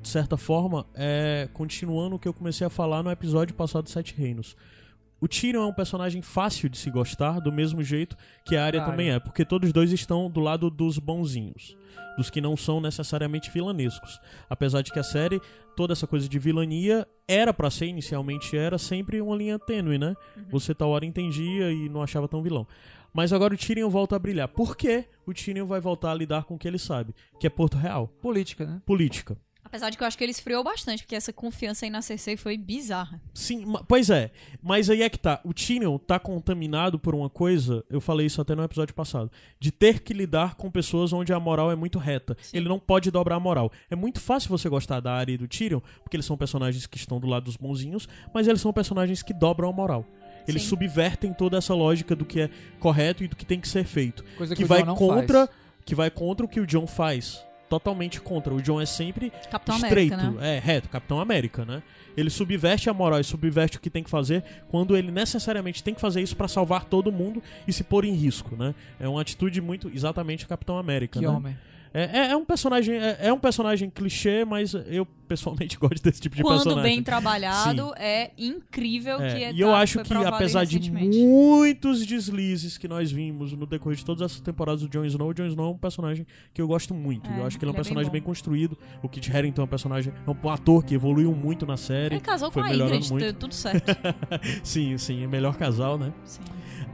de 0.00 0.08
certa 0.08 0.36
forma 0.36 0.84
é 0.94 1.48
continuando 1.52 2.16
o 2.16 2.18
que 2.18 2.26
eu 2.26 2.34
comecei 2.34 2.66
a 2.66 2.70
falar 2.70 3.02
no 3.02 3.10
episódio 3.10 3.54
passado 3.54 3.84
de 3.84 3.90
Sete 3.90 4.14
Reinos. 4.16 4.56
O 5.22 5.28
Tyrion 5.28 5.62
é 5.62 5.66
um 5.66 5.72
personagem 5.72 6.20
fácil 6.20 6.68
de 6.68 6.76
se 6.76 6.90
gostar, 6.90 7.40
do 7.40 7.52
mesmo 7.52 7.82
jeito 7.82 8.16
que 8.44 8.56
a 8.56 8.64
Arya 8.64 8.82
Ah, 8.82 8.86
também 8.86 9.10
é. 9.10 9.14
é, 9.14 9.20
porque 9.20 9.44
todos 9.44 9.72
dois 9.72 9.92
estão 9.92 10.28
do 10.28 10.40
lado 10.40 10.68
dos 10.68 10.98
bonzinhos, 10.98 11.76
dos 12.16 12.28
que 12.28 12.40
não 12.40 12.56
são 12.56 12.80
necessariamente 12.80 13.48
vilanescos. 13.50 14.20
Apesar 14.50 14.82
de 14.82 14.90
que 14.92 14.98
a 14.98 15.02
série, 15.04 15.40
toda 15.76 15.92
essa 15.92 16.06
coisa 16.08 16.28
de 16.28 16.38
vilania 16.40 17.06
era 17.28 17.54
pra 17.54 17.70
ser, 17.70 17.86
inicialmente 17.86 18.56
era, 18.56 18.76
sempre 18.78 19.20
uma 19.20 19.36
linha 19.36 19.58
tênue, 19.60 19.96
né? 19.96 20.14
Você 20.50 20.74
tal 20.74 20.90
hora 20.90 21.06
entendia 21.06 21.70
e 21.70 21.88
não 21.88 22.02
achava 22.02 22.26
tão 22.26 22.42
vilão. 22.42 22.66
Mas 23.14 23.32
agora 23.32 23.54
o 23.54 23.56
Tyrion 23.58 23.88
volta 23.90 24.16
a 24.16 24.18
brilhar. 24.18 24.48
Por 24.48 24.76
quê? 24.76 25.04
O 25.26 25.32
Tyrion 25.32 25.66
vai 25.66 25.80
voltar 25.80 26.10
a 26.10 26.14
lidar 26.14 26.44
com 26.44 26.54
o 26.54 26.58
que 26.58 26.66
ele 26.66 26.78
sabe, 26.78 27.14
que 27.38 27.46
é 27.46 27.50
Porto 27.50 27.76
Real, 27.76 28.08
Política, 28.20 28.66
né? 28.66 28.82
política. 28.84 29.36
Apesar 29.72 29.88
de 29.88 29.96
que 29.96 30.02
eu 30.02 30.06
acho 30.06 30.18
que 30.18 30.22
ele 30.22 30.32
esfriou 30.32 30.62
bastante, 30.62 31.02
porque 31.02 31.14
essa 31.16 31.32
confiança 31.32 31.86
aí 31.86 31.90
na 31.90 32.02
Cersei 32.02 32.36
foi 32.36 32.58
bizarra. 32.58 33.18
Sim, 33.32 33.64
pois 33.88 34.10
é. 34.10 34.30
Mas 34.62 34.90
aí 34.90 35.00
é 35.00 35.08
que 35.08 35.18
tá. 35.18 35.40
O 35.42 35.54
Tyrion 35.54 35.96
tá 35.96 36.18
contaminado 36.18 36.98
por 36.98 37.14
uma 37.14 37.30
coisa, 37.30 37.82
eu 37.88 37.98
falei 37.98 38.26
isso 38.26 38.38
até 38.38 38.54
no 38.54 38.62
episódio 38.62 38.94
passado, 38.94 39.32
de 39.58 39.72
ter 39.72 40.00
que 40.00 40.12
lidar 40.12 40.56
com 40.56 40.70
pessoas 40.70 41.10
onde 41.14 41.32
a 41.32 41.40
moral 41.40 41.72
é 41.72 41.74
muito 41.74 41.98
reta. 41.98 42.36
Ele 42.52 42.68
não 42.68 42.78
pode 42.78 43.10
dobrar 43.10 43.36
a 43.36 43.40
moral. 43.40 43.72
É 43.90 43.96
muito 43.96 44.20
fácil 44.20 44.50
você 44.50 44.68
gostar 44.68 45.00
da 45.00 45.14
Arya 45.14 45.36
e 45.36 45.38
do 45.38 45.48
Tyrion, 45.48 45.80
porque 46.02 46.16
eles 46.16 46.26
são 46.26 46.36
personagens 46.36 46.86
que 46.86 46.98
estão 46.98 47.18
do 47.18 47.26
lado 47.26 47.44
dos 47.44 47.56
bonzinhos, 47.56 48.06
mas 48.34 48.46
eles 48.46 48.60
são 48.60 48.74
personagens 48.74 49.22
que 49.22 49.32
dobram 49.32 49.70
a 49.70 49.72
moral. 49.72 50.04
Eles 50.46 50.64
Sim. 50.64 50.68
subvertem 50.68 51.32
toda 51.32 51.56
essa 51.56 51.72
lógica 51.72 52.14
do 52.14 52.26
que 52.26 52.42
é 52.42 52.50
correto 52.78 53.24
e 53.24 53.28
do 53.28 53.34
que 53.36 53.46
tem 53.46 53.58
que 53.58 53.68
ser 53.68 53.84
feito. 53.84 54.22
Coisa 54.36 54.54
que, 54.54 54.60
Que 54.60 54.64
o 54.64 54.68
vai 54.68 54.84
contra, 54.84 55.46
faz. 55.46 55.58
que 55.86 55.94
vai 55.94 56.10
contra 56.10 56.44
o 56.44 56.48
que 56.48 56.60
o 56.60 56.66
John 56.66 56.86
faz. 56.86 57.42
Totalmente 57.72 58.20
contra. 58.20 58.52
O 58.52 58.60
John 58.60 58.80
é 58.80 58.84
sempre 58.84 59.32
Capitão 59.50 59.76
estreito, 59.76 60.14
América, 60.14 60.40
né? 60.40 60.56
é 60.56 60.58
reto, 60.58 60.90
Capitão 60.90 61.18
América, 61.18 61.64
né? 61.64 61.82
Ele 62.14 62.28
subverte 62.28 62.90
a 62.90 62.92
moral 62.92 63.18
e 63.18 63.24
subverte 63.24 63.78
o 63.78 63.80
que 63.80 63.88
tem 63.88 64.02
que 64.02 64.10
fazer 64.10 64.44
quando 64.68 64.94
ele 64.94 65.10
necessariamente 65.10 65.82
tem 65.82 65.94
que 65.94 66.00
fazer 66.00 66.20
isso 66.20 66.36
pra 66.36 66.46
salvar 66.46 66.84
todo 66.84 67.10
mundo 67.10 67.42
e 67.66 67.72
se 67.72 67.82
pôr 67.82 68.04
em 68.04 68.12
risco, 68.12 68.54
né? 68.56 68.74
É 69.00 69.08
uma 69.08 69.22
atitude 69.22 69.60
muito 69.62 69.90
exatamente 69.94 70.46
Capitão 70.46 70.76
América, 70.76 71.18
Que 71.18 71.24
né? 71.26 71.32
homem. 71.32 71.56
É, 71.94 72.04
é- 72.18 72.30
é 72.32 72.36
um 72.36 72.44
personagem 72.44 72.94
é, 72.96 73.18
é 73.20 73.32
um 73.32 73.38
personagem 73.38 73.90
clichê, 73.90 74.44
mas 74.44 74.72
eu 74.86 75.06
pessoalmente 75.28 75.76
gosto 75.78 76.02
desse 76.02 76.20
tipo 76.20 76.36
de 76.36 76.42
Quando 76.42 76.62
personagem. 76.62 76.94
bem 76.94 77.02
trabalhado, 77.02 77.92
é 77.96 78.30
incrível 78.36 79.20
É, 79.20 79.34
que 79.34 79.44
é 79.44 79.52
e 79.52 79.60
eu 79.60 79.74
acho 79.74 79.98
que 80.02 80.14
apesar 80.14 80.64
de 80.64 80.90
muitos 80.90 82.04
deslizes 82.06 82.76
que 82.78 82.88
nós 82.88 83.10
vimos 83.12 83.52
no 83.52 83.66
decorrer 83.66 83.96
de 83.96 84.04
todas 84.04 84.22
essas 84.22 84.40
temporadas 84.40 84.82
do 84.82 84.88
Jon 84.88 85.04
Snow, 85.04 85.28
o 85.28 85.34
Jon 85.34 85.46
Snow 85.46 85.66
é 85.66 85.74
um 85.74 85.78
personagem 85.78 86.26
que 86.52 86.60
eu 86.60 86.66
gosto 86.66 86.94
muito. 86.94 87.30
É, 87.30 87.38
eu 87.40 87.46
acho 87.46 87.58
que 87.58 87.64
ele 87.64 87.70
é 87.70 87.72
um 87.72 87.74
é 87.74 87.76
bem 87.76 87.82
personagem 87.82 88.08
bom. 88.08 88.12
bem, 88.12 88.22
construído. 88.22 88.78
O 89.02 89.08
Kit 89.08 89.34
Harington 89.34 89.62
é 89.62 89.64
um 89.64 89.68
personagem, 89.68 90.12
é 90.26 90.30
um 90.30 90.50
ator 90.50 90.84
que 90.84 90.94
evoluiu 90.94 91.32
muito 91.34 91.66
na 91.66 91.76
série. 91.76 92.14
Ele 92.16 92.22
casou 92.22 92.50
foi 92.50 92.62
com 92.62 92.68
a 92.68 92.74
Ingrid, 92.74 93.10
muito. 93.10 93.32
tudo 93.34 93.54
certo. 93.54 93.92
sim, 94.62 94.96
sim, 94.98 95.24
é 95.24 95.26
melhor 95.26 95.56
casal, 95.56 95.98
né? 95.98 96.12
Sim. 96.24 96.40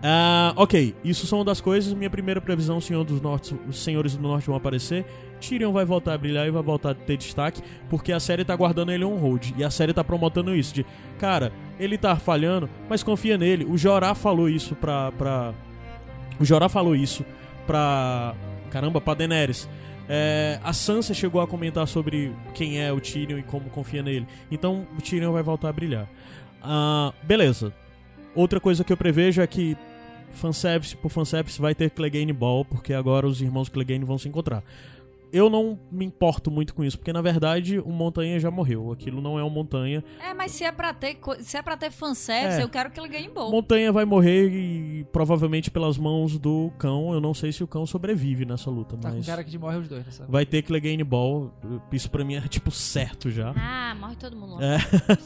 Ah, 0.02 0.52
ok, 0.56 0.94
isso 1.02 1.26
são 1.26 1.44
das 1.44 1.60
coisas. 1.60 1.92
Minha 1.92 2.10
primeira 2.10 2.40
previsão, 2.40 2.80
Senhor 2.80 3.04
dos 3.04 3.20
Nortes, 3.20 3.54
os 3.68 3.82
Senhores 3.82 4.16
do 4.16 4.22
Norte 4.22 4.46
vão 4.46 4.56
aparecer. 4.56 5.04
Tyrion 5.40 5.72
vai 5.72 5.84
voltar 5.84 6.14
a 6.14 6.18
brilhar 6.18 6.46
e 6.46 6.50
vai 6.50 6.62
voltar 6.62 6.90
a 6.90 6.94
ter 6.94 7.16
destaque, 7.16 7.62
porque 7.88 8.12
a 8.12 8.20
série 8.20 8.44
tá 8.44 8.54
guardando 8.54 8.90
ele 8.90 9.04
on 9.04 9.16
hold. 9.16 9.50
E 9.56 9.64
a 9.64 9.70
série 9.70 9.92
tá 9.92 10.02
promotando 10.02 10.54
isso, 10.54 10.74
de, 10.74 10.86
cara, 11.18 11.52
ele 11.78 11.96
tá 11.96 12.16
falhando, 12.16 12.68
mas 12.88 13.02
confia 13.02 13.38
nele. 13.38 13.64
O 13.64 13.76
Jorah 13.76 14.14
falou 14.14 14.48
isso 14.48 14.74
pra... 14.74 15.12
pra... 15.12 15.54
O 16.40 16.44
Jorah 16.44 16.68
falou 16.68 16.94
isso 16.94 17.24
pra... 17.66 18.34
Caramba, 18.70 19.00
pra 19.00 19.14
Daenerys. 19.14 19.68
É, 20.08 20.58
a 20.62 20.72
Sansa 20.72 21.12
chegou 21.12 21.40
a 21.40 21.46
comentar 21.46 21.86
sobre 21.86 22.32
quem 22.54 22.80
é 22.80 22.92
o 22.92 23.00
Tyrion 23.00 23.38
e 23.38 23.42
como 23.42 23.68
confia 23.70 24.02
nele. 24.02 24.26
Então 24.50 24.86
o 24.96 25.02
Tyrion 25.02 25.32
vai 25.32 25.42
voltar 25.42 25.68
a 25.68 25.72
brilhar. 25.72 26.08
Ah, 26.62 27.12
beleza. 27.22 27.72
Outra 28.38 28.60
coisa 28.60 28.84
que 28.84 28.92
eu 28.92 28.96
prevejo 28.96 29.42
é 29.42 29.46
que 29.48 29.76
fanservice 30.30 30.96
por 30.96 31.08
fanservice 31.08 31.60
vai 31.60 31.74
ter 31.74 31.90
Clegane 31.90 32.32
Ball, 32.32 32.64
porque 32.64 32.94
agora 32.94 33.26
os 33.26 33.42
irmãos 33.42 33.68
Clegane 33.68 34.04
vão 34.04 34.16
se 34.16 34.28
encontrar. 34.28 34.62
Eu 35.32 35.50
não 35.50 35.78
me 35.90 36.04
importo 36.04 36.50
muito 36.50 36.74
com 36.74 36.82
isso, 36.84 36.96
porque 36.98 37.12
na 37.12 37.20
verdade 37.20 37.78
o 37.78 37.90
Montanha 37.90 38.38
já 38.40 38.50
morreu. 38.50 38.90
Aquilo 38.92 39.20
não 39.20 39.38
é 39.38 39.44
um 39.44 39.50
Montanha. 39.50 40.02
É, 40.22 40.32
mas 40.34 40.52
se 40.52 40.64
é 40.64 40.72
pra 40.72 40.92
ter, 40.94 41.18
se 41.40 41.56
é 41.56 41.62
pra 41.62 41.76
ter 41.76 41.90
fanservice, 41.90 42.60
É. 42.60 42.62
eu 42.62 42.68
quero 42.68 42.90
que 42.90 42.98
ele 43.00 43.08
ganhe 43.08 43.28
bom. 43.28 43.50
Montanha 43.50 43.92
vai 43.92 44.04
morrer 44.04 44.48
e 44.48 45.04
provavelmente 45.12 45.70
pelas 45.70 45.98
mãos 45.98 46.38
do 46.38 46.70
cão. 46.78 47.12
Eu 47.12 47.20
não 47.20 47.34
sei 47.34 47.52
se 47.52 47.62
o 47.62 47.66
cão 47.66 47.84
sobrevive 47.86 48.44
nessa 48.44 48.70
luta, 48.70 48.96
Tá 48.96 49.10
com 49.10 49.16
mas 49.16 49.26
cara 49.26 49.44
que 49.44 49.50
de 49.50 49.58
morre 49.58 49.78
os 49.78 49.88
dois, 49.88 50.04
né, 50.06 50.12
sabe? 50.12 50.30
vai 50.32 50.46
ter 50.46 50.62
Clegane 50.62 51.04
Ball. 51.04 51.52
Isso 51.92 52.10
pra 52.10 52.24
mim 52.24 52.34
é 52.36 52.40
tipo 52.48 52.70
certo 52.70 53.30
já. 53.30 53.52
Ah, 53.56 53.94
morre 53.98 54.16
todo 54.16 54.34
mundo. 54.36 54.50
logo. 54.52 54.62
É. 54.62 54.78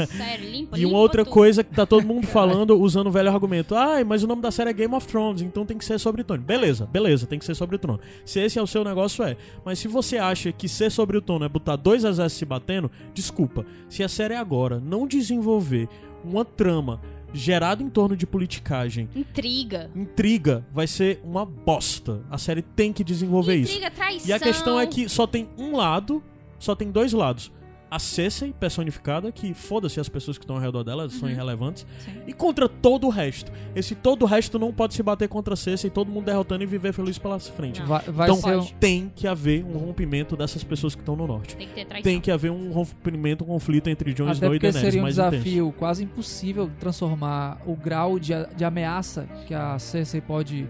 Sério, 0.06 0.50
limpa, 0.50 0.76
E 0.78 0.80
limpa 0.82 0.88
uma 0.94 0.98
outra 0.98 1.24
tudo. 1.24 1.32
coisa 1.32 1.62
que 1.64 1.74
tá 1.74 1.86
todo 1.86 2.06
mundo 2.06 2.26
falando, 2.26 2.78
usando 2.80 3.06
o 3.06 3.10
velho 3.10 3.30
argumento. 3.30 3.74
Ai, 3.74 4.04
mas 4.04 4.22
o 4.22 4.26
nome 4.26 4.42
da 4.42 4.50
série 4.50 4.70
é 4.70 4.72
Game 4.72 4.94
of 4.94 5.06
Thrones, 5.06 5.42
então 5.42 5.64
tem 5.64 5.78
que 5.78 5.84
ser 5.84 5.98
sobre 5.98 6.22
o 6.22 6.24
trono. 6.24 6.42
Beleza, 6.42 6.86
beleza, 6.86 7.26
tem 7.26 7.38
que 7.38 7.44
ser 7.44 7.54
sobre 7.54 7.76
o 7.76 7.78
trono. 7.78 8.00
Se 8.24 8.40
esse 8.40 8.58
é 8.58 8.62
o 8.62 8.66
seu 8.66 8.82
negócio, 8.84 9.22
é. 9.24 9.36
Mas 9.64 9.78
se 9.78 9.88
você 9.92 10.18
acha 10.18 10.50
que 10.50 10.68
ser 10.68 10.90
sobre 10.90 11.16
o 11.16 11.22
trono 11.22 11.44
é 11.44 11.48
botar 11.48 11.76
dois 11.76 12.02
exércitos 12.04 12.38
se 12.38 12.44
batendo, 12.44 12.90
desculpa. 13.14 13.64
Se 13.88 14.02
a 14.02 14.08
série 14.08 14.34
agora 14.34 14.80
não 14.80 15.06
desenvolver 15.06 15.88
uma 16.24 16.44
trama 16.44 17.00
gerada 17.34 17.82
em 17.82 17.88
torno 17.88 18.16
de 18.16 18.26
politicagem, 18.26 19.08
Intriga. 19.14 19.90
intriga, 19.94 20.66
vai 20.72 20.86
ser 20.86 21.20
uma 21.24 21.44
bosta. 21.46 22.22
A 22.30 22.36
série 22.38 22.62
tem 22.62 22.92
que 22.92 23.02
desenvolver 23.04 23.56
isso. 23.56 23.72
Intriga, 23.72 23.90
traição. 23.90 24.28
E 24.28 24.32
a 24.32 24.40
questão 24.40 24.80
é 24.80 24.86
que 24.86 25.08
só 25.08 25.26
tem 25.26 25.48
um 25.56 25.76
lado, 25.76 26.22
só 26.58 26.74
tem 26.74 26.90
dois 26.90 27.12
lados. 27.12 27.50
A 27.94 27.98
Cersei 27.98 28.54
personificada, 28.58 29.30
que 29.30 29.52
foda-se 29.52 30.00
as 30.00 30.08
pessoas 30.08 30.38
que 30.38 30.44
estão 30.44 30.56
ao 30.56 30.62
redor 30.62 30.82
dela, 30.82 31.10
são 31.10 31.28
irrelevantes. 31.28 31.86
Sim. 32.02 32.22
E 32.26 32.32
contra 32.32 32.66
todo 32.66 33.06
o 33.06 33.10
resto. 33.10 33.52
Esse 33.76 33.94
todo 33.94 34.22
o 34.22 34.24
resto 34.24 34.58
não 34.58 34.72
pode 34.72 34.94
se 34.94 35.02
bater 35.02 35.28
contra 35.28 35.52
a 35.52 35.56
Cersei, 35.58 35.90
todo 35.90 36.10
mundo 36.10 36.24
derrotando 36.24 36.62
e 36.62 36.66
viver 36.66 36.94
feliz 36.94 37.18
pela 37.18 37.38
frente. 37.38 37.82
Vai, 37.82 38.02
vai 38.04 38.30
então 38.30 38.40
ser 38.40 38.56
um- 38.56 38.64
tem 38.80 39.12
que 39.14 39.26
haver 39.26 39.62
um 39.62 39.76
rompimento 39.76 40.34
dessas 40.38 40.64
pessoas 40.64 40.94
que 40.94 41.02
estão 41.02 41.14
no 41.14 41.26
norte. 41.26 41.54
Tem 41.54 41.68
que 41.68 41.74
ter 41.74 41.84
traição. 41.84 42.10
Tem 42.10 42.18
que 42.18 42.30
haver 42.30 42.50
um 42.50 42.72
rompimento, 42.72 43.44
um 43.44 43.48
conflito 43.48 43.90
entre 43.90 44.14
Jon 44.14 44.30
Snow 44.30 44.54
e 44.54 44.58
porque 44.58 44.72
Daenerys 44.72 44.80
seria 44.80 45.00
um 45.00 45.02
mais 45.02 45.18
intenso. 45.18 45.30
desafio 45.32 45.74
quase 45.78 46.04
impossível 46.04 46.70
transformar 46.80 47.60
o 47.66 47.76
grau 47.76 48.18
de, 48.18 48.32
de 48.56 48.64
ameaça 48.64 49.28
que 49.46 49.52
a 49.52 49.78
Cersei 49.78 50.22
pode 50.22 50.66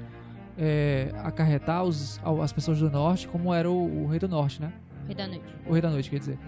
é, 0.59 1.13
acarretar 1.23 1.85
os, 1.85 2.21
as 2.43 2.53
pessoas 2.53 2.81
do 2.81 2.91
norte, 2.91 3.29
como 3.29 3.55
era 3.55 3.71
o, 3.71 4.05
o 4.05 4.07
Rei 4.09 4.19
do 4.19 4.27
Norte, 4.29 4.61
né? 4.61 4.73
Rei 5.07 5.15
da 5.15 5.27
noite. 5.27 5.45
O 5.69 5.73
Rei 5.73 5.83
da 5.83 5.91
Noite, 5.91 6.11
quer 6.11 6.19
dizer. 6.19 6.39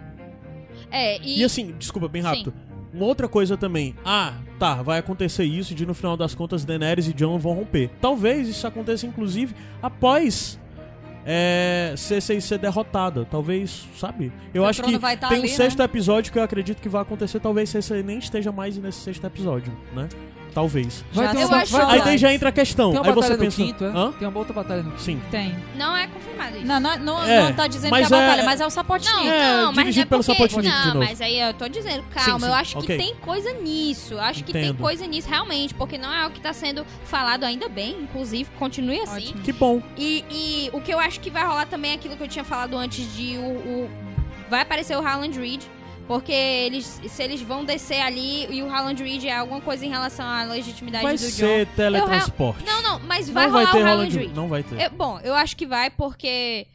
É, 0.91 1.21
e... 1.23 1.41
E 1.41 1.45
assim, 1.45 1.75
desculpa, 1.79 2.09
bem 2.09 2.23
rápido. 2.23 2.53
Uma 2.93 3.07
outra 3.07 3.27
coisa 3.27 3.57
também. 3.57 3.95
Ah, 4.05 4.35
tá, 4.59 4.81
vai 4.81 5.01
acontecer 5.01 5.45
isso 5.45 5.75
de 5.75 5.85
no 5.85 5.95
final 5.95 6.17
das 6.17 6.35
contas 6.35 6.65
Daenerys 6.65 7.09
e 7.09 7.13
Jon 7.13 7.39
vão 7.39 7.53
romper. 7.53 7.91
Talvez 8.01 8.49
isso 8.49 8.67
aconteça 8.67 9.05
inclusive 9.05 9.53
após 9.83 10.61
é, 11.27 11.95
Cersei 11.97 12.41
ser 12.41 12.59
derrotada. 12.59 13.25
Talvez, 13.25 13.89
sabe? 13.97 14.33
Eu 14.53 14.63
O 14.63 14.67
acho 14.67 14.83
que 14.83 14.97
vai 14.97 15.17
tá 15.17 15.29
tem 15.29 15.39
ali, 15.39 15.49
um 15.49 15.51
sexto 15.53 15.83
episódio 15.83 16.33
que 16.33 16.39
eu 16.39 16.43
acredito 16.43 16.81
que 16.81 16.89
vai 16.89 17.03
acontecer. 17.03 17.41
Talvez 17.41 17.69
Cersei 17.69 18.03
nem 18.03 18.19
esteja 18.19 18.53
mais 18.53 18.77
nesse 18.77 19.01
sexto 19.01 19.27
episódio, 19.27 19.77
né? 19.93 20.09
Talvez. 20.55 21.05
Já 21.13 21.29
ter 21.35 21.43
eu 21.43 21.49
uma, 21.49 21.57
acho- 21.59 21.73
vai 21.73 21.85
Aí 21.99 22.03
daí 22.03 22.17
já 22.19 22.33
entra 22.33 22.49
a 22.49 22.53
questão. 22.53 22.93
tem 22.93 23.01
uma 23.01 23.07
Aí 23.09 23.13
você 23.15 23.21
batalha 23.31 23.37
no 23.37 23.45
pensa. 23.45 23.57
quinto, 23.57 23.85
é? 23.85 23.89
Hã? 23.89 24.13
Tem 24.13 24.29
uma 24.29 24.39
outra 24.39 24.53
batalha 24.55 24.83
no 24.83 24.91
quinto. 24.93 25.03
Sim. 25.03 25.21
Tem. 25.31 25.57
Não 25.77 25.97
é 25.97 26.07
confirmado 26.07 26.57
isso. 26.57 26.67
Não, 26.67 26.79
não, 26.81 26.97
não, 26.99 27.25
É, 27.25 27.43
não 27.43 27.53
tá 27.55 27.67
dizendo 27.67 27.91
mas 27.91 28.07
que 28.07 28.15
é 28.15 28.17
a 28.17 28.21
batalha, 28.21 28.41
é- 28.41 28.45
mas 28.45 28.61
é 28.61 28.67
o 28.67 28.71
Sapotinho. 28.71 29.15
Não, 29.17 29.27
É, 29.33 29.63
não, 29.63 29.73
mas 29.73 29.97
é 29.99 30.05
pelo 30.05 30.23
porque... 30.23 30.33
Sapotnik 30.45 30.63
de 30.63 30.69
Não, 30.87 30.87
novo. 30.95 30.99
mas 31.07 31.21
aí 31.21 31.41
eu 31.41 31.53
tô 31.55 31.67
dizendo, 31.69 32.05
calma, 32.15 32.39
sim, 32.41 32.47
eu 32.47 32.55
acho 32.55 32.79
ok. 32.79 32.97
que 32.97 33.03
tem 33.05 33.15
coisa 33.17 33.53
nisso. 33.55 34.15
Eu 34.15 34.21
acho 34.21 34.45
que 34.45 34.53
tem 34.53 34.63
Entendo. 34.67 34.79
coisa 34.81 35.07
nisso 35.07 35.29
realmente, 35.29 35.75
porque 35.75 35.99
não 35.99 36.13
é 36.15 36.27
o 36.27 36.31
que 36.31 36.41
tá 36.41 36.53
sendo 36.53 36.87
falado 37.05 37.43
ainda 37.45 37.69
bem, 37.69 37.97
inclusive, 38.03 38.49
continue 38.59 39.01
assim. 39.01 39.29
Ótimo. 39.31 39.43
Que 39.43 39.53
bom. 39.53 39.83
E, 39.97 40.25
e 40.31 40.71
o 40.73 40.81
que 40.81 40.93
eu 40.95 41.01
acho 41.01 41.19
que 41.21 41.31
vai 41.31 41.45
rolar 41.45 41.67
também 41.67 41.91
é 41.91 41.95
aquilo 41.95 42.17
que 42.17 42.23
eu 42.23 42.29
tinha 42.29 42.45
falado 42.45 42.77
antes 42.77 43.13
de 43.17 43.37
o. 43.39 43.43
o- 43.43 43.91
vai 44.49 44.61
aparecer 44.61 44.97
o 44.97 45.05
Haaland 45.05 45.37
Reed. 45.41 45.63
Porque 46.07 46.33
eles, 46.33 47.01
se 47.09 47.23
eles 47.23 47.41
vão 47.41 47.65
descer 47.65 48.01
ali 48.01 48.47
e 48.51 48.63
o 48.63 48.71
Haaland 48.71 49.03
Reed 49.03 49.25
é 49.25 49.37
alguma 49.37 49.61
coisa 49.61 49.87
em 49.87 49.89
relação 49.89 50.27
à 50.27 50.45
legitimidade 50.45 51.03
Vai 51.05 51.17
do 51.17 51.21
John. 51.21 51.31
ser 51.31 51.67
teletransporte. 51.69 52.65
Não, 52.65 52.83
não, 52.83 53.01
mas 53.01 53.29
vai 53.31 53.45
não 53.47 53.53
vai 53.53 53.65
rolar 53.65 53.73
ter 53.73 53.83
o 53.83 53.87
Haaland 53.87 54.19
Reed. 54.19 54.35
Não 54.35 54.49
vai 54.49 54.63
ter. 54.63 54.81
Eu- 54.81 54.91
bom, 54.91 55.19
eu 55.25 55.35
acho 55.35 55.57
que 55.57 55.67
vai 55.67 55.89
porque 55.91 56.67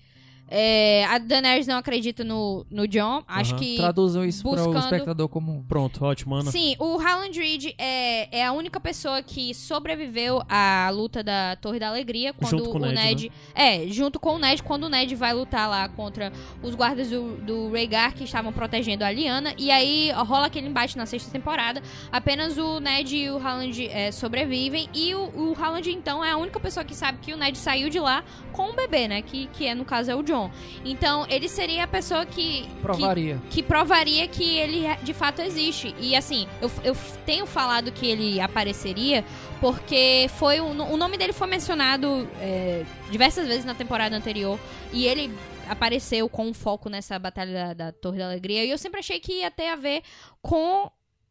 é, 0.50 1.06
a 1.06 1.18
Daenerys 1.18 1.68
não 1.68 1.78
acredita 1.78 2.24
no, 2.24 2.66
no 2.70 2.88
John. 2.88 3.24
Acho 3.28 3.56
que. 3.56 3.78
Traduzam 3.78 4.26
isso 4.26 4.42
para 4.42 4.62
o 4.62 4.66
buscando- 4.66 4.84
espectador 4.84 5.30
comum. 5.30 5.64
Pronto, 5.68 6.04
ótimo, 6.04 6.36
Ana. 6.36 6.52
Sim, 6.52 6.76
o 6.80 7.00
Haaland 7.00 7.38
Reed 7.40 7.74
é, 7.78 8.40
é 8.40 8.46
a 8.46 8.52
única 8.52 8.80
pessoa 8.80 9.22
que 9.22 9.54
sobreviveu 9.54 10.42
à 10.50 10.90
luta 10.92 11.24
da 11.24 11.56
Torre 11.56 11.80
da 11.80 11.88
Alegria 11.90 12.34
quando 12.34 12.50
Junto 12.50 12.70
com 12.72 12.78
o 12.80 12.82
o 12.82 12.86
Ned, 12.86 12.96
né? 12.96 13.06
Ned. 13.06 13.32
É, 13.54 13.88
junto 13.88 14.20
com 14.20 14.36
o 14.36 14.40
Ned, 14.40 14.64
quando 14.64 14.86
o 14.86 14.90
Ned 14.90 15.14
vai 15.16 15.34
lutar 15.34 15.70
lá 15.70 15.88
contra 15.90 16.32
os 16.64 16.74
guardas 16.74 17.10
do, 17.10 17.38
do 17.38 17.70
Rhaegar 17.72 18.14
que 18.16 18.24
estavam 18.24 18.52
protegendo 18.52 19.04
a 19.04 19.12
Lyanna. 19.12 19.54
E 19.58 19.70
aí 19.70 20.12
rola 20.12 20.48
aquele 20.48 20.68
embate 20.68 20.98
na 20.98 21.06
sexta 21.06 21.30
temporada. 21.32 21.82
Apenas 22.12 22.58
o 22.58 22.80
Ned 22.80 23.16
e 23.16 23.30
o 23.30 23.38
Haaland 23.38 23.88
é, 23.88 24.12
sobrevivem. 24.12 24.90
E 24.94 25.14
o, 25.14 25.20
o 25.36 25.56
Haaland, 25.60 25.92
então, 25.92 26.24
é 26.24 26.32
a 26.32 26.38
única 26.38 26.60
pessoa 26.60 26.84
que 26.84 26.96
sabe 26.96 27.20
que 27.20 27.34
o 27.34 27.38
Ned 27.38 27.58
saiu 27.58 27.90
de 27.90 28.00
lá 28.00 28.24
com 28.52 28.70
o 28.70 28.74
bebê, 28.74 29.08
né? 29.08 29.22
Que, 29.22 29.48
que 29.48 29.66
é, 29.66 29.76
no 29.76 29.86
caso, 29.86 30.10
é 30.10 30.16
o 30.16 30.24
John. 30.24 30.39
John. 30.48 30.52
Então, 30.86 31.26
ele 31.30 31.48
seria 31.50 31.84
a 31.84 31.88
pessoa 31.88 32.26
que. 32.26 32.64
que- 32.64 32.70
Provaria. 32.82 33.42
que 33.50 33.64
provaria 33.64 34.28
que 34.28 34.58
ele 34.58 34.84
de 35.04 35.14
fato 35.14 35.42
existe. 35.42 35.94
E 36.00 36.16
assim, 36.16 36.48
eu, 36.62 36.72
eu 36.84 36.96
tenho 37.26 37.46
falado 37.46 37.92
que 37.92 38.08
ele 38.08 38.40
apareceria 38.40 39.24
porque 39.60 40.28
foi 40.38 40.60
o, 40.62 40.68
o 40.68 40.98
nome 40.98 41.18
dele 41.18 41.34
foi 41.34 41.48
mencionado 41.48 42.28
é, 42.40 42.86
diversas 43.12 43.46
vezes 43.48 43.66
na 43.66 43.76
temporada 43.76 44.16
anterior 44.16 44.58
e 44.94 45.06
ele 45.06 45.30
apareceu 45.68 46.28
com 46.30 46.48
um 46.48 46.54
foco 46.54 46.90
nessa 46.90 47.20
batalha 47.20 47.54
da, 47.54 47.74
da 47.74 47.92
Torre 47.92 48.18
da 48.20 48.26
Alegria 48.26 48.64
e 48.64 48.70
eu 48.72 48.78
sempre 48.78 49.00
achei 49.02 49.20
que 49.20 49.40
ia 49.42 49.52
ter 49.52 49.68
a 49.68 49.76
ver 49.76 50.02
com 50.42 50.90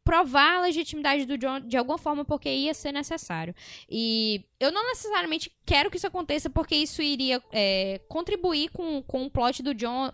provar 0.09 0.56
a 0.56 0.60
legitimidade 0.62 1.26
do 1.26 1.36
John 1.36 1.60
de 1.60 1.76
alguma 1.76 1.98
forma 1.98 2.24
porque 2.24 2.48
ia 2.48 2.72
ser 2.72 2.93
necessário. 2.93 3.55
E 3.90 4.43
eu 4.59 4.72
não 4.72 4.82
necessariamente 4.89 5.52
quero 5.66 5.90
que 5.90 5.98
isso 5.98 6.06
aconteça 6.06 6.48
porque 6.48 6.74
isso 6.74 7.02
iria 7.02 7.43
é, 7.52 8.01
contribuir 8.09 8.70
com, 8.70 9.02
com 9.02 9.24
o 9.26 9.30
plot 9.30 9.62
do 9.62 9.74
John 9.74 10.10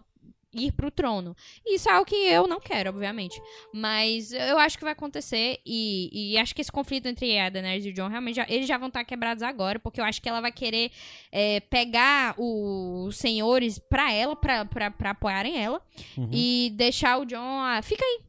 ir 0.56 0.72
pro 0.72 0.90
trono. 0.90 1.34
Isso 1.66 1.88
é 1.88 1.92
algo 1.92 2.06
que 2.06 2.14
eu 2.14 2.46
não 2.46 2.60
quero, 2.60 2.90
obviamente. 2.90 3.40
Mas 3.72 4.32
eu 4.32 4.56
acho 4.58 4.76
que 4.78 4.84
vai 4.84 4.92
acontecer 4.92 5.58
e, 5.66 6.32
e 6.32 6.38
acho 6.38 6.54
que 6.54 6.60
esse 6.60 6.70
conflito 6.72 7.06
entre 7.06 7.38
a 7.38 7.48
Daenerys 7.48 7.84
e 7.86 7.90
o 7.90 7.92
John 7.92 8.08
realmente 8.08 8.36
já- 8.36 8.46
eles 8.48 8.66
já 8.68 8.78
vão 8.78 8.86
estar 8.88 9.04
quebrados 9.04 9.42
agora, 9.42 9.78
porque 9.80 10.00
eu 10.00 10.04
acho 10.04 10.20
que 10.22 10.28
ela 10.28 10.40
vai 10.40 10.52
querer 10.52 10.90
é, 11.32 11.58
pegar 11.60 12.34
o- 12.38 13.04
os 13.06 13.16
senhores 13.16 13.78
pra 13.78 14.12
ela, 14.12 14.34
pra, 14.36 14.64
pra, 14.64 14.90
pra 14.92 15.10
apoiarem 15.10 15.56
ela 15.60 15.80
Uhum. 16.16 16.30
e 16.32 16.72
deixar 16.76 17.18
o 17.18 17.24
John, 17.24 17.60
ah, 17.60 17.80
fica 17.82 18.04
aí. 18.04 18.20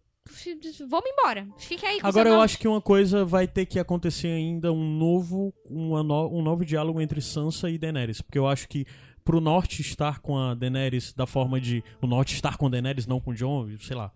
Vamos 0.87 1.09
embora. 1.09 1.47
Fica 1.57 1.87
aí 1.87 1.99
com 2.01 2.07
Agora 2.07 2.29
eu 2.29 2.41
acho 2.41 2.57
que 2.57 2.67
uma 2.67 2.81
coisa 2.81 3.23
vai 3.23 3.47
ter 3.47 3.65
que 3.65 3.79
acontecer 3.79 4.27
ainda 4.27 4.71
um 4.71 4.83
novo, 4.97 5.53
no- 5.69 6.29
um 6.37 6.41
novo 6.41 6.65
diálogo 6.65 6.99
entre 7.01 7.21
Sansa 7.21 7.69
e 7.69 7.77
Daenerys, 7.77 8.21
porque 8.21 8.37
eu 8.39 8.47
acho 8.47 8.67
que 8.67 8.85
pro 9.23 9.39
Norte 9.41 9.81
estar 9.81 10.19
com 10.19 10.37
a 10.37 10.53
Daenerys 10.53 11.13
da 11.13 11.25
forma 11.25 11.59
de 11.59 11.83
o 12.01 12.07
Norte 12.07 12.33
estar 12.35 12.57
com 12.57 12.67
a 12.67 12.69
Daenerys, 12.69 13.07
não 13.07 13.19
com 13.19 13.31
o 13.31 13.33
Jon, 13.35 13.67
sei 13.79 13.95
lá. 13.95 14.11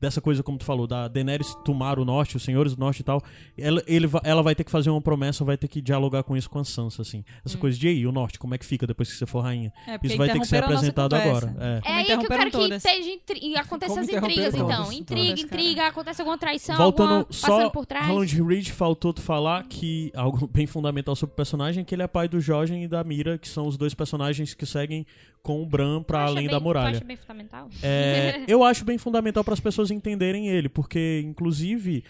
Dessa 0.00 0.20
coisa, 0.20 0.42
como 0.44 0.56
tu 0.58 0.64
falou, 0.64 0.86
da 0.86 1.08
Daenerys 1.08 1.56
tomar 1.64 1.98
o 1.98 2.04
norte, 2.04 2.36
os 2.36 2.42
senhores 2.44 2.74
do 2.76 2.80
norte 2.80 3.00
e 3.00 3.02
tal. 3.02 3.20
Ela, 3.56 3.82
ele, 3.86 4.08
ela 4.22 4.42
vai 4.42 4.54
ter 4.54 4.62
que 4.62 4.70
fazer 4.70 4.90
uma 4.90 5.00
promessa, 5.00 5.44
vai 5.44 5.56
ter 5.56 5.66
que 5.66 5.80
dialogar 5.80 6.22
com 6.22 6.36
isso 6.36 6.48
com 6.48 6.60
a 6.60 6.64
Sansa, 6.64 7.02
assim. 7.02 7.24
Essa 7.44 7.58
coisa 7.58 7.76
de 7.76 7.88
e 7.88 7.90
aí, 7.90 8.06
o 8.06 8.12
norte, 8.12 8.38
como 8.38 8.54
é 8.54 8.58
que 8.58 8.64
fica 8.66 8.86
depois 8.86 9.10
que 9.10 9.16
você 9.16 9.26
for 9.26 9.40
rainha? 9.40 9.72
É, 9.86 9.92
porque 9.98 10.08
Isso 10.08 10.16
vai 10.16 10.30
ter 10.30 10.38
que 10.38 10.46
ser 10.46 10.62
apresentado 10.62 11.14
agora. 11.14 11.54
É. 11.58 11.80
É 11.84 11.92
aí 11.94 12.04
que 12.04 12.12
eu 12.12 12.20
quero 12.24 12.50
que 12.50 12.74
esteja 12.74 13.10
intri- 13.10 13.56
aconteça 13.56 13.94
Como 13.94 14.04
as 14.04 14.08
intrigas, 14.08 14.54
então. 14.54 14.68
todas, 14.68 14.92
Intriga, 14.92 15.26
todas, 15.28 15.44
intriga, 15.44 15.86
aconteça 15.86 16.22
alguma 16.22 16.38
traição, 16.38 16.76
Voltando 16.76 17.08
alguma 17.08 17.24
passando 17.24 17.62
só, 17.62 17.70
por 17.70 17.86
trás. 17.86 18.06
Roland 18.06 18.46
Reed 18.46 18.68
faltou 18.70 19.12
tu 19.12 19.22
falar 19.22 19.64
que 19.64 20.12
algo 20.14 20.46
bem 20.52 20.66
fundamental 20.66 21.16
sobre 21.16 21.32
o 21.32 21.36
personagem 21.36 21.82
é 21.82 21.84
que 21.84 21.94
ele 21.94 22.02
é 22.02 22.06
pai 22.06 22.28
do 22.28 22.40
Jorgen 22.40 22.84
e 22.84 22.88
da 22.88 23.02
Mira, 23.02 23.38
que 23.38 23.48
são 23.48 23.66
os 23.66 23.76
dois 23.76 23.94
personagens 23.94 24.54
que 24.54 24.66
seguem 24.66 25.06
com 25.48 25.62
o 25.62 25.66
Bran 25.66 26.04
acha 26.06 26.24
além 26.26 26.44
bem- 26.44 26.50
da 26.50 26.60
muralha. 26.60 26.96
acha 26.98 27.04
bem 27.06 27.16
fundamental? 27.16 27.70
É, 27.82 28.42
eu 28.46 28.62
acho 28.62 28.84
bem 28.84 28.98
fundamental 28.98 29.42
para 29.42 29.54
as 29.54 29.60
pessoas 29.60 29.90
entenderem 29.90 30.46
ele, 30.46 30.68
porque 30.68 31.22
inclusive 31.24 32.04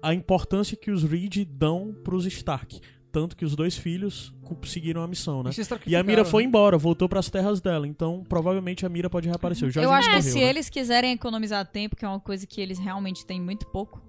a 0.00 0.14
importância 0.14 0.76
que 0.76 0.92
os 0.92 1.02
Reed 1.02 1.44
dão 1.44 1.92
pros 2.04 2.24
Stark, 2.24 2.80
tanto 3.10 3.36
que 3.36 3.44
os 3.44 3.56
dois 3.56 3.76
filhos 3.76 4.32
conseguiram 4.44 5.02
a 5.02 5.08
missão, 5.08 5.42
né? 5.42 5.50
E 5.84 5.96
a 5.96 6.04
Mira 6.04 6.24
foi 6.24 6.44
né? 6.44 6.48
embora, 6.48 6.78
voltou 6.78 7.08
pras 7.08 7.28
terras 7.28 7.60
dela, 7.60 7.88
então 7.88 8.22
provavelmente 8.28 8.86
a 8.86 8.88
Mira 8.88 9.10
pode 9.10 9.26
reaparecer. 9.26 9.72
Eu 9.76 9.90
acho 9.92 10.08
que 10.10 10.14
morreu, 10.16 10.32
se 10.32 10.38
né? 10.38 10.44
eles 10.44 10.68
quiserem 10.70 11.10
economizar 11.10 11.66
tempo, 11.66 11.96
que 11.96 12.04
é 12.04 12.08
uma 12.08 12.20
coisa 12.20 12.46
que 12.46 12.60
eles 12.60 12.78
realmente 12.78 13.26
têm 13.26 13.40
muito 13.40 13.66
pouco. 13.66 14.00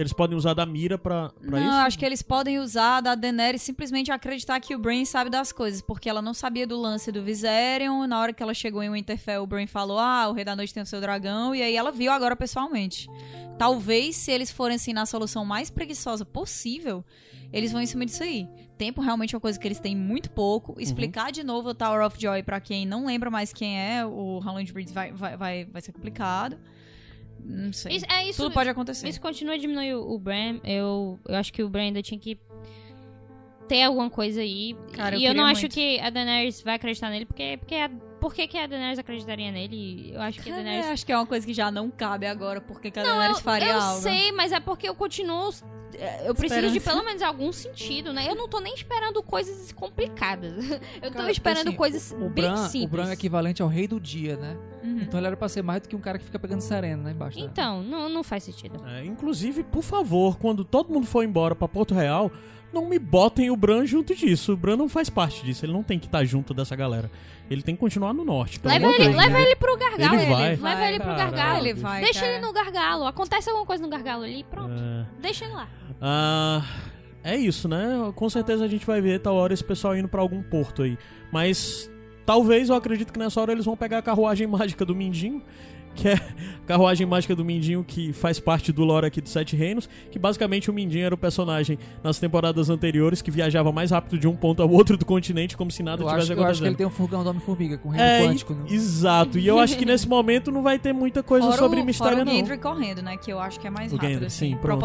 Eles 0.00 0.14
podem 0.14 0.34
usar 0.36 0.54
da 0.54 0.64
Mira 0.64 0.96
pra, 0.96 1.28
pra 1.28 1.60
não, 1.60 1.68
isso? 1.68 1.86
acho 1.86 1.98
que 1.98 2.06
eles 2.06 2.22
podem 2.22 2.58
usar 2.58 3.02
da 3.02 3.14
Daenerys 3.14 3.60
simplesmente 3.60 4.10
acreditar 4.10 4.58
que 4.58 4.74
o 4.74 4.78
Brain 4.78 5.04
sabe 5.04 5.28
das 5.28 5.52
coisas, 5.52 5.82
porque 5.82 6.08
ela 6.08 6.22
não 6.22 6.32
sabia 6.32 6.66
do 6.66 6.80
lance 6.80 7.12
do 7.12 7.22
Viserion. 7.22 8.06
Na 8.06 8.18
hora 8.18 8.32
que 8.32 8.42
ela 8.42 8.54
chegou 8.54 8.82
em 8.82 8.90
Winterfell, 8.90 9.42
o 9.42 9.46
Brain 9.46 9.66
falou: 9.66 9.98
Ah, 9.98 10.26
o 10.28 10.32
Rei 10.32 10.44
da 10.44 10.56
Noite 10.56 10.72
tem 10.72 10.82
o 10.82 10.86
seu 10.86 11.02
dragão, 11.02 11.54
e 11.54 11.62
aí 11.62 11.76
ela 11.76 11.92
viu 11.92 12.10
agora 12.10 12.34
pessoalmente. 12.34 13.08
Talvez, 13.58 14.16
se 14.16 14.30
eles 14.30 14.50
forem 14.50 14.76
assim 14.76 14.94
na 14.94 15.04
solução 15.04 15.44
mais 15.44 15.68
preguiçosa 15.68 16.24
possível, 16.24 17.04
eles 17.52 17.70
vão 17.70 17.82
em 17.82 17.86
cima 17.86 18.06
disso 18.06 18.22
aí. 18.22 18.48
Tempo 18.78 19.02
realmente 19.02 19.34
é 19.34 19.36
uma 19.36 19.40
coisa 19.42 19.58
que 19.60 19.68
eles 19.68 19.78
têm 19.78 19.94
muito 19.94 20.30
pouco. 20.30 20.80
Explicar 20.80 21.30
de 21.30 21.44
novo 21.44 21.68
o 21.68 21.74
Tower 21.74 22.06
of 22.06 22.16
Joy 22.18 22.42
pra 22.42 22.58
quem 22.58 22.86
não 22.86 23.04
lembra 23.04 23.30
mais 23.30 23.52
quem 23.52 23.78
é, 23.78 24.06
o 24.06 24.40
Howland 24.42 24.72
Reed 24.72 24.88
vai, 24.92 25.12
vai, 25.12 25.36
vai, 25.36 25.64
vai 25.66 25.82
ser 25.82 25.92
complicado. 25.92 26.56
Não 27.44 27.72
sei. 27.72 27.96
Isso- 27.96 28.06
é 28.10 28.28
isso. 28.28 28.42
Tudo 28.42 28.52
pode 28.52 28.68
acontecer. 28.68 29.08
Isso 29.08 29.20
continua 29.20 29.54
a 29.54 29.58
diminuir 29.58 29.94
o 29.94 30.18
Bran. 30.18 30.60
Eu, 30.64 31.18
eu 31.28 31.34
acho 31.36 31.52
que 31.52 31.62
o 31.62 31.68
Bran 31.68 31.82
ainda 31.82 32.02
tinha 32.02 32.18
que 32.18 32.38
ter 33.68 33.82
alguma 33.82 34.10
coisa 34.10 34.40
aí. 34.40 34.76
Cara, 34.92 35.16
eu 35.16 35.20
e 35.20 35.24
eu 35.24 35.28
não 35.34 35.44
queria 35.44 35.52
acho 35.52 35.60
muito. 35.62 35.74
que 35.74 36.00
a 36.00 36.10
Daenerys 36.10 36.60
vai 36.62 36.74
acreditar 36.74 37.08
nele, 37.10 37.24
porque, 37.26 37.56
porque 37.58 37.74
a, 37.76 37.90
por 38.20 38.34
que, 38.34 38.46
que 38.46 38.58
a 38.58 38.66
Daenerys 38.66 38.98
acreditaria 38.98 39.50
nele? 39.50 40.12
Eu 40.14 40.20
acho 40.20 40.40
que 40.40 40.50
a 40.50 40.52
É, 40.52 40.56
Daenerys. 40.62 40.86
acho 40.90 41.06
que 41.06 41.12
é 41.12 41.16
uma 41.16 41.26
coisa 41.26 41.46
que 41.46 41.54
já 41.54 41.70
não 41.70 41.90
cabe 41.90 42.26
agora, 42.26 42.60
porque 42.60 42.90
cada 42.90 43.08
Não, 43.08 43.14
Daenerys 43.16 43.38
eu, 43.38 43.42
faria 43.44 43.72
eu 43.72 43.80
algo. 43.80 44.02
sei, 44.02 44.30
mas 44.32 44.52
é 44.52 44.60
porque 44.60 44.88
eu 44.88 44.94
continuo. 44.94 45.50
é, 45.94 46.28
Eu 46.28 46.34
preciso 46.34 46.60
de 46.60 46.66
Esperança. 46.78 46.90
pelo 46.90 47.04
menos 47.04 47.22
algum 47.22 47.50
sentido, 47.52 48.12
né? 48.12 48.26
Eu 48.28 48.34
não 48.36 48.48
tô 48.48 48.60
nem 48.60 48.74
esperando 48.74 49.22
coisas 49.22 49.72
complicadas. 49.72 50.52
Eu 51.02 51.10
tô 51.10 51.18
Cara, 51.18 51.30
esperando 51.32 51.68
assim, 51.68 51.76
coisas 51.76 52.12
O 52.12 52.28
bem 52.28 52.44
Bran, 52.44 52.56
simples. 52.68 52.84
o 52.84 52.88
Bran 52.88 53.08
é 53.10 53.12
equivalente 53.14 53.60
ao 53.62 53.68
rei 53.68 53.88
do 53.88 53.98
dia, 53.98 54.36
né? 54.36 54.56
Uhum. 54.84 54.98
Então 55.00 55.18
ele 55.18 55.26
era 55.26 55.36
pra 55.36 55.48
ser 55.48 55.62
mais 55.62 55.82
do 55.82 55.88
que 55.88 55.96
um 55.96 56.00
cara 56.00 56.18
que 56.18 56.24
fica 56.24 56.38
pegando 56.38 56.60
sereno 56.60 57.02
lá 57.02 57.10
embaixo. 57.10 57.38
né? 57.38 57.44
Então, 57.50 57.82
não, 57.82 58.08
não 58.08 58.22
faz 58.22 58.44
sentido. 58.44 58.80
É, 58.86 59.04
inclusive, 59.04 59.62
por 59.64 59.82
favor, 59.82 60.38
quando 60.38 60.64
todo 60.64 60.92
mundo 60.92 61.06
for 61.06 61.24
embora 61.24 61.54
pra 61.54 61.66
Porto 61.68 61.94
Real, 61.94 62.30
não 62.72 62.88
me 62.88 62.98
botem 62.98 63.50
o 63.50 63.56
Bran 63.56 63.84
junto 63.86 64.14
disso. 64.14 64.52
O 64.52 64.56
Bran 64.56 64.76
não 64.76 64.88
faz 64.88 65.10
parte 65.10 65.44
disso. 65.44 65.64
Ele 65.64 65.72
não 65.72 65.82
tem 65.82 65.98
que 65.98 66.06
estar 66.06 66.24
junto 66.24 66.54
dessa 66.54 66.74
galera. 66.76 67.10
Ele 67.50 67.62
tem 67.62 67.74
que 67.74 67.80
continuar 67.80 68.12
no 68.14 68.24
norte. 68.24 68.60
pelo 68.60 68.72
Leva 68.72 68.86
ele, 68.94 69.04
Deus, 69.04 69.16
leva 69.16 69.30
né? 69.38 69.42
ele 69.42 69.56
pro 69.56 69.76
gargalo. 69.76 70.14
Ele 70.20 70.26
vai. 70.30 70.56
Leva 70.56 70.88
ele 70.88 70.98
pro 70.98 71.08
Caralho. 71.08 71.30
gargalo. 71.32 71.66
Ele 71.66 71.74
vai, 71.74 72.00
Deixa 72.02 72.20
cara. 72.20 72.32
ele 72.32 72.46
no 72.46 72.52
gargalo. 72.52 73.04
Acontece 73.06 73.48
alguma 73.50 73.66
coisa 73.66 73.82
no 73.82 73.88
gargalo 73.88 74.22
ali, 74.22 74.44
pronto. 74.44 74.80
É. 74.80 75.06
Deixa 75.20 75.44
ele 75.44 75.54
lá. 75.54 75.68
Ah, 76.00 76.62
é 77.24 77.36
isso, 77.36 77.68
né? 77.68 78.12
Com 78.14 78.30
certeza 78.30 78.64
a 78.64 78.68
gente 78.68 78.86
vai 78.86 79.00
ver 79.00 79.20
tal 79.20 79.34
hora 79.34 79.52
esse 79.52 79.64
pessoal 79.64 79.96
indo 79.96 80.08
pra 80.08 80.20
algum 80.20 80.42
porto 80.42 80.82
aí. 80.82 80.96
Mas 81.32 81.90
talvez 82.24 82.68
eu 82.68 82.76
acredito 82.76 83.12
que 83.12 83.18
nessa 83.18 83.40
hora 83.40 83.50
eles 83.52 83.64
vão 83.64 83.76
pegar 83.76 83.98
a 83.98 84.02
carruagem 84.02 84.46
mágica 84.48 84.84
do 84.84 84.94
Mindinho, 84.94 85.42
que 85.94 86.08
é 86.08 86.14
a 86.14 86.20
carruagem 86.66 87.06
mágica 87.06 87.34
do 87.34 87.44
Mindinho 87.44 87.84
que 87.84 88.12
faz 88.12 88.38
parte 88.40 88.72
do 88.72 88.84
lore 88.84 89.06
aqui 89.06 89.20
dos 89.20 89.32
Sete 89.32 89.56
Reinos, 89.56 89.88
que 90.10 90.18
basicamente 90.18 90.70
o 90.70 90.72
Mindinho 90.72 91.04
era 91.04 91.14
o 91.14 91.18
personagem 91.18 91.78
nas 92.02 92.18
temporadas 92.18 92.70
anteriores 92.70 93.20
que 93.20 93.30
viajava 93.30 93.72
mais 93.72 93.90
rápido 93.90 94.18
de 94.18 94.28
um 94.28 94.34
ponto 94.36 94.62
ao 94.62 94.70
outro 94.70 94.96
do 94.96 95.04
continente 95.04 95.56
como 95.56 95.70
se 95.70 95.82
nada 95.82 96.02
Eu 96.02 96.08
tivesse 96.08 96.32
acho, 96.32 96.32
eu 96.32 96.34
acho 96.34 96.38
que 96.38 96.42
acontecendo. 96.44 96.66
ele 96.68 96.76
tem 96.76 96.86
um 96.86 96.90
furgão 96.90 97.24
do 97.24 97.30
Homem-Formiga 97.30 97.76
com 97.78 97.88
reino 97.88 98.04
É, 98.04 98.24
quântico. 98.26 98.54
né? 98.54 98.64
exato. 98.70 99.38
E 99.38 99.46
eu 99.46 99.58
acho 99.58 99.76
que 99.76 99.84
nesse 99.86 100.08
momento 100.08 100.50
não 100.52 100.62
vai 100.62 100.78
ter 100.78 100.92
muita 100.92 101.22
coisa 101.22 101.46
Fora 101.48 101.58
sobre 101.58 101.80
o, 101.80 101.84
mistério, 101.84 102.18
fora 102.18 102.22
o 102.22 102.26
não. 102.26 102.32
Gendry 102.38 102.58
correndo, 102.58 103.02
né? 103.02 103.16
Que 103.16 103.32
eu 103.32 103.38
acho 103.40 103.58
que 103.58 103.66
é 103.66 103.70
mais 103.70 103.92
O 103.92 103.96
rápido, 103.96 104.10
Gendry, 104.12 104.26
assim, 104.26 104.50
sim, 104.50 104.56
pronto. 104.56 104.80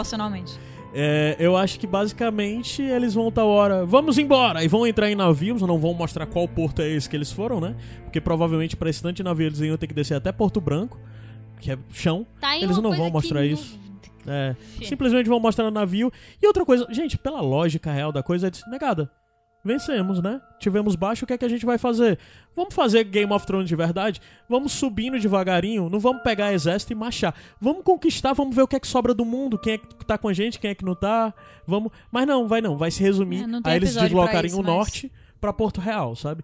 É, 0.97 1.35
eu 1.37 1.57
acho 1.57 1.77
que 1.77 1.85
basicamente 1.85 2.81
eles 2.81 3.13
vão 3.13 3.29
tal 3.29 3.49
hora, 3.49 3.85
vamos 3.85 4.17
embora! 4.17 4.63
E 4.63 4.67
vão 4.69 4.87
entrar 4.87 5.11
em 5.11 5.15
navios, 5.15 5.61
não 5.61 5.77
vão 5.77 5.93
mostrar 5.93 6.25
qual 6.25 6.47
porto 6.47 6.81
é 6.81 6.89
esse 6.89 7.09
que 7.09 7.17
eles 7.17 7.29
foram, 7.31 7.59
né? 7.59 7.75
Porque 8.05 8.21
provavelmente 8.21 8.77
para 8.77 8.89
esse 8.89 9.01
tanto 9.01 9.17
de 9.17 9.23
navio 9.23 9.47
eles 9.47 9.59
iam 9.59 9.75
ter 9.75 9.87
que 9.87 9.93
descer 9.93 10.13
até 10.13 10.31
Porto 10.31 10.61
Branco, 10.61 10.97
que 11.59 11.69
é 11.69 11.77
chão. 11.91 12.25
Tá 12.39 12.55
Eles 12.57 12.77
não 12.77 12.91
vão 12.95 13.09
mostrar 13.11 13.45
isso. 13.45 13.77
não- 13.77 14.33
É, 14.33 14.55
simplesmente 14.85 15.27
vão 15.29 15.39
mostrar 15.39 15.65
no 15.65 15.71
navio. 15.71 16.11
E 16.41 16.47
outra 16.47 16.65
coisa, 16.65 16.87
gente, 16.89 17.17
pela 17.17 17.41
lógica 17.41 17.91
real 17.91 18.11
da 18.11 18.23
coisa, 18.23 18.47
é 18.47 18.51
negada. 18.71 19.11
Vencemos, 19.65 20.21
né? 20.21 20.39
Tivemos 20.59 20.95
baixo, 20.95 21.23
o 21.25 21.27
que 21.27 21.33
é 21.33 21.37
que 21.39 21.43
a 21.43 21.49
gente 21.49 21.65
vai 21.65 21.79
fazer? 21.79 22.19
Vamos 22.55 22.75
fazer 22.75 23.03
Game 23.03 23.33
of 23.33 23.45
Thrones 23.47 23.67
de 23.67 23.75
verdade? 23.75 24.21
Vamos 24.47 24.71
subindo 24.73 25.19
devagarinho, 25.19 25.89
não 25.89 25.99
vamos 25.99 26.21
pegar 26.21 26.53
exército 26.53 26.93
e 26.93 26.95
marchar. 26.95 27.33
Vamos 27.59 27.83
conquistar, 27.83 28.33
vamos 28.33 28.55
ver 28.55 28.61
o 28.61 28.67
que 28.67 28.75
é 28.75 28.79
que 28.79 28.87
sobra 28.87 29.11
do 29.11 29.25
mundo, 29.25 29.57
quem 29.57 29.73
é 29.73 29.77
que 29.79 30.05
tá 30.05 30.19
com 30.19 30.27
a 30.27 30.33
gente, 30.33 30.59
quem 30.59 30.69
é 30.69 30.75
que 30.75 30.85
não 30.85 30.93
tá. 30.95 31.33
Vamos. 31.65 31.91
Mas 32.11 32.27
não, 32.27 32.47
vai 32.47 32.61
não, 32.61 32.77
vai 32.77 32.91
se 32.91 33.01
resumir 33.01 33.41
É, 33.65 33.69
a 33.71 33.75
eles 33.75 33.95
deslocarem 33.95 34.49
isso, 34.51 34.59
o 34.59 34.63
mas- 34.63 34.67
norte 34.67 35.11
pra 35.41 35.51
Porto 35.51 35.81
Real, 35.81 36.15
sabe? 36.15 36.43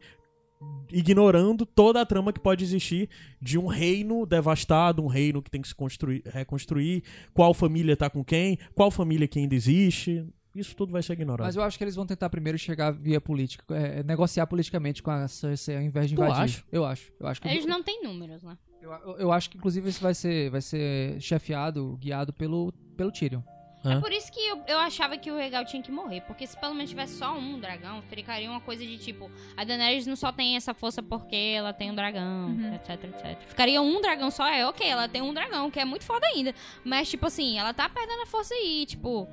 Ignorando 0.91 1.65
toda 1.65 2.01
a 2.01 2.05
trama 2.05 2.33
que 2.33 2.39
pode 2.39 2.63
existir 2.63 3.07
de 3.41 3.57
um 3.57 3.67
reino 3.67 4.25
devastado, 4.25 5.03
um 5.03 5.07
reino 5.07 5.41
que 5.41 5.49
tem 5.49 5.61
que 5.61 5.67
se 5.67 5.75
construir, 5.75 6.21
reconstruir, 6.25 7.03
qual 7.33 7.53
família 7.53 7.95
tá 7.95 8.09
com 8.09 8.23
quem, 8.23 8.57
qual 8.75 8.91
família 8.91 9.27
que 9.27 9.39
ainda 9.39 9.55
existe. 9.55 10.25
Isso 10.53 10.75
tudo 10.75 10.91
vai 10.91 11.01
ser 11.01 11.13
ignorado. 11.13 11.45
Mas 11.47 11.55
eu 11.55 11.63
acho 11.63 11.77
que 11.77 11.83
eles 11.83 11.95
vão 11.95 12.05
tentar 12.05 12.29
primeiro 12.29 12.57
chegar 12.57 12.91
via 12.91 13.21
política, 13.21 13.63
é, 13.75 14.03
negociar 14.03 14.45
politicamente 14.47 15.01
com 15.01 15.09
a 15.11 15.27
Cersei 15.27 15.77
ao 15.77 15.81
invés 15.81 16.09
de 16.09 16.15
Tu 16.15 16.21
invadir. 16.21 16.41
acha? 16.43 16.63
Eu 16.71 16.85
acho. 16.85 17.11
Eu 17.19 17.27
acho 17.27 17.41
que 17.41 17.47
Eles 17.47 17.65
não 17.65 17.81
têm 17.81 18.03
números, 18.03 18.43
né? 18.43 18.57
eu, 18.81 18.91
eu- 18.91 19.17
eu 19.19 19.31
acho 19.31 19.49
que 19.49 19.57
inclusive 19.57 19.87
isso 19.89 20.01
vai 20.01 20.13
ser 20.13 20.49
vai 20.49 20.59
ser 20.61 21.19
chefiado, 21.21 21.97
guiado 22.01 22.33
pelo 22.33 22.71
pelo 22.97 23.11
Tyrion. 23.11 23.41
Hã? 23.83 23.93
É 23.97 23.99
por 23.99 24.11
isso 24.11 24.31
que 24.31 24.39
eu, 24.39 24.61
eu 24.67 24.77
achava 24.77 25.17
que 25.17 25.31
o 25.31 25.35
Regal 25.37 25.65
tinha 25.65 25.81
que 25.81 25.91
morrer. 25.91 26.21
Porque 26.21 26.45
se 26.45 26.55
pelo 26.59 26.75
menos 26.75 26.89
tivesse 26.91 27.15
só 27.17 27.35
um 27.35 27.59
dragão, 27.59 27.99
ficaria 28.03 28.47
uma 28.49 28.61
coisa 28.61 28.85
de 28.85 28.97
tipo: 28.99 29.31
a 29.57 29.63
Daenerys 29.63 30.05
não 30.05 30.15
só 30.15 30.31
tem 30.31 30.55
essa 30.55 30.71
força 30.73 31.01
porque 31.01 31.35
ela 31.55 31.73
tem 31.73 31.89
um 31.89 31.95
dragão, 31.95 32.49
Uhum. 32.49 32.75
etc, 32.75 33.03
etc. 33.05 33.39
Ficaria 33.47 33.81
um 33.81 33.99
dragão 34.01 34.29
só, 34.29 34.47
é 34.47 34.67
ok, 34.67 34.85
ela 34.87 35.07
tem 35.07 35.21
um 35.23 35.33
dragão, 35.33 35.71
que 35.71 35.79
é 35.79 35.85
muito 35.85 36.03
foda 36.05 36.27
ainda. 36.27 36.53
Mas, 36.83 37.09
tipo 37.09 37.25
assim, 37.25 37.57
ela 37.57 37.73
tá 37.73 37.89
perdendo 37.89 38.21
a 38.21 38.25
força 38.27 38.53
aí, 38.53 38.85
tipo. 38.85 39.27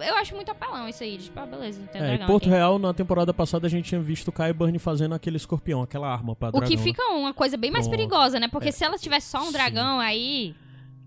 Eu 0.00 0.14
acho 0.16 0.34
muito 0.34 0.50
apelão 0.50 0.88
isso 0.88 1.02
aí. 1.02 1.18
Tipo, 1.18 1.40
ah, 1.40 1.46
beleza, 1.46 1.80
tem 1.92 2.00
um 2.00 2.04
É, 2.04 2.08
em 2.08 2.10
dragão 2.16 2.26
Porto 2.26 2.44
aqui. 2.44 2.50
Real, 2.54 2.78
na 2.78 2.92
temporada 2.94 3.32
passada, 3.34 3.66
a 3.66 3.70
gente 3.70 3.86
tinha 3.86 4.00
visto 4.00 4.28
o 4.28 4.32
Kyburn 4.32 4.78
fazendo 4.78 5.14
aquele 5.14 5.36
escorpião, 5.36 5.82
aquela 5.82 6.08
arma 6.12 6.34
pra 6.36 6.48
O 6.48 6.52
dragão. 6.52 6.68
que 6.68 6.76
né? 6.76 6.82
fica 6.82 7.02
uma 7.12 7.32
coisa 7.34 7.56
bem 7.56 7.70
mais 7.70 7.86
Pronto. 7.86 7.96
perigosa, 7.98 8.38
né? 8.40 8.48
Porque 8.48 8.68
É. 8.68 8.72
se 8.72 8.84
ela 8.84 8.98
tivesse 8.98 9.30
só 9.30 9.40
um 9.40 9.46
Sim. 9.46 9.52
dragão, 9.52 10.00
aí. 10.00 10.54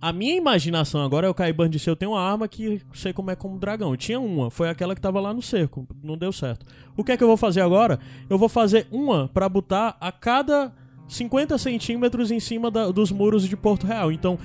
A 0.02 0.12
minha 0.12 0.36
imaginação 0.36 1.02
agora 1.04 1.26
é 1.26 1.30
o 1.30 1.34
Kyburn 1.34 1.70
disse, 1.72 1.90
eu 1.90 1.96
tenho 1.96 2.12
uma 2.12 2.22
arma 2.22 2.48
que 2.48 2.82
sei 2.94 3.12
como 3.14 3.32
é 3.32 3.36
como 3.36 3.58
dragão. 3.58 3.92
Eu 3.92 3.98
tinha 3.98 4.20
uma, 4.20 4.52
foi 4.52 4.70
aquela 4.70 4.94
que 4.94 5.02
tava 5.02 5.20
lá 5.20 5.34
no 5.34 5.42
cerco, 5.42 5.88
não 6.04 6.18
deu 6.18 6.32
certo. 6.32 6.66
O 6.96 7.04
que 7.04 7.12
é 7.14 7.18
que 7.18 7.24
eu 7.24 7.28
vou 7.28 7.38
fazer 7.38 7.62
agora? 7.62 8.00
Eu 8.30 8.38
vou 8.38 8.50
fazer 8.50 8.88
uma 8.92 9.30
pra 9.34 9.48
botar 9.50 9.98
a 10.00 10.12
cada 10.12 10.72
50 11.08 11.58
centímetros 11.58 12.32
em 12.32 12.40
cima 12.40 12.72
da- 12.72 12.90
dos 12.92 13.12
muros 13.12 13.48
de 13.48 13.56
Porto 13.56 13.86
Real. 13.86 14.12
Então, 14.12 14.40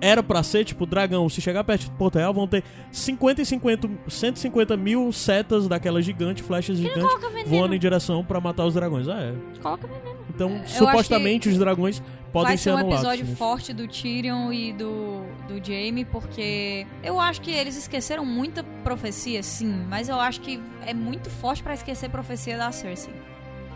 era 0.00 0.22
pra 0.22 0.42
ser, 0.42 0.64
tipo, 0.64 0.86
dragão, 0.86 1.28
se 1.28 1.40
chegar 1.40 1.62
perto 1.64 1.82
de 1.84 1.90
Porto 1.90 2.16
Real, 2.16 2.32
vão 2.32 2.48
ter 2.48 2.64
50 2.90 3.42
e 3.42 3.46
50, 3.46 3.88
150 4.08 4.76
mil 4.76 5.12
setas 5.12 5.68
daquelas 5.68 6.04
gigantes, 6.04 6.46
flechas 6.46 6.78
gigantes, 6.78 7.02
voando 7.46 7.74
em 7.74 7.78
direção 7.78 8.24
pra 8.24 8.40
matar 8.40 8.64
os 8.64 8.74
dragões. 8.74 9.08
Ah, 9.08 9.20
é. 9.20 9.34
Coloca 9.60 9.86
veneno. 9.86 10.16
Então, 10.34 10.56
acho 10.62 10.74
supostamente, 10.78 11.48
os 11.48 11.56
dragões 11.56 12.02
podem 12.32 12.48
Vai 12.48 12.56
ser 12.58 12.70
ser 12.70 12.72
um 12.84 12.90
episódio 12.92 13.26
forte 13.36 13.72
do 13.72 13.88
Tyrion 13.88 14.52
e 14.52 14.72
do, 14.74 15.22
do 15.48 15.64
Jaime, 15.66 16.04
porque 16.04 16.86
eu 17.02 17.18
acho 17.18 17.40
que 17.40 17.50
eles 17.50 17.74
esqueceram 17.76 18.24
muita 18.24 18.62
profecia, 18.84 19.42
sim, 19.42 19.84
mas 19.88 20.10
eu 20.10 20.20
acho 20.20 20.42
que 20.42 20.60
é 20.86 20.92
muito 20.92 21.30
forte 21.30 21.62
pra 21.62 21.72
esquecer 21.72 22.10
profecia 22.10 22.58
da 22.58 22.70
Cersei. 22.70 23.14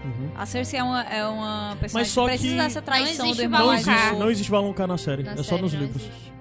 Uhum. 0.04 0.30
A 0.34 0.46
Cersei 0.46 0.80
é 0.80 0.82
uma, 0.82 1.02
é 1.02 1.26
uma 1.26 1.76
personagem 1.78 1.92
Mas 1.92 2.08
só 2.08 2.22
que 2.22 2.28
precisa 2.30 2.54
que 2.54 2.58
dessa 2.62 2.82
traição 2.82 3.26
não 3.26 3.34
do 3.34 3.42
irmão 3.42 3.66
Não 3.66 3.74
existe, 3.74 4.12
não 4.16 4.30
existe 4.30 4.50
Valonqar 4.50 4.86
na 4.86 4.96
série, 4.98 5.22
Na 5.22 5.32
é 5.32 5.36
só 5.36 5.42
série 5.42 5.62
nos 5.62 5.72
não 5.74 5.80
livros. 5.80 6.02
existe. 6.02 6.32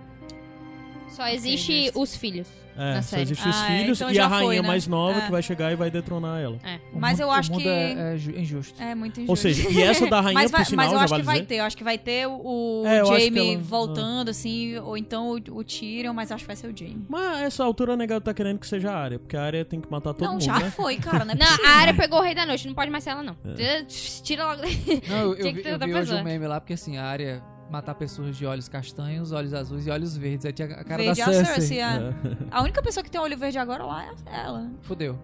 Só 1.09 1.27
existe 1.27 1.91
os 1.95 2.15
filhos. 2.15 2.47
É, 2.79 2.93
na 2.93 3.01
só 3.01 3.17
existem 3.17 3.49
os 3.49 3.57
Ah, 3.57 3.65
filhos 3.65 3.99
então 4.01 4.13
e 4.13 4.19
a 4.19 4.27
rainha 4.27 4.45
foi, 4.45 4.61
né? 4.61 4.67
mais 4.67 4.87
nova 4.87 5.19
É. 5.19 5.25
que 5.25 5.31
vai 5.31 5.43
chegar 5.43 5.71
e 5.71 5.75
vai 5.75 5.91
detronar 5.91 6.39
ela. 6.39 6.57
O 6.93 6.99
Mas 6.99 7.13
mundo- 7.19 7.21
eu 7.27 7.31
acho 7.31 7.53
o 7.53 7.57
que- 7.57 7.67
é, 7.67 8.13
é 8.13 8.17
ju- 8.17 8.31
injusto. 8.31 8.81
É 8.81 8.95
muito 8.95 9.17
injusto. 9.19 9.29
Ou 9.31 9.35
seja, 9.35 9.69
e 9.69 9.81
essa 9.81 10.07
da 10.07 10.21
rainha, 10.21 10.33
mas, 10.41 10.51
vai- 10.51 10.61
por 10.61 10.69
sinal, 10.69 10.85
mas 10.85 10.93
eu 10.93 10.97
já 10.99 11.03
acho 11.03 11.11
vale 11.11 11.21
que 11.23 11.25
vai 11.25 11.35
dizer. 11.35 11.45
ter, 11.47 11.55
eu 11.55 11.63
acho 11.65 11.77
que 11.77 11.83
vai 11.83 11.97
ter 11.97 12.27
o, 12.27 12.81
o 12.83 12.83
É, 12.87 13.05
Jaime 13.05 13.53
ela- 13.55 13.61
voltando, 13.63 14.29
assim, 14.29 14.77
ou 14.77 14.97
então 14.97 15.29
o, 15.31 15.33
o 15.57 15.63
Tyrion, 15.63 16.13
mas 16.13 16.31
acho 16.31 16.43
que 16.43 16.47
vai 16.47 16.55
ser 16.55 16.67
o 16.73 16.77
Jaime. 16.77 17.05
Mas 17.09 17.39
essa 17.41 17.63
altura 17.63 17.93
a 17.93 17.97
negada 17.97 18.21
tá 18.21 18.33
querendo 18.33 18.59
que 18.59 18.67
seja 18.67 18.91
a 18.91 18.97
área, 18.97 19.19
porque 19.19 19.35
a 19.35 19.43
área 19.43 19.65
tem 19.65 19.81
que 19.81 19.91
matar 19.91 20.13
todo 20.13 20.23
não, 20.25 20.33
mundo, 20.33 20.43
já 20.43 20.57
né? 20.59 20.71
foi, 20.71 20.95
cara? 20.97 21.23
É 21.29 21.35
Não, 21.35 21.65
a 21.67 21.77
área 21.77 21.93
pegou 21.93 22.19
o 22.19 22.21
Rei 22.21 22.33
da 22.33 22.45
Noite, 22.45 22.65
não 22.67 22.73
pode 22.73 22.89
mais 22.89 23.03
ser 23.03 23.09
ela, 23.11 23.23
não. 23.23 23.35
É. 23.57 23.83
Tira 24.23 24.45
logo 24.45 24.61
daí. 24.61 25.01
Não, 25.07 25.17
eu, 25.17 25.29
eu 25.31 25.35
Tinha 25.35 25.53
que 25.53 25.61
vi, 25.61 25.69
eu 25.69 25.75
hoje 25.75 25.93
pessoa. 25.93 26.21
um 26.21 26.23
meme 26.23 26.47
lá, 26.47 26.59
porque 26.61 26.73
assim, 26.73 26.97
a 26.97 27.03
área 27.05 27.43
matar 27.69 27.95
pessoas 27.95 28.35
de 28.35 28.45
olhos 28.45 28.67
castanhos, 28.67 29.31
olhos 29.31 29.53
azuis 29.53 29.85
e 29.87 29.89
olhos 29.89 30.15
verdes. 30.17 30.45
Aí 30.45 30.53
tinha 30.53 30.67
a 30.67 30.83
cara 30.83 31.03
Verde 31.03 31.21
é 31.21 31.25
da 31.25 31.31
a 31.31 31.33
Cersei. 31.33 31.55
Cersei, 31.55 31.79
é. 31.79 31.83
É. 31.83 32.13
A 32.51 32.61
única 32.61 32.81
pessoa 32.81 33.03
que 33.03 33.11
tem 33.11 33.19
olho 33.19 33.37
verde 33.37 33.57
agora 33.57 33.85
lá 33.85 34.05
é 34.05 34.11
ela. 34.45 34.61
né? 34.61 34.71
Fudeu. 34.81 35.17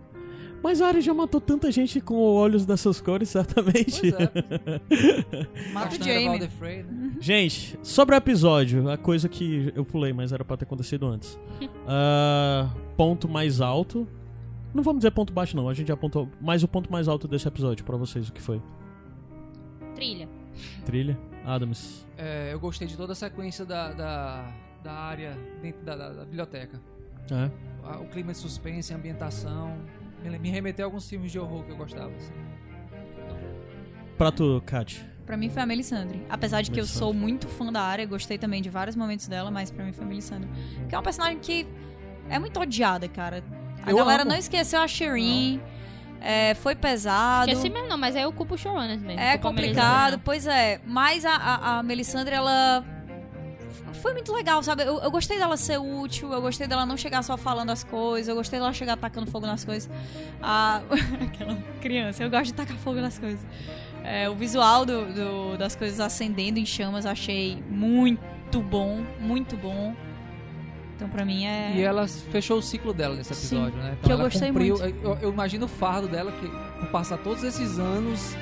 Mas 0.64 0.82
a 0.82 0.88
área 0.88 1.00
já 1.02 1.14
matou 1.14 1.40
tanta 1.40 1.72
gente 1.72 2.02
com 2.02 2.16
olhos 2.16 2.66
dessas 2.66 3.00
cores, 3.00 3.30
certamente. 3.30 4.02
Pois 4.02 4.14
é. 4.14 5.70
Mata 5.72 5.96
o 5.96 6.04
Jaime. 6.04 6.40
Né? 6.40 7.12
Gente, 7.20 7.78
sobre 7.84 8.16
o 8.16 8.18
episódio, 8.18 8.90
a 8.90 8.98
coisa 8.98 9.30
que 9.30 9.72
eu 9.76 9.86
pulei, 9.86 10.12
mas 10.12 10.32
era 10.32 10.44
pra 10.44 10.58
ter 10.58 10.66
acontecido 10.66 11.06
antes. 11.06 11.38
Ah, 11.88 12.68
ponto 12.98 13.30
mais 13.30 13.62
alto. 13.62 14.08
Não 14.74 14.82
vamos 14.82 15.02
dizer 15.02 15.12
ponto 15.12 15.32
baixo, 15.32 15.56
não. 15.56 15.70
A 15.70 15.74
gente 15.76 15.88
já 15.90 15.94
apontou. 15.94 16.28
Mas 16.42 16.64
o 16.64 16.68
ponto 16.68 16.92
mais 16.92 17.08
alto 17.08 17.28
desse 17.28 17.48
episódio, 17.48 17.86
pra 17.86 17.96
vocês, 17.96 18.28
o 18.28 18.34
que 18.34 18.42
foi? 18.42 18.60
Trilha. 19.94 20.28
Trilha? 20.84 21.16
Adams. 21.46 22.06
É, 22.18 22.50
eu 22.52 22.60
gostei 22.60 22.88
de 22.88 22.98
toda 22.98 23.14
a 23.14 23.16
sequência 23.16 23.64
da, 23.66 23.92
da, 23.94 24.52
da 24.84 24.92
área 24.94 25.38
dentro 25.62 25.84
da, 25.84 25.96
da- 25.96 26.10
da 26.10 26.26
biblioteca. 26.26 26.80
É. 27.32 27.50
O 28.02 28.06
clima 28.06 28.32
de 28.32 28.38
suspense, 28.40 28.92
a 28.94 28.96
ambientação. 28.96 29.78
Me, 30.24 30.38
me 30.40 30.50
remeteu 30.50 30.86
a 30.86 30.88
alguns 30.88 31.08
filmes 31.08 31.32
de 31.32 31.38
horror 31.40 31.64
que 31.64 31.72
eu 31.72 31.78
gostava. 31.78 32.12
assim. 32.16 32.34
Pra 34.18 34.32
tu, 34.32 34.62
Kat. 34.66 35.06
Pra 35.26 35.36
mim 35.36 35.50
foi 35.50 35.62
a 35.62 35.66
Melisandre. 35.66 36.26
Apesar 36.30 36.62
de 36.62 36.72
que 36.72 36.80
eu 36.80 36.86
sou 36.86 37.14
muito 37.14 37.48
fã 37.48 37.72
da 37.72 37.82
área, 37.82 38.06
gostei 38.06 38.38
também 38.38 38.62
de 38.62 38.70
vários 38.70 38.96
momentos 38.96 39.28
dela, 39.28 39.50
mas 39.52 39.72
pra 39.72 39.84
mim 39.84 39.92
foi 39.92 40.06
a 40.06 40.08
Melisandre. 40.08 40.48
Que 40.88 40.94
é 40.96 40.98
uma 40.98 41.04
personagem 41.04 41.40
que 41.40 41.68
é 42.30 42.38
muito 42.40 42.60
odiada, 42.60 43.08
cara. 43.10 43.44
A 43.84 43.92
Eu 43.92 43.98
galera 43.98 44.22
amo. 44.22 44.32
não 44.32 44.38
esqueceu 44.38 44.80
a 44.80 44.88
Shireen. 44.88 45.62
É, 46.26 46.54
foi 46.56 46.76
pesado. 46.76 47.50
Esqueci 47.52 47.70
mesmo, 47.70 47.88
não, 47.88 47.98
mas 47.98 48.16
aí 48.16 48.24
eu 48.24 48.34
culpo 48.34 48.56
o 48.56 48.58
showrunners 48.58 49.02
mesmo. 49.02 49.20
É 49.22 49.38
complicado, 49.38 49.86
Melisandre, 49.94 50.22
pois 50.26 50.48
é. 50.48 50.82
Mas 50.86 51.24
a, 51.24 51.36
a, 51.36 51.78
a 51.80 51.84
Melisandre, 51.84 52.34
ela. 52.36 52.84
Foi 54.02 54.14
muito 54.14 54.32
legal, 54.34 54.62
sabe? 54.62 54.84
Eu, 54.84 55.00
eu 55.00 55.10
gostei 55.12 55.38
dela 55.38 55.58
ser 55.58 55.78
útil, 55.80 56.32
eu 56.32 56.42
gostei 56.42 56.68
dela 56.68 56.86
não 56.86 56.96
chegar 56.98 57.24
só 57.24 57.38
falando 57.38 57.70
as 57.72 57.84
coisas, 57.84 58.28
eu 58.28 58.36
gostei 58.36 58.60
dela 58.60 58.72
chegar 58.74 58.94
atacando 58.94 59.30
fogo 59.32 59.46
nas 59.48 59.64
coisas. 59.66 59.90
Aquela 60.42 61.56
criança, 61.82 62.24
eu 62.24 62.30
gosto 62.30 62.46
de 62.46 62.54
tacar 62.54 62.78
fogo 62.78 63.00
nas 63.02 63.18
coisas. 63.18 63.40
É, 64.04 64.30
o 64.30 64.36
visual 64.36 64.86
do, 64.86 65.06
do- 65.14 65.58
das 65.58 65.76
coisas 65.76 66.00
acendendo 66.00 66.60
em 66.60 66.66
chamas 66.66 67.06
achei 67.06 67.64
muito 67.70 68.62
bom, 68.62 69.04
muito 69.20 69.58
bom. 69.58 69.96
Então 70.96 71.10
pra 71.10 71.26
mim 71.26 71.46
é. 71.46 71.74
E 71.76 71.82
ela 71.82 72.08
fechou 72.08 72.58
o 72.58 72.62
ciclo 72.62 72.94
dela 72.94 73.16
nesse 73.16 73.34
Sim, 73.36 73.58
episódio, 73.58 73.80
né? 73.80 73.98
que 74.02 74.12
eu 74.12 74.18
gostei 74.18 74.48
cumpriu, 74.48 74.78
muito. 74.78 74.98
Eu, 75.06 75.18
eu 75.22 75.30
imagino 75.34 75.66
o 75.66 75.68
fardo 75.70 76.08
dela 76.08 76.32
que 76.32 76.48
por 76.80 76.88
passar 76.90 77.18
todos 77.18 77.44
esses 77.44 77.78
anos 77.78 78.36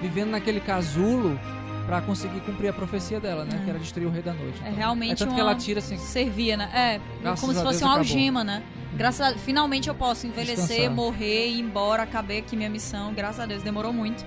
vivendo 0.00 0.30
naquele 0.30 0.60
casulo 0.60 1.38
pra 1.86 2.00
conseguir 2.00 2.40
cumprir 2.40 2.68
a 2.68 2.72
profecia 2.72 3.18
dela, 3.20 3.44
né? 3.44 3.58
É. 3.60 3.64
Que 3.64 3.70
era 3.70 3.78
destruir 3.78 4.06
o 4.06 4.10
Rei 4.10 4.22
da 4.22 4.32
Noite. 4.32 4.58
É 4.62 4.68
Então, 4.68 4.74
realmente 4.78 5.12
é 5.22 5.26
tanto 5.26 5.34
que 5.34 5.40
uma- 5.40 5.50
ela 5.50 5.54
tira 5.58 5.78
assim. 5.80 5.96
Servia, 5.98 6.56
né? 6.56 6.70
É, 6.74 7.00
como 7.40 7.52
se 7.52 7.62
fosse 7.62 7.82
uma 7.84 7.96
algema, 7.98 8.42
né? 8.44 8.62
Graças 8.94 9.20
a 9.20 9.38
finalmente 9.38 9.88
eu 9.88 9.94
posso 9.94 10.26
envelhecer, 10.26 10.66
Descansar. 10.66 10.90
morrer, 10.94 11.48
ir 11.48 11.60
embora, 11.60 12.02
acabei 12.04 12.38
aqui 12.38 12.56
minha 12.56 12.70
missão. 12.70 13.12
Graças 13.12 13.40
a 13.40 13.46
Deus, 13.46 13.62
demorou 13.62 13.92
muito. 13.92 14.24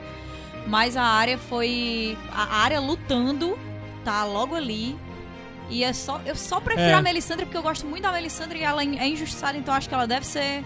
Mas 0.67 0.95
a 0.95 1.03
área 1.03 1.37
foi. 1.37 2.15
A 2.31 2.57
área 2.57 2.79
lutando, 2.79 3.57
tá 4.05 4.23
logo 4.23 4.55
ali. 4.55 4.95
E 5.71 5.83
é 5.83 5.93
só. 5.93 6.19
Eu 6.25 6.35
só 6.35 6.59
prefiro 6.59 6.89
É. 6.89 6.93
a 6.93 7.01
Melisandre 7.01 7.45
porque 7.45 7.57
eu 7.57 7.63
gosto 7.63 7.87
muito 7.87 8.03
da 8.03 8.11
Melisandre 8.11 8.59
e 8.59 8.63
ela 8.63 8.83
é 8.83 9.07
injustiçada, 9.07 9.57
então 9.57 9.73
acho 9.73 9.87
que 9.87 9.95
ela 9.95 10.05
deve 10.05 10.25
ser. 10.27 10.63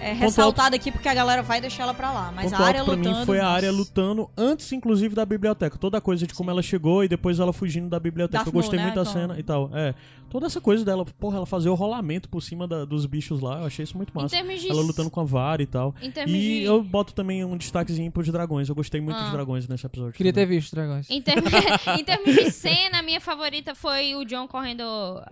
É, 0.00 0.12
ressaltada 0.12 0.76
aqui 0.76 0.90
porque 0.92 1.08
a 1.08 1.14
galera 1.14 1.42
vai 1.42 1.60
deixar 1.60 1.84
ela 1.84 1.94
pra 1.94 2.10
lá. 2.12 2.32
Mas 2.34 2.50
Ponto 2.50 2.62
a 2.62 2.66
área 2.66 2.80
alto 2.80 2.90
pra 2.92 2.98
lutando. 2.98 3.18
mim 3.20 3.26
foi 3.26 3.40
a 3.40 3.48
área 3.48 3.70
lutando 3.72 4.30
antes, 4.36 4.70
inclusive, 4.72 5.14
da 5.14 5.24
biblioteca. 5.26 5.76
Toda 5.78 5.98
a 5.98 6.00
coisa 6.00 6.26
de 6.26 6.34
como 6.34 6.50
ela 6.50 6.62
chegou 6.62 7.02
e 7.04 7.08
depois 7.08 7.38
ela 7.40 7.52
fugindo 7.52 7.88
da 7.88 7.98
biblioteca. 8.00 8.38
Darth 8.38 8.46
eu 8.48 8.52
gostei 8.52 8.78
Maul, 8.78 8.92
muito 8.94 8.98
né, 8.98 9.04
da 9.04 9.10
então. 9.10 9.20
cena 9.28 9.38
e 9.40 9.42
tal. 9.42 9.70
É. 9.74 9.94
Toda 10.30 10.44
essa 10.46 10.60
coisa 10.60 10.84
dela, 10.84 11.06
porra, 11.18 11.38
ela 11.38 11.46
fazer 11.46 11.70
o 11.70 11.74
rolamento 11.74 12.28
por 12.28 12.42
cima 12.42 12.68
da- 12.68 12.84
dos 12.84 13.06
bichos 13.06 13.40
lá, 13.40 13.60
eu 13.60 13.64
achei 13.66 13.82
isso 13.82 13.96
muito 13.96 14.10
Em 14.10 14.20
massa. 14.22 14.36
termos 14.36 14.60
de. 14.60 14.68
Ela 14.70 14.82
lutando 14.82 15.10
com 15.10 15.20
a 15.20 15.24
vara 15.24 15.62
e 15.62 15.66
tal. 15.66 15.94
Em 16.02 16.10
termos 16.10 16.34
E 16.34 16.38
de. 16.38 16.62
eu 16.64 16.82
boto 16.82 17.14
também 17.14 17.42
um 17.44 17.56
destaquezinho 17.56 18.12
pros 18.12 18.28
dragões. 18.28 18.68
Eu 18.68 18.74
gostei 18.74 19.00
muito 19.00 19.16
Ah. 19.16 19.22
dos 19.22 19.32
dragões 19.32 19.66
nesse 19.66 19.86
episódio. 19.86 20.12
Queria 20.12 20.32
ter 20.32 20.42
também. 20.44 20.58
visto 20.58 20.74
dragões. 20.74 21.08
Em 21.08 21.22
termos, 21.22 21.50
em 21.98 22.04
termos 22.04 22.34
de 22.34 22.50
cena, 22.50 22.98
a 22.98 23.02
minha 23.02 23.20
favorita 23.22 23.74
foi 23.74 24.14
o 24.16 24.24
John 24.26 24.46
correndo 24.46 24.82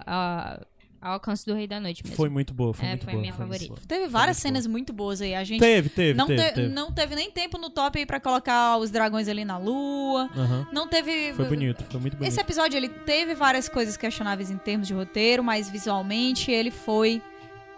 a- 0.06 0.60
ao 1.00 1.12
alcance 1.14 1.44
do 1.46 1.54
Rei 1.54 1.66
da 1.66 1.78
Noite 1.80 2.02
mesmo. 2.02 2.16
Foi 2.16 2.28
muito 2.28 2.52
boa, 2.54 2.72
foi 2.74 2.86
É, 2.86 2.88
muito 2.90 3.04
foi 3.04 3.12
boa. 3.12 3.20
minha 3.20 3.32
muito 3.32 3.42
favorita. 3.42 3.74
boa. 3.74 3.80
Teve 3.86 4.08
várias 4.08 4.36
cenas 4.38 4.66
muito 4.66 4.92
boas 4.92 5.20
aí. 5.20 5.34
A 5.34 5.44
gente 5.44 5.60
Teve, 5.60 5.88
teve, 5.88 6.16
não, 6.18 6.26
teve, 6.26 6.42
te- 6.42 6.54
teve. 6.54 6.68
não 6.68 6.92
teve 6.92 7.14
nem 7.14 7.30
tempo 7.30 7.58
no 7.58 7.70
top 7.70 7.98
aí 7.98 8.06
pra 8.06 8.18
colocar 8.20 8.76
os 8.78 8.90
dragões 8.90 9.28
ali 9.28 9.44
na 9.44 9.58
lua. 9.58 10.28
Não 10.72 10.88
teve. 10.88 11.32
Foi 11.34 11.44
bonito, 11.46 11.84
foi 11.90 12.00
muito 12.00 12.16
bonito. 12.16 12.28
Esse 12.30 12.40
episódio 12.40 12.76
ele 12.76 12.88
teve 12.88 13.34
várias 13.34 13.68
coisas 13.68 13.96
questionáveis 13.96 14.50
em 14.50 14.56
termos 14.58 14.86
de 14.88 14.94
roteiro, 14.94 15.42
mas 15.44 15.68
visualmente 15.70 16.50
ele 16.50 16.70
foi 16.70 17.22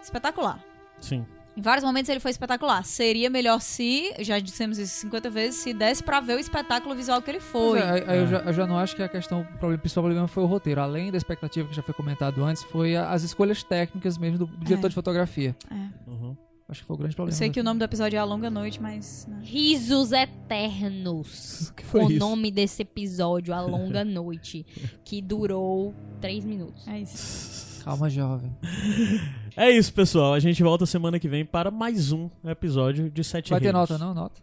espetacular. 0.01 0.59
Sim. 0.99 1.25
Em 1.57 1.61
vários 1.61 1.83
momentos 1.83 2.07
ele 2.09 2.19
foi 2.21 2.31
espetacular. 2.31 2.83
Seria 2.85 3.29
melhor 3.29 3.59
se, 3.59 4.13
já 4.19 4.39
dissemos 4.39 4.77
isso 4.77 4.93
50 5.01 5.29
vezes, 5.29 5.59
se 5.59 5.73
desse 5.73 6.01
pra 6.01 6.21
ver 6.21 6.35
o 6.37 6.39
espetáculo 6.39 6.95
visual 6.95 7.21
que 7.21 7.29
ele 7.29 7.39
foi. 7.41 7.79
Pois 7.79 7.83
é, 7.83 7.89
aí- 7.91 8.17
É. 8.17 8.21
Eu, 8.21 8.27
já, 8.27 8.37
eu 8.39 8.53
já 8.53 8.65
não 8.67 8.77
acho 8.77 8.95
que 8.95 9.03
a 9.03 9.09
questão, 9.09 9.41
o 9.41 9.45
problema- 9.45 9.75
o 9.75 9.79
principal 9.79 10.03
problema 10.05 10.27
foi 10.27 10.43
o 10.43 10.45
roteiro. 10.45 10.79
Além 10.79 11.11
da 11.11 11.17
expectativa 11.17 11.67
que 11.67 11.75
já 11.75 11.81
foi 11.81 11.93
comentado 11.93 12.43
antes, 12.43 12.63
foi 12.63 12.95
a- 12.95 13.09
as 13.11 13.23
escolhas 13.23 13.61
técnicas 13.63 14.17
mesmo 14.17 14.37
do, 14.37 14.45
do 14.45 14.63
diretor 14.65 14.85
É. 14.87 14.89
de 14.89 14.95
fotografia. 14.95 15.53
Uhum. 16.07 16.37
Acho 16.69 16.81
que 16.81 16.87
foi 16.87 16.93
o 16.95 16.97
grande 16.99 17.13
Eu 17.13 17.15
problema. 17.17 17.35
sei 17.35 17.49
que 17.49 17.59
o 17.59 17.63
nome 17.63 17.79
do 17.79 17.83
episódio 17.85 18.15
é 18.15 18.19
A 18.19 18.23
Longa 18.23 18.49
Noite, 18.49 18.79
mas. 18.79 19.25
né. 19.27 19.39
Risos 19.41 20.11
Eternos. 20.11 21.69
O 21.71 21.73
que 21.73 21.83
foi 21.85 22.03
o 22.05 22.09
isso? 22.11 22.19
nome 22.19 22.51
desse 22.51 22.83
episódio, 22.83 23.53
A 23.53 23.59
Longa 23.61 24.05
Noite, 24.05 24.65
que 25.03 25.19
durou 25.21 25.93
três 26.21 26.45
minutos. 26.45 26.87
É 26.87 26.99
isso. 26.99 27.67
Calma, 27.83 28.09
jovem. 28.09 28.55
É 29.57 29.69
isso, 29.71 29.93
pessoal. 29.93 30.33
A 30.33 30.39
gente 30.39 30.63
volta 30.63 30.85
semana 30.85 31.19
que 31.19 31.27
vem 31.27 31.43
para 31.43 31.69
mais 31.69 32.13
um 32.13 32.29
episódio 32.45 33.09
de 33.09 33.21
Sete 33.25 33.49
Vai 33.49 33.59
ter 33.59 33.65
Reinos. 33.73 33.89
nota, 33.89 33.97
não? 34.05 34.13
Nota. 34.13 34.41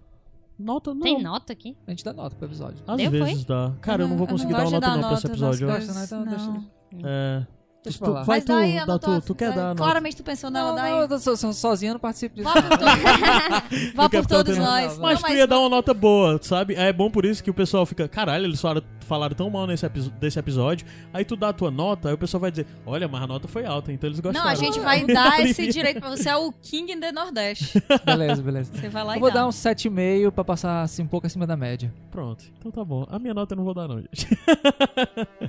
Nota 0.58 0.92
não. 0.94 1.00
Tem 1.00 1.22
nota 1.22 1.52
aqui? 1.54 1.74
A 1.86 1.90
gente 1.90 2.04
dá 2.04 2.12
nota 2.12 2.36
pro 2.36 2.46
episódio. 2.46 2.76
Às 2.86 2.96
Deu, 2.98 3.10
vezes 3.10 3.44
dá. 3.46 3.72
Cara, 3.80 4.02
eu 4.02 4.08
não 4.08 4.16
vou 4.18 4.26
conseguir 4.26 4.52
dar 4.52 4.64
gosto 4.64 4.74
uma 4.74 4.80
nota 4.80 4.96
não 5.00 5.08
pra 5.08 5.16
esse 5.18 5.26
episódio. 5.26 5.66
Gosta? 5.68 6.04
Então 6.04 6.24
deixa 6.26 6.44
não. 6.46 6.64
É, 7.04 7.46
Deixa 7.82 7.98
Tu- 7.98 8.02
pra 8.04 8.10
lá. 8.12 8.22
vai 8.24 8.36
Mas 8.38 8.44
tu, 8.44 8.48
daí 8.48 8.76
dá 8.76 8.86
nota- 8.86 9.20
tu, 9.20 9.26
tu 9.28 9.34
quer 9.34 9.52
dar 9.54 9.68
nota? 9.68 9.76
Claramente 9.76 10.16
tu 10.16 10.24
pensou 10.24 10.50
nela, 10.50 10.68
Não, 10.70 10.74
daí. 10.76 10.90
não, 10.92 11.00
eu 11.00 11.08
tô 11.08 11.18
so- 11.18 11.36
so- 11.36 11.52
sozinho, 11.54 11.90
eu 11.90 11.94
não 11.94 12.00
participo 12.00 12.34
disso. 12.34 12.48
Vá 12.52 12.60
por, 12.60 12.68
todos. 12.78 13.92
Vá 13.94 14.08
por 14.10 14.26
todos 14.26 14.54
ter- 14.56 14.60
nós. 14.62 14.98
Mas 14.98 15.22
Não, 15.22 15.28
tu 15.30 15.34
ia 15.34 15.46
dar 15.46 15.60
uma 15.60 15.68
nota 15.68 15.94
boa, 15.94 16.38
sabe? 16.42 16.74
É 16.74 16.92
bom 16.92 17.10
por 17.10 17.24
isso 17.24 17.42
que 17.44 17.50
o 17.50 17.54
pessoal 17.54 17.86
fica, 17.86 18.06
caralho, 18.08 18.44
eles 18.44 18.60
falaram, 18.60 18.82
falaram 19.06 19.34
tão 19.34 19.48
mal 19.48 19.66
nesse 19.66 19.86
epi- 19.86 20.10
desse 20.20 20.38
episódio. 20.38 20.86
Aí 21.12 21.24
tu 21.24 21.36
dá 21.36 21.48
a 21.48 21.52
tua 21.52 21.70
nota, 21.70 22.08
aí 22.08 22.14
o 22.14 22.18
pessoal 22.18 22.40
vai 22.40 22.50
dizer, 22.50 22.66
olha, 22.84 23.06
mas 23.08 23.22
a 23.22 23.26
nota 23.26 23.46
foi 23.48 23.64
alta, 23.64 23.92
então 23.92 24.08
eles 24.08 24.20
gostaram. 24.20 24.44
Não, 24.44 24.50
a 24.52 24.54
gente 24.56 24.78
vai 24.80 25.04
dar 25.06 25.40
esse 25.40 25.66
direito 25.68 26.00
pra 26.00 26.10
você. 26.10 26.28
É 26.28 26.36
o 26.36 26.52
King 26.52 26.92
in 26.92 27.00
the 27.00 27.12
Nordeste. 27.12 27.82
Beleza, 28.04 28.42
beleza. 28.42 28.72
Você 28.74 28.88
vai 28.88 29.04
lá 29.04 29.12
Eu 29.14 29.16
e 29.16 29.20
vou 29.20 29.30
dá. 29.30 29.40
dar 29.40 29.46
um 29.46 29.50
7,5 29.50 30.30
pra 30.32 30.44
passar 30.44 30.82
assim, 30.82 31.02
um 31.02 31.06
pouco 31.06 31.26
acima 31.26 31.46
da 31.46 31.56
média. 31.56 31.92
Pronto, 32.10 32.44
então 32.58 32.70
tá 32.70 32.84
bom. 32.84 33.06
A 33.08 33.18
minha 33.18 33.32
nota 33.34 33.54
eu 33.54 33.56
não 33.56 33.64
vou 33.64 33.74
dar 33.74 33.86
não, 33.88 33.98
gente. 34.00 34.26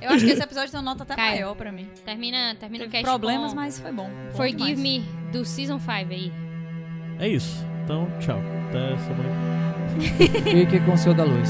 Eu 0.01 0.11
acho 0.11 0.25
que 0.25 0.31
esse 0.31 0.43
episódio 0.43 0.69
tem 0.71 0.79
uma 0.79 0.91
nota 0.91 1.03
até 1.03 1.15
Caio. 1.15 1.31
maior 1.41 1.55
pra 1.55 1.71
mim. 1.71 1.87
Termina, 2.05 2.55
termina 2.59 2.83
o 2.85 2.87
Teve 2.87 3.03
cast 3.03 3.09
problemas, 3.17 3.49
com 3.51 3.55
mas 3.55 3.79
foi 3.79 3.91
bom. 3.91 4.07
Bom 4.09 4.35
Forgive 4.37 4.57
demais. 4.75 4.79
Me 4.79 4.99
do 5.31 5.43
Season 5.43 5.79
5 5.79 5.91
aí. 5.91 6.31
É 7.19 7.27
isso. 7.27 7.65
Então, 7.83 8.07
tchau. 8.19 8.39
Até 8.69 8.97
semana. 8.97 10.43
Fique 10.43 10.79
com 10.81 10.93
o 10.93 10.97
Senhor 10.97 11.15
da 11.15 11.23
Luz. 11.23 11.49